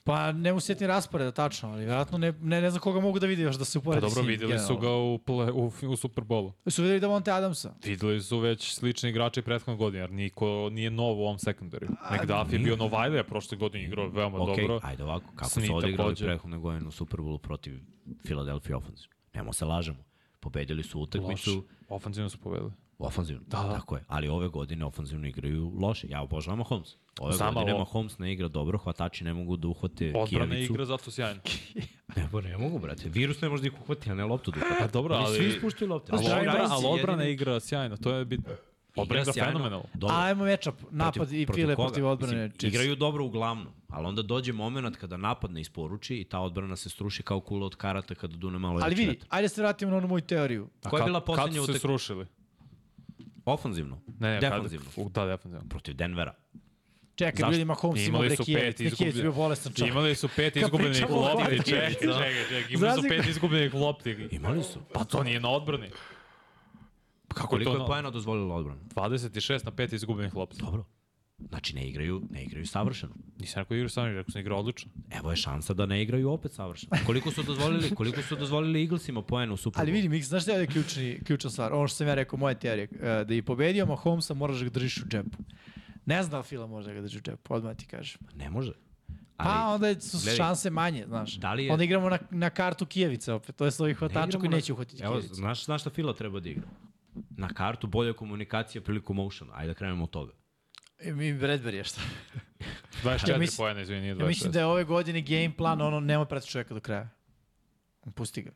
Pa 0.04 0.32
ne 0.32 0.52
mu 0.52 0.60
sjetim 0.60 0.86
rasporeda 0.86 1.32
tačno, 1.32 1.68
ali 1.68 1.84
vjerojatno 1.84 2.18
ne, 2.18 2.32
ne, 2.32 2.60
ne 2.60 2.70
znam 2.70 2.80
koga 2.80 3.00
mogu 3.00 3.18
da 3.18 3.26
vidi 3.26 3.42
još 3.42 3.56
da 3.56 3.64
se 3.64 3.78
Pa 3.78 3.80
uporedi 3.80 4.00
dobro, 4.00 4.14
s 4.14 4.16
njim, 4.16 4.26
videli 4.26 4.58
su 4.58 4.76
ga 4.76 4.90
u, 4.90 5.18
ple, 5.18 5.52
u, 5.52 5.72
u 5.88 5.96
Superbolu. 5.96 6.52
Su 6.66 6.82
videli 6.82 7.00
da 7.00 7.08
Monte 7.08 7.30
Adamsa. 7.32 7.74
Videli 7.84 8.22
su 8.22 8.38
već 8.38 8.74
slični 8.74 9.10
igrači 9.10 9.42
prethodnog 9.42 9.78
godine, 9.78 10.02
jer 10.02 10.10
niko 10.10 10.68
nije 10.72 10.90
nov 10.90 11.18
u 11.18 11.22
ovom 11.22 11.38
sekundariju. 11.38 11.90
McDuffie 11.90 12.56
je 12.56 12.64
bio 12.64 12.76
Novajlija, 12.76 13.24
prošle 13.24 13.58
godine 13.58 13.84
igrao 13.84 14.08
veoma 14.08 14.38
Ok, 14.38 14.46
dobro. 14.46 14.80
ajde 14.82 15.02
ovako, 15.04 15.26
kako 15.36 15.50
su 15.50 15.76
odigrali 15.76 16.14
prethodne 16.14 16.58
godine 16.58 16.88
u 16.88 16.90
Superbowlu 16.90 17.38
protiv 17.38 17.80
Philadelphia 18.24 18.76
Offense. 18.76 19.08
Nemo 19.34 19.52
se 19.52 19.64
lažemo. 19.64 20.04
Pobedili 20.40 20.82
su 20.82 21.00
utakmicu 21.00 21.54
Loš. 21.54 21.64
Ofanzivno 21.88 22.30
su 22.30 22.38
povedali. 22.38 22.72
Ofanzivno. 22.98 23.42
Da, 23.46 23.62
da. 23.62 23.72
Tako 23.74 23.96
je. 23.96 24.04
Ali 24.08 24.28
ove 24.28 24.48
godine 24.48 24.84
ofanzivno 24.84 25.26
igraju 25.28 25.72
loše. 25.80 26.06
Ja 26.10 26.22
obožavam 26.22 26.58
Mahomes. 26.58 26.96
Ove 27.20 27.32
Znam, 27.32 27.54
godine 27.54 27.72
ali- 27.72 27.78
Mahomes 27.78 28.18
ne 28.18 28.32
igra 28.32 28.48
dobro, 28.48 28.78
hvatači 28.78 29.24
ne 29.24 29.34
mogu 29.34 29.56
da 29.56 29.68
uhvate 29.68 30.12
Odbrana 30.16 30.46
kijavicu. 30.50 30.72
igra 30.72 30.84
zato 30.84 31.10
sjajno. 31.10 31.40
Ne, 32.16 32.28
pa 32.32 32.40
ne 32.40 32.58
mogu, 32.58 32.78
brate. 32.78 33.08
Virus 33.08 33.40
ne 33.40 33.48
može 33.48 33.62
da 33.62 33.66
ih 33.66 33.80
uhvati, 33.82 34.10
a 34.10 34.14
ne 34.14 34.24
loptu 34.24 34.50
da 34.50 34.56
uhvati. 34.60 34.82
Pa 34.82 34.86
dobro, 34.86 35.14
ali... 35.14 35.36
svi 35.38 35.46
ispuštaju 35.46 35.90
lopte. 35.90 36.12
Ali 36.12 36.24
Zdravi 36.24 36.48
odbrana, 36.48 36.74
ali 36.74 36.86
odbrana 36.86 37.24
igra 37.24 37.60
sjajno, 37.60 37.96
to 37.96 38.12
je 38.14 38.24
bitno. 38.24 38.52
Odbrana 38.96 39.22
igra 39.22 39.32
sjajno. 39.32 39.52
fenomenalno. 39.52 39.86
Dobro. 39.94 40.16
Ajmo 40.16 40.44
matchup, 40.44 40.74
napad 40.90 41.32
i 41.32 41.46
pile 41.46 41.74
koga? 41.76 41.86
protiv 41.88 42.06
odbrane 42.06 42.48
Mislim. 42.48 42.68
Igraju 42.68 42.96
dobro 42.96 43.24
uglavnom, 43.24 43.66
ali 43.88 44.06
onda 44.06 44.22
dođe 44.22 44.52
moment 44.52 44.96
kada 44.96 45.16
napad 45.16 45.50
ne 45.50 45.60
isporuči 45.60 46.16
i 46.16 46.24
ta 46.24 46.40
odbrana 46.40 46.76
se 46.76 46.90
struši 46.90 47.22
kao 47.22 47.40
kula 47.40 47.66
od 47.66 47.76
karata 47.76 48.14
kada 48.14 48.36
dune 48.36 48.58
malo 48.58 48.80
Ali 48.82 48.94
vidi, 48.94 49.18
ajde 49.28 49.48
se 49.48 49.60
vratimo 49.62 49.90
na 49.90 49.96
onu 49.96 50.08
moju 50.08 50.20
teoriju. 50.22 50.68
Koja 50.90 51.00
je 51.00 51.06
bila 51.06 51.20
poslednja 51.20 51.58
Kad 51.58 51.66
su 51.66 51.72
se 51.72 51.78
srušili? 51.78 52.26
Ofanzivno. 53.44 54.00
Ne, 54.20 54.30
ne, 54.30 54.40
Defanzivno. 54.40 54.86
Kad, 54.94 55.06
u, 55.06 55.08
da, 55.08 55.26
defanzivno. 55.26 55.68
Protiv 55.68 55.94
Denvera. 55.94 56.34
Čekaj, 57.14 57.40
Zašto? 57.40 57.50
bili 57.50 57.64
Mahomes 57.64 58.06
Imali 58.06 58.28
gde 58.28 58.36
pet 58.54 58.76
gde 58.80 58.90
Kijevic 58.90 59.16
bio 59.16 59.32
bolestan 59.32 59.72
čovjek. 59.72 59.92
Imali 59.92 60.14
su 60.14 60.28
pet 60.36 60.56
izgubljenih 60.56 61.10
lopti. 61.10 61.58
Čekaj, 61.64 61.94
čekaj, 61.94 61.94
čekaj. 62.48 62.64
Imali 62.70 63.02
su 63.02 63.08
pet 63.08 63.26
izgubljenih 63.26 63.74
lopti. 63.74 64.28
Imali 64.30 64.62
su. 64.62 64.80
Pa 64.92 65.04
to 65.04 65.22
nije 65.22 65.40
na 65.40 65.50
odbrani. 65.50 65.90
Kako 67.28 67.48
Koliko 67.48 67.70
je 67.70 67.74
je 67.74 67.78
to? 67.78 67.86
poena 67.86 68.10
dozvolila 68.10 68.54
odbrana? 68.54 68.80
26 68.94 69.64
na 69.64 69.72
5 69.72 69.94
izgubljenih 69.94 70.34
lopti. 70.36 70.56
Dobro. 70.58 70.84
Znači 71.38 71.74
ne 71.74 71.88
igraju, 71.88 72.22
ne 72.30 72.44
igraju 72.44 72.66
savršeno. 72.66 73.12
Nisam 73.38 73.60
rekao 73.60 73.68
da 73.70 73.78
igra 73.78 73.88
sami, 73.88 74.12
rekao 74.12 74.30
sam 74.30 74.40
igra 74.40 74.56
odlično. 74.56 74.90
Evo 75.10 75.30
je 75.30 75.36
šansa 75.36 75.74
da 75.74 75.86
ne 75.86 76.02
igraju 76.02 76.30
opet 76.30 76.52
savršeno. 76.52 76.92
Koliko 77.06 77.30
su 77.30 77.42
dozvolili, 77.42 77.90
koliko 77.90 78.22
su 78.22 78.36
dozvolili 78.36 78.82
Eaglesima 78.82 79.22
poena 79.22 79.52
u 79.52 79.56
Super 79.56 79.80
Ali 79.80 79.92
vidi, 79.92 80.08
Mix, 80.08 80.22
znaš 80.22 80.42
šta 80.42 80.52
je 80.52 80.66
ključni, 80.66 81.20
ključna 81.24 81.50
stvar? 81.50 81.72
Ono 81.72 81.88
što 81.88 81.96
sam 81.96 82.06
ja 82.06 82.14
rekao, 82.14 82.38
moja 82.38 82.54
teorija, 82.54 82.86
e, 82.92 83.24
da 83.24 83.34
je 83.34 83.42
pobedio 83.42 83.86
Mahomesa, 83.86 84.34
moraš 84.34 84.58
da 84.58 84.64
ga 84.64 84.70
držiš 84.70 84.96
u 84.98 85.06
džepu. 85.06 85.38
Ne 86.06 86.22
znam 86.22 86.30
da 86.30 86.38
li 86.38 86.44
Fila 86.44 86.66
može 86.66 86.88
da 86.88 86.94
ga 86.94 87.00
drži 87.00 87.18
u 87.18 87.22
džepu, 87.22 87.54
odmah 87.54 87.76
ti 87.76 87.86
kažem. 87.86 88.20
Ne 88.34 88.50
može. 88.50 88.72
Pa 89.36 89.68
onda 89.68 90.00
su 90.00 90.18
gledaj, 90.18 90.36
šanse 90.36 90.70
manje, 90.70 91.04
znaš. 91.06 91.34
da 91.34 91.54
li 91.54 91.64
je- 91.64 91.72
Onda 91.72 91.84
igramo 91.84 92.08
na, 92.08 92.18
na 92.30 92.50
kartu 92.50 92.86
Kijevica 92.86 93.34
opet, 93.34 93.56
to 93.56 93.64
je 93.64 93.70
ovih 93.78 93.96
hvatača 93.96 94.38
koji 94.38 94.48
na- 94.50 94.56
neće 94.56 94.72
uhvatiti 94.72 95.02
Evo, 95.02 95.20
znaš, 95.22 95.64
znaš 95.64 95.80
šta 95.80 95.90
Fila 95.90 96.12
treba 96.14 96.40
da 96.40 96.48
igra? 96.48 96.62
Na 97.30 97.48
kartu 97.48 97.86
bolja 97.86 98.12
komunikacija 98.12 98.82
priliku 98.82 99.14
motiona. 99.14 99.52
Ajde 99.54 99.68
da 99.68 99.74
krenemo 99.74 100.04
od 100.04 100.10
toga. 100.10 100.32
I 101.02 101.12
mi 101.12 101.32
Bradbury 101.32 101.74
je 101.74 101.84
šta. 101.84 102.00
24 103.02 103.30
Ja 103.30 103.38
mislim- 103.38 103.56
poena, 103.56 103.80
izvini, 103.80 104.00
nije 104.00 104.14
26. 104.14 104.20
Ja 104.20 104.26
mislim 104.26 104.52
da 104.52 104.58
je 104.58 104.66
ove 104.66 104.84
godine 104.84 105.22
game 105.22 105.56
plan, 105.56 105.80
ono, 105.80 106.00
nema 106.00 106.24
prati 106.24 106.48
čovjeka 106.48 106.74
do 106.74 106.80
kraja. 106.80 107.08
Pusti 108.14 108.42
ga. 108.42 108.50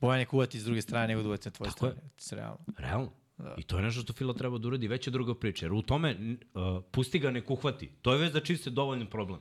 Bojan 0.00 0.20
je 0.20 0.26
kuvati 0.26 0.60
s 0.60 0.64
druge 0.64 0.82
strane 0.82 1.06
nego 1.08 1.22
da 1.22 1.28
uvati 1.28 1.48
na 1.48 1.52
tvoje 1.52 1.70
Tako 1.70 1.92
strane. 2.16 2.36
Realno. 2.38 2.58
Realno. 2.78 3.12
I 3.56 3.62
to 3.62 3.76
je 3.76 3.82
nešto 3.82 4.00
što 4.02 4.12
Fila 4.12 4.34
treba 4.34 4.58
da 4.58 4.68
uradi, 4.68 4.88
već 4.88 5.06
je 5.06 5.10
druga 5.10 5.34
priča. 5.34 5.66
Jer 5.66 5.72
u 5.72 5.82
tome, 5.82 6.16
uh, 6.54 6.82
pusti 6.90 7.18
ga 7.18 7.30
nek 7.30 7.50
uhvati. 7.50 7.90
To 8.02 8.12
je 8.12 8.18
već 8.18 8.32
za 8.32 8.40
čiste 8.40 8.70
dovoljni 8.70 9.10
problem. 9.10 9.40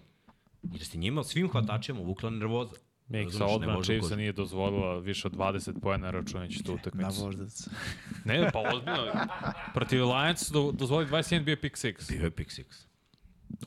I 0.64 0.78
da 0.78 0.86
se 0.86 0.98
njima, 0.98 1.24
svim 1.24 1.50
hvatačima, 1.50 2.00
uvukla 2.00 2.30
nervoza. 2.30 2.76
Miksa 3.12 3.46
može 3.68 3.84
Chiefsa 3.84 4.16
nije 4.16 4.32
dozvolila 4.32 5.00
više 5.00 5.28
od 5.28 5.34
20 5.34 5.80
poena 5.82 6.12
računajući 6.12 6.64
tu 6.64 6.72
Na 6.72 6.76
utakmicu. 6.76 7.22
voždac. 7.26 7.68
Ne, 8.26 8.50
pa 8.54 8.60
ozbiljno. 8.60 9.28
Protiv 9.74 10.04
Lions 10.06 10.50
do, 10.52 10.72
dozvolili 10.72 11.12
21 11.12 11.44
bio 11.44 11.56
pick 11.62 11.76
6. 11.76 12.12
Bio 12.12 12.24
je 12.24 12.32
pick 12.32 12.52
six. 12.52 12.66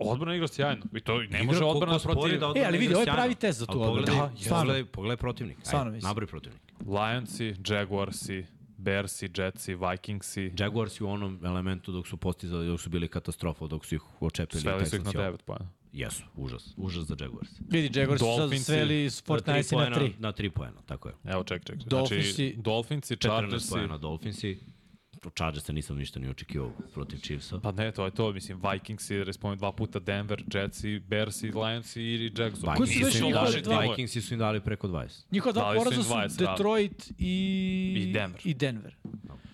Odbrana 0.00 0.34
igra 0.34 0.48
sjajno. 0.48 0.82
I 0.94 1.00
to 1.00 1.18
ne 1.18 1.24
Igra 1.24 1.42
može 1.44 1.64
odbrana 1.64 1.98
protiv... 1.98 2.40
da 2.40 2.52
E, 2.56 2.64
ali 2.66 2.78
vidi, 2.78 2.94
ovo 2.94 3.02
je 3.02 3.06
pravi 3.06 3.34
test 3.34 3.58
za 3.58 3.66
tu 3.66 3.82
odbranu. 3.82 4.06
Da. 4.18 4.32
Pogledaj, 4.50 4.84
pogledaj 4.84 5.16
protivnik. 5.16 5.58
Stvarno 5.62 5.86
Ajde, 5.86 5.94
mislim. 5.94 6.08
nabroj 6.08 6.26
protivnik. 6.26 6.62
Lionsi, 6.86 7.54
Jaguarsi, 7.68 8.46
Bearsi, 8.76 9.30
Jetsi, 9.36 9.74
Vikingsi. 9.74 10.52
Jaguars 10.58 11.00
u 11.00 11.08
onom 11.08 11.40
elementu 11.44 11.92
dok 11.92 12.06
su 12.06 12.16
postizali, 12.16 12.66
dok 12.66 12.80
su 12.80 12.90
bili 12.90 13.08
katastrofa, 13.08 13.66
dok 13.66 13.84
su 13.84 13.94
ih 13.94 14.00
očepili. 14.20 14.60
Sveli 14.62 14.86
su 14.86 14.96
ih 14.96 15.04
na 15.04 15.10
Texansi. 15.10 15.32
9 15.32 15.36
poena. 15.46 15.68
Jesu, 15.94 16.22
užas. 16.36 16.74
Užas 16.76 17.04
za 17.04 17.16
Jaguars. 17.20 17.48
Vidi, 17.60 17.98
Jaguars 17.98 18.20
su 18.20 18.26
sad 18.38 18.60
sveli 18.60 19.04
s 19.04 19.22
Fortnite 19.22 19.76
na 19.76 19.90
3. 19.90 20.12
Na 20.18 20.32
3 20.32 20.50
poena, 20.50 20.82
tako 20.86 21.08
je. 21.08 21.14
Evo, 21.24 21.44
ček, 21.44 21.64
ček. 21.64 21.76
Dolphinsi- 21.78 22.22
Znači, 22.24 22.54
Dolphinsi, 22.56 23.16
14 23.16 23.40
Chargersi. 23.40 23.70
poena 23.70 23.98
Dolphinsi. 23.98 24.58
Chargersa 25.30 25.72
nisam 25.72 25.96
ništa 25.96 26.20
ni 26.20 26.28
očekivao 26.28 26.70
protiv 26.94 27.18
Chiefsa. 27.18 27.58
Pa 27.58 27.72
ne, 27.72 27.92
to 27.92 28.04
je 28.04 28.10
to, 28.10 28.32
mislim, 28.32 28.60
Vikingsi, 28.62 29.24
respomen 29.24 29.58
dva 29.58 29.72
puta 29.72 29.98
Denver, 29.98 30.44
Jetsi, 30.48 30.98
Bearsi, 31.00 31.46
Lionsi 31.48 32.02
i 32.02 32.32
Jackson. 32.36 32.74
Koji 32.76 32.86
su 32.86 32.92
Vikingsi 32.92 33.04
već 33.04 33.14
im 33.16 33.32
dali- 33.32 33.62
dva- 33.62 33.80
Vikingsi 33.80 34.20
su 34.20 34.34
im 34.34 34.40
dali 34.40 34.60
preko 34.60 34.88
20. 34.88 35.24
Njihova 35.30 35.52
dva 35.52 35.72
su 35.72 35.78
poraza 35.78 36.02
su 36.02 36.10
20, 36.10 36.36
da. 36.36 36.46
Detroit 36.46 37.12
i... 37.18 37.34
I 37.98 38.12
Denver. 38.12 38.40
I 38.44 38.54
Denver. 38.54 38.96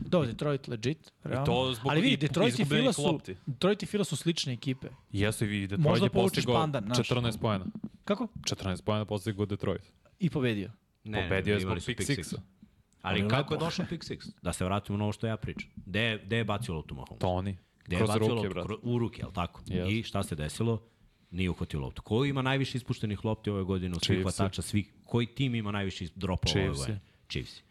Dobro, 0.01 0.26
Detroit 0.26 0.68
legit, 0.68 1.12
realno. 1.22 1.47
to 1.47 1.74
zbog 1.74 1.90
Ali 1.90 2.01
vidi, 2.01 2.14
i- 2.14 2.16
Detroit 2.18 2.59
i 2.59 2.64
Fila 2.64 2.92
su. 2.92 3.20
Detroit 3.47 3.82
i 3.82 3.86
Fila 3.86 4.05
su 4.05 4.16
slične 4.16 4.52
ekipe. 4.52 4.88
Jesu 5.12 5.44
i 5.47 5.60
Detroit 5.60 5.80
Možda 5.80 6.06
je 6.06 6.10
postigao 6.10 6.55
pandan, 6.55 6.84
znaš. 6.84 6.98
14 7.01 7.38
poena. 7.38 7.66
Kako? 8.05 8.28
14 8.40 8.82
poena 8.82 9.05
postigao 9.05 9.47
Detroit. 9.47 9.82
I 10.18 10.30
pobedio. 10.30 10.70
Ne, 11.05 11.22
Pobedio 11.22 11.55
je 11.55 11.62
imali 11.62 11.80
zbog 11.80 11.94
su 11.94 11.97
pick 11.97 12.10
sixa. 12.10 12.36
Ali 13.02 13.20
Ali 13.20 13.31
kako 13.31 13.55
je 13.55 13.59
došao 13.59 13.86
pick 13.89 14.05
six? 14.05 14.31
Da 14.43 14.52
se 14.52 14.64
vratimo 14.64 14.98
na 14.98 15.05
ovo 15.05 15.12
što 15.12 15.27
ja 15.27 15.36
pričam. 15.36 15.70
Gde 15.77 16.01
je, 16.01 16.18
gde 16.24 16.36
je 16.36 16.44
bacio 16.44 16.74
loptu 16.74 16.94
Mahomes? 16.94 17.20
Tony. 17.22 17.55
Gde 17.85 17.97
je 17.97 17.98
Kroz 17.98 18.09
bacio 18.09 18.20
ruke, 18.20 18.32
loptu? 18.32 18.55
brate. 18.55 18.74
U 18.82 18.98
ruke, 18.98 19.22
jel 19.22 19.32
tako? 19.32 19.62
Jeste. 19.66 19.93
I 19.93 20.02
šta 20.02 20.22
se 20.22 20.35
desilo? 20.35 20.82
Nije 21.31 21.51
uhvatio 21.51 21.81
loptu. 21.81 22.02
Ko 22.02 22.24
ima 22.24 22.43
najviše 22.43 22.78
ispuštenih 22.78 23.24
lopti 23.24 23.51
ove 23.51 23.62
godine 23.62 23.94
od 23.97 24.05
svih 24.05 24.22
hvatača? 24.22 24.62
Svih, 24.62 24.93
koji 25.05 25.27
tim 25.27 25.55
ima 25.55 25.70
najviše 25.70 26.06
dropova 26.14 26.55
ove 26.60 26.68
godine? 26.68 27.01
Chiefs. 27.28 27.62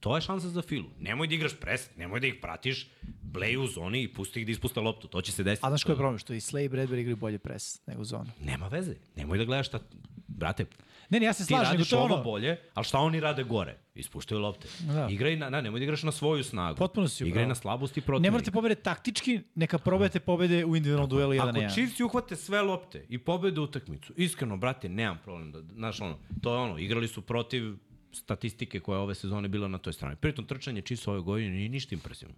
To 0.00 0.16
je 0.16 0.20
šansa 0.20 0.48
za 0.48 0.62
Filu. 0.62 0.90
Nemoj 0.98 1.26
da 1.26 1.34
igraš 1.34 1.56
pres, 1.60 1.96
nemoj 1.96 2.20
da 2.20 2.26
ih 2.26 2.34
pratiš, 2.42 2.90
blej 3.22 3.56
u 3.56 3.66
zoni 3.66 4.02
i 4.02 4.12
pusti 4.14 4.40
ih 4.40 4.46
da 4.46 4.52
ispuste 4.52 4.80
loptu. 4.80 5.08
To 5.08 5.22
će 5.22 5.32
se 5.32 5.42
desiti. 5.42 5.66
A 5.66 5.70
znaš 5.70 5.84
koji 5.84 5.94
je 5.94 5.96
problem? 5.96 6.18
Što 6.18 6.34
i 6.34 6.40
Slay 6.40 6.64
i 6.64 6.68
Bradbury 6.68 6.98
igraju 6.98 7.16
bolje 7.16 7.38
pres 7.38 7.86
nego 7.86 8.04
zonu. 8.04 8.30
Nema 8.40 8.68
veze. 8.68 8.94
Nemoj 9.16 9.38
da 9.38 9.44
gledaš 9.44 9.66
šta... 9.66 9.80
Brate, 10.28 10.66
Ne, 11.10 11.20
ne, 11.20 11.26
ja 11.26 11.32
se 11.32 11.42
ti 11.42 11.48
slažem, 11.48 11.64
nego 11.64 11.72
radiš 11.72 11.90
to 11.90 11.98
ovo 11.98 12.14
ono... 12.14 12.22
bolje, 12.22 12.60
ali 12.74 12.84
šta 12.84 12.98
oni 12.98 13.20
rade 13.20 13.44
gore? 13.44 13.76
Ispuštaju 13.94 14.40
lopte. 14.40 14.68
Da. 14.80 15.08
Igraj 15.10 15.36
na, 15.36 15.50
na, 15.50 15.60
nemoj 15.60 15.80
da 15.80 15.84
igraš 15.84 16.02
na 16.02 16.12
svoju 16.12 16.44
snagu. 16.44 16.76
Potpuno 16.76 17.08
si 17.08 17.24
Igraj 17.24 17.46
na 17.46 17.54
slabosti 17.54 18.00
protivnika. 18.00 18.28
Ne 18.28 18.30
morate 18.30 18.50
pobede 18.50 18.74
taktički, 18.74 19.40
neka 19.54 19.78
probajete 19.78 20.20
pobede 20.20 20.64
u 20.64 20.76
individualnom 20.76 21.10
duelu 21.10 21.32
1 21.32 21.36
na 21.36 21.50
Ako 21.50 21.58
1. 21.58 21.72
Chiefs 21.72 22.00
uhvate 22.00 22.36
sve 22.36 22.62
lopte 22.62 23.06
i 23.08 23.18
pobede 23.18 23.60
utakmicu, 23.60 24.12
iskreno, 24.16 24.56
brate, 24.56 24.88
nemam 24.88 25.18
problem. 25.24 25.52
Da, 25.52 25.62
znaš, 25.74 26.00
ono, 26.00 26.18
to 26.42 26.54
je 26.54 26.58
ono, 26.58 26.78
igrali 26.78 27.08
su 27.08 27.22
protiv 27.22 27.74
statistike 28.12 28.80
koja 28.80 28.96
je 28.96 29.02
ove 29.02 29.14
sezone 29.14 29.48
bila 29.48 29.68
na 29.68 29.78
toj 29.78 29.92
strani. 29.92 30.16
Pritom, 30.16 30.46
trčanje 30.46 30.82
Chiefs 30.82 31.08
ove 31.08 31.20
godine 31.20 31.50
nije 31.50 31.68
ništa 31.68 31.94
impresivno. 31.94 32.34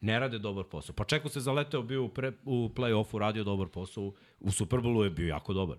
Ne 0.00 0.18
rade 0.18 0.38
dobar 0.38 0.64
posao. 0.64 0.94
Pa 0.94 1.04
čeko 1.04 1.28
se 1.28 1.40
zaleteo, 1.40 1.82
bio 1.82 2.04
u, 2.04 2.08
pre, 2.08 2.32
u 2.44 2.70
play-offu, 2.74 3.18
radio 3.18 3.44
dobar 3.44 3.68
posao, 3.68 4.12
u 4.40 4.50
Superbowlu 4.50 5.04
je 5.04 5.10
bio 5.10 5.28
jako 5.28 5.52
dobar. 5.52 5.76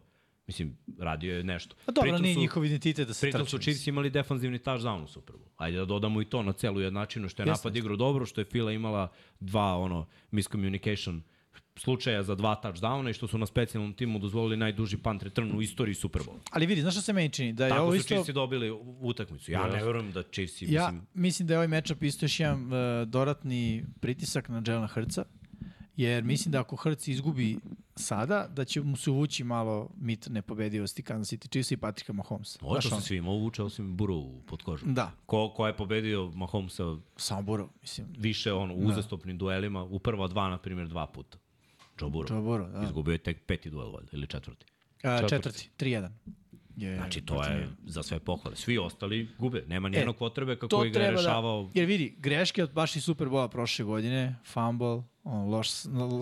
Mislim, 0.47 0.77
radio 0.99 1.37
je 1.37 1.43
nešto. 1.43 1.75
Pa 1.85 1.91
dobro, 1.91 2.09
Pritom 2.09 2.21
nije 2.21 2.33
su- 2.33 2.39
njihov 2.39 2.65
identitet 2.65 3.07
da 3.07 3.13
se 3.13 3.21
Pritom 3.21 3.45
su 3.45 3.57
Chiefs 3.57 3.87
imali 3.87 4.09
defanzivni 4.09 4.59
touchdown 4.59 5.03
u 5.03 5.07
Super 5.07 5.35
Bowl. 5.35 5.49
Ajde 5.57 5.77
da 5.77 5.85
dodamo 5.85 6.21
i 6.21 6.25
to 6.25 6.43
na 6.43 6.53
celu 6.53 6.81
jednačinu, 6.81 7.29
što 7.29 7.41
je 7.41 7.45
napad 7.45 7.75
igrao 7.75 7.95
dobro, 7.95 8.25
što 8.25 8.41
je 8.41 8.45
Fila 8.45 8.71
imala 8.71 9.11
dva 9.39 9.77
ono 9.77 10.07
miscommunication 10.31 11.21
slučaja 11.75 12.23
za 12.23 12.35
dva 12.35 12.61
touchdowna 12.63 13.09
i 13.09 13.13
što 13.13 13.27
su 13.27 13.37
na 13.37 13.45
specijalnom 13.45 13.93
timu 13.93 14.19
dozvolili 14.19 14.57
najduži 14.57 14.97
punt 14.97 15.23
return 15.23 15.57
u 15.57 15.61
istoriji 15.61 15.95
Super 15.95 16.21
Bowl. 16.21 16.37
Ali 16.51 16.65
vidi, 16.65 16.81
znaš 16.81 16.93
šta 16.93 17.01
se 17.01 17.13
meni 17.13 17.29
čini? 17.29 17.53
Da 17.53 17.67
je 17.67 17.73
ovo 17.73 17.81
Tako 17.81 17.91
su 17.91 17.97
isto... 17.97 18.07
Chiefs 18.15 18.29
dobili 18.29 18.71
utakmicu. 18.99 19.51
Ja 19.51 19.67
ne 19.67 19.83
verujem 19.83 20.11
da 20.11 20.23
Chiefs, 20.23 20.61
Ja 20.61 20.67
mislim, 20.67 21.07
mislim 21.13 21.47
da 21.47 21.53
je 21.53 21.57
ovaj 21.57 21.67
matchup 21.67 22.03
isto 22.03 22.25
još 22.25 22.39
jedan 22.39 22.63
uh, 22.63 23.07
dodatni 23.07 23.85
pritisak 23.99 24.49
na 24.49 24.63
Jelena 24.67 24.87
Hrca, 24.87 25.25
jer 25.95 26.23
mislim 26.23 26.51
da 26.51 26.59
ako 26.59 26.75
Hrc 26.75 27.07
izgubi 27.07 27.57
sada, 27.97 28.47
da 28.47 28.65
će 28.65 28.81
mu 28.81 28.97
se 28.97 29.11
uvući 29.11 29.43
malo 29.43 29.89
mit 29.97 30.27
nepobedivosti 30.29 31.03
Kansas 31.03 31.33
City 31.33 31.49
Chiefs 31.49 31.71
i 31.71 31.77
Patricka 31.77 32.13
Mahomesa. 32.13 32.59
ovo 32.61 32.81
što 32.81 32.95
se 32.95 33.01
svima 33.07 33.31
uvuče, 33.31 33.63
osim 33.63 33.97
Burrow 33.97 34.41
pod 34.45 34.63
kožom. 34.63 34.93
Da, 34.93 35.11
Ko, 35.25 35.53
ko 35.55 35.67
je 35.67 35.77
pobedio 35.77 36.31
Mahomesa 36.35 36.83
samo 37.15 37.41
Burrow, 37.41 37.67
mislim. 37.81 38.07
više 38.17 38.53
ono, 38.53 38.73
u 38.73 38.77
uzastopnim 38.77 39.37
duelima, 39.37 39.83
u 39.83 39.99
prva 39.99 40.27
dva, 40.27 40.49
na 40.49 40.57
primjer, 40.57 40.87
dva 40.87 41.07
puta. 41.07 41.37
Joe 42.01 42.09
Burrow. 42.09 42.33
Joe 42.33 42.41
Burrow, 42.41 42.71
da. 42.71 42.83
Izgubio 42.83 43.11
je 43.11 43.17
tek 43.17 43.45
peti 43.45 43.69
duel, 43.69 43.91
valjda, 43.91 44.09
ili 44.13 44.27
četvrti. 44.27 44.65
A, 45.03 45.27
četvrti, 45.29 45.69
3-1. 45.77 46.09
Je, 46.77 46.95
Znači, 46.95 47.21
to 47.21 47.43
je 47.43 47.55
njega. 47.55 47.67
za 47.85 48.03
sve 48.03 48.19
pohvale. 48.19 48.55
Svi 48.55 48.77
ostali 48.77 49.27
gube. 49.37 49.63
Nema 49.67 49.89
nijednog 49.89 50.15
e, 50.15 50.19
potrebe 50.19 50.55
kako 50.55 50.77
ga 50.79 50.99
je 50.99 51.11
rešavao. 51.11 51.63
da... 51.63 51.69
Jer 51.73 51.85
vidi, 51.87 52.15
greške 52.19 52.63
od 52.63 52.71
baš 52.71 52.95
i 52.95 53.01
Superbola 53.01 53.47
prošle 53.47 53.85
godine, 53.85 54.35
fumble, 54.45 54.87
on, 55.23 55.49
loš 55.49 55.69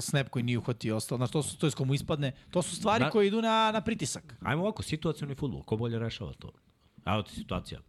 snap 0.01 0.29
koji 0.29 0.43
nije 0.43 0.57
uhvatio 0.57 0.89
i 0.89 0.97
ostalo, 0.97 1.17
znači 1.17 1.33
to, 1.33 1.43
su, 1.43 1.57
to 1.57 1.67
je 1.67 1.71
s 1.71 1.75
komu 1.75 1.93
ispadne, 1.93 2.31
to 2.51 2.61
su 2.61 2.75
stvari 2.75 3.03
Na- 3.03 3.09
koje 3.09 3.27
idu 3.27 3.41
na, 3.41 3.71
na 3.73 3.81
pritisak. 3.81 4.35
Ajmo 4.41 4.61
ovako, 4.61 4.83
situacioni 4.83 5.35
futbol. 5.35 5.63
Ko 5.63 5.77
bolje 5.77 5.99
rešava 5.99 6.33
to? 6.33 6.51
Evo 7.05 7.21
ti 7.21 7.35
situacija. 7.35 7.79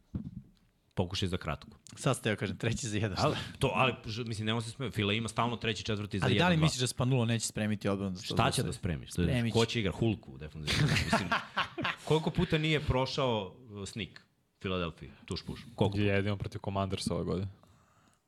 Pokušaj 0.96 1.28
za 1.28 1.36
kratko. 1.36 1.70
Sad 1.96 2.16
ste, 2.16 2.28
ja 2.28 2.36
kažem, 2.36 2.56
treći 2.56 2.88
za 2.88 2.98
jedan. 2.98 3.18
Ali, 3.20 3.36
to, 3.58 3.70
ali, 3.74 3.94
mislim, 4.26 4.46
nema 4.46 4.60
se 4.60 4.70
sme. 4.70 4.90
Fila 4.90 5.12
ima 5.12 5.28
stalno 5.28 5.56
treći, 5.56 5.84
četvrti 5.84 6.18
za 6.18 6.26
Ali 6.26 6.34
jedan, 6.34 6.46
da 6.46 6.50
li 6.50 6.56
misliš 6.56 6.80
da 6.80 6.86
Spanulo 6.86 7.24
neće 7.24 7.46
spremiti 7.46 7.88
odbranu? 7.88 8.10
Da 8.10 8.18
to 8.18 8.24
Šta 8.24 8.36
će 8.36 8.42
zaustavi? 8.42 8.66
da 8.66 8.72
spremiš? 8.72 9.12
Spremit 9.12 9.52
Ko 9.52 9.64
će. 9.64 9.72
će 9.72 9.80
igra 9.80 9.92
Hulku 9.92 10.32
u 10.32 10.38
defensivnom? 10.38 10.90
Mislim, 11.04 11.28
koliko 12.08 12.30
puta 12.30 12.58
nije 12.58 12.80
prošao 12.80 13.54
uh, 13.70 13.88
snik 13.88 14.20
Filadelfiji, 14.62 15.10
tuš 15.24 15.42
puš? 15.46 15.60
Koliko? 15.74 15.98
Jedino 15.98 16.36
protiv 16.36 16.60
Commandersa 16.64 17.14
ove 17.14 17.24
godine. 17.24 17.48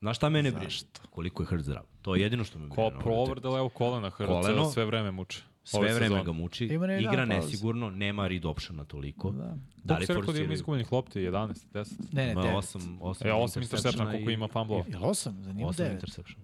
Znaš 0.00 0.16
šta 0.16 0.28
mene 0.28 0.50
brine? 0.50 0.68
Koliko 1.10 1.42
je 1.42 1.46
Hrt 1.46 1.62
zdrav? 1.62 1.82
To 2.02 2.14
je 2.14 2.22
jedino 2.22 2.44
što 2.44 2.58
me 2.58 2.66
brine. 2.66 2.74
Ko 2.76 2.80
na 2.82 2.86
ovoj 2.86 3.00
prover 3.00 3.22
utakmici. 3.22 3.42
da 3.42 3.50
levo 3.50 3.68
kolena. 3.68 4.10
Hrca 4.10 4.70
sve 4.72 4.84
vreme 4.84 5.10
muče. 5.10 5.42
Sve 5.70 5.80
vreme 5.80 5.98
sezone. 6.00 6.24
ga 6.24 6.32
muči, 6.32 6.64
Ima 6.66 6.86
ne 6.86 7.00
igra 7.00 7.12
pauze. 7.12 7.26
nesigurno, 7.26 7.90
nema 7.90 8.28
read 8.28 8.44
optiona 8.44 8.84
toliko. 8.84 9.30
Da. 9.30 9.56
Da 9.76 9.96
li 9.96 10.06
rekao 10.06 10.32
da 10.32 10.40
ima 10.40 10.52
izgubljenih 10.52 10.92
lopti? 10.92 11.20
11, 11.20 11.28
10? 11.68 11.92
Ne, 12.12 12.26
ne, 12.26 12.32
Ima 12.32 12.42
devet. 12.42 12.56
8, 12.56 12.98
8 13.00 13.26
E, 13.26 13.32
8 13.32 13.62
intersepšena 13.62 14.04
koliko 14.06 14.30
ima 14.30 14.48
fumblova. 14.48 14.84
Jel 14.88 15.04
osam? 15.04 15.36
Za 15.40 15.52
njima 15.52 15.68
8 15.68 15.76
devet. 15.76 15.92
interception. 15.92 16.40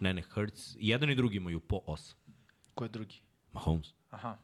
Ne, 0.00 0.14
ne, 0.14 0.22
Hurts, 0.24 0.76
jedan 0.76 1.10
i 1.10 1.14
drugi 1.14 1.36
imaju 1.36 1.60
po 1.60 1.80
8. 1.86 2.14
Ko 2.74 2.84
je 2.84 2.90
drugi? 2.90 3.16
Mahomes. 3.52 3.86
Aha. 4.10 4.36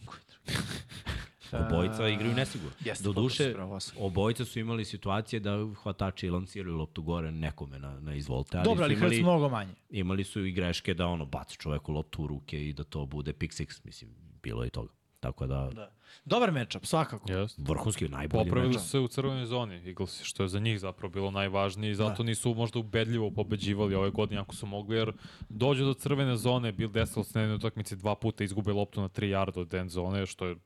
Obojica 1.58 2.08
igraju 2.08 2.34
nesigurno. 2.34 2.76
jeste, 2.84 3.04
Do 3.04 3.12
duše, 3.12 3.54
obojica 3.98 4.44
su 4.44 4.58
imali 4.58 4.84
situacije 4.84 5.40
da 5.40 5.58
hvatači 5.82 6.30
lanciraju 6.30 6.76
loptu 6.76 7.02
gore 7.02 7.30
nekome 7.32 7.78
na, 7.78 8.00
na 8.00 8.14
izvolte. 8.14 8.56
Ali 8.58 8.64
Dobro, 8.64 8.84
ali 8.84 8.94
imali, 8.94 9.22
mnogo 9.22 9.48
manje. 9.48 9.74
imali 9.90 10.24
su 10.24 10.44
i 10.44 10.52
greške 10.52 10.94
da 10.94 11.06
ono 11.06 11.24
baci 11.24 11.58
čoveku 11.58 11.92
loptu 11.92 12.22
u 12.22 12.26
ruke 12.26 12.68
i 12.68 12.72
da 12.72 12.84
to 12.84 13.06
bude 13.06 13.32
pick 13.32 13.54
six. 13.54 13.80
Mislim, 13.84 14.10
bilo 14.42 14.64
je 14.64 14.70
toga. 14.70 14.92
Tako 15.20 15.46
da, 15.46 15.70
da. 15.74 15.90
Dobar 16.24 16.52
matchup, 16.52 16.86
svakako. 16.86 17.32
Jeste. 17.32 17.62
vrhunski, 17.62 18.08
najbolji 18.08 18.44
Popravili 18.44 18.74
meč. 18.74 18.82
su 18.82 18.88
se 18.88 18.98
u 18.98 19.08
crvenoj 19.08 19.46
zoni 19.46 19.86
Eagles, 19.86 20.22
što 20.22 20.42
je 20.42 20.48
za 20.48 20.58
njih 20.58 20.80
zapravo 20.80 21.12
bilo 21.12 21.30
najvažnije 21.30 21.90
i 21.90 21.94
zato 21.94 22.22
nisu 22.22 22.54
možda 22.54 22.78
ubedljivo 22.78 23.30
pobeđivali 23.30 23.94
ove 23.94 24.10
godine 24.10 24.40
ako 24.40 24.54
su 24.54 24.66
mogli, 24.66 24.96
jer 24.96 25.12
dođu 25.48 25.84
do 25.84 25.94
crvene 25.94 26.36
zone, 26.36 26.72
Bill 26.72 26.90
desilo 26.92 27.24
se 27.24 27.38
na 27.38 27.42
jednoj 27.42 27.56
utakmici 27.56 27.96
dva 27.96 28.14
puta 28.14 28.44
izgube 28.44 28.72
loptu 28.72 29.00
na 29.00 29.08
3 29.08 29.28
yarda 29.28 29.60
od 29.60 29.74
end 29.74 29.90
zone, 29.90 30.26
što 30.26 30.46
je 30.46 30.56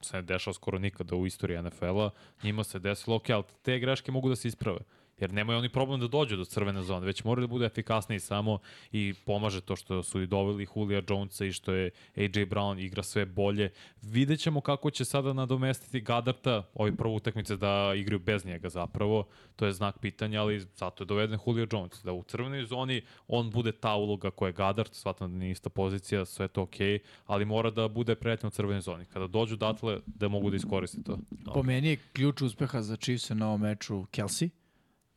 se 0.00 0.16
ne 0.16 0.22
dešava 0.22 0.54
skoro 0.54 0.78
nikada 0.78 1.16
u 1.16 1.26
istoriji 1.26 1.62
NFL-a. 1.62 2.10
Njima 2.42 2.64
se 2.64 2.78
desilo, 2.78 3.16
ok, 3.16 3.30
ali 3.30 3.44
te 3.62 3.78
greške 3.78 4.12
mogu 4.12 4.28
da 4.28 4.36
se 4.36 4.48
isprave. 4.48 4.78
Jer 5.20 5.32
nemaju 5.32 5.58
oni 5.58 5.68
problem 5.68 6.00
da 6.00 6.08
dođu 6.08 6.36
do 6.36 6.44
crvene 6.44 6.82
zone, 6.82 7.06
već 7.06 7.24
moraju 7.24 7.46
da 7.46 7.50
bude 7.50 7.66
efikasniji 7.66 8.20
samo 8.20 8.58
i 8.92 9.14
pomaže 9.24 9.60
to 9.60 9.76
što 9.76 10.02
su 10.02 10.22
i 10.22 10.26
doveli 10.26 10.66
Julija 10.76 11.02
Jonesa 11.08 11.44
i 11.44 11.52
što 11.52 11.72
je 11.72 11.90
AJ 12.16 12.46
Brown 12.46 12.84
igra 12.84 13.02
sve 13.02 13.26
bolje. 13.26 13.70
Vidjet 14.02 14.40
ćemo 14.40 14.60
kako 14.60 14.90
će 14.90 15.04
sada 15.04 15.32
nadomestiti 15.32 16.00
Gadarta, 16.00 16.62
ovi 16.74 16.96
prve 16.96 17.14
utakmice 17.14 17.56
da 17.56 17.92
igraju 17.96 18.18
bez 18.18 18.44
njega 18.44 18.68
zapravo. 18.68 19.26
To 19.56 19.66
je 19.66 19.72
znak 19.72 19.98
pitanja, 19.98 20.40
ali 20.40 20.60
zato 20.60 21.04
je 21.04 21.06
doveden 21.06 21.38
Julio 21.46 21.66
Jones. 21.72 22.02
Da 22.02 22.12
u 22.12 22.22
crvenoj 22.22 22.64
zoni 22.64 23.02
on 23.28 23.50
bude 23.50 23.72
ta 23.72 23.94
uloga 23.94 24.30
koja 24.30 24.48
je 24.48 24.52
Gadart, 24.52 24.94
shvatam 24.94 25.32
da 25.32 25.38
nije 25.38 25.50
ista 25.50 25.70
pozicija, 25.70 26.24
sve 26.24 26.48
to 26.48 26.62
okej, 26.62 26.98
ali 27.26 27.44
mora 27.44 27.70
da 27.70 27.88
bude 27.88 28.14
pretnja 28.14 28.46
u 28.46 28.50
crvenoj 28.50 28.80
zoni. 28.80 29.04
Kada 29.04 29.26
dođu 29.26 29.56
datle, 29.56 30.00
da 30.06 30.28
mogu 30.28 30.50
da 30.50 30.56
iskoriste 30.56 31.02
to. 31.02 31.18
Po 31.54 31.62
meni 31.62 31.88
je 31.88 31.98
ključ 32.12 32.42
uspeha 32.42 32.82
za 32.82 32.96
Chiefs 32.96 33.30
na 33.30 33.48
ovom 33.48 33.60
meču 33.60 34.04
Kelsey, 34.12 34.48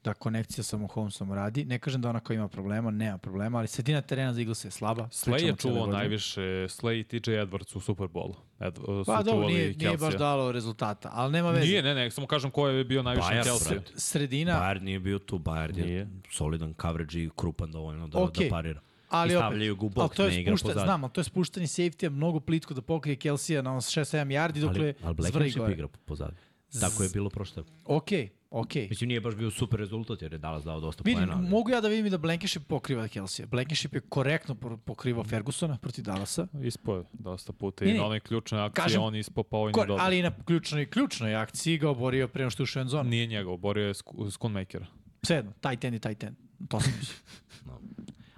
da 0.03 0.13
konekcija 0.13 0.63
sa 0.63 0.77
Mahomesom 0.77 1.33
radi. 1.33 1.65
Ne 1.65 1.79
kažem 1.79 2.01
da 2.01 2.09
ona 2.09 2.19
koja 2.19 2.35
ima 2.35 2.47
problema, 2.47 2.91
nema 2.91 3.17
problema, 3.17 3.57
ali 3.57 3.67
sredina 3.67 4.01
terena 4.01 4.33
za 4.33 4.39
Eagles 4.41 4.65
je 4.65 4.71
slaba. 4.71 5.03
Slay 5.03 5.41
je 5.41 5.55
čuvao 5.55 5.79
godine. 5.79 5.97
najviše, 5.97 6.41
Slay 6.41 6.99
i 6.99 7.03
TJ 7.03 7.31
Edwards 7.31 7.75
u 7.75 7.81
Superbowlu. 7.81 8.35
Ed, 8.59 8.75
Pa 9.05 9.23
dobro, 9.23 9.47
nije, 9.47 9.73
nije 9.73 9.97
baš 9.97 10.13
dalo 10.15 10.51
rezultata, 10.51 11.09
ali 11.13 11.31
nema 11.31 11.51
veze. 11.51 11.65
Nije, 11.65 11.83
ne, 11.83 11.95
ne, 11.95 12.11
samo 12.11 12.27
kažem 12.27 12.51
ko 12.51 12.67
je 12.67 12.83
bio 12.83 13.03
najviše 13.03 13.27
Bayern, 13.27 13.43
Kelsija. 13.43 13.81
Sredina, 13.95 14.51
Bayern 14.53 14.81
nije 14.81 14.99
bio 14.99 15.19
tu, 15.19 15.39
Bayern 15.39 15.77
je 15.77 15.85
Nije. 15.85 16.07
solidan 16.31 16.73
coverage 16.81 17.19
i 17.19 17.29
krupan 17.35 17.71
dovoljno 17.71 18.07
da, 18.07 18.19
Okej. 18.19 18.49
da 18.49 18.55
parira. 18.55 18.81
ali 19.09 19.33
I 19.33 19.35
opet, 19.35 19.47
stavljaju 19.47 19.75
ga 19.75 19.85
u 19.85 19.91
ali 19.95 20.09
to 20.09 20.27
ne 20.27 20.35
je 20.35 20.41
igra 20.41 20.51
spušta, 20.51 20.67
pozadi. 20.67 20.85
znam, 20.85 21.03
ali 21.03 21.13
to 21.13 21.21
je 21.21 21.25
spuštanje 21.25 21.67
safety 21.67 22.09
mnogo 22.09 22.39
plitko 22.39 22.73
da 22.73 22.81
pokrije 22.81 23.15
Kelsija 23.15 23.61
na 23.61 23.71
6-7 23.71 24.03
yardi 24.27 24.59
dokle 24.61 24.81
Ali, 24.83 24.95
ali 25.03 25.15
zvrji 25.15 25.31
Blankenship 25.31 25.57
gore. 25.57 25.73
igra 25.73 25.87
pozadi. 25.87 26.35
Tako 26.81 27.03
je 27.03 27.09
bilo 27.09 27.29
prošle. 27.29 27.63
Okej, 27.85 28.29
okej. 28.53 28.87
Mislim, 28.89 29.07
nije 29.07 29.21
baš 29.21 29.35
bio 29.35 29.51
super 29.51 29.79
rezultat 29.79 30.21
jer 30.21 30.31
je 30.31 30.37
Dallas 30.37 30.63
dao 30.63 30.79
dosta 30.79 31.01
Vidim, 31.03 31.17
poena. 31.19 31.33
ali- 31.35 31.49
mogu 31.49 31.69
ja 31.69 31.81
da 31.81 31.87
vidim 31.87 32.05
i 32.05 32.09
da 32.09 32.17
Blankenship 32.17 32.63
pokriva 32.63 33.07
Kelsija. 33.07 33.45
Blankenship 33.47 33.93
je 33.93 34.01
korektno 34.01 34.55
pokrivao 34.77 35.23
Fergusona 35.23 35.77
protiv 35.77 36.03
Dallasa. 36.03 36.47
Ispo 36.63 36.95
je 36.95 37.03
dosta 37.13 37.53
puta 37.53 37.85
Ne, 37.85 37.91
i 37.91 37.93
ne. 37.93 37.99
na 37.99 38.05
onoj 38.05 38.19
ključnoj 38.19 38.61
akciji 38.61 38.83
Kažem, 38.83 39.01
on 39.01 39.15
ispao 39.15 39.43
pa 39.43 39.57
ovaj 39.57 39.71
Ko, 39.71 39.79
nije 39.79 39.87
dobro. 39.87 40.03
ali 40.03 40.19
i 40.19 40.23
na 40.23 40.31
ključnoj, 40.37 40.85
ključnoj 40.85 41.35
akciji 41.35 41.77
ga 41.77 41.89
oborio 41.89 42.27
pre 42.27 42.41
nego 42.41 42.49
što 42.49 42.61
je 42.61 42.65
ušao 42.65 42.83
u 42.83 42.87
zonu. 42.87 43.09
Nije 43.09 43.27
njega, 43.27 43.49
oborio 43.49 43.87
je 43.87 43.93
Sk- 43.93 44.31
Schoonmakera. 44.31 44.85
Sedno, 45.23 45.51
tight 45.53 45.83
end 45.83 45.95
i 45.95 45.99
tight 45.99 46.23
end. 46.23 46.35
To 46.69 46.79
sam 46.79 46.93
mislio. 46.99 47.17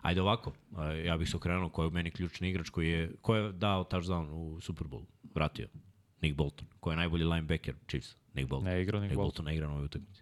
Ajde 0.02 0.22
ovako, 0.22 0.52
ja 1.06 1.18
bih 1.18 1.30
se 1.30 1.38
okrenuo 1.38 1.70
ko 1.70 1.82
je 1.82 1.88
u 1.88 1.92
meni 1.92 2.12
ključni 2.12 2.50
igrač 2.50 2.70
koji 2.70 2.90
je, 2.90 3.12
ko 3.22 3.36
je 3.36 3.52
dao 3.52 3.84
touchdown 3.84 4.30
u 4.30 4.62
Super 4.62 4.88
Bowl, 4.88 5.04
vratio. 5.36 5.68
Nick 6.22 6.36
Bolton, 6.38 6.68
ko 6.80 6.92
je 6.92 6.98
najbolji 6.98 7.24
linebacker 7.24 7.76
Chiefs, 7.88 8.16
Nick 8.36 8.50
Bolton. 8.50 8.70
Ne 8.70 8.82
igra 8.82 9.00
Nick 9.00 9.10
Nick 9.10 9.16
Bolton. 9.16 9.26
Bolton 9.26 9.46
ne 9.46 9.54
igra 9.56 9.68
na 9.68 9.74
ovoj 9.74 9.86
utakmici. 9.86 10.22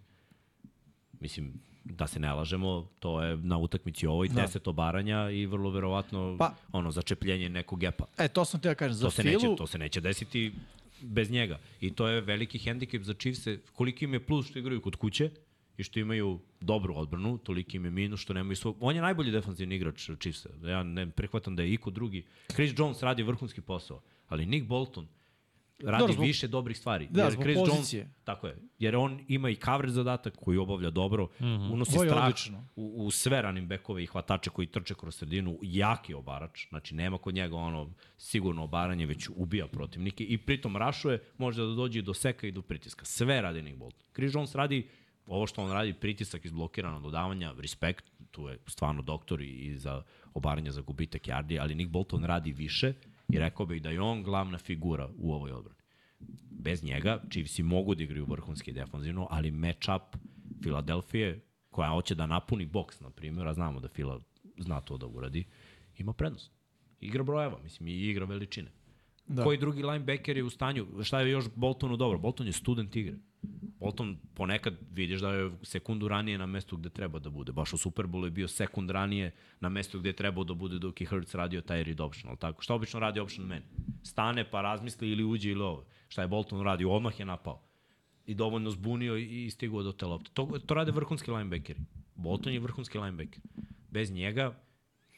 Mislim, 1.20 1.52
da 1.84 2.06
se 2.06 2.20
ne 2.20 2.32
lažemo, 2.32 2.88
to 2.98 3.22
je 3.22 3.36
na 3.36 3.58
utakmici 3.58 4.06
ovoj 4.06 4.28
Da. 4.28 4.42
10 4.42 4.70
obaranja 4.70 5.30
i 5.30 5.46
vrlo 5.46 5.70
verovatno 5.70 6.36
Pa- 6.38 6.54
ono 6.72 6.90
začepljenje 6.90 7.48
nekog 7.48 7.80
gepa. 7.80 8.04
E, 8.18 8.28
to 8.28 8.44
sam 8.44 8.60
te 8.60 8.68
da 8.68 8.74
kažem. 8.74 8.94
Za 8.94 9.06
To 9.06 9.10
se, 9.10 9.22
Filu, 9.22 9.34
neće, 9.34 9.56
to 9.56 9.66
se 9.66 9.78
neće 9.78 10.00
desiti 10.00 10.52
bez 11.00 11.30
njega. 11.30 11.58
I 11.80 11.90
to 11.90 12.08
je 12.08 12.20
veliki 12.20 12.58
hendikep 12.58 13.02
za 13.02 13.14
Chiefs-e. 13.14 13.58
Koliki 13.72 14.04
im 14.04 14.12
je 14.14 14.26
plus 14.26 14.46
što 14.48 14.58
igraju 14.58 14.80
kod 14.80 14.96
kuće 14.96 15.30
i 15.76 15.82
što 15.82 16.00
imaju 16.00 16.38
dobru 16.60 16.94
odbranu, 16.96 17.38
toliki 17.38 17.76
im 17.76 17.84
je 17.84 17.90
minus 17.90 18.20
što 18.20 18.32
nemaju 18.32 18.56
svog... 18.56 18.76
On 18.80 18.96
je 18.96 19.02
najbolji 19.02 19.30
defanzivni 19.30 19.74
igrač 19.76 20.10
Chiefs-a. 20.20 20.48
Ja 20.68 20.82
ne 20.82 21.10
prihvatam 21.10 21.56
da 21.56 21.62
je 21.62 21.72
iko 21.72 21.90
drugi. 21.90 22.24
Chris 22.52 22.72
Jones 22.78 23.02
radi 23.02 23.22
vrhunski 23.22 23.60
posao, 23.60 24.00
ali 24.28 24.46
Nick 24.46 24.66
Bolton 24.66 25.06
radi 25.78 26.00
Dobro, 26.00 26.12
zbog- 26.12 26.26
više 26.26 26.48
dobrih 26.48 26.78
stvari. 26.78 27.08
Da, 27.10 27.22
jer 27.22 27.32
zbog 27.32 27.44
Chris 27.44 27.58
pozicije. 27.58 28.00
Jones, 28.00 28.14
tako 28.24 28.46
je. 28.46 28.56
Jer 28.78 28.96
on 28.96 29.24
ima 29.28 29.50
i 29.50 29.56
coverage 29.56 29.92
zadatak 29.92 30.36
koji 30.36 30.58
obavlja 30.58 30.90
dobro, 30.90 31.24
mm 31.24 31.44
-hmm. 31.44 31.72
unosi 31.72 31.92
strah 31.92 32.24
odlično. 32.24 32.68
u, 32.76 33.06
u 33.06 33.10
sve 33.10 33.42
running 33.42 33.68
backove 33.68 34.02
i 34.02 34.06
hvatače 34.06 34.50
koji 34.50 34.66
trče 34.66 34.94
kroz 34.94 35.16
sredinu, 35.16 35.58
jaki 35.62 36.14
obarač, 36.14 36.68
znači 36.68 36.94
nema 36.94 37.18
kod 37.18 37.34
njega 37.34 37.56
ono 37.56 37.90
sigurno 38.18 38.64
obaranje, 38.64 39.06
već 39.06 39.28
ubija 39.36 39.66
protivnike 39.66 40.24
i 40.24 40.38
pritom 40.38 40.76
rašuje, 40.76 41.22
može 41.38 41.62
da 41.62 41.68
dođe 41.68 42.02
do 42.02 42.14
seka 42.14 42.46
i 42.46 42.52
do 42.52 42.62
pritiska. 42.62 43.04
Sve 43.04 43.40
radi 43.40 43.62
Nick 43.62 43.78
Bolton. 43.78 44.02
Chris 44.14 44.34
Jones 44.34 44.54
radi 44.54 44.88
ovo 45.26 45.46
što 45.46 45.62
on 45.62 45.72
radi, 45.72 45.92
pritisak 45.92 46.44
izblokirano 46.44 47.00
dodavanja, 47.00 47.54
respekt, 47.58 48.04
tu 48.30 48.48
je 48.48 48.58
stvarno 48.66 49.02
doktor 49.02 49.42
i, 49.42 49.48
i 49.48 49.76
za 49.76 50.02
obaranje 50.34 50.70
za 50.70 50.80
gubitak 50.80 51.22
yardi, 51.22 51.60
ali 51.60 51.74
Nick 51.74 51.90
Bolton 51.90 52.24
radi 52.24 52.52
više 52.52 52.92
i 53.28 53.38
rekao 53.38 53.66
bih 53.66 53.82
da 53.82 53.90
je 53.90 54.00
on 54.00 54.22
glavna 54.22 54.58
figura 54.58 55.08
u 55.18 55.32
ovoj 55.34 55.52
odbrani 55.52 55.84
bez 56.64 56.84
njega 56.84 57.22
Chiefsi 57.30 57.62
mogu 57.62 57.94
da 57.94 58.02
igraju 58.02 58.24
vrhunski 58.24 58.72
defanzivno, 58.72 59.26
ali 59.30 59.50
match-up 59.50 60.16
Filadelfije, 60.62 61.40
koja 61.70 61.90
hoće 61.90 62.14
da 62.14 62.26
napuni 62.26 62.66
boks, 62.66 63.00
na 63.00 63.10
primjer, 63.10 63.48
a 63.48 63.54
znamo 63.54 63.80
da 63.80 63.88
Fila 63.88 64.20
zna 64.58 64.80
to 64.80 64.98
da 64.98 65.06
uradi, 65.06 65.44
ima 65.98 66.12
prednost. 66.12 66.52
Igra 67.00 67.22
brojeva, 67.22 67.58
mislim, 67.62 67.88
i 67.88 68.10
igra 68.10 68.24
veličine. 68.24 68.70
Da. 69.26 69.44
Koji 69.44 69.58
drugi 69.58 69.82
linebacker 69.82 70.36
je 70.36 70.44
u 70.44 70.50
stanju, 70.50 70.86
šta 71.02 71.20
je 71.20 71.30
još 71.30 71.44
Boltonu 71.54 71.96
dobro? 71.96 72.18
Bolton 72.18 72.46
je 72.46 72.52
student 72.52 72.96
igre. 72.96 73.16
Bolton 73.80 74.16
ponekad 74.34 74.74
vidiš 74.92 75.20
da 75.20 75.32
je 75.32 75.50
sekundu 75.62 76.08
ranije 76.08 76.38
na 76.38 76.46
mestu 76.46 76.76
gde 76.76 76.90
treba 76.90 77.18
da 77.18 77.30
bude. 77.30 77.52
Baš 77.52 77.72
u 77.72 77.76
Superbowlu 77.76 78.24
je 78.24 78.30
bio 78.30 78.48
sekund 78.48 78.90
ranije 78.90 79.32
na 79.60 79.68
mestu 79.68 80.00
gde 80.00 80.08
je 80.08 80.16
trebao 80.16 80.44
da 80.44 80.54
bude 80.54 80.78
dok 80.78 81.00
je 81.00 81.06
Hurts 81.06 81.34
radio 81.34 81.60
taj 81.60 81.84
read 81.84 82.00
option. 82.00 82.28
Ali 82.28 82.38
tako? 82.38 82.62
Šta 82.62 82.74
obično 82.74 83.00
radi 83.00 83.20
option 83.20 83.46
man? 83.46 83.62
Stane 84.02 84.50
pa 84.50 84.60
razmisli 84.60 85.10
ili 85.10 85.24
uđe 85.24 85.50
ili 85.50 85.62
ovo. 85.62 85.84
Šta 86.08 86.22
je 86.22 86.28
Bolton 86.28 86.62
radio? 86.62 86.90
Odmah 86.90 87.20
je 87.20 87.26
napao. 87.26 87.60
I 88.26 88.34
dovoljno 88.34 88.70
zbunio 88.70 89.16
i 89.16 89.50
stigao 89.50 89.82
do 89.82 89.92
te 89.92 90.06
lopte. 90.06 90.30
To, 90.34 90.58
to 90.66 90.74
rade 90.74 90.92
vrhunski 90.92 91.30
linebackeri. 91.30 91.80
Bolton 92.14 92.52
je 92.52 92.60
vrhunski 92.60 92.98
linebacker. 92.98 93.40
Bez 93.90 94.12
njega 94.12 94.63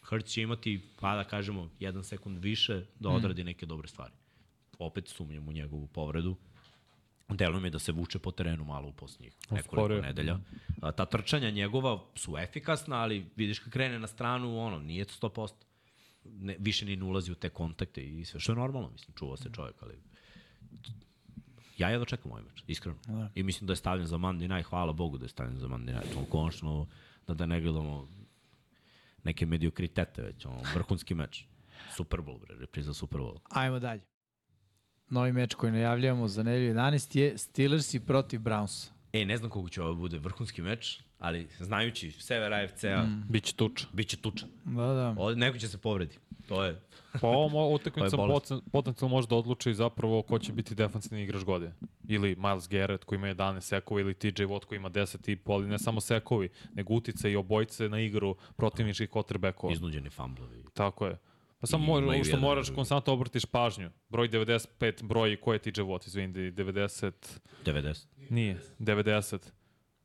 Hurts 0.08 0.32
će 0.32 0.42
imati, 0.42 0.80
pa 1.00 1.16
da 1.16 1.24
kažemo, 1.24 1.70
jedan 1.80 2.04
sekund 2.04 2.38
više 2.38 2.82
da 3.00 3.08
odradi 3.08 3.42
mm. 3.42 3.46
neke 3.46 3.66
dobre 3.66 3.88
stvari. 3.88 4.12
Opet 4.78 5.08
sumnjam 5.08 5.48
u 5.48 5.52
njegovu 5.52 5.86
povredu. 5.86 6.36
Deluje 7.28 7.60
mi 7.60 7.70
da 7.70 7.78
se 7.78 7.92
vuče 7.92 8.18
po 8.18 8.30
terenu 8.30 8.64
malo 8.64 8.88
u 8.88 8.92
posljednjih 8.92 9.34
nekoliko 9.50 10.02
nedelja. 10.02 10.38
A, 10.82 10.92
ta 10.92 11.06
trčanja 11.06 11.50
njegova 11.50 12.04
su 12.14 12.38
efikasna, 12.38 12.96
ali 12.96 13.26
vidiš 13.36 13.58
kad 13.58 13.72
krene 13.72 13.98
na 13.98 14.06
stranu, 14.06 14.58
ono, 14.58 14.78
nije 14.78 15.04
100%. 15.04 15.52
Ne, 16.24 16.56
više 16.58 16.86
ni 16.86 16.96
ne 16.96 17.04
ulazi 17.04 17.32
u 17.32 17.34
te 17.34 17.48
kontakte 17.48 18.02
i 18.02 18.24
sve, 18.24 18.40
što 18.40 18.52
je 18.52 18.56
normalno, 18.56 18.90
mislim, 18.90 19.14
čuva 19.14 19.36
se 19.36 19.50
čovjek, 19.52 19.82
ali 19.82 19.98
ja 21.78 21.88
jedno 21.88 22.04
čekam 22.04 22.32
ovaj 22.32 22.42
meč, 22.42 22.62
iskreno. 22.66 22.98
Da. 23.06 23.30
I 23.34 23.42
mislim 23.42 23.66
da 23.66 23.72
je 23.72 23.76
stavljen 23.76 24.06
za 24.06 24.16
Monday 24.16 24.54
night, 24.54 24.70
hvala 24.70 24.92
Bogu 24.92 25.18
da 25.18 25.24
je 25.24 25.28
stavljen 25.28 25.58
za 25.58 25.68
Monday 25.68 25.94
night. 25.94 26.16
On 26.16 26.24
konačno 26.24 26.86
da, 27.26 27.34
da 27.34 27.46
ne 27.46 27.60
gledamo 27.60 28.08
neke 29.26 29.46
mediokritete 29.46 30.22
već, 30.22 30.46
ono, 30.46 30.60
vrhunski 30.74 31.14
meč. 31.14 31.44
Super 31.96 32.20
Bowl, 32.20 32.40
bre, 32.40 32.56
repriza 32.60 32.94
Super 32.94 33.20
Bowl. 33.20 33.38
Ajmo 33.50 33.78
dalje. 33.78 34.02
Novi 35.10 35.32
meč 35.32 35.54
koji 35.54 35.72
najavljamo 35.72 36.28
za 36.28 36.42
nedelju 36.42 36.74
11 36.74 37.18
je 37.18 37.38
Steelersi 37.38 38.00
protiv 38.00 38.40
Brownsa. 38.40 38.90
E, 39.12 39.24
ne 39.24 39.36
znam 39.36 39.50
koliko 39.50 39.70
će 39.70 39.82
ovo 39.82 39.94
bude 39.94 40.18
vrhunski 40.18 40.62
meč, 40.62 41.00
ali 41.18 41.48
znajući 41.58 42.10
sever 42.10 42.52
AFC-a, 42.52 43.02
mm. 43.02 43.24
biće 43.28 43.54
tuča. 43.54 43.86
Biće 43.92 44.16
tuča. 44.16 44.46
Da, 44.64 44.86
da. 44.86 45.14
Ovde 45.18 45.36
neko 45.36 45.58
će 45.58 45.68
se 45.68 45.78
povredi. 45.78 46.18
To 46.48 46.64
je... 46.64 46.80
Pa 47.20 47.28
ovom 47.28 47.72
utakmicom 47.74 48.40
potencijalno 48.72 49.16
može 49.16 49.28
da 49.28 49.36
odluči 49.36 49.74
zapravo 49.74 50.22
ko 50.22 50.38
će 50.38 50.52
biti 50.52 50.74
defanzivni 50.74 51.22
igrač 51.22 51.44
godine. 51.44 51.72
Ili 52.08 52.36
Miles 52.38 52.68
Garrett 52.68 53.04
koji 53.04 53.16
ima 53.16 53.26
11 53.26 53.60
sekova 53.60 54.00
ili 54.00 54.14
TJ 54.14 54.42
Watt 54.42 54.64
koji 54.64 54.76
ima 54.76 54.90
10 54.90 55.32
i 55.32 55.36
pol, 55.36 55.54
ali 55.54 55.68
ne 55.68 55.78
samo 55.78 56.00
sekovi, 56.00 56.48
nego 56.74 56.94
utice 56.94 57.32
i 57.32 57.36
obojce 57.36 57.88
na 57.88 58.00
igru 58.00 58.36
protivničkih 58.56 59.10
quarterbackova. 59.10 59.72
Iznuđeni 59.72 60.10
fumblovi. 60.10 60.64
Tako 60.74 61.06
je. 61.06 61.18
Pa 61.60 61.66
samo 61.66 62.00
mora, 62.00 62.24
što 62.24 62.36
moraš 62.36 62.70
konstantno 62.70 63.12
obratiš 63.12 63.44
pažnju. 63.44 63.90
Broj 64.08 64.28
95, 64.28 65.02
broj, 65.02 65.36
ko 65.36 65.52
je 65.52 65.58
TJ 65.58 65.80
Watt, 65.80 66.06
izvini, 66.06 66.32
90... 66.32 67.12
90. 67.64 68.06
Nije, 68.30 68.60
90. 68.78 69.38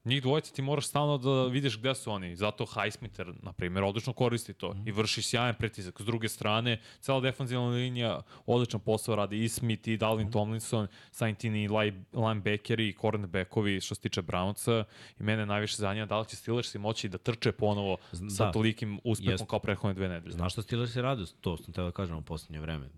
Njih 0.05 0.21
dvojica 0.21 0.53
ti 0.53 0.61
moraš 0.61 0.87
stalno 0.87 1.17
da 1.17 1.45
vidiš 1.45 1.77
gde 1.77 1.95
su 1.95 2.11
oni. 2.11 2.35
Zato 2.35 2.65
Highsmither, 2.65 3.33
na 3.41 3.53
primjer, 3.53 3.83
odlično 3.83 4.13
koristi 4.13 4.53
to 4.53 4.73
mm. 4.73 4.87
i 4.87 4.91
vrši 4.91 5.21
sjajan 5.21 5.55
pritisak. 5.59 6.01
S 6.01 6.05
druge 6.05 6.29
strane, 6.29 6.81
cela 6.99 7.19
defanzivna 7.19 7.67
linija 7.67 8.21
odličan 8.45 8.79
posao 8.79 9.15
radi 9.15 9.43
i 9.43 9.49
Smith 9.49 9.87
i 9.87 9.97
Dalvin 9.97 10.27
mm. 10.27 10.31
Tomlinson, 10.31 10.87
samim 11.11 11.35
tim 11.35 11.55
i 11.55 11.67
linebackeri 12.13 12.89
i 12.89 12.93
cornerbackovi 13.01 13.81
što 13.81 13.95
se 13.95 14.01
tiče 14.01 14.21
Brownca 14.21 14.83
i 15.19 15.23
mene 15.23 15.45
najviše 15.45 15.75
zanima 15.75 16.05
da 16.05 16.19
li 16.19 16.27
će 16.27 16.35
Steelersi 16.35 16.79
moći 16.79 17.09
da 17.09 17.17
trče 17.17 17.51
ponovo 17.51 17.97
da. 18.11 18.29
sa 18.29 18.51
tolikim 18.51 18.99
uspehom 19.03 19.31
Jest. 19.31 19.45
kao 19.49 19.59
prethodne 19.59 19.93
dve 19.93 20.09
nedelje. 20.09 20.33
Znaš 20.33 20.53
što 20.53 20.61
Steelersi 20.61 21.01
rade? 21.01 21.23
To 21.41 21.57
sam 21.57 21.73
teo 21.73 21.85
da 21.85 21.91
kažem 21.91 22.17
u 22.17 22.21
poslednje 22.21 22.59
vreme. 22.59 22.89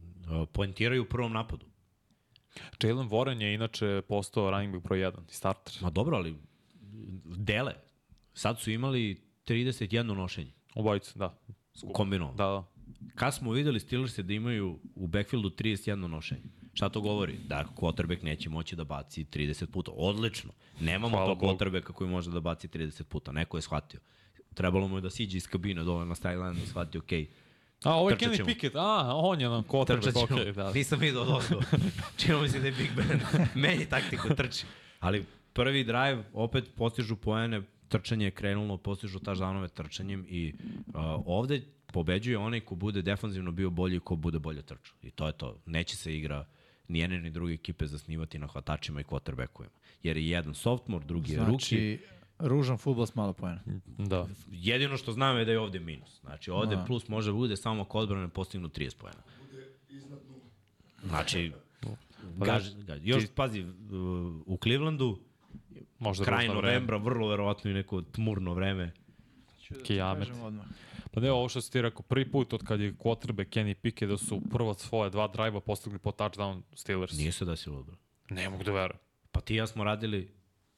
Poentiraju 0.52 1.02
u 1.02 1.06
prvom 1.06 1.34
napadu. 1.34 1.66
Jalen 2.84 3.10
Warren 3.10 3.42
je 3.42 3.54
inače 3.54 4.02
postao 4.08 4.52
running 4.52 4.74
back 4.74 4.84
broj 4.84 5.00
1 5.00 5.12
i 5.30 5.34
starter. 5.34 5.74
Ma 5.82 5.90
dobro, 5.90 6.18
ali 6.18 6.36
dele. 7.26 7.74
Sad 8.34 8.60
su 8.60 8.72
imali 8.72 9.22
31 9.46 10.04
nošenje. 10.04 10.52
Obojica, 10.76 11.12
da. 11.16 11.38
Kombinovano. 11.94 12.38
Da, 12.38 12.46
da. 12.46 12.64
Kad 13.16 13.36
smo 13.36 13.52
videli 13.52 13.80
Steelers 13.80 14.20
da 14.20 14.34
imaju 14.34 14.80
u 14.96 15.08
backfieldu 15.08 15.50
31 15.50 15.96
nošenje. 15.96 16.44
Šta 16.74 16.90
to 16.90 17.02
govori? 17.02 17.38
Da 17.48 17.66
quarterback 17.76 18.24
neće 18.24 18.50
moći 18.50 18.76
da 18.76 18.84
baci 18.84 19.26
30 19.26 19.66
puta. 19.66 19.92
Odlično. 19.96 20.52
Nemamo 20.80 21.18
Hvala 21.18 21.36
tog 21.36 21.42
quarterbacka 21.42 21.92
koji 21.92 22.10
može 22.10 22.32
da 22.32 22.40
baci 22.40 22.68
30 22.68 23.04
puta. 23.04 23.32
Neko 23.32 23.58
je 23.58 23.62
shvatio. 23.62 24.00
Trebalo 24.54 24.88
mu 24.88 24.98
je 24.98 25.02
da 25.02 25.10
siđe 25.10 25.38
iz 25.38 25.48
kabine 25.48 25.84
dole 25.84 26.06
na 26.06 26.16
sideline 26.16 26.64
i 26.64 26.68
shvati, 26.68 26.98
ok, 26.98 27.12
A, 27.84 27.96
ovo 27.96 28.10
je 28.10 28.18
Kenny 28.18 28.46
Pickett, 28.46 28.76
a, 28.76 29.12
on 29.16 29.42
je 29.42 29.50
nam 29.50 29.64
quarterback, 29.64 30.24
ok, 30.24 30.56
da. 30.56 30.72
Nisam 30.72 31.00
vidio 31.00 31.22
od 31.22 31.30
ovdje. 31.30 31.58
Čino 32.18 32.42
mi 32.42 32.50
se 32.50 32.60
da 32.60 32.66
je 32.66 32.72
Big 32.72 32.90
Ben. 32.96 33.22
Meni 33.56 33.86
taktiku 33.86 34.36
trči. 34.36 34.66
Ali 35.00 35.26
prvi 35.54 35.84
drive 35.84 36.24
opet 36.34 36.76
postižu 36.76 37.16
poene, 37.16 37.62
trčanje 37.88 38.26
je 38.26 38.32
krenulo, 38.32 38.78
postižu 38.78 39.20
touchdownove 39.20 39.68
trčanjem 39.68 40.26
i 40.30 40.54
uh, 40.54 40.94
ovde 41.26 41.62
pobeđuje 41.94 42.38
onaj 42.38 42.60
ko 42.60 42.76
bude 42.76 43.02
defanzivno 43.02 43.52
bio 43.52 43.70
bolji 43.70 44.00
ko 44.00 44.16
bude 44.16 44.40
bolje 44.40 44.62
trčao. 44.62 44.96
I 45.02 45.12
to 45.12 45.28
je 45.28 45.34
to. 45.34 45.58
Neće 45.66 45.96
se 45.96 46.16
igra 46.16 46.46
ni 46.88 47.00
jedne 47.00 47.22
ni 47.22 47.30
druge 47.30 47.54
ekipe 47.54 47.88
zasnivati 47.88 48.40
na 48.40 48.48
hvatačima 48.48 49.02
i 49.02 49.04
quarterbackovima. 49.04 49.76
Jer 50.04 50.18
je 50.18 50.30
jedan 50.30 50.54
sophomore, 50.54 51.06
drugi 51.06 51.34
znači, 51.34 51.76
je 51.76 51.92
rookie. 51.92 52.00
ružan 52.40 52.78
futbol 52.78 53.06
s 53.06 53.16
malo 53.16 53.34
pojena. 53.34 53.62
Da. 53.98 54.28
Jedino 54.52 54.98
što 54.98 55.12
znam 55.12 55.38
je 55.38 55.46
da 55.46 55.52
je 55.52 55.60
ovde 55.60 55.80
minus. 55.80 56.22
Znači 56.22 56.52
ovde 56.52 56.76
da. 56.76 56.86
plus 56.86 57.08
može 57.08 57.32
bude 57.32 57.58
samo 57.58 57.82
ako 57.82 57.98
odbrane 57.98 58.28
postignu 58.28 58.70
30 58.70 58.98
pojena. 58.98 59.22
Bude 59.52 59.68
iznad 59.90 60.20
Znači, 61.04 61.52
pa 62.40 62.46
gaž, 62.46 62.70
gaž, 62.76 63.00
još, 63.04 63.24
pazi, 63.36 63.66
u 64.46 64.58
Clevelandu 64.64 65.20
Možda 66.04 66.26
kraj 66.26 66.48
novembra, 66.48 66.98
vreme. 66.98 67.10
vrlo 67.10 67.28
verovatno 67.28 67.72
i 67.72 67.74
neko 67.74 68.02
tmurno 68.02 68.54
vreme. 68.54 68.92
Da 69.70 69.84
Kijamet. 69.84 70.30
Pa 71.12 71.20
ne, 71.20 71.32
ovo 71.32 71.50
što 71.50 71.62
si 71.62 71.72
ti 71.72 71.82
rekao, 71.82 72.02
prvi 72.02 72.32
put 72.32 72.54
od 72.54 72.64
kad 72.64 72.80
je 72.80 72.94
quarterback 72.94 73.50
Kenny 73.50 73.74
Pickett 73.74 74.12
da 74.12 74.18
su 74.18 74.42
prvo 74.52 74.74
svoje 74.74 75.10
dva 75.10 75.28
drive-a 75.28 75.60
postigli 75.60 76.00
po 76.00 76.12
touchdown 76.12 76.62
Steelers. 76.74 77.18
Nije 77.18 77.32
se 77.32 77.46
desilo, 77.46 77.84
bro. 77.84 77.96
Ne 78.30 78.50
mogu 78.50 78.64
da 78.64 78.72
verujem. 78.72 79.00
Pa 79.32 79.42
ti 79.42 79.56
ja 79.56 79.68
smo 79.68 79.84
radili, 79.84 80.32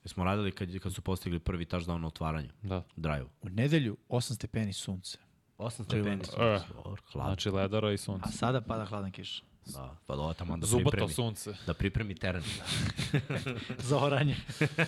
smo 0.05 0.23
radili 0.23 0.51
kad, 0.51 0.79
kad 0.79 0.93
su 0.93 1.01
postigli 1.01 1.39
prvi 1.39 1.65
touchdown 1.65 1.97
na 1.97 2.07
otvaranje. 2.07 2.49
Da. 2.61 2.83
Drive. 2.95 3.25
U 3.41 3.49
nedelju 3.49 3.97
8 4.09 4.35
stepeni 4.35 4.73
sunce. 4.73 5.17
8 5.57 5.83
stepeni 5.83 6.23
sunce. 6.25 6.73
Uh, 6.85 6.99
hladno. 7.11 7.29
Znači 7.29 7.49
ledara 7.49 7.91
i 7.91 7.97
sunce. 7.97 8.29
A 8.29 8.31
sada 8.31 8.61
pada 8.61 8.85
hladan 8.85 9.11
kiš. 9.11 9.43
Da, 9.65 9.97
pa 10.05 10.15
da 10.15 10.33
tamo 10.33 10.57
da 10.57 10.67
Zubato 10.67 10.89
pripremi. 10.89 11.13
sunce. 11.13 11.53
Da 11.65 11.73
pripremi 11.73 12.15
teren. 12.15 12.43
Za 13.89 13.97
oranje. 13.97 14.35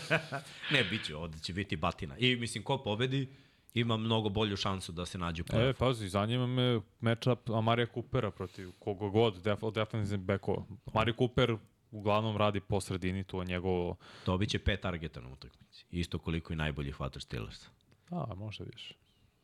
ne, 0.71 0.83
bit 0.83 1.05
će, 1.05 1.15
ovde 1.15 1.39
će 1.39 1.53
biti 1.53 1.75
batina. 1.75 2.17
I 2.17 2.35
mislim, 2.35 2.63
ko 2.63 2.77
pobedi, 2.77 3.29
ima 3.73 3.97
mnogo 3.97 4.29
bolju 4.29 4.57
šansu 4.57 4.91
da 4.91 5.05
se 5.05 5.17
nađe 5.17 5.41
u 5.41 5.45
play 5.45 5.69
E, 5.69 5.73
pazi, 5.73 6.09
zanima 6.09 6.47
me 6.47 6.81
matchup 6.99 7.49
Amarija 7.49 7.87
Coopera 7.93 8.31
protiv 8.31 8.71
kogo 8.79 9.09
god, 9.09 9.41
def, 9.41 9.59
defensivnih 9.73 10.25
backova. 10.25 10.65
Amarija 10.93 11.15
Cooper 11.17 11.57
uglavnom 11.91 12.37
radi 12.37 12.59
po 12.59 12.81
sredini, 12.81 13.23
to 13.23 13.41
je 13.41 13.45
njegovo... 13.45 13.95
Dobit 14.25 14.49
će 14.49 14.59
pet 14.59 14.81
targeta 14.81 15.21
na 15.21 15.29
utakmici. 15.29 15.85
Isto 15.91 16.19
koliko 16.19 16.53
i 16.53 16.55
najbolji 16.55 16.91
hvatač 16.91 17.23
Steelers. 17.23 17.65
A, 18.09 18.33
može 18.35 18.63
više. 18.63 18.95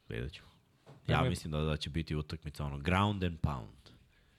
Vidjet 0.09 0.33
ćemo. 0.33 0.47
Ja 1.07 1.23
mislim 1.23 1.51
da, 1.51 1.61
da 1.61 1.77
će 1.77 1.89
biti 1.89 2.15
utakmica 2.15 2.65
ono 2.65 2.77
ground 2.77 3.23
and 3.23 3.39
pound. 3.39 3.82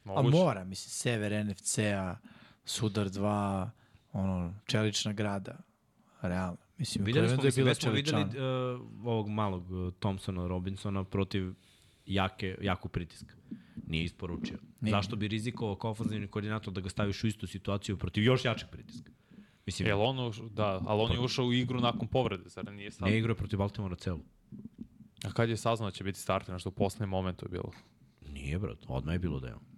Moguće. 0.05 0.37
A 0.37 0.41
mora, 0.41 0.65
mislim, 0.65 0.91
sever 0.91 1.47
NFC-a, 1.47 2.17
Sudar 2.65 3.09
2, 3.09 3.71
ono, 4.13 4.55
čelična 4.67 5.13
grada, 5.13 5.59
realno. 6.23 6.57
Mislim, 6.79 7.05
videli 7.05 7.29
smo, 7.29 7.37
da 7.37 7.43
je 7.43 7.47
mislim, 7.47 7.67
već 7.67 7.83
smo 7.83 7.93
videli 7.93 8.23
uh, 8.23 8.31
ovog 9.05 9.29
malog 9.29 9.71
uh, 9.71 9.95
Thompsona 9.95 10.47
Robinsona 10.47 11.05
protiv 11.05 11.55
jake, 12.07 12.57
jaku 12.61 12.89
pritiska. 12.89 13.35
Nije 13.87 14.05
isporučio. 14.05 14.59
Nije. 14.81 14.91
Zašto 14.91 15.17
bi 15.17 15.29
rizikovao 15.29 15.77
kao 15.77 15.91
ofenzivni 15.91 16.29
koordinator 16.29 16.73
da 16.73 16.81
ga 16.81 16.89
staviš 16.89 17.25
u 17.25 17.27
istu 17.27 17.47
situaciju 17.47 17.97
protiv 17.97 18.25
još 18.25 18.45
jačeg 18.45 18.69
pritiska? 18.71 19.11
Mislim, 19.67 19.89
Jel 19.89 20.03
on, 20.03 20.29
ušao, 20.29 20.49
da, 20.49 20.81
ali 20.87 21.03
on 21.03 21.13
je 21.13 21.21
ušao 21.21 21.45
u 21.45 21.53
igru 21.53 21.81
nakon 21.81 22.09
povrede, 22.09 22.49
zar 22.49 22.73
nije 22.73 22.91
sad? 22.91 23.09
Ne 23.09 23.19
igrao 23.19 23.35
protiv 23.35 23.59
Baltimora 23.59 23.97
celu. 23.97 24.21
A 25.25 25.33
kad 25.33 25.49
je 25.49 25.57
saznao 25.57 25.91
da 25.91 25.95
će 25.95 26.05
biti 26.05 26.21
starter, 26.21 26.59
što 26.59 26.69
u 26.69 26.73
poslednjem 26.73 27.09
momentu 27.09 27.47
je 27.47 27.51
bilo? 27.51 27.73
Nije, 28.33 28.59
brat, 28.59 28.79
odmah 28.89 29.15
je 29.15 29.19
bilo 29.19 29.41
da 29.41 29.49
je 29.49 29.55
on. 29.55 29.74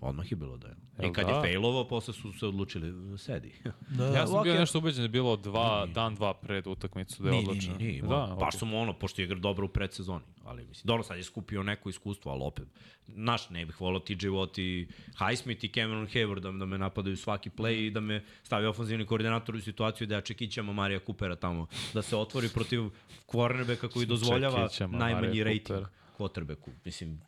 Odmah 0.00 0.32
je 0.32 0.36
bilo 0.36 0.56
da 0.56 0.68
je. 0.68 0.76
I 1.08 1.12
kad 1.12 1.26
da? 1.26 1.32
je 1.32 1.40
failovao, 1.40 1.88
posle 1.88 2.14
su 2.14 2.32
se 2.32 2.46
odlučili, 2.46 3.18
sedi. 3.18 3.52
Da, 3.98 4.06
ja 4.06 4.26
sam 4.26 4.36
okay. 4.36 4.42
bio 4.42 4.54
nešto 4.54 4.78
ubeđen 4.78 4.96
da 4.96 5.02
je 5.02 5.08
bilo 5.08 5.36
dva, 5.36 5.84
nije. 5.84 5.94
dan, 5.94 6.14
dva 6.14 6.34
pred 6.34 6.66
utakmicu 6.66 7.22
da 7.22 7.30
je 7.30 7.38
odlučeno. 7.38 7.76
Nije, 7.76 7.90
nije, 7.90 8.02
nije. 8.02 8.08
Da, 8.08 8.36
baš 8.40 8.54
okay. 8.54 8.58
su 8.58 8.66
mu 8.66 8.80
ono, 8.80 8.92
pošto 8.92 9.22
je 9.22 9.24
igra 9.24 9.38
dobro 9.38 9.66
u 9.66 9.68
predsezoni. 9.68 10.24
Ali, 10.44 10.66
mislim, 10.66 10.86
dobro, 10.86 11.02
sad 11.02 11.16
je 11.16 11.24
skupio 11.24 11.62
neko 11.62 11.88
iskustvo, 11.88 12.32
ali 12.32 12.42
opet, 12.44 12.68
naš, 13.06 13.50
ne 13.50 13.66
bih 13.66 13.80
volao 13.80 14.00
TJ 14.00 14.12
Watt 14.12 14.60
i 14.60 14.88
Highsmith 15.18 15.64
i 15.64 15.68
Cameron 15.68 16.06
Hayward 16.06 16.40
da, 16.40 16.52
da 16.52 16.66
me 16.66 16.78
napadaju 16.78 17.16
svaki 17.16 17.50
play 17.50 17.86
i 17.86 17.90
da 17.90 18.00
me 18.00 18.24
stavi 18.42 18.66
ofanzivni 18.66 19.06
koordinator 19.06 19.54
u 19.54 19.60
situaciju 19.60 20.06
da 20.06 20.14
ja 20.14 20.20
čekićama 20.20 20.72
Marija 20.72 21.00
Coopera 21.06 21.36
tamo, 21.36 21.66
da 21.94 22.02
se 22.02 22.16
otvori 22.16 22.48
protiv 22.54 22.82
cornerbacka 23.30 23.88
koji 23.88 24.06
dozvoljava 24.06 24.68
najmanji 24.88 25.44
rating 25.44 25.86
quarterbacku. 26.18 26.70
Mislim, 26.84 27.20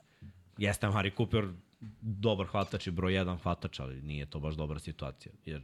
jeste 0.59 0.89
Mari 0.89 1.11
Cooper 1.17 1.49
dobar 2.01 2.47
hvatač 2.47 2.87
i 2.87 2.91
broj 2.91 3.15
jedan 3.15 3.39
hvatač, 3.39 3.81
ali 3.81 4.03
nije 4.03 4.27
to 4.27 4.41
baš 4.41 4.55
dobra 4.55 4.79
situacija. 4.79 5.33
Jer 5.45 5.63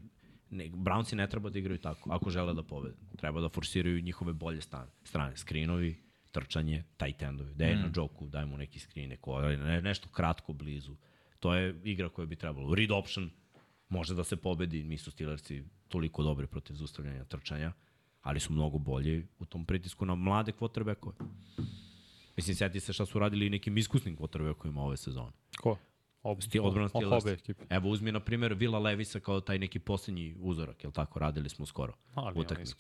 ne, 0.51 0.69
Brownsi 0.69 1.15
ne 1.15 1.29
treba 1.29 1.51
da 1.51 1.59
igraju 1.59 1.79
tako, 1.79 2.13
ako 2.13 2.31
žele 2.31 2.55
da 2.55 2.63
pobede. 2.63 2.97
Treba 3.17 3.41
da 3.41 3.49
forsiraju 3.49 4.03
njihove 4.03 4.33
bolje 4.33 4.61
strane. 4.61 4.91
strane. 5.05 5.37
Skrinovi, 5.37 5.97
trčanje, 6.33 6.85
tight 6.97 7.23
endovi. 7.23 7.55
Daj 7.55 7.75
mm. 7.75 7.81
na 7.81 7.91
Joku, 7.97 8.27
daj 8.27 8.47
mu 8.47 8.57
neki 8.57 8.79
screen, 8.79 9.09
neko, 9.09 9.41
ne, 9.41 9.83
nešto 9.83 10.09
kratko 10.09 10.53
blizu. 10.53 10.97
To 11.41 11.55
je 11.55 11.81
igra 11.85 12.09
koja 12.09 12.27
bi 12.27 12.37
trebalo. 12.37 12.75
Read 12.75 12.91
option 12.91 13.31
može 13.89 14.15
da 14.15 14.25
se 14.25 14.37
pobedi, 14.37 14.85
nisu 14.85 15.11
Steelersi 15.11 15.65
toliko 15.89 16.23
dobri 16.23 16.47
protiv 16.47 16.75
zustavljanja 16.75 17.25
trčanja, 17.25 17.73
ali 18.23 18.41
su 18.41 18.53
mnogo 18.53 18.79
bolji 18.79 19.27
u 19.39 19.45
tom 19.45 19.65
pritisku 19.65 20.07
na 20.07 20.15
mlade 20.15 20.53
quarterbackove. 20.53 21.15
Mislim, 22.37 22.57
sjeti 22.57 22.81
se 22.81 22.93
šta 22.93 23.07
su 23.07 23.19
radili 23.19 23.47
i 23.47 23.51
nekim 23.51 23.79
iskusnim 23.79 24.17
quarterbackovima 24.17 24.81
ove 24.81 24.97
sezone. 24.97 25.33
Ko? 25.61 25.77
Ob, 26.27 26.43
Sti, 26.43 26.61
odbrana 26.61 26.89
Steelers. 26.89 27.25
Evo 27.71 27.89
uzmi 27.89 28.13
na 28.13 28.21
primjer 28.21 28.55
Vila 28.55 28.79
Levisa 28.79 29.21
kao 29.21 29.41
taj 29.41 29.59
neki 29.59 29.79
poslednji 29.79 30.37
uzorak, 30.41 30.85
jel 30.85 30.93
tako, 30.93 31.19
radili 31.19 31.49
smo 31.49 31.67
skoro 31.67 31.93
Ali 32.15 32.41
utakmicu. 32.41 32.77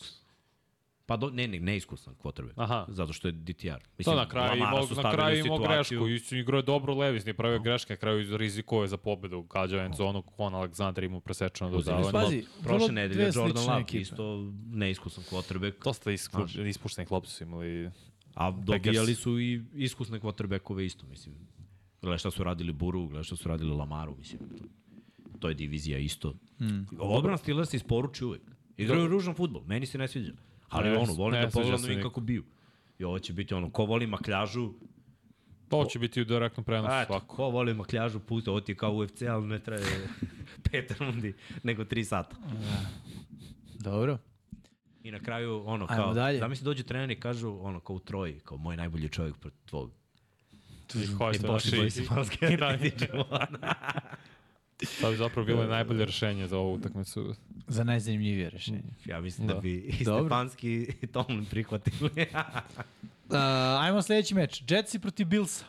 Pa 1.06 1.16
do, 1.16 1.30
ne, 1.30 1.48
ne, 1.48 1.60
neiskusan 1.60 2.14
quarterback. 2.14 2.52
Aha. 2.56 2.86
Zato 2.88 3.12
što 3.12 3.28
je 3.28 3.32
DTR. 3.32 3.80
Mislim, 3.98 4.04
to 4.04 4.14
na 4.14 4.28
kraju 4.28 4.56
imao, 4.56 4.86
na 5.02 5.12
kraju 5.12 5.44
imao 5.44 5.58
grešku. 5.58 6.08
Isto 6.08 6.36
igrao 6.36 6.58
je 6.58 6.62
dobro 6.62 6.94
Levis, 6.94 7.24
nije 7.24 7.34
pravio 7.34 7.58
greške, 7.58 7.92
na 7.92 7.96
kraju 7.96 8.36
rizikuje 8.36 8.88
za 8.88 8.96
pobedu. 8.96 9.42
Gađao 9.42 9.80
je 9.80 9.90
zonu, 9.96 10.22
Kon 10.22 10.54
Aleksandar 10.54 11.04
imao 11.04 11.20
presečeno 11.20 11.70
dodavanje. 11.70 12.12
Pazi, 12.12 12.44
prošle 12.62 12.92
nedelje 12.92 13.30
Jordan 13.34 13.66
Love, 13.66 13.84
isto 13.92 14.52
neiskusan 14.70 15.24
quarterback. 15.24 15.84
Dosta 15.84 16.10
ispuštenih 16.66 17.12
lopti 17.12 17.30
su 17.30 17.44
imali 17.44 17.90
A 18.34 18.50
dobijali 18.50 19.14
su 19.14 19.40
i 19.40 19.62
iskusne 19.74 20.20
quarterbackove 20.20 20.84
isto, 20.84 21.06
mislim. 21.06 21.34
Gledaj 22.02 22.18
šta 22.18 22.30
su 22.30 22.44
radili 22.44 22.72
Buru, 22.72 23.06
gledaj 23.06 23.24
šta 23.24 23.36
su 23.36 23.48
radili 23.48 23.70
Lamaru, 23.70 24.16
mislim. 24.18 24.40
To, 24.58 24.64
to 25.38 25.48
je 25.48 25.54
divizija 25.54 25.98
isto. 25.98 26.34
Hmm. 26.58 26.86
Odbrana 26.98 27.36
Steelers 27.36 27.70
se 27.70 27.76
isporuči 27.76 28.24
uvek. 28.24 28.42
Igraju 28.76 29.08
ružan 29.08 29.34
futbol, 29.34 29.62
meni 29.66 29.86
se 29.86 29.98
ne 29.98 30.08
sviđa. 30.08 30.32
Ali 30.68 30.90
ne, 30.90 30.98
ono, 30.98 31.12
volim 31.12 31.42
da 31.42 31.50
pogledam 31.50 31.80
da 31.82 31.88
vidim 31.88 32.02
kako 32.02 32.20
biju. 32.20 32.44
I 32.98 33.04
ovo 33.04 33.18
će 33.18 33.32
biti 33.32 33.54
ono, 33.54 33.70
ko 33.70 33.84
voli 33.84 34.06
makljažu, 34.06 34.72
To 35.68 35.84
će 35.84 35.98
biti 35.98 36.20
u 36.20 36.24
direktnom 36.24 36.64
prenosu 36.64 36.94
Eto, 36.94 37.06
svako. 37.06 37.36
Ko 37.36 37.50
voli 37.50 37.74
makljažu, 37.74 38.20
pusti, 38.20 38.50
ovo 38.50 38.60
ti 38.60 38.72
je 38.72 38.76
kao 38.76 38.92
UFC, 38.92 39.22
ali 39.22 39.46
ne 39.46 39.58
traje 39.58 40.08
pet 40.70 40.90
rundi, 40.98 41.34
nego 41.62 41.84
tri 41.84 42.04
sata. 42.04 42.36
Dobro. 43.74 44.18
I 45.02 45.10
na 45.10 45.20
kraju, 45.20 45.62
ono, 45.66 45.86
kao, 45.86 46.14
dalje. 46.14 46.38
da 46.38 46.48
mi 46.48 46.56
se 46.56 46.64
dođe 46.64 46.82
trener 46.82 47.10
i 47.10 47.20
kažu, 47.20 47.58
ono, 47.60 47.80
kao 47.80 47.96
u 47.96 47.98
troji, 47.98 48.40
kao 48.44 48.58
moj 48.58 48.76
najbolji 48.76 49.08
čovjek 49.08 49.36
protiv 49.36 49.60
tvog. 49.66 49.92
Tu 50.86 50.98
je 50.98 51.06
hoće 51.06 51.38
da 51.46 51.60
se 51.60 51.76
i 51.76 52.06
malske 52.10 52.46
To 55.00 55.10
bi 55.10 55.16
zapravo 55.16 55.46
bilo 55.46 55.66
najbolje 55.66 56.04
rešenje 56.04 56.46
za 56.46 56.58
ovu 56.58 56.74
utakmicu. 56.74 57.34
Za 57.68 57.84
najzanimljivije 57.84 58.50
rešenje. 58.50 58.82
Ja 59.04 59.20
mislim 59.20 59.48
da, 59.48 59.54
da 59.54 59.60
bi 59.60 59.74
i 59.74 59.92
Stefanski 60.04 60.92
i 61.02 61.06
Tomlin 61.06 61.44
prihvatili. 61.44 62.10
uh, 62.10 63.36
ajmo 63.80 64.02
sledeći 64.02 64.34
meč. 64.34 64.62
Jetsi 64.68 64.98
protiv 64.98 65.26
Billsa. 65.26 65.64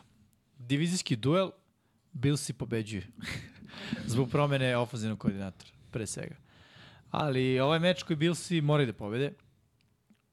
Divizijski 0.58 1.16
duel. 1.16 1.50
Billsi 2.12 2.52
pobeđuju. 2.52 3.02
Zbog 4.06 4.30
promene 4.30 4.76
ofenzivnog 4.76 5.18
koordinatora, 5.18 5.70
pre 5.90 6.06
svega. 6.06 6.36
Ali 7.10 7.60
ovaj 7.60 7.78
meč 7.78 8.02
koji 8.02 8.16
Billsi 8.16 8.60
moraju 8.60 8.86
da 8.86 8.92
pobede 8.92 9.32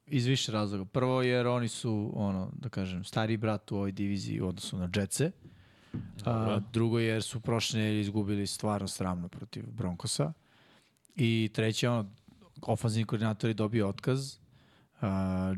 iz 0.07 0.25
više 0.25 0.51
razloga. 0.51 0.85
Prvo 0.85 1.21
jer 1.21 1.47
oni 1.47 1.67
su, 1.67 2.11
ono, 2.15 2.51
da 2.53 2.69
kažem, 2.69 3.03
stari 3.03 3.37
brat 3.37 3.71
u 3.71 3.75
ovoj 3.75 3.91
diviziji 3.91 4.41
u 4.41 4.47
odnosu 4.47 4.77
na 4.77 4.89
Jetse. 4.95 5.31
A, 6.25 6.59
drugo 6.73 6.99
jer 6.99 7.23
su 7.23 7.39
prošle 7.39 7.99
izgubili 7.99 8.47
stvarno 8.47 8.87
sramno 8.87 9.27
protiv 9.27 9.63
Broncosa. 9.67 10.33
I 11.15 11.49
treće, 11.53 11.89
ono, 11.89 12.09
ofanzivni 12.61 13.05
koordinator 13.05 13.49
je 13.49 13.53
dobio 13.53 13.89
otkaz. 13.89 14.37
Uh, 14.95 15.01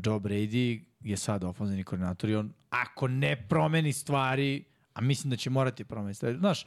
Joe 0.04 0.20
Brady 0.20 0.80
je 1.00 1.16
sad 1.16 1.44
ofanzivni 1.44 1.84
koordinator 1.84 2.30
i 2.30 2.34
on, 2.34 2.52
ako 2.70 3.08
ne 3.08 3.46
promeni 3.48 3.92
stvari, 3.92 4.64
a 4.94 5.00
mislim 5.00 5.30
da 5.30 5.36
će 5.36 5.50
morati 5.50 5.84
promeniti 5.84 6.16
stvari, 6.16 6.38
znaš, 6.38 6.66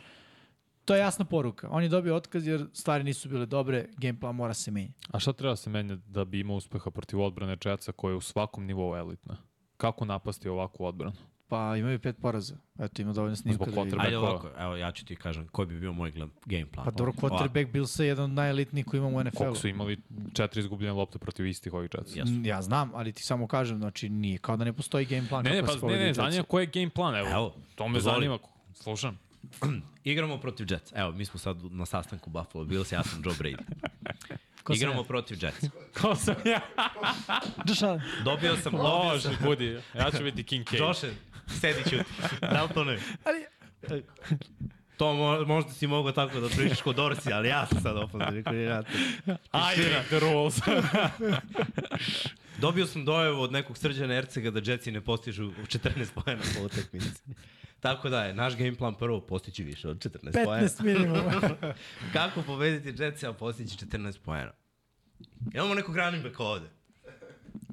to 0.85 0.95
je 0.95 0.99
jasna 0.99 1.25
poruka. 1.25 1.67
On 1.71 1.83
je 1.83 1.89
dobio 1.89 2.15
otkaz 2.15 2.47
jer 2.47 2.65
stvari 2.73 3.03
nisu 3.03 3.29
bile 3.29 3.45
dobre, 3.45 3.85
game 3.97 4.19
plan 4.19 4.35
mora 4.35 4.53
se 4.53 4.71
menjati. 4.71 4.93
A 5.11 5.19
šta 5.19 5.33
treba 5.33 5.55
se 5.55 5.69
menjati 5.69 6.01
da 6.07 6.25
bi 6.25 6.39
imao 6.39 6.55
uspeha 6.55 6.91
protiv 6.91 7.21
odbrane 7.21 7.57
Jetsa 7.65 7.91
koja 7.91 8.11
je 8.11 8.15
u 8.15 8.21
svakom 8.21 8.65
nivou 8.65 8.95
elitna? 8.95 9.37
Kako 9.77 10.05
napasti 10.05 10.49
ovakvu 10.49 10.85
odbranu? 10.85 11.15
Pa 11.47 11.77
imaju 11.77 11.99
pet 11.99 12.15
poraza. 12.21 12.55
Eto, 12.79 13.01
ima 13.01 13.13
dovoljno 13.13 13.35
snimka 13.35 13.65
da 13.65 13.81
vidi. 13.81 13.95
Ajde 13.99 14.17
ovako, 14.17 14.49
evo 14.57 14.75
ja 14.75 14.91
ću 14.91 15.05
ti 15.05 15.15
kažem 15.15 15.47
koji 15.47 15.67
bi 15.67 15.79
bio 15.79 15.93
moj 15.93 16.11
game 16.45 16.65
plan. 16.65 16.85
Pa 16.85 16.91
dobro, 16.91 17.11
quarterback 17.11 17.71
bil 17.71 17.85
se 17.85 18.05
jedan 18.05 18.25
od 18.25 18.31
najelitnijih 18.31 18.85
koji 18.85 18.97
imamo 18.97 19.17
u 19.17 19.23
NFL-u. 19.23 19.37
Koliko 19.37 19.55
su 19.55 19.67
imali 19.67 19.97
četiri 20.33 20.59
izgubljene 20.59 20.93
lopte 20.93 21.19
protiv 21.19 21.45
istih 21.45 21.73
ovih 21.73 21.89
Jetsa? 21.93 22.19
Yes. 22.19 22.47
Ja 22.47 22.61
znam, 22.61 22.91
ali 22.93 23.13
ti 23.13 23.23
samo 23.23 23.47
kažem, 23.47 23.77
znači 23.77 24.09
nije 24.09 24.37
kao 24.37 24.57
da 24.57 24.63
ne 24.63 24.73
postoji 24.73 25.05
game 25.05 25.27
plan. 25.29 25.43
Ne, 25.43 25.51
ne, 25.51 25.63
pa, 25.63 25.87
ne, 25.87 25.99
ne, 25.99 26.13
zanima 26.13 26.43
koji 26.43 26.63
je 26.63 26.69
game 26.73 26.89
plan, 26.89 27.15
evo, 27.15 27.29
evo 27.29 27.53
to 27.75 27.87
me 27.87 27.99
zanima, 27.99 28.39
slušam. 28.73 29.19
Igramo 30.03 30.37
protiv 30.37 30.71
Jets. 30.71 30.91
Evo, 30.95 31.11
mi 31.11 31.25
smo 31.25 31.39
sad 31.39 31.57
na 31.71 31.85
sastanku 31.85 32.29
Buffalo 32.29 32.65
Bills, 32.65 32.91
ja 32.91 33.03
sam 33.03 33.21
Joe 33.25 33.33
Brady. 33.33 33.63
Ko 34.63 34.73
Igramo 34.73 35.03
protiv 35.03 35.43
Jets. 35.43 35.65
Ko 36.01 36.15
sam 36.15 36.35
ja? 36.45 36.61
Josh 37.67 37.83
Allen. 37.83 38.01
Dobio 38.23 38.57
sam... 38.57 38.73
Može, 38.73 39.29
budi. 39.43 39.79
Ja 39.95 40.11
ću 40.11 40.23
biti 40.23 40.43
King 40.43 40.65
K. 40.65 40.77
Josh, 40.77 41.05
sedi 41.47 41.89
ću. 41.89 41.95
Da 42.41 42.63
li 42.63 42.69
to 42.73 42.83
ne? 42.83 42.99
Ali... 43.25 43.45
To 44.97 45.13
mo, 45.13 45.45
možda 45.45 45.71
si 45.71 45.87
mogao 45.87 46.11
tako 46.11 46.39
da 46.39 46.49
pričaš 46.49 46.81
kod 46.81 46.99
Orsi, 46.99 47.33
ali 47.33 47.49
ja 47.49 47.65
sam 47.65 47.81
sad 47.81 47.97
ofenzivni 47.97 48.43
koordinator. 48.43 48.95
Ajde, 49.51 50.03
the 50.07 50.19
rules. 50.19 50.59
Dobio 52.57 52.85
sam 52.85 53.05
dojevo 53.05 53.41
od 53.41 53.51
nekog 53.51 53.77
srđana 53.77 54.13
Ercega 54.13 54.51
da 54.51 54.71
Jetsi 54.71 54.91
ne 54.91 55.01
postižu 55.01 55.51
14 55.51 56.07
pojena 56.13 56.43
po 56.57 56.65
utakmici. 56.65 57.21
Tako 57.81 58.09
da 58.09 58.23
je, 58.23 58.33
naš 58.33 58.57
game 58.57 58.75
plan 58.75 58.95
prvo 58.95 59.21
postići 59.21 59.63
više 59.63 59.89
od 59.89 59.97
14 59.97 60.45
pojena. 60.45 60.67
15 60.67 60.83
minimum. 60.83 61.21
Kako 62.13 62.41
pobediti 62.41 63.03
Jetsi, 63.03 63.27
a 63.27 63.33
postići 63.33 63.85
14 63.85 64.19
pojena? 64.19 64.51
Imamo 65.53 65.73
nekog 65.73 65.95
running 65.95 66.23
backa 66.23 66.43
ovde. 66.43 66.67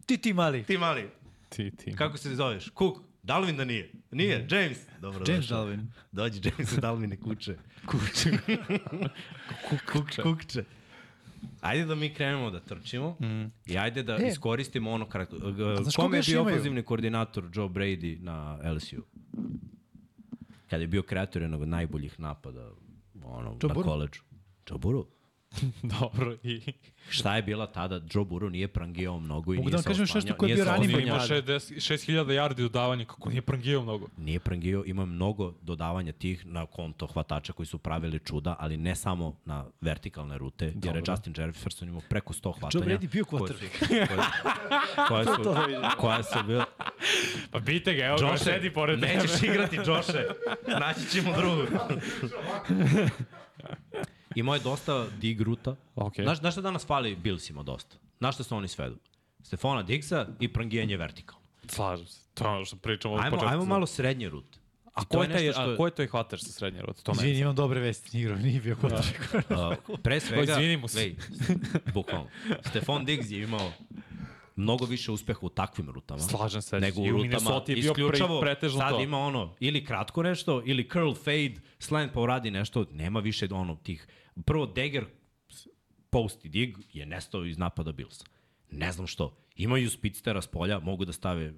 Ti, 0.07 0.19
ti 0.19 0.33
mali. 0.33 0.63
Ti 0.63 0.79
mali. 0.79 1.09
Ti, 1.49 1.71
ti. 1.71 1.97
Kako 1.97 2.19
se 2.19 2.35
zoveš? 2.35 2.71
Cook. 2.79 2.99
Dalvin 3.23 3.57
da 3.57 3.65
nije. 3.65 3.93
Nije, 4.11 4.47
James. 4.51 4.79
Dobro, 5.01 5.25
James 5.29 5.41
došao. 5.41 5.59
Dalvin. 5.59 5.93
Dođi 6.13 6.41
James 6.45 6.73
Dalvin 6.73 7.13
i 7.13 7.21
kuće. 7.21 7.57
Kuće. 7.87 8.31
Kukče. 9.93 10.23
Kukče. 10.23 10.65
Ajde 11.61 11.85
da 11.85 11.95
mi 11.95 12.15
krenemo 12.15 12.51
da 12.51 12.61
trčimo 12.61 13.17
mm. 13.21 13.45
i 13.67 13.79
ajde 13.79 14.03
da 14.03 14.17
e. 14.21 14.29
iskoristimo 14.29 14.91
ono 14.91 15.09
kratko. 15.09 15.37
Kome 15.97 16.17
je 16.17 16.23
bio 16.27 16.43
ofenzivni 16.43 16.83
koordinator 16.83 17.45
Joe 17.55 17.69
Brady 17.69 18.23
na 18.23 18.59
LSU? 18.75 19.03
Kada 20.71 20.83
je 20.83 20.89
bio 20.89 21.03
kreator 21.03 21.43
jednog 21.43 21.63
od 21.63 21.69
najboljih 21.69 22.21
napada 22.21 22.71
ono, 23.25 23.57
Joe 23.63 23.75
na 23.75 23.83
koleđu. 23.83 24.21
Joe 24.71 24.79
Burrow. 24.79 25.07
Dobro, 26.01 26.37
i... 26.43 26.61
Šta 27.11 27.37
je 27.37 27.43
bila 27.43 27.67
tada? 27.67 27.95
Joe 27.95 28.25
Burrow 28.25 28.51
nije 28.51 28.69
prangijao 28.69 29.21
mnogo 29.21 29.55
i 29.55 29.57
Mogu 29.57 29.69
nije 29.69 29.77
da 29.77 29.83
kažem 29.83 30.07
nešto 30.15 30.35
koji 30.35 30.51
je 30.51 30.55
bio 30.55 30.65
ranije. 30.65 30.97
On 30.97 31.03
ima 31.03 31.19
6000 31.19 32.25
yardi 32.25 32.63
dodavanja, 32.63 33.05
kako 33.05 33.31
nije 33.31 33.43
prangijao 33.43 33.83
mnogo? 33.83 34.07
Nije 34.17 34.41
prangijao, 34.41 34.85
ima 34.85 35.05
mnogo 35.07 35.55
dodavanja 35.63 36.13
tih 36.13 36.47
na 36.47 36.67
konto 36.67 37.07
hvatača 37.07 37.53
koji 37.53 37.67
su 37.67 37.79
pravili 37.79 38.19
čuda, 38.19 38.57
ali 38.59 38.77
ne 38.77 38.97
samo 38.97 39.37
na 39.45 39.65
vertikalne 39.81 40.39
rute, 40.39 40.71
Dobro. 40.71 40.89
jer 40.89 40.97
je 40.97 41.03
Justin 41.13 41.35
Jefferson 41.37 41.89
imao 41.89 42.03
preko 42.09 42.33
100 42.33 42.59
hvatanja. 42.59 42.85
Joe 42.85 42.99
Brady 42.99 43.11
bio 43.11 43.25
quarterback. 43.25 44.19
Koje 45.09 45.25
su, 45.35 45.55
koje 45.99 46.23
su 46.23 46.39
bile... 46.47 46.65
Pa 47.51 47.59
bite 47.59 47.95
ga, 47.95 48.05
evo 48.05 48.19
ga 48.19 48.39
sedi 48.39 48.73
pored 48.73 49.01
tebe. 49.01 49.15
Nećeš 49.15 49.43
igrati, 49.43 49.77
Joše. 49.77 50.25
Naći 50.81 51.11
ćemo 51.11 51.33
drugu. 51.37 51.63
Imao 54.35 54.55
je 54.55 54.61
dosta 54.61 55.07
dig 55.21 55.41
ruta. 55.41 55.77
Okay. 55.97 56.23
Znaš, 56.23 56.39
znaš 56.39 56.55
šta 56.55 56.61
danas 56.61 56.87
fali 56.87 57.17
Billsima 57.17 57.63
dosta? 57.63 57.97
Znaš 58.19 58.35
šta 58.35 58.45
su 58.45 58.57
oni 58.57 58.69
svedu? 58.69 58.97
Stefana 59.43 59.83
Diggsa 59.83 60.27
i 60.41 60.53
prangijanje 60.53 60.97
vertikalno. 60.97 61.45
Slažem 61.69 62.07
se. 62.07 62.21
To 62.35 62.45
je 62.45 62.51
ono 62.51 62.65
što 62.65 62.77
pričamo 62.77 63.15
od 63.15 63.21
ajmo, 63.21 63.31
početka. 63.31 63.53
Ajmo 63.53 63.65
malo 63.65 63.87
srednje 63.87 64.29
rute. 64.29 64.59
A 64.95 65.05
ko 65.05 65.23
je, 65.23 65.29
taj, 65.33 65.53
što... 65.53 65.61
a 65.61 65.77
ko 65.77 65.87
je 65.87 65.91
to 65.91 66.03
i 66.03 66.07
hvataš 66.07 66.43
sa 66.43 66.53
srednje 66.53 66.81
rute? 66.83 67.03
To 67.03 67.13
Izvini, 67.13 67.39
imam 67.39 67.55
dobre 67.55 67.81
vesti, 67.81 68.21
igrao, 68.21 68.39
nije 68.39 68.61
bio 68.61 68.75
hvatač. 68.75 69.07
Da. 69.49 69.69
uh, 69.89 69.99
pre 70.05 70.21
svega, 70.21 70.53
Izvini 70.53 70.77
mu 70.77 70.89
se. 70.89 71.15
Bukvalno. 71.95 72.29
Stefan 72.71 73.05
Diggs 73.05 73.31
je 73.31 73.43
imao 73.43 73.73
mnogo 74.59 74.85
više 74.85 75.13
uspeha 75.13 75.39
u 75.43 75.49
takvim 75.49 75.91
rutama. 75.91 76.21
Slažem 76.21 76.63
se. 76.63 76.81
Nego 76.81 77.01
u 77.01 77.11
rutama. 77.11 77.63
je 77.67 77.77
bio 77.77 77.95
pre, 77.95 78.19
pretežno 78.41 78.81
sad 78.81 78.91
to. 78.91 79.03
ima 79.03 79.19
ono, 79.19 79.57
ili 79.61 79.85
kratko 79.85 80.23
nešto, 80.23 80.63
ili 80.67 80.89
curl 80.89 81.13
fade, 81.13 81.55
slant 81.79 82.13
pa 82.13 82.21
uradi 82.21 82.51
nešto, 82.51 82.87
nema 82.93 83.21
više 83.21 83.49
ono 83.51 83.77
tih. 83.77 84.07
Prvo, 84.45 84.67
Dagger 84.67 85.05
post 86.11 86.45
i 86.45 86.49
dig 86.49 86.77
je 86.93 87.07
nestao 87.07 87.45
iz 87.45 87.59
napada 87.59 87.93
Billsa. 87.93 88.25
Ne 88.71 88.93
znam 88.93 89.07
što. 89.07 89.37
Imaju 89.57 89.91
spitstera 89.91 90.43
s 90.43 90.47
polja, 90.47 90.79
mogu 90.79 91.05
da 91.05 91.13
stave 91.13 91.55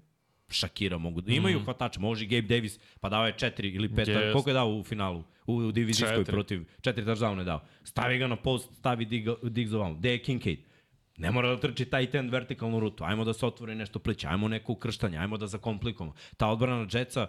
Shakira 0.48 0.98
mogu 0.98 1.20
da 1.20 1.32
imaju 1.32 1.60
mm. 1.60 1.64
hvatače, 1.64 2.00
može 2.00 2.26
Gabe 2.26 2.42
Davis, 2.42 2.78
pa 3.00 3.08
dao 3.08 3.26
je 3.26 3.32
četiri 3.36 3.68
ili 3.68 3.94
pet, 3.94 4.08
Yes. 4.08 4.32
koliko 4.32 4.50
je 4.50 4.54
dao 4.54 4.68
u 4.68 4.84
finalu? 4.84 5.24
U, 5.46 5.54
u 5.54 5.72
divizijskoj 5.72 6.16
Četiri. 6.16 6.32
protiv, 6.32 6.64
četiri 6.80 7.04
touchdown 7.04 7.38
je 7.38 7.44
dao. 7.44 7.60
Stavi 7.84 8.18
ga 8.18 8.26
na 8.26 8.36
post, 8.36 8.74
stavi 8.74 9.06
Dig- 9.06 9.48
Diggs 9.48 9.72
ovamo. 9.72 9.94
Gde 9.94 10.10
je 10.10 10.22
Kincaid? 10.22 10.58
Ne 11.20 11.30
mora 11.30 11.48
da 11.48 11.60
trči 11.60 11.84
taj 11.84 12.10
ten 12.10 12.30
vertikalnu 12.30 12.80
rutu. 12.80 13.04
Ajmo 13.04 13.24
da 13.24 13.32
se 13.32 13.46
otvori 13.46 13.74
nešto 13.74 13.98
pliće, 13.98 14.28
ajmo 14.28 14.48
neko 14.48 14.72
ukrštanje, 14.72 15.18
ajmo 15.18 15.36
da 15.36 15.46
zakomplikujemo. 15.46 16.14
Ta 16.36 16.48
odbrana 16.48 16.86
Jetsa 16.92 17.26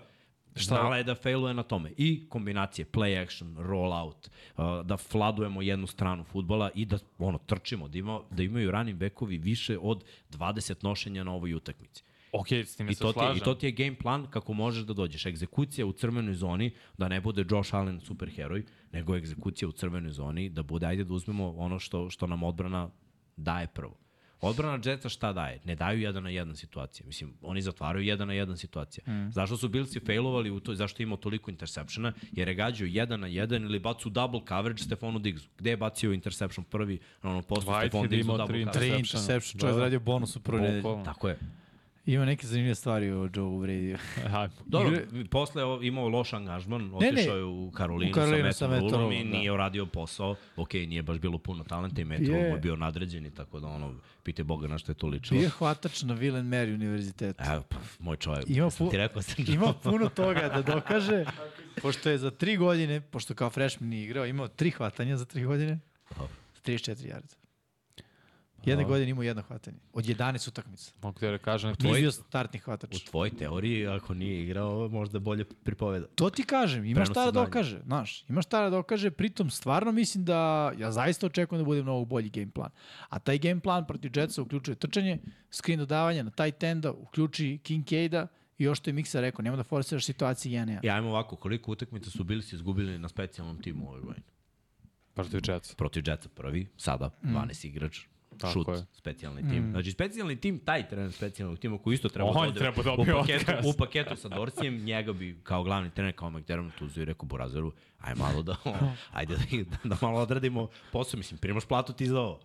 Znala 0.56 0.98
je 0.98 1.04
da 1.04 1.16
failuje 1.16 1.54
na 1.54 1.64
tome. 1.64 1.92
I 1.98 2.30
kombinacije 2.30 2.86
play 2.86 3.24
action, 3.24 3.56
roll 3.60 3.94
out, 3.94 4.28
uh, 4.58 4.64
da 4.86 4.98
fladujemo 4.98 5.62
jednu 5.62 5.88
stranu 5.88 6.24
futbola 6.24 6.70
i 6.76 6.86
da 6.86 7.00
ono 7.18 7.38
trčimo, 7.38 7.88
da, 7.88 7.98
ima, 7.98 8.20
da 8.32 8.44
imaju 8.44 8.72
running 8.72 9.00
backovi 9.00 9.38
više 9.38 9.78
od 9.82 10.04
20 10.30 10.84
nošenja 10.84 11.24
na 11.24 11.32
ovoj 11.32 11.54
utakmici. 11.54 12.04
Ok, 12.32 12.52
s 12.52 12.76
time 12.76 12.92
I 12.92 12.96
se 12.96 13.02
to, 13.02 13.08
ti, 13.08 13.14
slažem. 13.14 13.38
I 13.38 13.40
to 13.40 13.56
ti 13.56 13.66
je 13.66 13.72
game 13.72 13.96
plan 13.96 14.28
kako 14.30 14.54
možeš 14.54 14.84
da 14.84 14.94
dođeš. 14.94 15.26
Egzekucija 15.26 15.86
u 15.86 15.94
crvenoj 15.94 16.34
zoni, 16.34 16.72
da 16.98 17.08
ne 17.08 17.22
bude 17.22 17.46
Josh 17.50 17.76
Allen 17.76 18.00
superheroj, 18.00 18.66
nego 18.92 19.16
egzekucija 19.16 19.68
u 19.68 19.72
crvenoj 19.72 20.12
zoni, 20.12 20.50
da 20.50 20.64
bude, 20.64 20.86
ajde 20.86 21.04
da 21.04 21.14
uzmemo 21.14 21.54
ono 21.58 21.80
što, 21.80 22.10
što 22.10 22.28
nam 22.28 22.44
odbrana 22.44 22.90
daje 23.38 23.68
prvo. 23.68 23.98
Odbrana 24.42 24.80
Jetsa 24.86 25.10
šta 25.10 25.34
daje? 25.34 25.60
Ne 25.66 25.76
daju 25.76 26.00
jedan 26.02 26.24
na 26.24 26.30
jedan 26.30 26.56
situacije. 26.56 27.06
Mislim, 27.08 27.34
oni 27.42 27.62
zatvaraju 27.62 28.06
jedan 28.06 28.28
na 28.28 28.34
jedan 28.34 28.58
situacije. 28.58 29.04
Mm. 29.08 29.32
Zašto 29.32 29.58
su 29.58 29.70
Billsi 29.70 30.00
failovali 30.00 30.52
u 30.52 30.60
to, 30.60 30.76
zašto 30.76 31.02
je 31.02 31.04
imao 31.04 31.18
toliko 31.18 31.52
interseptiona? 31.52 32.14
Jer 32.32 32.48
je 32.48 32.54
gađao 32.54 32.86
jedan 32.86 33.20
na 33.20 33.28
jedan 33.28 33.64
ili 33.64 33.80
bacu 33.80 34.10
double 34.10 34.42
coverage 34.48 34.84
Stefanu 34.84 35.20
Diggsu. 35.20 35.50
Gde 35.58 35.70
je 35.70 35.78
bacio 35.78 36.14
interception 36.14 36.64
prvi, 36.64 37.00
na 37.24 37.30
ono 37.30 37.42
posto 37.42 37.72
Whitehead 37.72 37.88
Stefan 37.88 38.08
Diggsu 38.10 38.28
double 38.28 38.46
coverage? 38.46 38.72
Tri 38.72 38.88
Interceptiona. 38.88 39.00
interception, 39.00 39.58
Da, 39.58 39.62
čovjek 39.62 39.74
da. 39.76 39.80
zaradio 39.80 40.00
bonus 40.00 40.36
u. 40.36 40.40
Bukvalno. 40.40 41.04
Tako 41.06 41.30
je. 41.30 41.38
Ima 42.06 42.26
neke 42.26 42.48
zanimljive 42.48 42.76
stvari 42.76 43.12
o 43.12 43.22
Joe 43.24 43.30
Brady. 43.58 43.98
Dobro, 44.66 44.90
Igre- 44.92 45.28
posle 45.28 45.64
je 45.64 45.88
imao 45.88 46.08
loš 46.08 46.34
angažman, 46.34 46.92
otišao 46.94 47.38
je 47.38 47.44
u 47.44 47.72
Karolinu, 47.72 48.12
U 48.12 48.14
Karolinu 48.14 48.54
sa 48.54 48.66
Rulom 48.70 49.12
i 49.12 49.24
da. 49.24 49.30
nije 49.30 49.52
uradio 49.52 49.86
posao. 49.86 50.36
Ok, 50.56 50.74
nije 50.74 51.02
baš 51.02 51.20
bilo 51.20 51.38
puno 51.38 51.64
talenta 51.64 52.02
i 52.02 52.04
Rule 52.04 52.18
Je. 52.18 52.50
mu 52.50 52.56
je 52.56 52.60
bio 52.60 52.76
nadređen 52.76 53.26
i 53.26 53.32
tako 53.32 53.60
da 53.60 53.68
ono, 53.68 53.94
pite 54.24 54.44
Boga 54.44 54.68
na 54.68 54.78
što 54.78 54.92
je 54.92 54.96
to 54.96 55.08
ličilo. 55.08 55.40
Bio 55.40 55.50
hvatač 55.50 56.02
na 56.02 56.16
Will 56.16 56.40
and 56.40 56.54
Mary 56.54 56.74
univerzitetu. 56.74 57.44
Evo, 57.46 57.64
pa, 57.64 57.78
moj 58.00 58.18
čovjek, 58.18 58.50
Ima 58.50 58.66
pu- 58.68 58.92
ti 58.92 58.98
rekao 58.98 59.22
sam 59.22 59.46
Ima 59.48 59.74
puno 59.74 60.10
toga 60.22 60.50
da 60.50 60.62
dokaže, 60.64 61.26
pošto 61.82 62.10
je 62.10 62.18
za 62.18 62.32
tri 62.32 62.58
godine, 62.58 63.02
pošto 63.02 63.34
kao 63.34 63.50
freshman 63.50 63.90
nije 63.90 64.04
igrao, 64.04 64.26
imao 64.26 64.48
tri 64.48 64.72
hvatanja 64.72 65.18
za 65.18 65.26
tri 65.26 65.44
godine, 65.44 65.80
34 66.58 67.08
jarda. 67.08 67.41
Jedne 68.66 68.86
godine 68.86 69.12
imao 69.12 69.24
jedno 69.24 69.42
hvatanje. 69.44 69.78
Od 69.94 70.06
11 70.06 70.50
utakmica. 70.50 70.92
Mogu 71.02 71.20
ti 71.20 71.26
da 71.26 71.38
kažem, 71.38 71.68
Nije 71.70 71.78
tvoj, 71.78 72.00
bio 72.00 72.12
startni 72.12 72.60
hvatač. 72.60 72.96
U 72.96 73.06
tvojoj 73.06 73.38
teoriji, 73.38 73.88
ako 73.88 74.14
nije 74.14 74.44
igrao, 74.44 74.90
možda 74.90 75.20
bolje 75.20 75.46
pripoveda. 75.46 76.08
To 76.16 76.30
ti 76.30 76.44
kažem, 76.44 76.86
ima 76.86 76.96
Prenosi 76.96 77.12
šta 77.12 77.26
da 77.26 77.32
dokaže, 77.32 77.82
znaš, 77.86 78.26
ima 78.30 78.42
šta 78.42 78.64
da 78.64 78.70
dokaže, 78.70 79.12
pritom 79.12 79.50
stvarno 79.50 79.92
mislim 79.92 80.26
da, 80.26 80.72
ja 80.78 80.92
zaista 80.92 81.26
očekujem 81.26 81.60
da 81.60 81.66
bude 81.66 81.84
mnogo 81.84 82.06
bolji 82.06 82.30
game 82.30 82.52
plan. 82.52 82.70
A 83.10 83.20
taj 83.20 83.38
game 83.38 83.60
plan 83.60 83.88
protiv 83.88 84.12
Jetsa 84.16 84.42
uključuje 84.42 84.76
trčanje, 84.76 85.18
screen 85.52 85.80
dodavanja 85.80 86.24
na 86.24 86.32
tight 86.32 86.64
enda, 86.64 86.92
uključi 86.92 87.60
Kincaida 87.64 88.28
i 88.58 88.64
još 88.64 88.80
što 88.80 88.90
je 88.90 88.94
Miksa 88.94 89.22
rekao, 89.22 89.44
nema 89.44 89.58
da 89.58 89.64
forsiraš 89.64 90.06
situacije 90.06 90.62
1 90.66 90.80
I 90.84 90.90
ajmo 90.90 91.10
ovako, 91.10 91.36
koliko 91.36 91.72
utakmica 91.72 92.10
su 92.10 92.24
bili 92.24 92.42
si 92.42 92.56
izgubili 92.56 93.00
na 93.00 93.10
specijalnom 93.10 93.62
timu 93.62 93.90
ove 93.90 94.02
godine? 94.02 94.22
protiv 95.14 95.42
Jetsa. 95.48 95.76
Protiv 95.76 96.04
Jetsa 96.08 96.30
prvi, 96.30 96.68
sada, 96.78 97.10
12 97.24 97.68
igrač, 97.68 98.00
Tako 98.42 98.54
šut, 98.54 98.68
je. 98.68 98.86
specijalni 98.94 99.50
tim. 99.50 99.72
Znači, 99.72 99.92
specijalni 99.92 100.36
tim, 100.36 100.60
taj 100.60 100.88
trener 100.90 101.12
specijalnog 101.12 101.60
tima 101.60 101.78
koji 101.78 101.94
isto 101.94 102.10
treba 102.10 102.30
On 102.30 102.48
ode 102.48 102.60
treba 102.60 102.84
da 102.84 102.94
u, 102.94 102.98
paketu, 102.98 103.46
otkaz. 103.52 103.66
u 103.66 103.78
paketu 103.78 104.16
sa 104.16 104.30
Dorsijem, 104.30 104.84
njega 104.84 105.14
bi 105.14 105.40
kao 105.44 105.64
glavni 105.64 105.90
trener, 105.90 106.16
kao 106.16 106.30
McDermott 106.30 106.82
uzio 106.82 107.02
i 107.02 107.06
rekao 107.06 107.26
Burazeru, 107.26 107.72
aj 108.00 108.16
malo 108.16 108.42
da, 108.44 108.56
ajde 109.12 109.36
da, 109.36 109.78
da, 109.90 109.98
malo 110.02 110.20
odradimo 110.20 110.68
posao, 110.92 111.18
mislim, 111.18 111.38
primaš 111.38 111.66
platu 111.66 111.94
ti 111.94 112.08
za 112.08 112.20
ovo. 112.20 112.40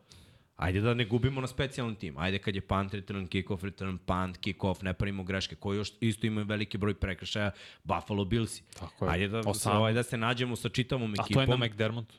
Ajde 0.56 0.80
da 0.80 0.94
ne 0.94 1.04
gubimo 1.04 1.40
na 1.40 1.46
specijalni 1.46 1.94
tim. 1.94 2.18
Ajde 2.18 2.38
kad 2.38 2.54
je 2.54 2.60
punt 2.60 2.94
return, 2.94 3.26
kick-off 3.26 3.64
return, 3.64 3.98
punt, 3.98 4.38
kick-off, 4.38 4.82
ne 4.84 4.94
pravimo 4.94 5.24
greške, 5.24 5.56
koji 5.56 5.76
još 5.76 5.92
isto 6.00 6.26
imaju 6.26 6.46
veliki 6.46 6.78
broj 6.78 6.94
prekršaja, 6.94 7.50
Buffalo 7.84 8.24
Billsi. 8.24 8.62
Tako 8.78 9.04
je. 9.04 9.12
Ajde 9.12 9.28
da, 9.28 9.42
Osam. 9.46 9.76
ovaj, 9.76 9.92
da 9.92 10.02
se 10.02 10.16
nađemo 10.16 10.56
sa 10.56 10.68
čitavom 10.68 11.10
A 11.10 11.14
ekipom. 11.22 11.46
to 11.46 11.52
je 11.52 11.58
na 11.58 11.66
McDermott. 11.66 12.12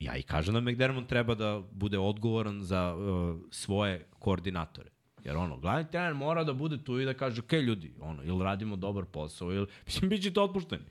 Ja 0.00 0.16
i 0.16 0.22
kažem 0.22 0.54
da 0.54 0.60
McDermott 0.60 1.08
treba 1.08 1.34
da 1.34 1.62
bude 1.72 1.98
odgovoran 1.98 2.62
za 2.62 2.94
uh, 2.94 3.40
svoje 3.50 4.04
koordinatore. 4.18 4.90
Jer 5.24 5.36
ono, 5.36 5.56
glavni 5.56 5.90
trener 5.90 6.14
mora 6.14 6.44
da 6.44 6.52
bude 6.52 6.84
tu 6.84 7.00
i 7.00 7.04
da 7.04 7.14
kaže, 7.14 7.40
ok 7.40 7.52
ljudi, 7.52 7.94
ono, 8.00 8.22
ili 8.22 8.44
radimo 8.44 8.76
dobar 8.76 9.04
posao, 9.04 9.52
ili, 9.52 9.66
mislim, 9.86 10.08
bit 10.08 10.22
ćete 10.22 10.40
otpušteni. 10.40 10.84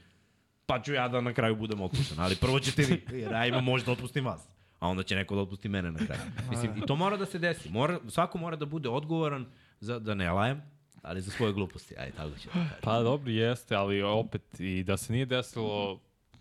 Pa 0.65 0.81
ću 0.81 0.93
ja 0.93 1.07
da 1.07 1.21
na 1.21 1.33
kraju 1.33 1.55
budem 1.55 1.81
otpušten, 1.81 2.19
ali 2.19 2.35
prvo 2.35 2.59
ćete 2.59 2.83
vi, 2.83 3.05
jer 3.21 3.31
ja 3.31 3.45
imam 3.45 3.63
možda 3.63 3.85
da 3.85 3.91
otpustim 3.91 4.25
vas. 4.25 4.47
A 4.79 4.87
onda 4.87 5.03
će 5.03 5.15
neko 5.15 5.35
da 5.35 5.41
otpusti 5.41 5.69
mene 5.69 5.91
na 5.91 5.99
kraju. 6.05 6.21
Mislim, 6.51 6.77
i 6.77 6.81
to 6.81 6.95
mora 6.95 7.17
da 7.17 7.25
se 7.25 7.39
desi. 7.39 7.69
Mora, 7.69 7.99
svako 8.07 8.37
mora 8.37 8.55
da 8.55 8.65
bude 8.65 8.89
odgovoran 8.89 9.45
za, 9.79 9.99
da 9.99 10.13
ne 10.13 10.31
lajem, 10.31 10.61
ali 11.01 11.21
za 11.21 11.31
svoje 11.31 11.53
gluposti. 11.53 11.95
Ajde, 11.97 12.11
tako 12.17 12.39
ću 12.39 12.47
da 12.47 12.53
kažem. 12.53 12.77
Pa 12.81 13.01
dobro, 13.01 13.31
jeste, 13.31 13.75
ali 13.75 14.01
opet 14.01 14.59
i 14.59 14.83
da 14.83 14.97
se 14.97 15.13
nije 15.13 15.25
desilo 15.25 15.99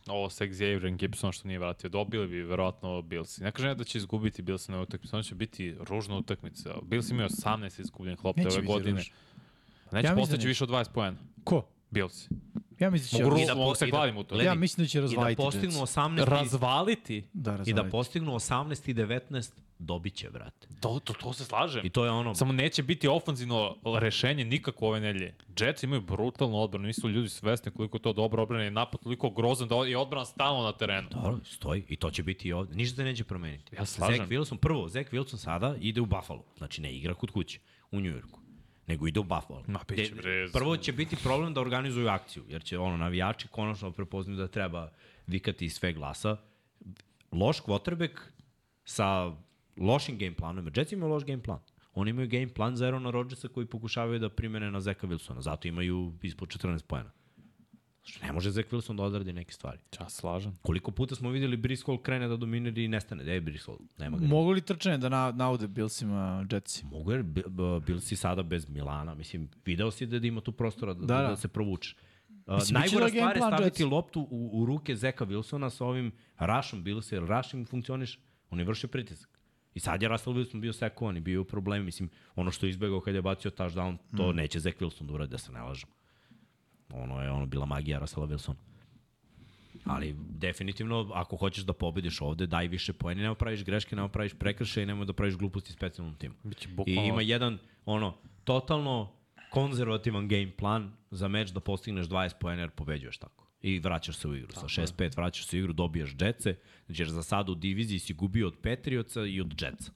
ovo 0.08 0.30
sa 0.30 0.44
Xavierom 0.44 0.96
Gibsonom 0.96 1.32
što 1.32 1.48
nije 1.48 1.58
vratio, 1.58 1.90
dobili 1.90 2.26
bi 2.28 2.42
verovatno 2.42 3.02
Bilsi. 3.02 3.42
Ne 3.42 3.52
kažem 3.52 3.78
da 3.78 3.84
će 3.84 3.98
izgubiti 3.98 4.42
Bilsi 4.42 4.72
na 4.72 4.80
utakmicu, 4.80 5.16
ono 5.16 5.22
će 5.22 5.34
biti 5.34 5.74
ružna 5.80 6.16
utakmica. 6.16 6.74
Bilsi 6.82 7.14
imaju 7.14 7.28
18 7.28 7.80
izgubljenih 7.80 8.24
lopta 8.24 8.42
Neće 8.42 8.58
ove 8.58 8.66
godine. 8.66 8.90
ružna. 8.90 9.14
Neće 9.92 10.06
Ja 10.06 10.10
ja 10.10 10.16
mislim 10.16 10.40
da 10.40 10.46
više 10.46 10.64
od 10.64 10.70
20 10.70 10.92
poena. 10.92 11.16
Ko? 11.44 11.66
Bilsi. 11.90 12.28
Ja 12.78 12.90
mislim 12.90 13.10
da 13.12 13.16
će... 13.18 13.24
Mogu, 13.24 13.42
I 13.42 13.46
da 13.46 13.54
mogu 13.54 13.74
se 13.74 13.88
i 13.88 13.90
da- 13.90 13.96
kladim 13.96 14.16
u 14.16 14.24
to. 14.24 14.40
ja 14.42 14.54
mislim 14.54 14.84
da 14.84 14.88
će 14.88 14.98
I 14.98 15.00
da 15.00 15.06
razvaliti 15.06 15.36
postignu 15.36 15.78
Jets. 15.78 15.96
18 15.96 16.22
i, 16.22 16.24
Razvaliti? 16.24 17.24
Da, 17.32 17.50
i 17.50 17.56
razvaliti. 17.56 17.72
da 17.74 17.90
postignu 17.90 18.32
18 18.32 18.90
i 18.90 18.94
19, 18.94 19.50
dobit 19.78 20.14
će, 20.14 20.30
brate. 20.30 20.68
To, 20.80 21.00
to, 21.04 21.12
to 21.12 21.32
se 21.32 21.44
slažem. 21.44 21.86
I 21.86 21.90
to 21.90 22.04
je 22.04 22.10
ono, 22.10 22.34
Samo 22.34 22.52
neće 22.52 22.82
biti 22.82 23.08
ofanzivno 23.08 23.76
rešenje 23.98 24.44
nikako 24.44 24.86
ove 24.86 25.00
nedelje. 25.00 25.34
Jets 25.60 25.82
imaju 25.82 26.00
brutalnu 26.00 26.58
odbranu, 26.58 26.86
nisu 26.86 27.08
ljudi 27.08 27.28
svesni 27.28 27.72
koliko 27.72 27.96
je 27.96 28.02
to 28.02 28.12
dobro 28.12 28.42
odbrana 28.42 28.64
i 28.64 28.70
napad 28.70 29.00
toliko 29.00 29.30
grozan 29.30 29.68
da 29.68 29.74
je 29.74 29.98
odbrana 29.98 30.24
stalno 30.24 30.62
na 30.62 30.72
terenu. 30.72 31.08
Dobro, 31.10 31.38
stoji. 31.44 31.84
I 31.88 31.96
to 31.96 32.10
će 32.10 32.22
biti 32.22 32.48
i 32.48 32.52
ovde. 32.52 32.74
Ništa 32.74 32.96
se 32.96 33.04
neće 33.04 33.24
promeniti. 33.24 33.76
Ja 33.76 33.84
slažem. 33.84 34.16
Zach 34.16 34.30
Wilson, 34.30 34.56
prvo, 34.56 34.88
Zach 34.88 35.10
Wilson 35.12 35.36
sada 35.36 35.76
ide 35.80 36.00
u 36.00 36.06
Buffalo. 36.06 36.44
Znači 36.56 36.80
ne 36.80 36.92
igra 36.96 37.14
kod 37.14 37.30
kuće, 37.30 37.58
u 37.90 38.00
Njujorku. 38.00 38.40
Nego 38.86 39.06
ide 39.06 39.20
u 39.20 39.24
Buffalo. 39.24 39.64
Ma, 39.66 39.80
biće, 39.88 40.14
bre. 40.14 40.48
Prvo 40.52 40.76
će 40.76 40.92
biti 40.92 41.16
problem 41.16 41.54
da 41.54 41.60
organizuju 41.60 42.08
akciju, 42.08 42.44
jer 42.48 42.62
će 42.64 42.78
ono, 42.78 42.96
navijači 42.96 43.48
konačno 43.48 43.90
prepoznaju 43.90 44.38
da 44.38 44.48
treba 44.48 44.90
vikati 45.26 45.64
iz 45.64 45.74
sve 45.74 45.92
glasa. 45.92 46.36
Loš 47.32 47.62
quarterback 47.62 48.18
sa 48.84 49.32
lošim 49.78 50.18
game 50.18 50.34
planom, 50.34 50.66
jer 50.66 50.78
Jets 50.78 50.92
imaju 50.92 51.12
loš 51.12 51.24
game 51.24 51.42
plan. 51.42 51.58
Oni 51.94 52.10
imaju 52.10 52.28
game 52.28 52.48
plan 52.48 52.76
za 52.76 52.84
Aarona 52.84 53.10
Rodgersa 53.10 53.48
koji 53.48 53.66
pokušavaju 53.66 54.18
da 54.18 54.28
primene 54.28 54.70
na 54.70 54.80
Zeka 54.80 55.06
Wilsona. 55.06 55.40
Zato 55.40 55.68
imaju 55.68 56.14
ispod 56.22 56.48
14 56.50 56.82
pojena. 56.82 57.10
Što 58.02 58.26
ne 58.26 58.32
može 58.32 58.50
Zach 58.50 58.68
Wilson 58.68 58.96
da 58.96 59.02
odradi 59.02 59.32
neke 59.32 59.52
stvari. 59.52 59.78
Ja 60.00 60.08
slažem. 60.08 60.58
Koliko 60.62 60.90
puta 60.90 61.14
smo 61.14 61.30
videli 61.30 61.56
Briskol 61.56 61.98
krene 61.98 62.28
da 62.28 62.36
dominira 62.36 62.80
i 62.80 62.88
nestane. 62.88 63.22
Gde 63.22 63.32
je 63.32 63.40
Briskol? 63.40 63.76
Nema 63.98 64.18
ga. 64.18 64.26
Mogu 64.26 64.50
li 64.50 64.60
trčanje 64.60 64.98
da 64.98 65.08
na, 65.08 65.32
naude 65.32 65.68
Billsima 65.68 66.46
Jetsi? 66.52 66.84
Mogu 66.86 67.12
jer 67.12 67.22
bi- 67.22 67.42
b- 67.42 67.80
bil 67.80 68.00
si 68.00 68.16
sada 68.16 68.42
bez 68.42 68.68
Milana. 68.68 69.14
Mislim, 69.14 69.48
video 69.64 69.90
si 69.90 70.06
da 70.06 70.16
ima 70.18 70.40
tu 70.40 70.52
prostora 70.52 70.94
da, 70.94 71.00
da, 71.00 71.14
Da, 71.14 71.28
da. 71.28 71.36
se 71.36 71.48
provuče. 71.48 71.96
Uh, 72.46 72.54
Mislim, 72.54 72.74
najgora 72.74 73.00
da 73.02 73.08
stvar 73.10 73.36
je 73.36 73.42
staviti 73.42 73.82
Jetsa. 73.82 73.86
loptu 73.86 74.28
u, 74.30 74.50
u 74.54 74.66
ruke 74.66 74.96
Zeka 74.96 75.26
Wilsona 75.26 75.70
sa 75.70 75.84
ovim 75.84 76.12
rushom 76.38 76.82
Billsa, 76.82 77.14
jer 77.14 77.24
rush 77.26 77.54
im 77.54 77.66
funkcioniš, 77.66 78.18
oni 78.50 78.64
vrše 78.64 78.86
pritisak. 78.88 79.35
I 79.76 79.80
sad 79.80 80.02
je 80.02 80.08
Russell 80.08 80.36
Wilson 80.36 80.60
bio 80.60 80.72
sekovan 80.72 81.16
i 81.16 81.20
bio 81.20 81.40
u 81.40 81.44
problemu. 81.44 81.84
Mislim, 81.84 82.08
ono 82.34 82.50
što 82.50 82.66
je 82.66 82.70
izbegao 82.70 83.00
kad 83.00 83.14
je 83.14 83.22
bacio 83.22 83.50
touchdown, 83.50 83.96
to 84.16 84.32
mm. 84.32 84.36
neće 84.36 84.60
Zach 84.60 84.78
Wilson 84.78 85.06
da 85.06 85.14
uradi, 85.14 85.30
da 85.30 85.38
se 85.38 85.52
ne 85.52 85.62
lažem. 85.62 85.88
Ono 86.92 87.22
je 87.22 87.30
ono 87.30 87.46
bila 87.46 87.66
magija 87.66 87.98
Russella 87.98 88.26
Wilsona. 88.26 88.54
Ali 89.84 90.16
definitivno, 90.18 91.10
ako 91.14 91.36
hoćeš 91.36 91.64
da 91.64 91.72
pobediš 91.72 92.20
ovde, 92.20 92.46
daj 92.46 92.68
više 92.68 92.92
poena, 92.92 93.22
nema 93.22 93.34
praviš 93.34 93.64
greške, 93.64 93.96
nema 93.96 94.08
praviš 94.08 94.34
prekršaje 94.34 94.82
i 94.82 94.86
nemoj 94.86 95.06
da 95.06 95.12
praviš 95.12 95.36
gluposti 95.36 95.72
specijalnom 95.72 96.14
timu. 96.14 96.34
Biće 96.42 96.68
I 96.86 96.92
ima 96.92 97.22
jedan, 97.22 97.58
ono, 97.84 98.14
totalno 98.44 99.12
konzervativan 99.50 100.28
game 100.28 100.50
plan 100.56 100.92
za 101.10 101.28
meč 101.28 101.50
da 101.50 101.60
postigneš 101.60 102.06
20 102.06 102.32
poena 102.40 102.62
jer 102.62 102.70
pobeđuješ 102.70 103.18
tako. 103.18 103.45
I 103.66 103.78
vraćaš 103.78 104.16
se 104.16 104.28
u 104.28 104.34
igru. 104.34 104.52
Sa 104.52 104.68
6-5 104.68 105.16
vraćaš 105.16 105.46
se 105.46 105.56
u 105.56 105.58
igru, 105.58 105.72
dobijaš 105.72 106.16
znači 106.16 106.54
jer 106.88 107.08
za 107.08 107.22
sad 107.22 107.48
u 107.48 107.54
diviziji 107.54 107.98
si 107.98 108.14
gubio 108.14 108.46
od 108.46 108.56
Patriotsa 108.62 109.26
i 109.26 109.40
od 109.40 109.62
Jetsa. 109.62 109.92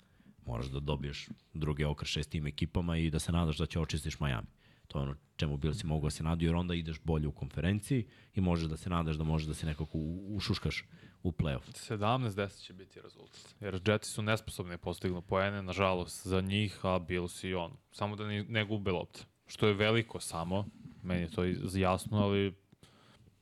Moraš 0.46 0.66
da 0.66 0.80
dobiješ 0.80 1.28
druge 1.54 1.86
okrše 1.86 2.22
s 2.22 2.26
tim 2.26 2.46
ekipama 2.46 2.96
i 2.98 3.10
da 3.10 3.18
se 3.18 3.32
nadaš 3.32 3.56
da 3.56 3.66
će 3.66 3.80
očistiš 3.80 4.20
Miami. 4.20 4.46
To 4.88 4.98
je 4.98 5.02
ono 5.02 5.14
čemu 5.36 5.56
bil 5.56 5.72
si 5.72 5.86
mogu 5.86 6.06
da 6.06 6.10
se 6.10 6.22
nadaju, 6.22 6.48
jer 6.48 6.56
onda 6.56 6.74
ideš 6.74 7.00
bolje 7.04 7.26
u 7.26 7.32
konferenciji 7.32 8.06
i 8.34 8.40
možeš 8.40 8.68
da 8.68 8.76
se 8.76 8.90
nadaš 8.90 9.16
da 9.16 9.24
možeš 9.24 9.48
da 9.48 9.54
se 9.54 9.66
nekako 9.66 9.98
ušuškaš 10.28 10.84
u 11.22 11.32
play-off. 11.32 11.90
17-10 11.90 12.64
će 12.64 12.72
biti 12.72 13.00
rezultat. 13.00 13.54
Jer 13.60 13.80
Jetsi 13.86 14.10
su 14.10 14.22
nesposobni 14.22 14.78
postignu 14.78 15.22
poene, 15.22 15.62
nažalost, 15.62 16.26
za 16.26 16.40
njih, 16.40 16.78
a 16.82 16.98
Bills 16.98 17.44
i 17.44 17.54
on. 17.54 17.72
Samo 17.92 18.16
da 18.16 18.26
ne, 18.26 18.44
ne 18.44 18.64
gube 18.64 18.90
lopte. 18.90 19.20
što 19.46 19.66
je 19.66 19.74
veliko 19.74 20.20
samo, 20.20 20.66
meni 21.02 21.20
je 21.20 21.30
to 21.30 21.44
jasno, 21.78 22.18
ali 22.18 22.59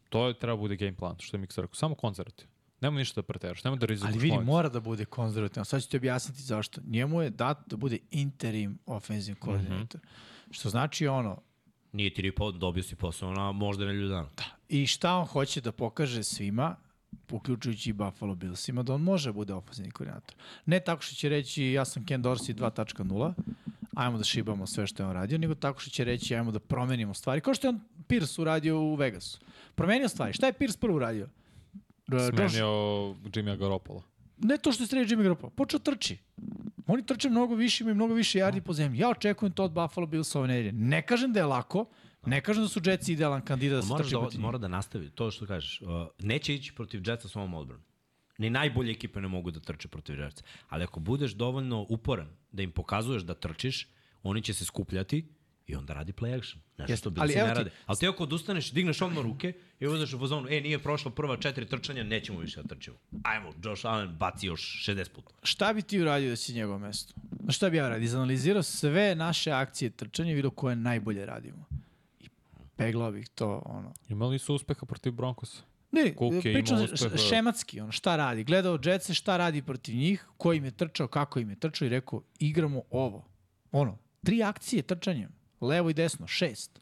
to 0.09 0.27
je, 0.29 0.39
treba 0.39 0.57
bude 0.57 0.77
game 0.77 0.97
plan, 0.97 1.17
što 1.19 1.37
je 1.37 1.41
Miksa 1.41 1.61
rekao, 1.61 1.75
samo 1.75 1.95
konzervativ. 1.95 2.47
Nemo 2.81 2.99
ništa 2.99 3.21
da 3.21 3.27
preteraš, 3.27 3.65
nemo 3.65 3.77
da 3.77 3.87
rizikuješ. 3.87 4.15
Ali 4.15 4.31
vidi, 4.31 4.45
mora 4.45 4.69
da 4.69 4.81
bude 4.81 5.05
konzervativno. 5.05 5.65
Sad 5.65 5.83
ću 5.83 5.89
ti 5.89 5.97
objasniti 5.97 6.43
zašto. 6.43 6.81
Njemu 6.87 7.23
je 7.23 7.31
dat 7.31 7.59
da 7.67 7.77
bude 7.77 7.99
interim 8.11 8.79
offensive 8.87 9.35
koordinator. 9.41 10.01
Što 10.51 10.69
znači 10.71 11.07
ono, 11.07 11.41
Nije 11.93 12.15
ti 12.15 12.23
ni 12.23 12.33
po, 12.33 12.53
dobio 12.53 12.83
si 12.83 12.97
posao 12.97 13.33
na 13.33 13.53
možda 13.53 13.85
nedelju 13.85 14.09
dana. 14.09 14.29
i 14.69 14.87
šta 14.87 15.15
on 15.15 15.27
hoće 15.27 15.61
da 15.61 15.73
pokaže 15.73 16.23
svima, 16.25 16.77
uključujući 17.31 17.91
i 17.91 17.93
Buffalo 17.93 18.35
Billsima, 18.35 18.83
da 18.83 18.95
on 18.95 19.01
može 19.03 19.29
da 19.29 19.33
bude 19.33 19.55
ofenzivni 19.55 19.91
koordinator. 19.91 20.35
Ne 20.67 20.81
tako 20.81 21.03
što 21.03 21.15
će 21.15 21.29
reći 21.29 21.65
ja 21.65 21.85
sam 21.85 22.07
Ken 22.07 22.23
Dorsey 22.23 22.55
2.0, 22.55 23.33
ajmo 23.99 24.19
da 24.19 24.25
šibamo 24.25 24.67
sve 24.67 24.87
što 24.87 25.03
je 25.03 25.07
on 25.07 25.13
radio, 25.13 25.39
nego 25.39 25.55
tako 25.55 25.81
što 25.81 25.91
će 25.91 26.05
reći 26.05 26.35
ajmo 26.35 26.51
da 26.51 26.59
promenimo 26.59 27.15
stvari, 27.15 27.41
kao 27.41 27.55
što 27.55 27.67
je 27.67 27.69
on 27.69 27.81
Pierce 28.07 28.41
uradio 28.41 28.81
u 28.81 28.95
Vegasu. 28.95 29.39
Promenio 29.75 30.09
stvari. 30.09 30.33
Šta 30.33 30.47
je 30.47 30.53
Pierce 30.53 30.79
prvo 30.79 30.97
uradio? 30.97 31.29
Josh- 32.09 32.31
Smenio 32.31 32.67
Jimmy 33.25 33.57
Garoppolo. 33.57 34.03
ne 34.39 34.59
to 34.59 34.73
što 34.73 34.83
je 34.83 34.87
strelio 34.87 35.07
Jimmy 35.07 35.23
Garoppolo, 35.23 35.51
počeo 35.51 35.81
trči. 35.81 36.17
Oni 36.87 37.07
trče 37.07 37.31
mnogo 37.31 37.55
više, 37.55 37.85
imaju 37.85 37.95
mnogo 37.95 38.15
više 38.15 38.39
yardi 38.39 38.61
po 38.61 38.73
zemlji. 38.73 38.99
Ja 38.99 39.11
očekujem 39.11 39.53
to 39.53 39.65
od 39.65 39.73
Buffalo 39.73 40.07
Bills 40.07 40.35
ove 40.35 40.49
nedelje. 40.49 40.73
Ne 40.73 41.03
kažem 41.03 41.33
da 41.33 41.41
je 41.41 41.47
lako, 41.47 41.85
ne 42.27 42.41
kažem 42.41 42.63
da 42.63 42.69
su 42.69 42.81
Jetsi 42.85 43.13
idealan 43.13 43.41
kandidat 43.43 43.77
da 43.77 43.83
se 43.83 43.89
Moraš 43.89 44.07
trči 44.07 44.15
da, 44.15 44.21
protiv 44.21 44.39
njih. 44.39 44.45
mora 44.45 44.59
da 44.59 44.69
nastavi, 44.69 45.11
to 45.11 45.31
što 45.31 45.47
kažeš. 45.47 45.81
Uh, 45.81 45.89
neće 46.19 46.55
ići 46.55 46.73
protiv 46.73 47.03
Jetsa 47.03 47.29
s 47.29 47.37
ovom 47.37 47.55
odbranom. 47.55 47.85
Ni 48.39 48.51
najbolje 48.51 48.91
ekipe 48.91 49.21
ne 49.21 49.29
mogu 49.29 49.51
da 49.51 49.61
trče 49.61 49.89
protiv 49.89 50.21
Jetsa. 50.21 50.43
Ali 50.69 50.85
ako 50.85 51.01
budeš 51.01 51.33
dovoljno 51.33 51.87
uporan 51.89 52.29
da 52.53 52.63
im 52.63 52.71
pokazuješ 52.71 53.23
da 53.23 53.35
trčiš, 53.35 53.87
oni 54.23 54.43
će 54.43 54.55
se 54.55 54.65
skupljati 54.65 55.29
i 55.67 55.75
onda 55.75 55.95
radi 55.95 56.13
play 56.13 56.39
action. 56.39 56.63
Nešto 56.79 56.93
Jeste, 56.93 57.11
što 57.11 57.21
ali 57.21 57.33
evo 57.33 57.47
ne 57.49 57.55
ti- 57.55 57.59
rade. 57.59 57.71
Ali 57.87 57.99
ti 57.99 58.09
ako 58.09 58.23
odustaneš, 58.23 58.71
digneš 58.71 59.03
odmah 59.03 59.25
ruke 59.25 59.53
i 59.81 59.87
uzeš 59.87 60.13
u 60.13 60.19
fazonu, 60.19 60.49
e, 60.51 60.61
nije 60.61 60.79
prošlo 60.79 61.11
prva 61.11 61.37
četiri 61.37 61.67
trčanja, 61.67 62.03
nećemo 62.03 62.39
više 62.39 62.63
da 62.63 62.69
trčimo. 62.69 62.97
Ajmo, 63.23 63.53
Josh 63.65 63.87
Allen 63.87 64.09
baci 64.11 64.47
još 64.47 64.85
60 64.87 65.09
puta. 65.09 65.31
Šta 65.43 65.73
bi 65.73 65.83
ti 65.83 66.01
uradio 66.01 66.31
da 66.31 66.37
si 66.37 66.55
njegovo 66.55 66.79
mesto? 66.79 67.15
Šta 67.49 67.71
bi 67.71 67.77
ja 67.77 67.89
radio? 67.89 68.05
Izanalizirao 68.05 68.63
sve 68.63 69.15
naše 69.15 69.51
akcije 69.51 69.91
trčanja 69.91 70.33
i 70.33 70.35
vidio 70.35 70.51
koje 70.51 70.77
najbolje 70.77 71.27
radimo. 71.27 71.65
I 72.21 72.29
peglao 72.77 73.13
bih 73.13 73.29
to, 73.29 73.63
ono, 73.65 73.95
Imali 74.09 74.39
su 74.39 74.55
uspeha 74.55 74.87
protiv 74.87 75.13
Broncosa. 75.13 75.63
Ne, 75.91 76.01
je 76.01 76.43
pričam 76.43 76.79
šematski, 77.29 77.81
ono, 77.81 77.93
šta 77.93 78.17
radi. 78.17 78.45
Gledao 78.45 78.79
Jetse, 78.85 79.15
šta 79.15 79.37
radi 79.37 79.63
protiv 79.63 79.97
njih, 79.97 80.27
ko 80.37 80.53
im 80.53 80.65
je 80.65 80.71
trčao, 80.71 81.09
kako 81.09 81.41
im 81.41 81.51
je 81.51 81.57
trčao 81.57 81.87
i 81.87 81.89
rekao, 81.89 82.23
igramo 82.39 82.83
ovo. 82.91 83.25
Ono, 83.73 83.99
tri 84.25 84.43
akcije 84.43 84.83
trčanjem, 84.83 85.31
levo 85.61 85.91
i 85.91 85.95
desno, 85.95 86.27
šest 86.27 86.81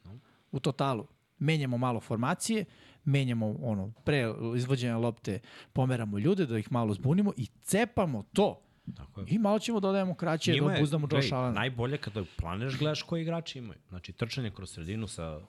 u 0.52 0.60
totalu. 0.60 1.06
Menjamo 1.38 1.78
malo 1.78 2.00
formacije, 2.00 2.64
menjamo 3.04 3.56
ono, 3.62 3.92
pre 4.04 4.34
izvođenja 4.56 4.98
lopte, 4.98 5.38
pomeramo 5.72 6.18
ljude 6.18 6.46
da 6.46 6.58
ih 6.58 6.72
malo 6.72 6.94
zbunimo 6.94 7.32
i 7.36 7.46
cepamo 7.62 8.24
to. 8.32 8.62
Tako 8.96 9.20
je. 9.20 9.26
I 9.30 9.38
malo 9.38 9.58
ćemo 9.58 9.80
dodajemo 9.80 10.14
kraće, 10.14 10.50
da 10.50 10.54
Njima 10.54 10.72
je, 10.72 10.78
obuzdamo 10.78 11.08
Josh 11.12 11.32
Allen. 11.32 11.54
Najbolje 11.54 11.98
kada 11.98 12.24
planiraš 12.36 12.78
gledaš 12.78 13.02
koji 13.02 13.22
igrači 13.22 13.58
imaju. 13.58 13.80
Znači, 13.88 14.12
trčanje 14.12 14.50
kroz 14.50 14.70
sredinu 14.70 15.08
sa 15.08 15.40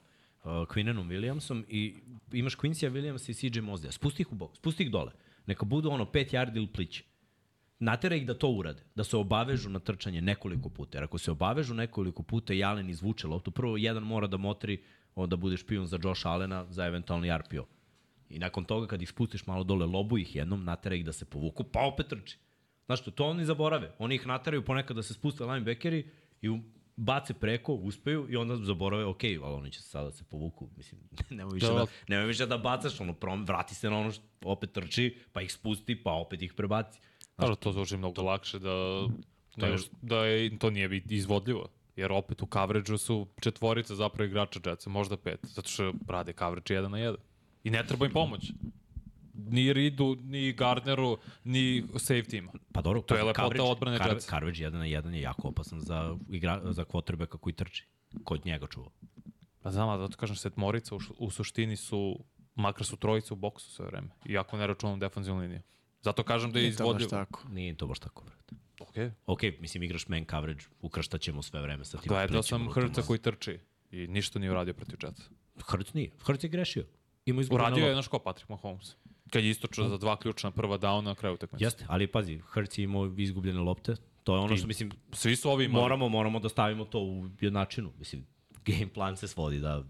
uh, 0.44 0.50
Quinnenom 0.50 1.08
Williamsom 1.08 1.64
i 1.68 1.94
imaš 2.32 2.56
Quincy'a 2.56 2.90
Williamsa 2.90 3.30
i 3.30 3.34
CJ 3.34 3.60
Mosley. 3.60 3.90
Spusti 3.90 4.22
ih 4.22 4.32
u 4.32 4.34
bok, 4.34 4.56
spusti 4.56 4.82
ih 4.82 4.90
dole. 4.90 5.12
Neka 5.46 5.64
budu 5.64 5.90
ono 5.90 6.04
5 6.04 6.34
yardi 6.34 6.56
ili 6.56 6.66
pliće. 6.66 7.04
Natera 7.78 8.16
ih 8.16 8.26
da 8.26 8.34
to 8.34 8.48
urade, 8.50 8.82
da 8.94 9.04
se 9.04 9.16
obavežu 9.16 9.70
na 9.70 9.78
trčanje 9.78 10.20
nekoliko 10.20 10.68
puta. 10.68 10.98
Jer 10.98 11.04
ako 11.04 11.18
se 11.18 11.30
obavežu 11.30 11.74
nekoliko 11.74 12.22
puta 12.22 12.54
i 12.54 12.64
Allen 12.64 12.90
izvuče 12.90 13.26
loptu, 13.26 13.50
prvo 13.50 13.76
jedan 13.76 14.02
mora 14.02 14.26
da 14.26 14.36
motri, 14.36 14.82
onda 15.14 15.36
bude 15.36 15.56
špijun 15.56 15.86
za 15.86 15.98
Josh 16.04 16.26
Allena 16.26 16.66
za 16.70 16.86
eventualni 16.86 17.30
RPO. 17.38 17.66
I 18.30 18.38
nakon 18.38 18.64
toga 18.64 18.86
kad 18.86 19.02
ih 19.02 19.08
spustiš 19.08 19.46
malo 19.46 19.64
dole, 19.64 19.86
lobu 19.86 20.18
ih 20.18 20.36
jednom, 20.36 20.64
natera 20.64 20.94
ih 20.96 21.04
da 21.04 21.12
se 21.12 21.24
povuku, 21.24 21.64
pa 21.64 21.80
opet 21.80 22.08
trči. 22.08 22.38
Znaš 22.86 23.00
što, 23.00 23.10
to 23.10 23.26
oni 23.26 23.44
zaborave. 23.44 23.92
Oni 23.98 24.14
ih 24.14 24.26
nateraju 24.26 24.64
ponekad 24.64 24.96
da 24.96 25.02
se 25.02 25.14
spuste 25.14 25.44
linebackeri 25.44 26.10
i 26.42 26.48
bace 26.98 27.34
preko, 27.34 27.72
uspeju 27.74 28.26
i 28.30 28.36
onda 28.36 28.56
zaborave, 28.56 29.04
ok, 29.04 29.22
ali 29.24 29.54
oni 29.54 29.70
će 29.70 29.80
sada 29.80 30.04
da 30.04 30.12
se 30.12 30.24
povuku. 30.24 30.68
Mislim, 30.76 31.00
nemoj 31.30 31.54
više 31.54 31.66
da, 31.66 31.72
Da. 31.72 31.78
da, 31.78 31.86
nemoj 32.08 32.26
više 32.26 32.46
da 32.46 32.58
bacaš, 32.58 33.00
ono, 33.00 33.12
prom, 33.12 33.44
vrati 33.44 33.74
se 33.74 33.90
na 33.90 33.98
ono 33.98 34.10
što 34.10 34.22
opet 34.44 34.72
trči, 34.72 35.18
pa 35.32 35.42
ih 35.42 35.52
spusti, 35.52 35.96
pa 35.96 36.12
opet 36.12 36.42
ih 36.42 36.54
prebaci. 36.54 37.00
Znaš, 37.36 37.56
to 37.56 37.72
zvuči 37.72 37.96
mnogo 37.96 38.22
lakše 38.22 38.58
da, 38.58 38.70
To 39.50 39.66
je- 39.66 39.76
da 40.02 40.16
je, 40.18 40.58
to 40.58 40.70
nije 40.70 41.02
izvodljivo. 41.06 41.68
Jer 41.96 42.12
opet 42.12 42.42
u 42.42 42.46
coverage-u 42.46 42.98
su 42.98 43.26
četvorica 43.40 43.94
zapravo 43.94 44.26
igrača 44.26 44.60
Jetsa, 44.66 44.90
možda 44.90 45.16
pet, 45.16 45.40
zato 45.44 45.68
što 45.68 45.92
rade 46.08 46.32
coverage 46.32 46.74
jedan 46.74 46.90
na 46.90 46.98
jedan. 46.98 47.20
I 47.64 47.70
ne 47.70 47.86
treba 47.86 48.06
im 48.06 48.12
pomoć. 48.12 48.52
Ni 49.38 49.72
Ridu, 49.72 50.16
ni 50.16 50.52
Gardneru, 50.52 51.16
ni 51.44 51.82
safety-ima. 51.94 52.52
Pa 52.72 52.82
dobro, 52.82 53.00
To 53.00 53.16
je 53.16 53.22
lepota 53.22 53.42
coverage- 53.42 53.62
odbrane 53.62 53.98
car- 53.98 54.08
Jetsa. 54.08 54.30
Coverage 54.30 54.58
1 54.60 54.70
na 54.72 54.86
1 54.86 55.10
je 55.10 55.20
jako 55.20 55.48
opasan 55.48 55.80
za, 55.80 56.16
igra, 56.30 56.60
za 56.64 56.84
quarterbacka 56.84 57.38
koji 57.38 57.52
trči. 57.52 57.86
Kod 58.24 58.46
njega 58.46 58.66
čuva. 58.66 58.90
Pa 59.60 59.70
znam, 59.70 59.88
ali 59.88 60.00
zato 60.00 60.16
kažem, 60.16 60.36
setmorica 60.36 60.94
u, 60.94 60.98
u 61.18 61.30
suštini 61.30 61.76
su, 61.76 62.24
makar 62.54 62.86
su 62.86 62.96
trojice 62.96 63.32
u 63.32 63.36
boksu 63.36 63.70
sve 63.70 63.86
vreme. 63.86 64.08
Iako 64.24 64.56
ne 64.56 64.66
računam 64.66 64.98
defanzivnu 64.98 65.40
liniju. 65.40 65.60
Zato 66.00 66.22
kažem 66.22 66.52
da 66.52 66.58
je 66.58 66.62
Nije 66.62 66.76
to 66.76 66.84
baš 66.84 67.02
izvodljivo. 67.02 67.10
tako. 67.10 67.48
Nije 67.48 67.76
to 67.76 67.86
baš 67.86 67.98
tako, 67.98 68.24
brate. 68.24 68.54
Okay. 68.80 69.10
Ok, 69.26 69.40
mislim, 69.60 69.82
igraš 69.82 70.08
man 70.08 70.24
coverage, 70.24 70.64
ukrštaćemo 70.80 71.42
sve 71.42 71.62
vreme 71.62 71.84
sa 71.84 71.98
tim. 71.98 72.08
Gledao 72.08 72.42
sam. 72.42 72.70
Hrca 72.70 73.02
koji 73.02 73.18
trči 73.18 73.58
i 73.90 74.06
ništa 74.06 74.38
nije 74.38 74.50
uradio 74.50 74.74
protiv 74.74 74.98
Jetsa. 75.02 75.22
Hrc 75.58 75.92
nije. 75.92 76.10
Hrc 76.18 76.44
je 76.44 76.48
grešio. 76.48 76.84
Ima 77.26 77.42
Uradio 77.50 77.86
je, 77.86 77.92
znaš 77.92 78.08
ko, 78.08 78.18
Patrick 78.18 78.48
Mahomes. 78.48 78.96
Kad 79.30 79.44
je 79.44 79.50
istočio 79.50 79.88
za 79.88 79.96
dva 79.98 80.16
ključna 80.16 80.50
prva 80.50 80.78
downa 80.78 81.00
na 81.04 81.14
kraju 81.14 81.34
utakmice. 81.34 81.64
Jeste, 81.64 81.84
ali 81.88 82.06
pazi, 82.06 82.40
Hrc 82.50 82.78
je 82.78 82.82
imao 82.84 83.14
izgubljene 83.16 83.60
lopte. 83.60 83.96
To 84.24 84.34
je 84.34 84.40
ono 84.40 84.56
što, 84.56 84.66
mislim, 84.66 84.90
Svi 85.12 85.36
su 85.36 85.50
ovi 85.50 85.64
imali. 85.64 85.82
moramo, 85.82 86.08
moramo 86.08 86.40
da 86.40 86.48
stavimo 86.48 86.84
to 86.84 86.98
u 87.00 87.28
jednačinu. 87.40 87.92
Mislim, 87.98 88.26
game 88.64 88.88
plan 88.94 89.16
se 89.16 89.28
svodi 89.28 89.58
da 89.58 89.84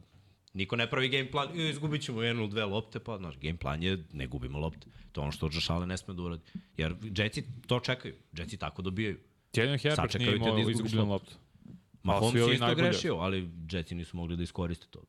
Niko 0.55 0.77
ne 0.77 0.91
pravi 0.91 1.09
game 1.09 1.31
plan, 1.31 1.49
"E, 1.61 1.69
izgubit 1.71 2.03
ćemo 2.03 2.23
jednu 2.23 2.43
ili 2.43 2.51
dve 2.51 2.65
lopte, 2.65 2.99
pa 2.99 3.19
naš 3.19 3.39
game 3.39 3.57
plan 3.57 3.83
je 3.83 4.05
ne 4.13 4.27
gubimo 4.27 4.59
lopte. 4.59 4.87
To 5.13 5.21
je 5.21 5.23
ono 5.23 5.33
što 5.33 5.47
Josh 5.47 5.71
Allen 5.71 5.89
ne 5.89 5.97
sme 5.97 6.15
da 6.15 6.23
uradi. 6.23 6.43
Jer 6.77 6.95
Jetsi 7.17 7.45
to 7.67 7.81
čekaju, 7.81 8.15
Jetsi 8.33 8.57
tako 8.57 8.83
dobijaju. 8.83 9.19
Tjedin 9.51 9.79
Herbert 9.79 10.15
nije 10.19 10.31
da 10.31 10.37
imao 10.37 10.59
izgubiš 10.59 10.75
izgubljenu 10.75 11.11
loptu. 11.11 11.31
loptu. 11.31 11.79
Mahomes 12.03 12.33
svi 12.33 12.41
je 12.41 12.53
isto 12.55 12.67
najbolji. 12.67 12.89
grešio, 12.89 13.15
ali 13.15 13.51
Jetsi 13.73 13.95
nisu 13.95 14.17
mogli 14.17 14.37
da 14.37 14.43
iskoriste 14.43 14.87
to. 14.91 15.03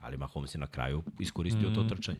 Ali 0.00 0.16
Mahomes 0.16 0.54
je 0.54 0.58
na 0.58 0.66
kraju 0.66 1.02
iskoristio 1.20 1.70
mm. 1.70 1.74
to 1.74 1.84
trčanje. 1.84 2.18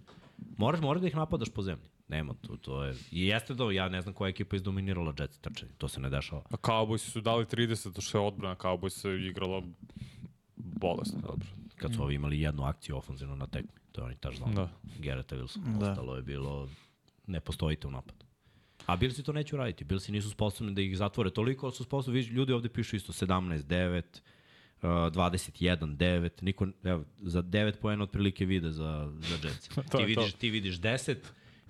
Moraš, 0.56 0.80
moraš 0.80 1.00
da 1.00 1.08
ih 1.08 1.16
napadaš 1.16 1.48
po 1.48 1.62
zemlji. 1.62 1.88
Nema, 2.08 2.34
to, 2.34 2.56
to 2.56 2.84
je... 2.84 2.94
I 3.10 3.26
jeste 3.26 3.54
da, 3.54 3.72
ja 3.72 3.88
ne 3.88 4.00
znam 4.00 4.14
koja 4.14 4.28
ekipa 4.28 4.56
izdominirala 4.56 5.14
Jets 5.18 5.38
trčanje, 5.38 5.72
to 5.78 5.88
se 5.88 6.00
ne 6.00 6.10
dešava. 6.10 6.42
A 6.50 6.56
Cowboysi 6.56 7.10
su 7.10 7.20
dali 7.20 7.44
30, 7.44 7.92
to 7.92 8.00
što 8.00 8.18
je 8.18 8.26
odbrana 8.26 8.56
Cowboysa 8.56 9.08
je 9.08 9.28
igrala 9.28 9.62
bolesno 10.56 11.20
dobro. 11.20 11.48
Kad 11.76 11.92
su 11.92 11.98
mm. 11.98 12.02
ovi 12.02 12.14
imali 12.14 12.40
jednu 12.40 12.64
akciju 12.64 12.96
ofenzivno 12.96 13.36
na 13.36 13.46
tekmi, 13.46 13.80
to 13.92 14.00
je 14.00 14.04
oni 14.04 14.16
taš 14.16 14.36
znali. 14.36 14.54
Da. 14.54 14.68
Gereta 14.98 15.36
Wilson, 15.36 15.78
da. 15.78 15.90
ostalo 15.90 16.16
je 16.16 16.22
bilo 16.22 16.68
ne 17.26 17.40
postojite 17.40 17.86
u 17.86 17.90
napadu. 17.90 18.24
A 18.86 18.96
Bilsi 18.96 19.22
to 19.22 19.32
neće 19.32 19.54
uraditi. 19.54 19.84
Bilsi 19.84 20.12
nisu 20.12 20.30
sposobni 20.30 20.74
da 20.74 20.82
ih 20.82 20.96
zatvore 20.96 21.30
toliko, 21.30 21.66
ali 21.66 21.74
su 21.74 21.84
sposobni, 21.84 22.20
ljudi 22.20 22.52
ovde 22.52 22.68
pišu 22.68 22.96
isto 22.96 23.12
17, 23.12 23.62
9, 23.62 24.02
21, 24.82 25.96
9, 25.96 26.42
niko, 26.42 26.66
evo, 26.84 27.04
za 27.18 27.42
9 27.42 27.72
poena 27.80 28.04
otprilike 28.04 28.44
vide 28.44 28.72
za, 28.72 29.12
za 29.20 29.48
Jetsi. 29.48 29.70
ti, 29.96 30.04
vidiš, 30.04 30.32
to. 30.32 30.38
ti 30.38 30.50
vidiš 30.50 30.80
10, 30.80 31.16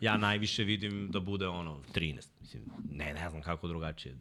ja 0.00 0.16
najviše 0.16 0.64
vidim 0.64 1.10
da 1.10 1.20
bude 1.20 1.48
ono 1.48 1.80
13. 1.94 2.28
Mislim, 2.40 2.62
ne, 2.90 3.14
ne 3.14 3.30
znam 3.30 3.42
kako 3.42 3.68
drugačije. 3.68 4.16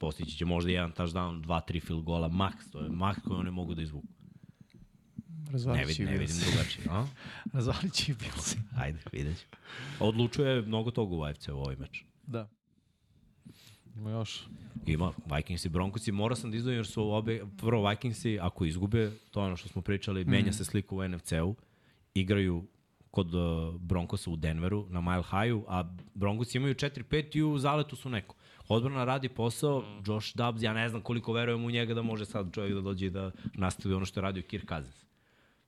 Postići 0.00 0.36
će 0.36 0.44
možda 0.44 0.70
jedan 0.70 0.92
touchdown, 0.92 1.40
dva, 1.40 1.60
tri 1.60 1.80
field 1.80 2.04
gola, 2.04 2.28
max, 2.28 2.72
to 2.72 2.80
je 2.80 2.88
max 2.88 3.14
koji 3.24 3.40
oni 3.40 3.50
mogu 3.50 3.74
da 3.74 3.82
izvuku. 3.82 4.08
Razvali 5.52 5.94
će 5.94 6.04
ne, 6.04 6.10
vid, 6.10 6.10
ne 6.10 6.18
vidim 6.18 6.36
drugačije. 6.50 6.86
A? 6.90 7.06
Razvali 7.54 7.90
će 7.90 8.12
i 8.12 8.14
Bilsi. 8.14 8.58
Ajde, 8.76 8.98
vidjet 9.12 9.38
ću. 9.38 9.46
Odlučuje 10.00 10.62
mnogo 10.62 10.90
toga 10.90 11.14
u 11.14 11.22
AFC 11.22 11.48
u 11.48 11.52
ovaj 11.52 11.76
meč. 11.76 12.04
Da. 12.26 12.48
Ima 13.96 14.10
još. 14.10 14.42
Ima, 14.86 15.12
Vikings 15.36 15.64
i 15.64 15.68
Broncosi. 15.68 16.12
Morao 16.12 16.36
sam 16.36 16.50
da 16.50 16.56
izdvojim 16.56 16.78
jer 16.78 16.86
su 16.86 17.10
obe, 17.10 17.42
prvo 17.60 17.88
Vikingsi, 17.88 18.38
ako 18.40 18.64
izgube, 18.64 19.10
to 19.30 19.40
je 19.40 19.46
ono 19.46 19.56
što 19.56 19.68
smo 19.68 19.82
pričali, 19.82 20.24
mm. 20.24 20.30
menja 20.30 20.52
se 20.52 20.64
slika 20.64 20.94
u 20.94 21.08
NFC-u, 21.08 21.54
igraju 22.14 22.64
kod 23.10 23.34
uh, 23.34 23.74
Broncosa 23.80 24.30
u 24.30 24.36
Denveru 24.36 24.86
na 24.90 25.00
Mile 25.00 25.22
High-u, 25.22 25.64
a 25.68 25.94
Broncosi 26.14 26.58
imaju 26.58 26.74
4-5 26.74 27.36
i 27.36 27.42
u 27.42 27.58
zaletu 27.58 27.96
su 27.96 28.10
neko. 28.10 28.34
Odbrana 28.68 29.04
radi 29.04 29.28
posao, 29.28 29.84
Josh 30.06 30.36
Dobbs, 30.36 30.62
ja 30.62 30.72
ne 30.72 30.88
znam 30.88 31.02
koliko 31.02 31.32
verujem 31.32 31.64
u 31.64 31.70
njega 31.70 31.94
da 31.94 32.02
može 32.02 32.24
sad 32.24 32.54
čovjek 32.54 32.74
da 32.74 32.80
dođe 32.80 33.06
i 33.06 33.10
da 33.10 33.30
nastavi 33.54 33.94
ono 33.94 34.04
što 34.06 34.20
je 34.20 34.22
radio 34.22 34.42
Kirk 34.42 34.68
Cousins. 34.68 35.05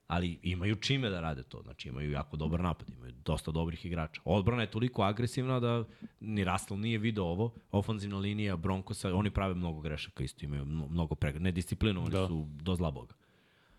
Ali 0.09 0.39
imaju 0.43 0.75
čime 0.75 1.09
da 1.09 1.19
rade 1.19 1.43
to, 1.43 1.61
znači 1.61 1.89
imaju 1.89 2.11
jako 2.11 2.37
dobar 2.37 2.59
napad, 2.59 2.89
imaju 2.89 3.13
dosta 3.25 3.51
dobrih 3.51 3.85
igrača. 3.85 4.21
Odbrana 4.25 4.61
je 4.61 4.71
toliko 4.71 5.01
agresivna 5.03 5.59
da 5.59 5.83
ni 6.19 6.43
Russell 6.43 6.79
nije 6.79 6.97
video 6.97 7.23
ovo, 7.25 7.53
ofanzivna 7.71 8.17
linija 8.17 8.57
Broncosa, 8.57 9.13
oni 9.15 9.29
prave 9.29 9.53
mnogo 9.53 9.81
grešaka 9.81 10.23
isto, 10.23 10.45
imaju 10.45 10.65
mno- 10.65 10.87
mnogo 10.87 11.15
prega, 11.15 11.39
nedisciplinovani 11.39 12.11
Da. 12.11 12.21
da. 12.21 12.27
su 12.27 12.47
do 12.61 12.75
zla 12.75 12.91
boga. 12.91 13.13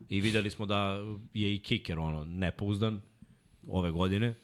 I 0.08 0.20
videli 0.20 0.50
smo 0.50 0.66
da 0.66 0.98
je 1.34 1.54
i 1.54 1.58
kicker 1.58 1.98
ono, 1.98 2.24
nepouzdan 2.24 3.00
ove 3.68 3.90
godine. 3.90 4.34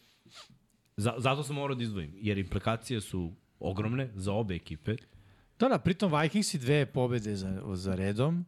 Za, 0.97 1.15
zato 1.19 1.43
sam 1.43 1.55
morao 1.57 1.75
da 1.75 1.83
izdvojim, 1.83 2.13
jer 2.17 2.39
implikacije 2.39 3.01
su 3.01 3.33
ogromne 3.61 4.11
za 4.15 4.33
obe 4.33 4.55
ekipe. 4.55 4.97
Da, 5.59 5.69
da, 5.69 5.79
pritom 5.79 6.13
Vikingsi 6.13 6.59
dve 6.59 6.87
pobede 6.87 7.37
za, 7.37 7.63
za 7.75 7.95
redom, 7.95 8.45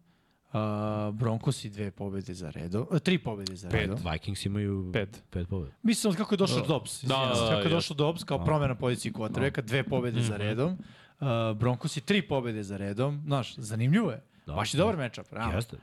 uh, 0.52 1.14
Broncosi 1.14 1.70
dve 1.70 1.90
pobede 1.90 2.34
za 2.34 2.50
redom, 2.50 2.86
uh, 2.90 2.98
tri 2.98 3.18
pobede 3.18 3.56
za 3.56 3.68
Pet. 3.68 3.80
redom. 3.80 3.98
Vikings 4.12 4.46
imaju 4.46 4.90
Pet. 4.92 5.22
pet 5.30 5.48
pobeda. 5.48 5.72
Mislim 5.82 6.10
od 6.10 6.16
kako 6.16 6.34
je 6.34 6.38
došao 6.38 6.66
Dobbs. 6.66 7.04
Da, 7.04 7.06
izvinjavam 7.06 7.34
se, 7.34 7.42
da, 7.42 7.48
kako 7.48 7.60
je 7.60 7.68
da, 7.68 7.74
došao 7.74 7.94
Dobbs 7.94 8.24
kao 8.24 8.44
promena 8.44 8.74
pozicije 8.74 9.12
quarterbacka, 9.12 9.62
dve 9.62 9.82
pobede 9.82 10.22
za 10.22 10.36
redom. 10.36 10.78
Uh, 11.20 11.26
Broncosi 11.56 12.00
tri 12.00 12.22
pobede 12.22 12.62
za 12.62 12.76
redom. 12.76 13.22
Znaš, 13.26 13.54
zanimljivo 13.56 14.10
je. 14.10 14.22
Da, 14.46 14.54
Baš 14.54 14.74
je 14.74 14.78
da. 14.78 14.82
dobar 14.82 14.96
matchup, 14.96 15.26
realno. 15.32 15.54
Jeste. 15.54 15.76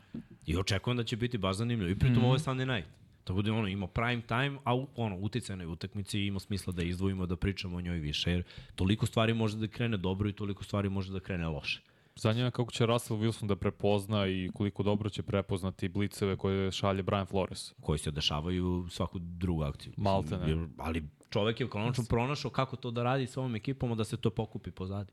I 0.46 0.58
očekujem 0.58 0.98
da 0.98 1.04
će 1.04 1.16
biti 1.16 1.38
baš 1.38 1.56
zanimljivo. 1.56 1.92
I 1.92 1.96
pritom 1.96 2.22
mm. 2.22 2.26
ovo 2.26 2.36
je 2.36 2.40
Sunday 2.40 2.76
night. 2.76 2.90
Tako 3.24 3.42
da 3.42 3.54
ono, 3.54 3.68
ima 3.68 3.88
prime 3.88 4.22
time, 4.22 4.58
a 4.64 4.86
ono, 4.96 5.18
uticajnoj 5.18 5.66
utakmici 5.66 6.20
ima 6.20 6.40
smisla 6.40 6.74
da 6.74 6.84
izdvojimo, 6.84 7.26
da 7.26 7.36
pričamo 7.36 7.78
o 7.78 7.82
njoj 7.82 7.98
više, 7.98 8.32
jer 8.32 8.44
toliko 8.76 9.06
stvari 9.06 9.34
može 9.34 9.58
da 9.58 9.68
krene 9.68 9.98
dobro 9.98 10.30
i 10.30 10.34
toliko 10.34 10.64
stvari 10.64 10.90
može 10.90 11.14
da 11.14 11.20
krene 11.20 11.48
loše. 11.48 11.82
Zanima 12.16 12.52
kako 12.52 12.72
će 12.72 12.86
Russell 12.86 13.20
Wilson 13.20 13.48
da 13.48 13.56
prepozna 13.56 14.28
i 14.28 14.50
koliko 14.54 14.84
dobro 14.84 15.10
će 15.10 15.24
prepoznati 15.24 15.90
bliceve 15.90 16.38
koje 16.38 16.72
šalje 16.72 17.04
Brian 17.04 17.26
Flores. 17.26 17.74
koji 17.82 18.00
se 18.00 18.12
dešavaju 18.12 18.88
svaku 18.90 19.20
drugu 19.20 19.64
akciju. 19.64 19.94
Malte 19.98 20.38
ne. 20.38 20.68
Ali 20.78 21.04
čovek 21.30 21.60
je 21.60 21.70
konačno 21.70 22.04
pronašao 22.10 22.52
kako 22.52 22.76
to 22.76 22.92
da 22.92 23.04
radi 23.04 23.28
sa 23.28 23.40
ovom 23.40 23.56
ekipom, 23.56 23.98
da 23.98 24.04
se 24.04 24.18
to 24.18 24.30
pokupi 24.30 24.72
pozadi 24.72 25.12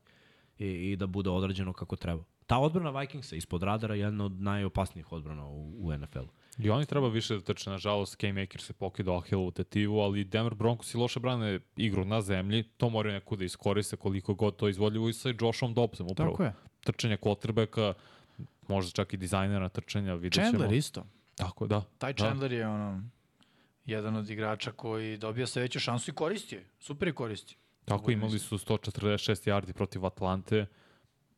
i, 0.59 0.67
i 0.67 0.97
da 0.97 1.07
bude 1.07 1.31
odrađeno 1.31 1.73
kako 1.73 1.97
treba. 1.97 2.25
Ta 2.47 2.59
odbrana 2.59 3.01
Vikingsa 3.01 3.37
ispod 3.37 3.63
radara 3.63 3.95
je 3.95 4.01
jedna 4.01 4.25
od 4.25 4.41
najopasnijih 4.41 5.13
odbrana 5.13 5.47
u, 5.47 5.87
u 5.87 5.93
NFL-u. 5.97 6.63
I 6.63 6.71
oni 6.71 6.87
treba 6.87 7.09
više 7.09 7.35
da 7.35 7.41
trče, 7.41 7.71
nažalost, 7.71 8.17
K-Maker 8.17 8.61
se 8.61 8.73
pokidao 8.73 9.17
Ahilovu 9.17 9.51
tetivu, 9.51 10.01
ali 10.01 10.25
Denver 10.25 10.55
Broncos 10.55 10.95
i 10.95 10.97
loše 10.97 11.21
brane 11.21 11.61
igru 11.77 12.05
na 12.05 12.21
zemlji, 12.21 12.63
to 12.63 12.89
moraju 12.89 13.13
neko 13.13 13.37
da 13.37 13.45
iskoriste 13.45 13.97
koliko 13.97 14.35
god 14.35 14.57
to 14.57 14.69
izvodljivo 14.69 15.09
i 15.09 15.13
sa 15.13 15.35
Joshom 15.41 15.75
Dobbsom 15.75 16.07
upravo. 16.11 16.31
Tako 16.31 16.43
je. 16.43 16.53
Trčanje 16.85 17.17
quarterbacka, 17.17 17.95
možda 18.69 18.93
čak 18.93 19.13
i 19.13 19.17
dizajnera 19.17 19.69
trčanja, 19.69 20.15
vidjet 20.15 20.33
ćemo. 20.33 20.49
Chandler 20.49 20.73
isto. 20.73 21.07
Tako 21.35 21.67
da. 21.67 21.83
Taj 21.99 22.13
da. 22.13 22.25
Chandler 22.25 22.53
je 22.53 22.69
ono, 22.69 23.03
jedan 23.87 24.17
od 24.17 24.31
igrača 24.31 24.73
koji 24.73 25.17
dobija 25.17 25.47
sve 25.47 25.63
veću 25.63 25.81
šansu 25.81 26.11
i 26.11 26.15
koristi 26.15 26.55
je. 26.55 26.65
Super 26.79 27.09
je 27.09 27.15
koristi. 27.15 27.57
Tako 27.85 28.11
imali 28.11 28.39
su 28.39 28.59
146 28.59 29.51
yardi 29.51 29.73
protiv 29.73 30.07
Atlante. 30.07 30.67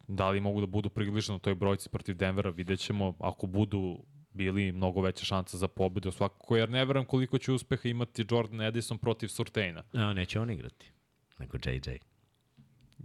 Da 0.08 0.30
li 0.30 0.40
mogu 0.40 0.60
da 0.60 0.66
budu 0.66 0.88
približno 0.88 1.38
toj 1.38 1.54
brojci 1.54 1.88
protiv 1.88 2.16
Denvera, 2.16 2.50
vidjet 2.50 2.80
ćemo. 2.80 3.14
Ako 3.18 3.46
budu 3.46 3.98
bili 4.32 4.72
mnogo 4.72 5.00
veća 5.00 5.24
šansa 5.24 5.58
za 5.58 5.68
pobedu 5.68 6.12
svakako, 6.12 6.56
jer 6.56 6.70
ne 6.70 6.84
verujem 6.84 7.06
koliko 7.06 7.38
će 7.38 7.52
uspeha 7.52 7.88
imati 7.88 8.26
Jordan 8.30 8.60
Edison 8.60 8.98
protiv 8.98 9.28
Surtaina. 9.28 9.82
A, 9.92 10.12
neće 10.12 10.40
on 10.40 10.50
igrati, 10.50 10.92
nego 11.38 11.58
JJ. 11.64 11.98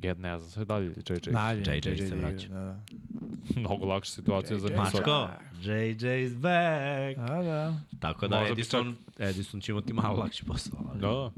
Jed 0.03 0.19
ne 0.19 0.37
znam, 0.37 0.49
sve 0.49 0.65
dalje 0.65 0.85
JJ. 0.87 1.31
Najbolje. 1.31 1.77
JJ 1.77 1.97
se 1.97 2.15
vraća. 2.15 2.47
Da, 2.47 2.59
da. 2.59 2.79
Mnogo 3.55 3.85
lakša 3.85 4.11
situacija 4.11 4.59
za 4.59 4.67
JJ. 4.67 4.71
Minnesota. 4.71 4.99
Mačko, 4.99 5.43
JJ's 5.61 6.37
back! 6.37 7.29
Da, 7.29 7.43
da. 7.43 7.81
Tako 7.99 8.27
da 8.27 8.39
Možda 8.39 8.53
Edison, 8.53 8.95
Edison 9.19 9.61
će 9.61 9.71
imati 9.71 9.93
malo 9.93 10.19
lakši 10.19 10.45
posao. 10.45 10.79
Ali... 10.89 10.99
Da, 10.99 11.31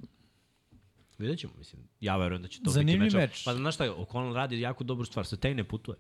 Vidjet 1.21 1.39
ćemo, 1.39 1.53
mislim. 1.57 1.81
Ja 1.99 2.17
verujem 2.17 2.41
da 2.41 2.47
će 2.47 2.61
to 2.63 2.71
Zanimljiv 2.71 3.03
biti 3.03 3.15
meč. 3.15 3.45
Pa 3.45 3.53
znaš 3.55 3.75
šta, 3.75 3.85
O'Connell 3.85 4.33
radi 4.33 4.61
jako 4.61 4.83
dobru 4.83 5.05
stvar. 5.05 5.25
Satej 5.25 5.55
ne 5.55 5.63
putuje. 5.63 5.97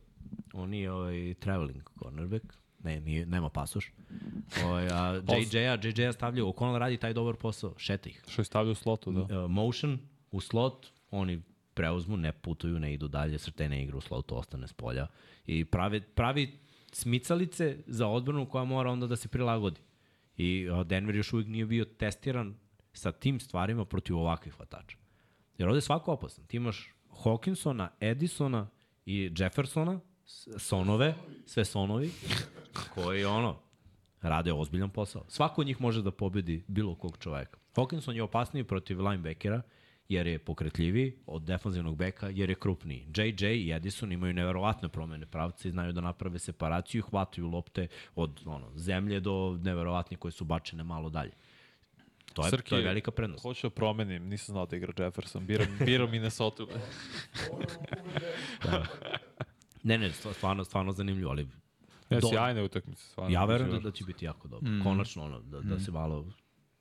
On 0.53 0.69
nije 0.69 0.91
ovaj, 0.91 1.33
traveling 1.33 1.89
cornerback. 1.99 2.45
Ne, 2.83 3.01
nije, 3.01 3.25
nema 3.25 3.49
pasoš. 3.49 3.91
Ovaj, 4.65 4.87
a 4.87 5.21
JJ-a, 5.53 5.77
JJ-a 5.83 6.13
stavljaju, 6.13 6.47
O'Connell 6.47 6.77
radi 6.77 6.97
taj 6.97 7.13
dobar 7.13 7.35
posao. 7.35 7.73
Šeta 7.77 8.09
ih. 8.09 8.23
što 8.27 8.41
je 8.41 8.45
stavio 8.45 8.71
u 8.71 8.75
slotu, 8.75 9.11
da. 9.11 9.43
Uh, 9.43 9.51
motion 9.51 9.99
u 10.31 10.41
slot, 10.41 10.87
oni 11.11 11.41
preuzmu, 11.81 12.17
ne 12.17 12.31
putuju, 12.31 12.79
ne 12.79 12.93
idu 12.93 13.07
dalje, 13.07 13.39
Srte 13.39 13.69
ne 13.69 13.83
igra 13.83 13.97
u 13.97 14.01
slotu, 14.01 14.37
ostane 14.37 14.67
s 14.67 14.73
polja. 14.73 15.07
I 15.45 15.65
pravi, 15.65 16.01
pravi 16.01 16.59
smicalice 16.91 17.77
za 17.87 18.07
odbranu 18.07 18.45
koja 18.45 18.63
mora 18.63 18.91
onda 18.91 19.07
da 19.07 19.15
se 19.15 19.27
prilagodi. 19.27 19.81
I 20.37 20.67
Denver 20.85 21.15
još 21.15 21.33
uvijek 21.33 21.47
nije 21.47 21.65
bio 21.65 21.85
testiran 21.85 22.53
sa 22.93 23.11
tim 23.11 23.39
stvarima 23.39 23.85
protiv 23.85 24.17
ovakvih 24.17 24.53
hvatača. 24.53 24.97
Jer 25.57 25.67
ovde 25.69 25.77
je 25.77 25.81
svako 25.81 26.13
opasan. 26.13 26.45
Ti 26.45 26.57
imaš 26.57 26.93
Hawkinsona, 27.23 27.87
Edisona 27.99 28.67
i 29.05 29.31
Jeffersona, 29.37 29.99
sonove, 30.57 31.15
sve 31.45 31.65
sonovi, 31.65 32.11
koji 32.93 33.25
ono, 33.25 33.57
rade 34.21 34.53
ozbiljan 34.53 34.89
posao. 34.89 35.25
Svako 35.27 35.61
od 35.61 35.67
njih 35.67 35.81
može 35.81 36.01
da 36.01 36.11
pobedi 36.11 36.63
bilo 36.67 36.95
kog 36.95 37.17
čoveka. 37.17 37.59
Hawkinson 37.75 38.15
je 38.15 38.23
opasniji 38.23 38.63
protiv 38.63 39.01
linebackera, 39.01 39.61
jer 40.11 40.27
je 40.27 40.39
pokretljiviji 40.39 41.13
od 41.25 41.41
defanzivnog 41.41 41.95
beka, 41.95 42.29
jer 42.29 42.49
je 42.49 42.55
krupniji. 42.55 43.05
JJ 43.15 43.45
i 43.47 43.71
Edison 43.73 44.11
imaju 44.11 44.33
neverovatne 44.33 44.89
promene 44.89 45.25
pravca 45.25 45.67
i 45.67 45.71
znaju 45.71 45.93
da 45.93 46.01
naprave 46.01 46.39
separaciju 46.39 46.99
i 46.99 47.09
hvataju 47.09 47.47
lopte 47.47 47.87
od 48.15 48.41
ono, 48.45 48.71
zemlje 48.75 49.19
do 49.19 49.59
neverovatnih 49.63 50.19
koje 50.19 50.31
su 50.31 50.45
bačene 50.45 50.83
malo 50.83 51.09
dalje. 51.09 51.31
To 52.33 52.45
je, 52.45 52.49
Srki, 52.49 52.69
to 52.69 52.77
je 52.77 52.83
velika 52.83 53.11
prednost. 53.11 53.43
Hoću 53.43 53.67
da 53.67 53.75
promenim, 53.75 54.23
nisam 54.23 54.53
znao 54.53 54.65
da 54.65 54.75
igra 54.75 54.93
Jefferson. 54.97 55.45
Biram, 55.45 55.67
biram 55.85 56.11
Minnesota. 56.11 56.63
Ne, 59.83 59.97
ne, 59.97 60.11
stva- 60.11 60.33
stvarno, 60.33 60.63
stvarno 60.63 60.91
zanimljivo, 60.91 61.31
ali 61.31 61.47
Ne, 62.09 62.19
Do- 62.19 62.29
sjajne 62.29 62.63
utakmice. 62.63 63.03
Stvarno. 63.03 63.33
ja 63.33 63.45
verujem 63.45 63.71
da, 63.71 63.79
da 63.79 63.91
će 63.91 64.03
biti 64.05 64.25
jako 64.25 64.47
dobro. 64.47 64.69
Mm. 64.71 64.83
Konačno, 64.83 65.23
ono, 65.23 65.39
da, 65.39 65.61
da 65.61 65.79
se 65.79 65.91
malo 65.91 66.25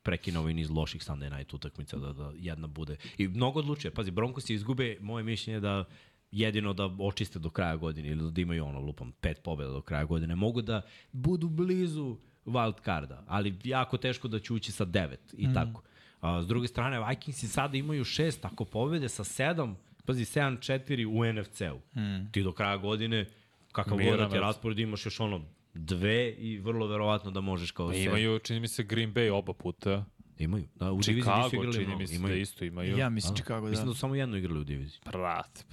prekine 0.03 0.39
ovaj 0.39 0.53
niz 0.53 0.69
loših 0.69 1.01
Sunday 1.01 1.37
night 1.37 1.53
utakmica, 1.53 1.97
da, 1.97 2.13
da 2.13 2.31
jedna 2.35 2.67
bude. 2.67 2.95
I 3.17 3.27
mnogo 3.27 3.59
odlučuje. 3.59 3.91
Pazi, 3.91 4.11
Broncos 4.11 4.45
se 4.45 4.53
izgube, 4.53 4.97
moje 5.01 5.23
mišljenje 5.23 5.57
je 5.57 5.59
da 5.59 5.85
jedino 6.31 6.73
da 6.73 6.85
očiste 6.99 7.39
do 7.39 7.49
kraja 7.49 7.75
godine 7.75 8.09
ili 8.09 8.31
da 8.31 8.41
imaju 8.41 8.65
ono, 8.65 8.79
lupam, 8.79 9.11
pet 9.11 9.43
pobjeda 9.43 9.71
do 9.71 9.81
kraja 9.81 10.05
godine. 10.05 10.35
Mogu 10.35 10.61
da 10.61 10.81
budu 11.11 11.49
blizu 11.49 12.17
wild 12.45 12.83
carda, 12.83 13.23
ali 13.27 13.59
jako 13.63 13.97
teško 13.97 14.27
da 14.27 14.39
će 14.39 14.53
ući 14.53 14.71
sa 14.71 14.85
devet 14.85 15.33
i 15.37 15.47
mm. 15.47 15.53
tako. 15.53 15.81
A, 16.21 16.41
s 16.43 16.47
druge 16.47 16.67
strane, 16.67 17.07
Vikingsi 17.09 17.47
sada 17.47 17.77
imaju 17.77 18.03
šest, 18.03 18.45
ako 18.45 18.65
pobede 18.65 19.09
sa 19.09 19.23
sedam, 19.23 19.77
pazi, 20.05 20.25
7-4 20.25 21.05
u 21.05 21.33
NFC-u. 21.33 21.99
Mm. 21.99 22.31
Ti 22.31 22.43
do 22.43 22.51
kraja 22.51 22.77
godine, 22.77 23.25
kakav 23.71 23.97
god 23.97 24.19
da 24.19 24.29
ti 24.29 24.39
raspored, 24.39 24.79
imaš 24.79 25.05
još 25.05 25.19
ono 25.19 25.45
dve 25.73 26.31
i 26.31 26.59
vrlo 26.59 26.87
verovatno 26.87 27.31
da 27.31 27.41
možeš 27.41 27.71
kao 27.71 27.87
Pa 27.87 27.93
sedam. 27.93 28.07
Imaju, 28.07 28.39
čini 28.39 28.59
mi 28.59 28.67
se, 28.67 28.83
Green 28.83 29.13
Bay 29.13 29.31
oba 29.31 29.53
puta. 29.53 30.05
Imaju. 30.37 30.67
Da, 30.75 30.91
u 30.91 31.01
diviziji 31.01 31.33
nisu 31.35 31.49
Chicago, 31.49 31.63
igrali 31.63 31.85
čini 31.85 31.95
mi 31.95 32.07
se 32.07 32.15
Imaju. 32.15 32.35
da 32.35 32.39
isto 32.41 32.65
imaju. 32.65 32.97
Ja 32.97 33.09
mislim 33.09 33.35
Chicago, 33.35 33.65
da. 33.65 33.69
Mislim 33.69 33.87
da 33.87 33.93
su 33.93 33.99
samo 33.99 34.15
jedno 34.15 34.37
igrali 34.37 34.59
u 34.59 34.63
diviziji. 34.63 34.99
Brate, 35.05 35.63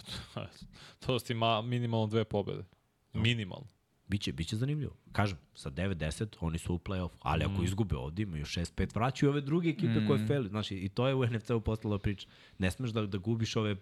to 1.06 1.18
su 1.18 1.32
ima 1.32 1.62
minimalno 1.62 2.06
dve 2.06 2.24
pobede. 2.24 2.64
Minimalno. 3.12 3.66
Biće, 4.06 4.32
biće 4.32 4.56
zanimljivo. 4.56 4.92
Kažem, 5.12 5.38
sa 5.54 5.70
9-10 5.70 6.36
oni 6.40 6.58
su 6.58 6.74
u 6.74 6.78
play-off, 6.78 7.10
ali 7.20 7.44
ako 7.44 7.62
izgube 7.62 7.96
ovde 7.96 8.22
imaju 8.22 8.44
6-5, 8.44 8.94
vraćaju 8.94 9.30
ove 9.30 9.40
druge 9.40 9.68
ekipe 9.68 10.00
mm. 10.00 10.06
koje 10.06 10.26
feli. 10.26 10.48
Znači, 10.48 10.76
i 10.76 10.88
to 10.88 11.08
je 11.08 11.14
u 11.14 11.26
NFC-u 11.26 11.60
postala 11.60 11.98
priča. 11.98 12.28
Ne 12.58 12.70
smeš 12.70 12.90
da, 12.90 13.06
da 13.06 13.18
gubiš 13.18 13.56
ove 13.56 13.76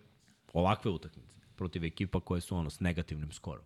ovakve 0.52 0.90
utakmice 0.90 1.36
protiv 1.56 1.84
ekipa 1.84 2.20
koje 2.20 2.40
su 2.40 2.56
ono 2.56 2.70
s 2.70 2.80
negativnim 2.80 3.32
skorom. 3.32 3.64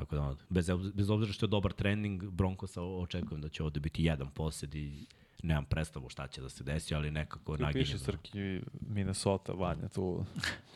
Tako 0.00 0.16
da, 0.16 0.34
bez, 0.48 0.66
bez 0.94 1.10
obzira 1.10 1.32
što 1.32 1.46
je 1.46 1.50
dobar 1.50 1.72
trening, 1.72 2.24
Broncosa 2.24 2.82
očekujem 2.82 3.40
da 3.40 3.48
će 3.48 3.62
ovde 3.62 3.80
biti 3.80 4.04
jedan 4.04 4.30
posed 4.30 4.74
i 4.74 5.06
nemam 5.42 5.64
predstavu 5.64 6.08
šta 6.08 6.26
će 6.26 6.40
da 6.40 6.48
se 6.48 6.64
desi, 6.64 6.94
ali 6.94 7.10
nekako 7.10 7.56
Tu 7.56 7.62
naginjem. 7.62 7.84
piše 7.84 7.92
da- 7.94 7.98
Srki 7.98 8.60
Minnesota, 8.82 9.52
Vanja, 9.52 9.88
tu. 9.88 10.24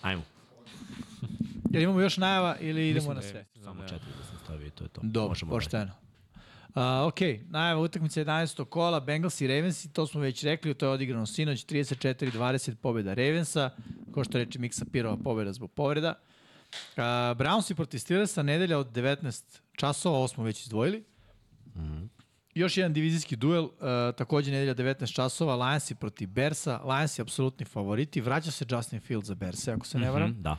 Ajmo, 0.02 0.22
Jel 1.70 1.82
imamo 1.82 2.00
još 2.00 2.16
najava 2.16 2.56
ili 2.58 2.90
idemo 2.90 3.08
na 3.08 3.14
ne, 3.14 3.22
sve? 3.22 3.44
mislim 3.44 3.64
da 3.64 3.64
samo 3.64 3.82
ne. 3.82 3.88
četiri 3.88 4.10
da 4.18 4.24
sam 4.24 4.36
stavio 4.38 4.66
i 4.66 4.70
to 4.70 4.84
je 4.84 4.88
to. 4.88 5.00
Dobro, 5.04 5.28
Možemo 5.28 5.50
dalje. 5.50 5.56
pošteno. 5.56 5.92
Uh, 6.68 6.82
ok, 7.02 7.18
najava 7.46 7.80
utakmice 7.80 8.20
11. 8.20 8.64
kola, 8.64 9.00
Bengals 9.00 9.40
i 9.40 9.46
Ravens, 9.46 9.86
to 9.92 10.06
smo 10.06 10.20
već 10.20 10.44
rekli, 10.44 10.74
to 10.74 10.86
je 10.86 10.92
odigrano 10.92 11.26
sinoć, 11.26 11.66
34-20 11.66 12.74
pobjeda 12.74 13.14
Ravensa, 13.14 13.70
ko 14.12 14.24
što 14.24 14.38
reče 14.38 14.58
Miksa 14.58 14.84
Pirova, 14.92 15.16
pobjeda 15.16 15.52
zbog 15.52 15.70
povreda. 15.70 16.14
Uh, 16.18 16.33
Browns 17.36 17.70
i 17.70 17.74
protiv 17.74 17.98
Steelersa, 17.98 18.42
nedelja 18.42 18.78
od 18.78 18.92
19 18.92 19.60
časova, 19.76 20.16
ovo 20.18 20.28
smo 20.28 20.44
već 20.44 20.62
izdvojili. 20.62 21.04
Mm 21.66 21.80
-hmm. 21.80 22.08
Još 22.54 22.76
jedan 22.76 22.92
divizijski 22.92 23.36
duel, 23.36 23.64
uh, 23.64 23.70
takođe 24.16 24.50
nedelja 24.50 24.74
19 24.74 25.14
časova, 25.14 25.66
Lions 25.66 25.90
i 25.90 25.94
protiv 25.94 26.28
Bersa, 26.28 26.80
Lions 26.84 27.18
je 27.18 27.22
apsolutni 27.22 27.66
favoriti, 27.66 28.20
vraća 28.20 28.50
se 28.50 28.64
Justin 28.70 29.00
Fields 29.00 29.28
za 29.28 29.34
Berse, 29.34 29.72
ako 29.72 29.86
se 29.86 29.98
ne 29.98 30.10
varam. 30.10 30.30
Mhm, 30.30 30.42
Da. 30.42 30.56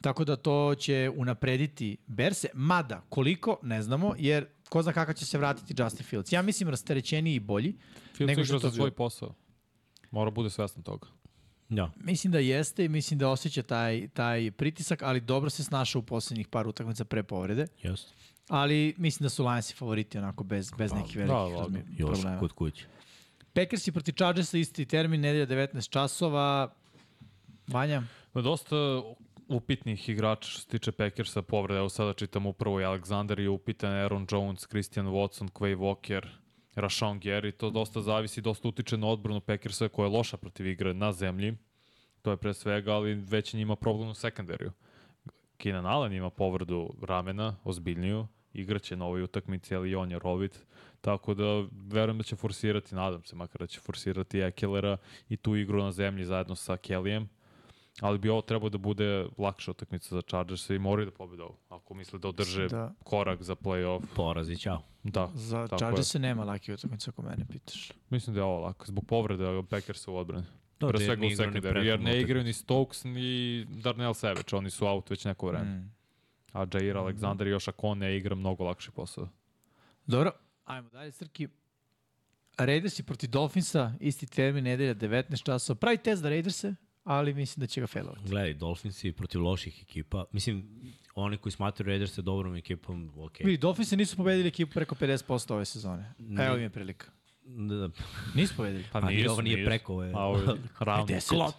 Tako 0.00 0.24
da 0.24 0.36
to 0.36 0.74
će 0.74 1.10
unaprediti 1.16 1.96
Berse, 2.06 2.48
mada 2.54 3.02
koliko, 3.08 3.58
ne 3.62 3.82
znamo, 3.82 4.14
jer 4.18 4.46
ko 4.68 4.82
zna 4.82 4.92
kako 4.92 5.12
će 5.12 5.26
se 5.26 5.38
vratiti 5.38 5.82
Justin 5.82 6.06
Fields. 6.06 6.32
Ja 6.32 6.42
mislim 6.42 6.68
rasterećeniji 6.68 7.34
i 7.34 7.40
bolji. 7.40 7.76
Fields 8.16 8.28
Nego 8.28 8.40
igra 8.40 8.44
što 8.44 8.58
za 8.58 8.70
svoj 8.70 8.90
posao. 8.90 9.34
Mora 10.10 10.30
bude 10.30 10.50
svestan 10.50 10.82
toga. 10.82 11.08
Da. 11.68 11.90
Mislim 11.96 12.32
da 12.32 12.38
jeste 12.38 12.84
i 12.84 12.88
mislim 12.88 13.18
da 13.18 13.28
osjeća 13.28 13.62
taj, 13.62 14.08
taj 14.08 14.50
pritisak, 14.50 15.02
ali 15.02 15.20
dobro 15.20 15.50
se 15.50 15.64
snašao 15.64 15.98
u 15.98 16.02
poslednjih 16.02 16.48
par 16.48 16.68
utakmica 16.68 17.04
pre 17.04 17.22
povrede. 17.22 17.66
Jeste. 17.82 18.12
Ali 18.48 18.94
mislim 18.96 19.24
da 19.24 19.28
su 19.28 19.44
Lionsi 19.44 19.74
favoriti 19.74 20.18
onako 20.18 20.44
bez, 20.44 20.72
bez 20.78 20.92
nekih 20.92 21.16
velikih 21.16 21.54
da, 21.54 21.60
razmi, 21.60 21.84
Još 21.96 22.10
problema. 22.10 22.40
kod 22.40 22.52
kuće. 22.52 22.86
Packersi 23.52 23.92
proti 23.92 24.12
Chargersa 24.12 24.58
isti 24.58 24.84
termin, 24.84 25.20
nedelja 25.20 25.46
19 25.46 25.90
časova. 25.90 26.74
Vanja? 27.66 28.02
Ma 28.34 28.42
Dosta 28.42 28.76
upitnih 29.48 30.08
igrača 30.08 30.50
što 30.50 30.60
se 30.60 30.66
tiče 30.66 30.92
Packersa 30.92 31.42
povrede. 31.42 31.78
Evo 31.78 31.88
sada 31.88 32.12
čitam 32.12 32.46
upravo 32.46 32.80
i 32.80 32.84
Alexander 32.84 33.40
je 33.40 33.48
upitan, 33.48 33.92
Aaron 33.92 34.26
Jones, 34.30 34.66
Christian 34.66 35.06
Watson, 35.06 35.48
Quay 35.48 35.76
Walker, 35.76 36.26
Rashawn 36.76 37.20
Gary. 37.20 37.52
To 37.52 37.70
dosta 37.70 38.00
zavisi, 38.00 38.40
dosta 38.40 38.68
utiče 38.68 38.96
na 38.96 39.06
odbranu 39.06 39.40
Packersa 39.40 39.88
koja 39.88 40.06
je 40.06 40.12
loša 40.12 40.36
protiv 40.36 40.66
igre 40.66 40.94
na 40.94 41.12
zemlji. 41.12 41.56
To 42.22 42.30
je 42.30 42.36
pre 42.36 42.54
svega, 42.54 42.92
ali 42.92 43.14
već 43.14 43.54
njima 43.54 43.76
problem 43.76 44.08
u 44.08 44.14
sekundariju. 44.14 44.72
Keenan 45.56 45.86
Allen 45.86 46.12
ima 46.12 46.30
povredu 46.30 46.94
ramena, 47.02 47.56
ozbiljniju, 47.64 48.26
igraće 48.52 48.96
na 48.96 49.04
ovoj 49.04 49.22
utakmici, 49.22 49.74
ali 49.74 49.94
on 49.94 50.10
je 50.10 50.18
rovit. 50.18 50.66
Tako 51.00 51.34
da 51.34 51.44
verujem 51.88 52.18
da 52.18 52.24
će 52.24 52.36
forsirati, 52.36 52.94
nadam 52.94 53.24
se 53.24 53.36
makar 53.36 53.60
da 53.60 53.66
će 53.66 53.80
forsirati 53.80 54.40
Ekelera 54.40 54.96
i 55.28 55.36
tu 55.36 55.56
igru 55.56 55.82
na 55.82 55.92
zemlji 55.92 56.24
zajedno 56.24 56.54
sa 56.54 56.76
Kellyem. 56.76 57.26
Ali 58.00 58.18
bi 58.18 58.28
ovo 58.28 58.40
trebao 58.40 58.68
da 58.68 58.78
bude 58.78 59.26
lakša 59.38 59.70
utakmica 59.70 60.14
za 60.14 60.22
Chargers 60.22 60.70
i 60.70 60.78
moraju 60.78 61.06
da 61.06 61.12
pobede 61.12 61.42
ovo. 61.42 61.58
Ako 61.68 61.94
misle 61.94 62.18
da 62.18 62.28
održe 62.28 62.68
Da. 62.68 62.92
korak 63.04 63.42
za 63.42 63.54
play-off, 63.54 64.02
Porazi, 64.16 64.58
čao. 64.58 64.82
da. 65.02 65.30
Za 65.34 65.68
Chargers 65.68 66.08
se 66.08 66.18
nema 66.18 66.44
laki 66.44 66.72
utakmica 66.72 67.10
ako 67.10 67.22
mene 67.22 67.46
pitaš. 67.50 67.92
Mislim 68.10 68.34
da 68.34 68.40
je 68.40 68.44
ovo 68.44 68.60
lako. 68.60 68.86
Zbog 68.86 69.04
povrede 69.04 69.62
Packersa 69.70 70.10
u 70.10 70.16
odbrani. 70.16 70.44
Da, 70.80 70.88
Pre 70.88 70.98
svega 70.98 71.26
u 71.26 71.30
sekundaru, 71.30 71.82
jer 71.82 72.00
ne 72.00 72.20
igraju 72.20 72.44
ni. 72.44 72.52
Stokes 72.52 73.04
ni 73.04 73.64
Darnell 73.64 74.14
Savage, 74.14 74.56
oni 74.56 74.70
su 74.70 74.86
out 74.86 75.10
već 75.10 75.24
neko 75.24 75.46
vreme. 75.46 75.64
Mm. 75.64 75.94
A 76.52 76.58
Jair 76.60 76.96
Alexander 76.96 77.46
i 77.46 77.50
još 77.50 77.68
ako 77.68 77.86
on 77.86 77.98
ne 77.98 78.16
igra 78.16 78.34
mnogo 78.34 78.64
lakši 78.64 78.90
posao. 78.90 79.28
Dobro, 80.06 80.32
ajmo 80.64 80.88
dalje, 80.88 81.12
Srki. 81.12 81.48
Raidersi 82.58 83.02
proti 83.02 83.26
Dolphinsa, 83.26 83.92
isti 84.00 84.26
termin, 84.26 84.64
nedelja 84.64 84.94
19 84.94 85.42
časova. 85.44 85.76
Pravi 85.78 85.98
test 85.98 86.22
za 86.22 86.28
Raiderse, 86.28 86.74
ali 87.06 87.34
mislim 87.34 87.60
da 87.60 87.66
će 87.66 87.80
ga 87.80 87.86
failovati. 87.86 88.28
Gledaj, 88.28 88.54
Dolphinsi 88.54 89.12
protiv 89.12 89.42
loših 89.42 89.82
ekipa. 89.82 90.24
Mislim, 90.32 90.68
oni 91.14 91.36
koji 91.36 91.52
smatraju 91.52 91.88
Raiderse 91.88 92.22
dobrom 92.22 92.54
ekipom, 92.56 93.10
ok. 93.16 93.38
Vidi, 93.38 93.56
Dolphinsi 93.58 93.96
nisu 93.96 94.16
pobedili 94.16 94.48
ekipu 94.48 94.72
preko 94.72 94.94
50% 94.94 95.52
ove 95.52 95.64
sezone. 95.64 96.14
Evo 96.40 96.56
im 96.56 96.62
je 96.62 96.70
prilika. 96.70 97.06
Da, 97.48 97.88
Nisu 98.34 98.54
pobedili. 98.56 98.84
Pa 98.92 98.98
A 98.98 99.02
nije, 99.02 99.18
nisu, 99.18 99.32
ovo 99.32 99.42
nije 99.42 99.64
preko, 99.64 100.02
je. 100.02 100.12
A 100.14 100.18
ovo 100.18 100.38
je 100.38 100.46
ravno. 100.80 101.06
50. 101.06 101.28
Klot. 101.28 101.54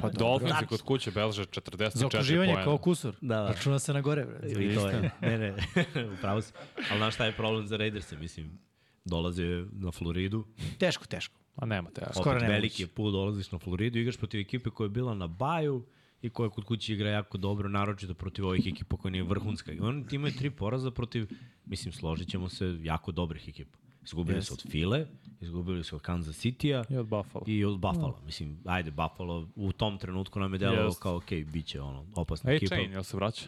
Pa 0.00 0.08
dobro. 0.18 0.18
Dolphins 0.18 0.68
kod 0.68 0.82
kuće 0.82 1.10
belže 1.10 1.42
44 1.44 1.90
Za 1.94 2.06
okruživanje 2.06 2.52
poena. 2.52 2.64
kao 2.64 2.78
kusur. 2.78 3.14
Da, 3.20 3.36
da. 3.36 3.46
Računa 3.48 3.78
se 3.78 3.92
na 3.92 4.00
gore, 4.00 4.24
bre. 4.24 4.50
I 4.50 4.74
to 4.74 4.88
je. 4.88 5.10
Ne, 5.20 5.38
ne, 5.38 5.54
upravo 6.18 6.40
si. 6.42 6.52
Ali 6.90 6.98
znaš 6.98 7.14
šta 7.14 7.24
je 7.26 7.32
problem 7.32 7.66
za 7.66 7.76
Raiderse? 7.76 8.16
Mislim, 8.16 8.58
dolaze 9.04 9.64
na 9.72 9.90
Floridu, 9.90 10.46
Teško, 10.78 11.04
teško. 11.06 11.39
A 11.60 11.66
nemate. 11.66 12.00
Ja. 12.00 12.12
Skoro 12.12 12.30
opet 12.30 12.40
nemoguće. 12.42 12.52
veliki 12.52 12.82
je 12.82 12.86
put, 12.86 13.12
dolaziš 13.12 13.52
na 13.52 13.58
Floridu, 13.58 13.98
igraš 13.98 14.16
protiv 14.16 14.40
ekipe 14.40 14.70
koja 14.70 14.84
je 14.84 14.88
bila 14.90 15.14
na 15.14 15.26
baju 15.26 15.84
i 16.22 16.30
koja 16.30 16.50
kod 16.50 16.64
kuće 16.64 16.92
igra 16.92 17.10
jako 17.10 17.38
dobro, 17.38 17.68
naročito 17.68 18.14
protiv 18.14 18.46
ovih 18.46 18.66
ekipa 18.66 18.96
koja 18.96 19.12
nije 19.12 19.22
vrhunska. 19.24 19.72
I 19.72 19.80
oni 19.80 20.04
imaju 20.12 20.34
tri 20.38 20.50
poraza 20.50 20.90
protiv, 20.90 21.28
mislim, 21.66 21.92
složit 21.92 22.28
ćemo 22.28 22.48
se, 22.48 22.78
jako 22.82 23.12
dobrih 23.12 23.48
ekipa. 23.48 23.78
Izgubili 24.04 24.38
Yes. 24.38 24.42
su 24.42 24.54
od 24.54 24.70
File, 24.70 25.06
izgubili 25.40 25.84
su 25.84 25.96
od 25.96 26.02
Kansas 26.02 26.36
City-a 26.44 26.84
I 26.90 26.96
od 26.96 27.06
Buffalo. 27.06 27.44
i 27.46 27.64
od 27.64 27.78
Buffalo. 27.78 28.18
Mislim, 28.26 28.58
ajde, 28.64 28.90
Buffalo 28.90 29.48
u 29.56 29.72
tom 29.72 29.98
trenutku 29.98 30.40
nam 30.40 30.52
je 30.52 30.58
delovalo 30.58 30.86
Jest. 30.86 31.02
kao, 31.02 31.16
ok, 31.16 31.30
bit 31.52 31.66
će 31.66 31.80
ono, 31.80 32.06
opasna 32.14 32.50
Ej, 32.50 32.56
ekipa. 32.56 32.74
Chain, 32.74 32.92
jel 32.92 33.02
se 33.02 33.16
vraća? 33.16 33.46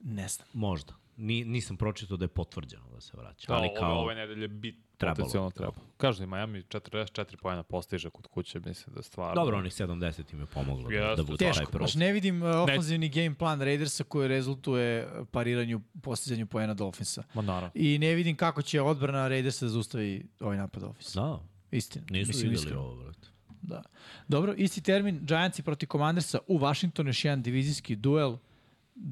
Ne 0.00 0.28
znam. 0.28 0.48
Možda. 0.52 0.92
Ni, 1.20 1.44
nisam 1.44 1.76
pročitao 1.76 2.16
da 2.16 2.24
je 2.24 2.28
potvrđeno 2.28 2.88
da 2.94 3.00
se 3.00 3.16
vraća. 3.16 3.46
Da, 3.48 3.54
ali 3.54 3.68
ove, 3.68 3.76
kao, 3.78 3.98
ove 4.00 4.14
nedelje 4.14 4.48
bi 4.48 4.80
trebalo 4.96 5.14
potencijalno 5.16 5.50
treba. 5.50 5.72
Kažu 5.96 6.18
da 6.18 6.22
je 6.22 6.26
Miami 6.26 6.62
44 6.62 7.36
pojena 7.42 7.62
postiže 7.62 8.10
kod 8.10 8.26
kuće, 8.26 8.60
mislim 8.60 8.94
da 8.94 9.02
stvarno. 9.02 9.34
Dobro, 9.34 9.58
onih 9.58 9.72
70 9.72 10.32
im 10.32 10.40
je 10.40 10.46
pomoglo 10.46 10.88
da, 10.88 10.94
Jeste, 10.94 11.16
da 11.16 11.22
bude 11.22 11.44
taj 11.44 11.52
Teško, 11.52 11.70
prvo. 11.70 11.82
baš 11.82 11.94
ne 11.94 12.12
vidim 12.12 12.42
uh, 12.42 12.48
ofenzivni 12.56 13.08
game 13.08 13.34
plan 13.34 13.60
Raidersa 13.60 14.04
koji 14.04 14.28
rezultuje 14.28 15.08
pariranju, 15.30 15.80
postizanju 16.02 16.46
poena 16.46 16.74
Dolphinsa. 16.74 17.22
Ma 17.34 17.42
naravno. 17.42 17.70
I 17.74 17.98
ne 17.98 18.14
vidim 18.14 18.36
kako 18.36 18.62
će 18.62 18.82
odbrana 18.82 19.28
Raidersa 19.28 19.64
da 19.66 19.70
zaustavi 19.70 20.26
ovaj 20.40 20.56
napad 20.56 20.82
Dolphinsa. 20.82 21.20
Da, 21.20 21.40
Istina. 21.70 22.04
nisu 22.10 22.28
Mislim, 22.28 22.42
videli 22.42 22.54
iskreno. 22.62 22.80
ovo, 22.80 22.96
brate. 22.96 23.28
Da. 23.62 23.82
Dobro, 24.28 24.54
isti 24.56 24.80
termin, 24.82 25.18
Giantsi 25.22 25.62
proti 25.62 25.86
Commandersa 25.86 26.38
u 26.46 26.58
Washingtonu, 26.58 27.08
još 27.08 27.24
jedan 27.24 27.42
divizijski 27.42 27.96
duel. 27.96 28.36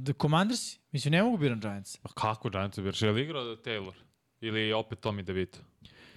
The 0.05 0.13
Commandersi? 0.13 0.79
Mislim, 0.93 1.13
ne 1.13 1.23
mogu 1.23 1.37
biram 1.39 1.61
Giants. 1.61 1.97
Pa 1.97 2.09
kako 2.09 2.51
Giants 2.51 2.79
biraš? 2.79 3.03
Je 3.03 3.13
li 3.13 3.23
igrao 3.23 3.43
Taylor? 3.45 3.93
Ili 4.41 4.73
opet 4.73 4.99
Tommy 5.01 5.23
DeVito? 5.23 5.59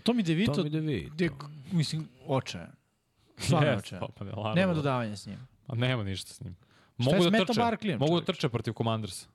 Tommy 0.04 0.22
DeVito, 0.24 0.54
Tommy 0.54 0.70
DeVito. 0.70 1.14
gde, 1.14 1.30
mislim, 1.72 2.08
očajan. 2.28 2.72
Stvarno 3.38 3.68
Yes, 3.68 3.78
očajan. 3.78 4.04
pa 4.18 4.24
ne, 4.24 4.30
naravno. 4.32 4.54
Nema 4.54 4.74
dodavanja 4.74 5.16
s 5.16 5.26
njim. 5.26 5.48
A 5.68 5.76
nema 5.76 6.04
ništa 6.04 6.34
s 6.34 6.42
njim. 6.42 6.56
Šta 7.00 7.10
je 7.10 7.18
Mogu 7.18 7.30
da 7.30 7.46
trče. 7.46 7.60
Barkleyem, 7.62 8.00
Mogu 8.00 8.20
da 8.20 8.26
trče 8.26 8.50
protiv 8.50 8.74
Commandersa. 8.74 9.28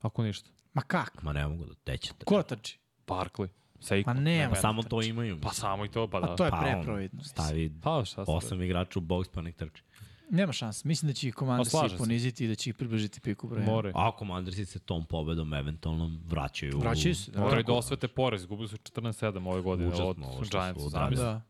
Ako 0.00 0.22
ništa. 0.22 0.50
Ma 0.74 0.82
kako? 0.82 1.18
Ma 1.22 1.32
ne 1.32 1.46
mogu 1.48 1.64
da 1.64 1.74
tećete. 1.74 2.24
Ko 2.24 2.42
trči? 2.42 2.78
Barkley. 3.06 3.48
Seiko. 3.80 4.06
Pa 4.06 4.14
nema. 4.14 4.54
Pa 4.54 4.60
samo 4.60 4.82
to 4.82 5.02
imaju. 5.02 5.40
Pa 5.40 5.52
samo 5.52 5.84
i 5.84 5.88
to, 5.88 6.08
pa 6.10 6.20
Pa 6.20 6.26
da. 6.26 6.36
to 6.36 6.44
je 6.44 6.50
Pa 6.50 6.60
preprovidno. 6.60 7.24
Stavi 7.24 7.72
Pa 7.82 8.04
šta 8.04 8.54
igrača 8.64 8.98
u 8.98 9.02
box 9.02 9.28
pa 9.34 9.42
nek 9.42 9.56
trči. 9.56 9.82
Nema 10.30 10.52
šanse. 10.52 10.88
Mislim 10.88 11.08
da 11.08 11.12
će 11.14 11.28
ih 11.28 11.34
Pa 11.34 11.38
Commandersi 11.38 11.70
slažem 11.70 11.90
se. 11.90 11.96
poniziti 11.98 12.44
i 12.44 12.48
da 12.48 12.54
će 12.54 12.70
ih 12.70 12.74
približiti 12.76 13.20
piku 13.20 13.48
broja. 13.48 13.66
More. 13.66 13.92
A 13.94 14.10
Commandersi 14.18 14.66
se 14.66 14.78
tom 14.78 15.04
pobedom 15.04 15.54
eventualno 15.54 16.10
vraćaju. 16.26 16.78
Vraćaju 16.78 17.14
se, 17.14 17.30
da. 17.30 17.40
Moraju 17.40 17.62
da 17.62 17.72
osvete 17.72 18.08
porez. 18.08 18.46
Gubili 18.46 18.68
su 18.68 18.76
14-7 18.76 19.48
ove 19.48 19.60
godine 19.62 19.88
Užasno 19.88 20.26
od 20.26 20.42
odradili. 20.46 20.90
zamisli. 20.90 21.24
Da. 21.24 21.42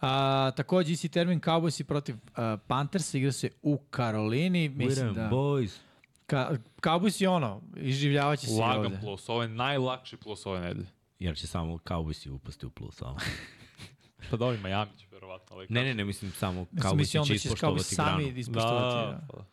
A, 0.00 0.50
takođe, 0.56 0.92
isti 0.92 1.08
termin 1.08 1.40
Cowboysi 1.40 1.84
protiv 1.84 2.14
uh, 2.14 2.20
Panthersa 2.66 3.18
igra 3.18 3.32
se 3.32 3.50
u 3.62 3.78
Karolini. 3.90 4.68
Mislim 4.68 5.14
da... 5.14 5.28
boys. 5.32 5.76
Ka, 6.26 6.50
Cowboys 6.82 7.22
je 7.22 7.28
ono, 7.28 7.62
iživljavaće 7.76 8.46
se 8.46 8.54
i 8.54 8.58
Lagan 8.58 8.86
ovde. 8.86 8.98
plus. 9.00 9.28
Ovo 9.28 9.42
je 9.42 9.48
najlakši 9.48 10.16
plus 10.16 10.46
ove 10.46 10.60
nedelje. 10.60 10.86
Jer 11.18 11.36
će 11.36 11.46
samo 11.46 11.78
Cowboysi 11.78 12.30
upasti 12.30 12.66
u 12.66 12.70
plus. 12.70 12.96
Samo. 12.96 13.16
Pa 14.30 14.36
da 14.36 14.46
ovi 14.46 14.58
Miami 14.58 14.90
će 14.98 15.06
verovatno. 15.10 15.56
Ali 15.56 15.66
ne, 15.70 15.84
ne, 15.84 15.94
ne, 15.94 16.04
mislim 16.04 16.30
samo 16.30 16.66
Mislim, 16.70 16.96
mislim, 16.96 17.22
Cowboysi 17.22 17.32
onda 17.32 17.38
će 17.38 17.48
Cowboys 17.48 17.54
ispoštovati 17.54 17.84
sami 17.84 18.24
granu. 18.24 18.38
ispoštovati. 18.38 18.96
Da, 18.96 19.20
Da, 19.20 19.26
pa. 19.32 19.44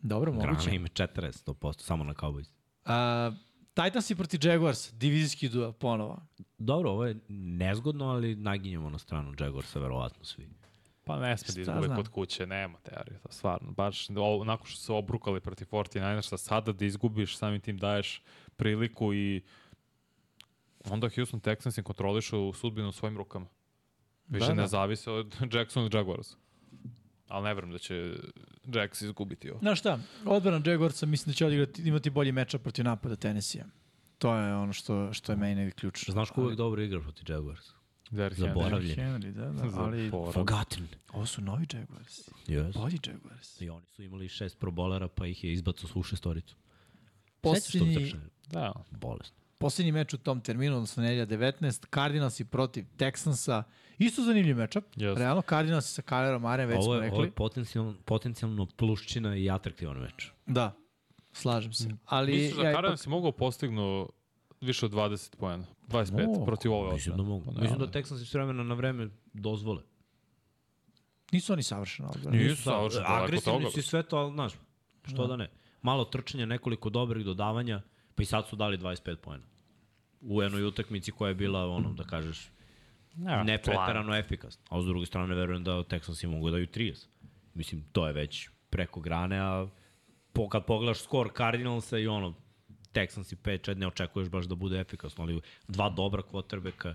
Dobro, 0.00 0.32
Grana 0.32 0.48
moguće. 0.52 0.74
ima 0.74 0.88
40, 0.88 1.44
100%, 1.44 1.80
samo 1.80 2.04
na 2.04 2.14
Cowboys. 2.14 2.48
Uh, 2.84 3.36
Titansi 3.74 4.14
protiv 4.14 4.40
Jaguars, 4.46 4.92
divizijski 4.92 5.48
duel, 5.48 5.72
ponovo. 5.72 6.26
Dobro, 6.58 6.90
ovo 6.90 7.04
je 7.06 7.16
nezgodno, 7.28 8.08
ali 8.08 8.36
naginjamo 8.36 8.90
na 8.90 8.98
stranu 8.98 9.34
Jaguarsa, 9.40 9.78
verovatno 9.78 10.24
svi. 10.24 10.48
Pa 11.04 11.16
ne 11.18 11.36
sme 11.36 11.54
da 11.54 11.60
izgube 11.60 11.94
kod 11.94 12.08
kuće, 12.08 12.46
nema 12.46 12.78
teorije, 12.78 13.18
to 13.18 13.32
stvarno. 13.32 13.70
Baš 13.72 14.06
o, 14.10 14.44
nakon 14.44 14.66
što 14.66 14.80
su 14.80 14.96
obrukali 14.96 15.40
protiv 15.40 15.66
49ersa, 15.70 16.36
sada 16.36 16.72
da 16.72 16.84
izgubiš, 16.84 17.36
samim 17.36 17.60
tim 17.60 17.78
daješ 17.78 18.22
priliku 18.56 19.14
i 19.14 19.42
onda 20.84 21.08
Houston 21.14 21.40
Texans 21.40 21.78
im 21.78 21.84
kontrolišu 21.84 22.52
sudbinu 22.52 22.88
u 22.88 22.92
svojim 22.92 23.16
rukama. 23.16 23.46
Više 24.28 24.46
Da, 24.46 24.54
ne 24.54 24.62
da. 24.62 24.66
zavise 24.66 25.10
od 25.10 25.36
Jackson 25.54 25.84
i 25.86 25.90
Jaguars. 25.96 26.28
Ali 27.28 27.44
ne 27.44 27.54
verujem 27.54 27.72
da 27.72 27.78
će 27.78 28.14
Jacks 28.74 29.00
izgubiti 29.02 29.50
ovo. 29.50 29.58
Znaš 29.58 29.78
šta, 29.78 29.98
odbrana 30.24 30.70
Jaguarsa 30.70 31.06
mislim 31.06 31.32
da 31.32 31.36
će 31.36 31.46
odigrati, 31.46 31.82
imati 31.82 32.10
bolji 32.10 32.32
meča 32.32 32.58
protiv 32.58 32.84
napada 32.84 33.16
Tennessee. 33.16 33.64
To 34.18 34.34
je 34.34 34.54
ono 34.54 34.72
što, 34.72 35.12
što 35.12 35.32
je 35.32 35.36
meni 35.36 35.54
neki 35.54 35.76
ključ. 35.76 36.10
Znaš 36.10 36.30
ko 36.30 36.40
uvijek 36.42 36.56
dobro 36.56 36.82
igra 36.82 37.00
protiv 37.00 37.30
Jaguarsa? 37.34 37.72
Derrick 38.10 38.40
Zaboravljen. 38.40 38.96
Henry, 38.96 39.32
da, 39.32 39.50
da, 39.50 39.80
ali. 39.80 40.10
Forgotten. 40.10 40.88
ovo 41.12 41.26
su 41.26 41.42
novi 41.42 41.66
Jaguarsi. 41.72 42.30
Yes. 42.46 42.78
Bolji 42.78 42.98
Jaguarsi. 43.06 43.64
I 43.64 43.70
oni 43.70 43.86
su 43.86 44.02
imali 44.02 44.28
šest 44.28 44.58
probolera, 44.58 45.08
pa 45.08 45.26
ih 45.26 45.44
je 45.44 45.52
izbacao 45.52 45.88
svu 45.88 46.02
šestoricu. 46.02 46.56
Sećaš 46.56 47.72
tog 47.72 47.88
Posljednji? 47.88 48.14
Da, 48.46 48.72
Bolest. 48.90 49.34
Posljednji 49.58 49.92
meč 49.92 50.14
u 50.14 50.18
tom 50.18 50.40
terminu, 50.40 50.74
odnosno 50.74 51.02
nedelja 51.02 51.26
19, 51.26 51.86
Cardinalsi 51.94 52.44
protiv 52.44 52.84
Texansa. 52.98 53.62
Isto 53.98 54.22
zanimljiv 54.22 54.56
mečap. 54.56 54.84
Jeste. 54.96 55.20
Realno, 55.20 55.42
Cardinalsi 55.42 55.94
sa 55.94 56.02
Kylerom 56.02 56.38
Marem, 56.38 56.68
već 56.68 56.76
Ovo 56.76 56.84
smo 56.84 56.94
je, 56.94 57.00
rekli. 57.00 57.14
ovo 57.16 57.24
je 57.24 57.30
potencijalno, 57.30 57.94
potencijalno 58.04 58.66
plušćina 58.66 59.36
i 59.36 59.50
atraktivan 59.50 59.98
meč. 59.98 60.30
Da, 60.46 60.76
slažem 61.32 61.72
se. 61.72 61.88
Ali, 62.04 62.32
Misliš 62.32 62.56
da 62.56 62.68
ja 62.68 62.74
Cardinals 62.74 63.02
si 63.02 63.08
mogao 63.08 63.32
postignu 63.32 64.08
više 64.60 64.86
od 64.86 64.92
20 64.92 65.36
pojena? 65.36 65.64
25 65.88 66.26
Mogu. 66.26 66.44
protiv 66.46 66.72
ove 66.72 66.92
Mislim 66.94 67.16
da 67.16 67.22
mogu. 67.22 67.44
Pa 67.44 67.60
Mislim 67.60 67.78
da 67.78 67.86
ne, 67.86 67.92
Texans 67.92 68.24
s 68.24 68.34
vremena 68.34 68.62
na 68.62 68.74
vreme 68.74 69.08
dozvole. 69.32 69.82
nisu 71.32 71.52
oni 71.52 71.62
savršeno 71.62 72.08
odbrani. 72.08 72.38
Nisu 72.38 72.62
savršeno 72.62 73.02
daleko 73.02 73.22
od 73.22 73.24
Agresivni 73.24 73.70
su 73.70 73.80
i 73.80 73.82
sve 73.82 74.02
to, 74.02 74.16
ali 74.16 74.32
znaš, 74.32 74.52
što 75.02 75.26
da. 75.26 75.36
ne. 75.36 75.50
Malo 75.82 76.04
trčanja, 76.04 76.46
nekoliko 76.46 76.90
dobrih 76.90 77.24
dodavanja, 77.24 77.82
pa 78.18 78.22
i 78.22 78.26
sad 78.26 78.48
su 78.48 78.56
dali 78.56 78.78
25 78.78 79.16
pojena. 79.16 79.44
U 80.20 80.42
jednoj 80.42 80.64
utakmici 80.64 81.12
koja 81.12 81.28
je 81.28 81.34
bila, 81.34 81.66
ono, 81.66 81.92
da 81.92 82.04
kažeš, 82.04 82.50
Ja, 83.26 83.42
ne 83.42 83.58
pretarano 83.62 84.16
efikasno. 84.16 84.62
A 84.70 84.82
s 84.82 84.84
druge 84.84 85.06
strane 85.06 85.34
verujem 85.34 85.64
da 85.64 85.82
Texansi 85.82 86.26
mogu 86.26 86.50
da 86.50 86.52
daju 86.52 86.66
30. 86.66 87.06
Mislim, 87.54 87.84
to 87.92 88.06
je 88.06 88.12
već 88.12 88.48
preko 88.70 89.00
grane, 89.00 89.38
a 89.40 89.66
po, 90.32 90.48
kad 90.48 90.64
pogledaš 90.64 91.02
skor 91.02 91.30
Cardinalsa 91.36 91.98
i 91.98 92.06
ono, 92.06 92.34
Texansi 92.94 93.36
5-4, 93.36 93.76
ne 93.76 93.86
očekuješ 93.86 94.28
baš 94.28 94.44
da 94.44 94.54
bude 94.54 94.80
efikasno, 94.80 95.24
ali 95.24 95.40
dva 95.68 95.90
dobra 95.90 96.22
quarterbacka, 96.22 96.94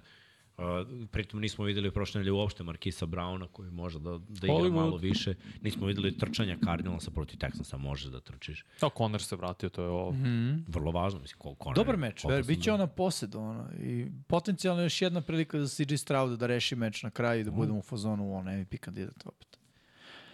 Uh, 0.58 0.64
pritom 1.12 1.42
nismo 1.42 1.66
videli 1.66 1.92
prošle 1.92 2.20
nedelje 2.20 2.32
uopšte 2.32 2.64
Markisa 2.64 3.06
Brauna 3.06 3.48
koji 3.48 3.72
može 3.72 4.00
da, 4.00 4.10
da 4.10 4.48
igra 4.48 4.58
Hollywood. 4.58 4.74
malo 4.74 4.98
više. 4.98 5.34
Nismo 5.62 5.88
videli 5.88 6.18
trčanja 6.18 6.58
Cardinalsa 6.66 7.12
protiv 7.12 7.38
Texansa, 7.38 7.78
može 7.78 8.10
da 8.10 8.20
trčiš. 8.20 8.66
Da, 8.82 8.90
Conner 8.98 9.22
se 9.22 9.36
vratio, 9.36 9.70
to 9.70 9.82
je 9.84 9.90
ovo. 9.90 10.12
Mm 10.12 10.24
-hmm. 10.24 10.64
Vrlo 10.68 10.92
važno, 10.92 11.20
mislim, 11.20 11.56
Conner. 11.64 11.76
Dobar 11.76 11.98
meč, 11.98 12.24
ver, 12.24 12.44
bit 12.44 12.64
će 12.64 12.70
da... 12.70 12.74
ona 12.74 12.88
posed, 12.88 13.36
ono, 13.36 13.70
i 13.80 14.08
potencijalno 14.28 14.82
još 14.82 15.02
jedna 15.02 15.22
prilika 15.22 15.66
za 15.66 15.86
CJ 15.86 15.96
Stroud 15.96 16.40
da 16.40 16.48
reši 16.48 16.76
meč 16.76 17.04
na 17.04 17.10
kraju 17.10 17.42
i 17.42 17.44
da 17.44 17.52
mm. 17.52 17.56
budemo 17.56 17.80
u 17.80 17.82
fazonu 17.82 18.36
on 18.36 18.60
MVP 18.60 18.80
kandidat 18.80 19.26
opet. 19.26 19.60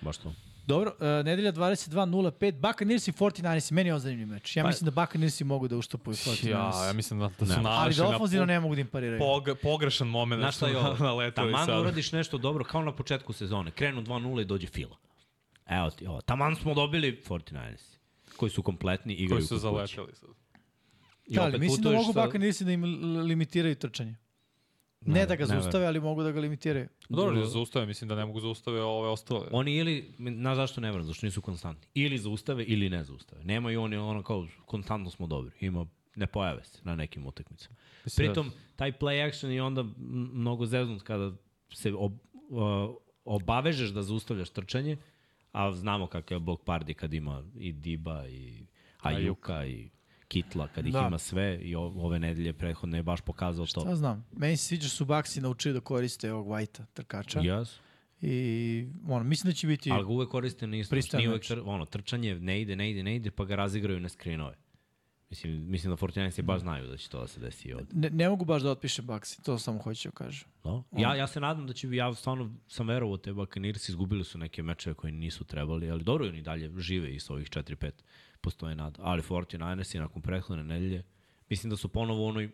Baš 0.01 0.17
to. 0.17 0.33
Dobro, 0.69 0.91
uh, 0.99 1.25
nedelja 1.25 1.51
22.05, 1.51 2.51
Buccaneers 2.51 3.07
i 3.07 3.11
49ers, 3.11 3.72
meni 3.72 3.89
je 3.89 3.93
on 3.93 3.99
zanimljiv 3.99 4.27
meč. 4.27 4.56
Ja 4.56 4.64
pa, 4.64 4.67
mislim 4.69 4.85
da 4.85 5.01
Buccaneers 5.01 5.41
mogu 5.41 5.67
da 5.67 5.77
uštopuju 5.77 6.15
49ers. 6.15 6.49
Ja, 6.49 6.85
ja 6.88 6.93
mislim 6.93 7.19
da, 7.19 7.30
da 7.39 7.45
su 7.45 7.61
ne. 7.61 7.69
Ali 7.69 7.95
da 7.95 8.07
ofenzivno 8.07 8.45
ne 8.45 8.59
mogu 8.59 8.75
da 8.75 8.81
im 8.81 8.88
pariraju. 8.88 9.19
Pog, 9.19 9.49
pogrešan 9.61 10.07
moment 10.07 10.39
Znaš 10.39 10.56
šta 10.56 10.67
je 10.67 10.77
ovo? 10.77 11.31
Taman 11.35 11.65
sad. 11.65 11.81
uradiš 11.81 12.11
nešto 12.11 12.38
dobro, 12.38 12.64
kao 12.64 12.83
na 12.83 12.95
početku 12.95 13.33
sezone. 13.33 13.72
Krenu 13.72 14.01
2-0 14.01 14.41
i 14.41 14.45
dođe 14.45 14.67
fila. 14.67 14.98
Evo 15.65 15.89
ti 15.89 16.07
ovo. 16.07 16.22
Taman 16.22 16.56
smo 16.56 16.73
dobili 16.73 17.22
49ers, 17.27 17.98
koji 18.38 18.49
su 18.49 18.64
kompletni, 18.64 19.14
igraju 19.14 19.39
Koji 19.39 19.48
su 19.48 19.57
zaleteli 19.57 20.15
sad. 20.15 20.30
Da, 21.27 21.41
ali 21.43 21.59
mislim 21.59 21.83
da 21.83 21.91
mogu 21.91 22.14
sa... 22.14 22.25
Buccaneers 22.25 22.61
da 22.61 22.72
im 22.72 22.83
limitiraju 23.22 23.75
trčanje. 23.75 24.15
Ne, 25.01 25.13
ne 25.13 25.25
da 25.25 25.35
ga 25.35 25.45
zaustave, 25.45 25.85
ali 25.85 25.99
mogu 25.99 26.23
da 26.23 26.31
ga 26.31 26.39
limitiraju. 26.39 26.87
Dobro, 27.09 27.35
da 27.35 27.45
zaustave, 27.45 27.85
mislim 27.85 28.07
da 28.07 28.15
ne 28.15 28.25
mogu 28.25 28.39
zaustave 28.39 28.81
ove 28.81 29.09
ostale. 29.09 29.47
Oni 29.51 29.75
ili, 29.75 30.13
na 30.17 30.55
zašto 30.55 30.81
ne 30.81 30.91
vrlo, 30.91 31.03
zašto 31.03 31.25
nisu 31.25 31.41
konstantni. 31.41 31.87
Ili 31.93 32.17
zaustave 32.17 32.63
ili 32.63 32.89
ne 32.89 33.03
zaustave. 33.03 33.43
Nemaju 33.43 33.81
oni 33.81 33.97
ono 33.97 34.23
kao, 34.23 34.47
konstantno 34.65 35.09
smo 35.09 35.27
dobri. 35.27 35.51
Ima, 35.61 35.85
ne 36.15 36.27
pojave 36.27 36.63
se 36.63 36.79
na 36.83 36.95
nekim 36.95 37.25
utakmicama. 37.25 37.75
Da- 38.05 38.11
Pritom, 38.15 38.51
taj 38.75 38.91
play 38.91 39.27
action 39.27 39.51
je 39.51 39.63
onda 39.63 39.85
mnogo 40.33 40.65
zeznut 40.65 41.01
kada 41.03 41.31
se 41.73 41.93
ob, 41.93 42.13
obavežeš 43.25 43.89
da 43.89 44.03
zaustavljaš 44.03 44.49
trčanje, 44.49 44.97
a 45.51 45.71
znamo 45.71 46.07
kakav 46.07 46.35
je 46.35 46.39
Bog 46.39 46.61
Pardi 46.63 46.93
kad 46.93 47.13
ima 47.13 47.43
i 47.55 47.71
Diba 47.71 48.27
i 48.27 48.65
Ajuka 49.01 49.65
i 49.65 49.89
Kitla, 50.30 50.67
kad 50.67 50.88
ih 50.88 50.93
da. 50.93 51.06
ima 51.08 51.17
sve 51.17 51.59
i 51.61 51.75
ove 51.75 52.19
nedelje 52.19 52.53
prethodne 52.53 52.98
je 52.98 53.03
baš 53.03 53.22
pokazao 53.22 53.66
to. 53.66 53.82
Šta 53.82 53.95
znam, 53.95 54.25
meni 54.32 54.58
se 54.58 54.67
sviđa 54.67 54.90
su 54.90 55.06
Baksi 55.06 55.41
naučili 55.41 55.74
da 55.74 55.80
koriste 55.80 56.33
ovog 56.33 56.48
White-a, 56.48 56.85
trkača. 56.93 57.40
Yes. 57.40 57.69
I 58.22 58.88
ono, 59.08 59.24
mislim 59.24 59.51
da 59.51 59.56
će 59.56 59.67
biti 59.67 59.91
Ali 59.91 60.03
ga 60.03 60.09
uvek 60.09 60.30
koriste 60.30 60.67
nisu, 60.67 60.95
nije 61.14 61.30
uvek 61.30 61.43
tr, 61.43 61.59
ono, 61.66 61.85
trčanje 61.85 62.35
ne 62.35 62.61
ide, 62.61 62.75
ne 62.75 62.91
ide, 62.91 63.03
ne 63.03 63.16
ide, 63.16 63.32
pa 63.32 63.45
ga 63.45 63.56
razigraju 63.56 63.99
na 63.99 64.09
skrinove. 64.09 64.56
Mislim, 65.30 65.72
mislim 65.72 65.91
da 65.91 65.98
Fortinanci 65.98 66.41
baš 66.41 66.61
znaju 66.61 66.88
da 66.88 66.98
će 66.98 67.09
to 67.09 67.19
da 67.19 67.27
se 67.27 67.40
desi 67.40 67.74
ovde. 67.74 67.88
Ne, 67.93 68.09
ne 68.09 68.30
mogu 68.30 68.45
baš 68.45 68.61
da 68.61 68.72
otpišem 68.72 69.06
Baksi, 69.06 69.43
to 69.43 69.59
samo 69.59 69.80
hoću 69.80 70.09
da 70.09 70.11
kažem. 70.11 70.48
No? 70.64 70.83
Ja, 70.98 71.16
ja 71.16 71.27
se 71.27 71.40
nadam 71.40 71.67
da 71.67 71.74
će, 71.74 71.88
ja 71.91 72.14
stvarno 72.14 72.56
sam 72.67 72.88
verovao 72.88 73.17
te 73.17 73.33
Buccaneers, 73.33 73.90
izgubili 73.90 74.24
su 74.24 74.38
neke 74.38 74.64
mečeve 74.64 74.93
koje 74.93 75.11
nisu 75.11 75.43
trebali, 75.43 75.91
ali 75.91 76.03
dobro 76.03 76.27
oni 76.27 76.41
dalje 76.41 76.72
žive 76.77 77.16
i 77.16 77.19
s 77.19 77.30
ovih 77.30 77.49
4-5 77.49 77.91
postoje 78.41 78.75
nada. 78.75 78.99
Ali 79.03 79.21
49ers 79.21 79.95
i 79.95 79.99
nakon 79.99 80.21
prethodne 80.21 80.63
nedelje, 80.63 81.03
mislim 81.49 81.69
da 81.69 81.77
su 81.77 81.89
ponovo 81.89 82.23
u 82.23 82.27
onoj 82.27 82.49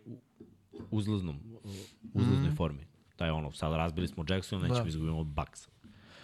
uzlaznom, 0.91 1.39
uzlaznoj 2.13 2.49
mm. 2.49 2.55
formi. 2.55 2.87
Je 3.19 3.31
ono, 3.31 3.51
sad 3.51 3.73
razbili 3.73 4.07
smo 4.07 4.25
Jackson, 4.29 4.61
nećemo 4.61 4.83
da. 4.83 4.89
izgubimo 4.89 5.23
Bucks. 5.23 5.67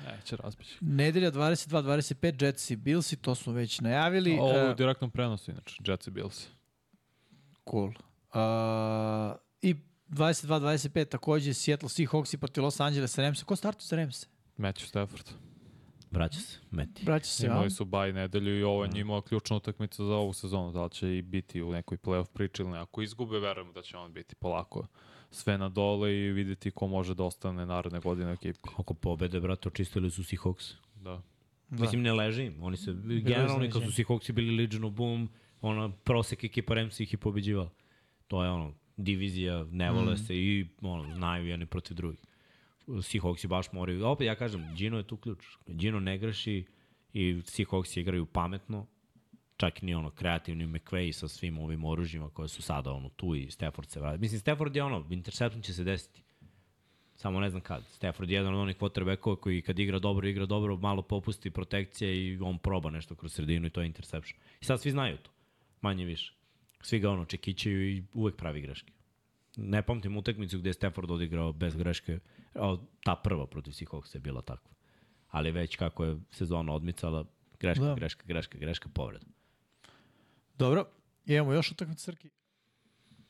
Neće 0.08 0.36
razbići. 0.36 0.78
Nedelja 0.82 1.32
22-25, 1.32 2.44
Jets 2.44 2.72
i 2.72 2.76
Bills 2.76 3.14
to 3.22 3.36
smo 3.36 3.54
već 3.54 3.82
najavili. 3.82 4.38
Ovo 4.40 4.58
je 4.58 4.72
u 4.72 4.76
direktnom 4.76 5.12
prenosu, 5.12 5.52
inače, 5.52 5.76
Jets 5.88 6.08
i 6.08 6.12
Bills. 6.12 6.48
Cool. 7.70 7.88
Uh, 7.88 7.94
I 9.62 9.76
22-25 10.10 11.10
takođe 11.10 11.54
Seattle 11.54 11.90
Seahawks 11.90 12.34
i 12.34 12.38
protiv 12.38 12.64
Los 12.64 12.80
Angeles 12.80 13.18
Ramsa. 13.18 13.46
Ko 13.46 13.56
startu 13.56 13.86
za 13.86 13.96
Ramse? 13.96 14.28
Matthew 14.58 14.86
Stafford. 14.86 15.26
Vraća 16.12 16.40
se, 16.40 16.60
Meti. 16.72 17.06
Vraća 17.06 17.26
se, 17.26 17.46
Imali 17.48 17.70
su 17.70 17.86
baj 17.86 18.14
nedelju 18.14 18.60
i 18.60 18.64
ovo 18.64 18.84
je 18.84 18.90
njima 18.94 19.22
ključna 19.22 19.56
utakmica 19.56 20.06
za 20.06 20.16
ovu 20.16 20.34
sezonu. 20.34 20.72
Da 20.72 20.84
li 20.84 20.90
će 20.90 21.18
i 21.18 21.22
biti 21.22 21.62
u 21.62 21.72
nekoj 21.72 21.98
playoff 21.98 22.34
priči 22.34 22.62
ili. 22.62 22.78
Ako 22.78 23.02
izgube, 23.02 23.40
verujemo 23.40 23.72
da 23.72 23.82
će 23.82 23.98
on 23.98 24.14
biti 24.14 24.36
polako 24.36 24.88
sve 25.32 25.58
na 25.58 25.70
dole 25.70 26.16
i 26.16 26.32
videti 26.32 26.72
ko 26.72 26.88
može 26.88 27.16
da 27.16 27.24
ostane 27.24 27.66
naredne 27.66 28.00
godine 28.00 28.30
u 28.30 28.34
ekipi. 28.34 28.60
Ako 28.78 28.94
pobede, 28.94 29.40
brate, 29.40 29.70
očistili 29.70 30.12
su 30.12 30.24
Seahawks. 30.24 30.74
Da. 30.96 31.22
Da. 31.70 31.82
Mislim, 31.82 32.02
ne 32.02 32.14
leži 32.14 32.44
im. 32.44 32.64
Oni 32.64 32.78
se, 32.78 32.94
generalno, 33.04 33.70
kad 33.74 33.84
su 33.84 33.92
Seahawksi 33.92 34.32
bili 34.32 34.58
Legion 34.58 34.84
of 34.84 34.94
Boom, 34.94 35.30
ona 35.62 35.92
prosek 36.04 36.44
ekipa 36.44 36.74
Ramsey 36.74 37.04
ih 37.04 37.14
i 37.14 37.18
pobeđivala. 37.18 37.70
To 38.28 38.44
je 38.44 38.50
ono, 38.50 38.74
divizija, 38.98 39.66
ne 39.72 39.92
vole 39.92 40.14
mm. 40.14 40.18
se 40.18 40.36
i 40.36 40.68
ono, 40.82 41.16
znaju 41.16 41.48
jedni 41.48 41.66
protiv 41.66 41.98
drugih. 41.98 42.20
Seahawksi 42.88 43.48
baš 43.48 43.72
moraju, 43.72 44.06
opet 44.06 44.26
ja 44.26 44.36
kažem, 44.36 44.76
Gino 44.76 44.98
je 44.98 45.08
tu 45.08 45.18
ključ. 45.18 45.46
Gino 45.68 46.00
ne 46.00 46.18
greši 46.18 46.66
i 47.14 47.34
Seahawksi 47.34 48.00
igraju 48.00 48.26
pametno, 48.26 48.86
čak 49.58 49.82
ni 49.82 49.96
ono 49.96 50.10
kreativni 50.10 50.66
McVay 50.66 51.12
sa 51.12 51.28
svim 51.28 51.60
ovim 51.60 51.86
oružjima 51.86 52.30
koje 52.30 52.48
su 52.48 52.62
sada 52.62 52.92
ono 52.92 53.10
tu 53.10 53.36
i 53.36 53.52
Stafford 53.52 53.90
se 53.90 54.00
vrati. 54.00 54.20
Mislim, 54.22 54.40
Stafford 54.40 54.76
je 54.76 54.84
ono, 54.84 55.08
interception 55.10 55.62
će 55.62 55.74
se 55.74 55.84
desiti. 55.84 56.22
Samo 57.16 57.40
ne 57.40 57.50
znam 57.50 57.62
kad. 57.62 57.86
Stafford 57.88 58.30
je 58.30 58.36
jedan 58.36 58.54
od 58.54 58.60
onih 58.60 58.78
quarterbackova 58.78 59.36
koji 59.36 59.62
kad 59.62 59.80
igra 59.80 60.00
dobro, 60.00 60.28
igra 60.28 60.46
dobro, 60.46 60.78
malo 60.78 61.02
popusti 61.02 61.52
protekcija 61.52 62.12
i 62.12 62.38
on 62.42 62.58
proba 62.58 62.90
nešto 62.90 63.16
kroz 63.16 63.34
sredinu 63.34 63.68
i 63.68 63.70
to 63.70 63.82
je 63.82 63.88
interception. 63.88 64.40
I 64.62 64.66
sad 64.66 64.82
svi 64.82 64.92
znaju 64.92 65.18
to. 65.18 65.32
Manje 65.82 66.06
više. 66.06 66.34
Svi 66.82 67.00
ga 67.00 67.10
ono 67.10 67.26
čekićaju 67.26 67.90
i 67.90 68.04
uvek 68.14 68.36
pravi 68.36 68.62
greške. 68.62 68.92
Ne 69.58 69.82
pamtim 69.82 70.18
utakmicu 70.18 70.60
gde 70.60 70.70
je 70.70 70.74
Stafford 70.74 71.12
odigrao 71.12 71.54
bez 71.54 71.76
greške 71.76 72.20
O, 72.56 72.78
ta 73.04 73.16
prva 73.16 73.48
protiv 73.48 73.72
Seahawks 73.72 74.16
je 74.16 74.20
bila 74.20 74.42
takva. 74.42 74.72
Ali 75.30 75.52
već 75.52 75.76
kako 75.76 76.04
je 76.04 76.18
sezona 76.32 76.74
odmicala, 76.74 77.26
greška, 77.60 77.86
da. 77.86 77.96
greška, 77.96 78.24
greška, 78.26 78.58
greška, 78.58 78.90
povreda. 78.94 79.26
Dobro, 80.58 80.86
imamo 81.26 81.54
još 81.54 81.72
utakmicu 81.72 82.04
Srki. 82.04 82.30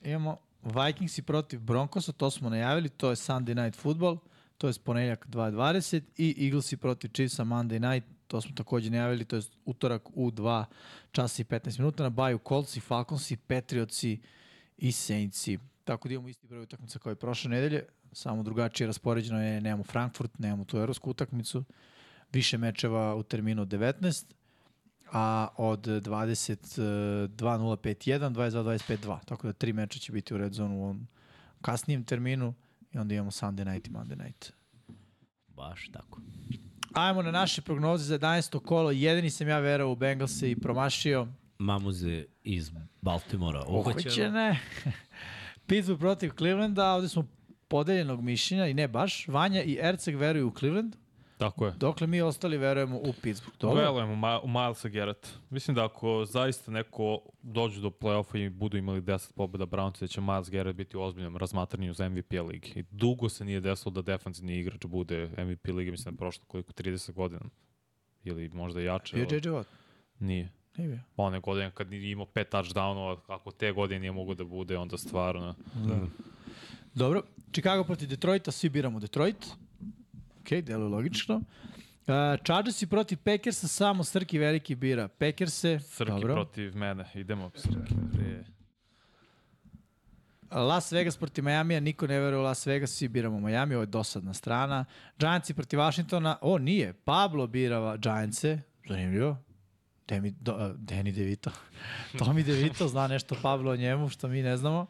Imamo 0.01 0.37
Vikingsi 0.63 1.21
protiv 1.21 1.59
Broncosa, 1.59 2.11
to 2.11 2.31
smo 2.31 2.49
najavili, 2.49 2.89
to 2.89 3.09
je 3.09 3.15
Sunday 3.15 3.63
Night 3.63 3.79
Football, 3.79 4.17
to 4.57 4.67
je 4.67 4.73
ponedljak 4.83 5.27
2.20 5.27 6.01
i 6.17 6.45
Eaglesi 6.45 6.77
protiv 6.77 7.11
Chiefsa 7.13 7.43
Monday 7.43 7.93
Night, 7.93 8.07
to 8.27 8.41
smo 8.41 8.55
takođe 8.55 8.89
najavili, 8.89 9.25
to 9.25 9.35
je 9.35 9.41
utorak 9.65 10.09
u 10.13 10.31
2 10.31 10.65
časa 11.11 11.41
i 11.41 11.45
15 11.45 11.79
minuta 11.79 12.03
na 12.03 12.09
baju 12.09 12.39
Colts 12.47 12.77
i 12.77 12.79
Falconsi, 12.79 13.37
Patriotsi 13.37 14.21
i 14.77 14.91
Saintsi. 14.91 15.57
Tako 15.83 16.07
da 16.07 16.13
imamo 16.13 16.29
isti 16.29 16.47
broj 16.47 16.63
utakmica 16.63 16.99
kao 16.99 17.11
i 17.11 17.15
prošle 17.15 17.49
nedelje 17.49 17.85
samo 18.11 18.43
drugačije 18.43 18.87
raspoređeno 18.87 19.43
je, 19.43 19.61
nemamo 19.61 19.83
Frankfurt, 19.83 20.39
nemamo 20.39 20.65
tu 20.65 20.77
evropsku 20.77 21.09
utakmicu, 21.09 21.63
više 22.33 22.57
mečeva 22.57 23.15
u 23.15 23.23
terminu 23.23 23.65
19, 23.65 24.25
a 25.11 25.47
od 25.57 25.87
22.05.1, 25.87 28.33
22.25.2, 28.33 29.19
tako 29.25 29.47
da 29.47 29.53
tri 29.53 29.73
meča 29.73 29.99
će 29.99 30.11
biti 30.11 30.33
u 30.33 30.37
red 30.37 30.53
zonu 30.53 30.79
u 30.79 30.83
ovom 30.83 31.07
kasnijem 31.61 32.03
terminu 32.03 32.53
i 32.91 32.97
onda 32.97 33.15
imamo 33.15 33.31
Sunday 33.31 33.73
night 33.73 33.87
i 33.87 33.91
Monday 33.91 34.23
night. 34.23 34.53
Baš 35.47 35.89
tako. 35.93 36.21
Ajmo 36.93 37.21
na 37.21 37.31
naše 37.31 37.61
prognoze 37.61 38.03
za 38.03 38.19
11. 38.19 38.59
kolo. 38.59 38.91
Jedini 38.91 39.29
sam 39.29 39.47
ja 39.47 39.59
verao 39.59 39.91
u 39.91 39.95
Bengalse 39.95 40.51
i 40.51 40.55
promašio. 40.55 41.27
Mamuze 41.57 42.25
iz 42.43 42.71
Baltimora. 43.01 43.63
Uhoćene. 43.67 44.59
Pittsburgh 45.67 45.99
protiv 45.99 46.31
Clevelanda, 46.37 46.93
ovde 46.93 47.09
smo 47.09 47.27
podeljenog 47.71 48.21
mišljenja 48.21 48.67
i 48.67 48.73
ne 48.73 48.87
baš. 48.87 49.27
Vanja 49.27 49.63
i 49.63 49.77
Erceg 49.81 50.15
veruju 50.15 50.47
u 50.47 50.51
Cleveland. 50.59 50.95
Tako 51.37 51.65
je. 51.65 51.71
Dokle 51.71 52.07
mi 52.07 52.21
ostali 52.21 52.57
verujemo 52.57 52.97
u 52.97 53.13
Pittsburgh. 53.21 53.59
Dobro. 53.59 53.81
Verujemo 53.81 54.41
u 54.43 54.47
Milesa 54.47 54.89
Garrett. 54.89 55.27
Mislim 55.49 55.75
da 55.75 55.85
ako 55.85 56.25
zaista 56.25 56.71
neko 56.71 57.19
dođe 57.41 57.81
do 57.81 57.89
play-offa 57.89 58.45
i 58.45 58.49
budu 58.49 58.77
imali 58.77 59.01
10 59.01 59.33
pobjeda 59.33 59.65
Brownsa, 59.65 59.99
da 59.99 60.07
će 60.07 60.21
Miles 60.21 60.49
Garrett 60.49 60.77
biti 60.77 60.97
u 60.97 61.01
ozbiljnom 61.01 61.37
razmatranju 61.37 61.93
za 61.93 62.09
MVP 62.09 62.31
ligi. 62.31 62.79
I 62.79 62.83
dugo 62.91 63.29
se 63.29 63.45
nije 63.45 63.59
desilo 63.59 63.91
da 63.91 64.01
defensivni 64.01 64.59
igrač 64.59 64.85
bude 64.85 65.29
MVP 65.37 65.67
ligi, 65.67 65.91
mislim 65.91 66.05
da 66.05 66.15
je 66.15 66.17
prošlo 66.17 66.45
koliko 66.47 66.73
30 66.73 67.11
godina. 67.11 67.45
Ili 68.23 68.49
možda 68.49 68.81
jače. 68.81 69.15
Bio 69.15 69.27
JJ 69.31 69.49
Watt? 69.49 69.65
Nije. 70.19 70.51
Nije 70.77 70.89
bio. 70.89 70.99
One 71.17 71.39
godine 71.39 71.71
kad 71.73 71.89
nije 71.89 72.11
imao 72.11 72.25
pet 72.25 72.53
touchdownova, 72.53 73.17
ako 73.27 73.51
te 73.51 73.71
godine 73.71 73.99
nije 73.99 74.11
mogo 74.11 74.33
da 74.33 74.43
bude, 74.43 74.77
onda 74.77 74.97
stvarno. 74.97 75.55
Da. 75.75 75.99
Dobro, 76.93 77.23
Chicago 77.51 77.83
protiv 77.83 78.09
Detroita, 78.09 78.51
svi 78.51 78.69
biramo 78.69 78.99
Detroit. 78.99 79.45
Ok, 80.39 80.51
delo 80.61 80.87
logično. 80.87 81.35
Uh, 81.35 82.43
Chargersi 82.43 82.87
protiv 82.87 83.17
Packersa, 83.17 83.67
samo 83.67 84.03
Srki 84.03 84.37
veliki 84.37 84.75
bira 84.75 85.07
Packerse. 85.07 85.79
Srki 85.79 86.11
dobro. 86.11 86.33
protiv 86.33 86.75
mene, 86.75 87.05
idemo 87.13 87.51
Srki. 87.55 87.95
Prije. 88.13 88.43
Las 90.51 90.91
Vegas 90.91 91.17
protiv 91.17 91.43
Majamija, 91.43 91.79
niko 91.79 92.07
ne 92.07 92.19
veruje 92.19 92.39
u 92.39 92.43
Las 92.43 92.65
Vegas, 92.65 92.89
svi 92.89 93.07
biramo 93.07 93.39
Miami, 93.39 93.75
ovo 93.75 93.83
je 93.83 93.85
dosadna 93.85 94.33
strana. 94.33 94.85
Giantsi 95.19 95.53
protiv 95.53 95.79
Washingtona, 95.79 96.35
o 96.41 96.57
nije, 96.57 96.93
Pablo 96.93 97.47
birava 97.47 97.97
Giantse, 97.97 98.59
zanimljivo. 98.87 99.37
Demi, 100.07 100.31
do, 100.31 100.55
uh, 100.55 100.59
Danny 100.59 101.11
DeVito. 101.11 101.51
Tommy 102.19 102.43
DeVito 102.43 102.87
zna 102.87 103.07
nešto 103.07 103.35
Pablo 103.41 103.71
o 103.71 103.75
njemu, 103.75 104.09
što 104.09 104.27
mi 104.27 104.41
ne 104.41 104.57
znamo. 104.57 104.87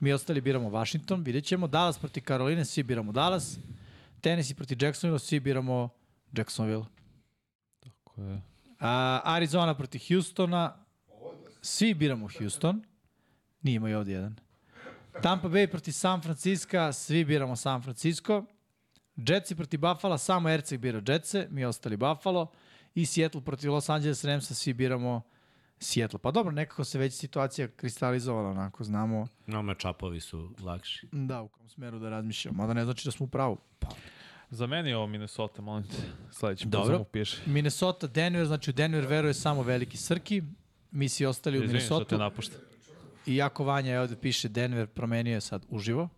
Mi 0.00 0.12
ostali 0.12 0.40
biramo 0.40 0.68
Washington, 0.68 1.22
vidjet 1.22 1.44
ćemo. 1.44 1.66
Dallas 1.66 1.98
protiv 1.98 2.22
Karoline, 2.22 2.64
svi 2.64 2.82
biramo 2.82 3.12
Dallas. 3.12 3.58
Tennessee 4.20 4.56
protiv 4.56 4.82
Jacksonville, 4.82 5.18
svi 5.18 5.40
biramo 5.40 5.88
Jacksonville. 6.32 6.84
Tako 7.80 8.22
je. 8.22 8.40
A, 8.80 9.20
Arizona 9.24 9.74
protiv 9.74 10.00
Houstona, 10.08 10.84
svi 11.62 11.94
biramo 11.94 12.28
Houston. 12.38 12.82
Nije 13.62 13.76
ima 13.76 13.90
i 13.90 13.94
ovdje 13.94 14.14
jedan. 14.14 14.36
Tampa 15.22 15.48
Bay 15.48 15.70
protiv 15.70 15.92
San 15.92 16.22
Francisco, 16.22 16.92
svi 16.92 17.24
biramo 17.24 17.56
San 17.56 17.82
Francisco. 17.82 18.44
Jetsi 19.16 19.54
protiv 19.54 19.80
Buffalo, 19.80 20.18
samo 20.18 20.48
Erceg 20.48 20.80
bira 20.80 21.02
Jetse, 21.08 21.48
mi 21.50 21.64
ostali 21.64 21.96
Buffalo. 21.96 22.52
I 22.94 23.06
Seattle 23.06 23.40
protiv 23.40 23.70
Los 23.70 23.88
Angeles 23.88 24.24
Ramsa, 24.24 24.54
svi 24.54 24.74
biramo 24.74 25.22
Seattle. 25.80 26.18
Pa 26.18 26.30
dobro, 26.30 26.52
nekako 26.52 26.84
se 26.84 26.98
već 26.98 27.14
situacija 27.14 27.68
kristalizovala, 27.68 28.50
onako, 28.50 28.84
znamo 28.84 29.28
No, 29.46 29.62
mečapovi 29.62 30.20
su 30.20 30.50
lakši. 30.60 31.06
da, 31.12 31.42
u 31.42 31.48
kom 31.48 31.68
smeru 31.68 31.98
da 31.98 32.08
razmišljamo. 32.08 32.56
Mada 32.56 32.74
ne 32.74 32.84
znači 32.84 33.04
da 33.04 33.12
smo 33.12 33.24
u 33.24 33.28
pravu. 33.28 33.56
Pa. 33.78 33.88
Za 34.50 34.66
meni 34.66 34.88
je 34.90 34.96
ovo 34.96 35.06
Minnesota, 35.06 35.62
molim 35.62 35.84
te. 35.88 35.96
Sledeći 36.30 36.68
put 36.70 37.08
piše. 37.12 37.36
Minnesota, 37.46 38.06
Denver, 38.06 38.46
znači 38.46 38.70
u 38.70 38.72
Denver 38.72 39.06
veruje 39.06 39.34
samo 39.34 39.62
veliki 39.62 39.96
Srki. 39.96 40.42
Mi 40.90 41.08
si 41.08 41.26
ostali 41.26 41.58
u 41.58 41.64
Izvini 41.64 41.80
što 41.80 41.94
Minnesota. 41.94 42.16
te 42.16 42.18
napušta. 42.18 42.56
Iako 43.26 43.64
Vanja 43.64 43.92
je 43.92 44.00
ovde 44.00 44.16
piše 44.16 44.48
Denver, 44.48 44.86
promenio 44.86 45.34
je 45.34 45.40
sad 45.40 45.66
uživo. 45.68 46.08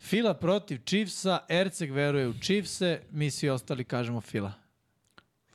Fila 0.00 0.34
protiv 0.34 0.78
Chiefsa, 0.86 1.38
Erceg 1.48 1.90
veruje 1.92 2.28
u 2.28 2.34
Chiefse, 2.34 3.02
mi 3.10 3.30
svi 3.30 3.48
ostali 3.48 3.84
kažemo 3.84 4.20
Fila. 4.20 4.52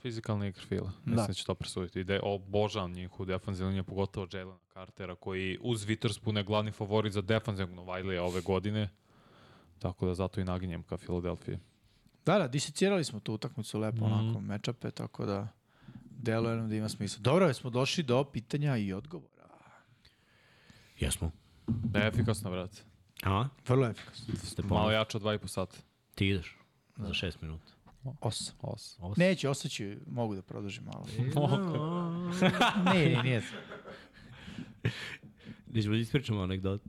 Fizikalni 0.02 0.48
igra 0.48 0.62
Fila. 0.62 0.92
Da. 1.06 1.12
Mislim 1.12 1.28
da 1.28 1.34
će 1.34 1.46
to 1.46 1.56
presuditi. 1.56 2.00
Ide, 2.00 2.20
obožavam 2.24 2.92
njihovu 2.92 3.26
defanzivnu 3.26 3.70
liniju, 3.70 3.84
pogotovo 3.84 4.28
Jelena 4.34 4.58
Cartera, 4.74 5.16
koji 5.16 5.58
uz 5.62 5.86
Witherspoon 5.86 6.38
je 6.38 6.44
glavni 6.44 6.72
favorit 6.72 7.14
za 7.14 7.22
defanzivnu 7.22 7.86
Wiley 7.86 8.20
ove 8.20 8.42
godine. 8.42 8.90
Tako 9.80 10.06
da 10.06 10.14
zato 10.14 10.42
i 10.42 10.44
naginjem 10.44 10.84
ka 10.84 10.98
Filadelfiji. 10.98 11.60
Da, 12.26 12.38
da, 12.38 12.48
disecirali 12.48 13.04
smo 13.04 13.20
tu 13.20 13.34
utakmicu 13.34 13.80
lepo, 13.80 14.08
mm. 14.08 14.12
onako, 14.12 14.42
mečape, 14.42 14.92
tako 14.92 15.26
da 15.26 15.48
deluje 16.10 16.56
nam 16.56 16.70
da 16.70 16.76
ima 16.76 16.90
smisla. 16.90 17.22
Dobro, 17.22 17.48
je 17.48 17.54
smo 17.54 17.70
došli 17.70 18.04
do 18.04 18.24
pitanja 18.24 18.78
i 18.78 18.94
odgovora. 18.94 19.30
Jesmo. 21.00 21.32
Efikasno, 21.94 22.52
brate. 22.52 22.82
A? 23.24 23.48
Vrlo 23.68 23.88
efikasno. 23.88 24.36
Ste 24.36 24.64
Malo 24.64 24.92
jače 24.92 25.18
od 25.18 25.24
2,5 25.24 25.48
sata. 25.48 25.78
Ti 26.16 26.28
ideš 26.28 26.58
za 26.98 27.14
šest 27.14 27.42
minuta. 27.42 27.72
Osam. 28.22 28.56
Os. 28.62 28.98
Osam. 29.00 29.14
Neće, 29.18 29.50
ostaći, 29.50 29.98
mogu 30.08 30.36
da 30.36 30.42
produžim 30.42 30.84
malo. 30.84 31.06
nije, 32.94 33.08
nije, 33.08 33.24
nije. 33.24 33.42
Nećemo 35.68 35.96
da 35.96 36.02
ispričamo 36.02 36.42
anegdot. 36.42 36.82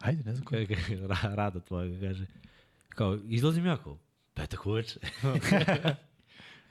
Ajde, 0.00 0.22
ne 0.22 0.34
znam 0.34 0.44
ko. 0.44 0.50
Kaže, 0.50 0.66
kaže, 0.66 1.06
ra, 1.06 1.34
rada 1.34 1.60
tvoja 1.60 2.00
kaže, 2.00 2.26
kao, 2.88 3.18
izlazim 3.28 3.66
ja 3.66 3.76
kao, 3.76 3.98
petak 4.34 4.66
uveče. 4.66 5.00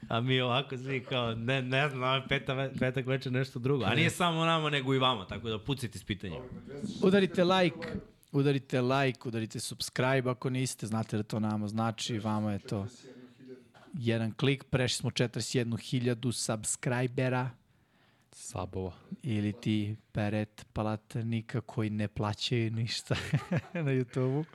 A 0.08 0.22
mi 0.22 0.42
ovako 0.42 0.78
svi 0.78 1.04
kao, 1.04 1.36
ne, 1.36 1.62
ne 1.62 1.90
znam, 1.90 2.04
ovo 2.04 2.16
je 2.16 2.28
peta, 2.30 2.70
petak 2.80 3.06
veče 3.06 3.32
nešto 3.32 3.60
drugo. 3.60 3.86
A 3.86 3.96
nije 3.96 4.10
samo 4.10 4.46
nama, 4.46 4.70
nego 4.70 4.94
i 4.94 5.00
vama, 5.00 5.28
tako 5.28 5.50
da 5.50 5.60
pucajte 5.60 6.00
s 6.00 6.04
pitanjem. 6.04 6.42
Udarite 7.02 7.44
like, 7.44 7.88
udarite 8.32 8.82
like, 8.82 9.28
udarite 9.28 9.60
subscribe 9.60 10.30
ako 10.30 10.50
niste, 10.50 10.88
znate 10.88 11.18
da 11.18 11.24
to 11.24 11.40
nama 11.40 11.68
znači, 11.68 12.20
vama 12.20 12.52
je 12.54 12.60
to 12.60 12.88
jedan 13.98 14.32
klik, 14.32 14.64
prešli 14.64 14.98
smo 14.98 15.10
41.000 15.10 16.32
subscribera 16.32 17.50
Sabova. 18.32 18.92
ili 19.24 19.54
ti 19.54 19.96
peret 20.12 20.66
palatnika 20.74 21.62
koji 21.62 21.90
ne 21.90 22.08
plaćaju 22.08 22.72
ništa 22.72 23.16
na 23.74 23.92
YouTube-u. 23.92 24.46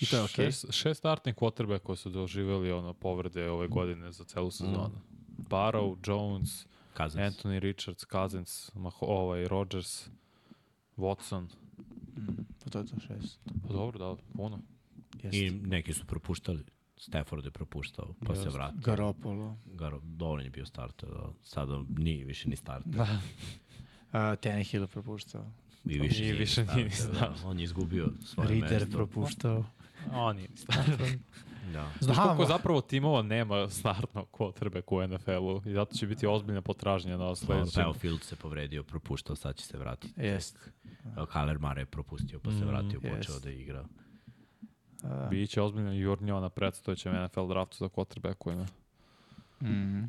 I 0.00 0.06
to 0.06 0.16
je 0.16 0.22
okej. 0.22 0.44
Šest, 0.44 0.72
šest 0.72 0.98
startnih 0.98 1.34
quarterbacka 1.34 1.78
koji 1.78 1.96
su 1.96 2.10
doživjeli 2.10 2.72
ono, 2.72 2.92
povrede 2.92 3.50
ove 3.50 3.68
godine 3.68 4.12
za 4.12 4.24
celu 4.24 4.50
sezonu. 4.50 4.88
Mm. 4.88 5.42
Barrow, 5.50 5.96
Jones, 6.06 6.66
Kazan. 6.94 7.22
Anthony 7.22 7.58
Richards, 7.58 8.04
Cousins, 8.12 8.70
Maho, 8.74 9.06
ovaj, 9.06 9.48
Rodgers, 9.48 10.08
Watson. 10.96 11.46
Pa 12.64 12.70
to 12.70 12.78
je 12.78 12.86
to 12.86 13.00
šest. 13.00 13.40
Pa 13.68 13.74
dobro, 13.74 13.98
da, 13.98 14.22
puno. 14.36 14.60
Jeste. 15.22 15.38
I 15.38 15.50
neki 15.50 15.92
su 15.92 16.06
propuštali. 16.06 16.64
Stafford 16.96 17.44
je 17.44 17.50
propuštao, 17.50 18.14
pa 18.26 18.34
se 18.34 18.48
vratio. 18.48 18.80
Garopolo. 18.84 19.56
Garo, 19.64 20.00
dovoljno 20.02 20.44
je 20.44 20.50
bio 20.50 20.66
starter, 20.66 21.08
da. 21.08 21.28
sada 21.42 21.82
nije 21.88 22.24
više 22.24 22.48
ni 22.48 22.56
starter. 22.56 22.92
Da. 22.92 23.18
Uh, 24.12 24.38
Tenehill 24.40 24.82
je 24.82 24.86
propuštao. 24.88 25.46
I 25.84 25.98
više, 25.98 26.20
nije 26.22 26.32
više 26.34 26.52
starter, 26.64 26.76
nije 26.76 26.88
ni 26.88 27.20
Da. 27.20 27.34
On 27.44 27.58
je 27.58 27.64
izgubio 27.64 28.12
svoje 28.24 28.48
Ritter 28.48 28.80
mesto. 28.80 28.96
propuštao. 28.96 29.64
On 30.12 30.38
je 30.38 30.48
Da. 31.72 31.92
Znaš 32.00 32.16
koliko 32.16 32.44
zapravo 32.44 32.80
timova 32.80 33.22
nema 33.22 33.70
startnog 33.70 34.28
quarterbacka 34.32 34.94
u 34.94 35.08
NFL-u 35.08 35.62
i 35.70 35.72
zato 35.72 35.94
će 35.94 36.06
biti 36.06 36.26
ozbiljna 36.26 36.62
potražnja 36.62 37.16
na 37.16 37.34
sledećem. 37.34 37.82
Evo, 37.82 37.92
Field 37.92 38.22
se 38.22 38.36
povredio, 38.36 38.82
propuštao, 38.82 39.36
sad 39.36 39.56
će 39.56 39.66
se 39.66 39.78
vratiti. 39.78 40.20
Jest. 40.20 40.70
Kyler 41.16 41.58
Murray 41.58 41.78
je 41.78 41.86
propustio, 41.86 42.40
pa 42.40 42.50
se 42.50 42.64
vratio, 42.64 43.00
počeo 43.00 43.34
jest. 43.34 43.44
da 43.44 43.50
igra. 43.50 43.84
Biće 45.30 45.62
ozbiljna 45.62 45.92
jurnja 45.92 46.40
na 46.40 46.48
predstojećem 46.48 47.24
NFL 47.24 47.46
draftu 47.46 47.76
za 47.76 47.88
quarterbackovima. 47.88 48.66
Mhm. 49.62 50.04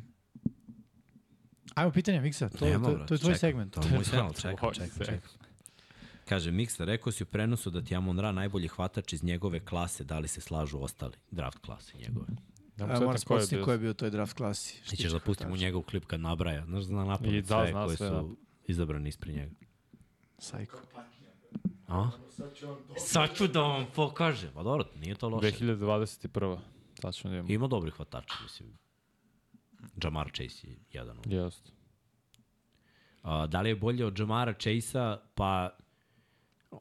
Ajmo 1.74 1.92
pitanje 1.92 2.20
Miksa, 2.20 2.48
to, 2.48 2.64
Nema, 2.64 2.88
to, 2.88 2.94
to 2.94 3.14
je 3.14 3.18
tvoj 3.18 3.34
čekam, 3.34 3.38
segment. 3.38 3.74
To 3.74 3.80
je 3.80 3.94
moj 3.94 4.04
segment, 4.10 4.40
čekam, 4.40 4.70
čekam, 4.74 5.06
čekam. 5.06 5.30
Kaže, 6.28 6.50
Miksa, 6.50 6.84
rekao 6.84 7.12
si 7.12 7.22
u 7.22 7.26
prenosu 7.26 7.70
da 7.70 7.82
ti 7.82 7.96
Amon 7.96 8.18
Ra 8.18 8.32
najbolji 8.32 8.68
hvatač 8.68 9.12
iz 9.12 9.24
njegove 9.24 9.60
klase, 9.60 10.04
da 10.04 10.18
li 10.18 10.28
se 10.28 10.40
slažu 10.40 10.82
ostali, 10.82 11.14
draft 11.30 11.58
klase 11.58 11.98
njegove. 11.98 12.26
Da, 12.76 12.84
Ja 12.84 13.00
moram 13.00 13.18
spomenuti 13.18 13.62
ko 13.62 13.72
je 13.72 13.78
bio 13.78 13.90
u 13.90 13.94
toj 13.94 14.10
draft 14.10 14.32
klasi. 14.36 14.82
Ti 14.90 14.96
ćeš 14.96 15.12
da 15.12 15.20
pustimo 15.20 15.56
njegov 15.56 15.82
klip 15.82 16.04
kad 16.04 16.20
nabraja. 16.20 16.64
Znaš, 16.64 16.84
zna 16.84 17.04
I 17.04 17.08
napamet 17.08 17.44
da, 17.44 17.64
sve 17.64 17.70
zna 17.70 17.84
koje 17.84 17.96
sve, 17.96 18.08
su 18.08 18.36
izabrani 18.66 19.08
ispred 19.08 19.34
njega. 19.34 19.52
Sajko. 20.38 20.78
A? 21.88 22.10
Sad 22.98 23.36
ću 23.36 23.46
da 23.48 23.60
vam 23.60 23.86
pokažem. 23.86 24.50
Pa 24.54 24.62
dobro, 24.62 24.84
nije 24.96 25.14
to 25.14 25.28
loše. 25.28 25.50
2021. 25.50 26.58
Tačno 26.94 27.30
da 27.30 27.36
imamo. 27.36 27.52
Ima 27.52 27.66
dobrih 27.66 27.94
hvatača, 27.94 28.34
mislim. 28.42 28.78
Jamar 30.02 30.30
Chase 30.30 30.66
je 30.66 30.76
jedan. 30.92 31.18
od- 31.18 31.32
Jeste. 31.32 31.70
A, 33.22 33.46
da 33.46 33.60
li 33.60 33.68
je 33.68 33.76
bolje 33.76 34.06
od 34.06 34.18
Jamara 34.18 34.52
Chase-a? 34.54 35.18
Pa 35.34 35.70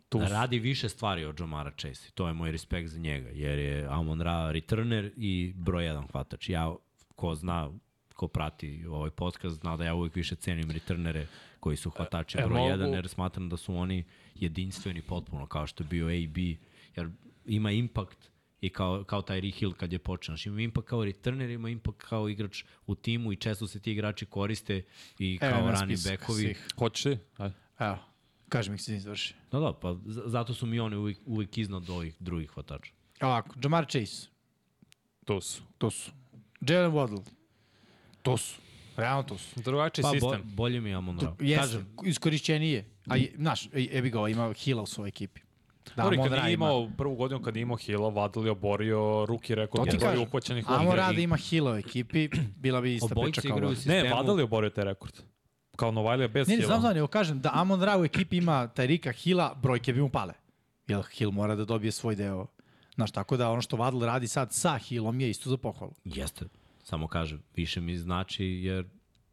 Tu 0.09 0.19
radi 0.19 0.59
više 0.59 0.89
stvari 0.89 1.25
od 1.25 1.39
Jamara 1.39 1.71
Chase. 1.71 2.11
To 2.11 2.27
je 2.27 2.33
moj 2.33 2.51
respekt 2.51 2.89
za 2.89 2.99
njega, 2.99 3.29
jer 3.29 3.59
je 3.59 3.85
Amon 3.85 4.21
Ra 4.21 4.51
returner 4.51 5.11
i 5.17 5.53
broj 5.55 5.85
jedan 5.85 6.07
hvatač. 6.07 6.49
Ja, 6.49 6.75
ko 7.15 7.35
zna, 7.35 7.71
ko 8.09 8.27
prati 8.27 8.85
ovaj 8.87 9.09
podcast, 9.09 9.55
zna 9.55 9.77
da 9.77 9.85
ja 9.85 9.93
uvijek 9.93 10.15
više 10.15 10.35
cenim 10.35 10.71
returnere 10.71 11.27
koji 11.59 11.77
su 11.77 11.89
hvatači 11.89 12.37
E, 12.37 12.41
broj 12.41 12.57
mogu- 12.57 12.69
jedan, 12.69 12.89
jer 12.89 13.07
smatram 13.07 13.49
da 13.49 13.57
su 13.57 13.75
oni 13.75 14.03
jedinstveni 14.35 15.01
potpuno, 15.01 15.45
kao 15.45 15.67
što 15.67 15.83
je 15.83 15.87
bio 15.87 16.05
AB, 16.07 16.37
jer 16.95 17.09
ima 17.45 17.71
impact 17.71 18.29
i 18.61 18.69
kao, 18.69 19.03
kao 19.03 19.21
taj 19.21 19.41
Hill 19.41 19.73
kad 19.73 19.93
je 19.93 19.99
počeo. 19.99 20.25
Znači, 20.27 20.49
ima 20.49 20.61
impact 20.61 20.87
kao 20.87 21.05
returner, 21.05 21.49
ima 21.49 21.69
impact 21.69 21.97
kao 21.99 22.29
igrač 22.29 22.63
u 22.87 22.95
timu 22.95 23.33
i 23.33 23.37
često 23.37 23.67
se 23.67 23.79
ti 23.79 23.91
igrači 23.91 24.25
koriste 24.25 24.83
i 25.19 25.39
Evo, 25.41 25.71
kao 26.17 26.35
svih. 26.35 26.67
Hoćeš 26.77 27.03
ti? 27.03 27.17
Ajde. 27.37 27.55
Evo, 27.79 27.97
kaži 28.49 28.71
mi 28.71 28.77
se 28.77 28.95
izvrši. 28.95 29.01
završi. 29.01 29.33
Da, 29.51 29.59
da, 29.59 29.73
pa 29.73 29.95
zato 30.05 30.53
su 30.53 30.65
mi 30.65 30.79
oni 30.79 30.95
uvijek, 30.95 31.17
uvijek 31.25 31.57
iznad 31.57 31.89
ovih 31.89 32.15
drugih 32.19 32.49
hvatača. 32.49 32.91
Ovako, 33.21 33.55
Jamar 33.63 33.85
Chase, 33.85 34.27
Tu 35.25 35.41
su. 35.41 35.61
to 35.77 35.89
su. 35.91 36.11
Jalen 36.61 36.91
Waddle, 36.91 37.23
to 38.21 38.37
su. 38.37 38.55
Realno 38.97 39.23
to 39.23 39.37
su. 39.37 39.61
Drugačiji 39.61 40.03
Pa 40.03 40.09
bo, 40.09 40.13
sistem. 40.13 40.41
bolje 40.45 40.81
mi 40.81 40.89
je 40.89 40.95
Amon 40.95 41.19
Ra. 41.19 41.33
Jeste, 41.39 41.61
Kažem, 41.61 41.87
iskorišćenije. 42.05 42.85
A, 43.07 43.15
je, 43.15 43.33
znaš, 43.35 43.69
ebi 43.91 44.09
ga, 44.09 44.27
ima 44.27 44.53
Hila 44.53 44.81
u 44.81 44.85
svojoj 44.85 45.07
ekipi. 45.07 45.41
Da, 45.95 46.03
Dobro, 46.03 46.15
i 46.15 46.17
Amon 46.17 46.29
kad 46.29 46.37
Ra 46.37 46.43
nije 46.43 46.53
ima. 46.53 46.65
imao 46.65 46.89
prvu 46.97 47.15
godinu, 47.15 47.41
kad 47.41 47.53
nije 47.53 47.61
imao 47.61 47.77
Hila, 47.77 48.09
Vadal 48.09 48.45
je 48.45 48.51
oborio 48.51 49.25
ruki 49.25 49.55
rekord 49.55 49.85
To 49.85 49.91
ti 49.91 49.97
po 49.97 49.99
broju 49.99 50.11
kažem. 50.11 50.23
uhvaćenih 50.23 50.65
Amon 50.67 50.85
lopti. 50.85 50.97
Ra 50.97 51.11
da 51.11 51.21
ima 51.21 51.35
Hila 51.37 51.73
u 51.73 51.77
ekipi, 51.77 52.29
bila 52.55 52.81
bi 52.81 52.95
ista 52.95 53.15
priča 53.15 53.41
kao. 53.41 53.59
Ne, 53.85 54.03
Vadal 54.03 54.37
je 54.37 54.43
oborio 54.43 54.69
taj 54.69 54.83
rekord. 54.83 55.13
Kao 55.75 55.91
Novajlija 55.91 56.27
bez 56.27 56.47
Ne, 56.47 56.53
ne, 56.53 56.57
Hila. 56.57 56.67
znam, 56.67 56.81
znam, 56.81 56.93
nego 56.93 57.07
kažem 57.07 57.41
da 57.41 57.49
Amon 57.53 57.81
Ra 57.81 57.97
u 57.99 58.05
ekipi 58.05 58.37
ima 58.37 58.67
Tajrika 58.67 59.11
Hila, 59.11 59.55
brojke 59.55 59.93
bi 59.93 60.01
mu 60.01 60.09
pale. 60.09 60.33
Jer 60.87 61.03
Hill 61.11 61.31
mora 61.31 61.55
da 61.55 61.65
dobije 61.65 61.91
svoj 61.91 62.15
deo. 62.15 62.47
Znaš, 62.95 63.11
tako 63.11 63.37
da 63.37 63.49
ono 63.51 63.61
što 63.61 63.77
Waddle 63.77 64.05
radi 64.05 64.27
sad 64.27 64.53
sa 64.53 64.77
Hillom 64.77 65.19
je 65.19 65.29
isto 65.29 65.49
za 65.49 65.57
pohvalu. 65.57 65.93
Jeste. 66.05 66.45
Samo 66.87 67.07
kažem, 67.07 67.41
više 67.55 67.81
mi 67.81 67.97
znači 67.97 68.45
jer 68.45 68.85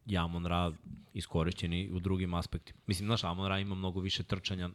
je 0.05 0.17
Amon 0.17 0.45
Ra 0.45 0.71
iskorišćen 1.13 1.73
i 1.73 1.89
u 1.91 1.99
drugim 1.99 2.33
aspektima. 2.33 2.79
Mislim, 2.87 3.07
znaš, 3.07 3.23
Amon 3.23 3.47
Ra 3.47 3.59
ima 3.59 3.75
mnogo 3.75 3.99
više 3.99 4.23
trčanja 4.23 4.69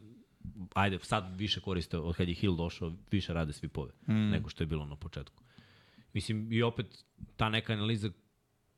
ajde, 0.73 0.99
sad 1.01 1.35
više 1.37 1.59
koriste, 1.59 1.97
od 1.97 2.15
kad 2.15 2.27
je 2.27 2.33
Hill 2.33 2.55
došao, 2.55 2.93
više 3.11 3.33
rade 3.33 3.53
svi 3.53 3.67
pove, 3.67 3.91
mm. 4.07 4.29
nego 4.29 4.49
što 4.49 4.63
je 4.63 4.67
bilo 4.67 4.85
na 4.85 4.95
početku. 4.95 5.43
Mislim, 6.13 6.53
i 6.53 6.61
opet, 6.61 7.05
ta 7.37 7.49
neka 7.49 7.73
analiza 7.73 8.09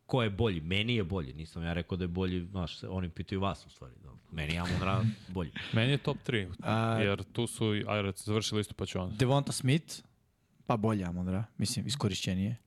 ko 0.05 0.23
je 0.23 0.29
bolji. 0.29 0.61
Meni 0.61 0.95
je 0.95 1.03
bolji. 1.03 1.33
Nisam 1.33 1.63
ja 1.63 1.73
rekao 1.73 1.97
da 1.97 2.03
je 2.03 2.07
bolji, 2.07 2.45
znaš, 2.45 2.83
oni 2.83 3.09
pitaju 3.09 3.41
vas 3.41 3.65
u 3.65 3.69
stvari. 3.69 3.93
Da. 4.03 4.09
Meni 4.31 4.53
je 4.53 4.59
Amon 4.59 4.81
Ra 4.81 5.03
bolji. 5.27 5.51
Meni 5.75 5.91
je 5.91 5.97
top 5.97 6.17
3, 6.27 6.53
A- 6.59 6.99
jer 6.99 7.23
tu 7.23 7.47
su, 7.47 7.65
ajde, 7.87 8.11
završili 8.15 8.61
isto 8.61 8.73
pa 8.73 8.85
ću 8.85 8.99
on. 8.99 9.15
Devonta 9.17 9.51
Smith, 9.51 9.95
pa 10.65 10.77
bolje 10.77 11.03
Amon 11.03 11.27
Ra, 11.27 11.45
mislim, 11.57 11.87
iskorišćenije. 11.87 12.62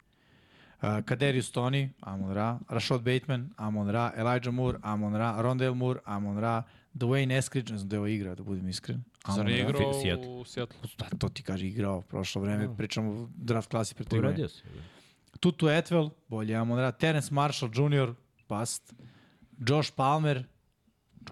Uh, 0.77 0.89
Kaderius 1.01 1.51
Tony, 1.51 1.89
Amon 2.01 2.33
Ra, 2.33 2.59
Rashad 2.69 3.01
Bateman, 3.01 3.51
Amon 3.57 3.89
Ra, 3.89 4.13
Elijah 4.17 4.51
Moore, 4.51 4.79
Amon 4.83 5.15
Ra, 5.15 5.37
Rondell 5.39 5.75
Moore, 5.75 6.01
Amon 6.05 6.39
Ra, 6.39 6.63
Dwayne 6.95 7.39
Eskridge, 7.39 7.73
ne 7.73 7.79
znam 7.79 7.89
da 7.89 7.97
je 7.97 8.01
ovo 8.01 8.07
igra, 8.07 8.35
da 8.35 8.43
budem 8.43 8.69
iskren. 8.69 9.05
Zar 9.27 9.41
Amon-Ra. 9.41 9.69
igrao 9.69 9.93
Seattle. 9.95 10.29
u 10.29 10.45
Seattle? 10.45 10.79
Da, 10.99 11.05
to 11.19 11.29
ti 11.29 11.43
kaže 11.43 11.67
igrao 11.67 12.01
prošlo 12.03 12.43
vreme, 12.43 12.77
pričamo 12.77 13.13
o 13.13 13.29
draft 13.37 13.71
klasi 13.71 13.95
protiv 13.95 14.19
Uradio 14.19 14.37
mene. 14.37 14.49
se. 14.49 14.63
Tutu 15.41 15.67
Atwell, 15.67 16.11
bolje 16.29 16.55
Amon 16.55 16.79
Ra, 16.79 16.93
Terence 16.93 17.35
Marshall 17.35 17.71
Jr., 17.73 18.15
past, 18.47 18.95
Josh 19.61 19.93
Palmer, 19.93 20.45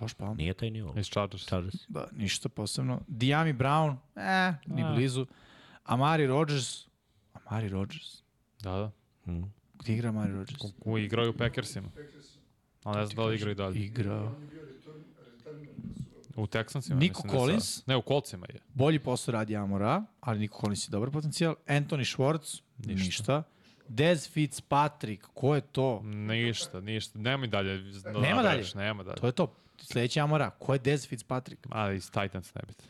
Josh 0.00 0.14
Palmer, 0.14 0.36
Nije 0.36 0.55
taj 0.55 0.70
nivo. 0.70 0.94
Iz 0.97 1.06
Chargers. 1.06 1.47
Chargers. 1.47 1.74
da, 1.89 2.08
ništa 2.12 2.48
posebno. 2.48 3.00
Diami 3.06 3.52
Brown, 3.52 3.97
eh, 4.16 4.52
ni 4.66 4.84
blizu. 4.94 5.26
Amari 5.84 6.26
Rodgers, 6.26 6.86
Amari 7.34 7.68
Rodgers, 7.68 8.23
Da, 8.62 8.70
da. 8.73 8.90
Mm. 9.26 9.42
gdje 9.74 9.94
igra 9.94 10.08
Amari 10.08 10.32
Rodgers? 10.32 10.58
Ko, 10.58 10.70
ko 10.84 10.98
igraju 10.98 11.30
u 11.30 11.36
Packersima. 11.36 11.88
Ali 12.84 12.98
ne 12.98 13.06
znam 13.06 13.16
da 13.16 13.24
li 13.24 13.36
igra 13.36 13.50
i 13.50 13.54
dalje. 13.54 13.80
Igrao. 13.80 14.32
U 16.36 16.46
Texansima. 16.46 16.98
Nico 17.00 17.22
mislim 17.22 17.32
da 17.32 17.38
Collins? 17.38 17.74
sad. 17.74 17.84
Ne, 17.86 17.96
u 17.96 18.02
Coltsima 18.02 18.46
je. 18.52 18.60
Bolji 18.74 18.98
posao 18.98 19.32
radi 19.32 19.56
Amora, 19.56 20.04
ali 20.20 20.38
Niko 20.38 20.60
Collins 20.60 20.88
je 20.88 20.90
dobar 20.90 21.10
potencijal. 21.10 21.54
Anthony 21.66 22.16
Schwartz, 22.16 22.60
ništa. 22.78 23.04
ništa. 23.04 23.42
Dez 23.88 24.30
Fitzpatrick, 24.32 25.24
ko 25.34 25.54
je 25.54 25.60
to? 25.60 26.00
Ništa, 26.02 26.80
ništa. 26.80 27.18
Nema 27.18 27.44
i 27.44 27.48
dalje. 27.48 27.78
Da 28.00 28.12
Nema 28.12 28.42
dalje? 28.42 28.64
Nema 28.74 29.02
dalje. 29.02 29.16
To 29.16 29.26
je 29.26 29.32
to. 29.32 29.54
Sljedeći 29.80 30.20
Amora, 30.20 30.50
ko 30.50 30.72
je 30.72 30.78
Dez 30.78 31.08
Fitzpatrick? 31.08 31.66
Ali 31.70 31.96
iz 31.96 32.10
Titans 32.10 32.54
ne 32.54 32.62
biti. 32.68 32.84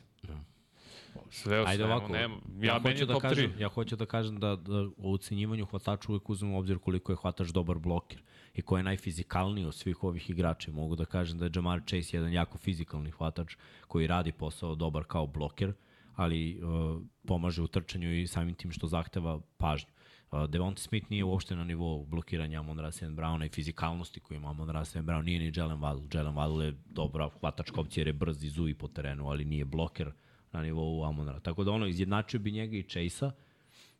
Sve 1.34 1.62
u 1.62 1.64
Ajde 1.66 1.84
ovako, 1.84 2.12
nema. 2.12 2.36
ja, 2.60 2.72
Ja, 2.72 2.80
hoću 2.80 3.06
da 3.06 3.18
kažem, 3.20 3.52
3. 3.52 3.60
ja 3.60 3.68
hoću 3.68 3.96
da 3.96 4.06
kažem 4.06 4.40
da, 4.40 4.56
da 4.56 4.88
u 4.96 5.12
ocenjivanju 5.12 5.66
hvatača 5.66 6.12
uvek 6.12 6.30
uzmem 6.30 6.52
u 6.54 6.58
obzir 6.58 6.78
koliko 6.78 7.12
je 7.12 7.16
hvatač 7.16 7.48
dobar 7.48 7.78
bloker 7.78 8.22
i 8.54 8.62
ko 8.62 8.76
je 8.76 8.82
najfizikalniji 8.82 9.66
od 9.66 9.74
svih 9.74 10.04
ovih 10.04 10.30
igrača. 10.30 10.72
Mogu 10.72 10.96
da 10.96 11.04
kažem 11.04 11.38
da 11.38 11.44
je 11.44 11.50
Jamar 11.54 11.80
Chase 11.86 12.16
jedan 12.16 12.32
jako 12.32 12.58
fizikalni 12.58 13.10
hvatač 13.10 13.56
koji 13.88 14.06
radi 14.06 14.32
posao 14.32 14.74
dobar 14.74 15.04
kao 15.04 15.26
bloker, 15.26 15.72
ali 16.14 16.60
uh, 16.62 17.02
pomaže 17.26 17.62
u 17.62 17.66
trčanju 17.66 18.20
i 18.20 18.26
samim 18.26 18.54
tim 18.54 18.72
što 18.72 18.86
zahteva 18.86 19.40
pažnju. 19.56 19.90
Uh, 20.32 20.44
Devonta 20.44 20.82
Smith 20.82 21.10
nije 21.10 21.24
uopšte 21.24 21.56
na 21.56 21.64
nivou 21.64 22.04
blokiranja 22.06 22.60
Amon 22.60 22.78
Ra 22.78 22.92
St. 22.92 23.02
Browna 23.02 23.46
i 23.46 23.48
fizikalnosti 23.48 24.20
koju 24.20 24.36
ima 24.36 24.50
Amon 24.50 24.70
Ra 24.70 24.84
St. 24.84 24.96
Brown. 24.96 25.22
Nije 25.24 25.38
ni 25.38 25.52
Jalen 25.56 25.78
Waddle. 25.78 26.16
Jalen 26.16 26.34
Waddle 26.34 26.60
je 26.60 26.74
dobra 26.86 27.28
hvatačka 27.40 27.80
opcija 27.80 28.00
jer 28.00 28.06
je 28.08 28.12
brz 28.12 28.44
i 28.44 28.48
zuji 28.48 28.74
po 28.74 28.88
terenu, 28.88 29.28
ali 29.28 29.44
nije 29.44 29.64
bloker 29.64 30.12
na 30.55 30.62
nivou 30.62 31.05
Amon 31.05 31.28
Ra. 31.28 31.41
Tako 31.41 31.65
da 31.65 31.70
ono, 31.70 31.86
izjednačio 31.86 32.41
bi 32.41 32.52
njega 32.52 32.76
i 32.76 32.83
Chase-a, 32.83 33.31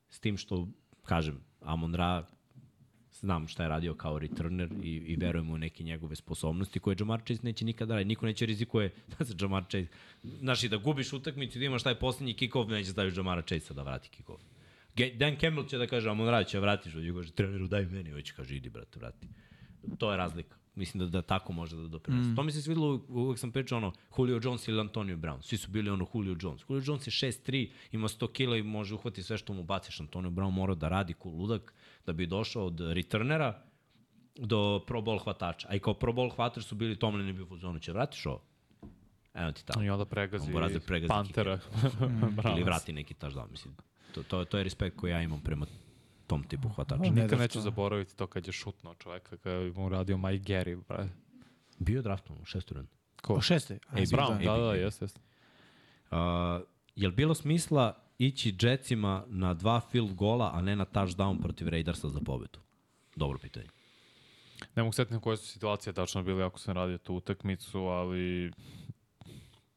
s 0.09 0.21
tim 0.21 0.37
što, 0.37 0.69
kažem, 1.03 1.41
Amon 1.61 1.95
Ra 1.95 2.27
znam 3.13 3.49
šta 3.49 3.63
je 3.63 3.69
radio 3.69 3.95
kao 3.95 4.19
returner 4.19 4.73
i, 4.83 4.91
i 4.91 5.17
verujem 5.17 5.51
u 5.51 5.59
neke 5.59 5.85
njegove 5.85 6.17
sposobnosti 6.17 6.81
koje 6.81 6.97
Jamar 6.99 7.21
Chase 7.27 7.41
neće 7.43 7.65
nikada 7.65 7.95
raditi. 7.95 8.09
Niko 8.09 8.27
neće 8.27 8.47
rizikuje 8.47 8.95
da 9.19 9.25
se 9.25 9.35
Jamar 9.41 9.65
Chase... 9.65 9.87
Znaš, 10.23 10.63
i 10.63 10.69
da 10.69 10.77
gubiš 10.77 11.13
utakmicu 11.13 11.59
i 11.59 11.61
da 11.61 11.67
imaš 11.67 11.83
taj 11.83 11.95
poslednji 11.95 12.35
kick-off, 12.35 12.71
neće 12.71 12.91
staviš 12.91 13.17
Jamara 13.17 13.43
Chase 13.43 13.75
da 13.75 13.83
vrati 13.83 14.11
kick-off. 14.11 14.41
Dan 15.17 15.37
Campbell 15.41 15.67
će 15.67 15.79
da 15.79 15.87
kaže, 15.87 16.11
Amon 16.11 16.29
Ra 16.29 16.45
će 16.45 16.61
vratiš, 16.61 16.95
ovdje 16.95 17.13
kaže, 17.13 17.33
treneru 17.33 17.67
daj 17.67 17.87
meni, 17.87 18.11
hoće 18.11 18.35
kaže, 18.37 18.57
idi 18.57 18.69
brate, 18.71 18.99
vrati. 18.99 19.29
To 19.99 20.11
je 20.11 20.17
razlika. 20.17 20.57
Mislim 20.77 20.99
da, 20.99 21.07
da 21.07 21.23
tako 21.23 21.53
može 21.53 21.77
da 21.77 21.89
doprinese. 21.89 22.29
Mm. 22.31 22.37
To 22.37 22.43
mi 22.43 22.53
se 22.53 22.63
svidilo, 22.63 23.01
uvek- 23.09 23.39
sam 23.39 23.53
pričao 23.53 23.79
ono, 23.79 23.93
Julio 24.19 24.41
Jones 24.43 24.69
ili 24.69 24.81
Antonio 24.81 25.17
Brown. 25.17 25.43
Svi 25.43 25.57
su 25.57 25.71
bili 25.71 25.91
ono 25.91 26.07
Julio 26.15 26.37
Jones. 26.41 26.63
Julio 26.69 26.83
Jones 26.87 27.07
je 27.07 27.11
6'3, 27.11 27.71
ima 27.93 28.09
100 28.09 28.33
kila 28.33 28.57
i 28.57 28.63
može 28.63 28.95
uhvati 28.95 29.23
sve 29.23 29.39
što 29.39 29.53
mu 29.53 29.63
baciš. 29.63 30.01
Antonio 30.01 30.31
Brown 30.31 30.51
mora 30.51 30.75
da 30.75 30.89
radi 30.89 31.13
ko 31.13 31.29
ludak 31.29 31.75
da 32.07 32.13
bi 32.13 32.27
došao 32.27 32.67
od 32.67 32.81
returnera 32.81 33.63
do 34.37 34.85
pro 34.87 35.03
ball 35.03 35.19
hvatača. 35.19 35.69
A 35.71 35.75
i 35.75 35.79
kao 35.79 35.95
pro 35.95 36.13
ball 36.13 36.31
hvatač 36.31 36.65
su 36.65 36.75
bili 36.75 36.97
Tomlin 36.97 37.29
i 37.29 37.33
bio 37.33 37.45
u 37.45 37.49
fazonu, 37.49 37.79
će 37.79 37.93
vratiš 37.93 38.27
ovo? 38.27 38.43
Evo 39.35 39.53
ti 39.53 39.67
tamo. 39.67 39.85
I 39.85 39.91
onda 39.91 40.05
pregazi 40.05 40.53
da 40.53 40.81
pregazi 40.87 41.09
Pantera. 41.09 41.59
Ili 42.55 42.63
vrati 42.63 42.93
neki 42.93 43.15
touchdown, 43.15 43.51
mislim. 43.51 43.75
To, 44.15 44.23
to, 44.23 44.45
to 44.45 44.59
je 44.59 44.65
respekt 44.65 44.97
koji 44.97 45.11
ja 45.11 45.23
imam 45.23 45.41
prema 45.41 45.67
tom 46.27 46.43
tipu 46.43 46.69
hvatača. 46.69 47.03
Ne 47.03 47.11
Nikad 47.11 47.31
da 47.31 47.37
neću 47.37 47.61
zaboraviti 47.61 48.17
to 48.17 48.27
kad 48.27 48.47
je 48.47 48.53
šutno 48.53 48.95
čoveka, 48.95 49.37
kad 49.37 49.53
je 49.53 49.73
mu 49.73 49.89
radio 49.89 50.19
Mike 50.19 50.53
Gary, 50.53 50.83
bre. 50.89 51.09
Bio 51.79 51.97
je 51.97 52.03
draftovan 52.03 52.43
u 52.43 52.45
šestu 52.45 52.75
rundu. 52.75 52.91
O 53.29 53.41
šeste? 53.41 53.79
A, 53.89 53.99
Ej, 53.99 54.07
Brown, 54.07 54.45
da, 54.45 54.57
da, 54.57 54.75
ej. 54.75 54.81
jeste, 54.81 55.05
jeste. 55.05 55.21
Uh, 56.11 56.19
je 56.97 57.09
li 57.09 57.15
bilo 57.15 57.35
smisla 57.35 57.97
ići 58.19 58.57
Jetsima 58.61 59.25
na 59.29 59.55
dva 59.55 59.81
field 59.81 60.15
gola, 60.15 60.51
a 60.55 60.63
ne 60.63 60.77
na 60.77 60.85
touchdown 60.85 61.43
protiv 61.43 61.69
Raidersa 61.69 62.09
za 62.09 62.21
pobedu? 62.21 62.59
Dobro 63.17 63.39
pitanje. 63.39 63.67
Ne 64.77 64.83
mogu 64.83 64.93
setiti 64.93 65.21
koje 65.21 65.37
su 65.37 65.47
situacije 65.47 65.93
tačno 65.93 66.23
bile 66.23 66.45
ako 66.45 66.59
sam 66.59 66.75
radio 66.75 66.99
tu 66.99 67.15
utakmicu, 67.15 67.79
ali 67.79 68.53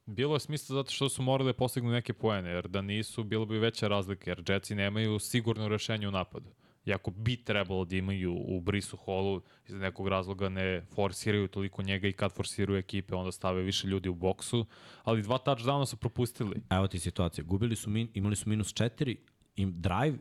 bilo 0.08 0.36
je 0.36 0.40
smisla 0.40 0.74
zato 0.74 0.92
što 0.92 1.10
su 1.10 1.22
morali 1.22 1.50
da 1.50 1.58
postignu 1.58 1.92
neke 1.92 2.14
poene, 2.14 2.50
jer 2.50 2.68
da 2.68 2.82
nisu, 2.82 3.24
bilo 3.24 3.46
bi 3.46 3.58
veća 3.58 3.88
razlika, 3.88 4.32
jer 4.32 4.44
Jetsi 4.48 4.76
nemaju 4.76 5.20
sigurno 5.20 5.68
rešenje 5.68 6.08
u 6.08 6.12
napadu. 6.12 6.50
I 6.86 6.94
ako 6.94 7.12
bi 7.12 7.44
trebalo 7.44 7.86
da 7.86 7.96
imaju 7.96 8.36
u 8.48 8.62
Brisu 8.62 8.98
Hallu, 9.06 9.42
iz 9.68 9.76
nekog 9.76 10.08
razloga 10.08 10.50
ne 10.50 10.82
forsiraju 10.96 11.48
toliko 11.48 11.82
njega 11.82 12.08
i 12.08 12.14
kad 12.14 12.32
forsiraju 12.32 12.80
ekipe, 12.80 13.16
onda 13.16 13.32
stave 13.32 13.62
više 13.62 13.88
ljudi 13.88 14.10
u 14.10 14.16
boksu, 14.16 14.66
ali 15.04 15.22
dva 15.22 15.40
touchdowna 15.46 15.86
su 15.86 15.98
propustili. 15.98 16.62
Evo 16.70 16.88
ti 16.88 17.00
situacija. 17.00 17.44
Gubili 17.44 17.76
su, 17.76 17.90
min, 17.90 18.08
imali 18.14 18.36
su 18.36 18.50
minus 18.50 18.74
4, 18.74 19.16
im 19.56 19.82
drive 19.82 20.18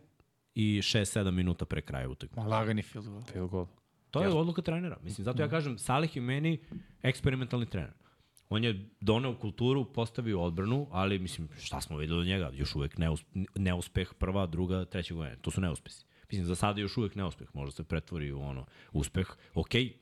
i 0.54 0.80
6-7 0.82 1.30
minuta 1.30 1.64
pre 1.64 1.80
kraja 1.80 2.08
utakmice. 2.08 2.48
Lagani 2.48 2.82
field 2.82 3.08
goal. 3.08 3.22
Field 3.22 3.50
goal. 3.50 3.66
To 4.10 4.22
je 4.22 4.28
odluka 4.28 4.62
trenera. 4.62 4.98
Mislim, 5.02 5.24
zato 5.24 5.42
ja 5.42 5.48
kažem, 5.48 5.78
Salih 5.78 6.16
je 6.16 6.22
meni 6.22 6.60
eksperimentalni 7.02 7.66
trener. 7.66 7.92
On 8.48 8.64
je 8.64 8.88
doneo 9.00 9.34
kulturu, 9.34 9.92
postavio 9.92 10.42
odbranu, 10.42 10.88
ali 10.90 11.18
mislim, 11.18 11.48
šta 11.58 11.80
smo 11.80 11.96
videli 11.96 12.20
od 12.20 12.26
njega? 12.26 12.50
Još 12.54 12.74
uvek 12.74 12.98
neus, 12.98 13.24
neuspeh 13.54 14.14
prva, 14.18 14.46
druga, 14.46 14.84
treća 14.84 15.14
godina. 15.14 15.36
To 15.36 15.50
su 15.50 15.60
neuspesi. 15.60 16.04
Mislim, 16.30 16.46
za 16.46 16.54
sada 16.54 16.80
još 16.80 16.96
uvek 16.96 17.14
neuspeh. 17.14 17.48
Možda 17.54 17.72
se 17.72 17.84
pretvori 17.84 18.32
u 18.32 18.40
ono, 18.40 18.66
uspeh. 18.92 19.26
Okej, 19.54 19.92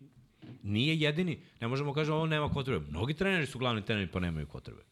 nije 0.63 1.01
jedini. 1.01 1.41
Ne 1.61 1.69
možemo 1.69 1.93
kažemo, 1.93 2.17
ovo 2.17 2.27
nema 2.27 2.49
potrebe. 2.49 2.87
Mnogi 2.91 3.15
treneri 3.15 3.47
su 3.47 3.59
glavni 3.59 3.85
treneri, 3.85 4.11
pa 4.11 4.21
nemaju 4.21 4.47
potrebe. 4.47 4.83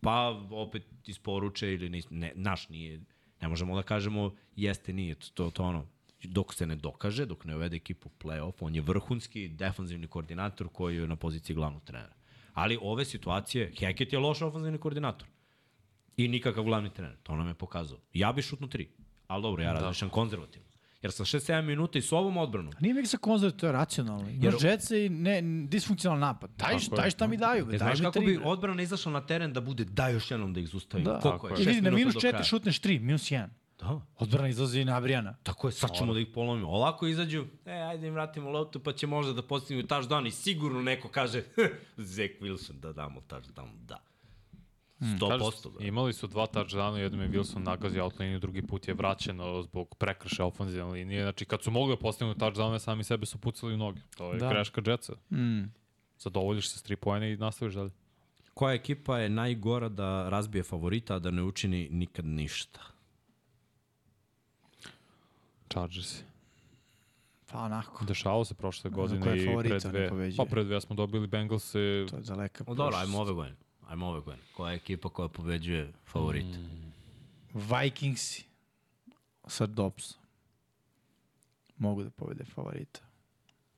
Pa 0.00 0.46
opet 0.50 0.82
isporuče 1.06 1.74
ili 1.74 1.88
nis, 1.88 2.06
ne, 2.10 2.32
naš 2.34 2.68
nije. 2.68 3.00
Ne 3.40 3.48
možemo 3.48 3.76
da 3.76 3.82
kažemo 3.82 4.34
jeste, 4.56 4.92
nije. 4.92 5.14
To, 5.34 5.50
to 5.50 5.64
ono, 5.64 5.86
dok 6.24 6.54
se 6.54 6.66
ne 6.66 6.76
dokaže, 6.76 7.26
dok 7.26 7.44
ne 7.44 7.56
uvede 7.56 7.76
ekipu 7.76 8.08
u 8.08 8.24
play-off, 8.24 8.52
on 8.60 8.74
je 8.74 8.80
vrhunski 8.80 9.48
defanzivni 9.48 10.06
koordinator 10.06 10.68
koji 10.72 10.96
je 10.96 11.08
na 11.08 11.16
poziciji 11.16 11.56
glavnog 11.56 11.84
trenera. 11.84 12.15
Ali 12.56 12.78
ove 12.82 13.04
situacije, 13.04 13.72
Hackett 13.80 14.12
je 14.12 14.18
loš 14.18 14.42
ofenzivni 14.42 14.78
koordinator. 14.78 15.28
I 16.16 16.28
nikakav 16.28 16.64
glavni 16.64 16.90
trener. 16.90 17.16
To 17.22 17.36
nam 17.36 17.48
je 17.48 17.54
pokazao. 17.54 17.98
Ja 18.12 18.32
bi 18.32 18.42
šutno 18.42 18.66
tri. 18.66 18.88
Ali 19.26 19.42
dobro, 19.42 19.62
ja 19.62 19.72
razmišljam 19.72 20.10
konzervativno. 20.10 20.66
Jer 21.02 21.12
sa 21.12 21.24
6-7 21.24 21.62
minuta 21.62 21.98
i 21.98 22.02
s 22.02 22.12
ovom 22.12 22.36
odbranom, 22.36 22.72
Nije 22.80 22.94
mi 22.94 23.06
sa 23.06 23.16
konzervativno, 23.18 23.60
to 23.60 23.66
je 23.66 23.72
racionalno. 23.72 24.28
Jer- 24.30 24.54
Jetsa 24.62 24.96
i 24.96 25.08
ne, 25.08 25.42
disfunkcionalan 25.68 26.20
napad. 26.20 26.50
Daj, 26.56 26.74
je. 26.74 26.80
daj 26.96 27.10
šta 27.10 27.26
mi 27.26 27.36
daju. 27.36 27.62
E, 27.64 27.68
Daj 27.68 27.78
znaš 27.78 28.00
kako 28.00 28.12
tri, 28.12 28.26
bi 28.26 28.40
odbrana 28.44 28.82
izašla 28.82 29.12
na 29.12 29.26
teren 29.26 29.52
da 29.52 29.60
bude 29.60 29.84
daj 29.84 30.12
još 30.12 30.30
jednom 30.30 30.52
da 30.52 30.60
ih 30.60 30.68
zustavim. 30.68 31.04
Da. 31.04 31.20
Koliko 31.20 31.48
je? 31.48 31.56
Šest 31.56 31.66
vidi, 31.68 31.80
na 31.80 31.84
minuta 31.84 31.98
minus 31.98 32.14
do 32.14 32.20
četiri 32.20 32.30
kraja. 32.32 32.44
šutneš 32.44 32.78
tri, 32.78 32.98
minus 32.98 33.30
jedan. 33.30 33.50
Da. 33.78 34.00
Odbrana 34.18 34.48
izlazi 34.48 34.84
nabrijana. 34.84 35.36
Tako 35.42 35.68
je, 35.68 35.72
sad 35.72 35.90
ćemo 35.98 36.14
da 36.14 36.20
ih 36.20 36.26
polomimo. 36.34 36.68
Ovako 36.68 37.06
izađu, 37.06 37.44
e, 37.66 37.72
ajde 37.72 38.06
im 38.06 38.14
vratimo 38.14 38.50
loptu, 38.50 38.80
pa 38.80 38.92
će 38.92 39.06
možda 39.06 39.32
da 39.32 39.42
postignu 39.42 39.82
touchdown 39.82 40.26
i 40.26 40.30
sigurno 40.30 40.82
neko 40.82 41.08
kaže, 41.08 41.42
Zach 41.96 42.32
Wilson 42.40 42.80
da 42.80 42.92
damo 42.92 43.20
touchdown, 43.28 43.70
da. 43.86 44.02
100%. 45.00 45.78
da. 45.78 45.84
Imali 45.84 46.12
su 46.12 46.26
dva 46.26 46.46
touchdowna, 46.46 46.96
jednom 46.96 47.20
je 47.22 47.28
Wilson 47.28 47.58
nagazio 47.58 48.04
outliniju, 48.04 48.38
drugi 48.38 48.62
put 48.62 48.88
je 48.88 48.94
vraćeno 48.94 49.62
zbog 49.62 49.94
prekršaja 49.94 50.46
ofenzivne 50.46 50.92
linije. 50.92 51.22
Znači, 51.22 51.44
kad 51.44 51.62
su 51.62 51.70
mogli 51.70 51.96
da 51.96 52.00
postignu 52.00 52.34
touchdowne, 52.34 52.78
sami 52.78 53.04
sebe 53.04 53.26
su 53.26 53.38
pucali 53.38 53.74
u 53.74 53.76
noge. 53.76 54.00
To 54.16 54.32
je 54.32 54.38
Da. 54.38 54.46
da. 54.46 54.52
greška 54.52 54.82
Jetsa. 54.86 55.12
Mm. 55.30 55.62
Zadovoljiš 56.18 56.70
se 56.70 56.78
s 56.78 56.82
tri 56.82 56.96
pojene 56.96 57.32
i 57.32 57.36
nastaviš 57.36 57.74
dalje. 57.74 57.90
Koja 58.54 58.74
ekipa 58.74 59.18
je 59.18 59.28
najgora 59.28 59.88
da 59.88 60.28
razbije 60.28 60.62
favorita, 60.62 61.14
a 61.14 61.18
da 61.18 61.30
ne 61.30 61.42
učini 61.42 61.88
nikad 61.90 62.24
ništa? 62.24 62.80
Chargers. 65.68 66.22
Pa 67.46 67.58
onako. 67.58 68.04
Dešavalo 68.04 68.44
se 68.44 68.54
prošle 68.54 68.90
godine 68.90 69.42
i 69.42 69.46
pre 69.58 69.78
dve. 69.78 70.10
Pa 70.36 70.44
pre 70.44 70.64
dve 70.64 70.80
smo 70.80 70.96
dobili 70.96 71.26
Bengalse. 71.26 72.06
To 72.10 72.16
je 72.16 72.22
daleka 72.22 72.64
O, 72.66 72.74
dobro, 72.74 72.96
ajmo 72.96 73.18
ove 73.18 73.32
godine. 73.32 73.56
Ajmo 73.88 74.06
ove 74.06 74.20
godine. 74.20 74.42
Koja 74.56 74.70
je 74.70 74.76
ekipa 74.76 75.08
koja 75.08 75.28
pobeđuje 75.28 75.92
favorite? 76.04 76.58
Mm. 76.58 76.92
Vikingsi 77.54 78.44
sa 79.46 79.66
Dobsom. 79.66 80.18
Mogu 81.78 82.02
da 82.02 82.10
pobede 82.10 82.44
favorita. 82.44 83.00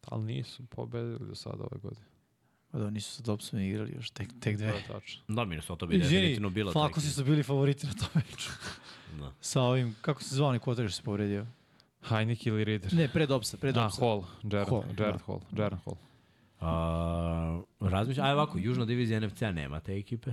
Ali 0.06 0.24
nisu 0.24 0.66
pobedili 0.66 1.28
do 1.28 1.34
sada 1.34 1.64
ove 1.64 1.80
godine. 1.82 2.06
Pa 2.70 2.78
da, 2.78 2.90
nisu 2.90 3.12
sa 3.12 3.22
Dobsom 3.22 3.60
igrali 3.60 3.92
još, 3.96 4.10
tek, 4.10 4.28
tek 4.40 4.56
To 4.56 4.58
dve. 4.64 4.66
je 4.66 4.84
tačno. 4.86 5.22
Da, 5.28 5.44
Minnesota 5.44 5.86
bi 5.86 5.98
definitivno 5.98 6.50
bila 6.50 6.72
Falconsi 6.72 7.06
ekipa. 7.08 7.14
su 7.14 7.24
bili 7.24 7.42
favoriti 7.42 7.86
na 7.86 7.92
tom 7.92 8.08
meču. 8.14 8.50
Da. 9.18 9.32
Sa 9.40 9.62
ovim, 9.62 9.96
kako 10.00 10.22
se 10.22 10.34
zvao 10.34 10.58
što 10.88 10.96
se 10.96 11.02
povredio? 11.02 11.46
Heineke 12.02 12.48
ili 12.48 12.64
Reader? 12.64 12.92
Ne, 12.92 13.08
pre 13.08 13.26
Dobsa, 13.26 13.56
pre 13.56 13.68
A, 13.68 13.72
Dobsa. 13.72 14.00
Hall. 14.00 14.22
Jared, 14.44 14.68
Hall, 14.68 14.82
Jared 14.90 15.14
da. 15.14 15.24
Hall. 15.26 15.40
Jared 15.52 15.78
Hall. 15.78 15.96
A, 16.60 17.60
razmišljam, 17.80 18.26
aj 18.26 18.32
ovako, 18.32 18.58
južna 18.58 18.84
divizija 18.84 19.20
NFC-a 19.20 19.52
nema 19.52 19.80
te 19.80 19.96
ekipe. 19.96 20.30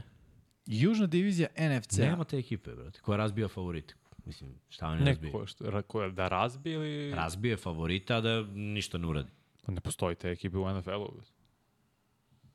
Južna 0.65 1.07
divizija 1.07 1.47
NFC. 1.59 1.97
Nema 1.97 2.23
te 2.23 2.37
ekipe, 2.37 2.71
brate, 2.71 2.99
koja 2.99 3.17
razbija 3.17 3.47
favorite. 3.47 3.93
Mislim, 4.25 4.49
šta 4.69 4.87
oni 4.87 5.05
razbije? 5.05 5.31
Neko, 5.33 5.45
što, 5.47 5.63
ra- 5.65 5.81
ko 5.81 6.01
je, 6.01 6.11
da 6.11 6.27
razbi 6.27 6.71
ili... 6.71 7.11
Razbije 7.11 7.57
favorita, 7.57 8.21
da 8.21 8.41
ništa 8.43 8.97
ne 8.97 9.07
uradi. 9.07 9.29
Pa 9.65 9.71
Ne 9.71 9.81
postoji 9.81 10.15
te 10.15 10.29
ekipe 10.29 10.57
u 10.57 10.69
NFL-u. 10.71 11.21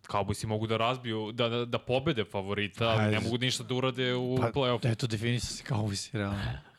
Cowboysi 0.02 0.46
mogu 0.46 0.66
da 0.66 0.76
razbiju, 0.76 1.32
da, 1.32 1.48
da, 1.48 1.64
da 1.64 1.78
pobede 1.78 2.24
favorita, 2.24 2.88
ali 2.88 2.98
ne 3.00 3.06
Ajde. 3.06 3.20
mogu 3.20 3.38
ništa 3.38 3.64
da 3.64 3.74
urade 3.74 4.14
u 4.14 4.36
Pa, 4.36 4.50
play-offu. 4.50 4.92
eto, 4.92 5.06
definisao 5.06 5.56
se 5.56 5.64
kao 5.64 5.80
ovisi, 5.80 6.18
realno. 6.18 6.38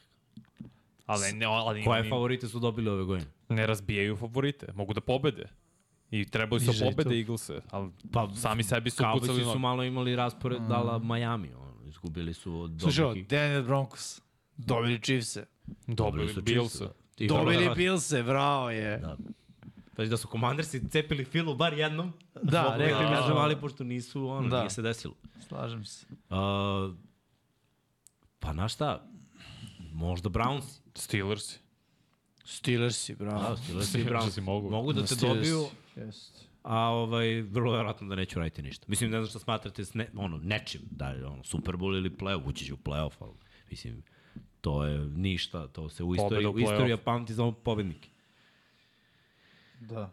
Ali, 1.14 1.33
ne, 1.33 1.45
ali 1.45 1.83
Koje 1.83 2.03
ni- 2.03 2.09
favorite 2.09 2.48
su 2.48 2.59
dobili 2.59 2.90
ove 2.90 3.03
godine? 3.03 3.30
ne 3.49 3.67
razbijaju 3.67 4.15
favorite, 4.15 4.67
mogu 4.73 4.93
da 4.93 5.01
pobede. 5.01 5.45
I 6.11 6.25
trebali 6.25 6.61
su 6.61 6.72
i 6.72 6.80
pobede. 6.85 7.17
Eaglese, 7.17 7.61
ali 7.72 7.91
Pa, 8.11 8.30
sami 8.35 8.64
sebi 8.64 8.90
su 8.90 8.98
pucali 8.98 9.19
Cowboysi 9.22 9.40
su 9.40 9.45
noge. 9.45 9.59
malo 9.59 9.83
imali 9.83 10.15
raspored 10.15 10.61
dala 10.61 10.99
Miami. 10.99 11.53
Ono, 11.53 11.73
izgubili 11.85 12.33
su 12.33 12.56
od 12.56 12.72
Slušaj, 12.81 13.03
dobrih... 13.03 13.27
Daniel 13.27 13.64
Broncos. 13.64 14.22
Dobili 14.57 14.99
Chiefse. 14.99 15.45
Dobili 15.88 16.30
su 16.30 16.41
Bills. 16.41 16.72
Chiefs, 16.72 16.93
da. 17.19 17.27
Dobili 17.27 17.69
Billse, 17.75 18.23
bravo 18.23 18.69
je. 18.69 18.98
Da. 18.98 19.17
Znači 19.95 20.09
da 20.09 20.17
su 20.17 20.27
Commandersi 20.27 20.90
cepili 20.90 21.25
Filu 21.25 21.56
bar 21.56 21.73
jednom. 21.73 22.14
Da, 22.43 22.61
Mogu 22.64 22.77
rekli 22.77 22.93
kažem, 22.99 23.35
da. 23.35 23.38
ali 23.38 23.56
pošto 23.56 23.83
nisu, 23.83 24.27
ono, 24.27 24.49
Da. 24.49 24.57
nije 24.57 24.69
se 24.69 24.81
desilo. 24.81 25.14
Slažem 25.40 25.85
se. 25.85 26.06
Uh, 26.30 26.95
pa 28.40 28.53
na 28.53 28.67
šta? 28.67 29.07
Možda 29.91 30.30
Browns. 30.30 30.80
Steelers. 30.95 31.59
Steelersi, 32.45 33.15
bravo. 33.15 33.49
Da, 33.49 33.57
Steelers 33.57 33.95
i 33.95 34.03
Browns. 34.03 34.41
mogu. 34.41 34.69
Mogu 34.69 34.93
da 34.93 35.01
te 35.01 35.15
Steelers. 35.15 35.49
dobiju, 35.49 35.67
Jeste. 35.95 36.39
a 36.63 36.77
ovaj, 36.79 37.41
vrlo 37.41 37.71
verovatno 37.71 38.07
da 38.07 38.15
neću 38.15 38.39
raditi 38.39 38.61
ništa. 38.61 38.85
Mislim, 38.87 39.11
ne 39.11 39.17
znam 39.17 39.29
šta 39.29 39.39
smatrate 39.39 39.85
s 39.85 39.93
ne, 39.93 40.09
ono, 40.15 40.37
nečim, 40.37 40.81
da 40.91 41.07
je 41.07 41.25
ono, 41.25 41.43
Super 41.43 41.75
Bowl 41.75 41.97
ili 41.97 42.09
playoff, 42.09 42.47
ući 42.47 42.65
će 42.65 42.73
u 42.73 42.77
playoff, 42.77 43.13
ali 43.19 43.33
mislim, 43.69 44.03
to 44.61 44.85
je 44.85 44.99
ništa, 44.99 45.67
to 45.67 45.89
se 45.89 46.03
u 46.03 46.15
istoriji, 46.15 46.47
u 46.47 46.59
istorija 46.59 46.97
pamti 46.97 47.33
za 47.33 47.51
pobednike. 47.63 48.09
Da. 49.79 50.11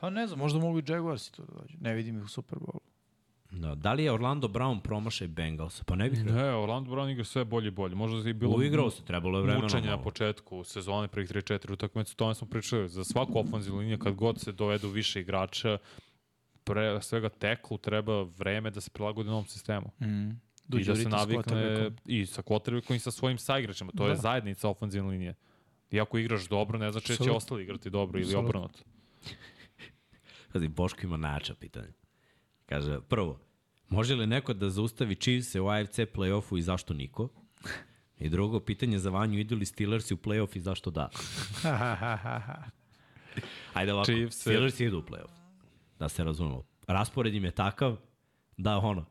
Pa 0.00 0.10
ne 0.10 0.26
znam, 0.26 0.38
možda 0.38 0.58
mogu 0.58 0.78
i 0.78 0.82
Jaguarsi 0.88 1.32
tu 1.32 1.42
da 1.42 1.52
dođu. 1.60 1.76
Ne 1.80 1.94
vidim 1.94 2.18
ih 2.18 2.24
u 2.24 2.28
Super 2.28 2.58
Bowlu. 2.58 2.89
Da, 3.50 3.74
da 3.74 3.92
li 3.92 4.04
je 4.04 4.12
Orlando 4.12 4.48
Brown 4.48 4.80
promašaj 4.80 5.28
Bengals? 5.28 5.82
Pa 5.84 5.94
ne 5.94 6.10
bih 6.10 6.22
rekao. 6.22 6.36
Ne, 6.36 6.54
Orlando 6.54 6.90
Brown 6.90 7.12
igra 7.12 7.24
sve 7.24 7.44
bolje 7.44 7.68
i 7.68 7.70
bolje. 7.70 7.94
Možda 7.94 8.28
je 8.28 8.34
bilo 8.34 8.56
Uigrao 8.56 8.90
se, 8.90 9.04
trebalo 9.04 9.38
je 9.38 9.42
vremena. 9.42 9.80
na 9.80 10.02
početku 10.02 10.64
sezone, 10.64 11.08
prvih 11.08 11.30
3-4 11.30 11.72
utakmice, 11.72 12.12
o 12.12 12.16
tome 12.16 12.34
smo 12.34 12.46
pričali. 12.46 12.88
Za 12.88 13.04
svaku 13.04 13.38
ofenzivnu 13.38 13.80
liniju, 13.80 13.98
kad 13.98 14.14
god 14.14 14.40
se 14.40 14.52
dovedu 14.52 14.88
više 14.88 15.20
igrača, 15.20 15.78
pre 16.64 17.02
svega 17.02 17.28
teklu 17.28 17.78
treba 17.78 18.22
vreme 18.22 18.70
da 18.70 18.80
se 18.80 18.90
prilagodi 18.90 19.28
novom 19.28 19.46
sistemu. 19.46 19.90
Mm. 20.00 20.30
I 20.78 20.84
da 20.84 20.96
se 20.96 21.08
navikne 21.08 21.90
i 22.06 22.26
sa 22.26 22.42
quarterbackom 22.42 22.94
i 22.94 22.98
sa 22.98 23.10
svojim 23.10 23.38
saigračima. 23.38 23.92
To 23.96 24.04
da. 24.04 24.10
je 24.10 24.16
zajednica 24.16 24.68
ofenzivne 24.68 25.10
linije. 25.10 25.34
I 25.90 26.00
ako 26.00 26.18
igraš 26.18 26.48
dobro, 26.48 26.78
ne 26.78 26.92
znači 26.92 27.12
da 27.18 27.24
će 27.24 27.30
ostali 27.30 27.62
igrati 27.62 27.90
dobro 27.90 28.20
ili 28.20 28.34
obrnuto. 28.34 28.78
Pazi, 30.52 30.68
Boško 30.68 31.00
ima 31.02 31.16
nača 31.16 31.54
pitanje. 31.54 31.92
Kaže, 32.70 33.00
prvo, 33.08 33.38
može 33.88 34.14
li 34.14 34.26
neko 34.26 34.54
da 34.54 34.70
zaustavi 34.70 35.14
Chiefs-e 35.14 35.60
u 35.60 35.68
AFC 35.68 35.98
play-offu 35.98 36.58
i 36.58 36.62
zašto 36.62 36.94
niko? 36.94 37.28
I 38.18 38.28
drugo, 38.28 38.60
pitanje 38.60 38.98
za 38.98 39.10
Vanju, 39.10 39.38
idu 39.38 39.56
li 39.56 39.66
Steelers 39.66 40.10
u 40.10 40.16
play-off 40.16 40.56
i 40.56 40.60
zašto 40.60 40.90
da? 40.90 41.10
Ajde 43.74 43.92
ovako, 43.92 44.12
Chiefs-e- 44.12 44.40
Steelers 44.40 44.80
idu 44.80 44.98
u 44.98 45.02
play-off. 45.02 45.30
Da 45.98 46.08
se 46.08 46.24
razumemo. 46.24 46.62
Raspored 46.86 47.34
im 47.34 47.44
je 47.44 47.50
takav 47.50 47.96
da 48.56 48.78
ono, 48.78 49.04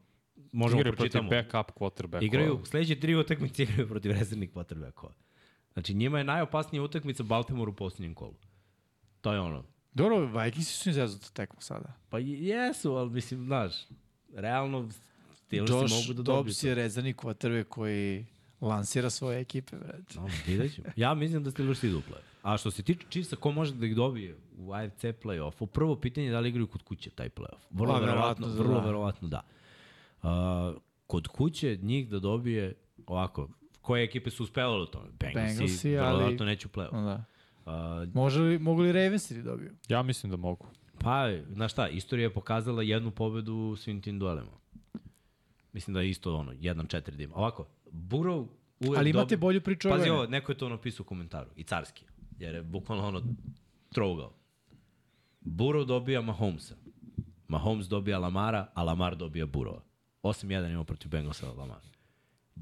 možemo 0.51 0.79
Igraju 0.79 0.95
protiv 0.95 1.11
pročitamo. 1.11 1.29
backup 1.29 1.77
quarterbacka. 1.79 2.25
Igraju, 2.25 2.59
sledeće 2.65 2.99
tri 2.99 3.15
utakmice 3.15 3.63
igraju 3.63 3.87
protiv 3.87 4.11
rezervnih 4.11 4.51
quarterbackova. 4.53 5.11
Znači, 5.73 5.93
njima 5.93 6.17
je 6.17 6.23
najopasnija 6.23 6.83
utakmica 6.83 7.23
Baltimore 7.23 7.69
u 7.69 7.75
posljednjem 7.75 8.13
kolu. 8.13 8.35
To 9.21 9.33
je 9.33 9.39
ono, 9.39 9.63
Dobro, 9.93 10.25
Vikingsi 10.25 10.73
su 10.73 10.89
izazvati 10.89 11.33
tekmu 11.33 11.61
sada. 11.61 11.93
Pa 12.09 12.19
jesu, 12.19 12.91
ali 12.91 13.09
mislim, 13.09 13.45
znaš, 13.45 13.73
realno 14.35 14.89
Steelersi 15.35 15.73
Josh 15.73 15.93
mogu 15.93 16.13
da 16.13 16.23
dobiju. 16.23 16.43
Dobbs 16.43 16.63
je 16.63 16.75
rezervni 16.75 17.13
quarterback 17.13 17.63
koji 17.63 18.25
lansira 18.61 19.09
svoje 19.09 19.39
ekipe, 19.41 19.75
brate. 19.77 20.15
No, 20.15 20.27
vidjet 20.47 20.75
ćemo. 20.75 20.87
Ja 20.95 21.13
mislim 21.13 21.43
da 21.43 21.51
Steelers 21.51 21.83
idu 21.83 21.97
u 21.97 22.01
play. 22.01 22.19
A 22.43 22.57
što 22.57 22.71
se 22.71 22.83
tiče 22.83 23.05
Chiefsa, 23.09 23.35
ko 23.35 23.51
može 23.51 23.73
da 23.73 23.85
ih 23.85 23.95
dobije 23.95 24.37
u 24.57 24.73
AFC 24.73 25.03
play-offu, 25.03 25.65
prvo 25.65 25.95
pitanje 25.95 26.27
je 26.27 26.31
da 26.31 26.39
li 26.39 26.49
igraju 26.49 26.67
kod 26.67 26.83
kuće 26.83 27.09
taj 27.09 27.29
play-off. 27.29 27.59
Vrlo 27.69 27.93
Pa, 27.93 27.99
verovatno, 27.99 28.47
da 28.47 28.53
vrlo 28.53 28.81
verovatno 28.81 29.27
da. 29.27 29.41
Uh, 30.23 30.29
kod 31.07 31.27
kuće 31.27 31.79
njih 31.81 32.09
da 32.09 32.19
dobije, 32.19 32.73
ovako, 33.07 33.49
koje 33.81 34.03
ekipe 34.03 34.29
su 34.29 34.43
uspevale 34.43 34.81
u 34.81 34.85
tome? 34.85 35.09
Bengalsi, 35.19 35.53
Bengalsi, 35.55 35.97
ali- 35.97 36.17
verovatno 36.17 36.45
neće 36.45 36.67
u 36.67 36.71
play-off. 36.71 37.03
Da. 37.03 37.23
Uh, 37.69 38.13
Može 38.13 38.41
li, 38.41 38.59
mogu 38.59 38.81
li 38.81 38.91
Ravensi 38.91 39.35
da 39.35 39.41
dobiju? 39.43 39.71
Ja 39.87 40.03
mislim 40.03 40.29
da 40.31 40.37
mogu. 40.37 40.67
Pa, 40.99 41.25
znaš 41.49 41.71
šta, 41.71 41.87
istorija 41.89 42.25
je 42.25 42.33
pokazala 42.33 42.83
jednu 42.83 43.11
pobedu 43.11 43.53
u 43.53 43.75
svim 43.75 44.01
tim 44.01 44.19
duelima. 44.19 44.51
Mislim 45.73 45.93
da 45.93 46.01
je 46.01 46.09
isto 46.09 46.35
ono, 46.35 46.51
1-4 46.53 47.11
da 47.11 47.23
ima. 47.23 47.35
Ovako, 47.35 47.67
Burrow 47.91 48.47
uvek 48.79 48.99
Ali 48.99 49.09
imate 49.09 49.35
dobi- 49.35 49.39
bolju 49.39 49.61
priču 49.61 49.89
Pazi 49.89 50.09
ovo, 50.09 50.25
neko 50.25 50.51
je 50.51 50.57
to 50.57 50.69
napisao 50.69 51.03
u 51.03 51.07
komentaru, 51.07 51.49
i 51.55 51.63
carski, 51.63 52.05
jer 52.39 52.55
je 52.55 52.63
bukvalno 52.63 53.07
ono 53.07 53.21
trougao. 53.93 54.33
Burrow 55.41 55.85
dobija 55.85 56.21
Mahomesa. 56.21 56.75
Mahomes 57.47 57.85
dobija 57.87 58.19
Lamara, 58.19 58.67
a 58.73 58.83
Lamar 58.83 59.15
dobija 59.15 59.45
Burrowa. 59.47 59.79
8-1 60.23 60.71
ima 60.71 60.83
protiv 60.83 61.09
Bengalsa 61.11 61.51
Lamar. 61.51 61.81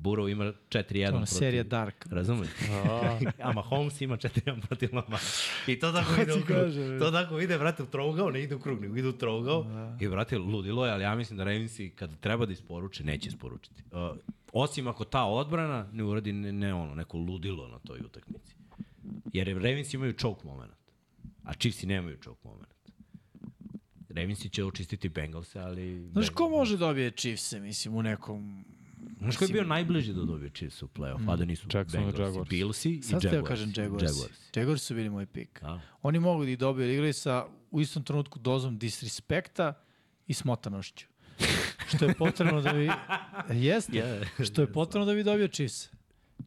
Burrow 0.01 0.31
ima 0.31 0.43
4-1 0.69 1.07
Ona 1.07 1.17
protiv... 1.17 1.35
serija 1.37 1.63
Dark. 1.63 2.05
Razumeš? 2.09 2.49
a 3.43 3.53
Mahomes 3.53 4.01
ima 4.01 4.17
4-1 4.17 4.67
protiv 4.67 4.89
Lamara. 4.93 5.23
I 5.67 5.79
to 5.79 5.91
tako 5.97 6.21
ide 6.21 6.33
u 6.33 6.41
krug. 6.45 6.57
kažem, 6.57 6.99
To 6.99 7.11
tako 7.11 7.39
ide, 7.39 7.57
brate, 7.57 7.83
u 7.83 7.85
trougao, 7.85 8.31
ne 8.31 8.43
ide 8.43 8.55
u 8.55 8.59
krug, 8.59 8.81
nego 8.81 8.95
ide 8.95 9.07
u 9.07 9.17
trougao. 9.17 9.65
I, 9.99 10.07
brate, 10.07 10.37
ludilo 10.37 10.85
je, 10.85 10.91
ali 10.91 11.03
ja 11.03 11.15
mislim 11.15 11.37
da 11.37 11.43
Ravensi, 11.43 11.89
kad 11.89 12.19
treba 12.19 12.45
da 12.45 12.51
isporuče, 12.53 13.03
neće 13.03 13.29
isporučiti. 13.29 13.83
Uh, 13.91 14.17
osim 14.53 14.87
ako 14.87 15.05
ta 15.05 15.23
odbrana 15.23 15.89
ne 15.93 16.03
uradi 16.03 16.33
ne, 16.33 16.51
ne 16.51 16.73
ono, 16.73 16.95
neko 16.95 17.17
ludilo 17.17 17.67
na 17.67 17.79
toj 17.79 17.99
utakmici. 17.99 18.55
Jer 19.33 19.47
Ravensi 19.47 19.97
imaju 19.97 20.13
choke 20.13 20.47
moment, 20.47 20.73
a 21.43 21.53
Chiefsi 21.53 21.87
nemaju 21.87 22.17
choke 22.23 22.47
moment. 22.47 22.77
Ravensi 24.09 24.49
će 24.49 24.63
očistiti 24.63 25.09
Bengalse, 25.09 25.59
ali... 25.59 26.09
Znaš 26.11 26.29
ko 26.29 26.49
može 26.49 26.77
dobije 26.77 27.11
Chiefse, 27.11 27.59
mislim, 27.59 27.95
u 27.95 28.03
nekom... 28.03 28.65
Znaš 29.19 29.37
ko 29.37 29.43
je 29.43 29.47
bio 29.47 29.63
najbliži 29.63 30.13
da 30.13 30.25
dobije 30.25 30.49
Chiefs 30.49 30.81
u 30.83 30.87
play-off, 30.87 31.31
a 31.31 31.35
da 31.35 31.45
nisu 31.45 31.67
Jacksonville 31.73 32.11
Bengalsi? 32.11 32.21
Jaguars. 32.21 32.49
Billsi 32.49 32.91
i 32.91 33.01
Sad 33.03 33.19
ste 33.19 33.27
Jaguars. 33.27 33.43
da 33.43 33.47
kažem 33.49 33.73
Jaguars. 33.75 34.11
Jaguars. 34.55 34.81
su 34.81 34.95
bili 34.95 35.09
moj 35.09 35.25
pik. 35.25 35.63
A? 35.63 35.79
Oni 36.01 36.19
mogu 36.19 36.43
da 36.43 36.51
ih 36.51 36.57
dobiju, 36.57 36.93
igraju 36.93 37.13
sa 37.13 37.45
u 37.71 37.81
istom 37.81 38.03
trenutku 38.03 38.39
dozom 38.39 38.77
disrespekta 38.77 39.73
i 40.27 40.33
smotanošću. 40.33 41.05
Što 41.95 42.05
je 42.05 42.13
potrebno 42.13 42.61
da 42.61 42.73
bi... 42.73 42.89
Jeste. 43.67 44.27
Što 44.51 44.61
je 44.61 44.73
potrebno 44.73 45.05
da 45.05 45.13
bi 45.13 45.23
dobio 45.23 45.47
Chiefs. 45.47 45.89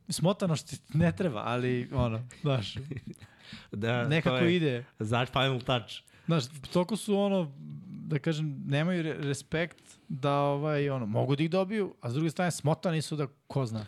Smotanošć 0.09 0.73
ne 0.95 1.17
treba, 1.17 1.43
ali 1.47 1.89
ono, 1.93 2.29
znaš, 2.43 2.75
Da, 3.73 4.09
nekako 4.09 4.37
je, 4.37 4.57
ide. 4.57 4.85
Znaš, 4.99 5.29
final 5.29 5.61
touch. 5.61 5.95
Znaš, 6.27 6.45
toliko 6.73 6.97
su 6.97 7.17
ono, 7.19 7.53
da 8.11 8.19
kažem, 8.19 8.63
nemaju 8.67 9.03
re 9.03 9.15
respekt 9.15 9.99
da 10.09 10.33
ovaj, 10.33 10.91
ono, 10.91 11.07
mogu 11.07 11.37
da 11.37 11.43
ih 11.43 11.51
dobiju, 11.51 11.95
a 12.01 12.11
s 12.11 12.15
druge 12.15 12.31
strane 12.31 12.51
smotani 12.51 13.03
su 13.03 13.17
da 13.17 13.27
ko 13.47 13.67
zna. 13.67 13.87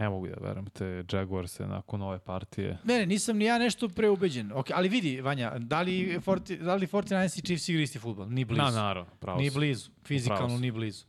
Ne 0.00 0.08
mogu 0.08 0.28
da 0.28 0.34
verujem 0.40 0.66
te 0.66 1.04
Jaguarse 1.12 1.66
nakon 1.66 2.02
ove 2.02 2.18
partije. 2.18 2.78
Ne, 2.84 2.98
ne, 2.98 3.06
nisam 3.06 3.36
ni 3.36 3.44
ja 3.44 3.58
nešto 3.58 3.88
preubeđen. 3.88 4.50
Okay, 4.50 4.72
ali 4.74 4.88
vidi, 4.88 5.20
Vanja, 5.20 5.58
da 5.58 5.82
li, 5.82 6.20
Forti, 6.24 6.56
da 6.56 6.74
li 6.74 6.86
49 6.86 7.38
i 7.38 7.42
Chiefs 7.42 7.68
igra 7.68 7.82
isti 7.82 7.98
futbol? 7.98 8.28
Ni 8.30 8.44
blizu. 8.44 8.62
Na, 8.62 8.70
naravno, 8.70 9.10
pravo 9.20 9.40
Ni 9.40 9.50
blizu. 9.50 9.90
Fizikalno 10.04 10.58
ni 10.58 10.70
blizu. 10.70 11.04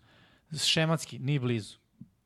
Šematski, 0.64 1.20
ni 1.20 1.40
blizu. 1.40 1.78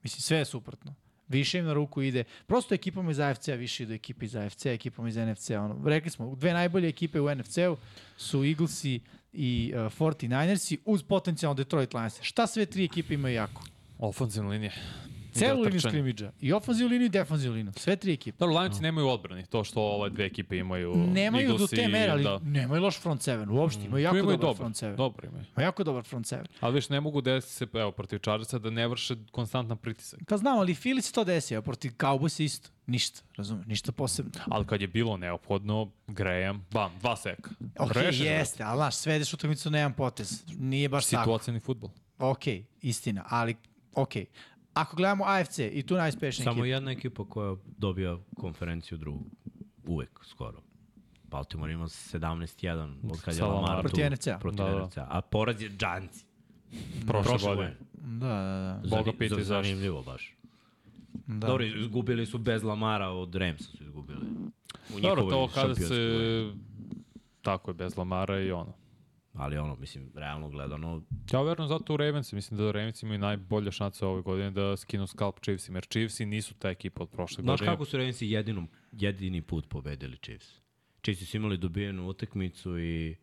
Mislim, 0.04 0.22
sve 0.22 0.38
je 0.38 0.46
suprotno. 0.46 0.96
Više 1.28 1.60
im 1.60 1.66
na 1.66 1.74
ruku 1.74 2.02
ide. 2.02 2.24
Prosto 2.48 2.76
ekipama 2.76 3.12
iz 3.12 3.20
AFC-a 3.20 3.56
više 3.56 3.84
idu 3.84 3.94
ekipe 3.94 4.26
iz 4.26 4.36
AFC-a, 4.36 4.72
ekipama 4.72 5.10
iz 5.10 5.18
NFC-a. 5.18 5.62
Ono, 5.62 5.90
rekli 5.90 6.10
smo, 6.12 6.36
dve 6.36 6.54
najbolje 6.54 6.88
ekipe 6.88 7.20
u 7.20 7.36
NFC-u 7.36 7.78
su 8.18 8.44
Eaglesi 8.44 9.00
i 9.34 9.74
uh, 9.76 9.80
49ersi 9.80 10.78
uz 10.86 11.04
potencijalno 11.04 11.54
Detroit 11.54 11.94
Lions. 11.94 12.22
Šta 12.22 12.48
sve 12.48 12.66
tri 12.66 12.86
ekipe 12.86 13.14
imaju 13.14 13.36
jako? 13.36 13.64
Ofenzivna 14.00 14.50
linija. 14.50 14.72
Celu 15.34 15.62
liniju 15.62 15.82
skrimidža. 15.82 16.32
I 16.42 16.54
ofenzivnu 16.54 16.92
liniju 16.92 17.06
i 17.06 17.10
defenzivnu 17.10 17.58
liniju. 17.58 17.74
Sve 17.76 17.96
tri 17.96 18.14
ekipe. 18.14 18.38
Dobro, 18.40 18.60
Lionci 18.60 18.82
nemaju 18.82 19.08
odbrani, 19.08 19.46
to 19.46 19.64
što 19.64 19.82
ove 19.82 20.10
dve 20.10 20.26
ekipe 20.26 20.58
imaju. 20.58 20.96
Nemaju 20.96 21.48
do 21.48 21.54
Eaglesi, 21.54 21.76
te 21.76 21.88
mere, 21.88 22.12
ali 22.12 22.24
da. 22.24 22.40
nemaju 22.44 22.82
loš 22.82 23.00
front 23.00 23.22
seven. 23.22 23.50
Uopšte, 23.50 23.86
imaju 23.86 24.04
jako 24.04 24.18
imaju 24.18 24.38
dobar 24.38 24.42
dobar, 24.42 24.58
front 24.58 24.78
seven. 24.78 24.96
Dobro 24.96 25.28
imaju. 25.28 25.46
Ma 25.56 25.64
jako 25.64 25.84
dobar 25.84 26.04
front 26.04 26.28
seven. 26.28 26.46
Ali 26.60 26.74
viš, 26.74 26.90
ne 26.90 27.02
mogu 27.02 27.22
desiti 27.22 27.54
se, 27.54 27.68
evo, 27.74 27.92
protiv 27.92 28.20
Chargersa 28.20 28.60
da 28.60 28.70
ne 28.70 28.88
vrše 28.88 29.16
konstantan 29.32 29.78
pritisak. 29.78 30.20
Pa 30.28 30.38
znam, 30.38 30.60
ali 30.60 30.74
Philly 30.74 31.02
se 31.02 31.14
to 31.14 31.24
desi, 31.24 31.56
a 31.56 31.62
protiv 31.62 31.92
Cowboys 31.92 32.44
isto. 32.44 32.70
Ništa, 32.88 33.22
razumem, 33.38 33.64
ništa 33.68 33.92
posebno. 33.92 34.32
Ali 34.46 34.66
kad 34.66 34.82
je 34.82 34.88
bilo 34.88 35.18
neophodno, 35.18 35.92
Graham, 36.08 36.66
bam, 36.72 36.92
dva 37.00 37.16
seka. 37.16 37.50
Ok, 37.80 37.92
Rešeno. 37.92 38.30
jeste, 38.30 38.64
ali 38.64 38.78
znaš, 38.78 38.96
svedeš 38.96 39.34
utakmicu 39.34 39.70
na 39.70 39.78
jedan 39.78 39.94
potez. 39.94 40.44
Nije 40.60 40.90
baš 40.90 41.06
tako. 41.06 41.24
Situacijani 41.24 41.60
futbol. 41.60 41.90
Ok, 42.20 42.44
istina, 42.82 43.26
ali 43.30 43.56
ok. 43.94 44.14
Ako 44.74 44.96
gledamo 44.96 45.24
AFC 45.26 45.60
i 45.62 45.84
tu 45.84 45.96
najspešnija 45.96 46.44
Samo 46.44 46.54
ekipa. 46.56 46.68
jedna 46.68 46.92
ekipa 46.92 47.26
koja 47.26 47.56
dobija 47.68 48.18
konferenciju 48.36 48.98
drugu. 48.98 49.26
Uvek, 49.86 50.20
skoro. 50.24 50.62
Baltimore 51.24 51.74
ima 51.74 51.86
17-1 51.86 53.12
od 53.12 53.22
kad 53.22 53.36
je 53.36 53.44
Lamar 53.44 53.76
tu. 53.76 53.82
Protiv 53.82 54.12
NFC-a. 54.12 54.38
Protiv 54.38 54.58
Da, 54.58 54.72
da. 54.72 54.86
NFC-a. 54.86 55.08
A 55.10 55.22
poraz 55.22 55.62
je 55.62 55.70
Giantsi. 55.70 56.26
Prošle, 57.08 57.24
Prošle 57.24 57.50
godine. 57.50 57.76
Da, 57.94 58.28
da, 58.28 58.82
da. 58.84 58.90
Boga 58.90 59.12
za- 59.20 59.36
zašto. 59.36 59.44
Zanimljivo 59.44 60.02
baš. 60.02 60.36
da. 61.28 61.48
Dobro, 61.48 61.66
izgubili 61.66 62.26
su 62.26 62.38
bez 62.38 62.64
Lamara 62.64 63.08
od 63.08 63.36
Ramsa 63.36 63.64
su 63.68 63.84
izgubili. 63.84 64.20
U 64.90 65.00
Dobro, 65.00 65.24
to 65.24 65.48
kada 65.48 65.76
se... 65.76 66.52
Tako 67.42 67.72
je, 67.72 67.76
bez 67.76 67.98
Lamara 67.98 68.40
i 68.40 68.52
ono. 68.52 68.74
Ali 69.34 69.58
ono, 69.58 69.76
mislim, 69.76 70.12
realno 70.16 70.50
gledano, 70.50 71.02
Ja 71.34 71.42
verujem 71.42 71.68
zato 71.68 71.94
u 71.94 71.98
Ravens, 71.98 72.32
mislim 72.34 72.58
da 72.58 72.72
Ravens 72.72 73.04
imaju 73.04 73.20
najbolje 73.20 73.72
šanse 73.72 74.06
ove 74.06 74.22
godine 74.22 74.52
da 74.52 74.78
skinu 74.78 75.08
scalp 75.08 75.40
Chiefsima, 75.40 75.78
jer 75.78 75.86
Chiefsi 75.86 76.26
nisu 76.26 76.54
ta 76.54 76.70
ekipa 76.70 77.04
od 77.04 77.10
prošle 77.10 77.44
Znaš 77.44 77.60
godine. 77.60 77.72
kako 77.72 77.86
su 77.86 77.98
Ravensi 77.98 78.28
jedinom, 78.28 78.70
jedini 78.92 79.42
put 79.42 79.70
pobedili 79.70 80.18
Chiefs? 80.18 80.62
Chiefs 81.04 81.30
su 81.30 81.38
imali 81.38 81.58
dobijenu 81.58 82.08
utakmicu 82.08 82.80
i 82.80 83.16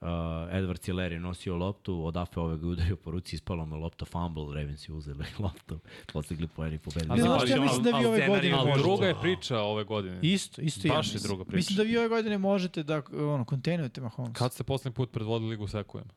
uh, 0.00 0.08
Edward 0.52 0.78
Ciller 0.78 1.12
je 1.12 1.20
nosio 1.20 1.56
loptu, 1.56 2.04
od 2.04 2.16
Afe 2.16 2.40
ove 2.40 2.56
ga 2.56 2.66
udario 2.66 2.96
po 2.96 3.10
ruci, 3.10 3.36
ispala 3.36 3.64
mu 3.64 3.76
lopta, 3.76 4.04
fumble, 4.04 4.54
Ravensi 4.54 4.92
uzeli 4.92 5.24
loptu, 5.44 5.78
postigli 6.12 6.48
poen 6.48 6.74
i 6.74 6.78
pobedili. 6.78 7.10
Ali 7.10 7.20
znaš, 7.20 7.50
ja 7.50 7.60
mislim 7.60 7.82
da 7.82 7.98
vi 7.98 8.06
ove 8.06 8.26
godine 8.28 8.54
Ali 8.54 8.68
možete. 8.68 8.82
druga 8.82 9.06
je 9.06 9.14
priča 9.20 9.58
ove 9.58 9.84
godine. 9.84 10.18
Isto, 10.22 10.62
isto 10.62 10.88
ja 10.88 10.94
Baš 10.94 11.14
je 11.14 11.20
druga 11.20 11.44
priča. 11.44 11.56
Mislim 11.56 11.76
da 11.76 11.82
vi 11.82 11.98
ove 11.98 12.08
godine 12.08 12.38
možete 12.38 12.82
da 12.82 13.02
ono, 13.12 13.44
kontejnujete 13.44 14.00
Mahomes. 14.00 14.32
Kad 14.38 14.52
ste 14.52 14.64
poslednji 14.64 14.94
put 14.94 15.12
predvodili 15.12 15.50
ligu 15.50 15.68
sekujema? 15.68 16.10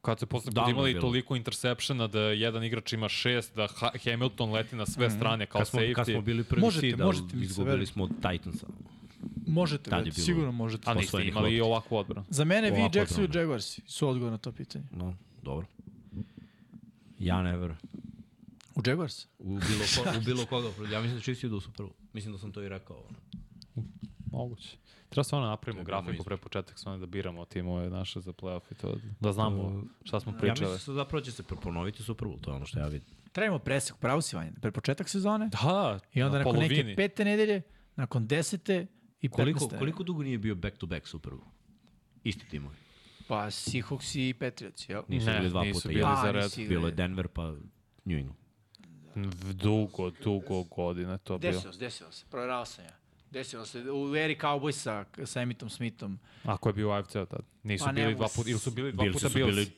Kad 0.00 0.18
ste 0.18 0.26
poslednji 0.26 0.60
put 0.60 0.68
je 0.68 0.70
imali 0.70 1.00
toliko 1.00 1.36
interseptiona 1.36 2.06
da 2.06 2.20
jedan 2.20 2.64
igrač 2.64 2.92
ima 2.92 3.08
šest, 3.08 3.56
da 3.56 3.66
ha 3.66 3.90
Hamilton 4.04 4.52
leti 4.52 4.76
na 4.76 4.86
sve 4.86 5.10
strane 5.10 5.46
kao 5.46 5.58
kad 5.58 5.68
smo, 5.68 5.80
safety. 5.80 5.94
kad 5.94 6.06
smo 6.06 6.20
bili 6.20 6.44
prvi 6.44 6.60
Možete, 6.60 6.80
seed, 6.80 7.00
ali 7.00 7.06
možete 7.06 7.36
mi 7.36 7.46
se 7.46 7.50
izgubili 7.50 7.86
smo 7.86 8.04
od 8.04 8.10
Titansa. 8.22 8.66
Možete, 9.46 9.90
Tad 9.90 10.04
bilo- 10.04 10.14
sigurno 10.14 10.52
možete. 10.52 10.90
A 10.90 10.94
niste 10.94 11.08
osvojenih 11.08 11.30
imali 11.30 11.54
i 11.54 11.60
ovakvu 11.60 11.96
odbranu. 11.96 12.26
Za 12.30 12.44
mene 12.44 12.70
vi 12.70 12.80
Jackson 12.94 13.20
i 13.20 13.24
odbrana. 13.24 13.40
Jaguars 13.40 13.80
su 13.86 14.08
odgovor 14.08 14.32
na 14.32 14.38
to 14.38 14.52
pitanje. 14.52 14.84
No, 14.92 15.16
dobro. 15.42 15.66
Ja 17.18 17.42
ne 17.42 17.56
verujem. 17.56 17.78
U 18.74 18.80
Jaguars? 18.86 19.26
U 19.38 19.44
bilo, 19.48 19.84
ko, 19.96 20.18
u 20.18 20.22
bilo 20.22 20.46
koga. 20.46 20.68
Ja 20.90 21.00
mislim 21.00 21.16
da 21.16 21.22
Chiefs 21.22 21.42
idu 21.42 21.56
u 21.56 21.60
Super. 21.60 21.86
Mislim 22.12 22.32
da 22.32 22.38
sam 22.38 22.52
to 22.52 22.62
i 22.62 22.68
rekao. 22.68 22.96
ono. 22.98 23.18
Moguće. 24.26 24.76
Treba 25.08 25.24
stvarno 25.24 25.46
napravimo 25.48 25.84
Trebamo 25.84 26.02
grafiku 26.02 26.24
pre 26.24 26.36
početak 26.36 26.78
stvarno 26.78 27.00
da 27.00 27.06
biramo 27.06 27.44
timove 27.44 27.90
naše 27.90 28.20
za 28.20 28.32
playoff 28.32 28.60
i 28.70 28.74
to, 28.74 28.96
da 29.20 29.32
znamo 29.32 29.82
šta 30.04 30.20
smo 30.20 30.32
Ja 30.32 30.38
pričali. 30.38 30.72
mislim 30.72 30.96
da 30.96 31.00
zapravo 31.00 31.20
će 31.20 31.32
se 31.32 31.42
ponoviti 31.42 32.02
Super 32.02 32.28
Bowl, 32.28 32.40
to 32.40 32.50
je 32.50 32.54
ono 32.54 32.66
što 32.66 32.78
ja 32.78 32.86
vidim. 32.86 33.08
Trebamo 33.32 33.58
presek, 33.58 33.96
pravo 33.96 34.20
si 34.20 34.36
vanje. 34.36 34.52
Pre 34.52 34.70
početak 34.70 35.08
sezone 35.08 35.48
Da, 35.62 36.00
i 36.12 36.22
onda 36.22 36.38
na 36.38 36.44
nakon 36.44 36.56
neke 36.56 36.68
polovini. 36.68 36.96
pete 36.96 37.24
nedelje, 37.24 37.62
nakon 37.96 38.26
desete 38.26 38.86
i 39.22 39.28
Koliko, 39.28 39.68
koliko 39.68 40.02
dugo 40.02 40.22
nije 40.22 40.38
bio 40.38 40.54
back-to-back 40.54 41.06
Super 41.06 41.32
Bowl? 41.32 41.46
Isti 42.24 42.46
timovi. 42.46 42.76
Pa 43.28 43.46
Seahawks 43.46 44.14
i 44.16 44.34
Patriots, 44.34 44.88
jel? 44.88 45.02
Nisu 45.08 45.26
Ne, 45.26 45.38
bili 45.38 45.50
dva 45.50 45.64
nisu 45.64 45.74
puta. 45.74 45.88
bili 45.88 46.00
jedan. 46.00 46.12
A, 46.12 46.22
za 46.22 46.30
red. 46.30 46.42
nisi 46.44 46.66
Bilo 46.66 46.88
je. 46.88 46.92
Denver 46.92 47.28
pa 47.28 47.54
New 48.04 48.18
England. 48.18 48.38
V- 49.14 49.52
Dugo, 49.54 50.10
dugo 50.12 50.62
godine 50.64 51.18
to 51.18 51.38
bilo. 51.38 51.52
Desilo 51.52 51.72
se, 51.72 51.78
desilo 51.78 52.12
se, 52.12 52.24
provjerao 52.30 52.64
sam 52.64 52.84
ja. 52.84 52.90
Desilo 53.30 53.64
se 53.64 53.78
u 53.82 54.16
eri 54.16 54.36
Cowboysa 54.36 55.04
sa 55.24 55.42
Emitom 55.42 55.70
Smithom. 55.70 56.18
Ako 56.44 56.68
je 56.68 56.72
bio 56.72 56.88
u 56.88 56.92
AFC 56.92 57.12
tad. 57.12 57.40
Nisu 57.62 57.84
Pa 57.84 57.92
bili 57.92 58.14
dva 58.14 58.28
puta, 58.28 58.50
ili 58.50 58.58
su 58.58 58.70
bili 58.70 58.92
dva 58.92 59.04
puta 59.12 59.28
Bills. 59.28 59.48
bili- 59.48 59.70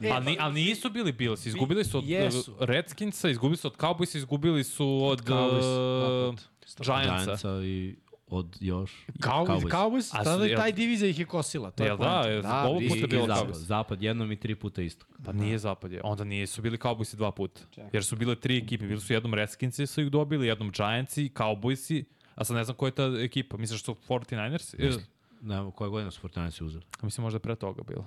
E, 0.00 0.10
Ali, 0.10 0.36
ali 0.40 0.54
nisu 0.54 0.90
bili 0.90 1.12
Bills, 1.12 1.46
izgubili 1.46 1.84
su 1.84 1.98
od 1.98 2.04
Jesu. 2.04 2.56
Redskinsa, 2.60 3.28
izgubili 3.28 3.56
su 3.56 3.66
od 3.68 3.76
Cowboysa, 3.76 4.16
izgubili 4.16 4.64
su 4.64 5.00
od 5.02 5.22
Cowboys, 5.22 6.28
uh, 6.28 6.34
Giantsa. 6.76 7.24
Giantsa 7.24 7.60
i 7.62 7.96
od 8.28 8.56
još... 8.60 9.06
Cowboys, 9.08 9.46
Cowboys. 9.46 9.70
Cowboys, 9.70 10.08
A 10.12 10.24
tada 10.24 10.44
je 10.44 10.56
taj 10.56 10.72
divizija 10.72 11.10
ih 11.10 11.18
je 11.18 11.24
kosila. 11.26 11.70
To 11.70 11.82
je 11.82 11.86
Jel 11.86 11.96
da, 11.96 12.20
je- 12.20 12.42
ovo 12.64 12.78
vi- 12.78 12.88
puta 12.88 13.00
je 13.00 13.06
bilo 13.06 13.26
zapad, 13.26 13.46
Cowboys. 13.46 13.54
zapad 13.54 14.02
jednom 14.02 14.32
i 14.32 14.36
tri 14.36 14.54
puta 14.54 14.82
isto. 14.82 15.06
Pa 15.24 15.32
nije 15.32 15.58
zapad 15.58 15.92
je. 15.92 16.00
Onda 16.04 16.24
nije, 16.24 16.46
su 16.46 16.62
bili 16.62 16.78
Cowboysi 16.78 17.16
dva 17.16 17.30
puta. 17.32 17.60
Jer 17.92 18.04
su 18.04 18.16
bile 18.16 18.34
tri 18.36 18.56
ekipe. 18.58 18.86
Bili 18.86 19.00
su 19.00 19.12
jednom 19.12 19.34
Redskinsi 19.34 19.86
su 19.86 20.02
ih 20.02 20.10
dobili, 20.10 20.46
jednom 20.46 20.70
Giantsi, 20.70 21.30
Cowboysi, 21.30 22.04
a 22.34 22.44
sad 22.44 22.56
ne 22.56 22.64
znam 22.64 22.76
koja 22.76 22.88
je 22.88 22.94
ta 22.94 23.14
ekipa. 23.20 23.56
Misliš 23.56 23.80
da 23.80 23.84
su 23.84 23.96
49ers? 24.08 24.96
E, 24.96 25.02
Ne, 25.40 25.70
koje 25.74 25.90
godine 25.90 26.10
su 26.10 26.20
Fortinansi 26.20 26.64
uzeli? 26.64 26.84
mislim 27.02 27.22
možda 27.22 27.36
je 27.36 27.40
pre 27.40 27.54
toga 27.54 27.82
bilo. 27.82 28.06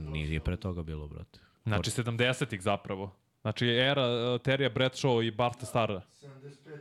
Nije 0.00 0.40
pre 0.40 0.56
toga 0.56 0.82
bilo, 0.82 1.08
brate. 1.08 1.38
Znači 1.64 1.90
70-ih 1.92 2.62
zapravo. 2.62 3.10
Znači 3.40 3.66
era 3.66 4.02
uh, 4.34 4.40
Terija 4.40 4.70
Bradshaw 4.70 5.26
i 5.26 5.30
Barta 5.30 5.66
Stara. 5.66 6.00
75. 6.22 6.78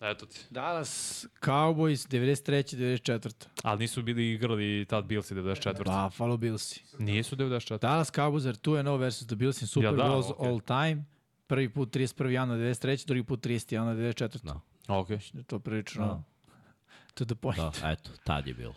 Eto 0.00 0.26
ti. 0.26 0.38
Dallas 0.50 1.26
Cowboys 1.44 2.06
93. 2.08 2.76
94. 2.76 3.32
Ali 3.62 3.78
nisu 3.78 4.02
bili 4.02 4.32
igrali 4.34 4.84
tad 4.88 5.04
Billsi 5.04 5.34
94. 5.34 5.84
Buffalo 6.04 6.36
Billsi. 6.36 6.80
Nisu 6.98 7.36
94. 7.36 7.78
Dallas 7.78 8.10
Cowboys 8.10 8.46
are 8.46 8.56
2-0 8.56 8.98
versus 8.98 9.26
the 9.26 9.36
Bills 9.36 9.62
in 9.62 9.68
Super 9.68 9.84
Ja, 9.90 9.92
da, 9.92 10.08
Bowls 10.08 10.26
okej. 10.30 10.48
all 10.48 10.60
time. 10.60 11.04
Prvi 11.46 11.68
put 11.68 11.90
31. 11.90 12.30
januar 12.30 12.58
93. 12.58 13.06
Drugi 13.06 13.22
put 13.22 13.40
30. 13.40 13.72
januar 13.72 13.96
94. 13.96 14.42
Da. 14.42 14.60
Ok. 14.88 15.08
Da 15.08 15.14
je 15.14 15.42
to 15.42 15.58
prilično 15.58 16.22
to 17.14 17.24
the 17.24 17.34
point. 17.34 17.58
Da, 17.58 17.90
eto, 17.90 18.10
tad 18.24 18.46
je 18.46 18.54
bilo. 18.54 18.74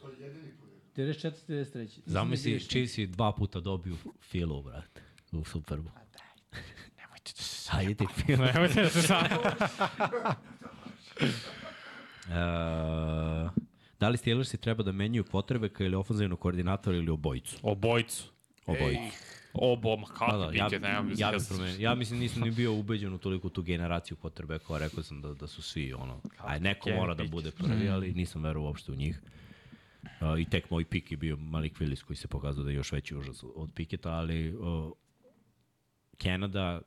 To 0.00 0.08
je 0.08 0.16
jedini 0.20 0.52
put. 0.52 0.68
94. 0.96 1.32
93. 1.48 1.88
Zamisli, 2.06 2.60
Chiefs 2.60 2.98
i 2.98 3.06
dva 3.06 3.32
puta 3.32 3.60
dobiju 3.60 3.96
Filu, 4.20 4.62
brate, 4.62 5.02
u 5.32 5.44
Super 5.44 5.78
Ti 7.94 8.06
Filu. 8.16 8.44
Nemojte 8.44 8.82
da 8.82 8.90
se 8.90 9.02
sad. 9.02 9.26
Uh, 12.26 13.50
da 14.00 14.08
li 14.08 14.16
Steelersi 14.18 14.56
treba 14.56 14.82
da 14.82 14.92
menjaju 14.92 15.24
potrebeka 15.24 15.84
ili 15.84 15.96
ofenzivnog 15.96 16.40
koordinatora 16.40 16.96
ili 16.96 17.10
obojicu? 17.10 17.56
Obojicu. 17.62 18.24
Obojicu. 18.66 19.16
Obo, 19.54 19.96
ma 19.96 20.06
kako 20.06 20.32
Da, 20.32 20.38
da, 20.38 20.52
ja, 20.52 20.64
biće, 20.64 20.80
nemam 20.80 21.12
ja, 21.16 21.30
bih 21.30 21.40
promenio. 21.48 21.76
ja 21.78 21.94
mislim 21.94 22.20
nisam 22.20 22.42
ni 22.42 22.50
bio 22.50 22.74
ubeđen 22.74 23.12
u 23.12 23.18
toliko 23.18 23.48
tu 23.48 23.62
generaciju 23.62 24.16
potrebeka, 24.16 24.78
rekao 24.78 25.02
sam 25.02 25.22
da, 25.22 25.34
da 25.34 25.46
su 25.46 25.62
svi 25.62 25.92
ono, 25.92 26.20
aj 26.38 26.60
neko 26.60 26.90
mora 26.90 27.14
da 27.14 27.24
bude 27.24 27.50
prvi, 27.50 27.88
ali 27.88 28.12
nisam 28.12 28.42
verovao 28.42 28.68
uopšte 28.68 28.92
u 28.92 28.96
njih. 28.96 29.20
Uh, 30.02 30.40
I 30.40 30.44
tek 30.44 30.70
moj 30.70 30.84
pik 30.84 31.10
je 31.10 31.16
bio 31.16 31.36
Malik 31.36 31.78
Willis 31.78 32.04
koji 32.04 32.16
se 32.16 32.28
pokazao 32.28 32.64
da 32.64 32.70
je 32.70 32.76
još 32.76 32.92
veći 32.92 33.16
užas 33.16 33.44
od 33.46 33.70
Piketa, 33.74 34.10
ali 34.10 34.54
uh, 34.54 34.92
Canada 36.18 36.72
n- 36.72 36.80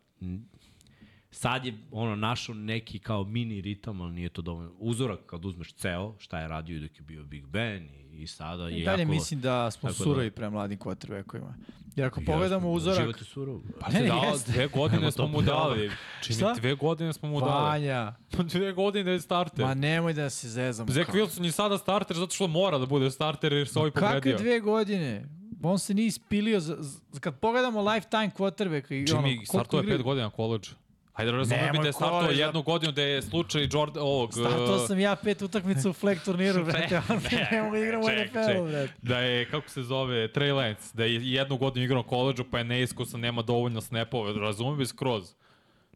sad 1.31 1.65
je 1.65 1.77
ono 1.91 2.15
našao 2.15 2.55
neki 2.55 2.99
kao 2.99 3.23
mini 3.23 3.61
ritam, 3.61 4.01
ali 4.01 4.13
nije 4.13 4.29
to 4.29 4.41
dovoljno. 4.41 4.71
Uzorak 4.79 5.19
kad 5.25 5.45
uzmeš 5.45 5.73
ceo, 5.73 6.15
šta 6.19 6.39
je 6.39 6.47
radio 6.47 6.77
i 6.77 6.79
dok 6.79 6.95
je 6.95 7.01
bio 7.01 7.23
Big 7.23 7.45
Ben 7.45 7.83
i, 7.85 8.21
i 8.21 8.27
sada 8.27 8.67
je 8.67 8.79
I 8.79 8.83
dalje 8.83 9.01
jako... 9.01 9.11
mislim 9.11 9.41
da 9.41 9.71
smo 9.71 9.89
jako 9.89 9.95
surovi 9.95 10.31
prema 10.31 10.49
mladim 10.51 10.79
quarterbackovima. 10.79 11.53
Jer 11.95 12.07
ako 12.07 12.21
pogledamo 12.21 12.71
uzorak, 12.71 12.99
Život 12.99 13.17
je 13.17 13.25
surov. 13.25 13.61
Pa 13.79 13.89
Ne, 13.89 14.01
ne, 14.01 14.07
dao, 14.07 14.23
jeste. 14.23 14.51
dve 14.51 14.67
godine 14.67 15.11
smo 15.11 15.27
mu 15.27 15.41
dali. 15.41 15.91
Čini, 16.21 16.37
Šta? 16.37 16.53
dve 16.53 16.75
godine 16.75 17.13
smo 17.13 17.29
mu 17.29 17.39
dali. 17.39 17.63
Vanja, 17.63 18.13
Pa 18.31 18.43
dve 18.43 18.73
godine 18.73 19.11
je 19.11 19.21
starter. 19.21 19.65
ma 19.65 19.73
nemoj 19.73 20.13
da 20.13 20.29
se 20.29 20.49
zezamo. 20.49 20.91
Zach 20.91 21.09
Ka- 21.09 21.13
Wilson 21.15 21.43
je 21.43 21.51
sada 21.51 21.77
starter 21.77 22.17
zato 22.17 22.31
što 22.31 22.47
mora 22.47 22.77
da 22.77 22.85
bude 22.85 23.11
starter 23.11 23.53
jer 23.53 23.67
se 23.67 23.79
ovaj 23.79 23.91
Kakve 23.91 24.07
povredio. 24.09 24.37
dve 24.37 24.59
godine? 24.59 25.25
On 25.63 25.79
se 25.79 25.93
nije 25.93 26.07
ispilio. 26.07 26.59
Za, 26.59 26.75
za, 26.79 27.19
kad 27.19 27.39
pogledamo 27.39 27.81
lifetime 27.83 28.29
quarterback 28.29 28.91
i 28.91 29.13
ono, 29.13 29.21
Jimmy 29.21 29.23
koliko 29.27 29.45
startuje 29.45 29.83
igraju- 29.83 29.97
pet 29.97 30.03
godina 30.03 30.25
na 30.25 30.31
koleđu. 30.31 30.71
Hajde, 31.13 31.31
razumijem 31.31 31.71
bi 31.71 31.77
da 31.77 31.85
je 31.85 31.93
startovao 31.93 32.21
koleđ, 32.21 32.37
da- 32.37 32.43
jednu 32.45 32.61
godinu 32.61 32.91
da 32.91 33.01
je 33.01 33.21
slučaj 33.21 33.67
Jordan, 33.71 34.03
ovog... 34.03 34.33
Startao 34.33 34.75
uh, 34.75 34.87
sam 34.87 34.99
ja 34.99 35.15
pet 35.15 35.41
utakmica 35.41 35.89
u 35.89 35.93
flag 35.93 36.17
turniru, 36.25 36.63
brate. 36.65 37.01
Ne, 37.31 37.47
ne 37.51 37.61
mogu 37.63 37.75
da 37.75 37.81
igram 37.81 38.01
u 38.01 38.05
NFL-u, 38.05 38.65
brate. 38.65 38.93
da 39.01 39.19
je, 39.19 39.45
kako 39.45 39.69
se 39.69 39.83
zove, 39.83 40.27
Trey 40.27 40.55
Lance, 40.55 40.89
da 40.93 41.05
je 41.05 41.31
jednu 41.31 41.57
godinu 41.57 41.85
igrao 41.85 42.03
koleđu 42.03 42.43
pa 42.51 42.57
je 42.57 42.63
neiskusan, 42.63 43.19
nema 43.19 43.41
dovoljno 43.41 43.81
snapove, 43.81 44.33
razumijem 44.33 44.77
bi 44.77 44.85
skroz. 44.85 45.33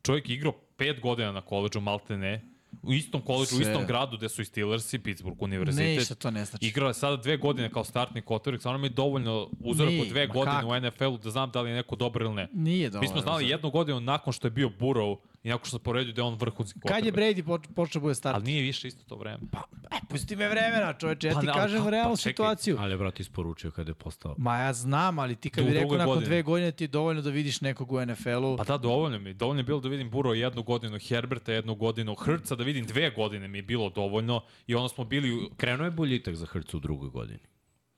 čovjek 0.01 0.29
igrao 0.29 0.51
pet 0.77 0.99
godina 0.99 1.31
na 1.31 1.41
koleđu, 1.41 1.79
malte 1.79 2.17
ne, 2.17 2.41
u 2.83 2.93
istom 2.93 3.21
koleđu, 3.21 3.57
u 3.57 3.61
istom 3.61 3.85
gradu 3.87 4.17
gde 4.17 4.29
su 4.29 4.41
i 4.41 4.45
Steelersi, 4.45 4.99
Pittsburgh 4.99 5.41
univerzitet. 5.41 5.99
Ništa 5.99 6.15
to 6.15 6.31
ne 6.31 6.45
znači. 6.45 6.65
Igrao 6.65 6.87
je 6.87 6.93
sada 6.93 7.15
dve 7.15 7.37
godine 7.37 7.71
kao 7.71 7.83
startni 7.83 8.21
quarterback, 8.21 8.59
stvarno 8.59 8.77
mi 8.77 8.87
je 8.87 8.89
dovoljno 8.89 9.49
uzorak 9.59 9.91
Nije, 9.91 10.01
od 10.01 10.07
dve 10.07 10.27
godine 10.27 10.55
kako? 10.55 10.67
u 10.67 10.79
NFL-u 10.79 11.17
da 11.17 11.29
znam 11.29 11.51
da 11.51 11.61
li 11.61 11.69
je 11.69 11.75
neko 11.75 11.95
dobar 11.95 12.21
ili 12.21 12.33
ne. 12.33 12.47
Nije 12.53 12.89
dobro. 12.89 13.01
Mi 13.01 13.07
smo 13.07 13.21
znali 13.21 13.49
jednu 13.49 13.71
godinu 13.71 13.99
nakon 13.99 14.33
što 14.33 14.47
je 14.47 14.51
bio 14.51 14.71
Burrow 14.79 15.17
i 15.45 15.49
nakon 15.49 15.65
što 15.65 15.77
se 15.77 15.83
poredio 15.83 16.13
da 16.13 16.21
je 16.21 16.25
on 16.25 16.35
vrhunski 16.35 16.79
quarterback. 16.79 16.87
Kad 16.89 17.05
je 17.05 17.13
Brady 17.13 17.43
poč- 17.43 17.67
počeo 17.69 18.01
bude 18.01 18.15
start? 18.15 18.35
Ali 18.35 18.43
nije 18.45 18.61
više 18.63 18.87
isto 18.87 19.03
to 19.05 19.15
vreme. 19.15 19.37
Pa, 19.51 19.59
e, 19.91 19.99
pusti 20.09 20.35
me 20.35 20.49
vremena, 20.49 20.93
čoveče, 20.93 21.27
ja 21.27 21.33
Pa 21.33 21.41
ti 21.41 21.47
ali 21.47 21.55
kažem 21.55 21.77
kako? 21.77 21.89
realnu 21.89 22.13
Pa 22.13 22.17
čekaj, 22.17 22.31
situaciju. 22.31 22.77
Ali 22.79 22.93
je, 22.93 22.97
brat, 22.97 23.19
isporučio 23.19 23.71
kada 23.71 23.91
je 23.91 23.95
postao. 23.95 24.35
Ma 24.37 24.57
ja 24.57 24.73
znam, 24.73 25.19
ali 25.19 25.35
ti 25.35 25.49
kad 25.49 25.63
Da, 25.63 25.69
bi 25.69 25.75
rekao 25.75 25.91
nakon 25.91 26.05
godini. 26.07 26.25
dve 26.25 26.41
godine 26.41 26.71
ti 26.71 26.83
je 26.83 26.87
dovoljno 26.89 27.21
da 27.21 27.29
vidiš 27.29 27.61
nekog 27.61 27.91
u 27.91 28.01
NFL-u. 28.01 28.57
Pa 28.57 28.63
da, 28.65 28.77
dovoljno 28.79 29.19
mi. 29.19 29.33
Dovoljno 29.35 29.59
je 29.59 29.65
bilo 29.65 29.79
da 29.79 29.89
vidim 29.89 30.11
Burrow 30.11 30.33
jednu 30.33 30.63
godinu, 30.63 30.99
Herberta 30.99 31.53
jednu 31.53 31.75
godinu, 31.75 32.15
Hrca 32.15 32.55
da 32.55 32.63
vidim 32.63 32.85
dve 32.85 33.09
godine 33.11 33.47
mi 33.47 33.57
je 33.57 33.63
bilo 33.63 33.89
dovoljno 33.89 34.41
i 34.67 34.75
onda 34.75 34.89
smo 34.89 35.03
bili... 35.05 35.33
u- 35.35 35.49
Krenuo 35.57 35.85
je 35.85 35.91
boljitak 35.91 36.35
za 36.35 36.45
Hrcu 36.45 36.77
u 36.77 36.81
drugoj 36.81 37.09
godini. 37.09 37.39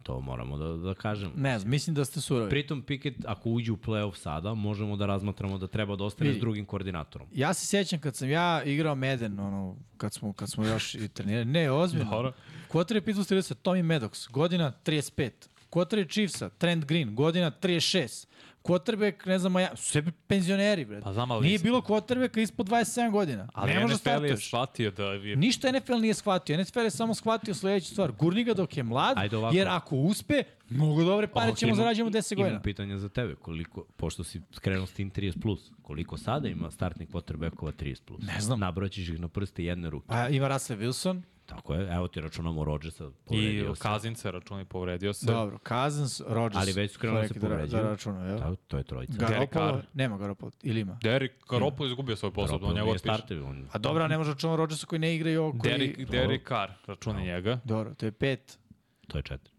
To 0.08 0.22
moramo 0.22 0.58
da, 0.58 0.78
da 0.78 0.94
kažemo. 0.94 1.32
Ne 1.36 1.60
znam, 1.60 1.72
mislim 1.72 1.94
da 1.96 2.06
ste 2.06 2.22
surovi. 2.22 2.50
Pritom 2.50 2.82
Pickett, 2.82 3.26
ako 3.26 3.50
uđe 3.50 3.72
u 3.72 3.78
play-off 3.78 4.16
sada, 4.16 4.54
možemo 4.54 4.98
da 4.98 5.06
razmatramo 5.06 5.58
da 5.58 5.68
treba 5.68 5.96
da 5.96 6.04
ostane 6.04 6.30
Vidi. 6.30 6.40
s 6.40 6.42
drugim 6.42 6.66
koordinatorom. 6.66 7.28
Ja 7.34 7.54
se 7.54 7.68
sjećam 7.68 8.00
kad 8.00 8.16
sam 8.16 8.30
ja 8.30 8.64
igrao 8.64 8.96
Madden, 8.96 9.40
ono, 9.40 9.76
kad 9.98 10.14
smo, 10.14 10.34
kad 10.34 10.52
smo 10.52 10.66
još 10.66 10.96
i 10.96 11.08
trenirali. 11.08 11.46
Ne, 11.46 11.72
ozbiljno. 11.72 12.12
Dobro. 12.12 12.34
Quarter 12.70 12.96
je 12.96 13.02
Pittsburgh 13.02 13.26
Steelersa, 13.26 13.56
Tommy 13.56 13.84
Maddox, 13.84 14.32
godina 14.32 14.74
35. 14.86 15.30
Quarter 15.72 15.98
je 15.98 16.08
Chiefsa, 16.08 16.50
Trent 16.50 16.86
Green, 16.86 17.16
godina 17.16 17.52
36. 17.52 18.28
Quarterback, 18.68 19.28
ne 19.28 19.40
znam, 19.40 19.56
ja, 19.56 19.76
sve 19.76 20.04
penzioneri, 20.28 20.86
bre. 20.86 21.02
Pa 21.02 21.14
znam, 21.14 21.32
ali- 21.32 21.48
Nije 21.48 21.60
bilo 21.60 21.82
quarterbacka 21.82 22.40
ispod 22.40 22.68
27 22.68 23.12
godina. 23.12 23.50
Ali 23.54 23.74
ne 23.74 23.80
može 23.80 23.94
NFL 23.96 24.26
je 24.26 24.38
shvatio 24.38 24.92
da 24.92 25.04
je... 25.06 25.36
Ništa 25.36 25.72
NFL 25.72 25.94
nije 25.94 26.14
shvatio. 26.14 26.58
NFL 26.58 26.80
je 26.80 26.90
samo 26.90 27.14
shvatio 27.14 27.54
sledeću 27.54 27.88
stvar. 27.88 28.12
Gurni 28.12 28.44
ga 28.44 28.54
dok 28.54 28.78
je 28.78 28.84
mlad, 28.84 29.18
Ajde 29.18 29.38
ovako. 29.38 29.56
jer 29.56 29.68
ako 29.68 29.96
uspe, 29.96 30.44
mnogo 30.70 31.04
dobre 31.04 31.28
pare 31.30 31.56
ćemo 31.56 31.70
imam- 31.70 31.78
zarađujemo 31.78 32.12
10 32.12 32.36
godina. 32.36 32.50
Imam 32.50 32.62
pitanje 32.62 32.98
za 32.98 33.10
tebe, 33.10 33.36
koliko, 33.36 33.86
pošto 33.88 34.24
si 34.24 34.42
krenuo 34.54 34.86
s 34.86 34.94
tim 34.94 35.12
30+, 35.12 35.42
plus, 35.42 35.72
koliko 35.82 36.18
sada 36.18 36.48
ima 36.48 36.72
startnih 36.72 37.10
quarterbackova 37.10 37.72
30+. 37.74 38.02
Plus? 38.02 38.22
Ne 38.24 38.42
znam. 38.42 38.60
Nabraćiš 38.60 39.10
ih 39.10 39.20
na 39.20 39.28
prste 39.28 39.64
jedne 39.64 39.90
ruke. 39.90 40.08
Pa 40.08 40.28
ima 40.28 40.48
Russell 40.48 40.80
Wilson, 40.80 41.22
Tako 41.48 41.74
je, 41.74 41.96
evo 41.96 42.08
ti 42.08 42.22
računamo 42.22 42.64
Rodgersa, 42.64 43.06
I 43.06 43.12
povredio 43.26 43.76
se. 43.76 43.82
Kazince 43.82 44.32
računi 44.32 44.66
povredio 44.66 45.14
se. 45.14 45.26
dobro, 45.26 45.58
Cousins, 45.68 46.22
Rodgers. 46.28 46.62
Ali 46.62 46.74
već 46.74 46.92
su 46.92 47.00
krenuli 47.00 47.22
da 47.22 47.28
se 47.28 47.34
Rekli 47.34 47.50
da, 47.50 47.82
da 47.82 47.90
računaju, 47.90 48.30
jel? 48.30 48.40
Da, 48.40 48.56
to 48.56 48.78
je 48.78 48.84
trojica. 48.84 49.14
Garoppolo, 49.18 49.72
Carr. 49.72 49.86
nema 49.94 50.18
Garoppolo, 50.18 50.52
ili 50.64 50.80
ima? 50.80 50.98
Derek 51.02 51.32
Garoppolo 51.50 51.88
izgubio 51.88 52.16
svoj 52.16 52.32
posao, 52.32 52.58
do 52.58 52.68
nije 52.68 52.84
otpiše. 52.84 53.00
starter, 53.00 53.42
on... 53.44 53.68
A 53.72 53.78
dobro, 53.78 54.08
ne 54.08 54.18
može 54.18 54.32
računati 54.32 54.58
Rodgersa 54.58 54.86
koji 54.86 55.00
ne 55.00 55.16
igra 55.16 55.30
i 55.30 55.38
ovo 55.38 55.52
koji... 55.60 55.72
Derek, 55.72 56.10
Derek 56.10 56.48
Carr, 56.48 56.72
računi 56.88 57.24
njega. 57.24 57.60
Dobro, 57.64 57.94
to 57.94 58.06
je 58.06 58.12
pet. 58.12 58.60
To 59.08 59.18
je 59.18 59.22
četiri. 59.22 59.54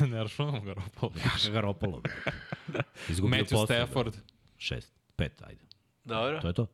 ne 0.10 0.22
računamo 0.22 0.60
Garoppolo. 0.60 1.12
Garoppolo. 1.52 2.02
Izgubio 3.10 3.38
Matthew 3.38 3.50
posao, 3.50 3.66
Stafford. 3.66 4.16
Šest, 4.56 4.92
pet, 5.16 5.42
ajde. 5.42 5.64
Dobro. 6.04 6.40
To 6.40 6.46
je 6.46 6.52
to. 6.52 6.66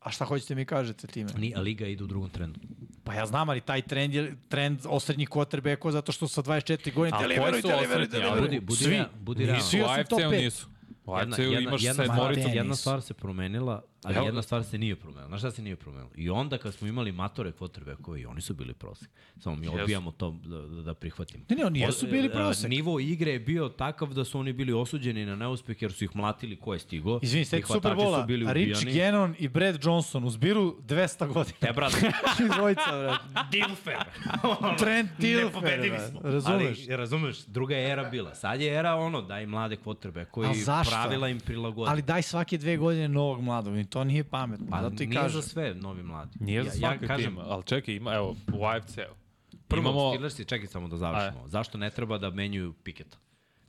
A 0.00 0.10
šta 0.10 0.24
hoćete 0.24 0.54
mi 0.54 0.64
kažete 0.64 1.06
time? 1.06 1.30
Ni, 1.36 1.52
a 1.56 1.60
liga 1.60 1.86
ide 1.86 2.04
u 2.04 2.06
drugom 2.06 2.30
trendu. 2.30 2.60
Pa 3.08 3.14
ja 3.14 3.26
znam, 3.26 3.48
ali 3.48 3.60
taj 3.60 3.82
trend 3.82 4.14
je 4.14 4.36
trend 4.48 4.80
osrednjih 4.86 5.28
quarterbackova 5.28 5.90
zato 5.90 6.12
što 6.12 6.28
sa 6.28 6.42
24 6.42 6.94
godine 6.94 7.16
A 7.16 7.18
koji 7.18 7.28
deliveruj, 7.28 7.62
su 7.62 7.68
deliveruj, 7.68 8.02
osrednji? 8.02 8.20
deliveruj. 8.20 8.40
Budi, 8.42 8.60
budi, 8.60 8.78
Svi. 8.78 9.02
budi 9.14 9.46
Nisu, 9.46 9.78
u 9.78 9.82
osim 9.82 10.04
top 10.04 10.18
AFC-u 10.20 10.30
nisu. 10.32 10.66
U 11.06 11.12
Jedna, 11.12 11.34
AFC-u 11.34 11.42
jedna, 11.44 11.60
imaš 11.60 11.82
jedna, 11.82 12.04
sedmoricu. 12.04 12.48
jedna 12.48 12.74
stvar 12.74 13.02
se 13.02 13.14
promenila, 13.14 13.82
ali 14.02 14.16
Evo- 14.16 14.26
jedna 14.26 14.42
stvar 14.42 14.64
se 14.64 14.78
nije 14.78 14.96
promenila. 14.96 15.28
Znaš 15.28 15.40
šta 15.40 15.50
se 15.50 15.62
nije 15.62 15.76
promenila? 15.76 16.10
I 16.16 16.30
onda 16.30 16.58
kad 16.58 16.74
smo 16.74 16.88
imali 16.88 17.12
matore 17.12 17.52
quarterbackove, 17.52 18.20
i 18.20 18.26
oni 18.26 18.40
su 18.40 18.54
bili 18.54 18.74
prosek. 18.74 19.08
Samo 19.36 19.56
mi 19.56 19.68
odbijamo 19.68 20.10
to 20.10 20.30
da, 20.44 20.60
da, 20.60 20.82
da 20.82 20.94
prihvatimo. 20.94 21.44
Ne, 21.48 21.56
ne, 21.56 21.66
oni 21.66 21.80
jesu 21.80 22.06
bili 22.06 22.26
e, 22.26 22.30
prosek. 22.32 22.70
Nivo 22.70 23.00
igre 23.00 23.32
je 23.32 23.38
bio 23.38 23.68
takav 23.68 24.14
da 24.14 24.24
su 24.24 24.38
oni 24.38 24.52
bili 24.52 24.72
osuđeni 24.72 25.26
na 25.26 25.36
neuspeh 25.36 25.82
jer 25.82 25.92
su 25.92 26.04
ih 26.04 26.16
mlatili 26.16 26.56
ko 26.56 26.72
je 26.72 26.78
stigo. 26.78 27.18
Izvini, 27.22 27.44
hvatači 27.44 27.72
Superbola, 27.72 28.26
Rich. 28.52 28.94
Gannon 28.94 29.34
i 29.38 29.48
Brad 29.48 29.84
Johnson 29.84 30.24
u 30.24 30.30
zbiru 30.30 30.76
200 30.86 31.32
godina. 31.32 31.56
E, 31.60 31.72
brate, 31.72 32.12
Dvojica, 32.56 32.90
brad. 32.90 33.18
Dilfer. 33.50 33.96
Trent 34.78 35.10
Dilfer, 35.18 35.88
brad. 35.88 36.10
smo. 36.10 36.20
Razumeš? 36.22 36.78
Ali, 36.88 36.96
razumeš, 36.96 37.44
druga 37.46 37.76
je 37.76 37.90
era 37.90 38.04
bila. 38.04 38.34
Sad 38.34 38.60
je 38.60 38.74
era 38.74 38.94
ono, 38.94 39.22
daj 39.22 39.46
mlade 39.46 39.76
kvotrbe 39.76 40.24
koji 40.24 40.48
pravila 40.90 41.28
im 41.28 41.40
prilagode. 41.40 41.90
Ali 41.90 42.02
daj 42.02 42.22
svake 42.22 42.58
dve 42.58 42.76
godine 42.76 43.08
novog 43.08 43.42
mladog 43.42 43.74
to 43.88 44.04
nije 44.04 44.24
pametno. 44.24 44.66
pa 44.70 44.82
zato 44.82 45.02
i 45.02 45.06
nije 45.06 45.20
kažem. 45.20 45.40
za 45.40 45.48
sve 45.48 45.74
novi 45.74 46.02
mladi. 46.02 46.30
Nije 46.40 46.62
za 46.62 46.68
ja, 46.68 46.74
ja 46.74 46.78
svaki 46.78 47.06
kažem, 47.06 47.34
tim, 47.34 47.44
ali 47.46 47.62
čekaj, 47.64 47.94
ima, 47.94 48.14
evo, 48.14 48.36
u 48.54 48.64
AFC-u. 48.66 49.14
Prvo, 49.68 49.82
Imamo- 49.82 50.10
Steelersi, 50.10 50.44
čekaj 50.44 50.66
samo 50.66 50.88
da 50.88 50.96
završimo. 50.96 51.48
Zašto 51.48 51.78
ne 51.78 51.90
treba 51.90 52.18
da 52.18 52.30
menjuju 52.30 52.72
Piketa? 52.72 53.18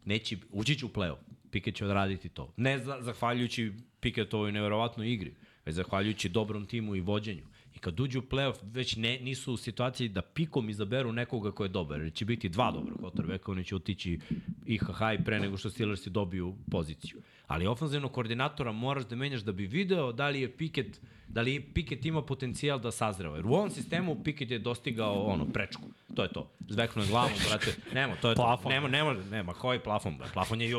Neće, 0.06 0.38
ući 0.52 0.76
će 0.76 0.86
u 0.86 0.90
play-off. 0.90 1.18
Piket 1.52 1.76
će 1.76 1.86
odraditi 1.86 2.30
to. 2.30 2.54
Ne 2.58 2.80
za, 2.80 2.98
zahvaljujući 3.02 3.72
Piketovoj 4.00 4.52
neverovatnoj 4.52 5.14
igri, 5.14 5.34
već 5.66 5.76
zahvaljujući 5.76 6.30
dobrom 6.30 6.66
timu 6.66 6.96
i 6.96 7.02
vođenju. 7.02 7.44
I 7.80 7.82
kad 7.82 8.00
uđu 8.00 8.20
u 8.20 8.22
play-off, 8.22 8.56
već 8.64 8.96
ne, 8.96 9.20
nisu 9.22 9.54
u 9.54 9.58
situaciji 9.58 10.10
da 10.10 10.22
pikom 10.22 10.70
izaberu 10.70 11.14
nekoga 11.14 11.52
ko 11.52 11.64
je 11.64 11.70
dobar, 11.70 12.02
jer 12.02 12.14
će 12.14 12.26
biti 12.26 12.50
dva 12.50 12.72
dobra 12.72 12.96
quarterbacka, 12.96 13.52
oni 13.52 13.64
će 13.64 13.76
otići 13.76 14.20
IHH 14.66 15.02
i 15.20 15.24
pre 15.24 15.40
nego 15.40 15.58
što 15.58 15.70
Steelersi 15.70 16.10
dobiju 16.10 16.56
poziciju. 16.72 17.22
Ali 17.48 17.68
ofenzivnog 17.68 18.12
koordinatora 18.12 18.72
moraš 18.72 19.08
da 19.08 19.16
menjaš 19.16 19.42
da 19.42 19.52
bi 19.52 19.66
video 19.66 20.12
da 20.12 20.30
li 20.30 20.42
je 20.42 20.58
Piket 20.58 21.02
da 21.30 21.42
li 21.42 21.60
Piket 21.74 22.06
ima 22.06 22.22
potencijal 22.22 22.80
da 22.80 22.92
sazreva. 22.92 23.36
Jer 23.36 23.46
u 23.46 23.54
ovom 23.54 23.70
sistemu 23.70 24.24
Piket 24.24 24.52
je 24.52 24.60
dostigao 24.60 25.24
ono, 25.24 25.46
prečku. 25.46 25.82
To 26.16 26.24
je 26.24 26.30
to. 26.30 26.52
Zveknuo 26.70 27.04
je 27.04 27.10
glavom, 27.10 27.32
brate. 27.50 27.76
Nema, 27.94 28.16
to 28.16 28.30
je 28.30 28.36
Plafon. 28.36 28.64
to. 28.64 28.70
Nema, 28.70 28.88
ne 28.88 29.04
može, 29.04 29.20
nema, 29.32 29.54
koji 29.54 29.80
plafon, 29.80 30.18
brate. 30.18 30.34
Plafon 30.34 30.62
je 30.62 30.70
i 30.70 30.74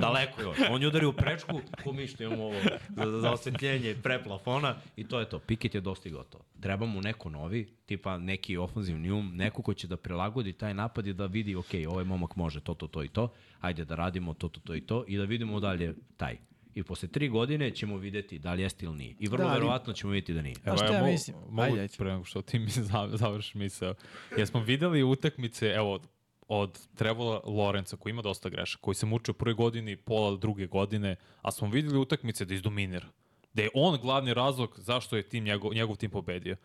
daleko 0.00 0.40
je. 0.40 0.48
On 0.70 0.82
je 0.82 0.88
udario 0.88 1.08
u 1.08 1.12
prečku, 1.12 1.60
ko 1.84 1.92
mi 1.92 2.06
što 2.06 2.22
imamo 2.22 2.44
ovo 2.44 2.54
za, 2.96 3.20
za 3.20 3.30
osvetljenje 3.30 3.96
pre 4.02 4.22
plafona 4.22 4.74
i 4.96 5.08
to 5.08 5.20
je 5.20 5.28
to. 5.28 5.38
Piket 5.38 5.74
je 5.74 5.80
dostigao 5.80 6.24
to. 6.24 6.38
Treba 6.60 6.86
mu 6.86 7.00
neko 7.00 7.30
novi, 7.30 7.66
tipa 7.86 8.18
neki 8.18 8.56
ofanzivni 8.56 9.10
um, 9.10 9.32
neko 9.36 9.62
ko 9.62 9.74
će 9.74 9.86
da 9.86 9.96
prilagodi 9.96 10.52
taj 10.52 10.74
napad 10.74 11.06
i 11.06 11.12
da 11.12 11.26
vidi, 11.26 11.56
ok, 11.56 11.70
ovaj 11.88 12.04
momak 12.04 12.36
može 12.36 12.60
to, 12.60 12.74
to, 12.74 12.86
to 12.86 13.04
i 13.04 13.08
to, 13.08 13.32
ajde 13.60 13.84
da 13.84 13.94
radimo 13.94 14.34
to, 14.34 14.48
to, 14.48 14.60
to 14.60 14.74
i 14.74 14.80
to 14.80 15.04
i 15.08 15.16
da 15.16 15.24
vidimo 15.24 15.60
dalje 15.60 15.94
taj. 16.16 16.36
I 16.74 16.82
posle 16.82 17.08
tri 17.08 17.28
godine 17.28 17.70
ćemo 17.70 17.96
videti 17.96 18.38
da 18.38 18.52
li 18.52 18.62
jeste 18.62 18.86
ili 18.86 18.96
nije. 18.96 19.14
I 19.18 19.26
vrlo 19.26 19.38
Da, 19.38 19.50
ali- 19.50 19.54
verovatno 19.54 19.92
ćemo 19.92 20.12
videti 20.12 20.34
da 20.34 20.42
nije. 20.42 20.54
Pa 20.64 20.76
šta 20.76 20.86
ja 20.86 20.92
mogu- 20.92 21.12
mislim? 21.12 21.36
Mogu, 21.40 21.62
Ajde, 21.62 21.80
ajde. 21.80 21.94
pre 21.98 22.12
nego 22.12 22.24
što 22.24 22.42
ti 22.42 22.58
mi 22.58 22.70
za- 22.82 23.10
završiš 23.12 23.54
misao. 23.54 23.94
Jesmo 24.38 24.60
videli 24.60 25.02
utakmice, 25.02 25.66
evo, 25.68 26.00
od 26.48 26.86
Trevola 26.94 27.40
Lorenca, 27.46 27.96
koji 27.96 28.10
ima 28.10 28.22
dosta 28.22 28.48
grešaka, 28.48 28.80
koji 28.80 28.94
se 28.94 29.06
muče 29.06 29.30
u 29.30 29.34
prvoj 29.34 29.54
godini, 29.54 29.96
pola 29.96 30.36
druge 30.36 30.66
godine, 30.66 31.16
a 31.42 31.50
smo 31.50 31.68
videli 31.68 31.98
utakmice 31.98 32.44
da 32.44 32.54
izdominira. 32.54 33.06
Da 33.52 33.62
je 33.62 33.68
on 33.74 33.98
glavni 33.98 34.34
razlog 34.34 34.74
zašto 34.78 35.16
je 35.16 35.22
tim 35.22 35.44
njegov, 35.44 35.74
njegov 35.74 35.96
tim 35.96 36.10
pobedio. 36.10 36.56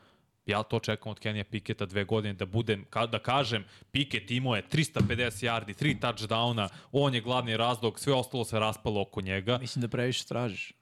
Ja 0.49 0.63
to 0.63 0.79
čekam 0.79 1.11
od 1.11 1.19
Kenija 1.19 1.43
Piketa 1.43 1.85
dve 1.85 2.03
godine 2.03 2.33
da 2.33 2.45
budem, 2.45 2.85
ka, 2.89 3.05
da 3.05 3.19
kažem, 3.19 3.63
Piket 3.91 4.31
imao 4.31 4.55
je 4.55 4.63
350 4.63 5.45
yardi, 5.45 5.83
3 5.83 5.99
touchdowna, 5.99 6.67
on 6.91 7.13
je 7.15 7.21
glavni 7.21 7.57
razlog, 7.57 7.99
sve 7.99 8.13
ostalo 8.13 8.45
se 8.45 8.59
raspalo 8.59 9.01
oko 9.01 9.21
njega. 9.21 9.57
Mislim 9.57 9.81
da 9.81 9.87
previše 9.87 10.25
tražiš. 10.25 10.73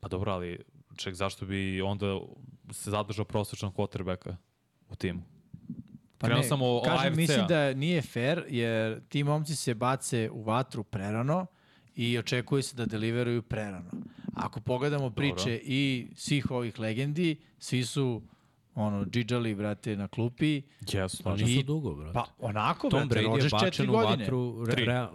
Pa 0.00 0.08
dobro, 0.08 0.32
ali 0.32 0.58
ček, 0.96 1.14
zašto 1.14 1.46
bi 1.46 1.82
onda 1.82 2.20
se 2.70 2.90
zadržao 2.90 3.24
prosječnog 3.24 3.74
quarterbacka 3.74 4.36
u 4.88 4.96
timu? 4.96 5.22
Pa 6.18 6.26
Krenuo 6.26 6.42
ne, 6.42 6.48
sam 6.48 6.62
o- 6.62 6.82
kažem, 6.84 7.12
AFC-a. 7.12 7.16
mislim 7.20 7.46
da 7.46 7.74
nije 7.74 8.02
fair, 8.02 8.44
jer 8.48 9.00
ti 9.08 9.24
momci 9.24 9.56
se 9.56 9.74
bace 9.74 10.30
u 10.32 10.42
vatru 10.42 10.84
prerano 10.84 11.46
i 11.96 12.18
očekuje 12.18 12.62
se 12.62 12.76
da 12.76 12.86
deliveruju 12.86 13.42
prerano. 13.42 13.90
Ako 14.34 14.60
pogledamo 14.60 15.10
priče 15.10 15.60
i 15.64 16.06
svih 16.16 16.50
ovih 16.50 16.78
legendi, 16.78 17.36
svi 17.58 17.84
su 17.84 18.22
ono, 18.76 19.04
džidžali, 19.04 19.54
brate, 19.54 19.96
na 19.96 20.08
klupi. 20.08 20.62
Jesu, 20.88 21.22
Pa 21.22 21.34
I- 21.34 21.44
nisu 21.44 21.62
dugo, 21.62 21.94
brate. 21.94 22.12
Pa 22.14 22.24
onako, 22.40 22.88
Tom 22.90 23.08
brate, 23.08 23.26
Brady 23.26 23.42
je 23.44 23.48
bačen 23.50 23.90
u 23.90 23.94
vatru, 23.94 24.64
re, 24.66 24.74
re, 24.76 25.06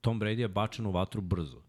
Tom 0.00 0.20
Brady 0.20 0.38
je 0.38 0.48
bačen 0.48 0.86
u 0.86 0.90
vatru 0.90 1.20
brzo. 1.20 1.62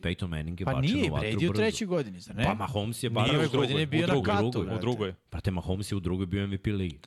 Peyton 0.00 0.26
Manning 0.26 0.60
je 0.60 0.64
Pa 0.64 0.72
bačen 0.72 0.94
nije, 0.94 1.10
u 1.10 1.14
vatru 1.14 1.28
Brady 1.28 1.36
u 1.36 1.48
brzo. 1.48 1.52
trećoj 1.54 1.86
godini, 1.86 2.20
zar 2.20 2.36
ne? 2.36 2.44
Pa 2.44 2.54
Mahomes 2.54 3.02
je 3.02 3.10
Nije 3.10 3.14
bačen 3.14 3.36
u 3.36 3.40
drugoj. 3.40 3.58
godine 3.58 3.86
bio 3.86 3.98
u 3.98 4.02
na 4.02 4.06
drugoj, 4.06 4.26
katu, 4.26 4.42
drugoj. 4.42 4.64
brate. 4.64 4.78
u 4.78 4.80
drugoj. 4.80 5.14
Brate, 5.30 5.50
Mahomes 5.50 5.92
je 5.92 5.96
u 5.96 6.00
drugoj 6.00 6.26
bio 6.26 6.46
MVP 6.46 6.66
ligi. 6.68 6.98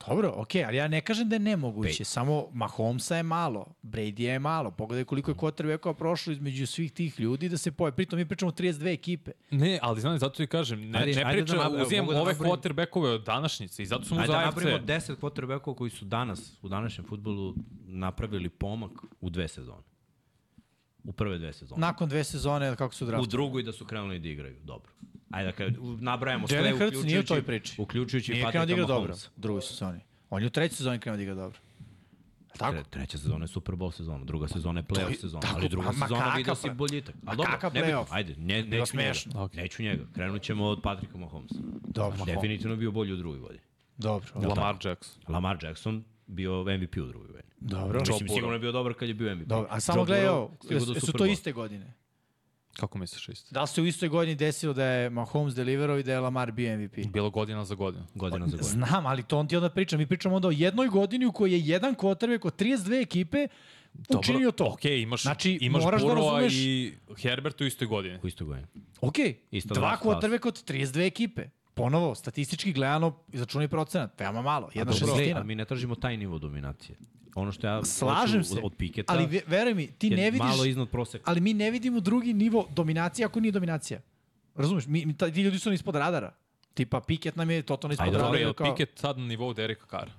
Dobro, 0.00 0.32
okej, 0.32 0.64
ali 0.64 0.76
ja 0.76 0.88
ne 0.88 1.00
kažem 1.00 1.28
da 1.28 1.34
je 1.34 1.40
nemoguće, 1.40 1.96
Pej. 1.96 2.04
samo 2.04 2.48
Mahomesa 2.52 3.16
je 3.16 3.22
malo, 3.22 3.74
Brady 3.82 4.20
je 4.22 4.38
malo. 4.38 4.70
Pogledaj 4.70 5.04
koliko 5.04 5.30
je 5.30 5.34
quarterbackova 5.34 5.94
prošlo 5.94 6.32
između 6.32 6.66
svih 6.66 6.92
tih 6.92 7.20
ljudi 7.20 7.48
da 7.48 7.58
se 7.58 7.72
poje. 7.72 7.92
Pritom 7.92 8.18
mi 8.18 8.26
pričamo 8.26 8.48
o 8.48 8.52
32 8.52 8.86
ekipe. 8.88 9.30
Ne, 9.50 9.78
ali 9.82 10.00
znam, 10.00 10.18
zato 10.18 10.36
ti 10.36 10.46
kažem, 10.46 10.80
ne, 10.82 10.98
Ajde, 10.98 11.12
ne 11.12 11.22
ajde 11.22 11.40
da 11.40 11.44
pričam, 11.44 11.58
nab- 11.60 11.74
evo, 11.74 11.82
uzimam 11.82 12.06
da 12.06 12.20
ove 12.22 12.34
quarterbackove 12.34 13.08
od 13.08 13.24
današnjice 13.24 13.82
i 13.82 13.86
zato 13.86 14.04
sam 14.04 14.18
Ajde 14.18 14.28
da 14.28 14.38
AFC. 14.38 14.46
napravimo 14.46 14.78
10 14.78 15.16
quarterbackova 15.16 15.74
koji 15.74 15.90
su 15.90 16.04
danas 16.04 16.58
u 16.62 16.68
današnjem 16.68 17.06
futbolu 17.06 17.54
napravili 17.80 18.48
pomak 18.48 18.90
u 19.20 19.30
dve 19.30 19.48
sezone. 19.48 19.82
U 21.04 21.12
prve 21.12 21.38
dve 21.38 21.52
sezone. 21.52 21.80
Nakon 21.80 22.08
dve 22.08 22.24
sezone, 22.24 22.76
kako 22.76 22.94
su 22.94 23.04
U 23.04 23.06
draftovali. 23.06 23.28
drugoj 23.28 23.62
da 23.62 23.72
su 23.72 23.84
krenuli 23.84 24.18
da 24.18 24.28
igraju. 24.28 24.56
Dobro. 24.62 24.90
Ajde, 25.34 25.52
kad 25.52 25.72
nabrajamo 26.00 26.48
sve, 26.48 26.56
Jalen 26.56 26.72
Hurts 26.72 26.82
nije 26.82 26.96
u 26.96 27.00
uključujući, 27.00 27.28
toj 27.28 27.42
priči. 27.42 27.74
uključujući 27.78 28.32
Nije 28.32 28.42
krenuo 28.42 28.52
da 28.52 28.58
Patricka 28.58 28.72
igra 28.74 28.86
dobro 28.86 29.00
Mahomesa. 29.02 29.28
u 29.36 29.40
drugoj 29.40 29.62
sezoni. 29.62 30.00
On 30.30 30.42
je 30.42 30.46
u 30.46 30.50
trećoj 30.50 30.76
sezoni 30.76 30.98
krenuo 30.98 31.16
da 31.16 31.22
igra 31.22 31.34
dobro. 31.34 31.58
Tako? 32.58 32.72
Tre, 32.72 32.84
treća 32.84 33.18
sezona 33.18 33.44
je 33.44 33.48
Super 33.48 33.74
Bowl 33.74 33.92
sezona, 33.92 34.24
druga 34.24 34.48
sezona 34.48 34.80
je 34.80 34.84
playoff 34.84 35.20
sezona, 35.20 35.40
tako, 35.40 35.56
ali 35.56 35.68
druga 35.68 35.88
ma- 35.88 36.02
sezona 36.02 36.34
vidio 36.34 36.54
si 36.54 36.70
boljitak. 36.70 37.14
ma 37.14 37.30
Ali 37.30 37.36
dobro, 37.36 37.52
kakav 37.52 37.74
nebitno, 37.74 37.96
playoff? 37.96 38.06
ajde, 38.10 38.34
ne, 38.36 38.44
neću 38.56 38.70
njega, 38.70 38.86
smešno. 38.86 39.44
Ok. 39.44 39.54
neću 39.54 39.82
njega. 39.82 40.04
Krenut 40.14 40.42
ćemo 40.42 40.66
od 40.66 40.82
Patricka 40.82 41.18
Mahomesa. 41.18 41.54
Dobro. 41.88 42.24
Definitivno 42.24 42.76
bio 42.76 42.90
bolji 42.90 43.12
u 43.12 43.16
drugoj 43.16 43.38
godini. 43.38 43.60
Dobro. 43.96 44.28
Lamar 44.34 44.76
Jackson. 44.84 45.22
Lamar 45.28 45.58
Jackson 45.62 46.04
bio 46.26 46.64
MVP 46.78 46.96
u 46.96 47.06
drugoj 47.06 47.28
godini. 47.28 47.50
Dobro. 47.60 48.00
Mislim, 48.00 48.28
sigurno 48.28 48.52
je 48.52 48.58
bio 48.58 48.72
dobar 48.72 48.94
kad 48.94 49.08
je 49.08 49.14
bio 49.14 49.34
MVP. 49.36 49.48
Dobro. 49.48 49.68
A 49.70 49.80
samo 49.80 50.04
gledaj 50.04 50.28
ovo, 50.28 50.50
Super 51.00 51.18
to 51.18 51.26
iste 51.26 51.52
godine? 51.52 51.92
Kako 52.74 52.98
misliš 52.98 53.28
isto? 53.28 53.48
Da 53.50 53.62
li 53.62 53.68
se 53.68 53.82
u 53.82 53.86
istoj 53.86 54.08
godini 54.08 54.34
desilo 54.36 54.72
da 54.72 54.84
je 54.84 55.10
Mahomes 55.10 55.54
deliverao 55.54 55.98
i 55.98 56.02
da 56.02 56.12
je 56.12 56.20
Lamar 56.20 56.52
bio 56.52 56.78
MVP? 56.78 56.92
Bilo 57.06 57.30
godina 57.30 57.64
za 57.64 57.74
godinu. 57.74 58.04
Godina 58.14 58.46
za 58.46 58.56
godinu. 58.56 58.68
Znam, 58.68 59.06
ali 59.06 59.22
to 59.22 59.38
on 59.38 59.48
ti 59.48 59.56
onda 59.56 59.70
priča. 59.70 59.96
Mi 59.96 60.06
pričamo 60.06 60.36
onda 60.36 60.48
o 60.48 60.52
jednoj 60.52 60.88
godini 60.88 61.26
u 61.26 61.32
kojoj 61.32 61.52
je 61.52 61.60
jedan 61.60 61.94
quarterback 61.94 62.46
od 62.46 62.56
32 62.56 63.02
ekipe 63.02 63.48
učinio 64.10 64.50
to. 64.50 64.64
Ok, 64.64 64.84
imaš, 64.84 65.22
Znači, 65.22 65.58
imaš 65.60 65.82
moraš 65.82 66.02
da 66.02 66.08
Burrowa 66.08 66.32
razumeš- 66.32 66.54
i 66.54 66.94
Herbert 67.16 67.60
u 67.60 67.66
istoj 67.66 67.86
godini. 67.86 68.18
U 68.22 68.26
istoj 68.26 68.46
godini. 68.46 68.66
Ok, 69.00 69.14
Isto 69.50 69.74
dva 69.74 69.98
quarterback 70.02 70.46
od 70.46 70.64
32 70.64 71.06
ekipe. 71.06 71.44
Ponovo, 71.74 72.14
statistički 72.14 72.72
gledano, 72.72 73.18
izračunaj 73.32 73.68
procenat, 73.68 74.20
veoma 74.20 74.42
malo, 74.42 74.70
jedna 74.74 74.92
Dobro, 74.92 75.06
šestina. 75.08 75.40
a 75.40 75.42
mi 75.42 75.54
ne 75.54 75.64
tražimo 75.64 75.94
taj 75.94 76.16
nivo 76.16 76.38
dominacije. 76.38 76.96
Ono 77.34 77.52
što 77.52 77.66
ja 77.66 77.84
Slažem 77.84 78.44
se, 78.44 78.60
od 78.62 78.74
Piketa 78.74 79.12
ali 79.12 79.26
ve- 79.26 79.42
veruj 79.46 79.74
mi, 79.74 79.86
ti 79.88 80.10
ne 80.10 80.24
vidiš, 80.24 80.38
malo 80.40 80.64
iznad 80.64 80.88
proseka. 80.88 81.24
ali 81.26 81.40
mi 81.40 81.54
ne 81.54 81.70
vidimo 81.70 82.00
drugi 82.00 82.32
nivo 82.32 82.68
dominacije 82.70 83.26
ako 83.26 83.40
nije 83.40 83.52
dominacija. 83.52 84.00
Razumeš, 84.54 84.86
mi, 84.86 85.06
mi, 85.06 85.16
ta- 85.16 85.30
ti 85.30 85.42
ljudi 85.42 85.58
su 85.58 85.72
ispod 85.72 85.94
radara. 85.94 86.32
Tipa 86.74 87.00
Piket 87.00 87.36
nam 87.36 87.50
je 87.50 87.62
totalno 87.62 87.92
ispod 87.92 88.04
Ajde, 88.04 88.12
radara. 88.12 88.26
Dobro, 88.28 88.40
je 88.40 88.46
li 88.46 88.54
kao- 88.54 88.66
Pickett 88.66 88.98
sad 88.98 89.18
na 89.18 89.26
nivou 89.26 89.52
Dereka 89.54 89.86
Carra? 89.86 90.12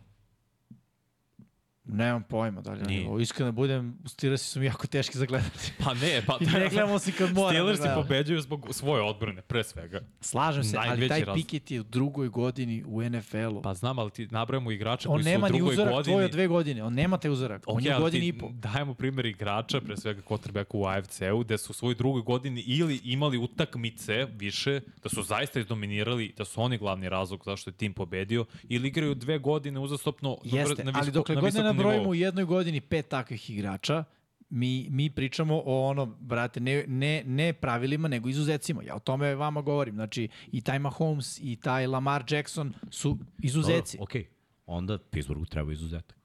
Nemam 1.88 2.24
pojma 2.24 2.62
da 2.62 2.72
li 2.72 2.80
je 2.80 2.86
nivou. 2.88 3.20
Iskreno 3.20 3.48
da 3.48 3.56
budem, 3.56 3.98
Steelersi 4.06 4.46
su 4.46 4.60
mi 4.60 4.66
jako 4.66 4.88
teški 4.88 5.18
za 5.18 5.26
gledati. 5.26 5.72
Pa 5.84 5.94
ne, 5.94 6.22
pa 6.28 6.38
I 6.42 6.46
ne 6.46 6.70
gledamo 6.70 7.00
se 7.00 7.12
kad 7.12 7.34
moram 7.34 7.48
da 7.48 7.54
Steelersi 7.54 7.82
gledamo. 7.82 8.02
pobeđuju 8.02 8.42
zbog 8.42 8.68
svoje 8.72 9.02
odbrane, 9.04 9.42
pre 9.42 9.64
svega. 9.64 10.02
Slažem 10.22 10.64
se, 10.64 10.78
ali 10.78 10.88
Najveći 10.88 11.10
taj 11.10 11.22
raz- 11.22 11.34
Piket 11.36 11.72
je 11.72 11.80
u 11.80 11.84
drugoj 11.84 12.30
godini 12.30 12.84
u 12.88 13.04
NFL-u. 13.04 13.62
Pa 13.62 13.74
znam, 13.74 14.00
ali 14.00 14.12
ti 14.12 14.28
nabrajamo 14.32 14.72
igrača 14.72 15.10
on 15.10 15.16
koji 15.16 15.24
su 15.24 15.30
nema 15.30 15.46
u 15.46 15.50
ni 15.50 15.58
drugoj 15.58 15.74
uzorak 15.74 15.94
godini. 15.94 16.14
tvoj 16.14 16.26
od 16.26 16.32
dve 16.32 16.48
godine. 16.48 16.84
On 16.84 16.94
nema 16.94 17.18
taj 17.18 17.32
uzorak. 17.32 17.64
on 17.68 17.76
Ok, 17.78 17.84
je 17.86 17.92
u 17.92 17.94
ali 17.94 18.02
godini 18.02 18.28
i 18.28 18.38
po. 18.38 18.50
Dajemo 18.54 18.94
primjer 18.94 19.26
igrača, 19.26 19.82
pre 19.82 19.98
svega 19.98 20.22
quarterbacka 20.22 20.74
u 20.74 20.86
AFC-u, 20.86 21.40
gde 21.40 21.58
su 21.58 21.72
u 21.72 21.74
svojoj 21.74 21.96
drugoj 21.96 22.22
godini 22.22 22.62
ili 22.62 23.02
imali 23.04 23.38
utakmice 23.38 24.26
više, 24.26 24.82
da 25.04 25.10
su 25.10 25.24
zaista 25.24 25.60
izdominirali, 25.60 26.34
da 26.38 26.46
su 26.46 26.62
oni 26.62 26.78
glavni 26.78 27.10
razlog 27.10 27.42
zašto 27.46 27.70
je 27.70 27.74
tim 27.74 27.94
pobedio, 27.94 28.46
ili 28.64 28.88
igraju 28.88 29.16
dve 29.16 29.40
godine 29.40 29.80
uzastopno 29.80 30.38
na 30.44 30.60
Jeste, 30.60 30.84
na 30.84 30.92
ali 30.96 31.06
visoko, 31.06 31.14
dokle 31.14 31.36
na 31.36 31.75
nabrojimo 31.76 32.00
nivou. 32.00 32.12
u 32.12 32.16
jednoj 32.16 32.46
godini 32.46 32.82
pet 32.82 33.08
takvih 33.08 33.50
igrača, 33.50 34.04
mi, 34.50 34.88
mi 34.90 35.10
pričamo 35.10 35.62
o 35.66 35.90
ono, 35.90 36.06
brate, 36.06 36.60
ne, 36.60 36.84
ne, 36.88 37.24
ne 37.26 37.54
pravilima, 37.54 38.08
nego 38.08 38.30
izuzecima. 38.30 38.84
Ja 38.84 38.96
o 38.96 39.00
tome 39.00 39.36
vama 39.36 39.62
govorim. 39.62 39.96
Znači, 39.96 40.28
i 40.52 40.62
taj 40.62 40.80
Mahomes 40.80 41.40
i 41.42 41.56
taj 41.56 41.88
Lamar 41.88 42.24
Jackson 42.30 42.74
su 42.92 43.18
izuzeci. 43.40 43.98
Dobro, 43.98 44.04
okej. 44.04 44.28
Onda 44.66 44.98
Pittsburghu 44.98 45.46
treba 45.46 45.74
izuzetak. 45.74 46.18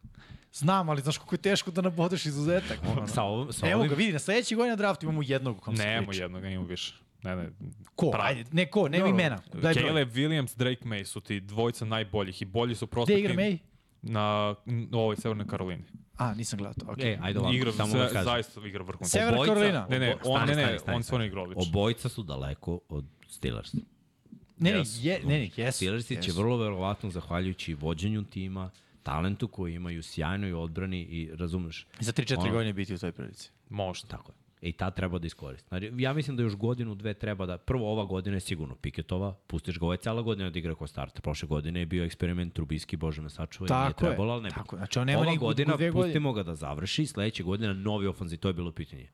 Znam, 0.52 0.88
ali 0.88 1.02
znaš 1.02 1.18
kako 1.18 1.34
je 1.34 1.38
teško 1.38 1.70
da 1.70 1.82
nabodeš 1.82 2.26
izuzetak. 2.26 2.78
Ono. 2.96 3.06
Sa, 3.06 3.22
ovom, 3.22 3.52
sa 3.52 3.68
Evo 3.68 3.80
ovim, 3.80 3.90
ga, 3.90 3.94
vidi, 3.96 4.12
na 4.12 4.18
sledećoj 4.18 4.56
godini 4.56 4.70
na 4.70 4.76
draftu 4.76 5.06
imamo 5.06 5.22
jednog 5.22 5.56
o 5.56 5.60
kom 5.60 5.76
se 5.76 5.82
Nemo 5.82 6.06
priča. 6.06 6.22
jednog, 6.22 6.44
imamo 6.44 6.66
više. 6.66 6.94
Ne, 7.22 7.36
ne. 7.36 7.50
Ko? 7.94 8.10
Pravi. 8.10 8.38
Ajde, 8.38 8.50
ne 8.52 8.66
ko, 8.66 8.88
nema 8.88 9.08
imena. 9.08 9.38
Daj 9.52 9.74
broj. 9.74 9.86
Caleb 9.86 10.12
Williams, 10.12 10.56
Drake 10.56 10.84
May 10.84 11.04
su 11.04 11.20
ti 11.20 11.40
dvojica 11.40 11.84
najboljih 11.84 12.42
i 12.42 12.44
bolji 12.44 12.74
su 12.74 12.86
Gde 12.86 12.90
prospekti 12.90 13.20
igra 13.20 13.34
May? 13.34 13.58
Na 14.02 14.54
n- 14.66 14.88
ovoj 14.92 15.16
Severnoj 15.16 15.46
Karolini. 15.46 15.82
A, 16.16 16.34
nisam 16.34 16.58
gledao 16.58 16.74
to. 16.76 16.86
Okay. 16.86 17.04
E, 17.06 17.18
ajde 17.22 17.38
ovako, 17.38 17.54
Igra, 17.54 17.72
samo 17.72 17.88
za, 17.88 17.98
da 17.98 18.04
kažem. 18.04 18.24
zaista 18.24 18.60
igra 18.60 18.82
vrhunski. 18.82 19.10
Severna 19.10 19.44
Karolina. 19.44 19.86
Ne, 19.90 19.98
ne, 19.98 20.14
on, 20.14 20.36
stani, 20.38 20.46
ne, 20.46 20.56
ne, 20.56 20.62
stani, 20.62 20.78
stani, 20.78 20.96
on 20.96 21.02
stvarno 21.02 21.02
stani. 21.02 21.26
igra 21.26 21.42
odlično. 21.42 21.62
Obojica 21.62 22.08
su 22.08 22.22
daleko 22.22 22.80
od 22.88 23.04
Steelers. 23.28 23.72
Ne, 23.72 24.72
ne, 24.72 24.82
je, 24.94 25.20
ne, 25.20 25.38
ne, 25.38 25.50
jesu. 25.56 25.76
Steelersi 25.76 26.08
će 26.14 26.28
jesu. 26.28 26.38
vrlo 26.38 26.56
verovatno, 26.56 27.10
zahvaljujući 27.10 27.74
vođenju 27.74 28.24
tima, 28.24 28.70
talentu 29.02 29.48
koji 29.48 29.74
imaju, 29.74 30.02
sjajnoj 30.02 30.52
odbrani 30.54 31.00
i 31.00 31.30
razumeš. 31.34 31.86
Za 32.00 32.12
3-4 32.12 32.38
Ono- 32.38 32.50
godine 32.50 32.72
biti 32.72 32.94
u 32.94 32.98
toj 32.98 33.12
prilici. 33.12 33.50
Možda. 33.68 34.08
Tako 34.08 34.32
je. 34.32 34.39
I 34.62 34.72
ta 34.72 34.90
treba 34.90 35.18
da 35.18 35.26
iskoristi. 35.26 35.68
Znači, 35.68 35.92
ja 35.96 36.12
mislim 36.12 36.36
da 36.36 36.42
još 36.42 36.56
godinu, 36.56 36.94
dve 36.94 37.14
treba 37.14 37.46
da... 37.46 37.58
Prvo, 37.58 37.92
ova 37.92 38.04
godina 38.04 38.36
je 38.36 38.40
sigurno 38.40 38.74
Piketova, 38.74 39.34
pustiš 39.46 39.78
ga, 39.78 39.84
ovo 39.84 39.92
je 39.92 39.98
cela 39.98 40.22
godina 40.22 40.50
da 40.50 40.58
igra 40.58 40.74
kao 40.74 40.86
starter. 40.86 41.22
Prošle 41.22 41.48
godine 41.48 41.80
je 41.80 41.86
bio 41.86 42.04
eksperiment 42.04 42.54
Trubiski, 42.54 42.96
Bože 42.96 43.22
me 43.22 43.30
sačuva, 43.30 43.80
nije 43.80 43.92
Tako 43.92 44.04
je, 44.04 44.10
trebalo, 44.10 44.32
ali 44.32 44.42
ne. 44.42 44.50
tako 44.50 44.76
je. 44.76 44.78
Znači, 44.78 44.98
on 44.98 45.06
nema 45.06 45.20
ova 45.20 45.36
godina, 45.36 45.76
pustimo 45.92 46.32
ga 46.32 46.42
da 46.42 46.54
završi, 46.54 47.06
sledeće 47.06 47.42
godine 47.42 47.74
novi 47.74 48.06
ofanziv, 48.06 48.38
to 48.38 48.48
je 48.48 48.54
bilo 48.54 48.72
pitanje. 48.72 49.08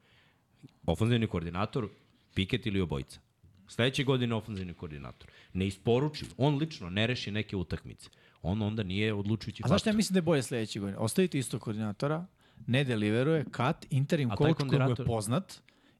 Ofanzivni 0.86 1.26
koordinator, 1.26 1.88
Piket 2.34 2.66
ili 2.66 2.80
obojica. 2.80 3.20
Sledeće 3.68 4.04
godine 4.04 4.34
ofanzivni 4.34 4.74
koordinator. 4.74 5.28
Ne 5.52 5.66
isporuči, 5.66 6.24
on 6.36 6.56
lično 6.56 6.90
ne 6.90 7.06
reši 7.06 7.30
neke 7.30 7.56
utakmice. 7.56 8.10
On 8.42 8.62
onda 8.62 8.82
nije 8.82 9.14
odlučujući 9.14 9.62
A 9.64 9.68
znaš 9.68 9.80
šta 9.80 9.88
ja 9.88 9.92
faktor. 9.92 9.96
mislim 9.96 10.14
da 10.14 10.18
je 10.18 10.22
bolje 10.22 10.42
sledeće 10.42 10.80
godine? 10.80 10.98
Ostavite 10.98 11.38
isto 11.38 11.58
koordinatora, 11.58 12.26
ne 12.66 12.84
deliveruje, 12.84 13.44
cut, 13.46 13.86
interim 13.90 14.28
coach 14.30 14.56
koji 14.58 14.80
mu 14.80 14.90
je 14.90 14.96
poznat 14.96 15.54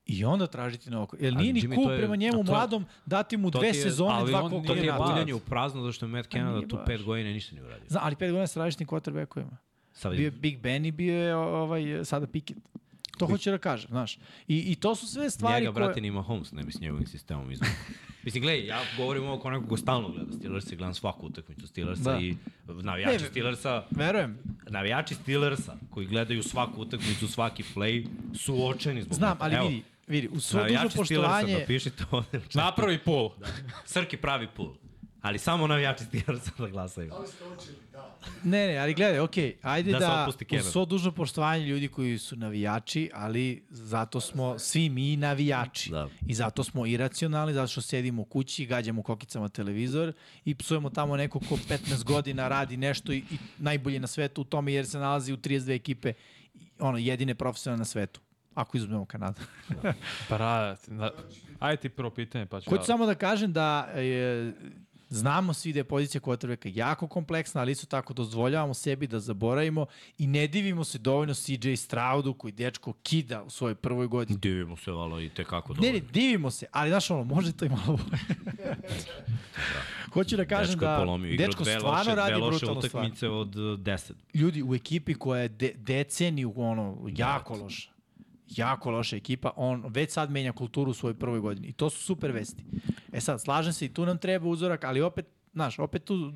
i 0.07 0.25
onda 0.25 0.47
tražiti 0.47 0.91
novog. 0.91 1.17
Jer 1.21 1.35
Ali, 1.35 1.43
nije 1.43 1.69
ni 1.69 1.75
cool 1.75 1.93
je- 1.93 1.99
prema 1.99 2.17
njemu 2.17 2.45
to- 2.45 2.53
mladom 2.53 2.85
dati 3.07 3.37
mu 3.37 3.51
dve 3.51 3.67
je- 3.67 3.75
sezone, 3.75 4.15
ali 4.15 4.31
dva 4.31 4.43
on 4.43 4.51
To 4.51 4.51
nije 4.51 4.63
ti 4.63 4.67
je 4.67 4.75
koordinatora. 4.75 5.07
buljanje 5.07 5.35
u 5.35 5.41
prazno, 5.41 5.83
zašto 5.83 6.07
je 6.07 6.11
Matt 6.11 6.29
Canada 6.29 6.57
nije 6.57 6.69
tu 6.69 6.79
pet 6.87 7.03
godina 7.03 7.31
ništa 7.31 7.55
nije 7.55 7.65
uradio. 7.65 7.87
Zna, 7.89 8.01
ali 8.03 8.17
pet 8.17 8.31
godina 8.31 8.47
sa 8.47 8.61
različitim 8.61 8.87
quarterbackovima. 8.87 9.57
Sad 9.93 10.13
Bio 10.13 10.25
je. 10.25 10.31
Big 10.31 10.59
Ben 10.59 10.85
i 10.85 10.93
bio 10.93 11.15
je 11.17 11.37
ovaj, 11.37 11.83
sada 12.05 12.27
Pickett. 12.27 12.61
To 13.19 13.27
hoću 13.27 13.51
da 13.51 13.59
kažem, 13.59 13.89
znaš. 13.89 14.19
I, 14.49 14.59
I 14.63 14.75
to 14.75 14.95
su 14.95 15.07
sve 15.07 15.31
stvari 15.31 15.61
Njega, 15.61 15.73
koje... 15.73 15.85
brate, 15.85 16.01
nima 16.01 16.23
Holmes, 16.23 16.53
ne 16.53 16.63
bi 16.63 16.73
s 16.73 16.81
njegovim 16.81 17.07
sistemom 17.07 17.51
izvuku. 17.53 17.71
Mislim, 18.25 18.43
gledaj, 18.43 18.67
ja 18.67 18.81
govorim 18.97 19.25
ovo 19.25 19.39
kao 19.39 19.51
neko 19.51 19.67
ko 19.67 19.77
stalno 19.77 20.09
gleda 20.09 20.33
Steelers 20.33 20.73
i 20.73 20.77
gledam 20.77 20.95
svaku 20.95 21.27
utakmicu 21.27 21.67
Steelersa 21.67 22.13
Da. 22.13 22.19
i 22.19 22.37
navijači 22.67 23.13
Ne, 23.15 23.31
Steelersa, 23.31 23.83
Verujem, 23.91 24.39
navijači 24.67 25.15
Steelersa 25.15 25.77
koji 25.91 26.07
gledaju 26.07 26.43
svaku 26.43 26.81
utakmicu, 26.81 27.29
svaki 27.29 27.65
play, 27.75 28.07
su 28.35 28.67
očajni 28.67 29.03
zbog 29.03 29.15
znam, 29.15 29.39
toga. 29.39 29.45
ali 29.45 29.55
Evo, 29.55 29.69
vidi, 29.69 29.83
vidi, 30.07 30.29
u 30.29 30.41
svo 30.41 30.61
dužo 30.61 30.75
Navijači 30.75 30.89
Steelersa, 30.89 30.99
poštovanje... 30.99 31.59
napišite 31.59 32.05
ovde. 32.11 32.41
Napravi 32.55 32.99
pol. 32.99 33.31
Srki 33.85 34.17
pravi 34.17 34.49
pul. 34.57 34.75
Ali 35.23 35.39
samo 35.39 35.67
navijači 35.67 36.05
Steelersa 36.05 36.51
da 36.59 36.69
glasaju. 36.69 37.09
Da 37.09 37.19
li 37.19 37.29
ste 37.29 37.45
učili? 37.45 37.77
Ne, 38.45 38.67
ne, 38.67 38.79
ali 38.79 38.95
gledaj, 38.95 39.21
okej, 39.21 39.57
ajde 39.63 39.93
Da 39.93 39.99
da, 39.99 40.29
u 40.59 40.63
svo 40.63 40.85
dužno 40.85 41.13
poštovanje 41.13 41.67
ljudi 41.67 41.89
koji 41.89 42.19
su 42.19 42.37
navijači, 42.37 43.11
ali 43.15 43.65
zato 43.71 44.21
smo 44.21 44.59
svi 44.59 44.89
mi 44.89 45.17
navijači. 45.17 45.91
Da. 45.91 46.09
I 46.27 46.35
zato 46.35 46.65
smo 46.65 46.87
iracionalni, 46.87 47.55
zato 47.55 47.67
što 47.67 47.81
sedimo 47.81 48.23
u 48.23 48.25
kući, 48.25 48.67
gađamo 48.67 49.03
kokicama 49.03 49.49
televizor 49.49 50.13
i 50.45 50.55
psujemo 50.55 50.91
tamo 50.91 51.17
neko 51.17 51.39
ko 51.39 51.57
15 51.69 52.05
godina 52.05 52.49
radi 52.49 52.77
nešto 52.77 53.13
i, 53.13 53.17
i 53.19 53.39
najbolje 53.59 54.01
na 54.01 54.07
svetu 54.07 54.41
u 54.41 54.45
tome 54.45 54.73
jer 54.73 54.87
se 54.87 54.99
nalazi 54.99 55.33
u 55.33 55.37
32 55.37 55.75
ekipe 55.75 56.13
ono, 56.79 56.99
jedine 56.99 57.35
profesionalne 57.35 57.79
na 57.79 57.85
svetu. 57.85 58.21
Ako 58.55 58.77
izuzmemo 58.77 59.05
Kanadu. 59.05 59.41
Brate, 60.29 60.95
na... 60.95 61.11
ajde 61.59 61.81
ti 61.81 61.89
prvo 61.89 62.11
pitanje 62.11 62.47
pa 62.47 62.61
ću 62.61 62.71
Hoću 62.71 62.85
samo 62.85 63.07
da 63.07 63.15
kažem 63.15 63.53
da 63.53 63.81
je, 63.81 64.53
znamo 65.09 65.55
svi 65.55 65.73
da 65.73 65.81
je 65.81 65.85
pozicija 65.85 66.21
quarterbacka 66.21 66.73
jako 66.75 67.09
kompleksna, 67.09 67.61
ali 67.61 67.73
isto 67.73 67.87
tako 67.87 68.15
dozvoljavamo 68.15 68.75
sebi 68.75 69.07
da 69.07 69.21
zaboravimo 69.21 69.87
i 70.19 70.27
ne 70.27 70.47
divimo 70.47 70.85
se 70.85 70.99
dovoljno 70.99 71.35
CJ 71.35 71.75
Stroudu 71.77 72.35
koji 72.35 72.53
dečko 72.53 72.93
kida 72.93 73.43
u 73.43 73.51
svojoj 73.51 73.75
prvoj 73.75 74.07
godini. 74.07 74.39
Divimo 74.39 74.77
se, 74.77 74.91
valo, 74.91 75.21
i 75.21 75.29
tekako 75.29 75.73
Ne, 75.73 75.77
dobro. 75.77 75.93
ne, 75.93 76.01
divimo 76.01 76.51
se, 76.51 76.67
ali 76.73 76.91
znaš 76.91 77.11
ono, 77.11 77.25
može 77.25 77.53
to 77.53 77.65
i 77.65 77.69
malo 77.69 77.87
bolje. 77.87 78.23
Hoću 80.13 80.37
da 80.37 80.45
kažem 80.45 80.75
Dečko 80.75 80.85
da 80.85 80.97
polomio. 80.99 81.37
Dečko 81.37 81.65
stvarno 81.65 81.91
loše, 81.91 82.15
radi 82.15 82.33
brutalnu 82.33 82.83
stvar. 82.83 83.05
utakmice 83.05 83.29
od 83.29 83.57
uh, 83.57 83.63
10. 83.63 84.13
Ljudi 84.35 84.63
u 84.63 84.75
ekipi 84.75 85.15
koja 85.15 85.43
je 85.43 85.49
de, 85.49 85.73
deceniju 85.77 86.53
ono, 86.57 86.99
jako 87.17 87.55
loša. 87.55 87.96
Jako 88.49 88.91
loša 88.91 89.17
ekipa, 89.17 89.51
on 89.57 89.85
već 89.89 90.11
sad 90.11 90.31
menja 90.31 90.53
kulturu 90.53 90.91
u 90.91 90.95
svojoj 90.95 91.15
prvoj 91.15 91.41
godini. 91.41 91.69
I 91.69 91.73
to 91.73 91.91
su 91.91 92.03
super 92.03 92.33
vesti. 92.33 92.65
E 93.13 93.21
sad, 93.21 93.43
slažem 93.43 93.73
se 93.73 93.85
i 93.85 93.89
tu 93.89 94.07
nam 94.07 94.19
treba 94.19 94.49
uzorak, 94.49 94.85
ali 94.85 95.01
opet, 95.01 95.27
znaš, 95.53 95.79
opet 95.79 96.05
tu 96.05 96.33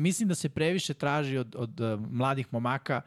mislim 0.00 0.28
da 0.28 0.34
se 0.34 0.48
previše 0.48 0.94
traži 0.94 1.36
od, 1.38 1.56
od 1.58 1.80
uh, 1.80 2.00
mladih 2.10 2.46
momaka 2.50 3.00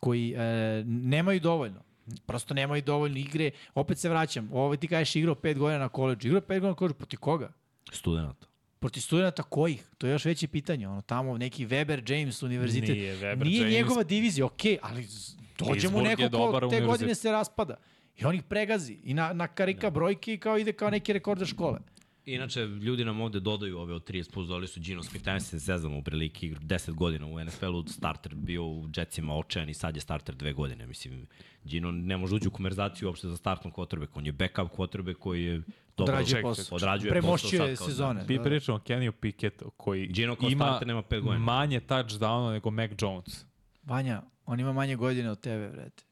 koji 0.00 0.32
e, 0.32 0.38
nemaju 0.86 1.40
dovoljno. 1.40 1.80
Prosto 2.26 2.54
nemaju 2.54 2.82
dovoljno 2.82 3.18
igre. 3.18 3.50
Opet 3.74 3.98
se 3.98 4.08
vraćam. 4.08 4.48
Ovo 4.52 4.76
ti 4.76 4.88
kažeš 4.88 5.16
igrao 5.16 5.34
pet 5.34 5.58
godina 5.58 5.78
na 5.78 5.88
koleđu. 5.88 6.28
Igrao 6.28 6.40
pet 6.40 6.56
godina 6.56 6.68
na 6.68 6.74
koleđu. 6.74 6.94
Proti 6.94 7.16
koga? 7.16 7.52
Studenata. 7.92 8.46
Proti 8.78 9.00
studenta 9.00 9.42
kojih? 9.42 9.84
To 9.98 10.06
je 10.06 10.12
još 10.12 10.24
veće 10.24 10.48
pitanje. 10.48 10.88
Ono, 10.88 11.00
tamo 11.02 11.38
neki 11.38 11.66
Weber 11.66 12.12
James 12.12 12.42
univerzitet. 12.42 12.88
Nije 12.90 13.16
Weber 13.16 13.44
Nije 13.44 13.58
James. 13.58 13.72
njegova 13.74 14.02
divizija, 14.02 14.46
okej, 14.46 14.78
ali 14.82 15.02
z- 15.02 15.36
dođe 15.58 15.88
mu 15.88 16.02
neko 16.02 16.28
ko 16.30 16.68
te 16.70 16.80
godine 16.80 17.14
se 17.14 17.32
raspada. 17.32 17.74
I 18.16 18.24
on 18.24 18.34
ih 18.34 18.42
pregazi. 18.42 19.00
I 19.04 19.14
na, 19.14 19.32
na 19.32 19.46
karika 19.48 19.90
brojke 19.90 20.34
i 20.34 20.38
kao 20.38 20.58
ide 20.58 20.72
kao 20.72 20.90
neki 20.90 21.12
rekorder 21.12 21.46
škole. 21.46 21.78
Inače, 22.24 22.60
ljudi 22.60 23.04
nam 23.04 23.20
ovde 23.20 23.40
dodaju 23.40 23.78
ove 23.78 23.94
od 23.94 24.10
30 24.10 24.32
plus, 24.32 24.48
doli 24.48 24.68
su 24.68 24.80
Gino 24.80 25.02
Smith, 25.02 25.28
ja 25.28 25.40
se 25.40 25.58
zezamo 25.58 25.98
u 25.98 26.02
prilike, 26.02 26.46
10 26.46 26.90
godina 26.92 27.26
u 27.26 27.40
NFL-u, 27.40 27.84
starter 27.88 28.34
bio 28.34 28.64
u 28.64 28.88
Jetsima 28.96 29.34
očajan 29.34 29.68
i 29.68 29.74
sad 29.74 29.96
je 29.96 30.00
starter 30.00 30.34
dve 30.34 30.52
godine. 30.52 30.86
Mislim, 30.86 31.26
Gino 31.64 31.90
ne 31.90 32.16
može 32.16 32.34
ući 32.34 32.48
u 32.48 32.50
konverzaciju 32.50 33.08
uopšte 33.08 33.28
za 33.28 33.36
startnog 33.36 33.74
quarterback, 33.74 34.08
on 34.14 34.26
je 34.26 34.32
backup 34.32 34.70
quarterback 34.70 35.14
koji 35.14 35.44
je 35.44 35.62
dobro 35.96 36.14
Odrađuje 36.14 36.42
posao. 36.42 36.76
Odrađuje 36.76 37.10
Premošćuje 37.10 37.58
posao 37.60 37.66
sad 37.68 37.78
kao- 37.78 37.86
sezone. 37.88 38.24
Mi 38.28 38.36
Da. 38.36 38.42
pričamo 38.42 38.76
o 38.76 38.80
Kenny 38.80 39.10
Pickettu 39.12 39.70
koji 39.70 40.06
Gino 40.06 40.36
ima 40.42 40.64
starter 40.64 40.88
nema 40.88 41.02
pet 41.02 41.22
godina. 41.22 41.38
manje 41.38 41.80
touchdowna 41.80 42.52
nego 42.52 42.70
Mac 42.70 42.90
Jones. 43.00 43.44
Vanja, 43.82 44.22
on 44.46 44.60
ima 44.60 44.72
manje 44.72 44.96
godine 44.96 45.30
od 45.30 45.40
tebe, 45.40 45.68
vrete. 45.68 46.04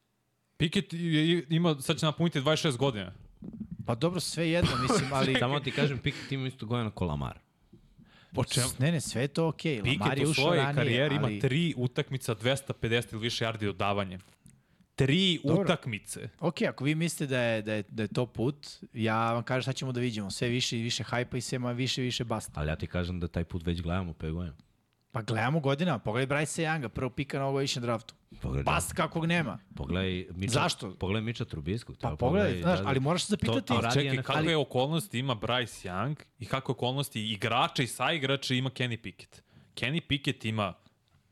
Je- 0.97 1.31
je- 1.31 1.47
ima, 1.49 1.81
sad 1.81 1.97
će 1.97 2.07
napuniti 2.07 2.41
26 2.41 2.77
godina. 2.77 3.13
Pa 3.87 3.95
dobro, 3.95 4.21
sve 4.21 4.51
jedno, 4.51 4.71
mislim, 4.83 5.13
ali... 5.17 5.37
Samo 5.39 5.61
ti 5.61 5.71
kažem, 5.71 5.99
Pickett 5.99 6.33
ima 6.33 6.47
isto 6.47 6.67
godina 6.67 6.91
ko 6.91 7.05
Lamar. 7.05 7.39
Po 8.35 8.45
čemu? 8.45 8.69
Ne, 8.79 8.93
ne, 8.93 9.01
sve 9.01 9.23
je 9.23 9.29
to 9.29 9.49
okej. 9.49 9.83
Okay. 9.83 10.21
Je 10.21 10.27
u 10.27 10.35
svojoj 10.35 10.57
ranije, 10.57 10.75
karijeri 10.75 11.17
ali... 11.23 11.33
ima 11.33 11.41
tri 11.41 11.75
utakmica 11.77 12.35
250 12.35 13.13
ili 13.13 13.23
više 13.23 13.45
yardi 13.45 13.65
dodavanje. 13.65 14.19
Tri 14.95 15.41
Dobro. 15.45 15.63
utakmice. 15.63 16.29
Ok, 16.41 16.63
ako 16.63 16.85
vi 16.85 16.95
mislite 16.95 17.27
da 17.27 17.41
je, 17.41 17.63
da 17.63 17.75
je, 17.75 17.85
da 17.89 18.03
je 18.03 18.09
to 18.09 18.27
put, 18.27 18.69
ja 18.93 19.33
vam 19.33 19.43
kažem 19.43 19.63
šta 19.63 19.73
ćemo 19.73 19.93
da 19.93 20.01
vidimo. 20.01 20.31
Sve 20.31 20.49
više 20.49 20.79
i 20.79 20.83
više 20.83 21.03
hajpa 21.03 21.37
i 21.37 21.41
sve 21.41 21.75
više 21.75 22.03
i 22.03 22.05
više 22.05 22.25
basta. 22.25 22.61
Ali 22.61 22.69
ja 22.69 22.77
ti 22.77 22.87
kažem 22.87 23.21
da 23.21 23.29
taj 23.29 23.45
put 23.45 23.67
već 23.67 23.83
gledamo 23.83 24.13
5 24.13 24.33
godina. 24.33 24.57
Pa 25.13 25.23
gledamo 25.23 25.61
godinama, 25.61 25.99
pogledaj 25.99 26.37
Bryce 26.37 26.63
Younga, 26.63 26.89
prvo 26.89 27.11
pika 27.11 27.39
na 27.39 27.45
ovogodišnjem 27.45 27.83
draftu. 27.83 28.15
Pogledaj, 28.43 28.65
Bast 28.65 28.93
kakvog 28.93 29.27
nema. 29.27 29.59
Pogledaj 29.77 30.27
Miča, 30.31 30.53
Zašto? 30.53 30.95
Pogledaj 30.95 31.23
Miča 31.23 31.45
Trubiskog. 31.45 31.97
Pa 31.97 32.01
treba 32.01 32.17
pogledaj, 32.17 32.63
znaš, 32.63 32.79
da- 32.79 32.89
ali 32.89 33.01
moraš 33.01 33.23
se 33.23 33.31
zapitati... 33.31 33.61
To- 33.61 33.75
to 33.75 33.91
Čekaj, 33.93 34.13
NFL. 34.13 34.23
kakve 34.25 34.57
okolnosti 34.57 35.19
ima 35.19 35.35
Bryce 35.35 35.89
Young 35.89 36.15
i 36.39 36.47
kakve 36.47 36.73
okolnosti 36.73 37.23
igrača 37.23 37.83
i 37.83 37.87
saigrača 37.87 38.55
ima 38.55 38.71
Kenny 38.71 38.97
Pickett? 38.97 39.43
Kenny 39.75 40.01
Pickett 40.01 40.45
ima 40.45 40.75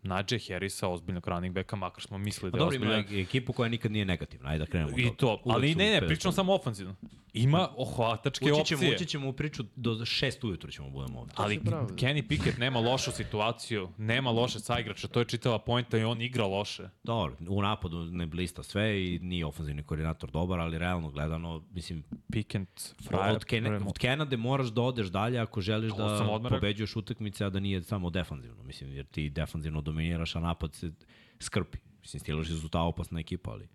Najee 0.02 0.40
Harrisa, 0.48 0.88
ozbiljnog 0.88 1.28
running 1.28 1.54
backa, 1.54 1.76
makar 1.76 2.02
smo 2.02 2.18
mislili 2.18 2.50
Pa 2.52 2.58
da 2.58 2.64
je 2.64 2.66
dobro, 2.66 2.76
ima 2.76 2.98
ozbiljan. 2.98 3.22
ekipu 3.22 3.52
koja 3.52 3.68
nikad 3.68 3.92
nije 3.92 4.04
negativna, 4.04 4.48
ajde 4.50 4.58
da 4.58 4.66
krenemo. 4.66 4.98
I 4.98 5.10
to, 5.16 5.26
Uvek 5.44 5.56
ali 5.56 5.74
ne, 5.74 5.90
ne, 5.90 5.98
pričam 5.98 6.12
godina. 6.18 6.32
samo 6.32 6.54
ofanzivno. 6.54 6.94
Ima 7.32 7.68
ohvatačke 7.76 8.44
Ući 8.44 8.64
ćemo, 8.64 8.80
opcije. 8.80 8.94
ući 8.94 9.06
ćemo 9.06 9.28
u 9.28 9.32
priču 9.32 9.64
do 9.76 10.04
šest 10.04 10.44
ujutru 10.44 10.70
ćemo 10.70 10.90
budemo 10.90 11.20
ovde. 11.20 11.32
Ali 11.36 11.58
Kenny 11.96 12.28
Pickett 12.28 12.58
nema 12.58 12.80
lošu 12.80 13.12
situaciju, 13.12 13.88
nema 13.96 14.30
loše 14.30 14.60
saigrača, 14.60 15.08
to 15.08 15.18
je 15.18 15.24
čitava 15.24 15.58
poenta 15.58 15.98
i 15.98 16.04
on 16.04 16.22
igra 16.22 16.46
loše. 16.46 16.88
Dobro, 17.02 17.36
u 17.48 17.62
napadu 17.62 18.04
ne 18.04 18.26
blista 18.26 18.62
sve 18.62 19.04
i 19.04 19.18
nije 19.18 19.46
ofenzivni 19.46 19.82
koordinator 19.82 20.30
dobar, 20.30 20.60
ali 20.60 20.78
realno 20.78 21.10
gledano, 21.10 21.64
mislim, 21.70 22.04
Pickett, 22.32 22.94
frajer, 23.08 23.36
od, 23.36 23.44
Kene, 23.44 23.76
od 23.76 23.98
Kenade 23.98 24.36
moraš 24.36 24.68
da 24.68 24.82
odeš 24.82 25.06
dalje 25.06 25.38
ako 25.38 25.60
želiš 25.60 25.92
da 25.92 26.40
pobeđuješ 26.48 26.96
utakmice, 26.96 27.44
a 27.44 27.50
da 27.50 27.60
nije 27.60 27.82
samo 27.82 28.10
defanzivno. 28.10 28.62
Mislim, 28.62 28.92
jer 28.92 29.06
ti 29.06 29.30
defanzivno 29.30 29.80
dominiraš, 29.80 30.36
a 30.36 30.40
napad 30.40 30.74
se 30.74 30.92
skrpi. 31.40 31.78
Mislim, 32.00 32.20
Steelers 32.20 32.48
su 32.48 32.68
ta 32.68 32.82
opasna 32.82 33.20
ekipa, 33.20 33.50
ali 33.50 33.68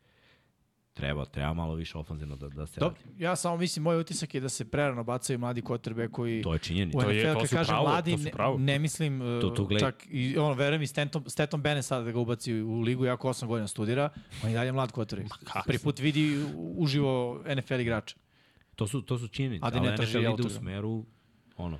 treba, 0.93 1.25
treba 1.25 1.53
malo 1.53 1.73
više 1.75 1.97
ofanzivno 1.97 2.35
da, 2.35 2.49
da 2.49 2.67
se 2.67 2.79
Dobro, 2.79 2.97
radi. 3.05 3.23
ja 3.23 3.35
samo 3.35 3.57
mislim, 3.57 3.83
moj 3.83 3.99
utisak 3.99 4.35
je 4.35 4.41
da 4.41 4.49
se 4.49 4.65
prerano 4.65 5.03
bacaju 5.03 5.39
mladi 5.39 5.61
kotrbe 5.61 6.07
koji... 6.07 6.41
To 6.41 6.53
je 6.53 6.59
činjenica. 6.59 6.99
To 6.99 7.09
je- 7.09 7.23
NFL, 7.23 7.39
to 7.39 7.47
su 7.47 7.55
kažem 7.55 7.67
pravo, 7.67 7.83
mladi, 7.83 8.11
to 8.11 8.17
su 8.17 8.23
ne, 8.23 8.31
pravo. 8.31 8.57
ne 8.57 8.79
mislim, 8.79 9.21
uh, 9.21 9.41
Tu- 9.41 9.49
tu 9.49 9.65
gledaj. 9.65 9.91
čak 9.91 10.03
i 10.07 10.37
ono, 10.37 10.53
verujem 10.53 10.81
i 10.81 10.87
Stanton, 10.87 11.23
Staton 11.27 11.61
Bennett 11.61 11.85
sada 11.85 12.03
da 12.03 12.11
ga 12.11 12.19
ubaci 12.19 12.53
u 12.53 12.79
ligu, 12.79 13.05
jako 13.05 13.29
8 13.29 13.47
godina 13.47 13.67
studira, 13.67 14.09
on 14.43 14.49
je 14.49 14.55
dalje 14.55 14.71
mlad 14.71 14.91
quarterback. 14.91 15.63
Prvi 15.65 15.79
put 15.79 15.99
vidi 15.99 16.43
uživo 16.55 17.43
NFL 17.57 17.73
igrača. 17.75 18.15
To 18.75 18.87
su, 18.87 19.01
to 19.01 19.17
su 19.17 19.27
činjenice, 19.27 19.61
da 19.61 19.67
ali 19.69 19.79
ne 19.81 19.95
traži 19.95 20.17
NFL 20.19 20.33
ide 20.33 20.43
u 20.43 20.49
smeru, 20.51 21.05
ono, 21.57 21.79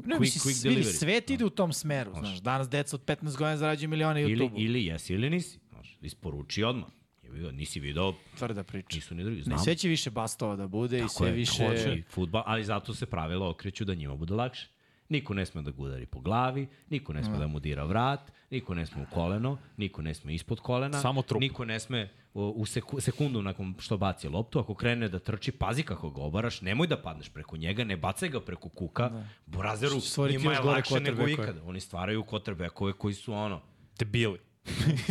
Ne, 0.00 0.16
Quick- 0.16 0.20
mislim, 0.20 0.54
quick 0.54 0.68
delivery. 0.70 0.92
svet 0.92 1.30
ide 1.30 1.44
u 1.44 1.50
tom 1.50 1.72
smeru, 1.72 2.12
znaš. 2.12 2.38
Danas 2.38 2.68
deca 2.68 2.96
od 2.96 3.04
15 3.04 3.16
godina 3.28 3.56
zarađuju 3.56 3.88
milione 3.88 4.22
ili, 4.22 4.36
YouTube-u. 4.36 4.54
ili 4.56 4.84
jesi 4.84 5.14
ili 5.14 5.30
nisi. 5.30 5.58
Znaš, 5.70 5.96
isporuči 6.02 6.64
odmah. 6.64 6.88
Ga, 7.32 7.50
Nisi 7.50 7.80
video, 7.80 8.14
Tvrda 8.38 8.62
priča. 8.62 8.88
nisu 8.94 9.14
ni 9.14 9.24
drugi. 9.24 9.38
Ne, 9.38 9.44
Znam. 9.44 9.58
sve 9.58 9.74
će 9.74 9.88
više 9.88 10.10
bastova 10.10 10.56
da 10.56 10.66
bude 10.66 10.98
i 10.98 11.08
sve 11.08 11.28
je, 11.28 11.32
više... 11.32 11.66
hoće. 11.66 12.02
Futbal, 12.10 12.42
ali 12.46 12.64
zato 12.64 12.94
se 12.94 13.06
pravila 13.06 13.48
okreću 13.48 13.84
da 13.84 13.94
njima 13.94 14.16
bude 14.16 14.34
lakše. 14.34 14.68
Niko 15.08 15.34
ne 15.34 15.46
sme 15.46 15.62
da 15.62 15.70
ga 15.70 15.82
udari 15.82 16.06
po 16.06 16.20
glavi, 16.20 16.68
niko 16.90 17.12
ne 17.12 17.24
sme 17.24 17.38
da 17.38 17.46
mu 17.46 17.60
dira 17.60 17.84
vrat, 17.84 18.32
niko 18.50 18.74
ne 18.74 18.86
sme 18.86 19.02
u 19.02 19.06
koleno, 19.14 19.58
niko 19.76 20.02
ne 20.02 20.14
sme 20.14 20.34
ispod 20.34 20.60
kolena, 20.60 21.00
Samo 21.00 21.22
trup. 21.22 21.40
niko 21.40 21.64
ne 21.64 21.80
sme 21.80 22.08
u, 22.34 22.66
seku, 22.66 23.00
sekundu 23.00 23.42
nakon 23.42 23.74
što 23.78 23.96
baci 23.96 24.28
loptu, 24.28 24.58
ako 24.58 24.74
krene 24.74 25.08
da 25.08 25.18
trči, 25.18 25.52
pazi 25.52 25.82
kako 25.82 26.10
ga 26.10 26.22
obaraš, 26.22 26.60
nemoj 26.60 26.86
da 26.86 26.96
padneš 27.02 27.28
preko 27.28 27.56
njega, 27.56 27.84
ne 27.84 27.96
bacaj 27.96 28.28
ga 28.28 28.40
preko 28.40 28.68
kuka, 28.68 29.08
da. 29.08 29.24
Borazeru, 29.46 29.96
njima 30.30 30.52
je 30.52 30.60
lakše 30.60 31.00
nego 31.00 31.28
ikada. 31.28 31.62
Oni 31.64 31.80
stvaraju 31.80 32.22
kotrbekove 32.22 32.92
koji 32.92 33.14
su 33.14 33.32
ono, 33.32 33.60
Debili. 33.98 34.38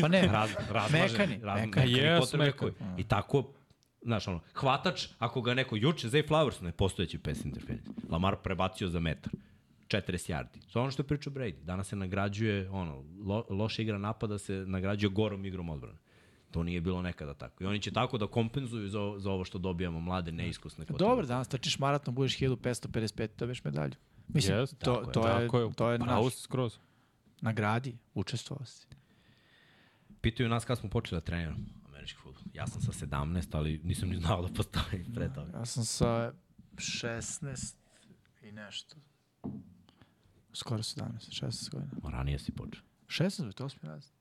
Pa 0.01 0.07
ne, 0.07 0.21
raz, 0.37 0.49
razmaženi. 0.69 1.11
Mekani, 1.11 1.39
raz, 1.43 1.61
mekani. 1.61 1.91
Yes, 1.91 2.19
quarterbackovi. 2.19 2.71
I 2.97 3.03
tako, 3.03 3.43
znaš, 4.01 4.27
ono, 4.27 4.39
hvatač, 4.53 5.07
ako 5.19 5.41
ga 5.41 5.53
neko 5.53 5.75
juče, 5.75 6.07
Zay 6.07 6.27
Flowers, 6.27 6.61
nepostojeći 6.61 7.17
pass 7.19 7.45
interference, 7.45 7.91
Lamar 8.09 8.35
prebacio 8.43 8.89
za 8.89 8.99
metar, 8.99 9.33
40 9.87 10.31
yardi. 10.31 10.71
To 10.73 10.79
je 10.79 10.83
ono 10.83 10.91
što 10.91 11.01
je 11.01 11.07
pričao 11.07 11.33
Brady. 11.33 11.63
Danas 11.63 11.87
se 11.87 11.95
nagrađuje, 11.95 12.69
ono, 12.69 13.03
lo, 13.25 13.45
loša 13.49 13.81
igra 13.81 13.97
napada 13.97 14.37
se 14.37 14.53
nagrađuje 14.53 15.09
gorom 15.09 15.45
igrom 15.45 15.69
odbrane. 15.69 15.97
To 16.51 16.63
nije 16.63 16.81
bilo 16.81 17.01
nekada 17.01 17.33
tako. 17.33 17.63
I 17.63 17.67
oni 17.67 17.81
će 17.81 17.91
tako 17.91 18.17
da 18.17 18.27
kompenzuju 18.27 18.89
za, 18.89 18.99
za 19.17 19.31
ovo 19.31 19.43
što 19.45 19.57
dobijamo 19.57 19.99
mlade, 19.99 20.31
neiskusne 20.31 20.85
quarterbacke. 20.85 20.99
Dobro, 20.99 21.25
danas 21.25 21.47
trčiš 21.47 21.79
maraton, 21.79 22.15
budeš 22.15 22.37
1555, 22.37 23.27
dobiješ 23.37 23.63
medalju. 23.63 23.93
Mislim, 24.27 24.57
Yes, 24.57 24.75
to, 24.77 24.95
tako 24.95 25.07
je, 25.09 25.13
to, 25.13 25.27
je, 25.27 25.45
Tako 25.45 25.59
je, 25.59 25.73
to 25.73 25.91
je 25.91 25.99
naš 25.99 26.33
skroz. 26.33 26.77
nagradi, 27.41 27.97
učestvovao 28.13 28.65
si. 28.65 28.87
Pitaju 30.21 30.49
nas 30.49 30.65
kad 30.65 30.77
smo 30.77 30.89
počeli 30.89 31.21
da 31.21 31.25
treniramo 31.25 31.57
američki 31.87 32.19
futbol. 32.23 32.43
Ja 32.53 32.67
sam 32.67 32.81
sa 32.81 32.91
17, 32.91 33.47
ali 33.51 33.81
nisam 33.83 34.09
ni 34.09 34.17
znao 34.17 34.41
da 34.41 34.53
postoji 34.53 35.05
pre 35.15 35.33
toga. 35.33 35.57
Ja 35.57 35.65
sam 35.65 35.85
sa 35.85 36.33
16 36.75 37.75
i 38.41 38.51
nešto. 38.51 38.95
Skoro 40.53 40.83
17, 40.83 41.03
16 41.45 41.69
godina. 41.71 41.91
Ma 42.03 42.09
ranije 42.09 42.39
si 42.39 42.51
počeo. 42.51 42.81
16, 43.07 43.43
bre, 43.43 43.51
to 43.53 43.63
je 43.63 43.65
osmi 43.65 43.89
razred. 43.89 44.13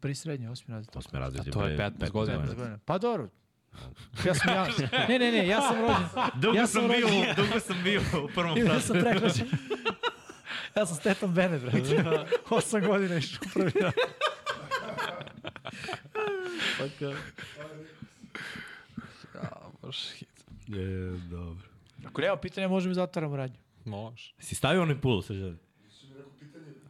Prvi 0.00 0.14
srednji, 0.14 0.48
osmi 0.48 0.74
razred. 0.74 0.92
To 0.92 1.02
smo 1.02 1.18
razredi. 1.18 1.50
A 1.50 1.52
to 1.52 1.66
je 1.66 1.78
15 1.78 2.10
godina. 2.10 2.38
15 2.38 2.54
godina. 2.54 2.78
Pa 2.84 2.98
dobro. 2.98 3.28
Ja 4.26 4.34
sam 4.34 4.54
ja, 4.54 4.66
ne, 5.08 5.18
ne, 5.18 5.32
ne, 5.32 5.46
ja 5.46 5.60
sam 5.60 5.80
rođen. 5.80 6.40
Dugo 6.40 6.56
ja 6.56 6.66
sam, 6.66 6.82
rođen. 6.86 7.34
dugo 7.36 7.60
sam 7.60 7.76
bio 7.84 8.00
u 8.24 8.28
prvom 8.34 8.58
Ja 8.58 8.80
sam 8.80 8.96
prehlađen. 9.00 9.48
ja 10.76 10.86
sam 10.86 10.96
Steton 10.96 11.34
Bennett, 11.34 11.64
brate. 11.64 12.04
Osam 12.50 12.80
godina 12.80 13.16
išao 13.16 13.40
u 13.46 13.48
prvi 13.54 13.72
rad. 17.02 17.16
Je, 20.66 21.10
dobro. 21.30 21.68
Ako 22.06 22.20
nema 22.20 22.36
pitanja, 22.36 22.68
možemo 22.68 22.92
i 22.92 22.94
zatvaramo 22.94 23.36
radnju. 23.36 23.56
Može. 23.84 24.32
Si 24.38 24.54
stavio 24.54 24.82
onaj 24.82 25.00
pul, 25.00 25.22
sa 25.22 25.34
želi? 25.34 25.56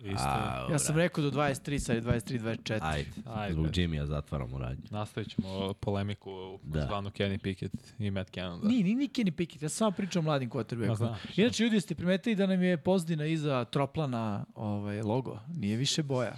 Isto. 0.05 0.29
A, 0.29 0.69
Ja 0.71 0.79
sam 0.79 0.97
rekao 0.97 1.25
do 1.25 1.31
23, 1.31 1.79
sad 1.79 1.97
je 1.97 2.03
23, 2.03 2.41
24. 2.41 2.79
Ajde, 2.83 3.11
Ajde. 3.25 3.55
zbog 3.55 3.67
Jimmy-a 3.67 4.07
zatvaramo 4.07 4.59
radnju. 4.59 4.85
Nastavit 4.91 5.29
ćemo 5.31 5.75
polemiku 5.75 6.59
Da. 6.63 6.81
da. 6.81 6.87
zvanu 6.87 7.11
Kenny 7.11 7.39
Pickett 7.39 7.95
i 7.99 8.11
Matt 8.11 8.31
Canada. 8.35 8.69
Nije, 8.69 8.85
nije 8.85 8.97
ni 8.97 9.09
Kenny 9.09 9.31
Pickett, 9.31 9.63
ja 9.63 9.69
samo 9.69 9.91
pričam 9.91 10.21
o 10.21 10.25
mladim 10.25 10.51
znam. 10.97 11.17
Inače, 11.37 11.65
ljudi, 11.65 11.81
ste 11.81 11.95
primetili 11.95 12.35
da 12.37 12.47
nam 12.47 12.63
je 12.63 12.77
pozdina 12.77 13.27
iza 13.27 13.65
Troplana 13.65 14.45
ovaj, 14.55 15.03
logo. 15.03 15.39
Nije 15.57 15.77
više 15.77 16.03
boja. 16.03 16.37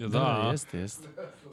Da, 0.00 0.18
da 0.42 0.48
jeste, 0.50 0.78
jeste. 0.78 1.08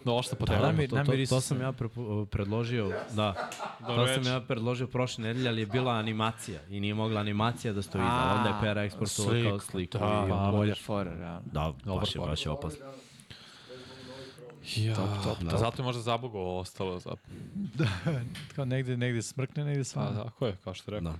došla 0.06 0.36
po 0.36 0.46
Da, 0.46 0.54
namir- 0.54 0.82
to, 0.84 0.96
to, 0.96 0.96
namirisao 0.98 1.38
to 1.38 1.42
sam. 1.42 1.62
ja 1.62 1.72
prepo, 1.72 2.26
predložio, 2.26 2.92
da. 3.12 3.50
Dobro 3.80 4.08
to 4.08 4.14
sam 4.14 4.26
ja 4.26 4.42
predložio 4.42 4.88
prošle 4.88 5.24
nedelje, 5.24 5.50
ali 5.50 5.62
je 5.62 5.66
bila 5.68 5.94
animacija 5.94 6.60
i 6.70 6.80
nije 6.80 6.94
mogla 6.94 7.22
animacija 7.22 7.74
da 7.74 7.82
stoji 7.82 8.04
iza. 8.04 8.34
Onda 8.36 8.50
je 8.50 8.74
PR 8.74 8.78
eksportovao 8.78 9.50
kao 9.50 9.60
sliku. 9.62 9.98
Da, 9.98 10.24
i, 10.26 10.30
da, 10.30 10.50
bolja 10.52 10.76
fora, 10.78 11.14
realno. 11.14 11.42
da, 11.46 11.74
baš 11.86 12.16
je, 12.16 12.22
baš 12.22 12.46
je 12.46 12.52
opasno. 12.52 12.86
Ja, 14.76 14.96
Top, 14.96 15.06
top, 15.24 15.40
da. 15.40 15.50
top. 15.50 15.60
Zato 15.60 15.82
je 15.82 15.86
možda 15.86 16.02
zabogo 16.02 16.40
ostalo. 16.40 17.00
Za... 17.00 17.12
Kao 18.56 18.66
negde, 18.66 18.98
negde 18.98 19.22
smrkne, 19.22 19.64
negde 19.64 19.80
Pa, 19.80 19.84
sva. 19.84 20.24
tako 20.24 20.46
je, 20.46 20.56
kao 20.64 20.74
što 20.74 20.92
rekao. 20.92 21.12
Da. 21.12 21.18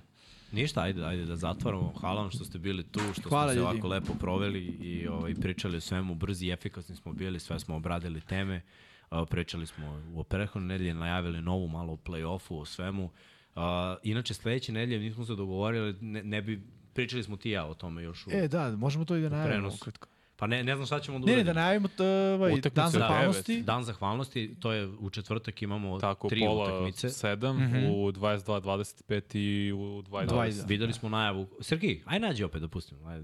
Ništa, 0.52 0.80
ajde, 0.82 1.04
ajde 1.04 1.24
da 1.24 1.36
zatvaramo. 1.36 1.92
Hvala 2.00 2.20
vam 2.20 2.30
što 2.30 2.44
ste 2.44 2.58
bili 2.58 2.82
tu, 2.82 3.00
što 3.12 3.28
Hvala, 3.28 3.44
smo 3.44 3.52
se 3.52 3.58
ljudi. 3.58 3.70
ovako 3.70 3.88
lepo 3.88 4.12
proveli 4.20 4.60
i 4.64 5.08
ovaj, 5.08 5.34
pričali 5.34 5.76
o 5.76 5.80
svemu. 5.80 6.14
Brzi 6.14 6.46
i 6.46 6.50
efikasni 6.50 6.96
smo 6.96 7.12
bili, 7.12 7.40
sve 7.40 7.60
smo 7.60 7.76
obradili 7.76 8.20
teme. 8.20 8.62
Uh, 9.10 9.28
pričali 9.30 9.66
smo 9.66 10.02
u 10.14 10.24
prethodne 10.24 10.68
nedelje, 10.68 10.94
najavili 10.94 11.42
novu 11.42 11.68
malo 11.68 11.92
o 11.92 11.96
play-offu, 11.96 12.60
o 12.60 12.64
svemu. 12.64 13.04
Uh, 13.04 13.62
inače, 14.02 14.34
sledeće 14.34 14.72
nedelje 14.72 14.98
nismo 14.98 15.24
se 15.24 15.34
dogovorili, 15.34 15.96
ne, 16.00 16.22
ne 16.22 16.42
bi, 16.42 16.62
pričali 16.94 17.22
smo 17.22 17.36
ti 17.36 17.50
ja 17.50 17.66
o 17.66 17.74
tome 17.74 18.02
još 18.02 18.26
u, 18.26 18.30
E, 18.32 18.48
da, 18.48 18.76
možemo 18.76 19.04
to 19.04 19.16
i 19.16 19.20
da 19.22 19.28
najavimo 19.28 19.68
ukratko. 19.74 20.08
Pa 20.38 20.46
ne, 20.46 20.64
ne 20.64 20.74
znam 20.74 20.86
šta 20.86 21.00
ćemo 21.00 21.18
da 21.18 21.26
Ne, 21.26 21.26
ne, 21.26 21.34
uradimo. 21.34 21.54
da 21.54 21.60
najavimo 21.60 21.88
to, 21.88 22.04
ovaj, 22.34 22.60
dan 22.64 22.90
zahvalnosti. 22.90 23.62
Dan 23.62 23.84
zahvalnosti, 23.84 24.56
to 24.56 24.72
je 24.72 24.86
u 24.88 25.10
četvrtak 25.10 25.62
imamo 25.62 25.98
Tako, 26.00 26.28
tri 26.28 26.40
pola 26.40 26.64
utakmice. 26.64 27.08
7, 27.08 27.52
Mhm. 27.54 27.86
u 27.86 28.12
22-25 28.12 29.34
i 29.34 29.72
u 29.72 29.78
22. 30.02 30.26
20. 30.28 30.68
Videli 30.68 30.92
smo 30.92 31.08
najavu. 31.08 31.46
Sergij, 31.60 32.02
aj 32.04 32.20
nađi 32.20 32.44
opet 32.44 32.60
da 32.60 32.68
pustimo. 32.68 33.08
Aj, 33.08 33.20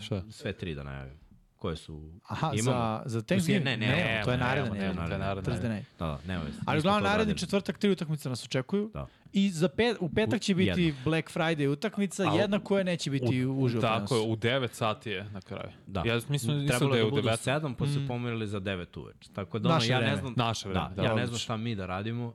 Šta? 0.00 0.22
Sve 0.30 0.52
tri 0.52 0.74
da 0.74 0.82
najavim. 0.82 1.23
Koje 1.64 1.76
su... 1.76 2.10
Aha, 2.28 2.52
imamo. 2.54 2.78
za, 2.78 3.02
za 3.06 3.22
Thanksgiving? 3.22 3.64
Ne, 3.64 3.76
ne, 3.76 3.86
ne, 3.86 3.92
ne, 3.96 4.22
to 4.24 4.30
je 4.30 4.36
ne, 4.36 4.44
naredna 4.44 4.70
ne, 4.74 4.78
ne, 4.88 4.94
to 4.94 5.12
je 5.12 5.18
naredna 5.18 5.42
Thursday 5.42 5.52
nedelja. 5.54 5.74
night. 5.74 5.98
Da, 5.98 6.06
da, 6.06 6.18
nema 6.26 6.42
veze. 6.44 6.58
Ali 6.66 6.78
uglavnom 6.78 7.02
naredni 7.02 7.38
četvrtak 7.38 7.78
tri 7.78 7.90
utakmice 7.90 8.28
nas 8.28 8.44
očekuju. 8.44 8.90
Da. 8.94 9.06
I 9.32 9.50
za 9.50 9.68
pet, 9.68 9.96
u 10.00 10.08
petak 10.08 10.40
će 10.40 10.54
biti 10.54 10.94
Black 11.04 11.30
Friday 11.30 11.68
utakmica, 11.68 12.22
A 12.22 12.34
jedna 12.34 12.58
koja 12.58 12.84
neće 12.84 13.10
biti 13.10 13.44
u, 13.44 13.60
uživo 13.60 13.82
Tako 13.82 14.16
je, 14.16 14.22
u 14.22 14.36
9 14.36 14.68
sati 14.72 15.10
je 15.10 15.24
na 15.24 15.40
kraju. 15.40 15.68
Da. 15.86 16.02
Ja 16.06 16.14
mislim, 16.14 16.32
mislim 16.32 16.66
Trebalo 16.68 16.90
da 16.90 16.96
je 16.96 17.02
da 17.02 17.08
u 17.08 17.10
budu 17.10 17.28
9 17.28 17.50
7, 17.50 17.74
pa 17.74 17.84
Mm. 17.84 17.88
se 17.88 18.06
pomerili 18.08 18.46
za 18.46 18.60
9 18.60 19.00
uveč. 19.00 19.28
Tako 19.34 19.58
da 19.58 19.68
ono, 19.68 19.74
Naše 19.74 19.92
ja 19.92 20.00
ne 20.00 20.16
znam... 20.16 20.34
Naše 20.36 20.68
vreme, 20.68 20.88
Da, 20.88 21.02
da, 21.02 21.08
ja 21.08 21.14
ne 21.14 21.26
znam 21.26 21.38
šta 21.38 21.56
mi 21.56 21.74
da 21.74 21.86
radimo. 21.86 22.34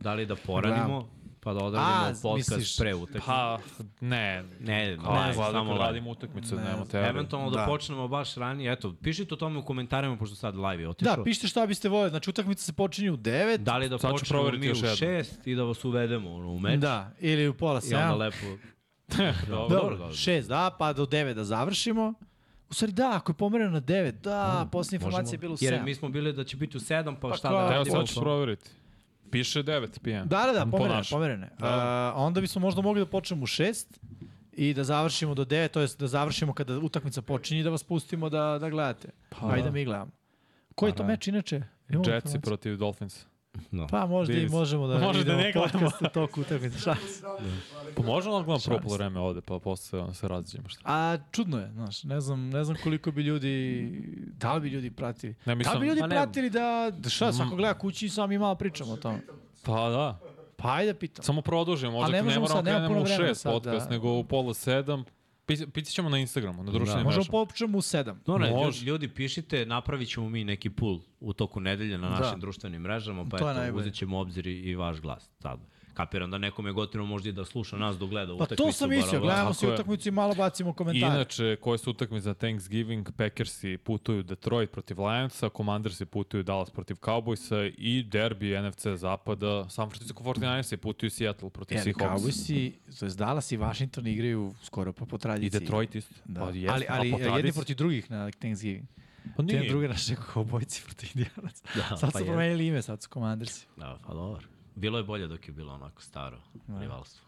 Da 0.00 0.14
li 0.14 0.26
da 0.26 0.36
poradimo, 0.36 1.08
pa 1.40 1.52
da 1.52 1.64
odradimo 1.64 1.94
A, 1.94 2.12
podcast 2.22 2.50
misliš- 2.50 2.78
pre 2.78 2.94
utakmice. 2.94 3.26
Pa, 3.26 3.58
ne. 4.00 4.44
Ne, 4.60 4.96
Kao, 4.96 5.12
live, 5.14 5.34
samo 5.34 5.50
samo 5.50 5.72
live. 5.72 5.84
radimo 5.84 6.10
utakmicu, 6.10 6.56
Ne 6.56 6.64
nema 6.64 6.84
tebe. 6.84 7.08
Eventualno 7.08 7.50
da. 7.50 7.56
Da. 7.56 7.66
počnemo 7.66 8.08
baš 8.08 8.34
ranije. 8.34 8.72
Eto, 8.72 8.94
pišite 8.94 9.34
o 9.34 9.36
tome 9.36 9.58
u 9.58 9.64
komentarima, 9.64 10.16
pošto 10.16 10.36
sad 10.36 10.56
live 10.56 10.82
je 10.82 10.88
otišao. 10.88 11.16
Da, 11.16 11.22
pišite 11.24 11.48
šta 11.48 11.66
biste 11.66 11.88
voljeli. 11.88 12.10
Znači, 12.10 12.30
utakmica 12.30 12.62
se 12.62 12.72
počinje 12.72 13.10
u 13.10 13.16
9. 13.16 13.56
Da 13.56 13.76
li 13.76 13.88
da 13.88 13.98
Sad 13.98 14.10
počnemo 14.10 14.50
mi 14.50 14.58
u 14.58 14.64
još 14.64 14.78
jednom. 14.78 14.96
6 14.96 15.26
i 15.44 15.54
da 15.54 15.62
vas 15.62 15.84
uvedemo 15.84 16.34
ono, 16.34 16.48
u 16.48 16.58
meč. 16.58 16.80
Da, 16.80 17.10
ili 17.20 17.48
u 17.48 17.54
pola 17.54 17.80
I 17.84 17.94
onda 17.94 18.06
7. 18.06 18.18
lepo... 18.18 18.46
Dobro. 19.48 19.68
Dobro, 19.70 19.96
dobro. 19.96 20.14
6, 20.14 20.46
da, 20.46 20.76
pa 20.78 20.92
do 20.92 21.06
9 21.06 21.34
da 21.34 21.44
završimo. 21.44 22.14
U 22.70 22.74
stvari 22.74 22.92
da, 22.92 23.10
ako 23.14 23.32
je 23.32 23.36
pomereno 23.36 23.70
na 23.70 23.80
9, 23.80 24.12
da, 24.12 24.68
posljednja 24.72 24.96
informacija 24.96 25.32
je 25.32 25.38
bila 25.38 25.52
u 25.52 25.56
7. 25.56 25.64
Jer 25.64 25.82
mi 25.82 25.94
smo 25.94 26.08
bili 26.08 26.32
da 26.32 26.44
će 26.44 26.56
biti 26.56 26.76
u 26.76 26.80
7, 26.80 27.14
pa, 27.14 27.28
Pa 27.28 27.36
šta 27.36 27.48
da 27.48 27.54
Evo, 27.54 27.64
Evo 27.64 27.72
radimo? 27.72 27.96
sad 27.96 28.08
ću 28.08 28.20
proveriti. 28.20 28.70
Piše 29.30 29.62
9 29.62 29.98
p.m. 30.02 30.28
Da, 30.28 30.46
da, 30.46 30.52
da, 30.52 30.64
Po 30.64 30.70
pomerene, 30.70 31.02
pomerene. 31.10 31.50
A, 31.60 32.12
onda 32.16 32.40
bismo 32.40 32.60
možda 32.60 32.82
mogli 32.82 33.00
da 33.00 33.06
počnemo 33.06 33.42
u 33.42 33.46
6 33.46 33.84
i 34.52 34.74
da 34.74 34.84
završimo 34.84 35.34
do 35.34 35.44
9, 35.44 35.68
to 35.68 35.80
jest 35.80 36.00
da 36.00 36.06
završimo 36.06 36.52
kada 36.52 36.78
utakmica 36.78 37.22
počinje 37.22 37.60
i 37.60 37.64
da 37.64 37.70
vas 37.70 37.84
pustimo 37.84 38.28
da, 38.28 38.58
da 38.60 38.70
gledate. 38.70 39.08
Pa, 39.28 39.50
Ajde 39.50 39.62
da 39.62 39.70
mi 39.70 39.84
gledamo. 39.84 40.10
Koji 40.74 40.90
je 40.90 40.94
to 40.94 41.02
da. 41.02 41.08
meč 41.08 41.28
inače? 41.28 41.62
Jetsi 42.06 42.40
protiv 42.40 42.76
Dolphins. 42.76 43.26
No. 43.70 43.86
Pa 43.86 44.06
možda 44.06 44.32
i 44.32 44.36
Vidi 44.36 44.48
se. 44.48 44.54
možemo 44.54 44.86
da 44.86 44.98
Možda 45.06 45.22
idemo 45.22 45.38
ne 45.38 45.52
gledamo. 45.52 45.72
podcast 45.72 46.02
u 46.02 46.08
toku 46.08 46.40
utakmice. 46.40 46.78
Šta? 46.80 46.96
Pa 47.96 48.02
možemo 48.02 48.38
da 48.38 48.44
gledam 48.44 48.60
prvo 48.60 48.78
Šalim 48.78 48.88
se. 48.88 48.94
vreme 48.94 49.20
ovde, 49.20 49.40
pa 49.40 49.58
posle 49.58 50.00
ono, 50.00 50.14
se 50.14 50.28
razđemo 50.28 50.68
šta. 50.68 50.80
A 50.84 51.16
čudno 51.30 51.58
je, 51.58 51.70
znaš, 51.72 52.04
ne 52.04 52.20
znam, 52.20 52.48
ne 52.48 52.64
znam 52.64 52.76
koliko 52.82 53.10
bi 53.10 53.22
ljudi, 53.22 53.90
da 54.38 54.54
li 54.54 54.60
bi 54.60 54.68
ljudi 54.68 54.90
pratili. 54.90 55.32
Ne, 55.32 55.36
Da 55.44 55.54
mislim, 55.54 55.74
li 55.74 55.80
bi 55.80 55.86
ljudi 55.86 56.00
pa 56.00 56.06
pratili 56.06 56.50
da, 56.50 56.90
da 56.92 57.08
šta, 57.08 57.32
svako 57.32 57.56
gleda 57.56 57.74
kući 57.74 58.06
i 58.06 58.08
sami 58.08 58.38
malo 58.38 58.54
pričamo 58.54 58.92
o 58.92 58.96
tome. 58.96 59.20
Pa 59.62 59.88
da. 59.88 60.18
Pa 60.56 60.72
ajde 60.72 60.94
pitam. 60.94 61.24
Samo 61.24 61.42
produžimo, 61.42 61.92
možda 61.92 62.12
ne 62.12 62.18
ne, 62.18 62.22
možemo 62.22 62.40
moramo 62.42 62.58
sad, 62.58 62.64
krenemo 62.66 63.02
u 63.02 63.06
šest 63.06 63.40
sad, 63.40 63.52
podcast, 63.52 63.86
da. 63.86 63.90
nego 63.90 64.12
u 64.12 64.24
pola 64.24 64.54
sedam. 64.54 65.04
Pis- 65.50 65.66
Pisit 65.66 65.94
ćemo 65.94 66.08
na 66.08 66.18
Instagramu, 66.18 66.62
na 66.62 66.72
društvenim 66.72 67.04
Možemo 67.04 67.20
mrežama. 67.20 67.46
počnemo 67.46 67.78
u 67.78 67.80
7. 67.80 68.14
No, 68.26 68.38
ne, 68.38 68.50
Može. 68.50 68.84
ljudi, 68.86 69.08
pišite, 69.08 69.66
napravit 69.66 70.08
ćemo 70.08 70.28
mi 70.28 70.44
neki 70.44 70.70
pool 70.70 70.98
u 71.20 71.32
toku 71.32 71.60
nedelje 71.60 71.98
na 71.98 72.08
našim 72.08 72.40
društvenim 72.40 72.82
mrežama, 72.82 73.24
pa 73.30 73.36
eto, 73.36 73.76
uzet 73.76 73.94
ćemo 73.94 74.16
u 74.16 74.20
obzir 74.20 74.46
i, 74.46 74.52
i 74.52 74.74
vaš 74.74 75.00
glas. 75.00 75.30
Sad. 75.38 75.60
Kapiram 76.00 76.30
da 76.30 76.38
nekome 76.38 76.68
je 76.68 76.74
gotivno 76.74 77.06
možda 77.06 77.28
i 77.28 77.32
da 77.32 77.44
sluša 77.44 77.76
nas 77.76 77.98
dok 77.98 78.10
gleda 78.10 78.26
Pa 78.28 78.34
utakmicu. 78.34 78.62
to 78.62 78.72
sam 78.72 78.90
mislio, 78.90 79.20
gledamo 79.20 79.52
je. 79.62 79.74
utakmicu 79.74 80.08
i 80.08 80.12
malo 80.12 80.34
bacimo 80.34 80.70
I 80.70 80.74
komentare. 80.74 81.14
inače, 81.14 81.56
koje 81.56 81.78
su 81.78 81.90
utakmice 81.90 82.22
za 82.22 82.34
Thanksgiving, 82.34 83.08
Packersi 83.16 83.78
putuju 83.78 84.22
Detroit 84.22 84.70
protiv 84.72 85.00
Lionsa, 85.00 85.48
Commandersi 85.48 86.04
putuju 86.06 86.42
Dallas 86.42 86.70
protiv 86.70 86.94
Cowboysa 86.96 87.72
i 87.78 88.02
derbi 88.02 88.60
NFC 88.60 88.86
zapada, 88.86 89.68
San 89.68 89.90
Francisco 89.90 90.24
49ersi 90.24 90.76
putuju 90.76 91.10
Seattle 91.10 91.50
protiv 91.50 91.76
Seahawks. 91.76 92.22
Cowboysi, 92.22 92.72
to 92.98 93.06
je 93.06 93.10
Dallas 93.10 93.52
i 93.52 93.56
Washington 93.56 94.06
igraju 94.06 94.54
skoro 94.62 94.92
pa 94.92 95.04
po 95.06 95.16
I 95.16 95.18
tradiciji. 95.18 95.60
Detroit 95.60 95.94
isto. 95.94 96.14
Da. 96.24 96.40
Pa, 96.40 96.50
jeste, 96.50 96.68
ali 96.70 96.86
ali 96.88 97.10
po 97.12 97.36
jedni 97.36 97.52
protiv 97.52 97.76
drugih 97.76 98.10
na 98.10 98.30
Thanksgiving. 98.30 98.84
Pa 99.36 99.42
nije. 99.42 99.68
druge 99.68 99.88
naše 99.88 100.14
Cowboyci 100.34 100.84
protiv 100.84 101.08
Indijanaca. 101.14 101.62
Da, 101.74 101.96
sad 101.96 102.12
pa 102.12 102.18
su 102.18 102.24
je. 102.24 102.26
promenili 102.26 102.66
ime, 102.66 102.82
sad 102.82 103.02
su 103.02 103.08
Commandersi. 103.08 103.66
Da, 103.76 103.98
pa 104.06 104.14
dobro. 104.14 104.46
Bilo 104.80 104.98
je 104.98 105.04
bolje 105.04 105.26
dok 105.26 105.48
je 105.48 105.54
bilo 105.54 105.74
onako 105.74 106.02
staro 106.02 106.38
rivalstvo. 106.80 107.26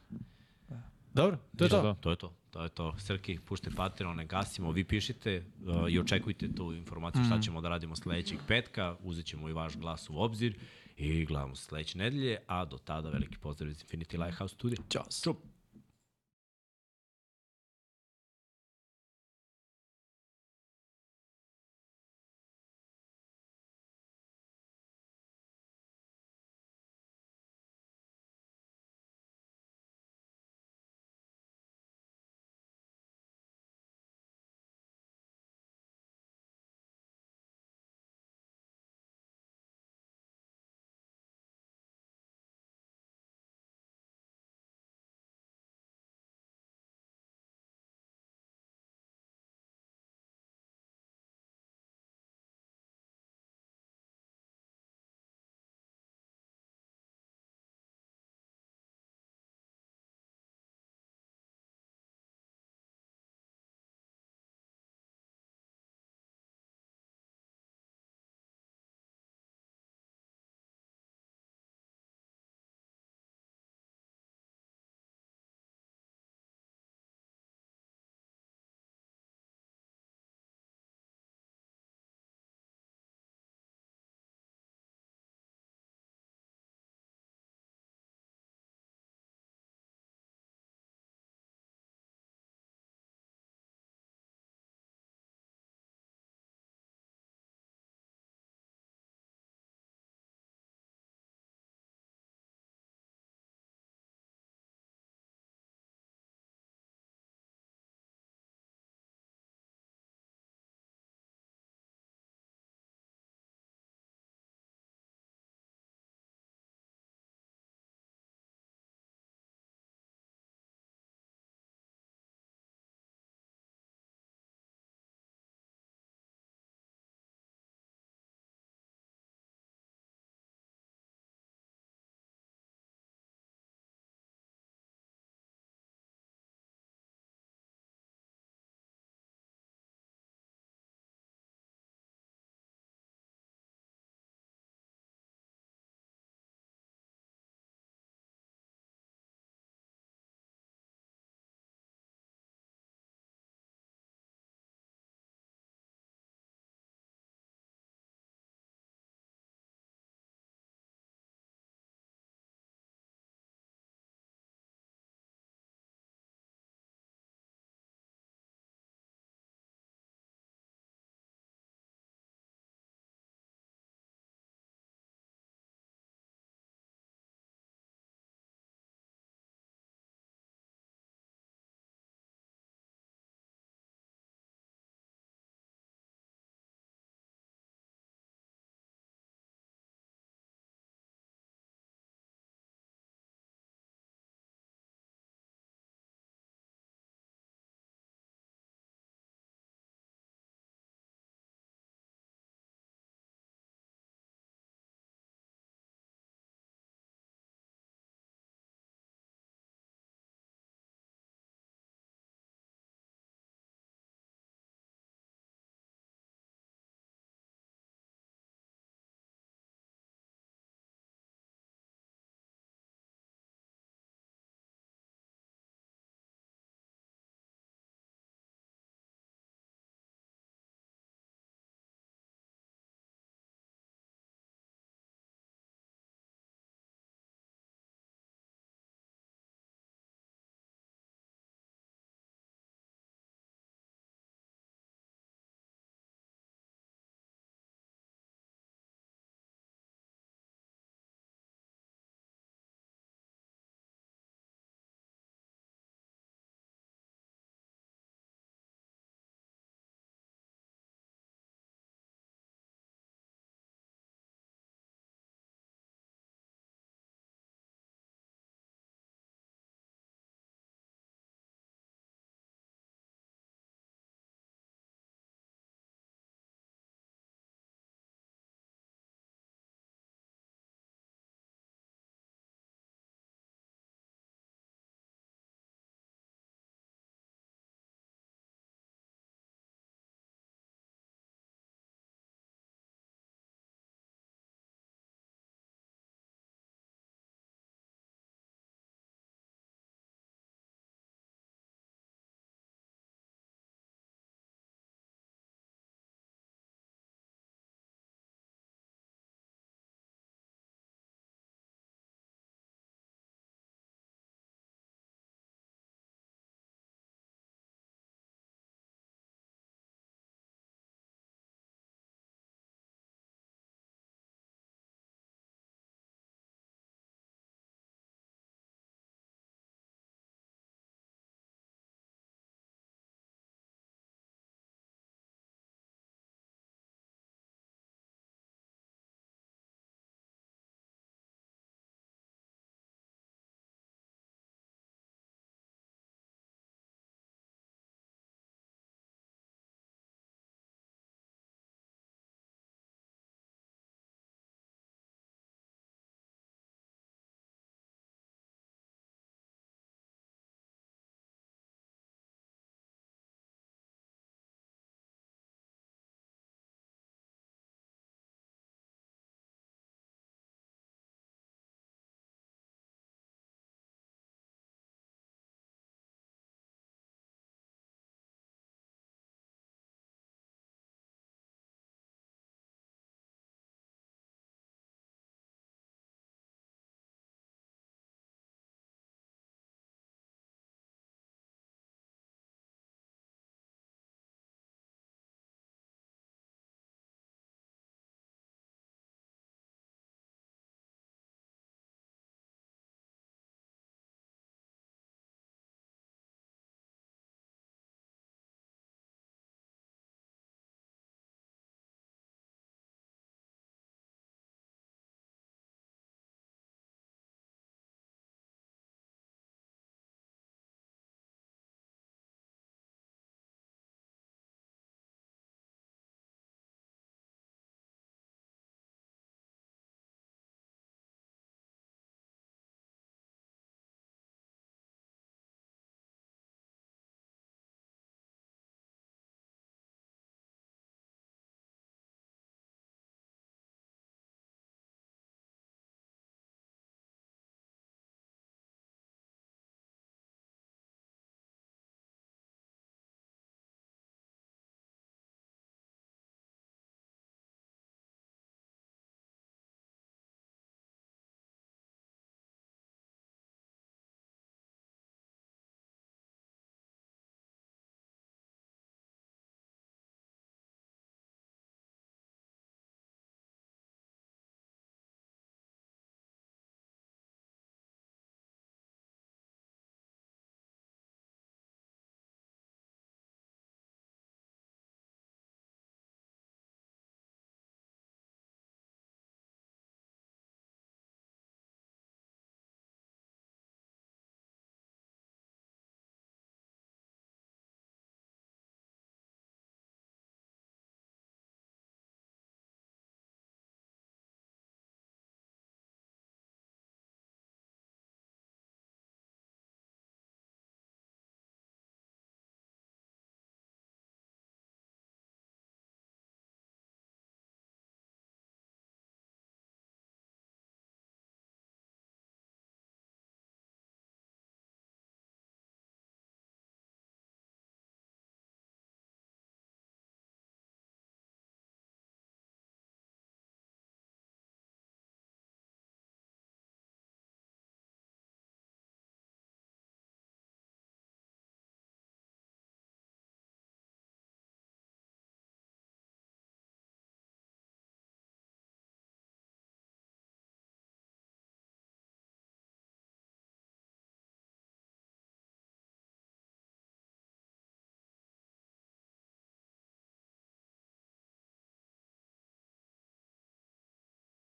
Dobro, 1.15 1.39
to 1.57 1.65
je 1.65 1.69
Da, 1.69 1.77
to. 1.77 1.83
da. 1.83 1.95
To 1.95 2.11
je 2.11 2.17
to. 2.17 2.33
To 2.51 2.63
je 2.63 2.69
to. 2.69 2.95
Srki, 2.99 3.39
pušte 3.39 3.71
Patreon, 3.71 4.17
ne 4.17 4.27
gasimo. 4.27 4.71
Vi 4.71 4.85
pišite 4.85 5.45
uh, 5.67 5.91
i 5.91 5.99
očekujte 5.99 6.55
tu 6.55 6.73
informaciju 6.73 7.25
šta 7.25 7.41
ćemo 7.41 7.61
da 7.61 7.69
radimo 7.69 7.97
sledećeg 7.97 8.39
petka. 8.49 8.97
Uzet 9.03 9.27
ćemo 9.27 9.49
i 9.49 9.53
vaš 9.53 9.77
glas 9.77 10.11
u 10.11 10.19
obzir 10.19 10.59
i 10.97 11.25
gledamo 11.25 11.55
se 11.55 11.65
sledeće 11.65 11.99
nedelje. 11.99 12.37
A 12.47 12.65
do 12.65 12.79
tada 12.79 13.11
veliki 13.11 13.39
pozdrav 13.39 13.71
iz 13.71 13.85
Infinity 13.85 14.25
Lighthouse 14.25 14.55
Studio. 14.55 14.77
Ćao. 14.91 15.05
Čup. 15.25 15.37